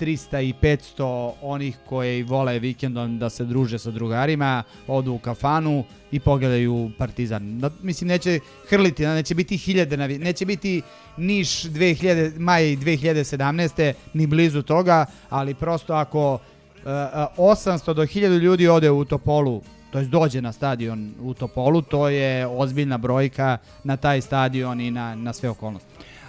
300 0.01 0.43
i 0.43 0.55
500 0.63 1.33
onih 1.43 1.77
koji 1.89 2.23
vole 2.23 2.59
vikendom 2.59 3.19
da 3.19 3.31
se 3.31 3.45
druže 3.45 3.79
sa 3.79 3.91
drugarima, 3.91 4.63
odu 4.87 5.13
u 5.13 5.19
kafanu 5.19 5.85
i 6.11 6.21
pogledaju 6.21 6.91
Partizan. 6.99 7.59
Da, 7.61 7.71
mislim, 7.83 8.09
neće 8.09 8.41
hrliti, 8.69 9.03
da, 9.03 9.15
neće 9.15 9.35
biti 9.35 9.57
hiljade, 9.57 9.97
neće 9.97 10.47
biti 10.47 10.83
Niš 11.17 11.63
2000, 11.63 12.39
maj 12.39 12.63
2017. 12.63 13.93
ni 14.15 14.27
blizu 14.27 14.63
toga, 14.63 15.07
ali 15.31 15.55
prosto 15.55 15.95
ako 15.95 16.39
800 16.87 17.95
do 17.95 18.03
1000 18.03 18.39
ljudi 18.39 18.69
ode 18.69 18.91
u 18.91 19.05
Topolu, 19.05 19.63
to 19.91 19.99
jest 19.99 20.11
dođe 20.11 20.43
na 20.43 20.53
stadion 20.53 21.15
u 21.21 21.35
Topolu, 21.35 21.83
to 21.83 22.09
je 22.09 22.47
ozbiljna 22.47 22.99
brojka 22.99 23.59
na 23.85 23.97
taj 23.97 24.21
stadion 24.21 24.81
i 24.81 24.91
na, 24.91 25.15
na 25.15 25.33
sve 25.33 25.49
okolnosti. 25.49 25.89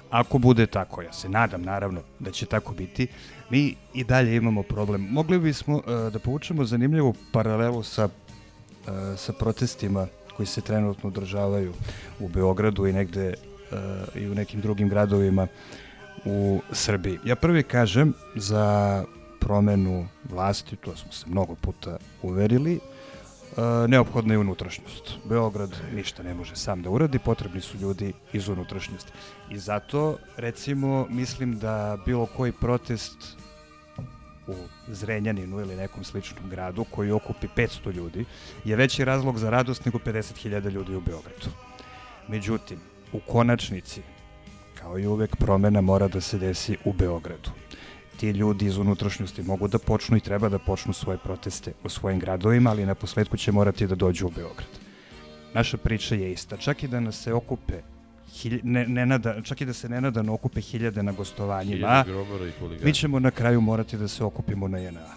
Ako 0.09 0.37
bude 0.37 0.65
tako, 0.65 1.01
ja 1.01 1.13
se 1.13 1.29
nadam 1.29 1.61
naravno 1.61 2.01
da 2.19 2.31
će 2.31 2.45
tako 2.45 2.73
biti, 2.73 3.07
mi 3.49 3.75
i 3.93 4.03
dalje 4.03 4.35
imamo 4.35 4.63
problem. 4.63 5.01
Mogli 5.01 5.39
bismo 5.39 5.81
e, 5.87 6.11
da 6.11 6.19
povučemo 6.19 6.65
zanimljivu 6.65 7.15
paralelu 7.31 7.83
sa, 7.83 8.09
e, 8.87 9.17
sa 9.17 9.33
protestima 9.33 10.07
koji 10.37 10.47
se 10.47 10.61
trenutno 10.61 11.09
održavaju 11.09 11.73
u 12.19 12.27
Beogradu 12.27 12.87
i 12.87 12.93
negde 12.93 13.27
e, 13.27 13.35
i 14.15 14.29
u 14.29 14.35
nekim 14.35 14.61
drugim 14.61 14.89
gradovima 14.89 15.47
u 16.25 16.61
Srbiji. 16.71 17.19
Ja 17.25 17.35
prvi 17.35 17.63
kažem 17.63 18.13
za 18.35 19.03
promenu 19.39 20.07
vlasti, 20.29 20.75
to 20.75 20.95
smo 20.95 21.11
se 21.11 21.25
mnogo 21.29 21.55
puta 21.55 21.97
uverili, 22.21 22.79
E, 23.57 23.87
neophodna 23.87 24.33
je 24.33 24.37
unutrašnjost. 24.37 25.13
Beograd 25.25 25.75
ništa 25.95 26.23
ne 26.23 26.33
može 26.33 26.55
sam 26.55 26.81
da 26.81 26.89
uradi, 26.89 27.19
potrebni 27.19 27.61
su 27.61 27.77
ljudi 27.77 28.13
iz 28.33 28.47
unutrašnjosti. 28.47 29.11
I 29.49 29.57
zato, 29.57 30.17
recimo, 30.37 31.07
mislim 31.09 31.59
da 31.59 31.97
bilo 32.05 32.25
koji 32.25 32.51
protest 32.51 33.17
u 34.47 34.53
Zrenjaninu 34.87 35.59
ili 35.59 35.75
nekom 35.75 36.03
sličnom 36.03 36.49
gradu 36.49 36.85
koji 36.91 37.11
okupi 37.11 37.47
500 37.55 37.93
ljudi 37.93 38.25
je 38.65 38.75
veći 38.75 39.05
razlog 39.05 39.37
za 39.37 39.49
radost 39.49 39.85
nego 39.85 39.97
50.000 39.97 40.69
ljudi 40.69 40.95
u 40.95 41.01
Beogradu. 41.01 41.47
Međutim, 42.27 42.79
u 43.13 43.19
konačnici, 43.19 44.01
kao 44.81 44.99
i 44.99 45.07
uvek, 45.07 45.35
promena 45.35 45.81
mora 45.81 46.07
da 46.07 46.21
se 46.21 46.37
desi 46.37 46.77
u 46.85 46.93
Beogradu 46.93 47.66
ti 48.17 48.29
ljudi 48.29 48.65
iz 48.65 48.77
unutrašnjosti 48.77 49.43
mogu 49.43 49.67
da 49.67 49.79
počnu 49.79 50.17
i 50.17 50.19
treba 50.19 50.49
da 50.49 50.59
počnu 50.59 50.93
svoje 50.93 51.17
proteste 51.17 51.73
u 51.83 51.89
svojim 51.89 52.19
gradovima, 52.19 52.69
ali 52.69 52.85
na 52.85 52.95
posledku 52.95 53.37
će 53.37 53.51
morati 53.51 53.87
da 53.87 53.95
dođu 53.95 54.27
u 54.27 54.31
Beograd. 54.35 54.69
Naša 55.53 55.77
priča 55.77 56.15
je 56.15 56.31
ista. 56.31 56.57
Čak 56.57 56.83
i 56.83 56.87
da 56.87 56.99
nas 56.99 57.23
se 57.23 57.33
okupe 57.33 57.81
hilj, 58.33 58.59
ne, 58.63 58.87
nenada, 58.87 59.41
čak 59.41 59.61
i 59.61 59.65
da 59.65 59.73
se 59.73 59.89
nenadano 59.89 60.33
okupe 60.33 60.61
hiljade 60.61 61.03
na 61.03 61.11
gostovanjima, 61.11 62.03
Hiljade 62.03 62.11
mi 62.83 62.93
ćemo 62.93 63.19
na 63.19 63.31
kraju 63.31 63.61
morati 63.61 63.97
da 63.97 64.07
se 64.07 64.23
okupimo 64.23 64.67
na 64.67 64.77
JNA. 64.77 65.07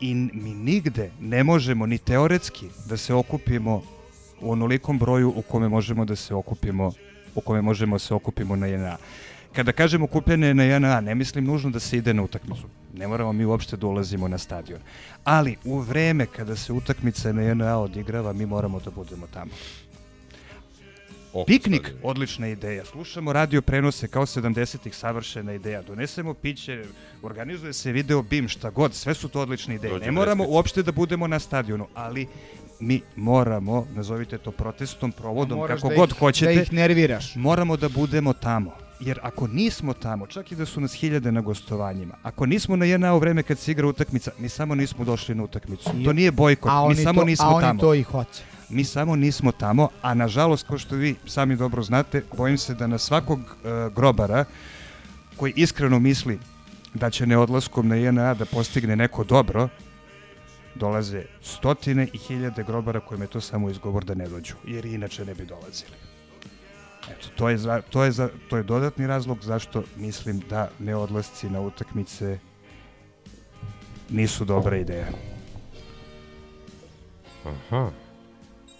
I 0.00 0.14
mi 0.14 0.54
nigde 0.54 1.10
ne 1.20 1.44
možemo 1.44 1.86
ni 1.86 1.98
teoretski 1.98 2.66
da 2.88 2.96
se 2.96 3.14
okupimo 3.14 3.82
u 4.40 4.52
onolikom 4.52 4.98
broju 4.98 5.32
u 5.36 5.42
kome 5.42 5.68
možemo 5.68 6.04
da 6.04 6.16
se 6.16 6.34
okupimo 6.34 6.92
u 7.34 7.40
kome 7.40 7.62
možemo 7.62 7.94
da 7.94 7.98
se 7.98 8.14
okupimo 8.14 8.56
na 8.56 8.66
JNA. 8.66 8.96
Kada 9.56 9.72
kažem 9.72 10.02
okupljanje 10.02 10.54
na 10.54 10.64
JNA, 10.64 11.00
ne 11.00 11.14
mislim 11.14 11.44
nužno 11.44 11.70
da 11.70 11.80
se 11.80 11.96
ide 11.96 12.14
na 12.14 12.22
utakmicu. 12.22 12.62
Ne 12.94 13.08
moramo 13.08 13.32
mi 13.32 13.44
uopšte 13.44 13.76
da 13.76 13.86
ulazimo 13.86 14.28
na 14.28 14.38
stadion. 14.38 14.80
Ali 15.24 15.56
u 15.64 15.78
vreme 15.78 16.26
kada 16.26 16.56
se 16.56 16.72
utakmica 16.72 17.32
na 17.32 17.42
JNA 17.42 17.78
odigrava, 17.78 18.32
mi 18.32 18.46
moramo 18.46 18.80
da 18.80 18.90
budemo 18.90 19.26
tamo. 19.26 19.50
Piknik, 21.46 21.92
odlična 22.02 22.48
ideja. 22.48 22.84
Slušamo 22.84 23.32
radio 23.32 23.62
prenose 23.62 24.08
kao 24.08 24.26
70-ih, 24.26 24.96
savršena 24.96 25.52
ideja. 25.52 25.82
Donesemo 25.82 26.34
piće, 26.34 26.84
organizuje 27.22 27.72
se 27.72 27.92
video 27.92 28.22
BIM, 28.22 28.48
šta 28.48 28.70
god, 28.70 28.94
sve 28.94 29.14
su 29.14 29.28
to 29.28 29.40
odlične 29.40 29.74
ideje. 29.74 29.92
Dođe 29.92 30.04
ne 30.04 30.10
moramo 30.12 30.36
Breskica. 30.36 30.54
uopšte 30.56 30.82
da 30.82 30.92
budemo 30.92 31.26
na 31.26 31.38
stadionu, 31.38 31.86
ali 31.94 32.26
mi 32.80 33.02
moramo, 33.16 33.86
nazovite 33.94 34.38
to 34.38 34.50
protestom, 34.50 35.12
provodom, 35.12 35.58
Moraš 35.58 35.76
kako 35.76 35.88
da 35.88 35.94
god 35.96 36.10
ih- 36.10 36.18
hoćete. 36.18 36.54
da 36.54 36.62
ih 36.62 36.72
nerviraš. 36.72 37.34
Moramo 37.34 37.76
da 37.76 37.88
budemo 37.88 38.32
tamo. 38.32 38.85
Jer 39.00 39.18
ako 39.22 39.46
nismo 39.48 39.92
tamo, 39.94 40.26
čak 40.26 40.52
i 40.52 40.56
da 40.56 40.66
su 40.66 40.80
nas 40.80 40.94
hiljade 40.94 41.32
na 41.32 41.40
gostovanjima, 41.40 42.14
ako 42.22 42.46
nismo 42.46 42.76
na 42.76 42.84
jedna 42.84 43.14
u 43.14 43.18
vreme 43.18 43.42
kad 43.42 43.58
se 43.58 43.70
igra 43.70 43.86
utakmica, 43.86 44.30
mi 44.38 44.48
samo 44.48 44.74
nismo 44.74 45.04
došli 45.04 45.34
na 45.34 45.44
utakmicu. 45.44 45.90
I- 45.96 46.04
To 46.04 46.12
nije 46.12 46.30
bojkot, 46.32 46.70
a 46.70 46.80
mi 46.80 46.86
oni 46.86 46.96
samo 46.96 47.20
to- 47.20 47.26
nismo 47.26 47.46
a 47.46 47.50
oni 47.50 47.62
tamo. 47.62 47.80
to 47.80 47.94
i 47.94 48.02
hoće. 48.02 48.42
Mi 48.68 48.84
samo 48.84 49.16
nismo 49.16 49.52
tamo, 49.52 49.88
a 50.02 50.14
nažalost, 50.14 50.66
kao 50.66 50.78
što 50.78 50.96
vi 50.96 51.14
sami 51.26 51.56
dobro 51.56 51.82
znate, 51.82 52.22
bojim 52.36 52.58
se 52.58 52.74
da 52.74 52.86
na 52.86 52.98
svakog 52.98 53.40
e, 53.40 53.68
grobara 53.90 54.44
koji 55.36 55.52
iskreno 55.56 55.98
misli 55.98 56.38
da 56.94 57.10
će 57.10 57.26
neodlaskom 57.26 57.88
na 57.88 57.96
JNA 57.96 58.34
da 58.34 58.44
postigne 58.46 58.96
neko 58.96 59.24
dobro, 59.24 59.68
dolaze 60.74 61.22
stotine 61.42 62.08
i 62.12 62.18
hiljade 62.18 62.64
grobara 62.64 63.00
kojima 63.00 63.24
je 63.24 63.30
to 63.30 63.40
samo 63.40 63.70
izgovor 63.70 64.04
da 64.04 64.14
ne 64.14 64.28
dođu, 64.28 64.54
jer 64.64 64.84
inače 64.86 65.24
ne 65.24 65.34
bi 65.34 65.44
dolazili. 65.46 66.05
Eto, 67.10 67.28
to 67.36 67.48
je, 67.48 67.58
za, 67.58 67.82
to, 67.90 68.04
je 68.04 68.12
za, 68.12 68.28
to 68.50 68.56
je 68.56 68.62
dodatni 68.62 69.06
razlog 69.06 69.38
zašto 69.42 69.82
mislim 69.96 70.40
da 70.50 70.70
neodlasci 70.78 71.50
na 71.50 71.60
utakmice 71.60 72.38
nisu 74.10 74.44
dobra 74.44 74.76
ideja. 74.76 75.06
Aha. 77.44 77.90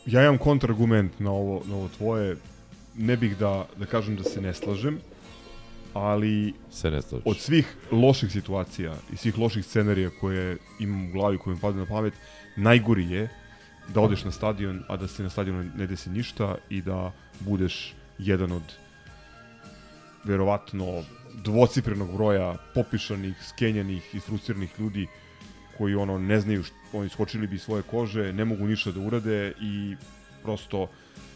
Ja 0.07 0.23
imam 0.23 0.39
kontrargument 0.39 1.21
na 1.21 1.31
ovo, 1.31 1.63
na 1.67 1.75
ovo 1.77 1.89
tvoje. 1.89 2.37
Ne 2.97 3.17
bih 3.17 3.37
da, 3.37 3.67
da 3.77 3.87
kažem 3.87 4.17
da 4.17 4.25
se 4.25 4.41
ne 4.41 4.55
slažem, 4.55 4.99
ali 5.95 6.55
Se 6.71 6.91
ne 6.91 7.03
slažeš. 7.03 7.27
od 7.27 7.37
svih 7.39 7.77
loših 7.93 8.33
situacija 8.33 8.95
i 9.13 9.17
svih 9.17 9.39
loših 9.39 9.65
scenarija 9.65 10.11
koje 10.21 10.59
imam 10.81 11.09
u 11.09 11.13
glavi, 11.13 11.39
koje 11.39 11.55
mi 11.55 11.61
padaju 11.61 11.85
na 11.85 11.89
pamet, 11.89 12.15
najgori 12.57 13.11
je 13.11 13.29
da 13.95 14.01
odeš 14.01 14.25
na 14.25 14.31
stadion, 14.31 14.83
a 14.89 14.97
da 14.97 15.09
se 15.09 15.23
na 15.23 15.31
stadionu 15.31 15.71
ne 15.77 15.87
desi 15.87 16.11
ništa 16.11 16.55
i 16.71 16.83
da 16.83 17.13
budeš 17.41 17.96
jedan 18.19 18.53
od 18.53 18.63
verovatno 20.25 21.03
dvocifrenog 21.35 22.13
broja 22.13 22.55
popišanih, 22.75 23.37
skenjanih 23.45 24.15
i 24.15 24.21
frustriranih 24.21 24.71
ljudi 24.79 25.07
koji 25.79 25.95
ono 25.95 26.19
ne 26.19 26.41
znaju 26.41 26.63
što, 26.63 26.75
oni 26.93 27.09
skočili 27.09 27.47
bi 27.47 27.59
svoje 27.59 27.83
kože, 27.83 28.33
ne 28.33 28.45
mogu 28.45 28.67
ništa 28.67 28.91
da 28.91 29.01
urade 29.01 29.53
i 29.61 29.97
prosto 30.43 30.89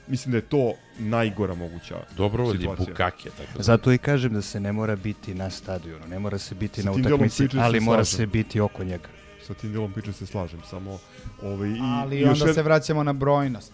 mislim 0.06 0.30
da 0.32 0.38
je 0.38 0.42
to 0.42 0.72
najgora 0.98 1.54
moguća 1.54 1.96
Dobrovoljni 2.16 2.60
situacija. 2.60 2.86
bukake, 2.86 3.30
tako 3.30 3.56
da. 3.56 3.62
Zato 3.62 3.92
i 3.92 3.98
kažem 3.98 4.32
da 4.32 4.42
se 4.42 4.60
ne 4.60 4.72
mora 4.72 4.96
biti 4.96 5.34
na 5.34 5.50
stadionu, 5.50 6.06
ne 6.06 6.18
mora 6.18 6.38
se 6.38 6.54
biti 6.54 6.82
Sa 6.82 6.86
na 6.86 6.92
utakmici, 6.92 7.48
ali 7.54 7.80
mora 7.80 8.04
slažem. 8.04 8.16
se 8.16 8.26
biti 8.28 8.60
oko 8.60 8.84
njega. 8.84 9.08
Sa 9.42 9.54
tim 9.54 9.72
delom 9.72 9.92
priče 9.92 10.12
se 10.12 10.26
slažem, 10.26 10.60
samo 10.62 10.98
ovaj, 11.42 11.68
i, 11.68 11.78
Ali 11.82 12.16
i 12.16 12.20
još 12.20 12.30
onda 12.32 12.44
jed- 12.44 12.54
se 12.54 12.62
vraćamo 12.62 13.02
na 13.02 13.12
brojnost. 13.12 13.72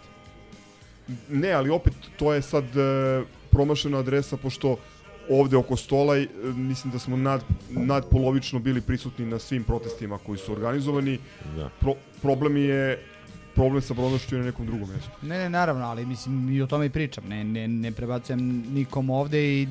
Ne, 1.31 1.53
ali 1.53 1.70
opet 1.70 1.93
to 2.19 2.35
je 2.35 2.43
sad 2.43 2.65
e, 2.65 3.23
promašena 3.51 3.99
adresa, 3.99 4.37
pošto 4.37 4.77
ovde 5.31 5.57
oko 5.57 5.77
stola 5.77 6.16
e, 6.16 6.27
mislim 6.45 6.93
da 6.93 6.99
smo 6.99 7.16
nad, 7.16 7.45
nadpolovično 7.70 8.59
bili 8.59 8.81
prisutni 8.81 9.27
na 9.27 9.39
svim 9.39 9.65
protestima 9.65 10.19
koji 10.19 10.39
su 10.39 10.53
organizovani. 10.53 11.19
Da. 11.57 11.70
Pro, 11.81 11.95
problem 12.23 12.57
je 12.57 13.03
problem 13.55 13.83
sa 13.83 13.95
brojnošću 13.95 14.35
je 14.35 14.39
na 14.39 14.47
nekom 14.47 14.66
drugom 14.66 14.89
mjestu. 14.91 15.11
Ne, 15.23 15.39
ne, 15.39 15.51
naravno, 15.51 15.85
ali 15.85 16.07
mislim 16.07 16.51
i 16.57 16.62
o 16.62 16.66
tome 16.66 16.87
i 16.87 16.91
pričam. 16.91 17.24
Ne, 17.28 17.45
ne, 17.45 17.69
ne 17.69 17.93
prebacujem 17.93 18.65
nikom 18.73 19.11
ovde 19.11 19.62
i 19.62 19.69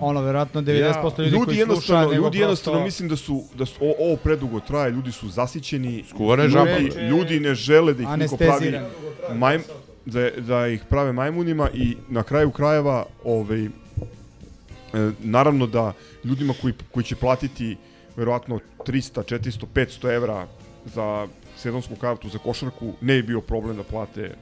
ono, 0.00 0.20
verovatno 0.20 0.62
90% 0.62 1.18
ljudi, 1.18 1.36
koji 1.36 1.44
sluša, 1.44 1.58
jednostavno, 1.58 2.02
nego 2.02 2.14
ljudi 2.14 2.22
prosto... 2.22 2.38
jednostavno 2.38 2.84
mislim 2.84 3.08
da 3.08 3.16
su 3.16 3.42
da 3.54 3.66
su 3.66 3.74
o, 3.80 3.94
ovo 3.98 4.16
predugo 4.16 4.60
traje, 4.60 4.90
ljudi 4.90 5.12
su 5.12 5.28
zasićeni, 5.28 6.04
Skuvane 6.08 6.42
ljudi, 6.42 6.52
žabare. 6.52 7.08
ljudi 7.08 7.40
ne 7.40 7.54
žele 7.54 7.94
da 7.94 8.02
ih 8.02 8.08
niko 8.18 8.36
pravi 8.36 8.52
Anestezirani. 8.52 9.64
Da, 10.06 10.30
da 10.30 10.66
ih 10.66 10.84
prave 10.90 11.12
majmunima 11.12 11.70
i 11.74 11.96
na 12.08 12.22
kraju 12.22 12.50
krajeva 12.50 13.06
ovaj 13.24 13.64
e, 13.64 13.70
naravno 15.18 15.66
da 15.66 15.92
ljudima 16.24 16.54
koji 16.60 16.74
koji 16.92 17.04
će 17.04 17.16
platiti 17.16 17.76
verovatno 18.16 18.60
300, 18.86 19.38
400, 19.38 19.64
500 19.74 20.14
evra 20.14 20.46
za 20.84 21.26
sezonsku 21.56 21.96
kartu 21.96 22.28
za 22.28 22.38
košarku 22.38 22.92
ne 23.00 23.14
je 23.14 23.22
bio 23.22 23.40
problem 23.40 23.76
da 23.76 23.82
plate 23.82 24.34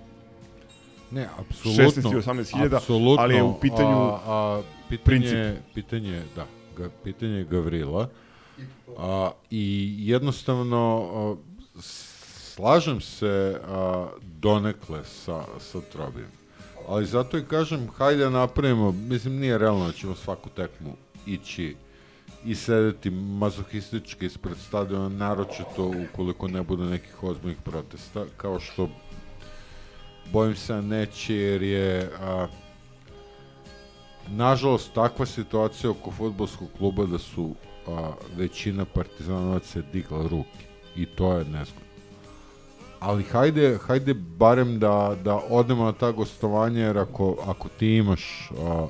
Ne, 1.12 1.28
apsolutno. 1.38 2.10
16 2.10 2.12
i 2.12 2.44
18 2.44 2.56
hiljada, 2.56 2.80
ali 3.18 3.34
je 3.34 3.42
u 3.42 3.60
pitanju 3.60 3.98
a, 3.98 4.20
a, 4.26 4.62
pitanje, 4.88 5.20
princip. 5.20 5.64
pitanje, 5.74 6.22
da, 6.36 6.46
ga, 6.76 6.90
pitanje 7.04 7.32
je 7.32 7.44
Gavrila. 7.44 8.08
A, 8.98 9.30
I 9.50 9.94
jednostavno 9.98 11.10
a, 11.14 11.80
slažem 12.54 13.00
se 13.00 13.60
a, 13.68 14.06
donekle 14.22 15.04
sa, 15.04 15.44
sa 15.58 15.80
Trobijem. 15.92 16.30
Ali 16.88 17.06
zato 17.06 17.38
i 17.38 17.44
kažem, 17.44 17.88
hajde 17.96 18.24
da 18.24 18.30
napravimo, 18.30 18.92
mislim 18.92 19.34
nije 19.34 19.58
realno 19.58 19.86
da 19.86 19.92
ćemo 19.92 20.14
svaku 20.14 20.48
tekmu 20.48 20.96
ići 21.26 21.76
i 22.44 22.54
sedeti 22.54 23.10
mazohistički 23.10 24.26
ispred 24.26 24.56
stadiona, 24.58 25.08
naročito 25.08 25.92
ukoliko 26.10 26.48
ne 26.48 26.62
bude 26.62 26.84
nekih 26.84 27.22
ozbiljnih 27.22 27.58
protesta, 27.64 28.24
kao 28.36 28.60
što 28.60 28.88
bojim 30.32 30.56
se 30.56 30.82
neće 30.82 31.34
jer 31.34 31.62
je 31.62 32.10
a, 32.20 32.46
nažalost 34.28 34.92
takva 34.92 35.26
situacija 35.26 35.90
oko 35.90 36.10
futbolskog 36.10 36.68
kluba 36.78 37.06
da 37.06 37.18
su 37.18 37.54
a, 37.86 38.12
većina 38.36 38.84
partizanovaca 38.84 39.82
digla 39.92 40.22
ruke 40.22 40.66
i 40.96 41.06
to 41.06 41.32
je 41.32 41.44
nezgodno. 41.44 41.81
Ali 43.02 43.22
hajde, 43.24 43.78
hajde 43.86 44.14
barem 44.14 44.78
da, 44.78 45.16
da 45.24 45.34
odemo 45.50 45.84
na 45.84 45.92
ta 45.92 46.10
gostovanja 46.12 46.80
jer 46.86 46.98
ako, 46.98 47.36
ako 47.46 47.68
ti 47.68 47.96
imaš 47.96 48.50
a, 48.64 48.86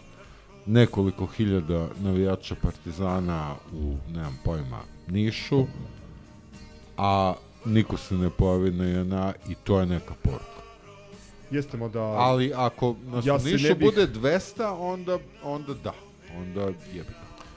nekoliko 0.66 1.26
hiljada 1.26 1.86
navijača 2.00 2.54
partizana 2.62 3.54
u, 3.72 3.96
nemam 4.12 4.38
pojma, 4.44 4.78
Nišu, 5.08 5.64
a 6.96 7.34
niko 7.64 7.96
se 7.96 8.14
ne 8.14 8.30
pojavi 8.30 8.70
na 8.70 8.84
JNA 8.84 9.32
i 9.48 9.54
to 9.54 9.80
je 9.80 9.86
neka 9.86 10.14
poruka. 10.22 10.62
Jeste, 11.50 11.76
da... 11.76 12.00
Ali 12.02 12.52
ako 12.56 12.94
nas 13.04 13.26
Ja 13.26 13.34
u 13.34 13.38
Nišu 13.38 13.74
bih- 13.74 13.80
bude 13.80 14.06
200, 14.06 14.76
onda, 14.78 15.18
onda 15.44 15.74
da. 15.74 15.92
Onda 16.38 16.60
jebi. 16.94 17.12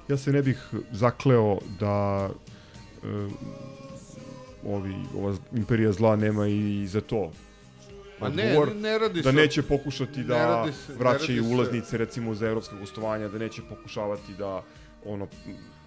Ja 0.08 0.18
se 0.18 0.32
ne 0.32 0.42
bih 0.42 0.70
zakleo 0.92 1.58
da 1.80 2.30
e, 3.04 3.28
ovi, 4.66 4.96
ova 5.16 5.36
imperija 5.54 5.92
zla 5.92 6.16
nema 6.16 6.48
i 6.48 6.88
za 6.88 7.02
to. 7.02 7.32
Ma 8.22 8.30
ne, 8.30 8.56
ne 8.76 8.98
radi 8.98 9.22
da 9.22 9.30
se- 9.30 9.36
neće 9.36 9.62
pokušati 9.62 10.20
ne 10.20 10.26
da 10.26 10.46
radi 10.48 10.74
se- 10.74 10.92
ne 10.92 10.98
vraćaju 10.98 11.38
radi 11.38 11.50
se- 11.50 11.56
ulaznice 11.56 11.98
recimo 11.98 12.36
za 12.36 12.48
evropska 12.48 12.76
gostovanja, 12.76 13.28
da 13.28 13.38
neće 13.38 13.62
pokušavati 13.70 14.34
da 14.34 14.62
ono 15.06 15.28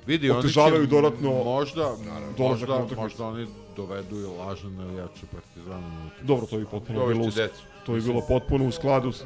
Vidi, 0.06 0.30
oni 0.30 0.52
će 0.52 0.60
dodatno 0.86 1.30
možda, 1.34 1.94
dolazak 2.36 2.68
možda, 2.68 2.96
možda 2.96 3.24
oni 3.24 3.46
dovedu 3.76 4.16
i 4.16 4.24
lažne 4.24 4.70
navijače 4.70 5.26
Partizana. 5.32 6.10
Dobro, 6.22 6.46
to 6.46 6.58
bi 6.58 6.64
potpuno 6.64 7.06
bilo 7.06 7.22
u, 7.22 7.30
decu. 7.30 7.62
to 7.86 7.92
bi 7.92 8.00
bilo 8.00 8.22
potpuno 8.28 8.66
u 8.66 8.72
skladu 8.72 9.12
s, 9.12 9.22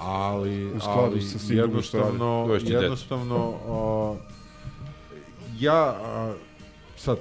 ali, 0.00 0.66
u 0.66 0.80
skladu 0.80 1.00
ali 1.02 1.22
sa 1.22 1.38
svim 1.38 1.58
jednostavno, 1.58 2.48
decu. 2.48 2.72
jednostavno 2.72 3.54
a, 3.66 4.16
ja 5.58 5.74
a, 5.96 6.34
sad 6.96 7.18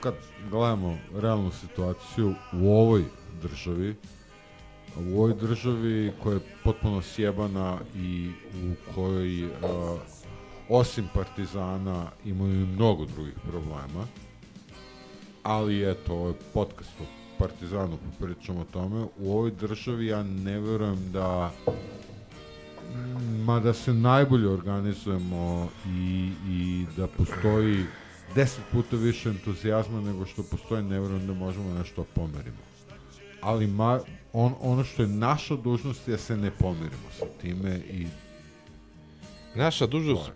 kad 0.00 0.14
gledamo 0.50 0.98
realnu 1.14 1.50
situaciju 1.50 2.34
u 2.52 2.70
ovoj 2.70 3.04
državi 3.42 3.96
u 4.96 5.18
ovoj 5.18 5.34
državi 5.34 6.12
koja 6.22 6.34
je 6.34 6.40
potpuno 6.64 7.02
sjebana 7.02 7.78
i 7.96 8.30
u 8.54 8.94
kojoj 8.94 9.44
a, 9.62 9.96
osim 10.68 11.08
Partizana 11.14 12.10
imaju 12.24 12.66
mnogo 12.66 13.04
drugih 13.04 13.34
problema 13.48 14.06
ali 15.42 15.90
eto, 15.90 16.12
ovo 16.14 16.28
je 16.28 16.34
podcast 16.54 16.90
o 17.00 17.04
Partizanu, 17.38 17.96
pa 17.96 18.26
pričamo 18.26 18.60
o 18.60 18.64
tome. 18.64 19.06
U 19.18 19.32
ovoj 19.32 19.50
državi 19.50 20.06
ja 20.06 20.22
ne 20.22 20.60
verujem 20.60 21.12
da 21.12 21.52
Ma 23.44 23.60
da 23.60 23.72
se 23.72 23.92
najbolje 23.92 24.48
organizujemo 24.48 25.68
i, 25.86 26.30
i 26.48 26.86
da 26.96 27.06
postoji 27.06 27.84
deset 28.34 28.64
puta 28.72 28.96
više 28.96 29.28
entuzijazma 29.28 30.00
nego 30.00 30.26
što 30.26 30.42
postoji, 30.42 30.82
ne 30.82 31.00
vjerujem 31.00 31.26
da 31.26 31.34
možemo 31.34 31.74
nešto 31.74 32.04
pomerimo. 32.14 32.70
Ali 33.40 33.66
ma, 33.66 34.00
on, 34.32 34.54
ono 34.60 34.84
što 34.84 35.02
je 35.02 35.08
naša 35.08 35.56
dužnost 35.56 36.08
je 36.08 36.12
da 36.12 36.18
se 36.18 36.36
ne 36.36 36.50
pomirimo 36.50 37.10
sa 37.18 37.26
time 37.40 37.80
i 37.90 38.06
Naša 39.54 39.86
dužnost, 39.86 40.30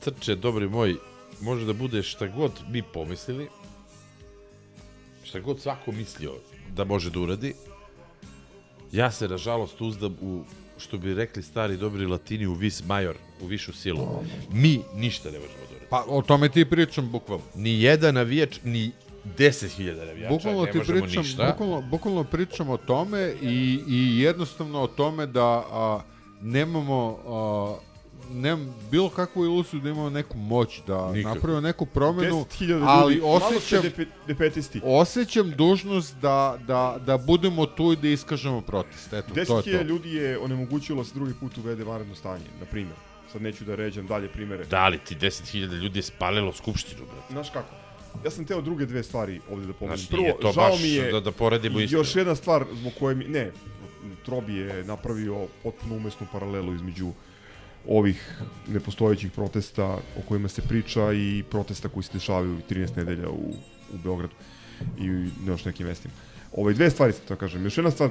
Crče, 0.00 0.34
dobri 0.34 0.68
moj, 0.68 0.96
može 1.40 1.66
da 1.66 1.72
bude 1.72 2.02
šta 2.02 2.26
god 2.26 2.52
mi 2.68 2.82
pomislili, 2.82 3.48
šta 5.24 5.40
god 5.40 5.60
svako 5.60 5.92
mislio 5.92 6.32
da 6.76 6.84
može 6.84 7.10
da 7.10 7.20
uradi. 7.20 7.54
Ja 8.92 9.10
se, 9.10 9.28
nažalost, 9.28 9.80
uzdam 9.80 10.16
u, 10.20 10.44
što 10.78 10.98
bi 10.98 11.14
rekli 11.14 11.42
stari 11.42 11.76
dobri 11.76 12.06
latini, 12.06 12.46
u 12.46 12.54
vis 12.54 12.84
major, 12.84 13.16
u 13.40 13.46
višu 13.46 13.72
silu. 13.72 14.08
Mi 14.52 14.80
ništa 14.94 15.30
ne 15.30 15.38
možemo. 15.38 15.61
Pa 15.92 16.04
o 16.08 16.22
tome 16.22 16.48
ti 16.48 16.64
pričam 16.64 17.08
bukvalno. 17.10 17.44
Ni 17.54 17.82
jedan 17.82 18.14
navijač, 18.14 18.58
ni 18.64 18.92
10.000 19.38 20.06
navijača, 20.06 20.34
Bukvalno 20.34 20.64
ne 20.64 20.72
ti 20.72 20.78
možemo 20.78 21.00
pričam, 21.00 21.22
ništa. 21.22 21.46
bukvalno, 21.50 21.80
bukvalno 21.80 22.24
pričam 22.24 22.70
o 22.70 22.76
tome 22.76 23.34
i, 23.42 23.80
i 23.88 24.20
jednostavno 24.20 24.80
o 24.80 24.86
tome 24.86 25.26
da 25.26 25.64
a, 25.70 26.00
nemamo 26.40 27.18
a, 27.26 27.76
nemam 28.30 28.74
bilo 28.90 29.08
kakvu 29.08 29.44
iluziju 29.44 29.80
da 29.80 29.88
imamo 29.88 30.10
neku 30.10 30.38
moć 30.38 30.80
da 30.86 31.12
Nikakvu. 31.12 31.34
napravimo 31.34 31.60
neku 31.60 31.86
promenu, 31.86 32.44
10.000 32.60 32.66
ljudi, 32.68 32.84
ali 32.88 33.20
osjećam, 33.24 33.82
depe- 33.82 34.06
defetisti. 34.26 34.80
osjećam 34.84 35.50
dužnost 35.50 36.16
da, 36.16 36.58
da, 36.66 36.98
da 37.06 37.18
budemo 37.18 37.66
tu 37.66 37.92
i 37.92 37.96
da 37.96 38.08
iskažemo 38.08 38.60
protest. 38.60 39.12
Eto, 39.12 39.34
to 39.34 39.40
je 39.40 39.46
10.000 39.46 39.78
to. 39.78 39.82
ljudi 39.82 40.14
je 40.14 40.38
onemogućilo 40.38 41.02
da 41.02 41.08
se 41.08 41.14
drugi 41.14 41.34
put 41.40 41.58
uvede 41.58 41.84
vanredno 41.84 42.14
stanje, 42.14 42.44
na 42.60 42.66
primjer. 42.66 42.96
Sad 43.32 43.42
neću 43.42 43.64
da 43.64 43.74
ređam 43.74 44.06
dalje 44.06 44.28
primere. 44.28 44.64
Da 44.64 44.88
li 44.88 44.98
ti 44.98 45.14
10.000 45.16 45.82
ljudi 45.82 45.98
je 45.98 46.02
spalilo 46.02 46.52
skupštinu, 46.52 47.00
brate? 47.06 47.32
Znaš 47.32 47.50
kako? 47.50 47.74
Ja 48.24 48.30
sam 48.30 48.44
teo 48.44 48.60
druge 48.60 48.86
dve 48.86 49.02
stvari 49.02 49.40
ovde 49.50 49.66
da 49.66 49.72
pomenem. 49.72 49.98
Znaš, 49.98 50.08
Prvo, 50.10 50.32
to 50.42 50.52
žao 50.52 50.76
mi 50.82 50.88
je... 50.88 51.12
da- 51.12 51.20
da 51.20 51.32
poredimo 51.32 51.80
i 51.80 51.84
istinu. 51.84 52.00
Još 52.00 52.16
jedna 52.16 52.34
stvar 52.34 52.64
zbog 52.72 52.92
koje 52.98 53.14
mi... 53.14 53.24
Ne, 53.24 53.50
Trobi 54.24 54.54
je 54.54 54.84
napravio 54.84 55.46
potpuno 55.62 55.94
umesnu 55.96 56.26
paralelu 56.32 56.74
između 56.74 57.12
ovih 57.88 58.42
nepostojećih 58.68 59.30
protesta 59.32 59.84
o 59.86 60.22
kojima 60.28 60.48
se 60.48 60.62
priča 60.62 61.12
i 61.12 61.44
protesta 61.50 61.88
koji 61.88 62.02
se 62.02 62.10
dešavaju 62.12 62.58
13 62.70 62.96
nedelja 62.96 63.28
u, 63.28 63.54
u 63.94 63.98
Beogradu 64.04 64.34
i 64.98 65.06
na 65.08 65.52
još 65.52 65.64
nekim 65.64 65.86
mestima. 65.86 66.14
Ove 66.52 66.72
dve 66.74 66.90
stvari 66.90 67.12
sam 67.12 67.22
to 67.28 67.36
kažem. 67.36 67.64
Još 67.64 67.78
jedna 67.78 67.90
stvar 67.90 68.10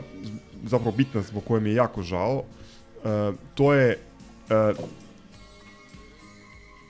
zapravo 0.64 0.91
bitna 0.98 1.22
zbog 1.22 1.43
koje 1.43 1.61
mi 1.61 1.69
je 1.69 1.75
jako 1.75 2.01
žao, 2.03 2.38
uh, 2.38 3.35
to 3.56 3.74
je 3.74 3.98
uh, 4.72 4.77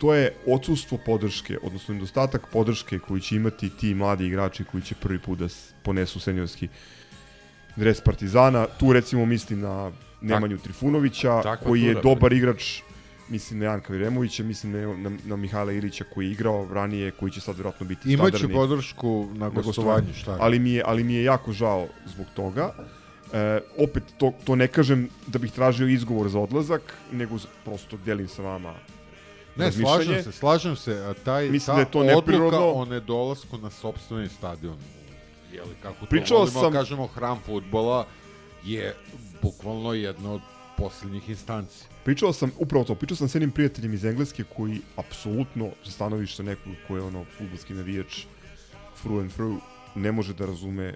to 0.02 0.14
je 0.14 0.32
odsustvo 0.46 0.98
podrške, 1.06 1.58
odnosno 1.64 1.94
nedostatak 1.94 2.48
podrške 2.52 3.00
koji 3.00 3.22
će 3.22 3.36
imati 3.36 3.70
ti 3.70 3.94
mladi 3.94 4.26
igrači 4.26 4.64
koji 4.64 4.84
će 4.84 4.96
prvi 4.96 5.20
put 5.20 5.40
da 5.40 5.48
ponesu 5.84 6.20
seniorski 6.20 6.68
dres 7.76 8.02
Partizana. 8.02 8.66
Tu 8.80 8.94
recimo 8.94 9.26
mislim 9.26 9.60
na 9.60 9.92
Nemanju 10.22 10.58
Trifunovića, 10.58 11.42
takva 11.42 11.68
koji 11.68 11.82
je 11.82 11.94
tura, 11.94 12.02
dobar 12.02 12.34
igrač, 12.34 12.82
mislim 13.30 13.60
na 13.60 13.66
Janka 13.66 13.94
Viremovića, 13.94 14.44
mislim 14.44 14.72
na, 14.72 15.10
na, 15.10 15.18
na 15.26 15.36
Mihajla 15.36 15.72
Ilića 15.72 16.04
koji 16.14 16.26
je 16.26 16.32
igrao 16.32 16.68
ranije, 16.74 17.12
koji 17.12 17.32
će 17.32 17.42
sad 17.42 17.56
vjerojatno 17.56 17.86
biti 17.86 18.14
Imaće 18.14 18.38
standardni 18.38 18.56
podršku 18.56 19.28
na 19.34 19.50
gostovanju, 19.50 20.14
šta 20.14 20.32
je. 20.32 20.38
Ali 20.42 20.60
mi 20.60 20.72
je, 20.72 20.84
ali 20.86 21.04
mi 21.04 21.14
je 21.14 21.24
jako 21.24 21.52
žao 21.52 21.88
zbog 22.06 22.26
toga. 22.36 22.74
E, 23.34 23.60
opet, 23.78 24.04
to, 24.18 24.34
to 24.44 24.56
ne 24.56 24.68
kažem 24.68 25.10
da 25.28 25.40
bih 25.40 25.52
tražio 25.52 25.88
izgovor 25.88 26.30
za 26.30 26.40
odlazak, 26.40 26.98
nego 27.12 27.38
prosto 27.66 27.98
delim 28.06 28.28
sa 28.28 28.42
vama 28.42 28.74
Ne, 29.56 29.72
slažem 29.72 30.24
se, 30.24 30.32
slažem 30.32 30.76
se, 30.76 30.94
a 30.96 31.14
taj, 31.16 31.50
Mislim 31.50 31.66
ta 31.66 31.74
da 31.74 31.80
je 31.80 31.92
to 31.92 32.00
odluka 32.00 32.16
neprirodno. 32.16 32.72
o 32.72 32.86
nedolasku 32.86 33.58
na 33.58 33.70
sobstveni 33.72 34.30
stadion, 34.30 34.78
jeli, 35.54 35.76
kako 35.82 35.96
to 35.96 36.06
Pričao 36.06 36.38
volimo, 36.38 36.62
sam- 36.62 36.72
da 36.72 36.80
kažemo, 36.80 37.08
hram 37.08 37.40
futbola, 37.40 38.06
je 38.64 38.96
bukvalno 39.42 39.94
jedna 39.94 40.32
od 40.32 40.42
posljednjih 40.78 41.30
instanci. 41.30 41.86
Pričao 42.04 42.34
sam, 42.34 42.52
upravo 42.58 42.86
to, 42.86 42.96
pričao 42.96 43.18
sam 43.18 43.28
s 43.30 43.36
jednim 43.36 43.52
prijateljem 43.52 43.94
iz 43.94 44.06
Engleske 44.06 44.44
koji 44.46 44.82
apsolutno, 44.96 45.70
sa 45.84 45.92
stanovišta 45.92 46.44
nekog 46.44 46.74
koji 46.88 47.00
je 47.00 47.04
ono 47.04 47.26
futbolski 47.38 47.74
navijač 47.74 48.24
through 48.96 49.22
and 49.22 49.32
through, 49.32 49.58
ne 49.96 50.12
može 50.12 50.34
da 50.34 50.46
razume 50.46 50.94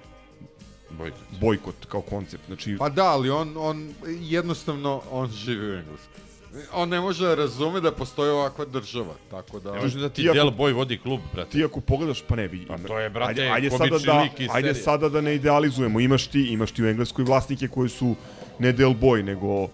Bojkot. 0.91 1.19
bojkot 1.41 1.85
kao 1.85 2.01
koncept. 2.01 2.43
Znači, 2.45 2.75
Pa 2.79 2.89
da, 2.89 3.05
ali 3.05 3.29
on, 3.29 3.53
on 3.57 3.93
jednostavno, 4.19 5.01
on 5.11 5.29
živi 5.29 5.67
u 5.67 5.73
Engleskoj. 5.73 6.24
On 6.73 6.89
ne 6.89 7.01
može 7.01 7.25
da 7.25 7.35
razume 7.35 7.81
da 7.81 7.91
postoji 7.91 8.31
ovakva 8.31 8.65
država, 8.65 9.13
tako 9.31 9.59
da... 9.59 9.71
Ne 9.71 9.81
može 9.81 9.99
da 9.99 10.09
ti 10.09 10.15
Ti 10.15 10.29
ako- 10.29 10.35
Del 10.35 10.47
Boy 10.49 10.73
vodi 10.73 10.97
klub, 10.97 11.19
brate. 11.33 11.49
ti 11.49 11.63
ako 11.63 11.81
pogledaš, 11.81 12.21
pa 12.21 12.35
ne 12.35 12.47
bi. 12.47 12.65
Pa 12.67 12.77
to 12.77 12.99
je, 12.99 13.09
brate, 13.09 13.29
ajde, 13.31 13.49
ajde 13.49 13.69
sada 13.69 13.97
da, 13.99 14.21
lik 14.21 14.39
iz 14.39 14.47
ajde 14.51 14.67
serije. 14.67 14.83
sada 14.83 15.09
da 15.09 15.21
ne 15.21 15.35
idealizujemo. 15.35 15.99
Imaš 15.99 16.27
ti, 16.27 16.41
imaš 16.43 16.71
ti 16.71 16.83
u 16.83 16.87
Engleskoj 16.87 17.25
vlasnike 17.25 17.67
koji 17.67 17.89
su 17.89 18.15
ne 18.59 18.71
Del 18.71 18.89
Boy, 18.91 19.23
nego 19.23 19.67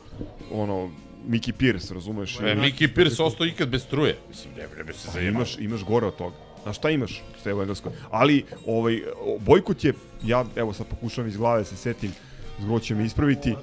ono, 0.52 0.90
Mickey 1.28 1.52
Pierce, 1.52 1.94
razumeš? 1.94 2.36
E, 2.36 2.44
Mickey 2.44 2.96
Pierce 2.96 3.24
ostao 3.24 3.46
ikad 3.48 3.70
bez 3.70 3.84
struje. 3.84 4.18
Mislim, 4.30 4.54
ne, 4.54 4.68
ne 4.78 4.84
bi 4.84 4.94
se 4.94 5.06
Pa 5.06 5.12
zajemao. 5.12 5.32
imaš, 5.32 5.58
imaš 5.60 5.84
gore 5.84 6.06
od 6.08 6.16
toga. 6.16 6.36
Znaš 6.64 6.78
šta 6.78 6.90
imaš 6.90 7.24
sve 7.44 7.54
u 7.54 7.62
Engleskoj? 7.62 7.92
Ali, 8.12 8.46
ovaj, 8.68 9.02
bojkot 9.40 9.84
je, 9.84 9.94
ja 10.24 10.46
evo 10.56 10.74
sad 10.74 10.88
pokušavam 10.88 11.30
iz 11.30 11.38
glave 11.38 11.60
da 11.60 11.66
se 11.66 11.76
setim, 11.76 12.12
zgro 12.60 12.80
će 12.80 12.96
me 12.96 13.06
ispraviti. 13.06 13.50
E, 13.50 13.56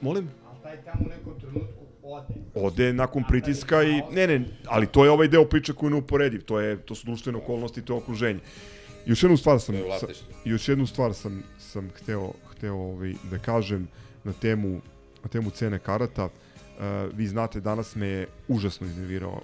molim? 0.00 0.28
Taj 0.62 0.76
tamo 0.76 1.04
u 1.06 1.08
nekom 1.08 1.40
trenutku 1.40 1.77
ode. 2.08 2.34
Ode 2.54 2.92
nakon 2.92 3.24
pritiska 3.28 3.82
i... 3.82 4.02
Ne, 4.12 4.26
ne, 4.26 4.44
ali 4.66 4.86
to 4.86 5.04
je 5.04 5.10
ovaj 5.10 5.28
deo 5.28 5.44
priče 5.44 5.72
koji 5.72 5.88
je 5.88 5.92
neuporediv. 5.92 6.42
To, 6.42 6.60
je, 6.60 6.76
to 6.76 6.94
su 6.94 7.06
društvene 7.06 7.38
okolnosti, 7.38 7.82
to 7.82 7.92
je 7.92 7.98
okruženje. 7.98 8.40
Još 9.06 9.22
jednu 9.22 9.36
stvar 9.36 9.60
sam, 9.60 9.74
sa, 10.00 10.06
još 10.44 10.68
jednu 10.68 10.86
stvar 10.86 11.14
sam, 11.14 11.42
sam 11.58 11.90
hteo, 11.96 12.32
hteo 12.50 12.74
ovaj, 12.74 13.14
da 13.30 13.38
kažem 13.38 13.88
na 14.24 14.32
temu, 14.32 14.80
na 15.22 15.28
temu 15.28 15.50
cene 15.50 15.78
karata. 15.78 16.24
Uh, 16.24 17.16
vi 17.16 17.26
znate, 17.26 17.60
danas 17.60 17.94
me 17.94 18.06
je 18.06 18.26
užasno 18.48 18.86
iznervirao 18.86 19.40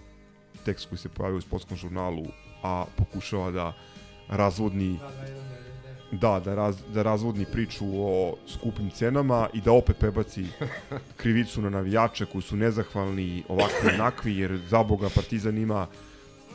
tekst 0.65 0.89
koji 0.89 0.99
se 0.99 1.09
pojavio 1.09 1.39
u 1.39 1.41
sportskom 1.41 1.76
žurnalu, 1.76 2.26
a 2.62 2.84
pokušava 2.97 3.51
da 3.51 3.73
razvodni 4.28 4.99
da, 4.99 5.09
da, 5.09 5.44
raz, 6.47 6.76
da 6.94 7.02
razvodni 7.02 7.44
priču 7.44 7.84
o 7.86 8.36
skupim 8.49 8.91
cenama 8.91 9.49
i 9.52 9.60
da 9.60 9.73
opet 9.73 9.97
prebaci 9.99 10.44
krivicu 11.17 11.62
na 11.62 11.70
navijače 11.70 12.26
koji 12.26 12.43
su 12.43 12.57
nezahvalni, 12.57 13.43
ovakvi 13.49 13.89
onakvi, 13.94 14.36
jer 14.36 14.60
za 14.68 14.83
Boga 14.83 15.09
Partizan 15.10 15.59
ima 15.59 15.86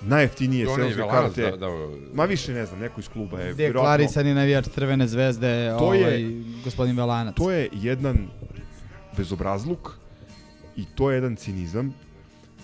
najjeftinije 0.01 0.65
sezonske 0.67 1.01
karte. 1.01 1.41
da- 1.41 1.57
da- 1.57 1.67
Ma 2.13 2.25
više 2.25 2.53
ne 2.53 2.65
znam, 2.65 2.79
neko 2.79 2.99
iz 2.99 3.09
kluba 3.09 3.39
je. 3.39 3.53
Gde 3.53 3.63
je 3.63 3.67
vjerojatno- 3.67 3.81
klarisani 3.81 4.33
navijač 4.33 4.67
Crvene 4.67 5.07
zvezde, 5.07 5.75
To 5.79 5.93
je- 5.93 6.01
ovaj, 6.01 6.25
gospodin 6.63 6.95
Velanac. 6.95 7.35
To 7.35 7.51
je 7.51 7.69
jedan 7.73 8.27
bezobrazluk 9.17 9.91
i 10.75 10.85
to 10.85 11.11
je 11.11 11.15
jedan 11.15 11.35
cinizam. 11.35 11.93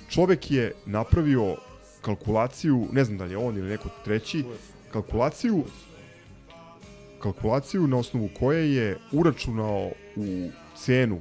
Čovek 0.09 0.51
je 0.51 0.71
napravio 0.85 1.55
kalkulaciju, 2.01 2.87
ne 2.91 3.03
znam 3.03 3.17
da 3.17 3.25
li 3.25 3.31
je 3.31 3.37
on 3.37 3.57
ili 3.57 3.69
neko 3.69 3.89
treći, 4.05 4.43
kalkulaciju 4.93 5.63
kalkulaciju 7.25 7.87
na 7.87 7.97
osnovu 7.97 8.29
koje 8.39 8.75
je 8.75 8.97
uračunao 9.11 9.91
u 10.15 10.49
cenu 10.77 11.19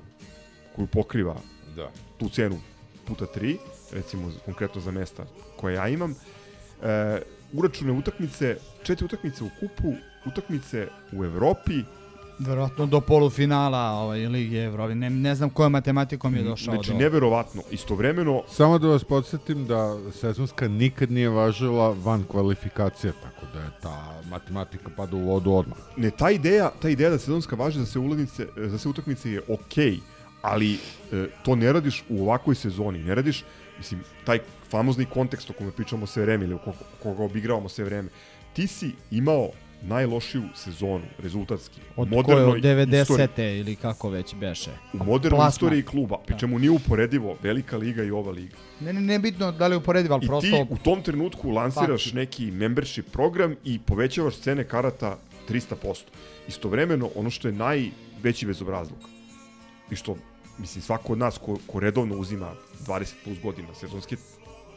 koju 0.76 0.86
pokriva 0.86 1.36
Da. 1.76 1.90
tu 2.18 2.28
cenu 2.28 2.60
puta 3.06 3.24
3, 3.36 3.56
recimo 3.92 4.32
konkretno 4.44 4.80
za 4.80 4.90
mesta 4.90 5.26
koje 5.56 5.74
ja 5.74 5.88
imam, 5.88 6.10
e, 6.12 7.20
uračune 7.52 7.92
utakmice, 7.92 8.56
četiri 8.82 9.04
utakmice 9.04 9.44
u 9.44 9.48
kupu, 9.60 9.94
utakmice 10.26 10.88
u 11.12 11.24
Evropi, 11.24 11.82
Verovatno 12.38 12.86
do 12.86 13.00
polufinala 13.00 13.90
ovaj, 13.90 14.26
Lige 14.26 14.58
Evrope. 14.58 14.94
Ne, 14.94 15.10
ne 15.10 15.34
znam 15.34 15.50
kojom 15.50 15.72
matematikom 15.72 16.34
je 16.34 16.42
došao 16.42 16.74
Znači, 16.74 16.90
do... 16.92 16.98
neverovatno. 16.98 17.62
Istovremeno, 17.70 18.42
Samo 18.48 18.78
da 18.78 18.88
vas 18.88 19.04
podsjetim 19.04 19.66
da 19.66 19.96
sezonska 20.12 20.68
nikad 20.68 21.10
nije 21.10 21.28
važila 21.28 21.96
van 22.04 22.24
kvalifikacija, 22.30 23.12
tako 23.22 23.46
da 23.52 23.60
je 23.60 23.70
ta 23.82 24.22
matematika 24.30 24.90
pada 24.96 25.16
u 25.16 25.20
vodu 25.20 25.52
odmah. 25.52 25.78
ne, 25.96 26.10
ta 26.10 26.30
ideja, 26.30 26.70
ta 26.82 26.88
ideja 26.88 27.10
da 27.10 27.18
sezonska 27.18 27.56
važi 27.56 27.78
za 27.78 27.86
sve 27.86 28.00
ulaznice, 28.00 28.46
za 28.56 28.78
sve 28.78 28.90
utakmice 28.90 29.30
je 29.32 29.40
okej, 29.48 29.98
ali 30.42 30.74
e, 30.74 31.26
to 31.44 31.56
ne 31.56 31.72
radiš 31.72 32.04
u 32.08 32.22
ovakvoj 32.22 32.54
sezoni, 32.54 32.98
ne 32.98 33.14
radiš, 33.14 33.44
mislim, 33.78 34.00
taj 34.24 34.38
famozni 34.70 35.04
kontekst 35.04 35.50
o 35.50 35.52
kome 35.52 35.70
pričamo 35.70 36.06
sve 36.06 36.22
vreme 36.22 36.44
ili 36.44 36.58
koga 37.02 37.22
obigravamo 37.22 37.68
sve 37.68 37.84
vreme. 37.84 38.08
Ti 38.52 38.66
si 38.66 38.92
imao 39.10 39.48
najlošiju 39.84 40.42
sezonu, 40.54 41.04
rezultatski, 41.18 41.80
Od 41.96 42.08
u 42.08 42.22
koje, 42.22 42.36
modernoj 42.36 42.52
od 42.52 42.62
90. 42.88 43.02
istoriji. 43.02 43.60
ili 43.60 43.76
kako 43.76 44.08
već 44.10 44.34
beše. 44.34 44.70
U 44.92 44.96
modernoj 44.96 45.30
Plasman. 45.30 45.48
istoriji 45.48 45.82
kluba, 45.82 46.18
pri 46.18 46.34
Da. 46.34 46.38
čemu 46.38 46.58
nije 46.58 46.70
uporedivo 46.70 47.36
velika 47.42 47.76
liga 47.76 48.02
i 48.02 48.10
ova 48.10 48.32
liga. 48.32 48.56
Ne, 48.80 48.92
ne, 48.92 49.00
ne 49.00 49.18
bitno 49.18 49.52
da 49.52 49.66
li 49.66 49.74
je 49.74 49.78
uporedivo, 49.78 50.14
ali 50.14 50.24
I 50.24 50.28
prosto... 50.28 50.50
ti 50.50 50.66
u 50.70 50.76
tom 50.76 51.02
trenutku 51.02 51.50
lansiraš 51.50 52.04
Fakti. 52.04 52.16
neki 52.16 52.50
membership 52.50 53.10
program 53.10 53.54
i 53.64 53.78
povećavaš 53.78 54.34
cene 54.36 54.64
karata 54.64 55.18
300%. 55.48 56.02
Istovremeno, 56.48 57.10
ono 57.14 57.30
što 57.30 57.48
je 57.48 57.54
najveći 57.54 58.46
bezobrazluk 58.46 59.00
i 59.90 59.96
što 59.96 60.16
mislim, 60.58 60.82
svako 60.82 61.12
od 61.12 61.18
nas 61.18 61.38
ko, 61.38 61.58
ko 61.66 61.80
redovno 61.80 62.16
uzima 62.16 62.52
20 62.80 63.12
plus 63.24 63.38
godina 63.40 63.74
sezonske, 63.74 64.16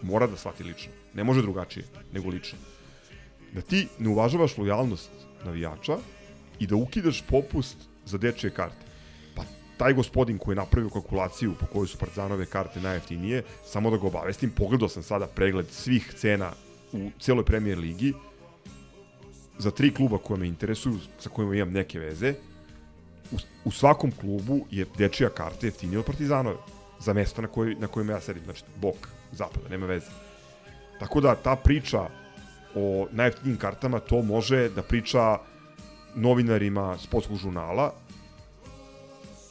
mora 0.02 0.27
da 0.27 0.38
shvati 0.38 0.64
lično. 0.64 0.92
Ne 1.14 1.24
može 1.24 1.42
drugačije 1.42 1.86
nego 2.14 2.30
lično. 2.30 2.58
Da 3.53 3.61
ti 3.61 3.88
ne 4.00 4.09
uvažavaš 4.09 4.58
lojalnost 4.58 5.09
navijača 5.45 5.98
i 6.59 6.67
da 6.67 6.76
ukidaš 6.76 7.22
popust 7.22 7.77
za 8.06 8.17
dečije 8.17 8.51
karte. 8.51 8.85
Pa 9.35 9.43
taj 9.77 9.93
gospodin 9.93 10.38
koji 10.38 10.53
je 10.53 10.61
napravio 10.64 10.90
kalkulaciju 10.90 11.53
po 11.59 11.66
kojoj 11.66 11.88
su 11.88 11.98
Partizanove 11.98 12.45
karte 12.45 12.82
najjeftinije, 12.82 13.43
samo 13.66 13.90
da 13.90 13.98
ga 13.98 14.08
obavestim, 14.08 14.51
pogledao 14.51 14.90
sam 14.90 15.03
sada 15.03 15.27
pregled 15.27 15.67
svih 15.72 16.14
cena 16.17 16.51
u 16.93 17.11
celoj 17.19 17.45
premier 17.45 17.77
ligi, 17.77 18.14
za 19.58 19.72
tri 19.72 19.93
kluba 19.93 20.17
koje 20.17 20.40
me 20.40 20.48
interesuju, 20.48 21.00
sa 21.19 21.30
kojima 21.30 21.56
imam 21.56 21.72
neke 21.72 22.00
veze, 22.00 22.34
u, 23.32 23.35
u 23.66 23.72
svakom 23.72 24.11
klubu 24.11 24.66
je 24.72 24.85
dečija 24.98 25.30
karta 25.30 25.66
jeftinija 25.66 26.00
od 26.00 26.06
Partizanove 26.06 26.58
za 27.00 27.14
mesto 27.14 27.42
na, 27.42 27.48
koj, 27.48 27.76
na 27.80 27.88
kojem 27.88 28.09
ja 28.09 28.22
sedim, 28.22 28.43
znači 28.43 28.64
bok, 28.82 29.08
zapada, 29.32 29.69
nema 29.69 29.85
veze. 29.85 30.06
Tako 31.00 31.22
da 31.22 31.35
ta 31.35 31.56
priča 31.56 32.09
o 32.77 33.07
najjeftinijim 33.11 33.57
kartama, 33.59 33.99
to 33.99 34.22
može 34.22 34.69
da 34.69 34.81
priča 34.81 35.38
novinarima 36.15 36.97
sportskog 36.97 37.38
žurnala, 37.38 37.93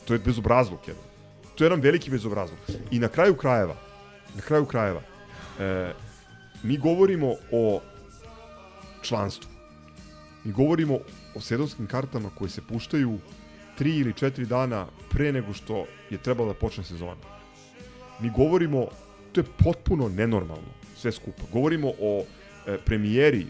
to 0.04 0.14
je 0.14 0.18
bezobrazluk 0.18 0.88
jedan. 0.88 1.02
To 1.54 1.64
je 1.64 1.66
jedan 1.66 1.80
veliki 1.80 2.10
bezobrazluk. 2.10 2.58
I 2.90 2.98
na 2.98 3.08
kraju 3.08 3.36
krajeva, 3.36 3.76
na 4.34 4.40
kraju 4.40 4.64
krajeva, 4.64 5.00
e, 5.58 5.92
mi 6.62 6.78
govorimo 6.78 7.34
o 7.52 7.80
članstvu. 9.02 9.50
Mi 10.44 10.52
govorimo 10.52 10.98
o 11.34 11.40
sezonskim 11.40 11.86
kartama 11.86 12.30
koje 12.38 12.50
se 12.50 12.62
puštaju 12.62 13.18
tri 13.78 13.96
ili 13.96 14.12
četiri 14.12 14.46
dana 14.46 14.86
pre 15.10 15.32
nego 15.32 15.52
što 15.52 15.84
je 16.10 16.18
trebala 16.18 16.52
da 16.52 16.58
počne 16.58 16.84
sezona. 16.84 17.36
Mi 18.20 18.30
govorimo, 18.30 18.86
to 19.32 19.40
je 19.40 19.46
potpuno 19.64 20.08
nenormalno, 20.08 20.68
sve 20.96 21.12
skupa. 21.12 21.42
Govorimo 21.52 21.92
o 22.00 22.24
premijeri 22.84 23.46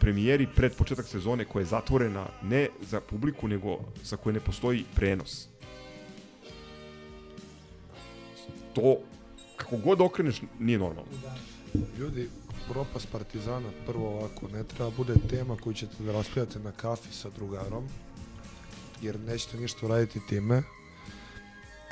premijeri 0.00 0.46
pred 0.56 0.74
početak 0.74 1.06
sezone 1.06 1.44
koja 1.44 1.60
je 1.60 1.66
zatvorena 1.66 2.26
ne 2.42 2.68
za 2.80 3.00
publiku, 3.00 3.48
nego 3.48 3.78
za 4.02 4.16
koje 4.16 4.32
ne 4.32 4.40
postoji 4.40 4.84
prenos. 4.94 5.48
To, 8.74 8.96
kako 9.56 9.76
god 9.76 10.00
okreneš, 10.00 10.42
nije 10.58 10.78
normalno. 10.78 11.10
Ljudi, 11.98 12.28
propast 12.68 13.08
Partizana, 13.12 13.68
prvo 13.86 14.08
ovako, 14.08 14.48
ne 14.48 14.64
treba 14.64 14.90
bude 14.90 15.14
tema 15.30 15.56
koju 15.56 15.74
ćete 15.74 16.02
da 16.02 16.12
raspravljate 16.12 16.58
na 16.58 16.72
kafi 16.72 17.12
sa 17.12 17.30
drugarom, 17.30 17.88
jer 19.02 19.20
nećete 19.20 19.56
ništa 19.56 19.86
uraditi 19.86 20.20
time. 20.28 20.62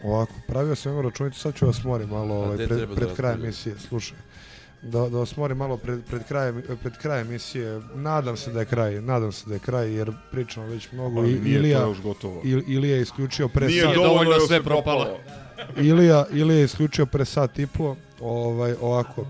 Ovako, 0.04 0.32
pravio 0.46 0.74
sam 0.74 0.92
jednu 0.92 1.10
računicu, 1.10 1.40
sad 1.40 1.54
ću 1.54 1.66
vas 1.66 1.84
morim 1.84 2.08
malo 2.08 2.34
ovaj, 2.34 2.56
pred, 2.56 2.88
da 2.88 2.94
pred 2.94 3.16
kraj 3.16 3.34
emisije, 3.34 3.78
slušaj. 3.78 4.18
Da, 4.82 5.08
da 5.08 5.18
vas 5.18 5.36
morim 5.36 5.56
malo 5.56 5.76
pred, 5.76 6.00
pred, 6.10 6.24
kraj, 6.28 6.52
pred 6.82 6.98
kraj 6.98 7.20
emisije, 7.20 7.80
nadam 7.94 8.36
se 8.36 8.52
da 8.52 8.60
je 8.60 8.66
kraj, 8.66 9.00
nadam 9.00 9.32
se 9.32 9.48
da 9.48 9.54
je 9.54 9.60
kraj, 9.60 9.92
jer 9.94 10.12
pričamo 10.30 10.66
već 10.66 10.92
mnogo. 10.92 11.20
Pa, 11.20 11.26
I, 11.26 11.30
nije 11.30 11.42
to 11.42 11.48
Ilija, 11.48 11.80
još 11.80 12.02
gotovo. 12.02 12.40
Il, 12.44 12.62
Ilija 12.68 12.96
je 12.96 13.02
isključio 13.02 13.48
pre 13.48 13.66
Nije 13.66 13.82
sat. 13.82 13.94
dovoljno 13.94 14.30
još 14.32 14.46
sve 14.46 14.62
propalo. 14.62 15.06
Ilija, 15.76 16.26
Ilija 16.32 16.58
je 16.58 16.64
isključio 16.64 17.06
pre 17.06 17.24
sat 17.24 17.58
i 17.58 17.66
po, 17.66 17.96
ovaj, 18.20 18.74
ovako. 18.80 19.26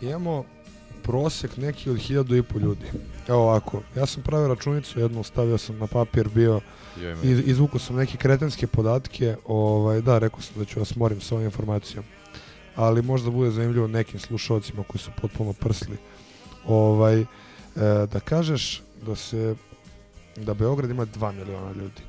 Imamo 0.00 0.44
prosek 1.02 1.56
neki 1.56 1.90
od 1.90 1.96
hiljadu 1.98 2.36
i 2.36 2.42
po 2.42 2.58
ljudi. 2.58 2.86
Evo 3.28 3.38
ovako, 3.42 3.82
ja 3.96 4.06
sam 4.06 4.22
pravio 4.22 4.48
računicu, 4.48 5.00
jednu 5.00 5.22
stavio 5.22 5.58
sam 5.58 5.78
na 5.78 5.86
papir, 5.86 6.28
bio. 6.28 6.60
Iz, 7.22 7.48
izvukao 7.48 7.78
sam 7.78 7.96
neke 7.96 8.16
kretenske 8.16 8.66
podatke, 8.66 9.36
ovaj, 9.46 10.00
da, 10.00 10.18
rekao 10.18 10.40
sam 10.40 10.54
da 10.58 10.64
ću 10.64 10.80
vas 10.80 10.96
morim 10.96 11.20
sa 11.20 11.34
ovom 11.34 11.44
informacijom, 11.44 12.04
ali 12.76 13.02
možda 13.02 13.30
bude 13.30 13.50
zanimljivo 13.50 13.86
nekim 13.86 14.20
slušalcima 14.20 14.82
koji 14.82 15.00
su 15.00 15.10
potpuno 15.20 15.52
prsli. 15.52 15.96
Ovaj, 16.66 17.20
e, 17.20 17.26
da 18.12 18.20
kažeš 18.20 18.82
da 19.06 19.16
se 19.16 19.54
da 20.36 20.54
Beograd 20.54 20.90
ima 20.90 21.06
2 21.06 21.32
miliona 21.32 21.72
ljudi. 21.72 22.02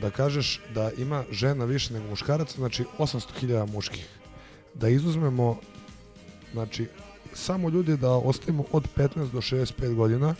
Da 0.00 0.10
kažeš 0.10 0.60
da 0.74 0.90
ima 0.98 1.24
žena 1.30 1.64
više 1.64 1.94
nego 1.94 2.06
muškaraca, 2.08 2.54
znači 2.56 2.84
800.000 2.98 3.72
muških. 3.72 4.08
Da 4.74 4.88
izuzmemo 4.88 5.60
znači 6.52 6.86
samo 7.34 7.68
ljudi 7.68 7.96
da 7.96 8.10
ostavimo 8.10 8.64
od 8.72 8.88
15 8.96 9.30
do 9.30 9.40
65 9.40 9.94
godina 9.94 10.34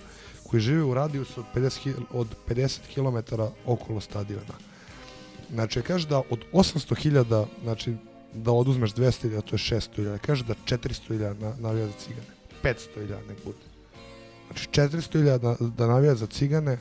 koji 0.50 0.60
žive 0.60 0.82
u 0.82 0.94
radijusu 0.94 1.40
od 1.40 1.46
50, 1.54 1.78
hi- 1.78 1.94
od 2.12 2.28
50 2.48 2.78
km 2.94 3.34
okolo 3.66 4.00
stadiona. 4.00 4.54
Znači, 5.50 5.82
kaže 5.82 6.08
da 6.08 6.18
od 6.18 6.44
800.000, 6.52 7.46
znači 7.62 7.94
da 8.34 8.52
oduzmeš 8.52 8.92
200.000, 8.94 9.42
to 9.42 9.54
je 9.54 9.58
600.000. 9.58 10.18
Kaže 10.18 10.44
da 10.44 10.54
400.000 10.66 11.40
na, 11.40 11.54
navija 11.58 11.86
za 11.86 11.92
cigane. 11.98 12.26
500.000 12.62 13.28
nek 13.28 13.44
bude. 13.44 13.64
Znači 14.46 14.68
400.000 14.68 15.38
da, 15.38 15.56
da 15.60 15.86
navija 15.86 16.14
za 16.14 16.26
cigane 16.26 16.78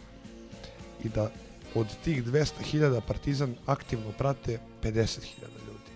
i 1.04 1.10
da 1.10 1.32
od 1.76 1.88
tih 2.04 2.24
200.000 2.24 3.02
Partizan 3.08 3.56
aktivno 3.66 4.12
prate 4.18 4.60
50.000 4.84 5.42
ljudi. 5.68 5.92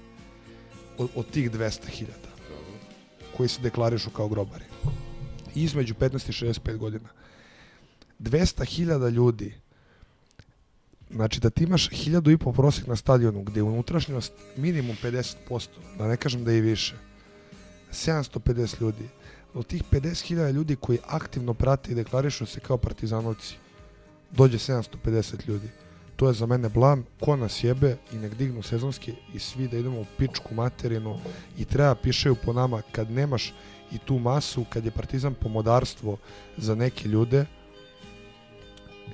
Od, 0.98 1.10
od 1.16 1.32
tih 1.32 1.52
200.000 1.52 2.06
koji 3.38 3.50
se 3.50 3.62
deklarišu 3.62 4.10
kao 4.10 4.28
grobari. 4.28 4.66
Između 5.56 5.94
15 5.94 6.30
i 6.30 6.52
65 6.52 6.78
godina. 6.78 7.10
200.000 8.22 9.10
ljudi 9.10 9.62
Znači 11.14 11.40
da 11.40 11.50
ti 11.50 11.64
imaš 11.64 11.90
1000 11.90 12.34
i 12.34 12.38
po 12.38 12.54
prosek 12.54 12.88
na 12.88 12.96
stadionu 12.96 13.44
gde 13.44 13.60
je 13.60 13.64
unutrašnjost 13.64 14.34
minimum 14.58 14.96
50%, 15.04 15.68
da 15.98 16.08
ne 16.08 16.18
kažem 16.18 16.44
da 16.44 16.52
je 16.52 16.62
više. 16.62 16.96
750 17.92 18.82
ljudi. 18.82 19.10
Od 19.54 19.68
tih 19.68 19.84
50.000 19.92 20.52
ljudi 20.52 20.76
koji 20.76 21.00
aktivno 21.08 21.54
prate 21.54 21.92
i 21.92 21.96
deklarišu 21.96 22.46
se 22.46 22.60
kao 22.60 22.78
partizanovci, 22.78 23.56
dođe 24.32 24.58
750 24.58 25.48
ljudi. 25.48 25.70
To 26.16 26.28
je 26.28 26.34
za 26.34 26.46
mene 26.46 26.70
blam, 26.70 27.06
ko 27.20 27.36
nas 27.36 27.64
jebe 27.64 27.98
i 28.14 28.16
nek 28.16 28.36
dignu 28.36 28.64
sezonski 28.64 29.14
i 29.34 29.40
svi 29.40 29.68
da 29.68 29.78
idemo 29.78 30.02
u 30.02 30.06
pičku 30.18 30.56
materinu 30.56 31.20
i 31.58 31.66
treba 31.66 31.96
pišeju 31.96 32.36
po 32.36 32.54
nama 32.54 32.82
kad 32.92 33.12
nemaš 33.12 33.54
i 33.92 33.98
tu 33.98 34.20
masu, 34.20 34.66
kad 34.70 34.86
je 34.86 34.92
partizan 34.92 35.34
pomodarstvo 35.34 36.18
za 36.58 36.76
neke 36.76 37.08
ljude, 37.08 37.46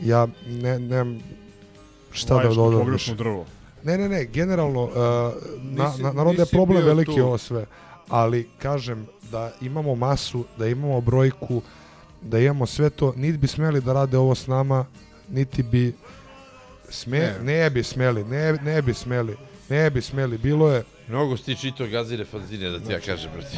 ja 0.01 0.27
ne, 0.47 0.79
nemam 0.79 1.19
šta 2.11 2.29
da 2.29 2.35
Vaješ 2.35 2.49
na 2.49 2.55
dodam 2.55 2.79
pogrešno 2.79 3.13
više. 3.13 3.15
drvo. 3.15 3.45
Ne, 3.83 3.97
ne, 3.97 4.09
ne, 4.09 4.25
generalno, 4.25 4.83
uh, 4.83 4.91
na, 5.61 5.83
Nisi- 5.85 6.01
na, 6.01 6.11
naravno 6.11 6.33
da 6.33 6.41
je 6.41 6.45
problem 6.47 6.85
veliki 6.85 7.11
tu. 7.11 7.21
ovo 7.21 7.37
sve, 7.37 7.65
ali 8.09 8.49
kažem 8.57 9.07
da 9.31 9.51
imamo 9.61 9.95
masu, 9.95 10.45
da 10.57 10.67
imamo 10.67 11.01
brojku, 11.01 11.61
da 12.21 12.39
imamo 12.39 12.65
sve 12.65 12.89
to, 12.89 13.13
niti 13.15 13.37
bi 13.37 13.47
smeli 13.47 13.81
da 13.81 13.93
rade 13.93 14.17
ovo 14.17 14.35
s 14.35 14.47
nama, 14.47 14.85
niti 15.29 15.63
bi 15.63 15.93
sme, 16.89 17.19
ne, 17.19 17.53
Ne. 17.53 17.69
bi 17.69 17.83
smeli, 17.83 18.23
ne, 18.23 18.53
ne 18.53 18.81
bi 18.81 18.93
smeli, 18.93 19.37
ne 19.69 19.89
bi 19.89 20.01
smeli, 20.01 20.37
bilo 20.37 20.71
je 20.71 20.83
Mnogo 21.07 21.37
si 21.37 21.43
ti 21.45 21.55
čitao 21.55 21.87
gazire 21.87 22.25
fanzine, 22.25 22.69
da 22.69 22.77
ti 22.77 22.83
ja 22.83 22.87
Znači, 22.87 23.05
kažem, 23.05 23.31
brati. 23.33 23.57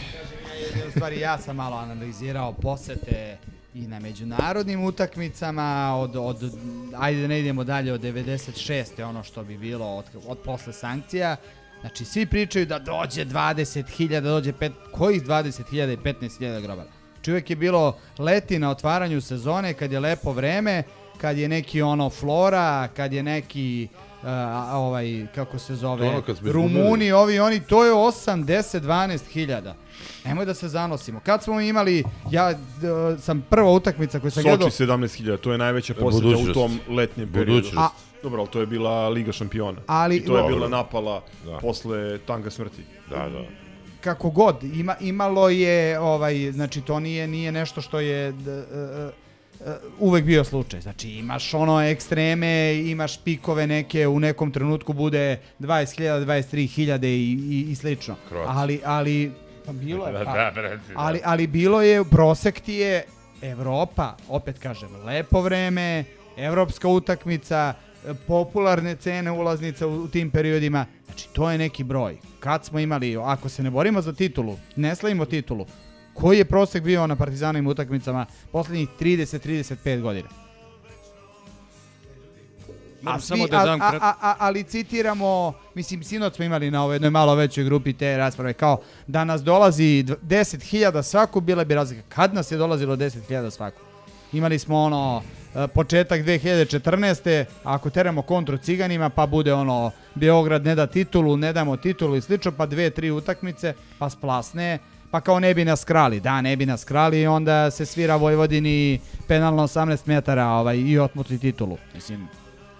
U 0.87 0.91
stvari 0.91 1.19
ja 1.19 1.37
sam 1.37 1.55
malo 1.55 1.75
analizirao 1.77 2.53
posete 2.53 3.37
i 3.73 3.87
na 3.87 3.99
međunarodnim 3.99 4.83
utakmicama 4.83 5.95
od, 5.95 6.15
od 6.15 6.53
ajde 6.97 7.21
da 7.21 7.27
ne 7.27 7.39
idemo 7.39 7.63
dalje 7.63 7.93
od 7.93 8.01
96. 8.01 9.03
ono 9.03 9.23
što 9.23 9.43
bi 9.43 9.57
bilo 9.57 9.85
od, 9.85 10.05
od 10.27 10.37
posle 10.37 10.73
sankcija 10.73 11.35
znači 11.81 12.05
svi 12.05 12.25
pričaju 12.25 12.65
da 12.65 12.79
dođe 12.79 13.25
20.000 13.25 14.21
dođe 14.21 14.53
pet, 14.53 14.71
kojih 14.91 15.23
20.000 15.23 15.93
i 15.93 15.97
15.000 15.97 16.61
grobara 16.61 16.89
znači 17.13 17.31
uvek 17.31 17.49
je 17.49 17.55
bilo 17.55 17.97
leti 18.19 18.59
na 18.59 18.69
otvaranju 18.69 19.21
sezone 19.21 19.73
kad 19.73 19.91
je 19.91 19.99
lepo 19.99 20.31
vreme 20.31 20.83
kad 21.17 21.37
je 21.37 21.47
neki 21.47 21.81
ono 21.81 22.09
flora 22.09 22.87
kad 22.95 23.13
je 23.13 23.23
neki 23.23 23.87
uh, 23.93 24.27
ovaj 24.73 25.25
kako 25.35 25.59
se 25.59 25.75
zove 25.75 26.07
ono. 26.07 26.23
Rumuni 26.41 27.11
ovi 27.11 27.39
oni 27.39 27.59
to 27.59 27.85
je 27.85 27.91
8 27.91 28.45
10 28.45 28.79
12 28.79 29.31
hiljada 29.31 29.75
Nemoj 30.25 30.45
da 30.45 30.53
se 30.53 30.67
zanosimo. 30.67 31.19
Kad 31.19 31.43
smo 31.43 31.61
imali, 31.61 32.03
ja 32.31 32.49
uh, 32.49 33.19
sam 33.19 33.45
prva 33.49 33.71
utakmica 33.71 34.19
koju 34.19 34.31
sam 34.31 34.43
gledao... 34.43 34.69
Soči 34.69 34.83
17.000, 34.83 35.37
to 35.37 35.51
je 35.51 35.57
najveća 35.57 35.93
poseta 35.93 36.23
Budućnost. 36.23 36.49
u 36.49 36.53
tom 36.53 36.79
letnjem 36.89 37.31
periodu. 37.31 37.51
Budućnost. 37.51 37.77
A- 37.77 38.09
Dobro, 38.23 38.39
ali 38.41 38.49
to 38.49 38.59
je 38.59 38.65
bila 38.65 39.09
Liga 39.09 39.31
šampiona. 39.31 39.81
Ali- 39.87 40.15
I 40.15 40.25
to 40.25 40.37
je 40.37 40.43
bila 40.47 40.67
napala 40.69 41.23
Da. 41.45 41.57
posle 41.57 42.17
tanga 42.17 42.49
smrti. 42.49 42.81
Da, 43.09 43.15
da. 43.29 43.43
kako 44.01 44.29
god 44.29 44.63
ima 44.63 44.95
imalo 44.99 45.49
je 45.49 45.99
ovaj 45.99 46.51
znači 46.51 46.81
to 46.81 46.99
nije 46.99 47.27
nije 47.27 47.51
nešto 47.51 47.81
što 47.81 47.99
je 47.99 48.31
d, 48.31 48.51
e, 48.51 48.55
e, 48.55 49.11
e, 49.69 49.75
uvek 49.99 50.25
bio 50.25 50.43
slučaj. 50.43 50.81
Znači 50.81 51.09
imaš 51.09 51.53
ono 51.53 51.81
ekstreme, 51.81 52.75
imaš 52.75 53.17
pikove 53.17 53.67
neke, 53.67 54.07
u 54.07 54.19
nekom 54.19 54.51
trenutku 54.51 54.93
bude 54.93 55.39
20.000, 55.59 56.25
23.000 56.25 57.05
i, 57.05 57.09
i, 57.49 57.71
i 57.71 57.75
slično. 57.75 58.15
Kroac. 58.29 58.47
Ali, 58.49 58.79
ali, 58.85 59.31
pa 59.69 59.73
bilo 59.73 60.07
je, 60.07 60.13
Da, 60.19 60.25
pa, 60.25 60.33
da, 60.33 60.51
brate, 60.53 60.77
da. 60.77 60.93
ali, 60.95 61.21
ali 61.23 61.47
bilo 61.47 61.81
je, 61.81 62.03
prosek 62.03 62.59
ti 62.59 62.73
je 62.73 63.03
Evropa, 63.41 64.15
opet 64.29 64.59
kažem, 64.59 64.89
lepo 65.05 65.41
vreme, 65.41 66.03
evropska 66.37 66.87
utakmica, 66.87 67.73
popularne 68.27 68.95
cene 68.95 69.31
ulaznica 69.31 69.87
u, 69.87 70.03
u 70.03 70.07
tim 70.07 70.31
periodima. 70.31 70.85
Znači, 71.05 71.29
to 71.33 71.51
je 71.51 71.57
neki 71.57 71.83
broj. 71.83 72.17
Kad 72.39 72.65
smo 72.65 72.79
imali, 72.79 73.17
ako 73.17 73.49
se 73.49 73.63
ne 73.63 73.69
borimo 73.71 74.01
za 74.01 74.13
titulu, 74.13 74.57
ne 74.75 74.95
slavimo 74.95 75.25
titulu, 75.25 75.65
koji 76.13 76.37
je 76.37 76.45
prosek 76.45 76.83
bio 76.83 77.07
na 77.07 77.15
partizanovim 77.15 77.67
utakmicama 77.67 78.25
poslednjih 78.51 78.89
30-35 78.99 80.01
godina? 80.01 80.48
Moram 83.01 83.21
svi- 83.21 83.49
da 83.49 83.59
a- 83.59 83.65
dam 83.65 83.81
a, 83.81 83.91
a, 84.01 84.13
a, 84.21 84.35
ali 84.39 84.63
citiramo, 84.63 85.53
mislim, 85.75 86.03
sinoć 86.03 86.35
smo 86.35 86.45
imali 86.45 86.71
na 86.71 86.83
ovoj 86.83 86.95
jednoj 86.95 87.09
malo 87.09 87.35
većoj 87.35 87.63
grupi 87.63 87.93
te 87.93 88.17
rasprave, 88.17 88.53
kao 88.53 88.77
da 89.07 89.23
nas 89.23 89.43
dolazi 89.43 89.83
dv- 90.03 90.15
10.000 90.23 91.03
svaku, 91.03 91.41
bila 91.41 91.63
bi 91.63 91.75
razlika. 91.75 92.01
Kad 92.09 92.33
nas 92.33 92.51
je 92.51 92.57
dolazilo 92.57 92.95
10.000 92.95 93.49
svaku? 93.51 93.81
Imali 94.33 94.59
smo 94.59 94.77
ono, 94.77 95.21
e, 95.55 95.67
početak 95.67 96.21
2014. 96.21 97.45
Ako 97.63 97.89
teramo 97.89 98.21
kontru 98.21 98.57
ciganima, 98.57 99.09
pa 99.09 99.25
bude 99.25 99.53
ono, 99.53 99.91
Beograd 100.15 100.65
ne 100.65 100.75
da 100.75 100.87
titulu, 100.87 101.37
ne 101.37 101.53
damo 101.53 101.77
titulu 101.77 102.15
i 102.15 102.21
slično, 102.21 102.51
pa 102.51 102.65
dve, 102.65 102.89
tri 102.89 103.11
utakmice, 103.11 103.73
pa 103.99 104.09
splasne, 104.09 104.77
pa 105.11 105.21
kao 105.21 105.39
ne 105.39 105.53
bi 105.53 105.65
nas 105.65 105.83
krali. 105.85 106.19
Da, 106.19 106.41
ne 106.41 106.55
bi 106.55 106.65
nas 106.65 106.83
krali 106.83 107.21
i 107.21 107.27
onda 107.27 107.71
se 107.71 107.85
svira 107.85 108.15
Vojvodini 108.15 108.99
penalno 109.27 109.63
18 109.63 109.97
metara 110.05 110.47
ovaj, 110.47 110.77
i 110.77 110.99
otmuti 110.99 111.37
titulu. 111.37 111.77
Mislim, 111.95 112.27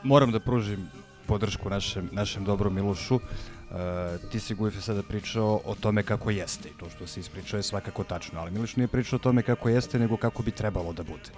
moram 0.03 0.31
da 0.31 0.39
pružim 0.39 0.87
podršku 1.27 1.69
našem, 1.69 2.09
našem 2.11 2.43
dobrom 2.43 2.75
Milošu. 2.75 3.15
Uh, 3.15 3.75
ti 4.31 4.39
si 4.39 4.55
Gujefe 4.55 4.81
sada 4.81 5.03
pričao 5.03 5.61
o 5.65 5.75
tome 5.75 6.03
kako 6.03 6.29
jeste 6.29 6.69
i 6.69 6.77
to 6.79 6.89
što 6.89 7.07
si 7.07 7.19
ispričao 7.19 7.57
je 7.57 7.63
svakako 7.63 8.03
tačno, 8.03 8.39
ali 8.39 8.51
Miloš 8.51 8.75
nije 8.75 8.87
pričao 8.87 9.17
o 9.17 9.19
tome 9.19 9.41
kako 9.41 9.69
jeste, 9.69 9.99
nego 9.99 10.17
kako 10.17 10.43
bi 10.43 10.51
trebalo 10.51 10.93
da 10.93 11.03
bude. 11.03 11.29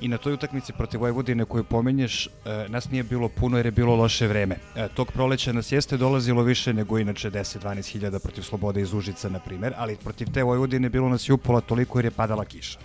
I 0.00 0.08
na 0.08 0.18
toj 0.18 0.32
utakmici 0.32 0.72
protiv 0.72 1.00
Vojvodine 1.00 1.44
koju 1.44 1.64
pomenješ, 1.64 2.26
e, 2.26 2.30
nas 2.68 2.90
nije 2.90 3.02
bilo 3.02 3.28
puno 3.28 3.56
jer 3.56 3.66
je 3.66 3.72
bilo 3.72 3.96
loše 3.96 4.26
vreme. 4.26 4.56
E, 4.76 4.88
tog 4.88 5.12
proleća 5.12 5.52
nas 5.52 5.72
jeste 5.72 5.96
dolazilo 5.96 6.42
više 6.42 6.72
nego 6.72 6.98
inače 6.98 7.30
10-12 7.30 7.92
hiljada 7.92 8.18
protiv 8.18 8.42
Slobode 8.42 8.80
iz 8.80 8.94
Užica, 8.94 9.28
na 9.28 9.38
primer, 9.38 9.74
ali 9.76 9.96
protiv 9.96 10.32
te 10.34 10.42
Vojvodine 10.42 10.88
bilo 10.88 11.08
nas 11.08 11.28
i 11.28 11.32
upola 11.32 11.60
toliko 11.60 11.98
jer 11.98 12.04
je 12.04 12.10
padala 12.10 12.44
kiša. 12.44 12.78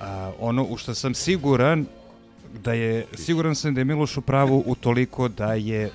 A, 0.00 0.32
ono 0.38 0.64
u 0.64 0.76
što 0.76 0.94
sam 0.94 1.14
siguran 1.14 1.86
da 2.54 2.72
je, 2.72 3.06
siguran 3.14 3.54
sam 3.54 3.74
da 3.74 3.80
je 3.80 3.84
Miloš 3.84 4.16
u 4.16 4.20
pravu 4.20 4.62
u 4.66 4.74
toliko 4.74 5.28
da 5.28 5.54
je 5.54 5.90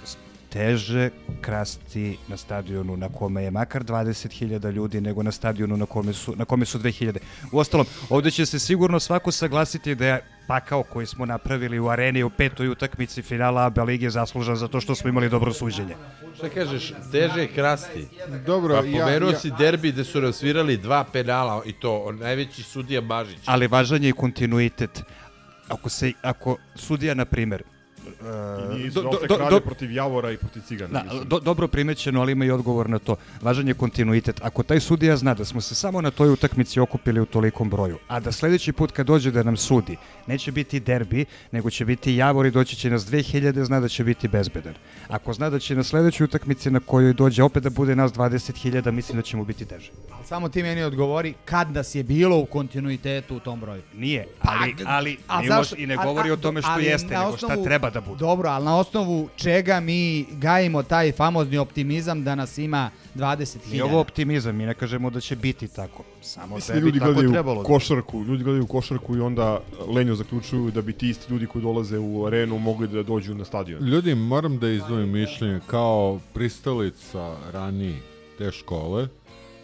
teže 0.50 1.10
krasti 1.42 2.18
na 2.28 2.38
stadionu 2.38 2.98
na 2.98 3.10
kome 3.10 3.44
je 3.44 3.52
makar 3.52 3.84
20.000 3.84 4.72
ljudi 4.72 5.02
nego 5.02 5.24
na 5.24 5.32
stadionu 5.32 5.78
na 5.78 5.86
kome 5.86 6.14
su, 6.14 6.36
na 6.36 6.46
kome 6.46 6.66
su 6.66 6.80
2.000. 6.80 7.18
Uostalom, 7.52 7.86
ovde 8.10 8.32
će 8.32 8.46
se 8.46 8.60
sigurno 8.60 9.00
svako 9.00 9.32
saglasiti 9.32 9.96
da 9.96 10.06
je 10.08 10.24
pakao 10.48 10.84
koji 10.84 11.06
smo 11.06 11.26
napravili 11.26 11.80
u 11.80 11.90
areni 11.90 12.24
u 12.24 12.30
petoj 12.30 12.68
utakmici 12.70 13.22
finala 13.22 13.66
ABA 13.66 13.84
lige 13.84 14.10
zaslužan 14.10 14.56
za 14.56 14.68
to 14.68 14.82
što 14.82 14.96
smo 14.96 15.10
imali 15.10 15.30
dobro 15.30 15.54
suđenje. 15.54 15.96
Šta 16.38 16.50
kažeš, 16.50 16.94
teže 17.12 17.40
je 17.40 17.48
krasti. 17.48 18.08
Dobro, 18.46 18.82
pa 18.82 18.86
ja- 18.88 19.06
pomenuo 19.06 19.30
ja- 19.32 19.40
si 19.40 19.52
derbi 19.58 19.92
gde 19.92 20.04
su 20.04 20.20
rasvirali 20.20 20.78
dva 20.78 21.04
penala 21.04 21.64
i 21.66 21.74
to 21.74 22.12
najveći 22.12 22.64
sudija 22.64 23.02
Bažić. 23.02 23.40
Ali 23.46 23.68
važan 23.68 24.04
je 24.04 24.10
i 24.10 24.14
kontinuitet. 24.14 25.04
Ako 25.74 25.90
se 25.90 26.14
ako 26.22 26.58
sudija 26.76 27.14
na 27.14 27.26
I 28.72 28.78
nije 28.78 28.90
do- 28.90 29.02
do- 29.30 29.50
do- 29.50 29.60
protiv 29.60 29.92
Javora 29.92 30.32
i 30.32 30.38
protiv 30.38 30.62
Cigana. 30.62 30.94
Da, 30.94 31.04
mislim. 31.04 31.30
do, 31.30 31.40
dobro 31.40 31.68
primećeno, 31.68 32.22
ali 32.22 32.32
ima 32.32 32.46
i 32.46 32.52
odgovor 32.52 32.90
na 32.90 33.00
to. 33.00 33.16
Važan 33.42 33.68
je 33.68 33.74
kontinuitet. 33.74 34.40
Ako 34.44 34.64
taj 34.64 34.80
sudija 34.80 35.18
zna 35.18 35.34
da 35.34 35.46
smo 35.46 35.62
se 35.62 35.76
samo 35.76 36.02
na 36.02 36.12
toj 36.12 36.30
utakmici 36.30 36.80
okupili 36.80 37.20
u 37.20 37.26
tolikom 37.26 37.70
broju, 37.70 37.98
a 38.08 38.20
da 38.20 38.32
sledeći 38.32 38.72
put 38.74 38.92
kad 38.92 39.08
dođe 39.08 39.32
da 39.32 39.44
nam 39.44 39.58
sudi, 39.58 39.98
neće 40.28 40.52
biti 40.52 40.80
derbi, 40.80 41.26
nego 41.52 41.70
će 41.70 41.86
biti 41.86 42.16
Javor 42.16 42.46
i 42.46 42.52
doći 42.52 42.76
će 42.76 42.90
nas 42.90 43.04
2000, 43.04 43.64
zna 43.64 43.80
da 43.80 43.88
će 43.88 44.04
biti 44.04 44.28
bezbedan. 44.28 44.74
Ako 45.08 45.34
zna 45.34 45.50
da 45.50 45.60
će 45.60 45.76
na 45.76 45.84
sledećoj 45.84 46.26
utakmici 46.26 46.72
na 46.72 46.80
kojoj 46.80 47.14
dođe 47.14 47.44
opet 47.44 47.64
da 47.64 47.70
bude 47.70 47.96
nas 47.96 48.12
20.000, 48.14 48.92
mislim 48.92 49.16
da 49.16 49.22
će 49.22 49.38
mu 49.38 49.46
biti 49.46 49.66
teže. 49.66 49.92
Samo 50.26 50.50
ti 50.50 50.64
meni 50.64 50.84
odgovori 50.84 51.34
kad 51.46 51.72
nas 51.72 51.96
je 51.96 52.04
bilo 52.04 52.38
u 52.38 52.46
kontinuitetu 52.46 53.36
u 53.36 53.40
tom 53.40 53.60
broju. 53.60 53.82
Nije, 53.94 54.28
ali, 54.42 54.76
ali 54.86 55.18
A 55.28 55.42
Miloš 55.42 55.58
zašto- 55.58 55.76
i 55.76 55.88
ne 55.88 55.94
a- 55.94 56.04
govori 56.04 56.30
a- 56.30 56.34
o 56.34 56.38
tome 56.38 56.62
što 56.62 56.72
ali 56.72 56.86
jeste, 56.86 57.08
nego 57.10 57.38
šta 57.38 57.64
treba 57.64 57.90
da 57.94 58.02
bude. 58.02 58.20
Dobro, 58.20 58.50
ali 58.50 58.66
na 58.66 58.78
osnovu 58.78 59.30
čega 59.36 59.80
mi 59.80 60.26
gajimo 60.32 60.84
taj 60.84 61.12
famozni 61.12 61.58
optimizam 61.58 62.24
da 62.24 62.36
nas 62.36 62.58
ima 62.58 62.90
20.000? 63.16 63.72
Nije 63.72 63.84
ovo 63.84 64.00
optimizam, 64.00 64.56
mi 64.56 64.66
ne 64.66 64.74
kažemo 64.74 65.10
da 65.10 65.20
će 65.20 65.36
biti 65.36 65.68
tako. 65.68 66.04
Samo 66.22 66.56
Mislim, 66.56 66.76
da 66.76 66.80
bi 66.80 66.86
ljudi 66.86 67.00
tako 67.00 67.12
gledaju 67.14 67.32
trebalo. 67.32 67.62
da 67.62 67.68
košarku, 67.68 68.24
ljudi 68.24 68.44
gledaju 68.44 68.68
košarku 68.68 69.16
i 69.18 69.20
onda 69.20 69.60
lenjo 69.88 70.16
zaključuju 70.16 70.72
da 70.72 70.82
bi 70.82 70.94
ti 70.94 71.10
isti 71.10 71.34
ljudi 71.34 71.48
koji 71.48 71.62
dolaze 71.62 72.00
u 72.00 72.26
arenu 72.26 72.60
mogli 72.60 72.88
da 72.88 73.04
dođu 73.04 73.36
na 73.36 73.46
stadion. 73.46 73.84
Ljudi, 73.84 74.16
moram 74.16 74.60
da 74.60 74.70
izdvojim 74.70 75.10
mišljenje 75.10 75.60
kao 75.68 76.20
pristalica 76.34 77.36
ranije 77.52 78.00
te 78.38 78.52
škole, 78.52 79.08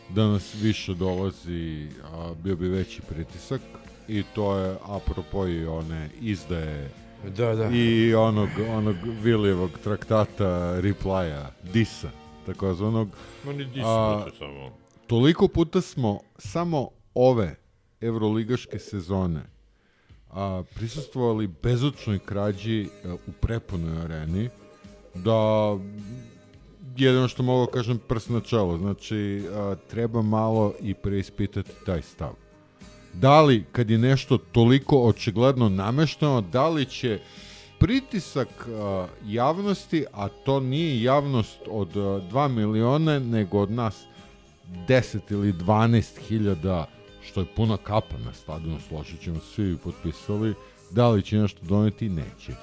da 0.10 0.28
nas 0.28 0.56
više 0.62 0.94
dolazi, 0.94 1.88
a, 2.14 2.34
bio 2.44 2.56
bi 2.56 2.68
veći 2.68 3.02
pritisak 3.02 3.62
i 4.08 4.24
to 4.36 4.58
je 4.58 4.76
apropo 4.86 5.48
i 5.48 5.66
one 5.66 6.10
izdaje 6.22 6.92
Da, 7.28 7.56
da. 7.56 7.70
i 7.74 8.14
onog, 8.14 8.50
onog 8.70 8.96
Vilijevog 9.22 9.72
traktata 9.84 10.80
replya, 10.82 11.46
Disa, 11.74 12.10
takozvanog. 12.46 13.10
Ma 13.46 13.54
ni 13.54 13.66
Dis, 13.66 13.84
A, 13.86 14.26
to 14.26 14.36
samo. 14.38 14.72
Toliko 15.08 15.48
puta 15.48 15.82
smo 15.82 16.20
samo 16.38 16.90
ove 17.14 17.56
evroligaške 18.02 18.80
sezone 18.80 19.42
a, 20.30 20.64
prisustvovali 20.76 21.48
bezočnoj 21.48 22.20
krađi 22.20 22.88
a, 23.06 23.14
u 23.14 23.32
prepunoj 23.32 24.02
areni 24.04 24.50
da 25.16 25.78
jedino 26.98 27.28
što 27.28 27.44
mogu 27.44 27.72
kažem 27.72 28.00
prst 28.08 28.30
na 28.30 28.42
čelo. 28.42 28.78
Znači, 28.78 29.44
a, 29.54 29.76
treba 29.90 30.22
malo 30.22 30.74
i 30.82 30.94
preispitati 30.94 31.72
taj 31.86 32.02
stav. 32.02 32.34
Da 33.20 33.42
li, 33.42 33.66
kad 33.72 33.90
je 33.90 33.98
nešto 33.98 34.38
toliko 34.38 34.98
očigledno 34.98 35.70
namešteno, 35.70 36.42
da 36.42 36.70
li 36.70 36.86
će 36.86 37.20
pritisak 37.80 38.68
a, 38.68 39.08
javnosti, 39.26 40.06
a 40.14 40.28
to 40.28 40.60
nije 40.60 41.04
javnost 41.04 41.60
od 41.68 41.98
a, 41.98 42.00
2 42.00 42.48
miliona, 42.48 43.20
nego 43.20 43.60
od 43.60 43.72
nas 43.72 44.06
10 44.88 45.20
ili 45.30 45.54
12 45.54 46.20
hiljada, 46.28 46.88
što 47.22 47.40
je 47.40 47.46
puna 47.56 47.78
kapa 47.78 48.18
na 48.26 48.34
stadionu, 48.34 48.80
složit 48.88 49.22
ćemo 49.22 49.40
svi 49.40 49.78
potpisali, 49.84 50.54
da 50.92 51.10
li 51.10 51.22
će 51.22 51.38
nešto 51.38 51.60
doneti, 51.62 52.10
neće. 52.10 52.54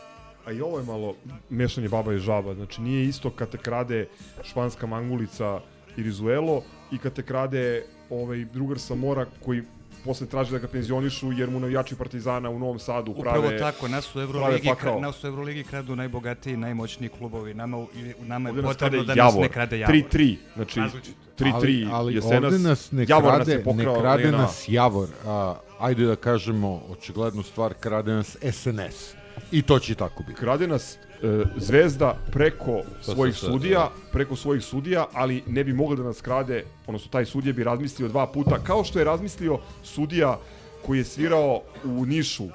A 0.46 0.52
i 0.52 0.60
ovo 0.60 0.78
je 0.78 0.84
malo 0.84 1.14
mešanje 1.50 1.88
baba 1.88 2.14
i 2.14 2.18
žaba. 2.18 2.54
Znači 2.54 2.80
nije 2.80 3.04
isto 3.04 3.30
kad 3.30 3.50
te 3.50 3.58
krade 3.58 4.08
španska 4.44 4.86
mangulica 4.86 5.60
i 5.96 6.02
Rizuelo 6.02 6.62
i 6.92 6.98
kad 6.98 7.12
te 7.12 7.22
krade 7.22 7.84
ovaj 8.10 8.44
drugar 8.44 8.78
sa 8.78 8.94
mora 8.94 9.26
koji 9.44 9.62
posle 10.06 10.26
traži 10.26 10.52
da 10.52 10.58
ga 10.58 10.68
penzionišu 10.68 11.32
jer 11.32 11.50
mu 11.50 11.60
navijači 11.60 11.96
Partizana 11.96 12.50
u 12.50 12.58
Novom 12.58 12.78
Sadu 12.78 13.14
prave 13.14 13.38
Upravo 13.38 13.58
tako, 13.58 13.88
nas 13.88 14.14
u 14.16 14.20
Euroligi, 14.20 14.68
pakao. 14.68 14.92
kra, 14.92 15.00
nas 15.00 15.24
u 15.24 15.26
Euroligi 15.26 15.64
kradu 15.64 15.96
najbogatiji 15.96 16.54
i 16.54 16.56
najmoćniji 16.56 17.08
klubovi. 17.08 17.54
Nama, 17.54 17.86
nama 18.20 18.48
je 18.48 18.50
Ovde 18.50 18.62
nas 18.62 18.72
potrebno 18.72 19.02
da 19.02 19.14
nas 19.14 19.16
Javor. 19.16 19.40
ne 19.40 19.48
krade 19.48 19.78
Javor. 19.78 19.94
3-3, 19.96 20.36
znači 20.56 20.80
Različito. 20.80 21.18
3-3 21.38 21.50
ali, 21.52 21.88
ali 21.92 22.14
jesenas. 22.14 22.44
ovde 22.44 22.58
nas 22.58 22.92
ne 22.92 23.06
Javor 23.08 23.30
krade, 23.30 23.38
nas 23.38 23.48
je 23.48 23.58
ne 23.58 23.64
pokrao 23.64 24.00
krade 24.00 24.24
Lena. 24.24 24.38
nas 24.38 24.64
Javor, 24.68 25.08
a, 25.26 25.54
ajde 25.78 26.06
da 26.06 26.16
kažemo 26.16 26.82
očiglednu 26.88 27.42
stvar, 27.42 27.74
krade 27.74 28.12
nas 28.12 28.36
SNS. 28.42 29.14
I 29.52 29.62
to 29.62 29.78
će 29.78 29.94
tako 29.94 30.22
biti. 30.22 30.38
Krade 30.40 30.68
nas 30.68 30.98
Zvezda 31.56 32.18
preko 32.32 32.82
To 33.06 33.14
svojih 33.14 33.36
sad, 33.36 33.50
sudija, 33.50 33.78
da. 33.78 34.10
preko 34.12 34.36
svojih 34.36 34.64
sudija, 34.64 35.06
ali 35.12 35.42
ne 35.46 35.64
bi 35.64 35.72
mogli 35.72 35.96
da 35.96 36.02
nas 36.02 36.20
krade, 36.20 36.64
odnosno 36.86 37.10
taj 37.10 37.24
sudija 37.24 37.52
bi 37.52 37.64
razmislio 37.64 38.08
dva 38.08 38.26
puta, 38.26 38.58
kao 38.64 38.84
što 38.84 38.98
je 38.98 39.04
razmislio 39.04 39.58
sudija 39.82 40.38
koji 40.86 40.98
je 40.98 41.04
svirao 41.04 41.60
u 41.84 42.06
Nišu 42.06 42.48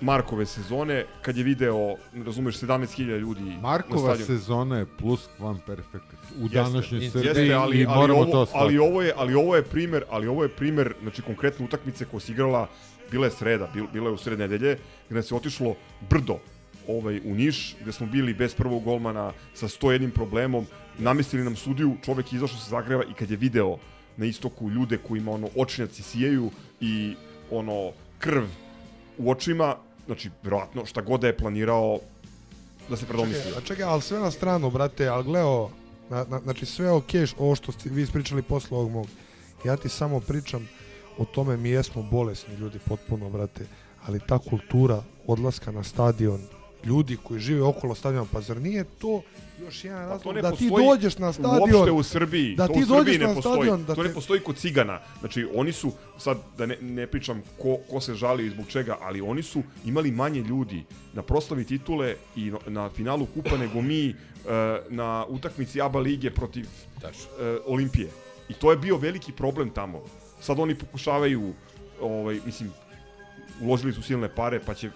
Markove 0.00 0.46
sezone, 0.46 1.04
kad 1.22 1.36
je 1.36 1.44
video, 1.44 1.94
razumeš, 2.26 2.60
17.000 2.60 3.18
ljudi 3.18 3.40
na 3.40 3.60
Markova 3.60 4.14
stadionu. 4.14 4.26
sezona 4.26 4.78
je 4.78 4.86
plus 4.98 5.28
kvan 5.36 5.58
perfekt 5.66 6.04
u 6.40 6.42
Jeste, 6.42 6.58
današnjoj 6.58 7.04
jeste, 7.04 7.18
Srbiji 7.18 7.52
ali, 7.52 7.78
i 7.78 7.86
ali, 7.86 7.98
moramo 8.00 8.20
ovo, 8.20 8.30
to 8.44 8.46
ali 8.54 8.78
ovo 8.78 9.02
je 9.02 9.12
ali 9.16 9.34
ovo 9.34 9.56
je 9.56 9.62
primer, 9.62 10.04
ali 10.10 10.26
ovo 10.26 10.42
je 10.42 10.48
primer, 10.48 10.94
znači 11.02 11.22
konkretne 11.22 11.64
utakmice 11.64 12.04
koja 12.04 12.20
se 12.20 12.32
igrala 12.32 12.68
bila 13.10 13.26
je 13.26 13.30
sreda, 13.30 13.68
bil, 13.74 13.86
bila 13.92 14.08
je 14.08 14.14
u 14.14 14.16
sred 14.16 14.38
nedelje, 14.38 14.78
gde 15.10 15.22
se 15.22 15.34
otišlo 15.34 15.74
brdo 16.10 16.38
ovaj 16.88 17.20
u 17.24 17.34
Niš, 17.34 17.76
gde 17.80 17.92
smo 17.92 18.06
bili 18.06 18.34
bez 18.34 18.54
prvog 18.54 18.84
golmana 18.84 19.32
sa 19.54 19.68
101 19.68 20.10
problemom, 20.10 20.66
namestili 20.98 21.44
nam 21.44 21.56
sudiju, 21.56 21.96
čovek 22.04 22.32
je 22.32 22.36
izašao 22.36 22.58
sa 22.58 22.70
Zagreba 22.70 23.04
i 23.04 23.14
kad 23.14 23.30
je 23.30 23.36
video 23.36 23.78
na 24.16 24.26
istoku 24.26 24.70
ljude 24.70 24.98
kojima 24.98 25.32
ono 25.32 25.48
očnjaci 25.56 26.02
sijaju 26.02 26.50
i 26.80 27.14
ono 27.50 27.92
krv 28.18 28.44
u 29.18 29.30
očima, 29.30 29.76
znači 30.06 30.30
verovatno 30.42 30.86
šta 30.86 31.00
god 31.00 31.20
da 31.20 31.26
je 31.26 31.36
planirao 31.36 31.98
da 32.88 32.96
se 32.96 33.06
predomislio. 33.06 33.44
Čekaj, 33.44 33.58
a 33.58 33.66
čekaj, 33.66 33.84
ali 33.84 34.02
sve 34.02 34.20
na 34.20 34.30
stranu, 34.30 34.70
brate, 34.70 35.08
ali 35.08 35.24
gleo, 35.24 35.70
na, 36.10 36.24
na, 36.28 36.40
znači 36.40 36.66
sve 36.66 36.90
okej, 36.90 37.26
ovo 37.38 37.54
što 37.54 37.72
ste 37.72 37.90
vi 37.90 38.02
ispričali 38.02 38.42
posle 38.42 38.76
ovog 38.76 38.90
mog. 38.90 39.06
Ja 39.64 39.76
ti 39.76 39.88
samo 39.88 40.20
pričam 40.20 40.68
o 41.18 41.24
tome, 41.24 41.56
mi 41.56 41.70
jesmo 41.70 42.02
bolesni 42.02 42.54
ljudi, 42.54 42.78
potpuno, 42.78 43.30
brate. 43.30 43.66
ali 44.06 44.20
ta 44.28 44.38
kultura 44.38 45.02
odlaska 45.26 45.72
na 45.72 45.82
stadion, 45.82 46.40
ljudi 46.84 47.16
koji 47.22 47.40
žive 47.40 47.62
okolo 47.62 47.94
stadiona, 47.94 48.26
pa 48.32 48.40
zar 48.40 48.60
nije 48.60 48.84
to 48.84 49.22
još 49.60 49.84
jedan 49.84 50.02
Pa 50.02 50.08
razlog 50.08 50.34
da 50.34 50.52
ti 50.52 50.70
dođeš 50.70 51.18
na 51.18 51.32
stadion, 51.32 51.60
Uopšte 51.60 51.90
u 51.90 52.02
Srbiji. 52.02 52.54
da 52.56 52.66
to 52.66 52.72
ti 52.72 52.78
u 52.78 52.86
Srbiji 52.86 52.98
dođeš 52.98 53.18
ne 53.20 53.26
na 53.26 53.34
postoji. 53.34 53.54
stadion, 53.54 53.84
da 53.84 53.94
to 53.94 54.02
te- 54.02 54.08
ne 54.08 54.14
postoji 54.14 54.40
kod 54.40 54.56
cigana. 54.56 55.00
Znači, 55.20 55.48
oni 55.54 55.72
su, 55.72 55.92
sad 56.18 56.38
da 56.58 56.66
ne, 56.66 56.76
ne 56.80 57.06
pričam 57.06 57.42
ko, 57.58 57.78
ko 57.90 58.00
se 58.00 58.14
žali 58.14 58.46
i 58.46 58.50
zbog 58.50 58.66
čega, 58.68 58.96
ali 59.00 59.20
oni 59.20 59.42
su 59.42 59.62
imali 59.84 60.10
manje 60.10 60.40
ljudi 60.40 60.84
na 61.12 61.22
proslavi 61.22 61.64
titule 61.64 62.14
i 62.36 62.50
na, 62.50 62.58
na 62.66 62.90
finalu 62.90 63.26
kupa 63.34 63.56
nego 63.56 63.82
mi 63.82 64.08
e, 64.08 64.14
na 64.88 65.24
utakmici 65.28 65.80
ABA 65.80 65.98
lige 66.00 66.30
protiv 66.30 66.66
e, 67.02 67.08
Olimpije. 67.66 68.08
I 68.48 68.54
to 68.54 68.70
je 68.70 68.76
bio 68.76 68.96
veliki 68.96 69.32
problem 69.32 69.70
tamo. 69.70 70.02
Sad 70.40 70.58
oni 70.58 70.74
pokušavaju, 70.74 71.52
ovaj, 72.00 72.40
mislim, 72.46 72.70
uložili 73.62 73.92
su 73.92 74.02
silne 74.02 74.34
pare, 74.34 74.60
pa 74.66 74.74
će 74.74 74.90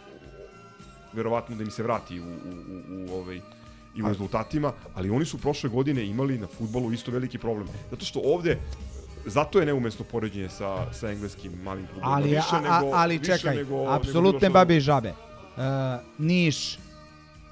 verovatno 1.12 1.56
da 1.56 1.62
im 1.62 1.70
se 1.70 1.82
vrati 1.82 2.20
u, 2.20 2.24
u, 2.24 2.26
u, 2.26 3.12
u 3.12 3.18
ovaj, 3.20 3.40
i 3.97 4.02
u 4.02 4.08
rezultatima, 4.08 4.72
ali 4.94 5.10
oni 5.10 5.24
su 5.24 5.39
prošle 5.39 5.70
godine 5.70 6.06
imali 6.06 6.39
na 6.39 6.47
futbolu 6.47 6.92
isto 6.92 7.10
veliki 7.10 7.39
problem. 7.39 7.68
Zato 7.90 8.05
što 8.05 8.20
ovde 8.24 8.58
zato 9.26 9.60
je 9.60 9.66
neumesno 9.66 10.05
poređenje 10.05 10.48
sa, 10.48 10.92
sa 10.92 11.10
engleskim 11.10 11.52
malim 11.64 11.86
klubom. 11.86 12.12
Ali, 12.12 12.36
a, 12.36 12.42
a, 12.52 12.90
ali 12.92 13.24
čekaj, 13.24 13.64
apsolutne 13.89 14.50
babe 14.50 14.76
i 14.76 14.80
žabe. 14.80 15.12
Uh, 15.56 15.64
Niš, 16.18 16.74
uh, 16.74 16.80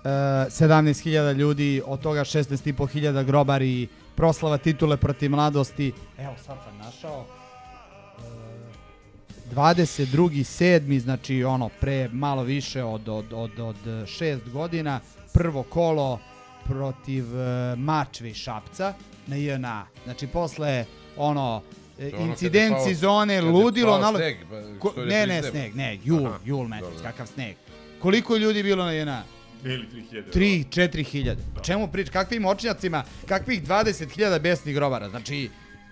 17.000 0.05 1.35
ljudi, 1.35 1.83
od 1.87 2.01
toga 2.01 2.21
16.500 2.21 3.25
grobari, 3.25 3.89
proslava 4.15 4.59
titule 4.59 4.97
protiv 4.97 5.31
mladosti. 5.31 5.93
Evo 6.19 6.35
sad 6.47 6.59
sam 6.65 6.79
našao. 6.79 7.38
Uh, 9.51 9.57
22.7. 9.57 10.99
znači 10.99 11.45
ono 11.45 11.69
pre 11.81 12.09
malo 12.13 12.43
više 12.43 12.83
od, 12.83 13.09
od, 13.09 13.33
od, 13.33 13.59
od 13.59 14.07
šest 14.07 14.49
godina 14.49 15.01
prvo 15.33 15.63
kolo 15.63 16.21
protiv 16.65 17.25
uh, 17.25 17.79
Mačve 17.79 18.31
i 18.31 18.35
Šapca 18.35 18.95
na 19.27 19.37
JNA. 19.37 19.87
Znači 20.05 20.27
posle 20.27 20.85
ono 21.17 21.63
e, 21.99 22.11
ono 22.19 22.35
pao- 22.35 22.85
sezone, 22.89 23.41
ludilo, 23.41 23.99
nalo... 23.99 24.19
sneg, 24.19 24.37
pa 24.51 24.57
Ko- 24.79 25.05
ne 25.07 25.27
ne, 25.27 25.43
sneg, 25.43 25.75
ne, 25.77 25.99
jul, 26.05 26.27
Aha, 26.27 26.39
jul 26.45 26.69
mesec, 26.69 26.85
dobro. 26.85 27.03
kakav 27.03 27.27
sneg. 27.27 27.57
Koliko 28.03 28.35
je 28.35 28.41
ljudi 28.41 28.63
bilo 28.63 28.85
na 28.85 28.93
JNA? 28.93 29.23
Dve 29.63 29.75
ili 29.75 29.89
tri 29.89 30.03
hiljade. 30.03 30.31
3, 30.31 30.65
4 30.69 31.05
hiljade. 31.05 31.43
Čemu 31.63 31.89
priča? 31.89 32.13
Kakvim 32.13 32.45
očnjacima? 32.45 33.05
Kakvih 33.29 33.63
20.000 33.63 34.41
besnih 34.41 34.75
grobara? 34.75 35.09
Znači, 35.09 35.51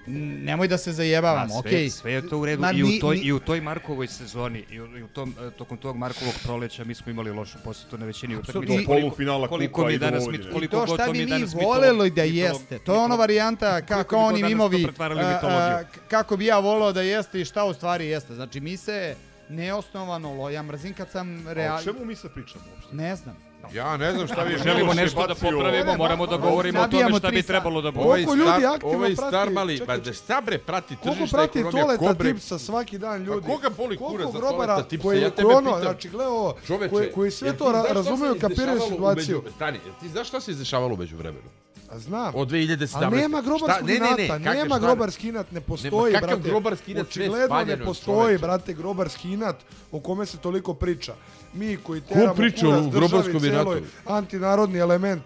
nemoj 0.09 0.69
da 0.69 0.79
se 0.79 0.93
zajebavamo, 0.93 1.49
sve, 1.51 1.59
okej. 1.61 1.91
sve 1.91 2.13
je 2.13 2.29
to 2.29 2.39
u 2.39 2.45
redu 2.47 2.61
Ma 2.63 2.73
i 2.73 2.83
u 2.83 3.01
toj 3.01 3.17
ni- 3.17 3.23
i 3.23 3.33
u 3.33 3.39
toj 3.39 3.61
Markovoj 3.61 4.07
sezoni 4.07 4.65
i 4.71 4.81
u, 4.81 4.97
i 4.99 5.03
u 5.03 5.09
tom 5.09 5.35
e, 5.41 5.51
tokom 5.51 5.79
tog 5.79 5.97
Markovog 5.97 6.35
proleća 6.45 6.85
mi 6.85 6.95
smo 6.95 7.11
imali 7.11 7.31
lošu 7.31 7.59
posetu 7.65 7.99
na 7.99 8.07
većini 8.07 8.37
utakmica. 8.37 8.73
I- 8.75 8.85
polufinala 8.87 9.49
koliko 9.49 9.75
kupa 9.75 9.89
mi 9.89 9.99
danas 9.99 10.21
Vojvodine. 10.21 10.39
mit, 10.39 10.51
I 10.51 10.53
koliko 10.53 10.77
to 10.77 10.95
šta 10.95 11.07
bi 11.07 11.19
mi 11.19 11.27
mi 11.27 11.45
voleli 11.57 12.11
da 12.11 12.23
jeste. 12.23 12.79
To 12.79 12.95
je 12.95 12.99
ona 12.99 13.15
varijanta 13.15 13.83
kako 13.83 14.17
oni 14.17 14.43
mimovi, 14.43 14.87
a, 14.99 15.05
a, 15.43 15.83
kako 16.09 16.37
bi 16.37 16.47
ja 16.47 16.59
voleo 16.59 16.93
da 16.93 17.03
jeste 17.03 17.41
i 17.41 17.45
šta 17.45 17.65
u 17.65 17.75
stvari 17.75 18.07
jeste. 18.07 18.35
Znači, 18.35 18.61
mi 18.61 18.77
se 18.77 19.17
neosnovano 19.49 20.33
lo, 20.33 20.51
ja 20.51 20.63
mrzim 20.63 20.95
kad 20.95 21.11
sam 21.11 21.47
A 21.49 21.53
real... 21.53 21.79
o 21.79 21.83
čemu 21.83 22.05
mi 22.05 22.17
se 22.17 22.29
pričamo 22.29 22.65
uopšte? 22.73 22.97
Ne 22.97 23.17
znam. 23.17 23.46
Ja 23.73 23.97
ne 23.97 24.13
znam 24.13 24.27
šta 24.27 24.43
vi 24.43 24.57
Želimo 24.59 24.95
nešto 24.95 25.27
da 25.27 25.35
popravimo, 25.35 25.85
Ne, 25.85 25.97
moramo 25.99 26.27
da 26.27 26.37
govorimo 26.39 26.81
o 26.81 26.89
tome 26.89 27.19
šta 27.19 27.31
bi 27.31 27.43
trebalo 27.43 27.83
da 27.83 27.91
bude. 27.91 28.05
Ovaj 28.05 28.25
Koliko 28.25 28.35
ljudi 28.37 28.51
star- 28.53 28.75
aktivno 28.75 28.97
ovaj 28.97 29.11
prati- 29.11 29.29
star 29.29 29.51
mali, 29.51 29.81
pa 29.81 29.97
da 29.97 30.13
šta 30.13 30.41
bre 30.41 30.59
prati 30.59 30.97
Koliko 30.97 31.17
tržišna 31.17 31.39
prati 31.39 31.59
ekonomija, 31.59 31.85
toleta 31.85 32.07
ko 32.09 32.15
bre- 32.15 32.31
tipsa 32.31 32.59
svaki 32.59 32.99
dan 32.99 33.23
ljudi? 33.23 33.39
A 33.45 33.49
koga 33.49 33.69
boli 33.71 33.97
Koliko 33.97 34.07
kurac 34.09 34.33
za 34.33 34.39
grobara 34.39 34.75
toleta 34.75 34.89
tipsa? 34.89 35.03
koji, 35.03 35.21
Ja 35.21 35.31
tebe 35.31 35.49
ono, 35.49 35.61
pitam. 35.63 35.81
znači 35.83 36.09
gle 36.09 36.27
ovo, 36.27 36.57
Čoveče, 36.67 36.91
koji, 36.91 37.13
koji 37.13 37.31
sve 37.31 37.53
to 37.55 37.73
razumeju, 37.85 38.37
kapiraju 38.37 38.81
situaciju. 38.83 39.39
umeđu- 39.39 39.55
Stani, 39.57 39.79
ti 40.01 40.09
znaš 40.09 40.29
šta 40.29 40.41
se 40.41 40.51
izdešavalo 40.51 40.95
umeđu 40.95 41.17
vremenu? 41.17 41.49
A 41.89 41.99
znam. 41.99 42.33
Od 42.35 42.49
2017. 42.49 43.05
Ali 43.05 43.17
nema 43.17 43.41
grobarskog? 43.41 43.89
Ne, 43.89 43.95
ne, 43.95 44.11
ne, 44.13 44.29
kakav 44.29 44.55
nema 44.55 44.67
šta? 44.69 44.79
grobarski 44.79 45.29
inat, 45.29 45.53
ne 45.53 45.61
postoji, 45.61 46.15
kakav 46.15 46.29
brate. 46.29 46.43
grobarski 46.43 46.93
inat, 46.93 47.07
Očigledno 47.07 47.65
ne 47.67 47.77
postoji, 47.79 48.17
čoveče. 48.17 48.39
brate, 48.39 48.73
grobarski 48.75 49.33
inat 49.33 49.57
o 49.93 50.01
kome 50.01 50.27
se 50.27 50.37
toliko 50.39 50.75
priča. 50.75 51.15
Mi 51.57 51.77
koji 51.77 52.01
teramo 52.01 52.35
priča 52.35 52.67
kurac 52.67 52.85
državi 52.85 52.91
grobarskom 52.91 53.41
celoj, 53.41 53.83
antinarodni 54.07 54.79
element, 54.79 55.23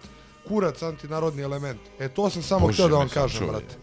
kurac 0.47 0.81
antinarodni 0.81 1.41
element. 1.41 1.79
E 1.99 2.09
to 2.09 2.29
sam 2.29 2.43
samo 2.43 2.67
Bože 2.67 2.73
htio 2.73 2.87
da 2.87 2.95
vam 2.95 3.09
kažem, 3.09 3.47
brate. 3.47 3.75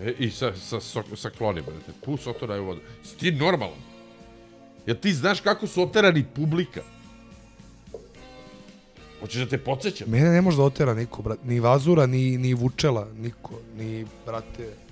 E, 0.00 0.14
I 0.18 0.30
sa, 0.30 0.52
sa, 0.56 0.80
sa, 0.80 1.02
sa 1.16 1.30
kloni, 1.30 1.62
brate. 1.62 1.92
Pus 2.04 2.26
otoraj 2.26 2.60
u 2.60 2.64
vodu. 2.64 2.80
Si 3.04 3.16
ti 3.16 3.32
normalan? 3.32 3.76
Jel 4.86 4.96
ti 4.96 5.12
znaš 5.12 5.40
kako 5.40 5.66
su 5.66 5.82
oterani 5.82 6.24
publika? 6.34 6.80
Hoćeš 9.20 9.40
da 9.40 9.48
te 9.48 9.58
podsjećam? 9.58 10.10
Mene 10.10 10.30
ne 10.30 10.40
može 10.40 10.56
da 10.56 10.62
otera 10.62 10.94
niko, 10.94 11.22
brate. 11.22 11.40
Ni 11.44 11.60
Vazura, 11.60 12.06
ni, 12.06 12.38
ni 12.38 12.54
Vučela, 12.54 13.08
niko. 13.16 13.54
Ni, 13.76 14.06
brate... 14.26 14.87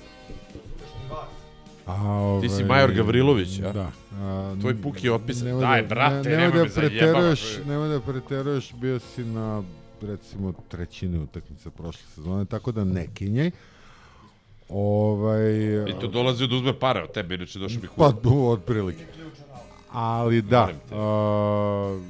A, 1.86 2.38
Ti 2.42 2.48
si 2.48 2.54
ovaj, 2.54 2.64
Major 2.64 2.92
Gavrilović, 2.92 3.60
a? 3.60 3.72
Da. 3.72 3.90
A, 4.20 4.54
Tvoj 4.60 4.82
puk 4.82 5.04
je 5.04 5.12
otpisan. 5.12 5.46
nemoj 5.46 5.60
Daj, 5.60 5.82
da- 5.82 5.88
brate, 5.88 6.28
ne, 6.28 6.36
nemoj 6.36 6.38
nemoj 6.38 6.62
me 6.62 6.68
da 6.68 6.74
preteruješ, 6.74 7.58
nemoj 7.66 7.88
da 7.88 8.00
preteruješ, 8.00 8.72
bio 8.72 8.98
si 8.98 9.24
na 9.24 9.62
recimo 10.02 10.52
trećini 10.68 11.18
utakmice 11.18 11.70
prošle 11.70 12.02
sezone, 12.14 12.44
tako 12.44 12.72
da 12.72 12.84
ne 12.84 13.06
kinjaj. 13.14 13.50
Ovaj, 14.68 15.52
I 15.90 15.92
to 16.00 16.06
dolazi 16.06 16.48
da 16.48 16.54
uzme 16.54 16.78
pare 16.78 17.02
od 17.02 17.12
tebe, 17.12 17.34
inače 17.34 17.58
došao 17.58 17.80
bih 17.80 17.90
Pa, 17.96 18.12
du, 18.22 18.46
otprilike. 18.46 19.04
Ali 19.92 20.42
da, 20.42 20.68
a, 20.92 22.00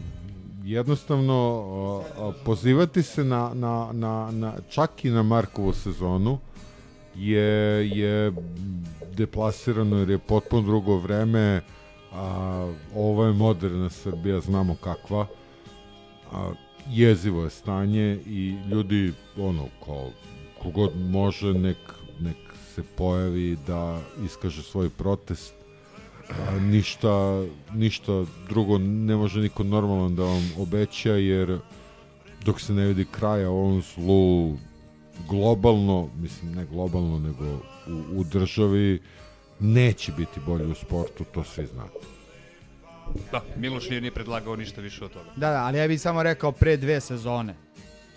jednostavno 0.65 1.35
a, 2.19 2.23
a, 2.23 2.33
pozivati 2.45 3.03
se 3.03 3.25
na, 3.25 3.51
na, 3.55 3.89
na, 3.93 4.31
na, 4.33 4.53
čak 4.71 5.05
i 5.05 5.11
na 5.11 5.23
Markovu 5.23 5.73
sezonu 5.73 6.39
je, 7.15 7.91
je 7.99 8.33
deplasirano 9.17 9.97
jer 9.97 10.11
je 10.11 10.19
potpuno 10.19 10.63
drugo 10.63 10.97
vreme, 10.97 11.63
a, 12.13 12.73
ovo 12.95 13.25
je 13.25 13.33
moderna 13.33 13.91
Srbija, 13.91 14.41
znamo 14.41 14.77
kakva, 14.81 15.27
a, 16.33 16.53
jezivo 16.91 17.45
je 17.45 17.51
stanje 17.51 18.21
i 18.27 18.57
ljudi, 18.71 19.13
ono, 19.39 19.65
kao, 19.85 20.11
kogod 20.63 20.93
može, 20.97 21.55
nek, 21.55 21.77
nek 22.21 22.37
se 22.75 22.83
pojavi 22.97 23.57
da 23.67 24.01
iskaže 24.25 24.63
svoj 24.63 24.91
protest, 24.91 25.55
a, 26.31 26.59
ništa, 26.61 27.45
ništa 27.75 28.25
drugo 28.49 28.79
ne 28.79 29.17
može 29.17 29.41
niko 29.41 29.65
normalan 29.65 30.17
da 30.17 30.23
vam 30.23 30.53
obeća, 30.59 31.13
jer 31.13 31.59
dok 32.45 32.61
se 32.61 32.73
ne 32.73 32.87
vidi 32.87 33.07
kraja 33.11 33.51
ovom 33.51 33.83
zlu 33.95 34.57
globalno, 35.29 36.09
mislim 36.17 36.53
ne 36.53 36.65
globalno, 36.65 37.19
nego 37.19 37.45
u, 37.89 38.21
u 38.21 38.25
državi, 38.25 39.03
neće 39.61 40.13
biti 40.13 40.41
bolje 40.47 40.67
u 40.67 40.75
sportu, 40.75 41.25
to 41.25 41.45
svi 41.45 41.67
znate. 41.67 41.99
Da, 43.33 43.43
Miloš 43.57 43.89
nije 43.91 44.01
ni 44.01 44.11
predlagao 44.11 44.57
ništa 44.57 44.81
više 44.81 45.05
od 45.05 45.13
toga. 45.13 45.31
Da, 45.37 45.51
da, 45.51 45.65
ali 45.65 45.79
ja 45.79 45.89
bih 45.89 46.01
samo 46.01 46.23
rekao 46.23 46.53
pre 46.53 46.77
dve 46.77 47.01
sezone 47.01 47.55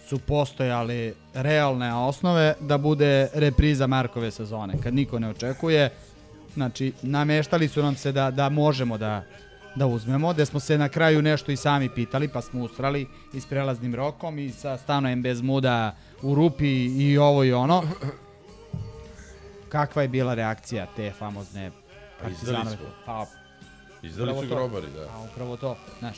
su 0.10 0.20
postojali 0.20 1.14
realne 1.34 1.96
osnove 1.96 2.54
da 2.60 2.78
bude 2.78 3.28
repriza 3.34 3.88
Markove 3.88 4.32
sezone. 4.32 4.74
Kad 4.84 4.94
niko 4.94 5.20
ne 5.20 5.30
očekuje, 5.30 5.90
znači 6.54 6.94
nameštali 7.02 7.68
su 7.68 7.84
nam 7.84 7.96
se 7.96 8.12
da, 8.12 8.32
da 8.32 8.50
možemo 8.50 8.98
da, 8.98 9.24
da 9.76 9.86
uzmemo, 9.86 10.34
da 10.34 10.46
smo 10.46 10.60
se 10.60 10.78
na 10.78 10.90
kraju 10.90 11.22
nešto 11.22 11.52
i 11.52 11.56
sami 11.56 11.90
pitali, 11.90 12.28
pa 12.28 12.42
smo 12.42 12.64
usrali 12.64 13.08
i 13.34 13.42
s 13.42 13.46
prelaznim 13.46 13.96
rokom 13.96 14.40
i 14.40 14.52
sa 14.52 14.78
stanojem 14.78 15.22
bez 15.22 15.42
muda 15.42 15.96
u 16.22 16.36
rupi 16.36 16.86
i 16.86 17.18
ovo 17.18 17.44
i 17.44 17.54
ono. 17.54 17.84
Kakva 19.70 20.02
je 20.02 20.08
bila 20.08 20.34
reakcija 20.34 20.88
te 20.96 21.12
famozne 21.20 21.72
Pa 21.72 22.24
partizanove? 22.24 22.78
Pa, 23.06 23.26
Izdali 24.02 24.32
upravo 24.32 24.48
su 24.48 24.56
grobari, 24.56 24.88
da. 24.96 25.02
A 25.02 25.24
upravo 25.32 25.58
to, 25.58 25.78
znaš. 26.00 26.18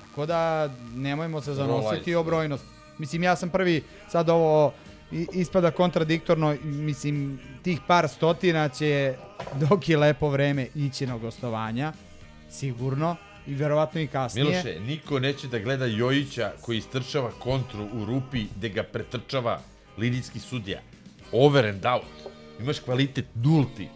Tako 0.00 0.26
da 0.26 0.70
nemojmo 0.94 1.40
se 1.40 1.54
zanositi 1.54 2.14
o 2.14 2.22
brojnost. 2.22 2.64
Mislim, 2.98 3.22
ja 3.22 3.36
sam 3.36 3.50
prvi, 3.50 3.82
sad 4.08 4.30
ovo 4.30 4.72
ispada 5.32 5.70
kontradiktorno, 5.70 6.56
mislim, 6.62 7.40
tih 7.62 7.80
par 7.86 8.08
stotina 8.08 8.68
će, 8.68 9.14
dok 9.54 9.88
je 9.88 9.96
lepo 9.96 10.28
vreme, 10.28 10.66
ići 10.74 11.06
na 11.06 11.18
gostovanja, 11.18 11.92
sigurno, 12.50 13.16
i 13.46 13.54
verovatno 13.54 14.00
i 14.00 14.06
kasnije. 14.06 14.44
Miloše, 14.44 14.80
niko 14.80 15.18
neće 15.18 15.48
da 15.48 15.58
gleda 15.58 15.86
Jojića 15.86 16.52
koji 16.60 16.78
istrčava 16.78 17.30
kontru 17.38 17.88
u 17.92 18.04
rupi 18.04 18.46
gde 18.56 18.68
ga 18.68 18.82
pretrčava 18.82 19.60
linijski 19.98 20.40
sudija. 20.40 20.80
Over 21.32 21.66
and 21.66 21.86
out. 21.86 22.32
Imaš 22.60 22.78
kvalitet 22.78 23.24
nulti. 23.34 23.88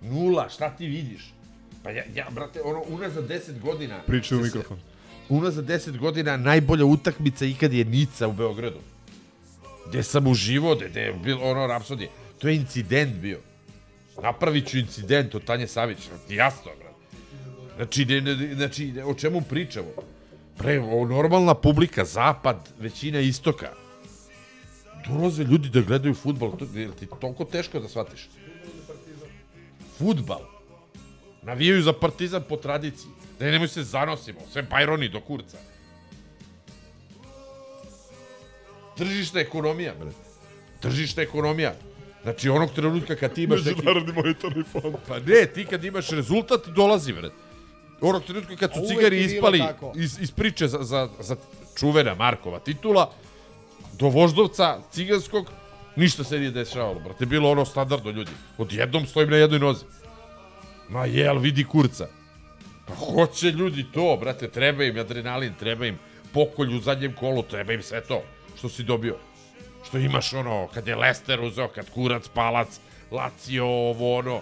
Nula, 0.00 0.48
šta 0.48 0.70
ti 0.70 0.86
vidiš? 0.86 1.32
Pa 1.82 1.90
ja, 1.90 2.04
ja 2.14 2.26
brate, 2.30 2.60
ono, 2.64 2.82
unazad 2.88 3.28
10 3.28 3.60
godina... 3.60 4.00
Pričaj 4.06 4.38
u 4.38 4.40
mikrofon. 4.40 4.78
Unazad 5.28 5.64
10 5.64 5.98
godina 5.98 6.36
najbolja 6.36 6.84
utakmica 6.84 7.44
ikad 7.44 7.72
je 7.72 7.84
Nica 7.84 8.28
u 8.28 8.32
Beogradu. 8.32 8.78
Gde 9.88 10.02
sam 10.02 10.26
uživo, 10.26 10.74
gde, 10.74 10.88
gde 10.88 11.00
je 11.00 11.12
bilo 11.12 11.50
ono 11.50 11.66
rapsodije. 11.66 12.10
To 12.38 12.48
je 12.48 12.56
incident 12.56 13.16
bio. 13.16 13.38
Napravit 14.22 14.68
ću 14.68 14.78
incident 14.78 15.34
od 15.34 15.44
Tanje 15.44 15.66
Savić. 15.66 15.98
Jasno, 16.28 16.70
brate. 16.78 16.92
Znači, 17.76 18.04
ne, 18.04 18.20
ne, 18.20 18.54
znači, 18.54 18.92
ne, 18.92 19.04
o 19.04 19.14
čemu 19.14 19.40
pričamo? 19.40 19.88
Pre, 20.58 20.80
o 20.80 21.04
normalna 21.06 21.54
publika, 21.54 22.04
zapad, 22.04 22.68
većina 22.78 23.20
istoka. 23.20 23.72
Dolaze 25.08 25.44
ljudi 25.44 25.68
da 25.68 25.80
gledaju 25.80 26.14
futbol, 26.14 26.56
to, 26.56 26.66
je 26.74 26.90
ti 26.90 27.06
toliko 27.20 27.44
teško 27.44 27.80
da 27.80 27.88
shvatiš? 27.88 28.28
Futbal. 29.98 30.40
Navijaju 31.42 31.82
za 31.82 31.92
partizan 31.92 32.42
po 32.48 32.56
tradiciji. 32.56 33.10
Da 33.38 33.50
nemoj 33.50 33.68
se 33.68 33.82
zanosimo, 33.82 34.40
sve 34.52 34.62
bajroni 34.62 35.08
do 35.08 35.20
kurca. 35.20 35.58
Tržišna 38.96 39.40
ekonomija, 39.40 39.94
bre. 40.00 40.10
Tržišna 40.80 41.22
ekonomija. 41.22 41.74
Znači, 42.22 42.48
onog 42.48 42.70
trenutka 42.70 43.16
kad 43.16 43.34
ti 43.34 43.42
imaš 43.42 43.64
neki... 43.64 43.76
Međunarodni 43.76 44.12
monetarni 44.12 44.64
fond. 44.72 44.96
Pa 45.08 45.18
ne, 45.18 45.46
ti 45.54 45.64
kad 45.64 45.84
imaš 45.84 46.10
rezultat, 46.10 46.68
dolazi, 46.68 47.12
bre. 47.12 47.30
Onog 48.00 48.24
trenutka 48.24 48.56
kad 48.56 48.74
su 48.74 48.80
cigari 48.88 49.24
ispali 49.24 49.62
iz, 49.96 50.18
iz 50.20 50.30
priče 50.30 50.68
za, 50.68 50.82
za, 50.82 51.08
za 51.20 51.36
čuvena 51.78 52.14
Markova 52.14 52.58
titula, 52.58 53.12
do 54.02 54.08
voždovca 54.08 54.78
ciganskog, 54.90 55.50
ništa 55.96 56.24
se 56.24 56.38
nije 56.38 56.50
dešavalo, 56.50 57.00
brate. 57.00 57.26
Bilo 57.26 57.50
ono 57.50 57.64
standardno 57.64 58.10
ljudi. 58.10 58.30
Odjednom 58.58 59.06
stojim 59.06 59.30
na 59.30 59.36
jednoj 59.36 59.58
nozi. 59.58 59.84
Ma 60.88 61.04
jel, 61.06 61.38
vidi 61.38 61.64
kurca. 61.64 62.08
Pa 62.86 62.94
hoće 62.94 63.50
ljudi 63.50 63.86
to, 63.94 64.16
brate, 64.20 64.48
treba 64.48 64.84
im 64.84 64.98
adrenalin, 64.98 65.54
treba 65.58 65.86
im 65.86 65.98
pokolj 66.32 66.76
u 66.76 66.80
zadnjem 66.80 67.14
kolu, 67.14 67.42
treba 67.42 67.72
im 67.72 67.82
sve 67.82 68.00
to 68.00 68.22
što 68.58 68.68
si 68.68 68.82
dobio. 68.82 69.16
Što 69.88 69.98
imaš 69.98 70.32
ono, 70.32 70.68
kad 70.74 70.88
je 70.88 70.96
Lester 70.96 71.40
uzeo, 71.40 71.68
kad 71.68 71.90
kurac, 71.90 72.28
palac, 72.28 72.80
Lazio, 73.10 73.66
ovo 73.66 74.16
ono. 74.18 74.40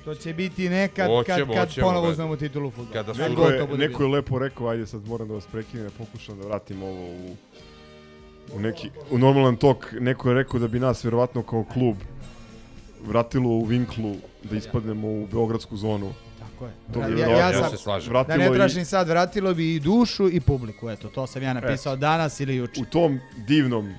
Što 0.00 0.14
će 0.14 0.34
biti 0.34 0.68
nekad 0.68 1.06
Hoćemo, 1.06 1.52
kad, 1.54 1.54
kad 1.54 1.68
hoćemo, 1.68 1.86
ponovo 1.86 2.08
uzmemo 2.08 2.36
titulu 2.36 2.70
fudbala. 2.70 3.04
Kada 3.04 3.28
Neko 3.28 3.48
je, 3.48 3.66
neko 3.78 4.02
je 4.02 4.08
lepo 4.08 4.38
rekao, 4.38 4.68
ajde 4.68 4.86
sad 4.86 5.06
moram 5.06 5.28
da 5.28 5.34
vas 5.34 5.46
prekinem, 5.46 5.90
pokušam 5.98 6.38
da 6.38 6.46
vratim 6.46 6.82
ovo 6.82 7.06
u, 7.06 7.36
u 8.52 8.60
neki, 8.60 8.90
u 9.10 9.18
normalan 9.18 9.56
tok. 9.56 9.92
Neko 9.92 10.28
je 10.28 10.34
rekao 10.34 10.60
da 10.60 10.68
bi 10.68 10.80
nas 10.80 11.04
verovatno 11.04 11.42
kao 11.42 11.64
klub 11.64 11.96
vratilo 13.02 13.48
u 13.48 13.64
vinklu 13.64 14.14
da 14.42 14.56
ispadnemo 14.56 15.08
u 15.08 15.26
beogradsku 15.26 15.76
zonu. 15.76 16.12
Tako 16.40 16.66
je. 16.66 16.72
To 16.92 17.00
Ja- 17.00 17.06
bi 17.06 17.12
ja- 17.12 17.26
verovatno 17.26 17.60
ja 17.60 17.68
sam- 17.68 17.78
slažem. 17.78 18.12
Da 18.24 18.36
ne 18.36 18.46
i- 18.46 18.54
tražim 18.54 18.84
sad, 18.84 19.08
vratilo 19.08 19.54
bi 19.54 19.74
i 19.74 19.80
dušu 19.80 20.28
i 20.28 20.40
publiku, 20.40 20.90
eto, 20.90 21.08
to 21.08 21.26
sam 21.26 21.42
ja 21.42 21.52
napisao 21.52 21.96
danas 21.96 22.40
ili 22.40 22.56
juče. 22.56 22.80
u 22.80 22.84
tom 22.84 23.18
divnom 23.38 23.94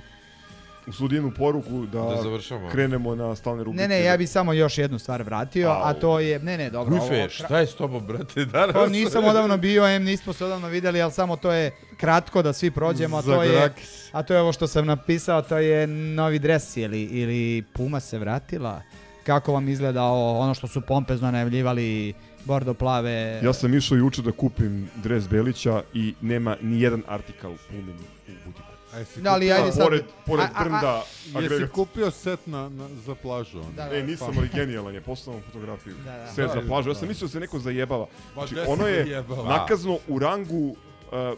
u 0.87 0.91
sudijenu 0.91 1.31
poruku 1.31 1.85
da, 1.85 2.01
Da 2.01 2.21
završamo. 2.23 2.69
krenemo 2.69 3.15
na 3.15 3.35
stalne 3.35 3.63
rubrike. 3.63 3.81
Ne, 3.81 3.89
ne, 3.89 4.03
ja 4.03 4.17
bih 4.17 4.29
samo 4.29 4.53
još 4.53 4.77
jednu 4.77 4.99
stvar 4.99 5.23
vratio, 5.23 5.69
a 5.73 5.93
to 5.93 6.19
je, 6.19 6.39
ne, 6.39 6.57
ne, 6.57 6.69
dobro. 6.69 6.95
Gufe, 6.95 7.15
ovo- 7.15 7.29
šta 7.29 7.59
je 7.59 7.67
s 7.67 7.75
tobom, 7.75 8.05
brate, 8.05 8.45
danas? 8.45 8.73
Pa 8.73 8.87
nisam 8.87 9.25
odavno 9.25 9.57
bio, 9.57 9.87
em 9.87 10.03
nismo 10.03 10.33
se 10.33 10.45
odavno 10.45 10.67
videli, 10.67 11.01
ali 11.01 11.11
samo 11.11 11.35
to 11.35 11.51
je 11.51 11.67
kratko 11.97 12.41
da 12.41 12.53
svi 12.53 12.71
prođemo, 12.71 13.17
a 13.17 13.21
to 13.21 13.43
je, 13.43 13.73
a 14.11 14.23
to 14.23 14.33
je 14.33 14.41
ovo 14.41 14.53
što 14.53 14.67
sam 14.67 14.85
napisao, 14.85 15.41
to 15.41 15.57
je 15.57 15.87
novi 15.87 16.39
dres 16.39 16.77
ili, 16.77 17.01
ili 17.03 17.63
Puma 17.73 17.99
se 17.99 18.19
vratila. 18.19 18.81
Kako 19.23 19.53
vam 19.53 19.69
izgleda 19.69 20.03
ono 20.03 20.53
što 20.53 20.67
su 20.67 20.81
pompezno 20.81 21.31
najavljivali 21.31 22.13
bordo 22.45 22.73
plave? 22.73 23.39
Ja 23.43 23.53
sam 23.53 23.73
išao 23.73 23.95
juče 23.97 24.21
da 24.21 24.31
kupim 24.31 24.89
dres 24.95 25.27
Belića 25.29 25.81
i 25.93 26.13
nema 26.21 26.57
ni 26.61 26.81
jedan 26.81 27.03
artikal 27.07 27.53
Pumin 27.69 27.89
u 27.89 28.03
butiku. 28.49 28.66
A 28.93 28.97
jesi 28.97 29.21
Da, 29.21 29.31
ali 29.31 29.51
ajde 29.51 29.71
sad- 29.71 29.83
Pored, 29.83 30.03
pored 30.25 30.39
a- 30.41 30.43
a- 30.45 30.51
a- 30.55 30.63
brnda 30.63 31.03
Jesi 31.35 31.67
kupio 31.67 32.11
set 32.11 32.47
na, 32.47 32.69
na, 32.69 32.87
za 32.97 33.15
plažu? 33.15 33.59
onda? 33.59 33.83
Da, 33.83 33.89
Ne, 33.89 34.03
nisam, 34.03 34.33
ali 34.37 34.49
genijalan 34.49 34.93
je, 34.93 35.01
poslao 35.01 35.39
fotografiju. 35.43 35.95
Da, 35.95 36.11
da. 36.13 36.27
Set 36.27 36.49
za 36.49 36.55
Da, 36.55 36.67
plažu. 36.67 36.89
Ja 36.89 36.93
da. 36.93 36.99
sam 36.99 37.07
mislio 37.07 37.27
da 37.27 37.31
se 37.31 37.39
neko 37.39 37.59
zajebava. 37.59 38.05
Ma 38.27 38.47
Znači, 38.47 38.55
se 38.55 38.61
ono 38.63 38.87
je 38.87 39.03
zajebava? 39.03 39.49
nakazno 39.49 39.99
u 40.07 40.19
rangu 40.19 40.67
uh, 40.67 40.75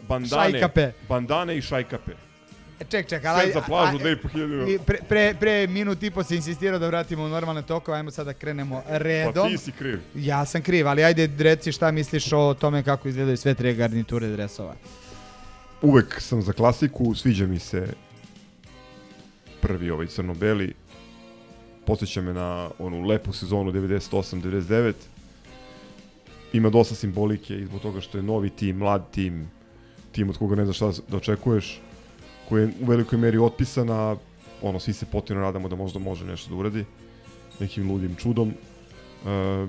bandane, 0.02 0.50
Šajkape. 0.50 0.92
bandane 1.08 1.56
i 1.56 1.62
šajkape. 1.62 2.12
E, 2.80 2.84
Ček, 2.84 3.08
ček, 3.08 3.22
Set 3.22 3.26
ali... 3.26 3.52
za 3.52 3.60
plažu, 3.60 3.98
2500 3.98 4.74
I 4.74 4.78
pre, 4.78 4.98
pre, 5.00 5.34
pre 5.34 5.66
minut 5.66 6.02
i 6.02 6.10
po 6.10 6.22
si 6.22 6.36
insistirao 6.36 6.78
da 6.78 6.86
vratimo 6.86 7.24
u 7.24 7.28
normalne 7.28 7.62
tokove, 7.62 7.96
ajmo 7.96 8.10
sad 8.10 8.26
da 8.26 8.32
krenemo 8.32 8.82
redom. 8.88 9.34
Pa 9.34 9.48
ti 9.48 9.58
si 9.58 9.72
kriv. 9.72 10.00
Ja 10.14 10.44
sam 10.44 10.62
kriv, 10.62 10.88
ali 10.88 11.04
ajde 11.04 11.30
reci 11.38 11.72
šta 11.72 11.90
misliš 11.90 12.32
o 12.32 12.54
tome 12.54 12.82
kako 12.82 13.08
izgledaju 13.08 13.36
sve 13.36 13.54
tri 13.54 13.74
garniture 13.74 14.28
dresova. 14.28 14.74
Uvek 15.82 16.20
sam 16.20 16.42
za 16.42 16.52
klasiku, 16.52 17.14
sviđa 17.14 17.46
mi 17.46 17.58
se 17.58 17.92
prvi 19.60 19.90
ovaj 19.90 20.06
crno-beli. 20.06 20.74
Podsjeća 21.86 22.22
me 22.22 22.32
na 22.32 22.70
onu 22.78 23.06
lepu 23.06 23.32
sezonu 23.32 23.72
98-99. 23.72 24.92
Ima 26.52 26.70
dosta 26.70 26.94
simbolike 26.94 27.54
i 27.54 27.64
zbog 27.64 27.80
toga 27.80 28.00
što 28.00 28.18
je 28.18 28.22
novi 28.22 28.50
tim, 28.50 28.76
mlad 28.76 29.10
tim, 29.10 29.50
tim 30.12 30.28
od 30.30 30.38
koga 30.38 30.56
ne 30.56 30.64
znaš 30.64 30.76
šta 30.76 30.92
da 31.08 31.16
očekuješ, 31.16 31.80
koji 32.48 32.62
je 32.62 32.72
u 32.80 32.86
velikoj 32.86 33.18
meri 33.18 33.38
otpisan, 33.38 33.90
a 33.90 34.16
ono, 34.62 34.80
svi 34.80 34.92
se 34.92 35.06
potino 35.06 35.40
nadamo 35.40 35.68
da 35.68 35.76
možda 35.76 35.98
može 35.98 36.24
nešto 36.24 36.50
da 36.50 36.56
uradi 36.56 36.84
nekim 37.60 37.90
ludim 37.90 38.16
čudom. 38.16 38.48
E, 38.50 39.66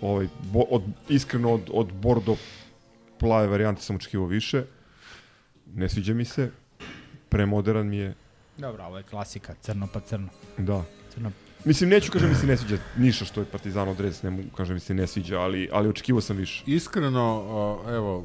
ovaj, 0.00 0.28
bo, 0.52 0.60
od, 0.70 0.82
iskreno 1.08 1.52
od, 1.52 1.70
od 1.72 1.92
Bordo 1.92 2.36
plave 3.18 3.46
varijante 3.46 3.82
sam 3.82 3.96
očekivao 3.96 4.26
više. 4.26 4.64
Ne 5.74 5.88
sviđa 5.88 6.14
mi 6.14 6.24
se. 6.24 6.50
Premoderan 7.28 7.88
mi 7.88 7.96
je. 7.96 8.14
Dobro, 8.58 8.84
ovo 8.84 8.96
je 8.96 9.02
klasika, 9.02 9.54
crno 9.60 9.88
pa 9.92 10.00
crno. 10.00 10.28
Da. 10.58 10.84
Crno. 11.14 11.32
Mislim, 11.64 11.90
neću 11.90 12.12
kažem 12.12 12.28
mi 12.28 12.34
se 12.34 12.46
ne 12.46 12.56
sviđa 12.56 12.76
ništa 12.96 13.24
što 13.24 13.40
je 13.40 13.46
Partizan 13.46 13.94
dres, 13.96 14.22
ne 14.22 14.30
mogu 14.30 14.48
kažem 14.56 14.74
mi 14.74 14.80
se 14.80 14.94
ne 14.94 15.06
sviđa, 15.06 15.40
ali, 15.40 15.68
ali 15.72 15.88
očekivao 15.88 16.20
sam 16.20 16.36
više. 16.36 16.64
Iskreno, 16.66 17.44
evo, 17.88 18.24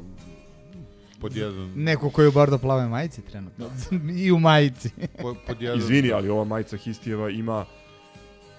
pod 1.20 1.36
jedan... 1.36 1.72
Neko 1.76 2.10
koji 2.10 2.24
je 2.24 2.28
u 2.28 2.32
bordo 2.32 2.58
plave 2.58 2.88
majici 2.88 3.22
trenutno. 3.22 3.70
I 4.24 4.32
u 4.32 4.38
majici. 4.38 4.90
Po, 5.22 5.34
pod 5.46 5.62
jedan 5.62 5.78
Izvini, 5.78 6.12
ali 6.12 6.28
ova 6.28 6.44
majica 6.44 6.76
Histijeva 6.76 7.30
ima 7.30 7.64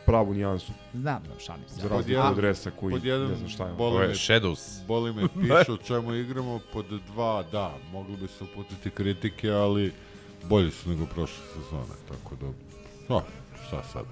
pravu 0.10 0.34
nijansu. 0.34 0.72
Znam, 0.94 1.24
da, 1.24 1.40
šalim 1.40 1.64
se. 1.68 1.76
Za 1.76 1.88
razliku 1.88 2.12
jedan- 2.12 2.30
od 2.30 2.36
dresa 2.36 2.72
koji 2.72 2.92
pod 2.92 3.06
jedan 3.06 3.28
ne 3.28 3.36
znam 3.36 3.50
šta 3.50 3.68
je. 3.68 3.74
boli 3.74 4.08
me- 4.08 4.14
Shadows. 4.16 4.86
Boli 4.88 5.14
me 5.14 5.28
piše 5.42 5.72
o 5.72 5.78
čemu 5.78 6.14
igramo, 6.16 6.60
pod 6.74 6.86
dva, 7.08 7.44
da, 7.44 7.78
mogli 7.92 8.18
bi 8.18 8.28
se 8.28 8.44
uputiti 8.44 8.90
kritike, 8.90 9.50
ali 9.50 9.94
bolji 10.44 10.72
su 10.72 10.90
nego 10.90 11.06
prošle 11.06 11.44
sezone, 11.48 11.94
tako 12.10 12.36
da, 12.36 12.48
no, 13.10 13.24
šta 13.68 13.84
sad? 13.84 14.06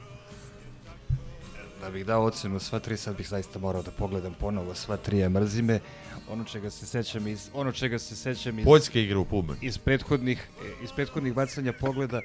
Da 1.81 1.89
bih 1.89 2.05
dao 2.05 2.23
ocenu 2.23 2.59
sva 2.59 2.79
tri, 2.79 2.97
sad 2.97 3.17
bih 3.17 3.27
zaista 3.29 3.59
morao 3.59 3.81
da 3.81 3.91
pogledam 3.91 4.33
ponovo 4.33 4.75
sva 4.75 4.97
tri, 4.97 5.23
a 5.23 5.29
mrzi 5.29 5.61
me. 5.61 5.79
Ono 6.29 6.43
čega 6.43 6.69
se 6.69 6.85
sećam 6.85 7.27
iz, 7.27 7.49
ono 7.53 7.71
čega 7.71 7.99
se 7.99 8.15
sećam 8.15 8.59
iz, 8.59 8.65
Poljska 8.65 8.99
igra 8.99 9.19
u 9.19 9.25
Pume. 9.25 9.53
iz 9.61 9.77
prethodnih, 9.77 10.47
iz 10.83 10.91
prethodnih 10.91 11.33
bacanja 11.33 11.73
pogleda 11.73 12.21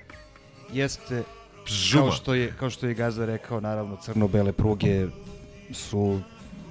jeste 0.73 1.23
Žuma. 1.67 2.03
kao 2.05 2.13
što 2.13 2.35
je 2.35 2.53
kao 2.59 2.71
što 2.71 2.87
je 2.87 2.95
Gaza 2.95 3.25
rekao, 3.27 3.61
naravno 3.61 3.97
crno-bele 3.97 4.53
pruge 4.53 5.07
su 5.73 6.21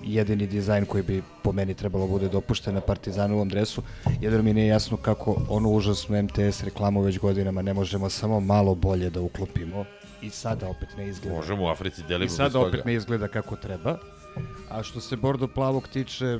jedini 0.03 0.47
dizajn 0.47 0.85
koji 0.85 1.03
bi 1.03 1.23
po 1.43 1.51
meni 1.51 1.73
trebalo 1.73 2.07
bude 2.07 2.29
dopušten 2.29 2.73
na 2.73 2.81
Partizanovom 2.81 3.49
dresu. 3.49 3.81
Jedno 4.21 4.41
mi 4.41 4.53
nije 4.53 4.67
jasno 4.67 4.97
kako 4.97 5.35
onu 5.49 5.69
užasnu 5.69 6.23
MTS 6.23 6.63
reklamu 6.63 7.01
već 7.01 7.19
godinama 7.19 7.61
ne 7.61 7.73
možemo 7.73 8.09
samo 8.09 8.39
malo 8.39 8.75
bolje 8.75 9.09
da 9.09 9.21
uklopimo 9.21 9.85
i 10.21 10.29
sada 10.29 10.67
opet 10.69 10.89
ne 10.97 11.07
izgleda. 11.07 11.35
Možemo 11.35 11.63
u 11.63 11.67
Africi 11.67 12.01
delimo 12.07 12.25
I 12.25 12.29
sada 12.29 12.49
toga. 12.49 12.67
opet 12.67 12.85
ne 12.85 12.93
izgleda 12.93 13.27
kako 13.27 13.55
treba. 13.55 13.97
A 14.69 14.83
što 14.83 15.01
se 15.01 15.15
bordo 15.15 15.47
plavog 15.47 15.87
tiče, 15.87 16.39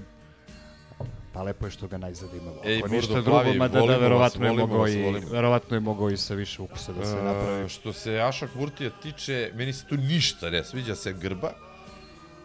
pa 1.34 1.44
lepo 1.44 1.66
je 1.66 1.72
što 1.72 1.88
ga 1.88 1.98
najzad 1.98 2.30
imamo. 2.34 2.58
Ej, 2.66 2.78
Ako 2.78 2.88
ništa 2.88 3.22
drugo, 3.22 3.54
mada 3.54 3.74
da 3.74 3.80
volimo 3.80 4.18
vas, 4.18 4.36
verovatno 4.36 4.46
je 4.46 4.54
mogao 4.54 4.80
vas, 4.80 4.92
i, 4.92 5.04
verovatno 5.32 5.78
je 5.78 5.82
mogao 5.82 6.10
i 6.10 6.18
sa 6.18 6.34
više 6.34 6.62
ukusa 6.62 6.94
da 6.94 7.06
se 7.06 7.12
E, 7.12 7.24
napravi. 7.24 7.70
što 7.70 7.94
se 7.94 8.20
Aša 8.20 8.48
Kurtija 8.48 8.90
tiče, 8.92 9.52
meni 9.56 9.74
se 9.74 9.86
tu 9.86 9.98
ništa 9.98 10.50
ne 10.50 10.64
sviđa 10.64 10.96
se 10.96 11.14
grba. 11.14 11.52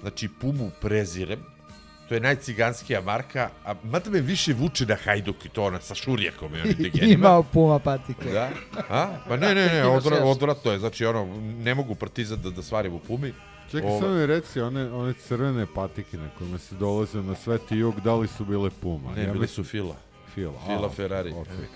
Znači, 0.00 0.28
Pumu 0.30 0.70
prezirem. 0.80 1.38
To 2.08 2.14
je 2.14 2.20
najciganskija 2.20 3.00
marka, 3.00 3.50
a 3.64 3.74
mada 3.84 4.10
me 4.10 4.20
više 4.20 4.52
vuče 4.54 4.86
na 4.86 4.96
Hajduk 4.96 5.44
i 5.44 5.48
to 5.48 5.64
ona 5.64 5.80
sa 5.80 5.94
šurjakom 5.94 6.54
i 6.54 6.60
onim 6.60 6.76
degenima. 6.82 7.12
Imao 7.14 7.42
puma 7.42 7.78
patike. 7.78 8.30
Da? 8.30 8.50
A? 8.88 9.08
Pa 9.28 9.36
ne, 9.36 9.54
ne, 9.54 9.66
ne, 9.66 9.86
odvratno 10.26 10.72
je. 10.72 10.78
Znači, 10.78 11.06
ono, 11.06 11.26
ne 11.40 11.74
mogu 11.74 11.94
partizan 11.94 12.42
da, 12.42 12.50
da 12.50 12.62
svarim 12.62 12.92
u 12.94 12.98
Pumi. 12.98 13.34
Čekaj, 13.66 13.90
Ovo- 13.90 14.00
samo 14.00 14.14
mi 14.14 14.26
reci, 14.26 14.60
one, 14.60 14.92
one 14.92 15.12
crvene 15.14 15.66
patike 15.66 16.16
na 16.16 16.28
kojima 16.30 16.58
se 16.58 16.74
dolaze 16.74 17.22
na 17.22 17.34
Sveti 17.34 17.76
Jug, 17.76 18.00
da 18.00 18.14
li 18.14 18.28
su 18.28 18.44
bile 18.44 18.70
Puma? 18.72 19.08
Ne, 19.10 19.14
bile 19.16 19.32
mislim- 19.32 19.48
su 19.48 19.64
Fila. 19.64 19.96
Fila, 20.34 20.52
Fila 20.60 20.86
a, 20.86 20.90
Ferrari. 20.90 21.30
okej. 21.32 21.66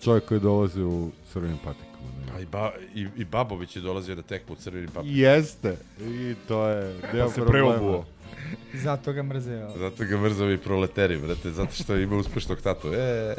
Čovjek 0.00 0.24
koji 0.24 0.40
dolazi 0.40 0.82
u 0.82 1.10
crvenim 1.32 1.58
patikama. 1.58 1.86
Ne? 2.18 2.32
Pa 2.32 2.40
i, 2.40 2.46
ba, 2.46 2.72
i, 2.94 3.06
i 3.16 3.24
Babović 3.24 3.76
je 3.76 3.82
dolazio 3.82 4.14
na 4.14 4.22
tekmu 4.22 4.52
u 4.52 4.56
crvenim 4.56 4.88
papirima. 4.88 5.18
Jeste, 5.20 5.76
i 6.00 6.34
to 6.48 6.66
je 6.66 6.94
deo 7.12 7.26
Pa 7.26 7.30
se 7.30 7.34
problema. 7.36 7.68
preobuo. 7.68 8.04
Zato 8.74 9.12
ga 9.12 9.22
mrzeo. 9.22 9.70
Zato 9.78 10.04
ga 10.04 10.16
mrze 10.18 10.44
ovi 10.44 10.58
proleteri, 10.58 11.18
brate, 11.18 11.50
zato 11.50 11.72
što 11.74 11.96
ima 11.96 12.16
uspešnog 12.16 12.60
tatu. 12.60 12.88
E, 12.88 13.34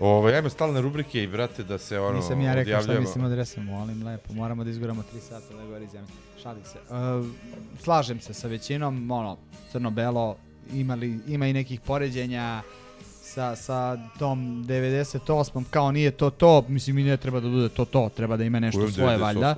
Ovaj, 0.00 0.34
ajmo 0.36 0.48
stalne 0.48 0.80
rubrike 0.80 1.22
i, 1.22 1.26
brate, 1.26 1.62
da 1.62 1.78
se 1.78 2.00
ono, 2.00 2.16
Nisam 2.16 2.40
ja 2.40 2.54
rekao 2.54 2.70
šta 2.70 2.78
odjavljujemo. 2.78 3.00
mislim 3.00 3.24
o 3.24 3.28
dresu, 3.28 3.60
molim 3.60 4.06
lepo. 4.06 4.32
Moramo 4.32 4.64
da 4.64 4.70
izguramo 4.70 5.02
3 5.14 5.20
sata 5.20 5.54
da 5.56 5.64
govori 5.64 5.86
zemlje. 5.86 6.08
Šalim 6.42 6.64
se. 6.64 6.78
Uh, 6.88 7.26
slažem 7.82 8.20
se 8.20 8.34
sa 8.34 8.48
većinom, 8.48 9.10
ono, 9.10 9.36
crno-belo 9.72 10.36
imali, 10.72 11.18
ima 11.28 11.46
i 11.46 11.52
nekih 11.52 11.80
poređenja 11.80 12.62
sa, 13.22 13.56
sa 13.56 13.98
tom 14.18 14.64
98. 14.68 15.64
kao 15.70 15.92
nije 15.92 16.10
to 16.10 16.30
to, 16.30 16.64
mislim 16.68 16.98
i 16.98 17.02
ne 17.02 17.16
treba 17.16 17.40
da 17.40 17.48
bude 17.48 17.68
to 17.68 17.84
to, 17.84 18.10
treba 18.16 18.36
da 18.36 18.44
ima 18.44 18.60
nešto 18.60 18.90
svoje 18.90 19.18
98? 19.18 19.20
valjda. 19.20 19.56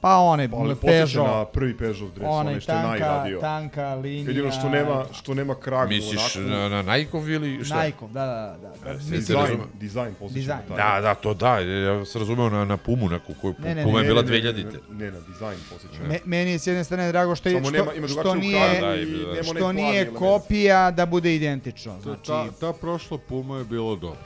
Pa 0.00 0.16
one, 0.16 0.48
Ali 0.52 0.74
podsjeća 0.74 1.06
Peugeot, 1.14 1.26
na 1.28 1.44
prvi 1.44 1.76
Peugeot 1.76 2.14
dres, 2.14 2.26
onaj 2.26 2.40
onaj 2.40 2.60
što 2.60 2.72
je 2.72 2.76
tanka, 2.76 2.88
najradio. 2.90 3.40
tanka 3.40 3.94
linija. 3.94 4.28
Jedino 4.28 4.50
što 4.50 4.68
nema, 4.68 5.04
što 5.12 5.34
nema 5.34 5.54
kragu 5.54 5.88
Misliš 5.88 6.36
onako. 6.36 6.50
na, 6.50 6.68
na 6.68 6.82
Najkov 6.82 7.30
ili 7.30 7.64
šta? 7.64 7.76
Najkov, 7.76 8.08
da, 8.10 8.26
da, 8.26 8.56
da. 8.62 8.84
da. 8.84 8.90
E, 8.90 8.94
Dizajn, 8.96 9.38
razume- 9.40 9.64
dizajn 9.74 10.14
posjeća 10.14 10.58
na. 10.68 10.76
Da, 10.76 11.00
da, 11.00 11.14
to 11.14 11.34
da, 11.34 11.58
ja 11.58 12.04
sam 12.04 12.18
razumeo 12.18 12.50
na, 12.50 12.64
na 12.64 12.76
Pumu 12.76 13.08
neku 13.08 13.34
koju 13.34 13.54
Ne, 13.58 13.74
ne, 13.74 13.82
Puma 13.84 13.98
je 13.98 14.02
ne, 14.02 14.08
bila 14.08 14.22
Ne, 14.22 14.30
ne, 14.30 14.38
2000 14.42 14.64
Ne, 14.90 14.96
ne, 14.96 15.10
na 15.10 15.20
dizajn 15.22 15.58
posjeća. 15.70 16.02
Me, 16.04 16.18
meni 16.24 16.50
je 16.50 16.58
s 16.58 16.66
jedne 16.66 16.84
strane 16.84 17.08
drago 17.08 17.34
što, 17.34 17.48
je, 17.48 17.54
Samo 17.54 17.64
što, 17.64 17.72
nema- 17.74 17.94
ima 17.94 18.08
što 18.08 18.34
nije, 18.34 18.80
da, 18.80 18.96
i 18.96 19.06
što 19.44 19.72
nije 19.72 20.06
kopija 20.08 20.90
da 20.90 21.06
bude 21.06 21.34
identično. 21.34 22.00
Znači, 22.00 22.26
ta, 22.26 22.46
ta 22.60 22.72
prošla 22.72 23.18
Puma 23.18 23.58
je 23.58 23.64
bilo 23.64 23.96
dobro. 23.96 24.20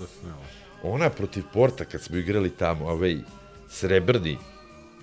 Da 0.00 0.06
se 0.06 0.26
ne. 0.26 0.32
Ona 0.84 1.10
protiv 1.10 1.42
Porta 1.52 1.84
kad 1.84 2.00
smo 2.02 2.16
igrali 2.16 2.50
tamo, 2.50 2.84
away, 2.86 3.20
srebrni, 3.68 4.38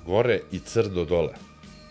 gore 0.06 0.40
i 0.52 0.60
crno 0.60 1.06
dole. 1.06 1.34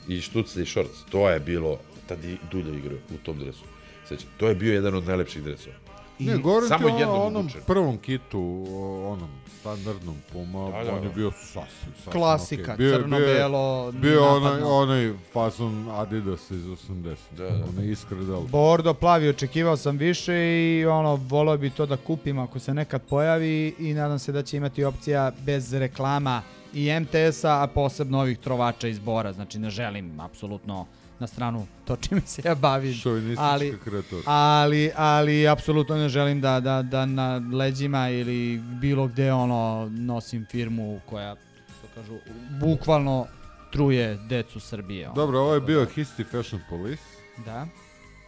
I 0.08 0.20
štucli 0.20 0.66
šorc, 0.66 0.90
to 1.10 1.28
je 1.30 1.40
bilo, 1.40 1.78
tad 2.06 2.24
i 2.24 2.36
Dulja 2.50 2.74
igrao 2.74 2.98
u 3.14 3.18
tom 3.18 3.38
dresu. 3.38 3.64
Sećam, 4.08 4.28
to 4.36 4.48
je 4.48 4.54
bio 4.54 4.74
jedan 4.74 4.94
od 4.94 5.06
najlepših 5.06 5.42
dresova. 5.42 5.76
Ne, 6.20 6.38
govorim 6.38 6.68
Samo 6.68 6.90
ti 6.90 7.04
o 7.04 7.12
onom 7.12 7.36
obučen. 7.36 7.60
prvom 7.66 7.98
kitu, 7.98 8.66
onom 9.06 9.28
standardnom 9.60 10.16
Puma, 10.32 10.70
Da, 10.70 10.84
da, 10.84 10.92
on 10.92 11.02
je 11.02 11.08
da. 11.08 11.14
bio 11.14 11.30
sasvim, 11.32 11.64
sasvim 11.96 12.12
Klasika, 12.12 12.62
okej. 12.74 12.76
Bio 12.76 12.96
crno-belo, 12.96 13.92
Bio 13.92 14.10
je 14.12 14.18
onaj, 14.20 14.62
onaj 14.62 15.12
fazon 15.32 15.88
Adidas 15.90 16.50
iz 16.50 16.64
80. 16.64 17.16
Da, 17.36 17.44
da. 17.44 17.64
Onaj 17.68 17.90
iskre 17.90 18.16
del. 18.16 18.40
Bordo 18.40 18.94
plavi, 18.94 19.28
očekivao 19.28 19.76
sam 19.76 19.96
više 19.96 20.34
i 20.34 20.86
ono, 20.86 21.14
volio 21.16 21.56
bi 21.56 21.70
to 21.70 21.86
da 21.86 21.96
kupim 21.96 22.38
ako 22.38 22.58
se 22.58 22.74
nekad 22.74 23.02
pojavi 23.02 23.74
i 23.78 23.94
nadam 23.94 24.18
se 24.18 24.32
da 24.32 24.42
će 24.42 24.56
imati 24.56 24.84
opcija 24.84 25.32
bez 25.40 25.72
reklama 25.74 26.42
i 26.74 27.00
MTS-a, 27.00 27.62
a 27.62 27.66
posebno 27.66 28.20
ovih 28.20 28.38
trovača 28.38 28.88
iz 28.88 28.98
Bora, 28.98 29.32
znači 29.32 29.58
ne 29.58 29.70
želim 29.70 30.20
apsolutno 30.20 30.86
na 31.18 31.26
stranu 31.26 31.66
to 31.84 31.96
čime 31.96 32.20
se 32.20 32.42
ja 32.44 32.54
bavim. 32.54 32.94
Ali, 33.38 33.78
kreatura. 33.84 34.22
ali, 34.26 34.90
ali 34.96 35.48
apsolutno 35.48 35.96
ne 35.96 36.08
želim 36.08 36.40
da, 36.40 36.60
da, 36.60 36.82
da 36.82 37.06
na 37.06 37.42
leđima 37.52 38.08
ili 38.08 38.58
bilo 38.58 39.06
gde 39.06 39.32
ono 39.32 39.90
nosim 39.92 40.46
firmu 40.50 41.00
koja, 41.06 41.36
što 41.78 41.88
kažu, 41.94 42.18
bukvalno 42.60 43.26
truje 43.72 44.18
decu 44.28 44.60
Srbije. 44.60 45.06
ono. 45.06 45.14
Dobro, 45.14 45.40
ovo 45.40 45.54
je 45.54 45.60
bio 45.60 45.86
Histi 45.86 46.24
Fashion 46.24 46.62
Police. 46.70 47.02
Da. 47.44 47.66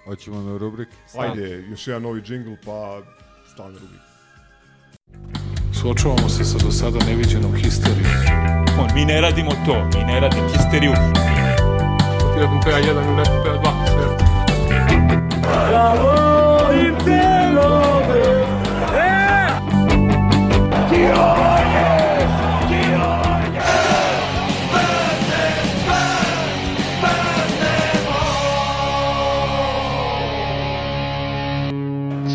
Hoćemo 0.05 0.43
na 0.43 0.59
rubrike. 0.59 0.93
Ajde, 1.19 1.65
još 1.71 1.87
jedan 1.87 2.03
novi 2.03 2.23
džingl, 2.23 2.53
pa 2.65 3.03
stan 3.53 3.75
rubik. 3.75 4.01
Suočavamo 5.81 6.29
se 6.29 6.45
sa 6.45 6.59
do 6.59 6.71
sada 6.71 6.99
neviđenom 7.07 7.55
histerijom. 7.55 8.13
On, 8.81 8.89
mi 8.95 9.05
ne 9.05 9.21
radimo 9.21 9.51
to, 9.67 9.75
mi 9.99 10.05
ne 10.05 10.21
radimo 10.21 10.49
histeriju. 10.49 10.93
Jedan 12.37 12.61
PA1 12.61 13.05
ili 13.07 13.17
neki 13.17 13.31
PA2. 13.31 13.71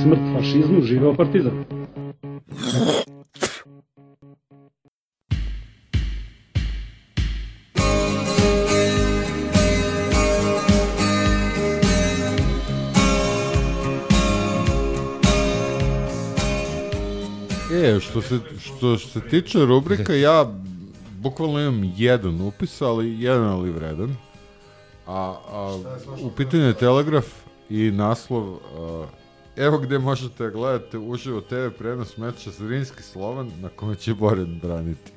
Smrt 0.04 0.20
fašizmu, 0.36 0.82
živeo 0.82 1.14
partizan. 1.14 1.66
Što 18.00 18.22
se, 18.22 18.40
što 18.60 18.98
se 18.98 19.22
tiče 19.30 19.66
rubrika, 19.66 20.14
ja 20.14 20.46
bukvalno 21.18 21.60
imam 21.60 21.94
jedan 21.98 22.42
upis, 22.42 22.82
ali 22.82 23.22
jedan 23.22 23.48
ali 23.48 23.72
vredan. 23.72 24.16
A, 25.08 25.36
a 25.52 25.80
u 26.22 26.32
pitanju 26.32 26.64
je 26.64 26.74
Telegraf 26.74 27.26
i 27.70 27.92
naslov 27.92 28.56
a, 28.78 29.06
Evo 29.56 29.78
gde 29.78 30.00
možete 30.00 30.44
da 30.44 30.50
gledate 30.50 30.98
uživo 30.98 31.42
TV 31.42 31.78
prenos 31.78 32.18
meča 32.18 32.52
Zrinski 32.52 33.04
Slovan 33.04 33.52
na 33.62 33.70
kome 33.70 33.96
će 33.96 34.14
Boren 34.14 34.60
braniti. 34.60 35.12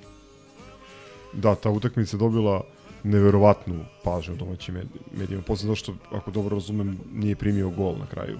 Da, 1.33 1.55
ta 1.55 1.71
utakmica 1.71 2.17
je 2.17 2.19
dobila 2.19 2.65
neverovatnu 3.03 3.85
pažnju 4.05 4.35
u 4.35 4.37
domaćim 4.37 4.75
med- 4.75 5.19
medijima. 5.19 5.43
Posle 5.43 5.77
što, 5.77 5.95
ako 6.13 6.31
dobro 6.31 6.55
razumem, 6.55 6.99
nije 7.13 7.37
primio 7.37 7.71
gol 7.71 7.97
na 7.99 8.07
kraju. 8.07 8.39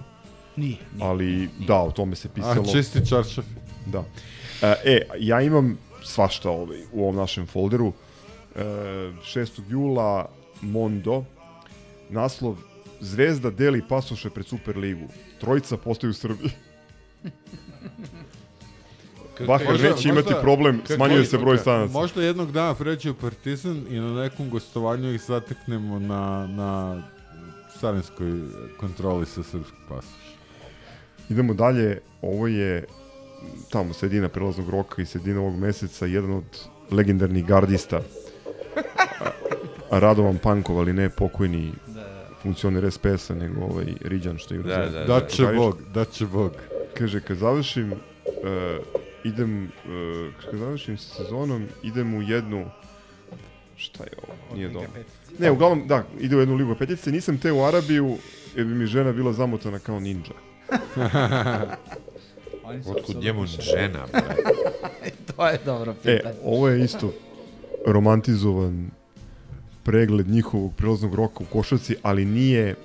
Nije, 0.59 0.77
nije. 0.93 1.07
Ali, 1.09 1.49
da, 1.67 1.81
o 1.81 1.91
tome 1.91 2.15
se 2.15 2.29
pisalo. 2.29 2.61
A, 2.69 2.71
čisti 2.71 3.05
čaršaf. 3.09 3.45
Da. 3.85 4.03
E, 4.61 4.75
e, 4.85 5.01
ja 5.19 5.41
imam 5.41 5.77
svašta 6.03 6.49
ovaj, 6.49 6.81
u 6.91 7.03
ovom 7.03 7.15
našem 7.15 7.47
folderu. 7.47 7.93
E, 8.55 8.63
6. 8.63 9.61
jula, 9.69 10.29
Mondo, 10.61 11.23
naslov 12.09 12.57
Zvezda 13.01 13.51
deli 13.51 13.81
pasoše 13.89 14.29
pred 14.29 14.45
Superligu. 14.45 15.07
Trojica 15.39 15.77
postaju 15.77 16.11
u 16.11 16.13
Srbiji. 16.13 16.51
Bahar 19.47 19.67
Možda- 19.71 19.89
neće 19.89 20.09
imati 20.09 20.25
možda- 20.25 20.41
problem, 20.41 20.81
smanjuje 20.85 21.25
se 21.25 21.37
broj 21.37 21.57
stanaca. 21.57 21.93
Možda 21.93 22.23
jednog 22.23 22.51
dana 22.51 22.73
pređe 22.75 23.11
u 23.11 23.13
Partizan 23.13 23.85
i 23.89 23.99
na 23.99 24.13
nekom 24.13 24.49
gostovanju 24.49 25.13
ih 25.13 25.21
zateknemo 25.21 25.99
na, 25.99 26.47
na 26.47 27.03
carinskoj 27.79 28.41
kontroli 28.79 29.25
sa 29.25 29.43
srpskog 29.43 29.79
pasoša. 29.89 30.28
Idemo 31.29 31.53
dalje, 31.53 31.99
ovo 32.21 32.47
je 32.47 32.85
tamo 33.69 33.93
sredina 33.93 34.29
prelaznog 34.29 34.69
roka 34.69 35.01
i 35.01 35.05
sredina 35.05 35.39
ovog 35.39 35.59
meseca, 35.59 36.05
jedan 36.05 36.31
od 36.31 36.43
legendarnih 36.91 37.45
gardista 37.45 38.01
Radovan 39.91 40.37
Pankov, 40.37 40.79
ali 40.79 40.93
ne 40.93 41.09
pokojni 41.09 41.71
funkcioner 42.41 42.91
SPS-a, 42.91 43.35
nego 43.35 43.61
ovaj 43.61 43.85
Riđan 44.01 44.37
što 44.37 44.53
je 44.53 44.61
Da, 44.63 44.77
da, 44.77 44.89
da. 44.89 45.05
Da 45.05 45.27
će 45.27 45.45
Bog, 45.45 45.81
da 45.93 46.05
će 46.05 46.25
Bog. 46.25 46.51
Kaže, 46.97 47.21
kad 47.21 47.37
završim, 47.37 47.91
uh, 47.91 47.97
idem, 49.23 49.63
uh, 49.63 50.33
kad 50.45 50.59
završim 50.59 50.97
sa 50.97 51.23
sezonom, 51.23 51.67
idem 51.83 52.13
u 52.13 52.21
jednu, 52.21 52.65
šta 53.75 54.03
je 54.03 54.09
ovo, 54.27 54.55
nije 54.55 54.69
dobro. 54.69 54.89
Ne, 55.39 55.51
uglavnom, 55.51 55.87
da, 55.87 56.03
ide 56.19 56.35
u 56.35 56.39
jednu 56.39 56.55
ligu 56.55 56.75
petice, 56.75 57.11
nisam 57.11 57.37
te 57.37 57.51
u 57.51 57.63
Arabiju, 57.63 58.17
jer 58.55 58.65
bi 58.65 58.73
mi 58.73 58.85
žena 58.85 59.11
bila 59.11 59.33
zamotana 59.33 59.79
kao 59.79 59.99
ninja. 59.99 60.48
Oni 62.63 62.83
su 62.83 62.91
Otkud 62.91 63.15
njemu 63.15 63.45
žena, 63.45 64.05
bre? 64.07 64.21
to 65.27 65.47
je 65.47 65.59
dobro 65.65 65.91
E, 65.93 66.17
pitanje. 66.17 66.35
ovo 66.43 66.69
je 66.69 66.83
isto 66.83 67.13
romantizovan 67.85 68.89
pregled 69.83 70.27
njihovog 70.27 70.73
prelaznog 70.75 71.15
roka 71.15 71.35
u 71.39 71.47
košarci, 71.47 71.95
ali 72.01 72.25
nije, 72.25 72.75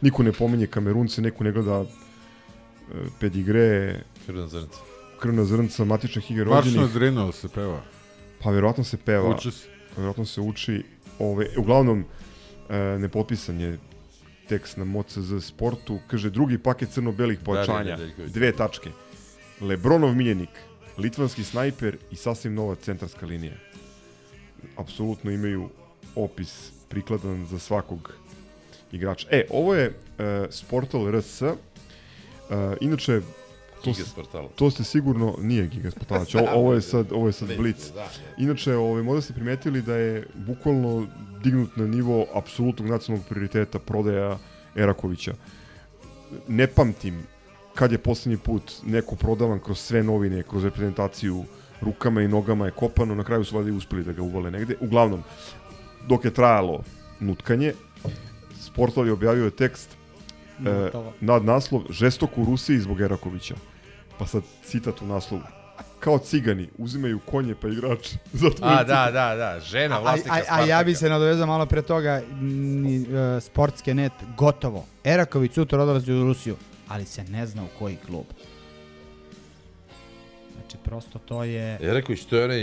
niko 0.00 0.22
ne 0.22 0.32
pominje 0.32 0.66
Kamerunce, 0.66 1.22
neko 1.22 1.44
ne 1.44 1.52
gleda 1.52 1.80
e, 1.80 1.84
pedigre, 3.20 4.00
Krvna 4.26 4.46
zrnca. 4.46 4.78
krvna 5.18 5.44
zrnca, 5.44 5.84
matičnih 5.84 6.30
Maršno 6.30 6.44
rođenih. 6.54 6.90
Drino 6.90 7.32
se 7.32 7.48
peva. 7.48 7.80
Pa 8.38 8.50
verovatno 8.50 8.84
se 8.84 8.96
peva. 8.96 9.28
Uči 9.30 9.50
se. 9.50 9.66
Verovatno 9.96 10.24
se 10.24 10.40
uči. 10.40 10.84
Ove, 11.18 11.46
uglavnom, 11.58 12.04
e, 12.68 12.76
nepotpisan 12.98 13.60
je 13.60 13.78
tekst 14.50 14.76
na 14.76 14.84
MOCZ 14.84 15.38
sportu. 15.40 16.00
Kaže, 16.10 16.30
drugi 16.30 16.58
paket 16.58 16.90
crno-belih 16.90 17.38
pojačanja. 17.44 17.78
Darija 17.78 17.96
Nedeljković. 17.96 18.32
Dve 18.32 18.52
tačke. 18.52 18.90
Lebronov 19.60 20.14
miljenik, 20.14 20.50
litvanski 20.98 21.44
snajper 21.44 21.96
i 22.10 22.16
sasvim 22.16 22.54
nova 22.54 22.74
centarska 22.74 23.26
linija. 23.26 23.54
Apsolutno 24.76 25.30
imaju 25.30 25.68
opis 26.14 26.72
prikladan 26.88 27.46
za 27.46 27.58
svakog 27.58 28.12
igrača. 28.92 29.28
E, 29.30 29.44
ovo 29.50 29.74
je 29.74 29.86
e, 29.86 30.46
Sportal 30.50 31.10
RS. 31.10 31.42
E, 31.42 31.54
inače, 32.80 33.20
to, 33.84 33.92
to 34.54 34.70
ste 34.70 34.84
sigurno, 34.84 35.36
nije 35.38 35.66
Giga 35.66 35.90
Sportala, 35.90 36.24
znači, 36.24 36.36
ovo, 36.38 36.50
ovo 36.50 36.74
je 36.74 36.80
sad, 36.92 37.12
ovo 37.12 37.26
je 37.26 37.32
sad 37.32 37.56
Blitz, 37.56 37.92
da. 37.94 38.08
Inače, 38.38 38.74
ovaj, 38.74 39.02
možda 39.02 39.22
ste 39.22 39.34
primetili 39.34 39.82
da 39.82 39.96
je 39.96 40.26
bukvalno 40.34 41.06
dignut 41.42 41.76
na 41.76 41.86
nivo 41.86 42.26
apsolutnog 42.34 42.88
nacionalnog 42.88 43.28
prioriteta 43.28 43.78
prodaja 43.78 44.38
Erakovića. 44.76 45.34
Ne 46.48 46.66
pamtim 46.66 47.22
kad 47.74 47.92
je 47.92 47.98
poslednji 47.98 48.38
put 48.38 48.72
neko 48.86 49.16
prodavan 49.16 49.60
kroz 49.60 49.78
sve 49.78 50.02
novine, 50.02 50.42
kroz 50.42 50.64
reprezentaciju 50.64 51.44
rukama 51.80 52.22
i 52.22 52.28
nogama 52.28 52.66
je 52.66 52.72
kopano, 52.72 53.14
na 53.14 53.24
kraju 53.24 53.44
su 53.44 53.56
valjda 53.56 53.70
i 53.70 53.76
uspeli 53.76 54.04
da 54.04 54.12
ga 54.12 54.22
uvale 54.22 54.50
negde. 54.50 54.76
Uglavnom, 54.80 55.22
dok 56.08 56.24
je 56.24 56.34
trajalo 56.34 56.82
nutkanje, 57.20 57.72
Sportov 58.60 59.06
je 59.06 59.12
objavio 59.12 59.50
tekst 59.50 60.00
E, 60.60 60.62
Gotovo. 60.62 61.12
nad 61.20 61.44
naslov 61.44 61.82
Žestok 61.90 62.38
u 62.38 62.44
Rusiji 62.44 62.78
zbog 62.78 63.00
Erakovića. 63.00 63.54
Pa 64.18 64.26
sad 64.26 64.42
citat 64.64 65.02
u 65.02 65.06
naslovu. 65.06 65.42
Kao 66.00 66.18
cigani, 66.18 66.68
uzimaju 66.78 67.18
konje 67.18 67.54
pa 67.54 67.68
igrače. 67.68 68.16
Zato 68.32 68.64
A, 68.64 68.84
da, 68.84 69.10
da, 69.12 69.34
da, 69.36 69.60
žena 69.60 69.94
A, 69.94 69.98
a, 69.98 70.02
vlasnika 70.02 70.34
a, 70.34 70.38
a 70.38 70.42
Spartaka. 70.44 70.70
ja 70.70 70.84
bi 70.84 70.94
se 70.94 71.08
nadovezao 71.08 71.46
malo 71.46 71.66
pre 71.66 71.82
toga, 71.82 72.22
ni, 72.40 72.96
e, 72.96 73.40
sportske 73.40 73.94
net, 73.94 74.12
gotovo. 74.36 74.86
Eraković 75.04 75.52
sutra 75.52 75.82
odlazi 75.82 76.12
u 76.12 76.24
Rusiju, 76.24 76.56
ali 76.88 77.04
se 77.04 77.24
ne 77.24 77.46
zna 77.46 77.62
u 77.62 77.78
koji 77.78 77.96
klub. 78.06 78.24
Znači, 80.52 80.76
prosto 80.84 81.18
to 81.18 81.44
je... 81.44 81.78
Eraković, 81.82 82.24
to 82.24 82.36
je 82.36 82.44
onaj 82.44 82.62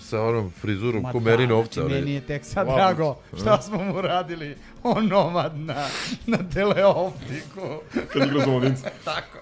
sa 0.00 0.22
onom 0.22 0.50
frizurom 0.50 1.02
Ma 1.02 1.12
ko 1.12 1.20
da, 1.20 1.54
ovca. 1.54 1.80
Znači, 1.80 1.94
meni 1.94 2.12
je 2.12 2.20
tek 2.20 2.44
sad 2.44 2.66
Labud. 2.66 2.78
drago 2.78 3.16
šta 3.40 3.62
smo 3.62 3.84
mu 3.84 4.00
radili 4.00 4.56
onomad 4.82 5.58
na, 5.58 5.86
na 6.26 6.38
teleoptiku. 6.54 7.80
Kad 8.12 8.26
igra 8.26 8.74
za. 8.76 8.90
Tako 9.04 9.38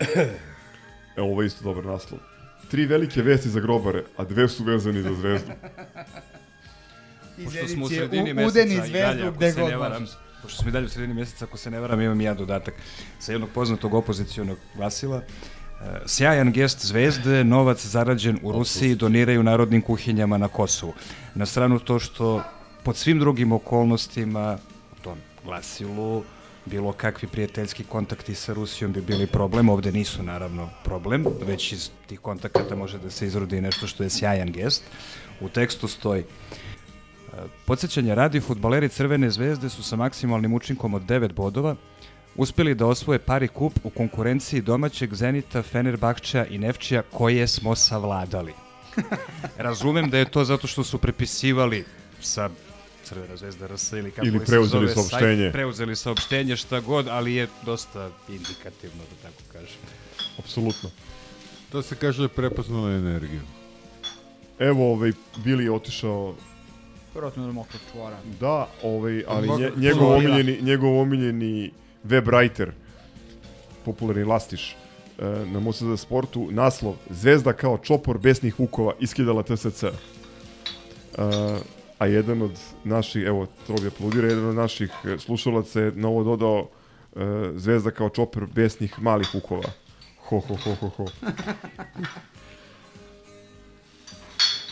je. 0.00 0.40
Evo, 1.16 1.26
ovo 1.26 1.42
je 1.42 1.46
isto 1.46 1.64
dobar 1.64 1.84
naslov. 1.84 2.20
Tri 2.70 2.86
velike 2.86 3.22
vesti 3.22 3.48
za 3.48 3.60
grobare, 3.60 4.04
a 4.16 4.24
dve 4.24 4.48
su 4.48 4.64
vezani 4.64 5.02
za 5.02 5.14
zvezdu. 5.14 5.52
Pošto 7.44 7.68
smo 7.68 7.84
u 7.84 7.88
sredini 7.88 8.30
u- 8.32 8.34
meseca 8.34 8.60
i 8.86 8.92
dalje, 8.92 9.22
ako 9.24 9.40
se 9.42 9.60
ne 9.60 9.76
varam, 9.76 10.06
pošto 10.42 10.62
smo 10.62 10.68
i 10.68 10.72
dalje 10.72 10.86
u 10.86 10.88
sredini 10.88 11.14
meseca, 11.14 11.44
ako 11.44 11.56
se 11.56 11.70
ne 11.70 11.80
varam, 11.80 12.00
imam 12.00 12.20
i 12.20 12.24
ja 12.24 12.34
dodatak 12.34 12.74
sa 13.18 13.32
jednog 13.32 13.50
poznatog 13.50 13.94
opozicionog 13.94 14.58
glasila. 14.76 15.16
E, 15.16 15.24
Sjajan 16.06 16.52
gest 16.52 16.86
zvezde, 16.86 17.44
novac 17.44 17.86
zarađen 17.86 18.38
u 18.42 18.52
Rusiji 18.52 18.94
doniraju 18.94 19.42
narodnim 19.42 19.82
kuhinjama 19.82 20.38
na 20.38 20.48
Kosovu. 20.48 20.92
Na 21.34 21.46
stranu 21.46 21.78
to 21.78 21.98
što 21.98 22.42
pod 22.82 22.96
svim 22.96 23.18
drugim 23.18 23.52
okolnostima 23.52 24.58
u 24.92 25.02
tom 25.02 25.18
glasilu 25.44 26.22
bilo 26.66 26.92
kakvi 26.92 27.28
prijateljski 27.28 27.84
kontakti 27.84 28.34
sa 28.34 28.52
Rusijom 28.52 28.92
bi 28.92 29.00
bili 29.00 29.26
problem, 29.26 29.68
ovde 29.68 29.92
nisu 29.92 30.22
naravno 30.22 30.70
problem, 30.84 31.24
već 31.46 31.72
iz 31.72 31.90
tih 32.06 32.20
kontakata 32.20 32.76
može 32.76 32.98
da 32.98 33.10
se 33.10 33.26
izrodi 33.26 33.60
nešto 33.60 33.86
što 33.86 34.02
je 34.02 34.10
sjajan 34.10 34.52
gest. 34.52 34.82
U 35.40 35.48
tekstu 35.48 35.88
stoji 35.88 36.24
Podsećanje 37.64 38.14
radi, 38.14 38.40
futbaleri 38.40 38.88
Crvene 38.88 39.30
zvezde 39.30 39.68
su 39.68 39.82
sa 39.82 39.96
maksimalnim 39.96 40.54
učinkom 40.54 40.94
od 40.94 41.02
9 41.02 41.32
bodova 41.32 41.76
uspeli 42.36 42.74
da 42.74 42.86
osvoje 42.86 43.18
pari 43.18 43.48
kup 43.48 43.72
u 43.84 43.90
konkurenciji 43.90 44.60
domaćeg 44.60 45.14
Zenita, 45.14 45.62
Fenerbahča 45.62 46.46
i 46.46 46.58
Nefčija 46.58 47.02
koje 47.02 47.46
smo 47.46 47.74
savladali. 47.74 48.52
Razumem 49.56 50.10
da 50.10 50.18
je 50.18 50.30
to 50.30 50.44
zato 50.44 50.66
što 50.66 50.84
su 50.84 50.98
prepisivali 50.98 51.84
sa 52.20 52.50
Crvena 53.04 53.36
zvezda 53.36 53.66
RS 53.66 53.92
ili 53.92 54.10
kako 54.10 54.26
Ili 54.26 54.38
li 54.38 54.46
se 54.46 54.50
preuzeli 54.52 54.88
zove, 54.88 54.94
saopštenje. 54.94 55.42
Sajt, 55.42 55.52
preuzeli 55.52 55.96
saopštenje, 55.96 56.56
šta 56.56 56.80
god, 56.80 57.08
ali 57.08 57.34
je 57.34 57.48
dosta 57.66 58.10
indikativno, 58.28 59.02
da 59.10 59.28
tako 59.28 59.42
kažem. 59.52 59.78
Apsolutno. 60.38 60.90
To 61.72 61.82
se 61.82 61.96
kaže 61.96 62.28
prepoznala 62.28 62.90
energiju. 62.90 63.40
Evo, 64.58 64.92
ovaj, 64.92 65.12
Bili 65.44 65.64
je 65.64 65.72
otišao 65.72 66.34
Vjerojatno 67.14 67.46
da 67.46 67.52
mokro 67.52 67.78
čvora. 67.92 68.16
Da, 68.40 68.68
ovaj, 68.82 69.24
ali 69.28 69.48
nje, 69.58 69.70
njegov 69.76 70.12
omiljeni, 70.12 70.58
njegov 70.62 70.98
omiljeni 70.98 71.70
web 72.04 72.26
writer, 72.26 72.70
popularni 73.84 74.24
Lastiš, 74.24 74.76
e, 75.18 75.24
na 75.46 75.60
MSD 75.60 75.98
Sportu, 75.98 76.48
naslov 76.50 76.94
Zvezda 77.10 77.52
kao 77.52 77.78
čopor 77.78 78.18
besnih 78.18 78.58
vukova 78.58 78.92
iskidala 79.00 79.42
TSC. 79.42 79.82
E, 79.82 79.92
a 82.04 82.06
jedan 82.06 82.42
od 82.42 82.58
naših, 82.84 83.24
evo, 83.26 83.46
Trobi 83.66 83.86
aplaudira, 83.86 84.28
jedan 84.28 84.48
od 84.48 84.54
naših 84.54 84.90
e, 85.04 85.18
slušalaca 85.18 85.80
je 85.80 85.92
na 85.94 86.08
ovo 86.08 86.24
dodao 86.24 86.68
e, 87.16 87.20
Zvezda 87.56 87.90
kao 87.90 88.08
čopor 88.08 88.46
besnih 88.46 89.02
malih 89.02 89.28
vukova. 89.34 89.70
Ho, 90.28 90.38
ho, 90.38 90.56
ho, 90.64 90.74
ho, 90.74 90.88
ho. 90.88 91.06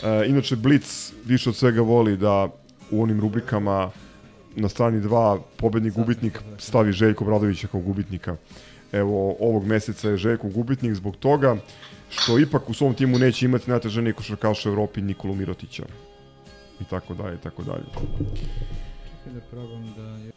E, 0.02 0.26
inače, 0.26 0.56
Blitz 0.56 1.12
više 1.24 1.48
od 1.48 1.56
svega 1.56 1.80
voli 1.80 2.16
da 2.16 2.48
u 2.90 3.02
onim 3.02 3.20
rubrikama 3.20 3.90
na 4.56 4.68
strani 4.68 5.00
2 5.00 5.40
pobednik 5.56 5.94
gubitnik 5.94 6.40
stavi 6.58 6.92
Željko 6.92 7.24
Bradovića 7.24 7.68
kao 7.68 7.80
gubitnika. 7.80 8.36
Evo, 8.92 9.36
ovog 9.40 9.66
meseca 9.66 10.10
je 10.10 10.16
Željko 10.16 10.48
gubitnik 10.48 10.94
zbog 10.94 11.16
toga 11.16 11.56
što 12.10 12.38
ipak 12.38 12.70
u 12.70 12.74
svom 12.74 12.94
timu 12.94 13.18
neće 13.18 13.46
imati 13.46 13.70
najtežanije 13.70 14.12
košarkaša 14.12 14.68
u 14.68 14.72
Evropi 14.72 15.02
Nikolu 15.02 15.34
Mirotića. 15.34 15.84
I 16.82 16.86
tako 16.86 17.14
dalje, 17.14 17.34
i 17.34 17.38
tako 17.38 17.62
dalje. 17.62 17.84
Čekaj 19.14 19.32
da 19.32 19.40
probam 19.42 19.94
da... 19.96 20.02
je- 20.02 20.32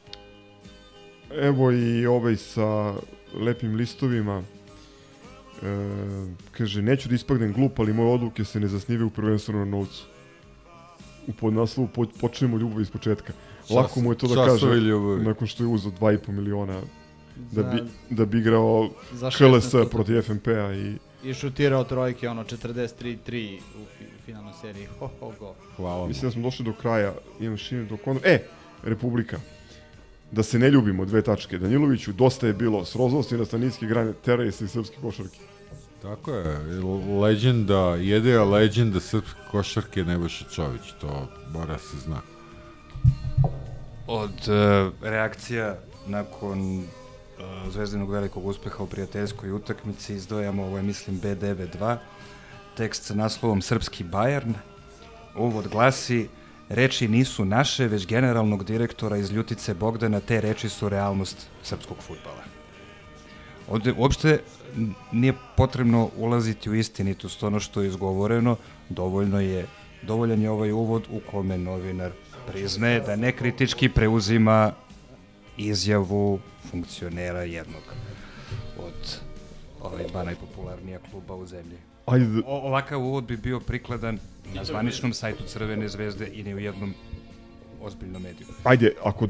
Evo 1.40 1.72
i 1.72 2.06
ovaj 2.06 2.36
sa 2.36 2.94
lepim 3.36 3.76
listovima. 3.76 4.44
E, 5.56 5.66
kaže, 6.52 6.82
neću 6.82 7.10
da 7.10 7.16
ispagnem 7.16 7.54
glup, 7.54 7.80
ali 7.80 7.94
moje 7.94 8.10
odluke 8.10 8.46
se 8.46 8.60
ne 8.60 8.68
zasnivaju 8.68 9.10
prvenstveno 9.10 9.60
na 9.60 9.72
novcu. 9.72 10.06
U 11.28 11.34
podnaslovu 11.34 11.90
po, 11.90 12.06
počnemo 12.22 12.58
ljubav 12.58 12.82
iz 12.82 12.90
početka. 12.90 13.34
Čas- 13.60 13.70
Lako 13.70 14.00
mu 14.02 14.12
je 14.12 14.18
to 14.18 14.28
da 14.28 14.36
kaže 14.46 14.68
ljubavi. 14.68 15.24
nakon 15.24 15.48
što 15.48 15.64
je 15.64 15.68
uzeo 15.68 15.92
2,5 15.92 16.30
miliona 16.30 16.82
da 17.52 17.64
bi, 17.64 17.82
da 18.10 18.26
bi 18.26 18.38
igrao 18.40 18.90
16 19.14 19.90
protiv 19.90 20.22
FNP-a 20.22 20.74
i 20.74 20.98
I 21.26 21.34
šutirao 21.34 21.84
trojke, 21.84 22.30
ono, 22.30 22.44
43-3 22.44 23.58
u 23.58 23.86
fi, 23.98 24.06
finalnoj 24.26 24.54
seriji. 24.62 24.88
Ho, 25.00 25.10
ho, 25.20 25.34
go. 25.40 25.56
Hvala. 25.76 26.08
Mislim 26.08 26.30
da 26.30 26.32
smo 26.32 26.44
došli 26.44 26.66
do 26.66 26.74
kraja. 26.74 27.14
Imam 27.40 27.58
šine 27.58 27.86
do 27.86 27.98
kontra. 27.98 28.30
E, 28.32 28.40
Republika. 28.84 29.40
Da 30.32 30.44
se 30.44 30.60
ne 30.60 30.70
ljubimo, 30.70 31.06
dve 31.06 31.22
tačke. 31.22 31.58
Daniloviću, 31.58 32.14
dosta 32.14 32.48
je 32.48 32.54
bilo. 32.54 32.86
Srozao 32.86 33.24
si 33.24 33.38
na 33.38 33.46
staninske 33.46 33.86
grane, 33.86 34.14
teraj 34.26 34.52
se 34.52 34.64
iz 34.64 34.72
srpske 34.72 34.96
košarke. 35.02 35.40
Tako 36.02 36.32
je, 36.32 36.60
legenda, 37.22 37.96
jedina 37.96 38.44
legenda 38.44 39.00
srpske 39.00 39.40
košarke 39.52 40.00
je 40.00 40.06
Nebojša 40.06 40.46
Čović, 40.50 40.82
to 41.02 41.28
mora 41.54 41.78
se 41.78 41.98
zna. 41.98 42.22
Od 44.08 44.30
uh, 44.30 44.94
reakcija 45.02 45.78
nakon 46.08 46.84
uh, 47.40 47.74
zvezdanog 47.74 48.12
velikog 48.12 48.46
uspeha 48.46 48.84
u 48.84 48.88
prijateljskoj 48.88 49.52
utakmici 49.52 50.14
izdvojamo, 50.14 50.64
ovo 50.64 50.78
je 50.78 50.84
mislim 50.84 51.22
B9-2, 51.22 51.98
tekst 52.78 53.04
sa 53.04 53.16
naslovom 53.16 53.62
Srpski 53.62 54.04
Bayern. 54.04 54.54
Uvod 55.38 55.68
glasi, 55.68 56.28
reči 56.70 57.08
nisu 57.08 57.46
naše, 57.46 57.88
već 57.88 58.08
generalnog 58.08 58.64
direktora 58.64 59.18
iz 59.18 59.32
Ljutice 59.32 59.74
Bogdana, 59.74 60.20
te 60.20 60.42
reči 60.42 60.70
su 60.70 60.90
realnost 60.90 61.48
srpskog 61.64 61.98
futbala. 61.98 62.44
Ovde 63.68 63.94
uopšte 63.98 64.40
nije 65.12 65.34
potrebno 65.58 66.10
ulaziti 66.18 66.70
u 66.70 66.76
istinitost 66.76 67.44
ono 67.44 67.60
što 67.60 67.82
je 67.82 67.88
izgovoreno, 67.88 68.56
dovoljno 68.90 69.40
je, 69.40 69.66
dovoljan 70.02 70.42
je 70.42 70.50
ovaj 70.50 70.72
uvod 70.72 71.04
u 71.12 71.20
kome 71.32 71.58
novinar 71.58 72.12
priznaje 72.48 73.00
da 73.00 73.16
nekritički 73.16 73.90
preuzima 73.90 74.72
izjavu 75.58 76.40
funkcionera 76.76 77.44
jednog 77.44 77.84
od 78.78 79.20
ovaj 79.82 80.04
dva 80.06 80.24
najpopularnija 80.24 81.00
kluba 81.02 81.36
u 81.36 81.46
zemlji. 81.46 81.78
Ajde 82.06 82.26
da- 82.26 82.42
O, 82.46 82.58
ovakav 82.62 83.02
uvod 83.02 83.24
bi 83.24 83.38
bio 83.38 83.60
prikladan 83.60 84.20
na 84.54 84.64
zvaničnom 84.64 85.14
sajtu 85.14 85.44
Crvene 85.44 85.88
zvezde 85.90 86.28
i 86.28 86.44
ni 86.44 86.56
u 86.56 86.60
jednom 86.60 86.94
ozbiljnom 87.82 88.22
mediju. 88.22 88.48
Ajde, 88.64 88.92
ako 89.04 89.28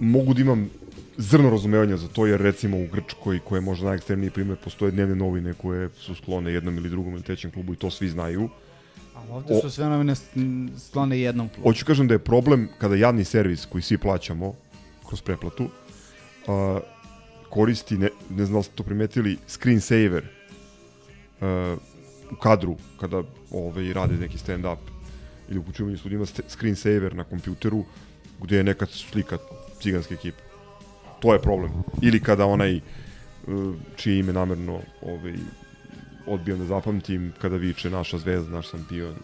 mogu 0.00 0.34
da 0.34 0.40
imam 0.40 0.70
zrno 1.18 1.50
razumevanja 1.50 1.96
za 1.96 2.08
to, 2.08 2.26
jer 2.26 2.40
recimo 2.40 2.76
u 2.78 2.86
Grčkoj, 2.86 3.38
koje 3.40 3.56
je 3.58 3.62
možda 3.62 3.86
najekstremniji 3.86 4.30
primjer, 4.30 4.58
postoje 4.58 4.90
dnevne 4.90 5.14
novine 5.16 5.54
koje 5.54 5.88
su 5.90 6.14
sklone 6.14 6.52
jednom 6.52 6.76
ili 6.76 6.90
drugom 6.90 7.12
ili 7.12 7.22
trećem 7.22 7.50
klubu 7.50 7.72
i 7.72 7.76
to 7.76 7.90
svi 7.90 8.08
znaju. 8.08 8.48
A 9.14 9.20
ovde 9.30 9.54
O- 9.54 9.60
su 9.60 9.70
sve 9.70 9.86
novine 9.86 10.14
sklone 10.80 11.18
jednom 11.20 11.48
klubu. 11.48 11.68
Hoću 11.68 11.84
kažem 11.84 12.08
da 12.08 12.14
je 12.14 12.18
problem 12.20 12.68
kada 12.78 12.96
javni 12.96 13.24
servis 13.24 13.66
koji 13.66 13.82
svi 13.82 13.98
plaćamo 13.98 14.54
kroz 15.08 15.20
pretplatu 15.22 15.68
a, 16.48 16.80
koristi, 17.50 17.98
ne, 17.98 18.08
ne 18.30 18.44
znam 18.44 18.58
da 18.58 18.62
ste 18.62 18.74
to 18.74 18.82
primetili, 18.82 19.38
screensaver 19.46 20.24
a, 21.40 21.76
u 22.32 22.36
kadru 22.36 22.76
kada 23.00 23.22
ovaj, 23.50 23.92
rade 23.92 24.14
neki 24.16 24.38
stand-up 24.38 24.78
ili 25.48 25.58
upućivanje 25.58 25.96
studijima 25.96 26.26
st- 26.26 26.48
screensaver 26.48 27.14
na 27.14 27.24
kompjuteru 27.24 27.84
gde 28.42 28.56
je 28.56 28.64
neka 28.64 28.86
slika 28.86 29.38
ciganske 29.80 30.14
ekipe. 30.14 30.38
To 31.20 31.32
je 31.32 31.42
problem. 31.42 31.72
Ili 32.02 32.20
kada 32.22 32.46
onaj 32.46 32.76
e, 32.76 32.80
čije 33.96 34.18
ime 34.18 34.32
namerno 34.32 34.80
ovaj, 35.02 35.34
odbijam 36.26 36.58
da 36.58 36.64
zapamtim 36.64 37.32
kada 37.40 37.56
viče 37.56 37.90
naša 37.90 38.18
zvezda, 38.18 38.50
naš 38.56 38.70
šampion 38.70 39.14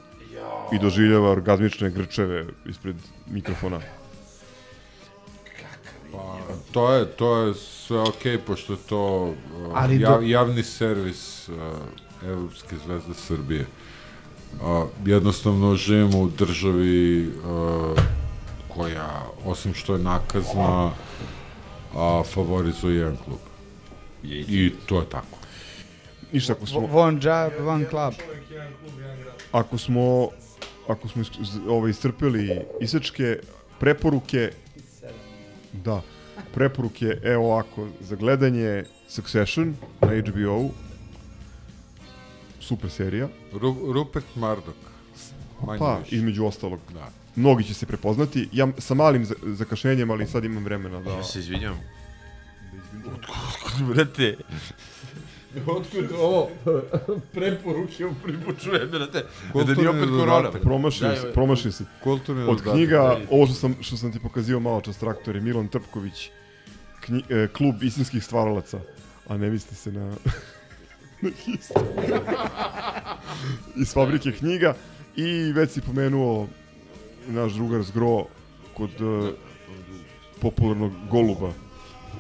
i 0.73 0.79
doživljava 0.79 1.31
orgazmične 1.31 1.91
grčeve 1.91 2.47
ispred 2.67 2.97
mikrofona. 3.27 3.81
To 6.73 6.93
je, 6.93 7.07
to 7.07 7.37
je 7.37 7.55
sve 7.55 8.01
okej, 8.01 8.39
pošto 8.39 8.73
je 8.73 8.79
to 8.89 9.23
uh, 9.25 9.35
Ali 9.75 10.01
jav, 10.01 10.21
do- 10.21 10.27
javni 10.27 10.63
servis 10.63 11.49
uh, 11.49 11.55
Evropske 12.29 12.77
zvezde 12.87 13.15
Srbije. 13.15 13.67
Uh, 14.53 14.89
jednostavno 15.07 15.77
živimo 15.77 16.19
u 16.19 16.29
državi 16.29 17.29
uh, 17.29 17.99
koja, 18.69 19.23
osim 19.45 19.75
što 19.75 19.93
je 19.93 19.99
nakazna, 19.99 20.91
a 21.97 22.23
favorit 22.35 22.75
su 22.75 22.91
jedan 22.91 23.17
klub. 23.25 23.39
I 24.23 24.73
to 24.87 25.01
je 25.01 25.09
tako. 25.11 25.39
Ništa, 26.33 26.53
ako 26.53 26.67
smo... 26.67 26.89
One 26.93 27.21
job, 27.23 27.67
one 27.69 27.87
club. 27.91 28.15
Ako 29.53 29.79
smo, 29.79 30.29
ako 30.89 31.09
smo 31.09 31.23
ovaj, 31.69 31.91
iscrpili 31.91 32.61
isečke, 32.81 33.39
preporuke, 33.81 34.53
da, 35.73 36.03
preporuke, 36.55 37.19
evo 37.25 37.45
ovako, 37.47 37.89
za 38.01 38.17
gledanje 38.17 38.85
Succession 39.09 39.75
na 40.01 40.09
HBO, 40.21 40.71
super 42.61 42.91
serija. 42.91 43.29
Ru 43.53 43.93
Rupert 43.93 44.27
Murdoch. 44.35 44.79
Manje 45.63 45.79
Pa, 45.79 45.97
više. 45.97 46.17
između 46.17 46.45
ostalog. 46.45 46.81
Da. 46.95 47.11
Mnogi 47.37 47.65
će 47.65 47.75
se 47.75 47.87
prepoznati. 47.87 48.49
Ja 48.53 48.69
sa 48.79 48.95
malim 48.95 49.25
za- 49.25 49.35
zakašnjenjem, 49.45 50.11
ali 50.11 50.27
sad 50.27 50.45
imam 50.45 50.65
vremena 50.65 51.01
da... 51.01 51.11
Ja 51.11 51.23
se 51.23 51.39
izvinjam. 51.39 51.81
Otkud, 53.07 53.87
brate? 53.87 54.37
Otkud 55.67 56.05
ovo 56.19 56.49
preporuke 57.33 58.07
u 58.07 58.15
put 58.45 58.63
čujem, 58.63 58.91
brate? 58.91 59.25
Da 59.55 59.75
nije 59.75 59.89
opet 59.89 60.09
korona. 60.19 60.51
Promašio 60.51 61.09
Daj, 61.09 61.17
si, 61.17 61.27
promašio 61.35 61.73
si. 61.73 61.85
Kulturni 62.03 62.43
Od 62.43 62.49
dodatak. 62.49 62.73
knjiga, 62.73 63.19
ovo 63.31 63.47
što 63.47 63.55
sam, 63.55 63.77
što 63.81 63.97
sam 63.97 64.13
ti 64.13 64.19
pokazio 64.21 64.61
malo 64.61 64.81
čas 64.81 64.99
traktor 64.99 65.35
je 65.37 65.41
Milan 65.41 65.69
Trpković, 65.69 66.31
knji, 67.01 67.23
e, 67.31 67.49
klub 67.57 67.83
istinskih 67.83 68.25
stvaralaca, 68.25 68.81
a 69.29 69.37
ne 69.37 69.51
misli 69.51 69.77
se 69.77 69.93
na, 69.93 70.07
na 71.23 71.31
histu. 71.45 71.81
Iz 73.77 73.93
fabrike 73.95 74.33
knjiga 74.33 74.75
i 75.17 75.53
već 75.53 75.71
si 75.71 75.81
pomenuo 75.81 76.49
naš 77.29 77.53
drugar 77.53 77.83
Zgro 77.83 78.25
kod 78.77 78.91
e, 78.91 79.33
popularnog 80.41 80.93
goluba 81.11 81.53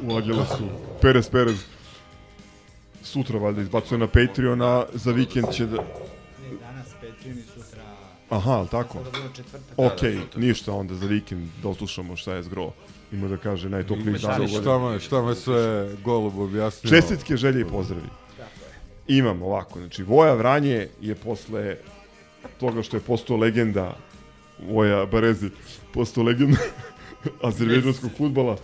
u 0.02 0.16
Agelasu, 0.16 0.64
Perez 1.02 1.28
Perez. 1.28 1.73
Sutra 3.05 3.39
valjda 3.39 3.62
izbacuje 3.62 3.99
na 3.99 4.07
Patreona, 4.07 4.84
za 4.92 5.12
vikend 5.12 5.47
će 5.52 5.66
da... 5.66 5.76
Danas 6.60 6.92
Patreon 6.92 7.39
i 7.39 7.42
sutra... 7.42 7.83
Aha, 8.31 8.52
ali 8.52 8.68
tako? 8.68 8.99
Ok, 9.76 10.00
Da, 10.02 10.10
da, 10.10 10.41
ništa 10.41 10.73
onda 10.73 10.94
za 10.94 11.07
vikend 11.07 11.49
da 11.62 11.68
oslušamo 11.68 12.16
šta 12.16 12.34
je 12.34 12.42
zgro. 12.42 12.73
Ima 13.12 13.28
da 13.28 13.36
kaže 13.36 13.68
najtopliji 13.68 14.18
dan. 14.18 14.42
u 14.42 14.49
Šta 14.49 14.78
me, 14.78 15.00
šta 15.00 15.23
me 15.23 15.34
sve 15.34 15.89
golub 16.05 16.39
objasnio? 16.39 16.91
Čestitke, 16.91 17.36
želje 17.36 17.60
i 17.60 17.65
pozdravi. 17.65 18.08
Imam 19.08 19.42
ovako, 19.42 19.78
znači 19.78 20.02
Voja 20.02 20.34
Vranje 20.34 20.89
je 21.00 21.15
posle 21.15 21.76
toga 22.60 22.83
što 22.83 22.97
je 22.97 23.00
postao 23.00 23.36
legenda 23.36 23.97
Voja 24.68 25.07
Barezi, 25.07 25.50
postao 25.92 26.24
legenda 26.24 26.58
azerbejdžanskog 27.42 28.10
futbala. 28.18 28.57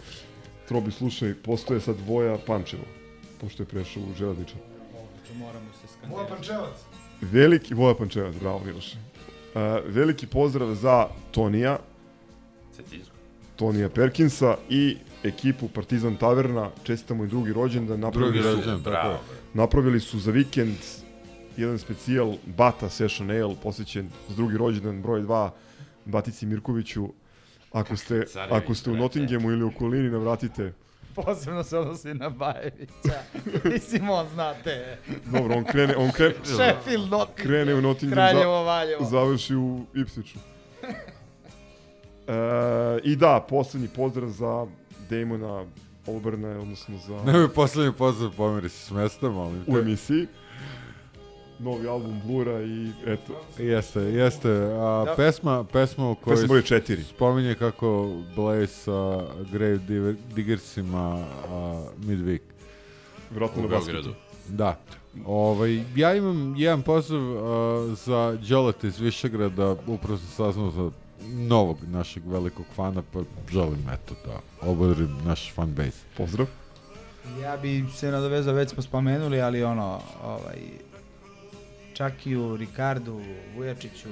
Trobi, 0.69 0.91
slušaj, 0.91 1.35
postoje 1.35 1.81
sad 1.81 1.97
Voja 2.07 2.39
Pančevo, 2.47 2.83
pošto 3.41 3.62
je 3.62 3.67
prešao 3.67 4.02
u 4.02 4.15
železničar. 4.15 4.57
Moramo 5.35 5.67
se 5.73 5.89
skandirati. 5.89 6.10
Moja 6.10 6.27
Pančevac. 6.27 6.78
Veliki, 7.20 7.75
Voja 7.75 7.94
Pančevac, 7.94 8.35
bravo 8.41 8.60
Miloše. 8.65 8.97
Uh, 8.97 9.60
veliki 9.86 10.27
pozdrav 10.27 10.75
za 10.75 11.07
Tonija, 11.31 11.78
Tonija 13.57 13.89
Perkinsa 13.89 14.57
i 14.69 14.97
ekipu 15.25 15.69
Partizan 15.69 16.17
Taverna, 16.17 16.70
čestitamo 16.83 17.25
i 17.25 17.28
drugi 17.28 17.52
rođendan, 17.52 18.01
napravili 18.01 18.33
Drugi 18.33 18.49
su, 18.49 18.57
rođendan, 18.57 18.93
tako 18.93 19.09
je. 19.09 19.19
napravili 19.55 20.01
su 20.01 20.19
za 20.19 20.31
vikend 20.31 20.77
jedan 21.57 21.78
specijal 21.78 22.35
Bata 22.57 22.89
Session 22.89 23.31
Ale, 23.31 23.57
posvećen 23.62 24.09
za 24.28 24.35
drugi 24.36 24.57
rođendan, 24.57 25.02
broj 25.02 25.20
2, 25.20 25.51
Batici 26.05 26.47
Mirkoviću. 26.47 27.09
Ako 27.73 27.97
ste, 27.97 28.27
Carević, 28.27 28.62
ako 28.62 28.75
ste 28.75 28.91
u. 28.91 28.97
Nottinghamu 28.97 29.51
ili 29.51 29.62
u 29.65 29.69
okolini, 29.69 30.10
navratite. 30.10 30.73
Posebno 31.24 31.62
se 31.62 31.78
odnosi 31.78 32.15
na 32.15 32.28
Bajevića. 32.31 33.18
Mislim, 33.73 34.10
on 34.10 34.26
znate. 34.34 34.99
Dobro, 35.24 35.57
on 35.57 35.65
krene, 35.65 35.97
on 35.97 36.10
krene, 36.12 36.34
Sheffield, 36.44 37.10
Nottingham. 37.10 37.47
krene 37.47 37.74
u 37.74 37.81
Nottingham, 37.81 38.15
Kraljevo, 38.16 38.62
Valjevo. 38.62 39.05
završi 39.05 39.55
u 39.55 39.81
Ipswichu. 39.94 40.39
E, 42.28 42.32
I 43.05 43.16
da, 43.16 43.47
poslednji 43.49 43.89
pozdrav 43.89 44.28
za 44.28 44.66
Damona 45.10 45.65
Alberna, 46.08 46.49
odnosno 46.49 46.99
za... 46.99 47.32
Ne 47.32 47.39
bi 47.39 47.55
poslednji 47.55 47.92
pozdrav 47.92 48.31
pomeri 48.36 48.68
se 48.68 48.86
s 48.86 48.90
mesta, 48.90 49.28
molim 49.28 49.65
te. 49.65 49.70
u 49.73 49.78
emisiji. 49.78 50.26
Novi 51.60 51.89
album 51.89 52.20
Blura 52.24 52.62
i 52.62 52.90
eto. 53.06 53.32
Jeste, 53.58 54.00
jeste. 54.00 54.48
A, 54.50 55.05
Da. 55.06 55.14
pesma, 55.16 55.64
pesma 55.64 56.10
u 56.10 56.14
kojoj 56.14 56.36
Pesma 56.36 56.48
broj 56.48 56.62
četiri. 56.62 57.02
spominje 57.05 57.55
kako 57.55 58.10
Blaze 58.36 58.66
sa 58.66 59.20
Grave 59.52 59.78
Diggersima 60.34 61.18
a, 61.48 61.84
midweek. 61.98 62.40
Vjerojatno 63.30 63.64
U. 63.64 63.68
Beogradu. 63.68 64.14
Da. 64.48 64.76
Ovaj, 65.26 65.82
ja 65.97 66.14
imam 66.14 66.55
jedan 66.56 66.82
pozdrav 66.82 67.22
a, 67.22 67.94
za 67.97 68.39
Đoleta 68.48 68.86
iz 68.86 68.98
Višegrada, 68.98 69.76
upravo 69.86 70.18
sam 70.18 70.26
saznao 70.28 70.70
za 70.70 70.90
novog 71.28 71.78
našeg 71.84 72.22
velikog 72.26 72.66
fana, 72.74 73.02
pa 73.12 73.20
želim 73.50 73.86
eto 73.92 74.14
da 74.26 74.40
obodrim 74.62 75.16
naš 75.24 75.52
fan 75.55 75.74
base. 75.74 75.98
Pozdrav. 76.16 76.47
Ja 77.42 77.56
bi 77.56 77.84
se 77.94 78.10
nadovezao, 78.10 78.55
već 78.55 78.70
smo 78.70 78.82
spomenuli, 78.82 79.40
ali 79.40 79.62
ono, 79.64 80.00
ovaj, 80.24 80.58
Čakiju, 82.00 82.56
Rikardu, 82.56 83.20
Vujačiću, 83.56 84.08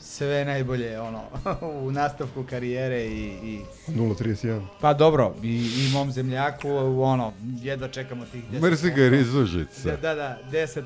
sve 0.00 0.44
najbolje 0.44 1.00
ono 1.00 1.22
u 1.78 1.90
nastavku 1.90 2.44
karijere 2.44 3.00
i, 3.00 3.26
i 3.44 3.60
0.31. 3.88 4.66
pa 4.80 4.94
dobro 4.94 5.34
i, 5.42 5.48
i 5.78 5.92
mom 5.92 6.12
zemljaku 6.12 6.68
ono 7.02 7.32
jedva 7.56 7.88
čekamo 7.88 8.24
tih 8.24 8.44
10%. 8.52 8.60
Mrzi 8.62 8.90
ga 8.90 9.02
jer 9.02 9.12
iz 9.12 9.34
Užica. 9.34 9.90
Da, 9.90 9.96
da, 9.96 10.14
da, 10.14 10.38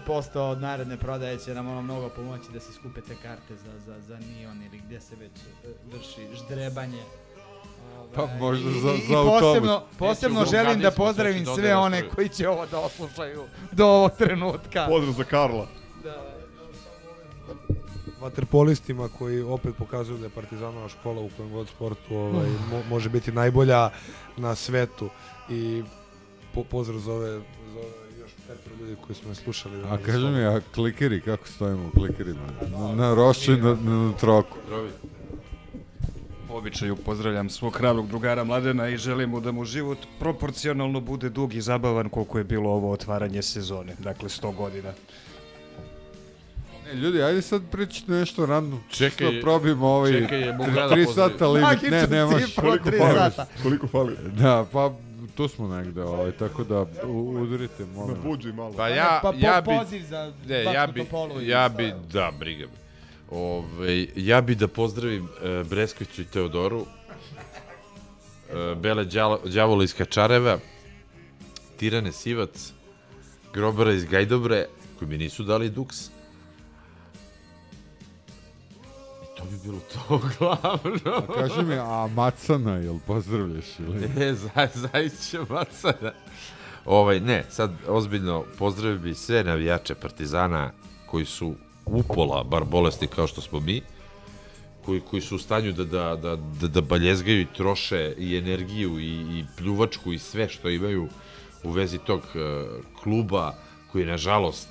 10% 0.07 0.39
od 0.39 0.61
naredne 0.61 0.97
prodaje 0.97 1.39
će 1.39 1.55
nam 1.55 1.69
ono 1.69 1.83
mnogo 1.83 2.09
pomoći 2.09 2.53
da 2.53 2.61
se 2.61 2.73
skupe 2.73 3.01
te 3.01 3.15
karte 3.15 3.57
za, 3.57 3.73
za, 3.79 4.01
za 4.01 4.19
Nion 4.19 4.63
ili 4.63 4.79
gdje 4.79 5.01
se 5.01 5.17
već 5.17 5.33
e, 5.65 5.69
vrši 5.89 6.21
ždrebanje. 6.37 7.03
Pa 8.15 8.23
Ovaj, 8.23 8.39
možda 8.39 8.71
i- 8.71 8.73
za- 8.75 8.89
i- 8.91 8.99
i 8.99 9.09
za 9.09 9.17
autobus. 9.17 9.41
posebno, 9.43 9.83
posebno 9.99 10.41
Neću, 10.41 10.51
želim 10.51 10.81
da 10.81 10.91
pozdravim 10.91 11.47
sve 11.47 11.77
one 11.77 12.09
koji 12.09 12.29
će 12.29 12.49
ovo 12.49 12.67
da 12.67 12.79
oslušaju 12.79 13.43
do 13.73 13.87
ovog 13.87 14.11
trenutka. 14.13 14.87
Pozdrav 14.89 15.15
za 15.15 15.25
Karla. 15.25 15.67
Vaterpolistima 18.21 19.09
koji 19.09 19.43
opet 19.43 19.75
pokazuju 19.79 20.19
da 20.19 20.27
je 20.27 20.31
Partizanova 20.31 20.89
škola 20.89 21.21
u 21.21 21.31
kojem 21.37 21.53
god 21.53 21.69
sportu 21.69 22.17
ovaj, 22.17 22.49
mo, 22.71 22.83
može 22.89 23.09
biti 23.09 23.33
najbolja 23.33 23.91
na 24.37 24.55
svetu 24.55 25.09
i 25.51 25.83
po, 26.55 26.65
pozdrav 26.65 26.99
za 26.99 27.13
ove, 27.13 27.31
za 27.31 27.79
ove 27.79 28.21
još 28.21 28.31
petro 28.47 28.73
ljudi 28.81 28.97
koji 29.07 29.17
smo 29.17 29.31
je 29.31 29.35
slušali. 29.35 29.83
A 29.85 29.99
kaži 29.99 30.27
mi, 30.27 30.45
a 30.45 30.61
klikeri, 30.75 31.21
kako 31.21 31.49
stojimo 31.49 31.89
u 31.89 31.91
klikerima? 31.91 32.47
Na, 32.79 32.95
na 32.95 33.15
Rošću 33.15 33.53
i 33.53 33.57
na, 33.57 33.75
na, 33.75 34.07
na 34.07 34.13
Troku. 34.13 34.57
Po 36.49 36.55
običaju 36.55 36.97
pozdravljam 36.97 37.51
svog 37.51 37.77
hrabrog 37.77 38.09
drugara 38.09 38.45
Mladena 38.45 38.89
i 38.89 38.97
želim 38.97 39.31
mu 39.31 39.41
da 39.41 39.53
mu 39.53 39.65
život 39.65 39.99
proporcionalno 40.19 41.01
bude 41.01 41.29
dug 41.29 41.55
i 41.55 41.61
zabavan 41.61 42.09
koliko 42.09 42.39
je 42.39 42.45
bilo 42.45 42.71
ovo 42.71 42.93
otvaranje 42.93 43.43
sezone, 43.43 43.97
dakle 43.99 44.29
100 44.29 44.55
godina. 44.55 44.93
Ne, 46.87 46.95
ljudi, 46.95 47.23
ajde 47.23 47.43
sad 47.43 47.63
pričajte 47.73 48.13
nešto 48.13 48.47
random. 48.47 48.81
Čekaj, 48.91 49.29
Čisto 49.29 49.43
probimo 49.43 49.87
ovaj 49.89 50.13
čekaj, 50.13 50.41
je 50.41 50.53
mogu 50.53 50.65
tri- 50.65 50.77
ja 50.77 50.83
da 50.83 50.95
tri 50.95 51.05
pozdravim? 51.05 51.33
sata 51.33 51.47
limit. 51.47 51.83
Ne, 51.83 51.91
Magičnu 51.91 52.09
ne 52.11 52.25
možeš. 52.25 52.47
cifru, 52.47 52.63
Koliko 52.63 52.91
fali? 52.91 53.31
Koliko 53.63 53.87
fali? 53.89 54.17
Da, 54.33 54.67
pa 54.73 54.93
tu 55.37 55.49
smo 55.49 55.69
negde, 55.71 56.03
ovaj, 56.03 56.33
tako 56.33 56.65
da 56.65 56.81
u, 57.05 57.31
udrite, 57.33 57.85
molim. 57.87 58.17
Na 58.17 58.23
buđi 58.23 58.53
malo. 58.53 58.73
Pa 58.73 58.89
ja, 58.89 59.19
Pa 59.23 59.33
po- 59.33 59.39
ja 59.39 59.61
bi, 59.61 59.71
poziv 59.75 60.03
za 60.03 60.33
ne, 60.47 60.63
ja 60.65 60.87
bi, 60.87 61.07
ja 61.43 61.69
bi, 61.69 61.93
da, 62.13 62.33
briga 62.41 62.65
me. 62.65 62.73
Ove, 63.31 64.07
ja 64.17 64.41
bi 64.41 64.55
da 64.55 64.69
pozdravim 64.69 65.25
uh, 65.25 65.31
Breskvicu 65.67 66.23
i 66.23 66.27
Teodoru, 66.27 66.79
uh, 66.79 66.87
Bele 68.77 69.05
đavola 69.45 69.85
iz 69.85 69.95
Kačareva, 69.95 70.59
Tirane 71.77 72.13
Sivac, 72.13 72.73
Grobara 73.53 73.93
iz 73.93 74.05
Gajdobre, 74.05 74.67
koji 74.99 75.09
mi 75.09 75.19
nisu 75.19 75.43
dali 75.43 75.71
duks. 75.71 75.97
Bi 79.47 79.59
bilo 79.65 79.79
to 79.93 80.21
glavno. 80.39 81.17
A 81.29 81.35
kaži 81.35 81.63
mi, 81.63 81.75
a 81.75 82.09
Macana, 82.15 82.77
jel 82.77 82.99
pozdravljaš 83.07 83.79
ili? 83.79 84.09
Ne, 84.17 84.35
za, 84.35 84.69
zaista 84.75 85.39
Macana. 85.49 86.13
Ovaj, 86.85 87.21
ne, 87.21 87.45
sad 87.51 87.71
ozbiljno 87.89 88.45
pozdravio 88.59 88.99
bi 88.99 89.15
sve 89.15 89.45
navijače 89.45 89.95
Partizana 89.95 90.73
koji 91.07 91.25
su 91.25 91.55
upola, 91.85 92.45
bar 92.45 92.65
bolesti 92.65 93.07
kao 93.07 93.27
što 93.27 93.41
smo 93.41 93.61
mi, 93.61 93.83
koji, 94.85 95.01
koji 95.01 95.23
su 95.23 95.37
u 95.37 95.39
stanju 95.39 95.73
da, 95.73 95.85
da, 95.85 96.17
da, 96.17 96.37
da, 96.37 96.69
da 96.69 96.81
baljezgaju 96.81 97.41
i 97.41 97.53
troše 97.57 98.15
i 98.19 98.37
energiju 98.37 99.01
i, 99.01 99.39
i 99.39 99.45
pljuvačku 99.57 100.13
i 100.13 100.19
sve 100.19 100.49
što 100.49 100.69
imaju 100.69 101.09
u 101.63 101.71
vezi 101.71 101.99
tog 101.99 102.21
uh, 102.21 102.85
kluba 103.03 103.55
koji 103.93 104.07
nažalost 104.07 104.69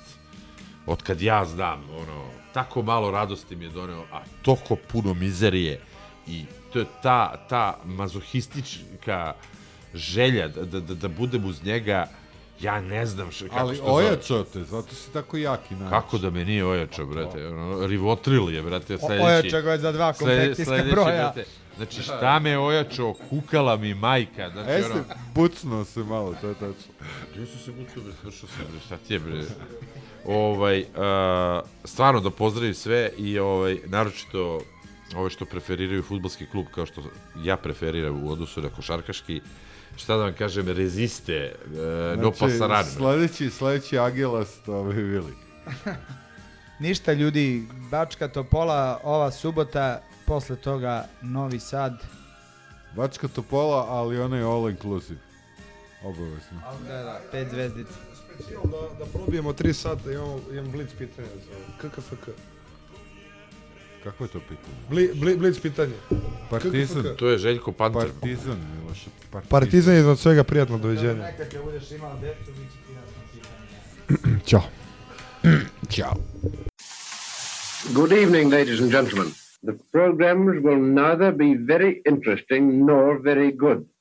od 0.86 1.02
kad 1.02 1.22
ja 1.22 1.44
znam, 1.44 1.82
ono, 1.90 2.24
tako 2.56 2.82
malo 2.82 3.10
radosti 3.10 3.56
mi 3.56 3.64
je 3.64 3.70
doneo, 3.70 4.04
a 4.12 4.20
toliko 4.42 4.76
puno 4.76 5.14
mizerije 5.14 5.80
i 6.26 6.44
to 6.72 6.78
je 6.78 6.84
ta, 7.02 7.36
ta 7.48 7.78
mazohistička 7.84 9.34
želja 9.94 10.48
da, 10.48 10.64
da, 10.64 10.80
da, 10.80 10.94
da 10.94 11.08
budem 11.08 11.44
uz 11.44 11.64
njega, 11.64 12.08
ja 12.60 12.80
ne 12.80 13.06
znam 13.06 13.30
što, 13.30 13.44
kako 13.44 13.58
Ali 13.58 13.76
se 13.76 13.82
to 13.82 13.86
zove. 13.86 13.96
ojačao 13.98 14.42
te, 14.44 14.64
zato 14.64 14.94
si 14.94 15.12
tako 15.12 15.36
jaki. 15.36 15.74
Znači. 15.76 15.90
Kako 15.90 16.18
da 16.18 16.30
me 16.30 16.44
nije 16.44 16.66
ojačao, 16.66 17.06
brate? 17.06 17.46
Ono, 17.48 17.86
Rivotril 17.86 18.54
je, 18.54 18.62
brate, 18.62 18.98
sledeći. 18.98 19.24
ojačao 19.24 19.62
ga 19.62 19.72
je 19.72 19.78
za 19.78 19.92
dva 19.92 20.12
komplektijska 20.12 20.84
broja. 20.90 21.34
Znači, 21.76 22.02
šta 22.02 22.38
me 22.38 22.58
ojačao? 22.58 23.14
Kukala 23.30 23.76
mi 23.76 23.94
majka. 23.94 24.50
Znači, 24.50 24.70
E, 24.70 24.84
ono, 24.84 24.94
se 24.94 25.00
bucnuo 25.34 25.84
se 25.84 26.00
malo, 26.00 26.34
to 26.40 26.48
je 26.48 26.54
tačno. 26.54 26.92
Gdje 27.32 27.46
su 27.46 27.58
se 27.58 27.72
bucao, 27.72 28.02
bre, 28.02 28.12
svršao 28.22 28.48
sam, 28.48 28.64
bre, 28.70 28.80
šta 28.80 28.96
ti 28.98 29.14
je, 29.14 29.18
bre? 29.18 29.44
Ovaj, 30.26 30.80
uh, 30.80 31.68
stvarno 31.84 32.20
da 32.20 32.30
pozdravim 32.30 32.74
sve 32.74 33.10
i 33.18 33.38
ovaj, 33.38 33.78
naročito 33.86 34.60
ove 35.16 35.30
što 35.30 35.44
preferiraju 35.44 36.02
futbolski 36.02 36.46
klub 36.46 36.66
kao 36.74 36.86
što 36.86 37.02
ja 37.42 37.56
preferiram 37.56 38.24
u 38.24 38.32
odnosu 38.32 38.62
na 38.62 38.68
košarkaški, 38.68 39.40
šta 39.96 40.16
da 40.16 40.22
vam 40.22 40.32
kažem, 40.32 40.68
reziste, 40.68 41.54
uh, 41.64 42.22
no 42.22 42.30
pasaran. 42.30 42.84
Znači, 42.84 42.90
sledeći, 42.90 43.50
sledeći 43.50 43.98
Agelas, 43.98 44.58
to 44.66 44.84
bi 44.84 44.94
bili. 44.94 45.32
Ništa 46.78 47.12
ljudi, 47.12 47.68
Bačka 47.90 48.28
Topola 48.28 49.00
ova 49.04 49.30
subota, 49.30 50.02
posle 50.26 50.56
toga 50.56 51.04
Novi 51.22 51.60
Sad. 51.60 52.04
Bačka 52.96 53.28
Topola, 53.28 53.86
ali 53.88 54.20
onaj 54.20 54.42
all 54.42 54.70
inclusive. 54.70 55.20
Obavezno. 56.02 56.60
Da, 56.88 57.02
da, 57.02 57.20
pet 57.32 57.48
zvezdica. 57.50 58.15
Specijal 58.36 58.62
da, 58.64 59.04
da 59.04 59.10
probijemo 59.12 59.52
3 59.52 59.72
sata, 59.72 60.12
imamo, 60.12 60.40
imam 60.52 60.72
blitz 60.72 60.92
pitanje 60.98 61.28
za 61.28 61.88
KKFK. 61.88 62.28
Kako 64.04 64.24
je 64.24 64.28
to 64.28 64.40
pitanje? 64.40 64.76
Bli, 64.90 65.10
bli, 65.14 65.36
blitz 65.36 65.60
pitanje. 65.60 65.94
Partizan. 66.50 67.02
KKFK. 67.02 67.16
To 67.16 67.28
je 67.28 67.38
Željko 67.38 67.72
Panter. 67.72 68.02
Partizan, 68.02 68.58
Miloše. 68.80 69.10
Partizan. 69.32 69.50
Partizan 69.50 69.94
je 69.94 70.00
iznad 70.00 70.18
svega 70.18 70.44
prijatno, 70.44 70.78
doviđenja. 70.78 71.14
Nekad 71.14 71.48
kad 71.52 71.64
budeš 71.64 71.90
imao 71.90 72.18
decu, 72.20 72.50
mi 72.50 72.66
će 72.66 72.78
ti 72.86 72.92
jasno 72.92 73.22
pitanje. 73.32 74.40
Ćao. 74.48 74.62
Ćao. 75.96 76.14
Good 77.94 78.12
evening, 78.12 78.52
ladies 78.52 78.80
and 78.80 78.90
gentlemen. 78.90 79.32
The 79.62 79.72
programs 79.92 80.62
will 80.64 80.82
neither 80.94 81.32
be 81.32 81.56
very 81.72 82.02
interesting 82.04 82.86
nor 82.86 83.20
very 83.22 83.56
good. 83.56 83.95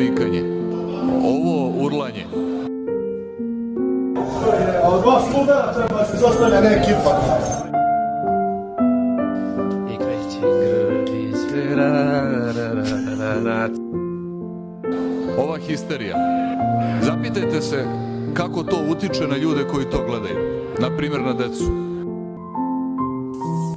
Vikanje, 0.00 0.42
ovo 1.24 1.84
urlanje, 1.84 2.24
Od 4.84 5.02
dva 5.02 5.20
sluga 5.30 5.72
treba 5.76 6.04
se 6.04 6.16
zostavlja 6.16 6.60
ne 6.60 6.68
ekipa. 6.68 7.12
ova 15.38 15.58
histerija. 15.58 16.16
Zapitajte 17.02 17.60
se 17.60 17.84
kako 18.34 18.62
to 18.62 18.76
utiče 18.90 19.26
na 19.26 19.36
ljude 19.36 19.64
koji 19.72 19.84
to 19.84 20.04
gledaju. 20.06 20.36
Na 20.78 20.96
primjer 20.96 21.20
na 21.20 21.32
decu. 21.32 21.64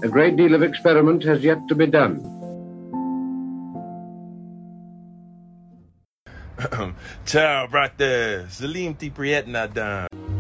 A 0.04 0.08
great 0.08 0.36
deal 0.36 0.56
of 0.56 0.62
experiment 0.62 1.26
has 1.28 1.40
yet 1.40 1.60
to 1.70 1.76
be 1.76 1.88
done. 1.88 2.43
Ciao, 7.26 7.68
brate. 7.68 8.46
Salim 8.50 8.96
ti 8.96 9.12
prijetna 9.12 9.68
dan. 9.68 10.33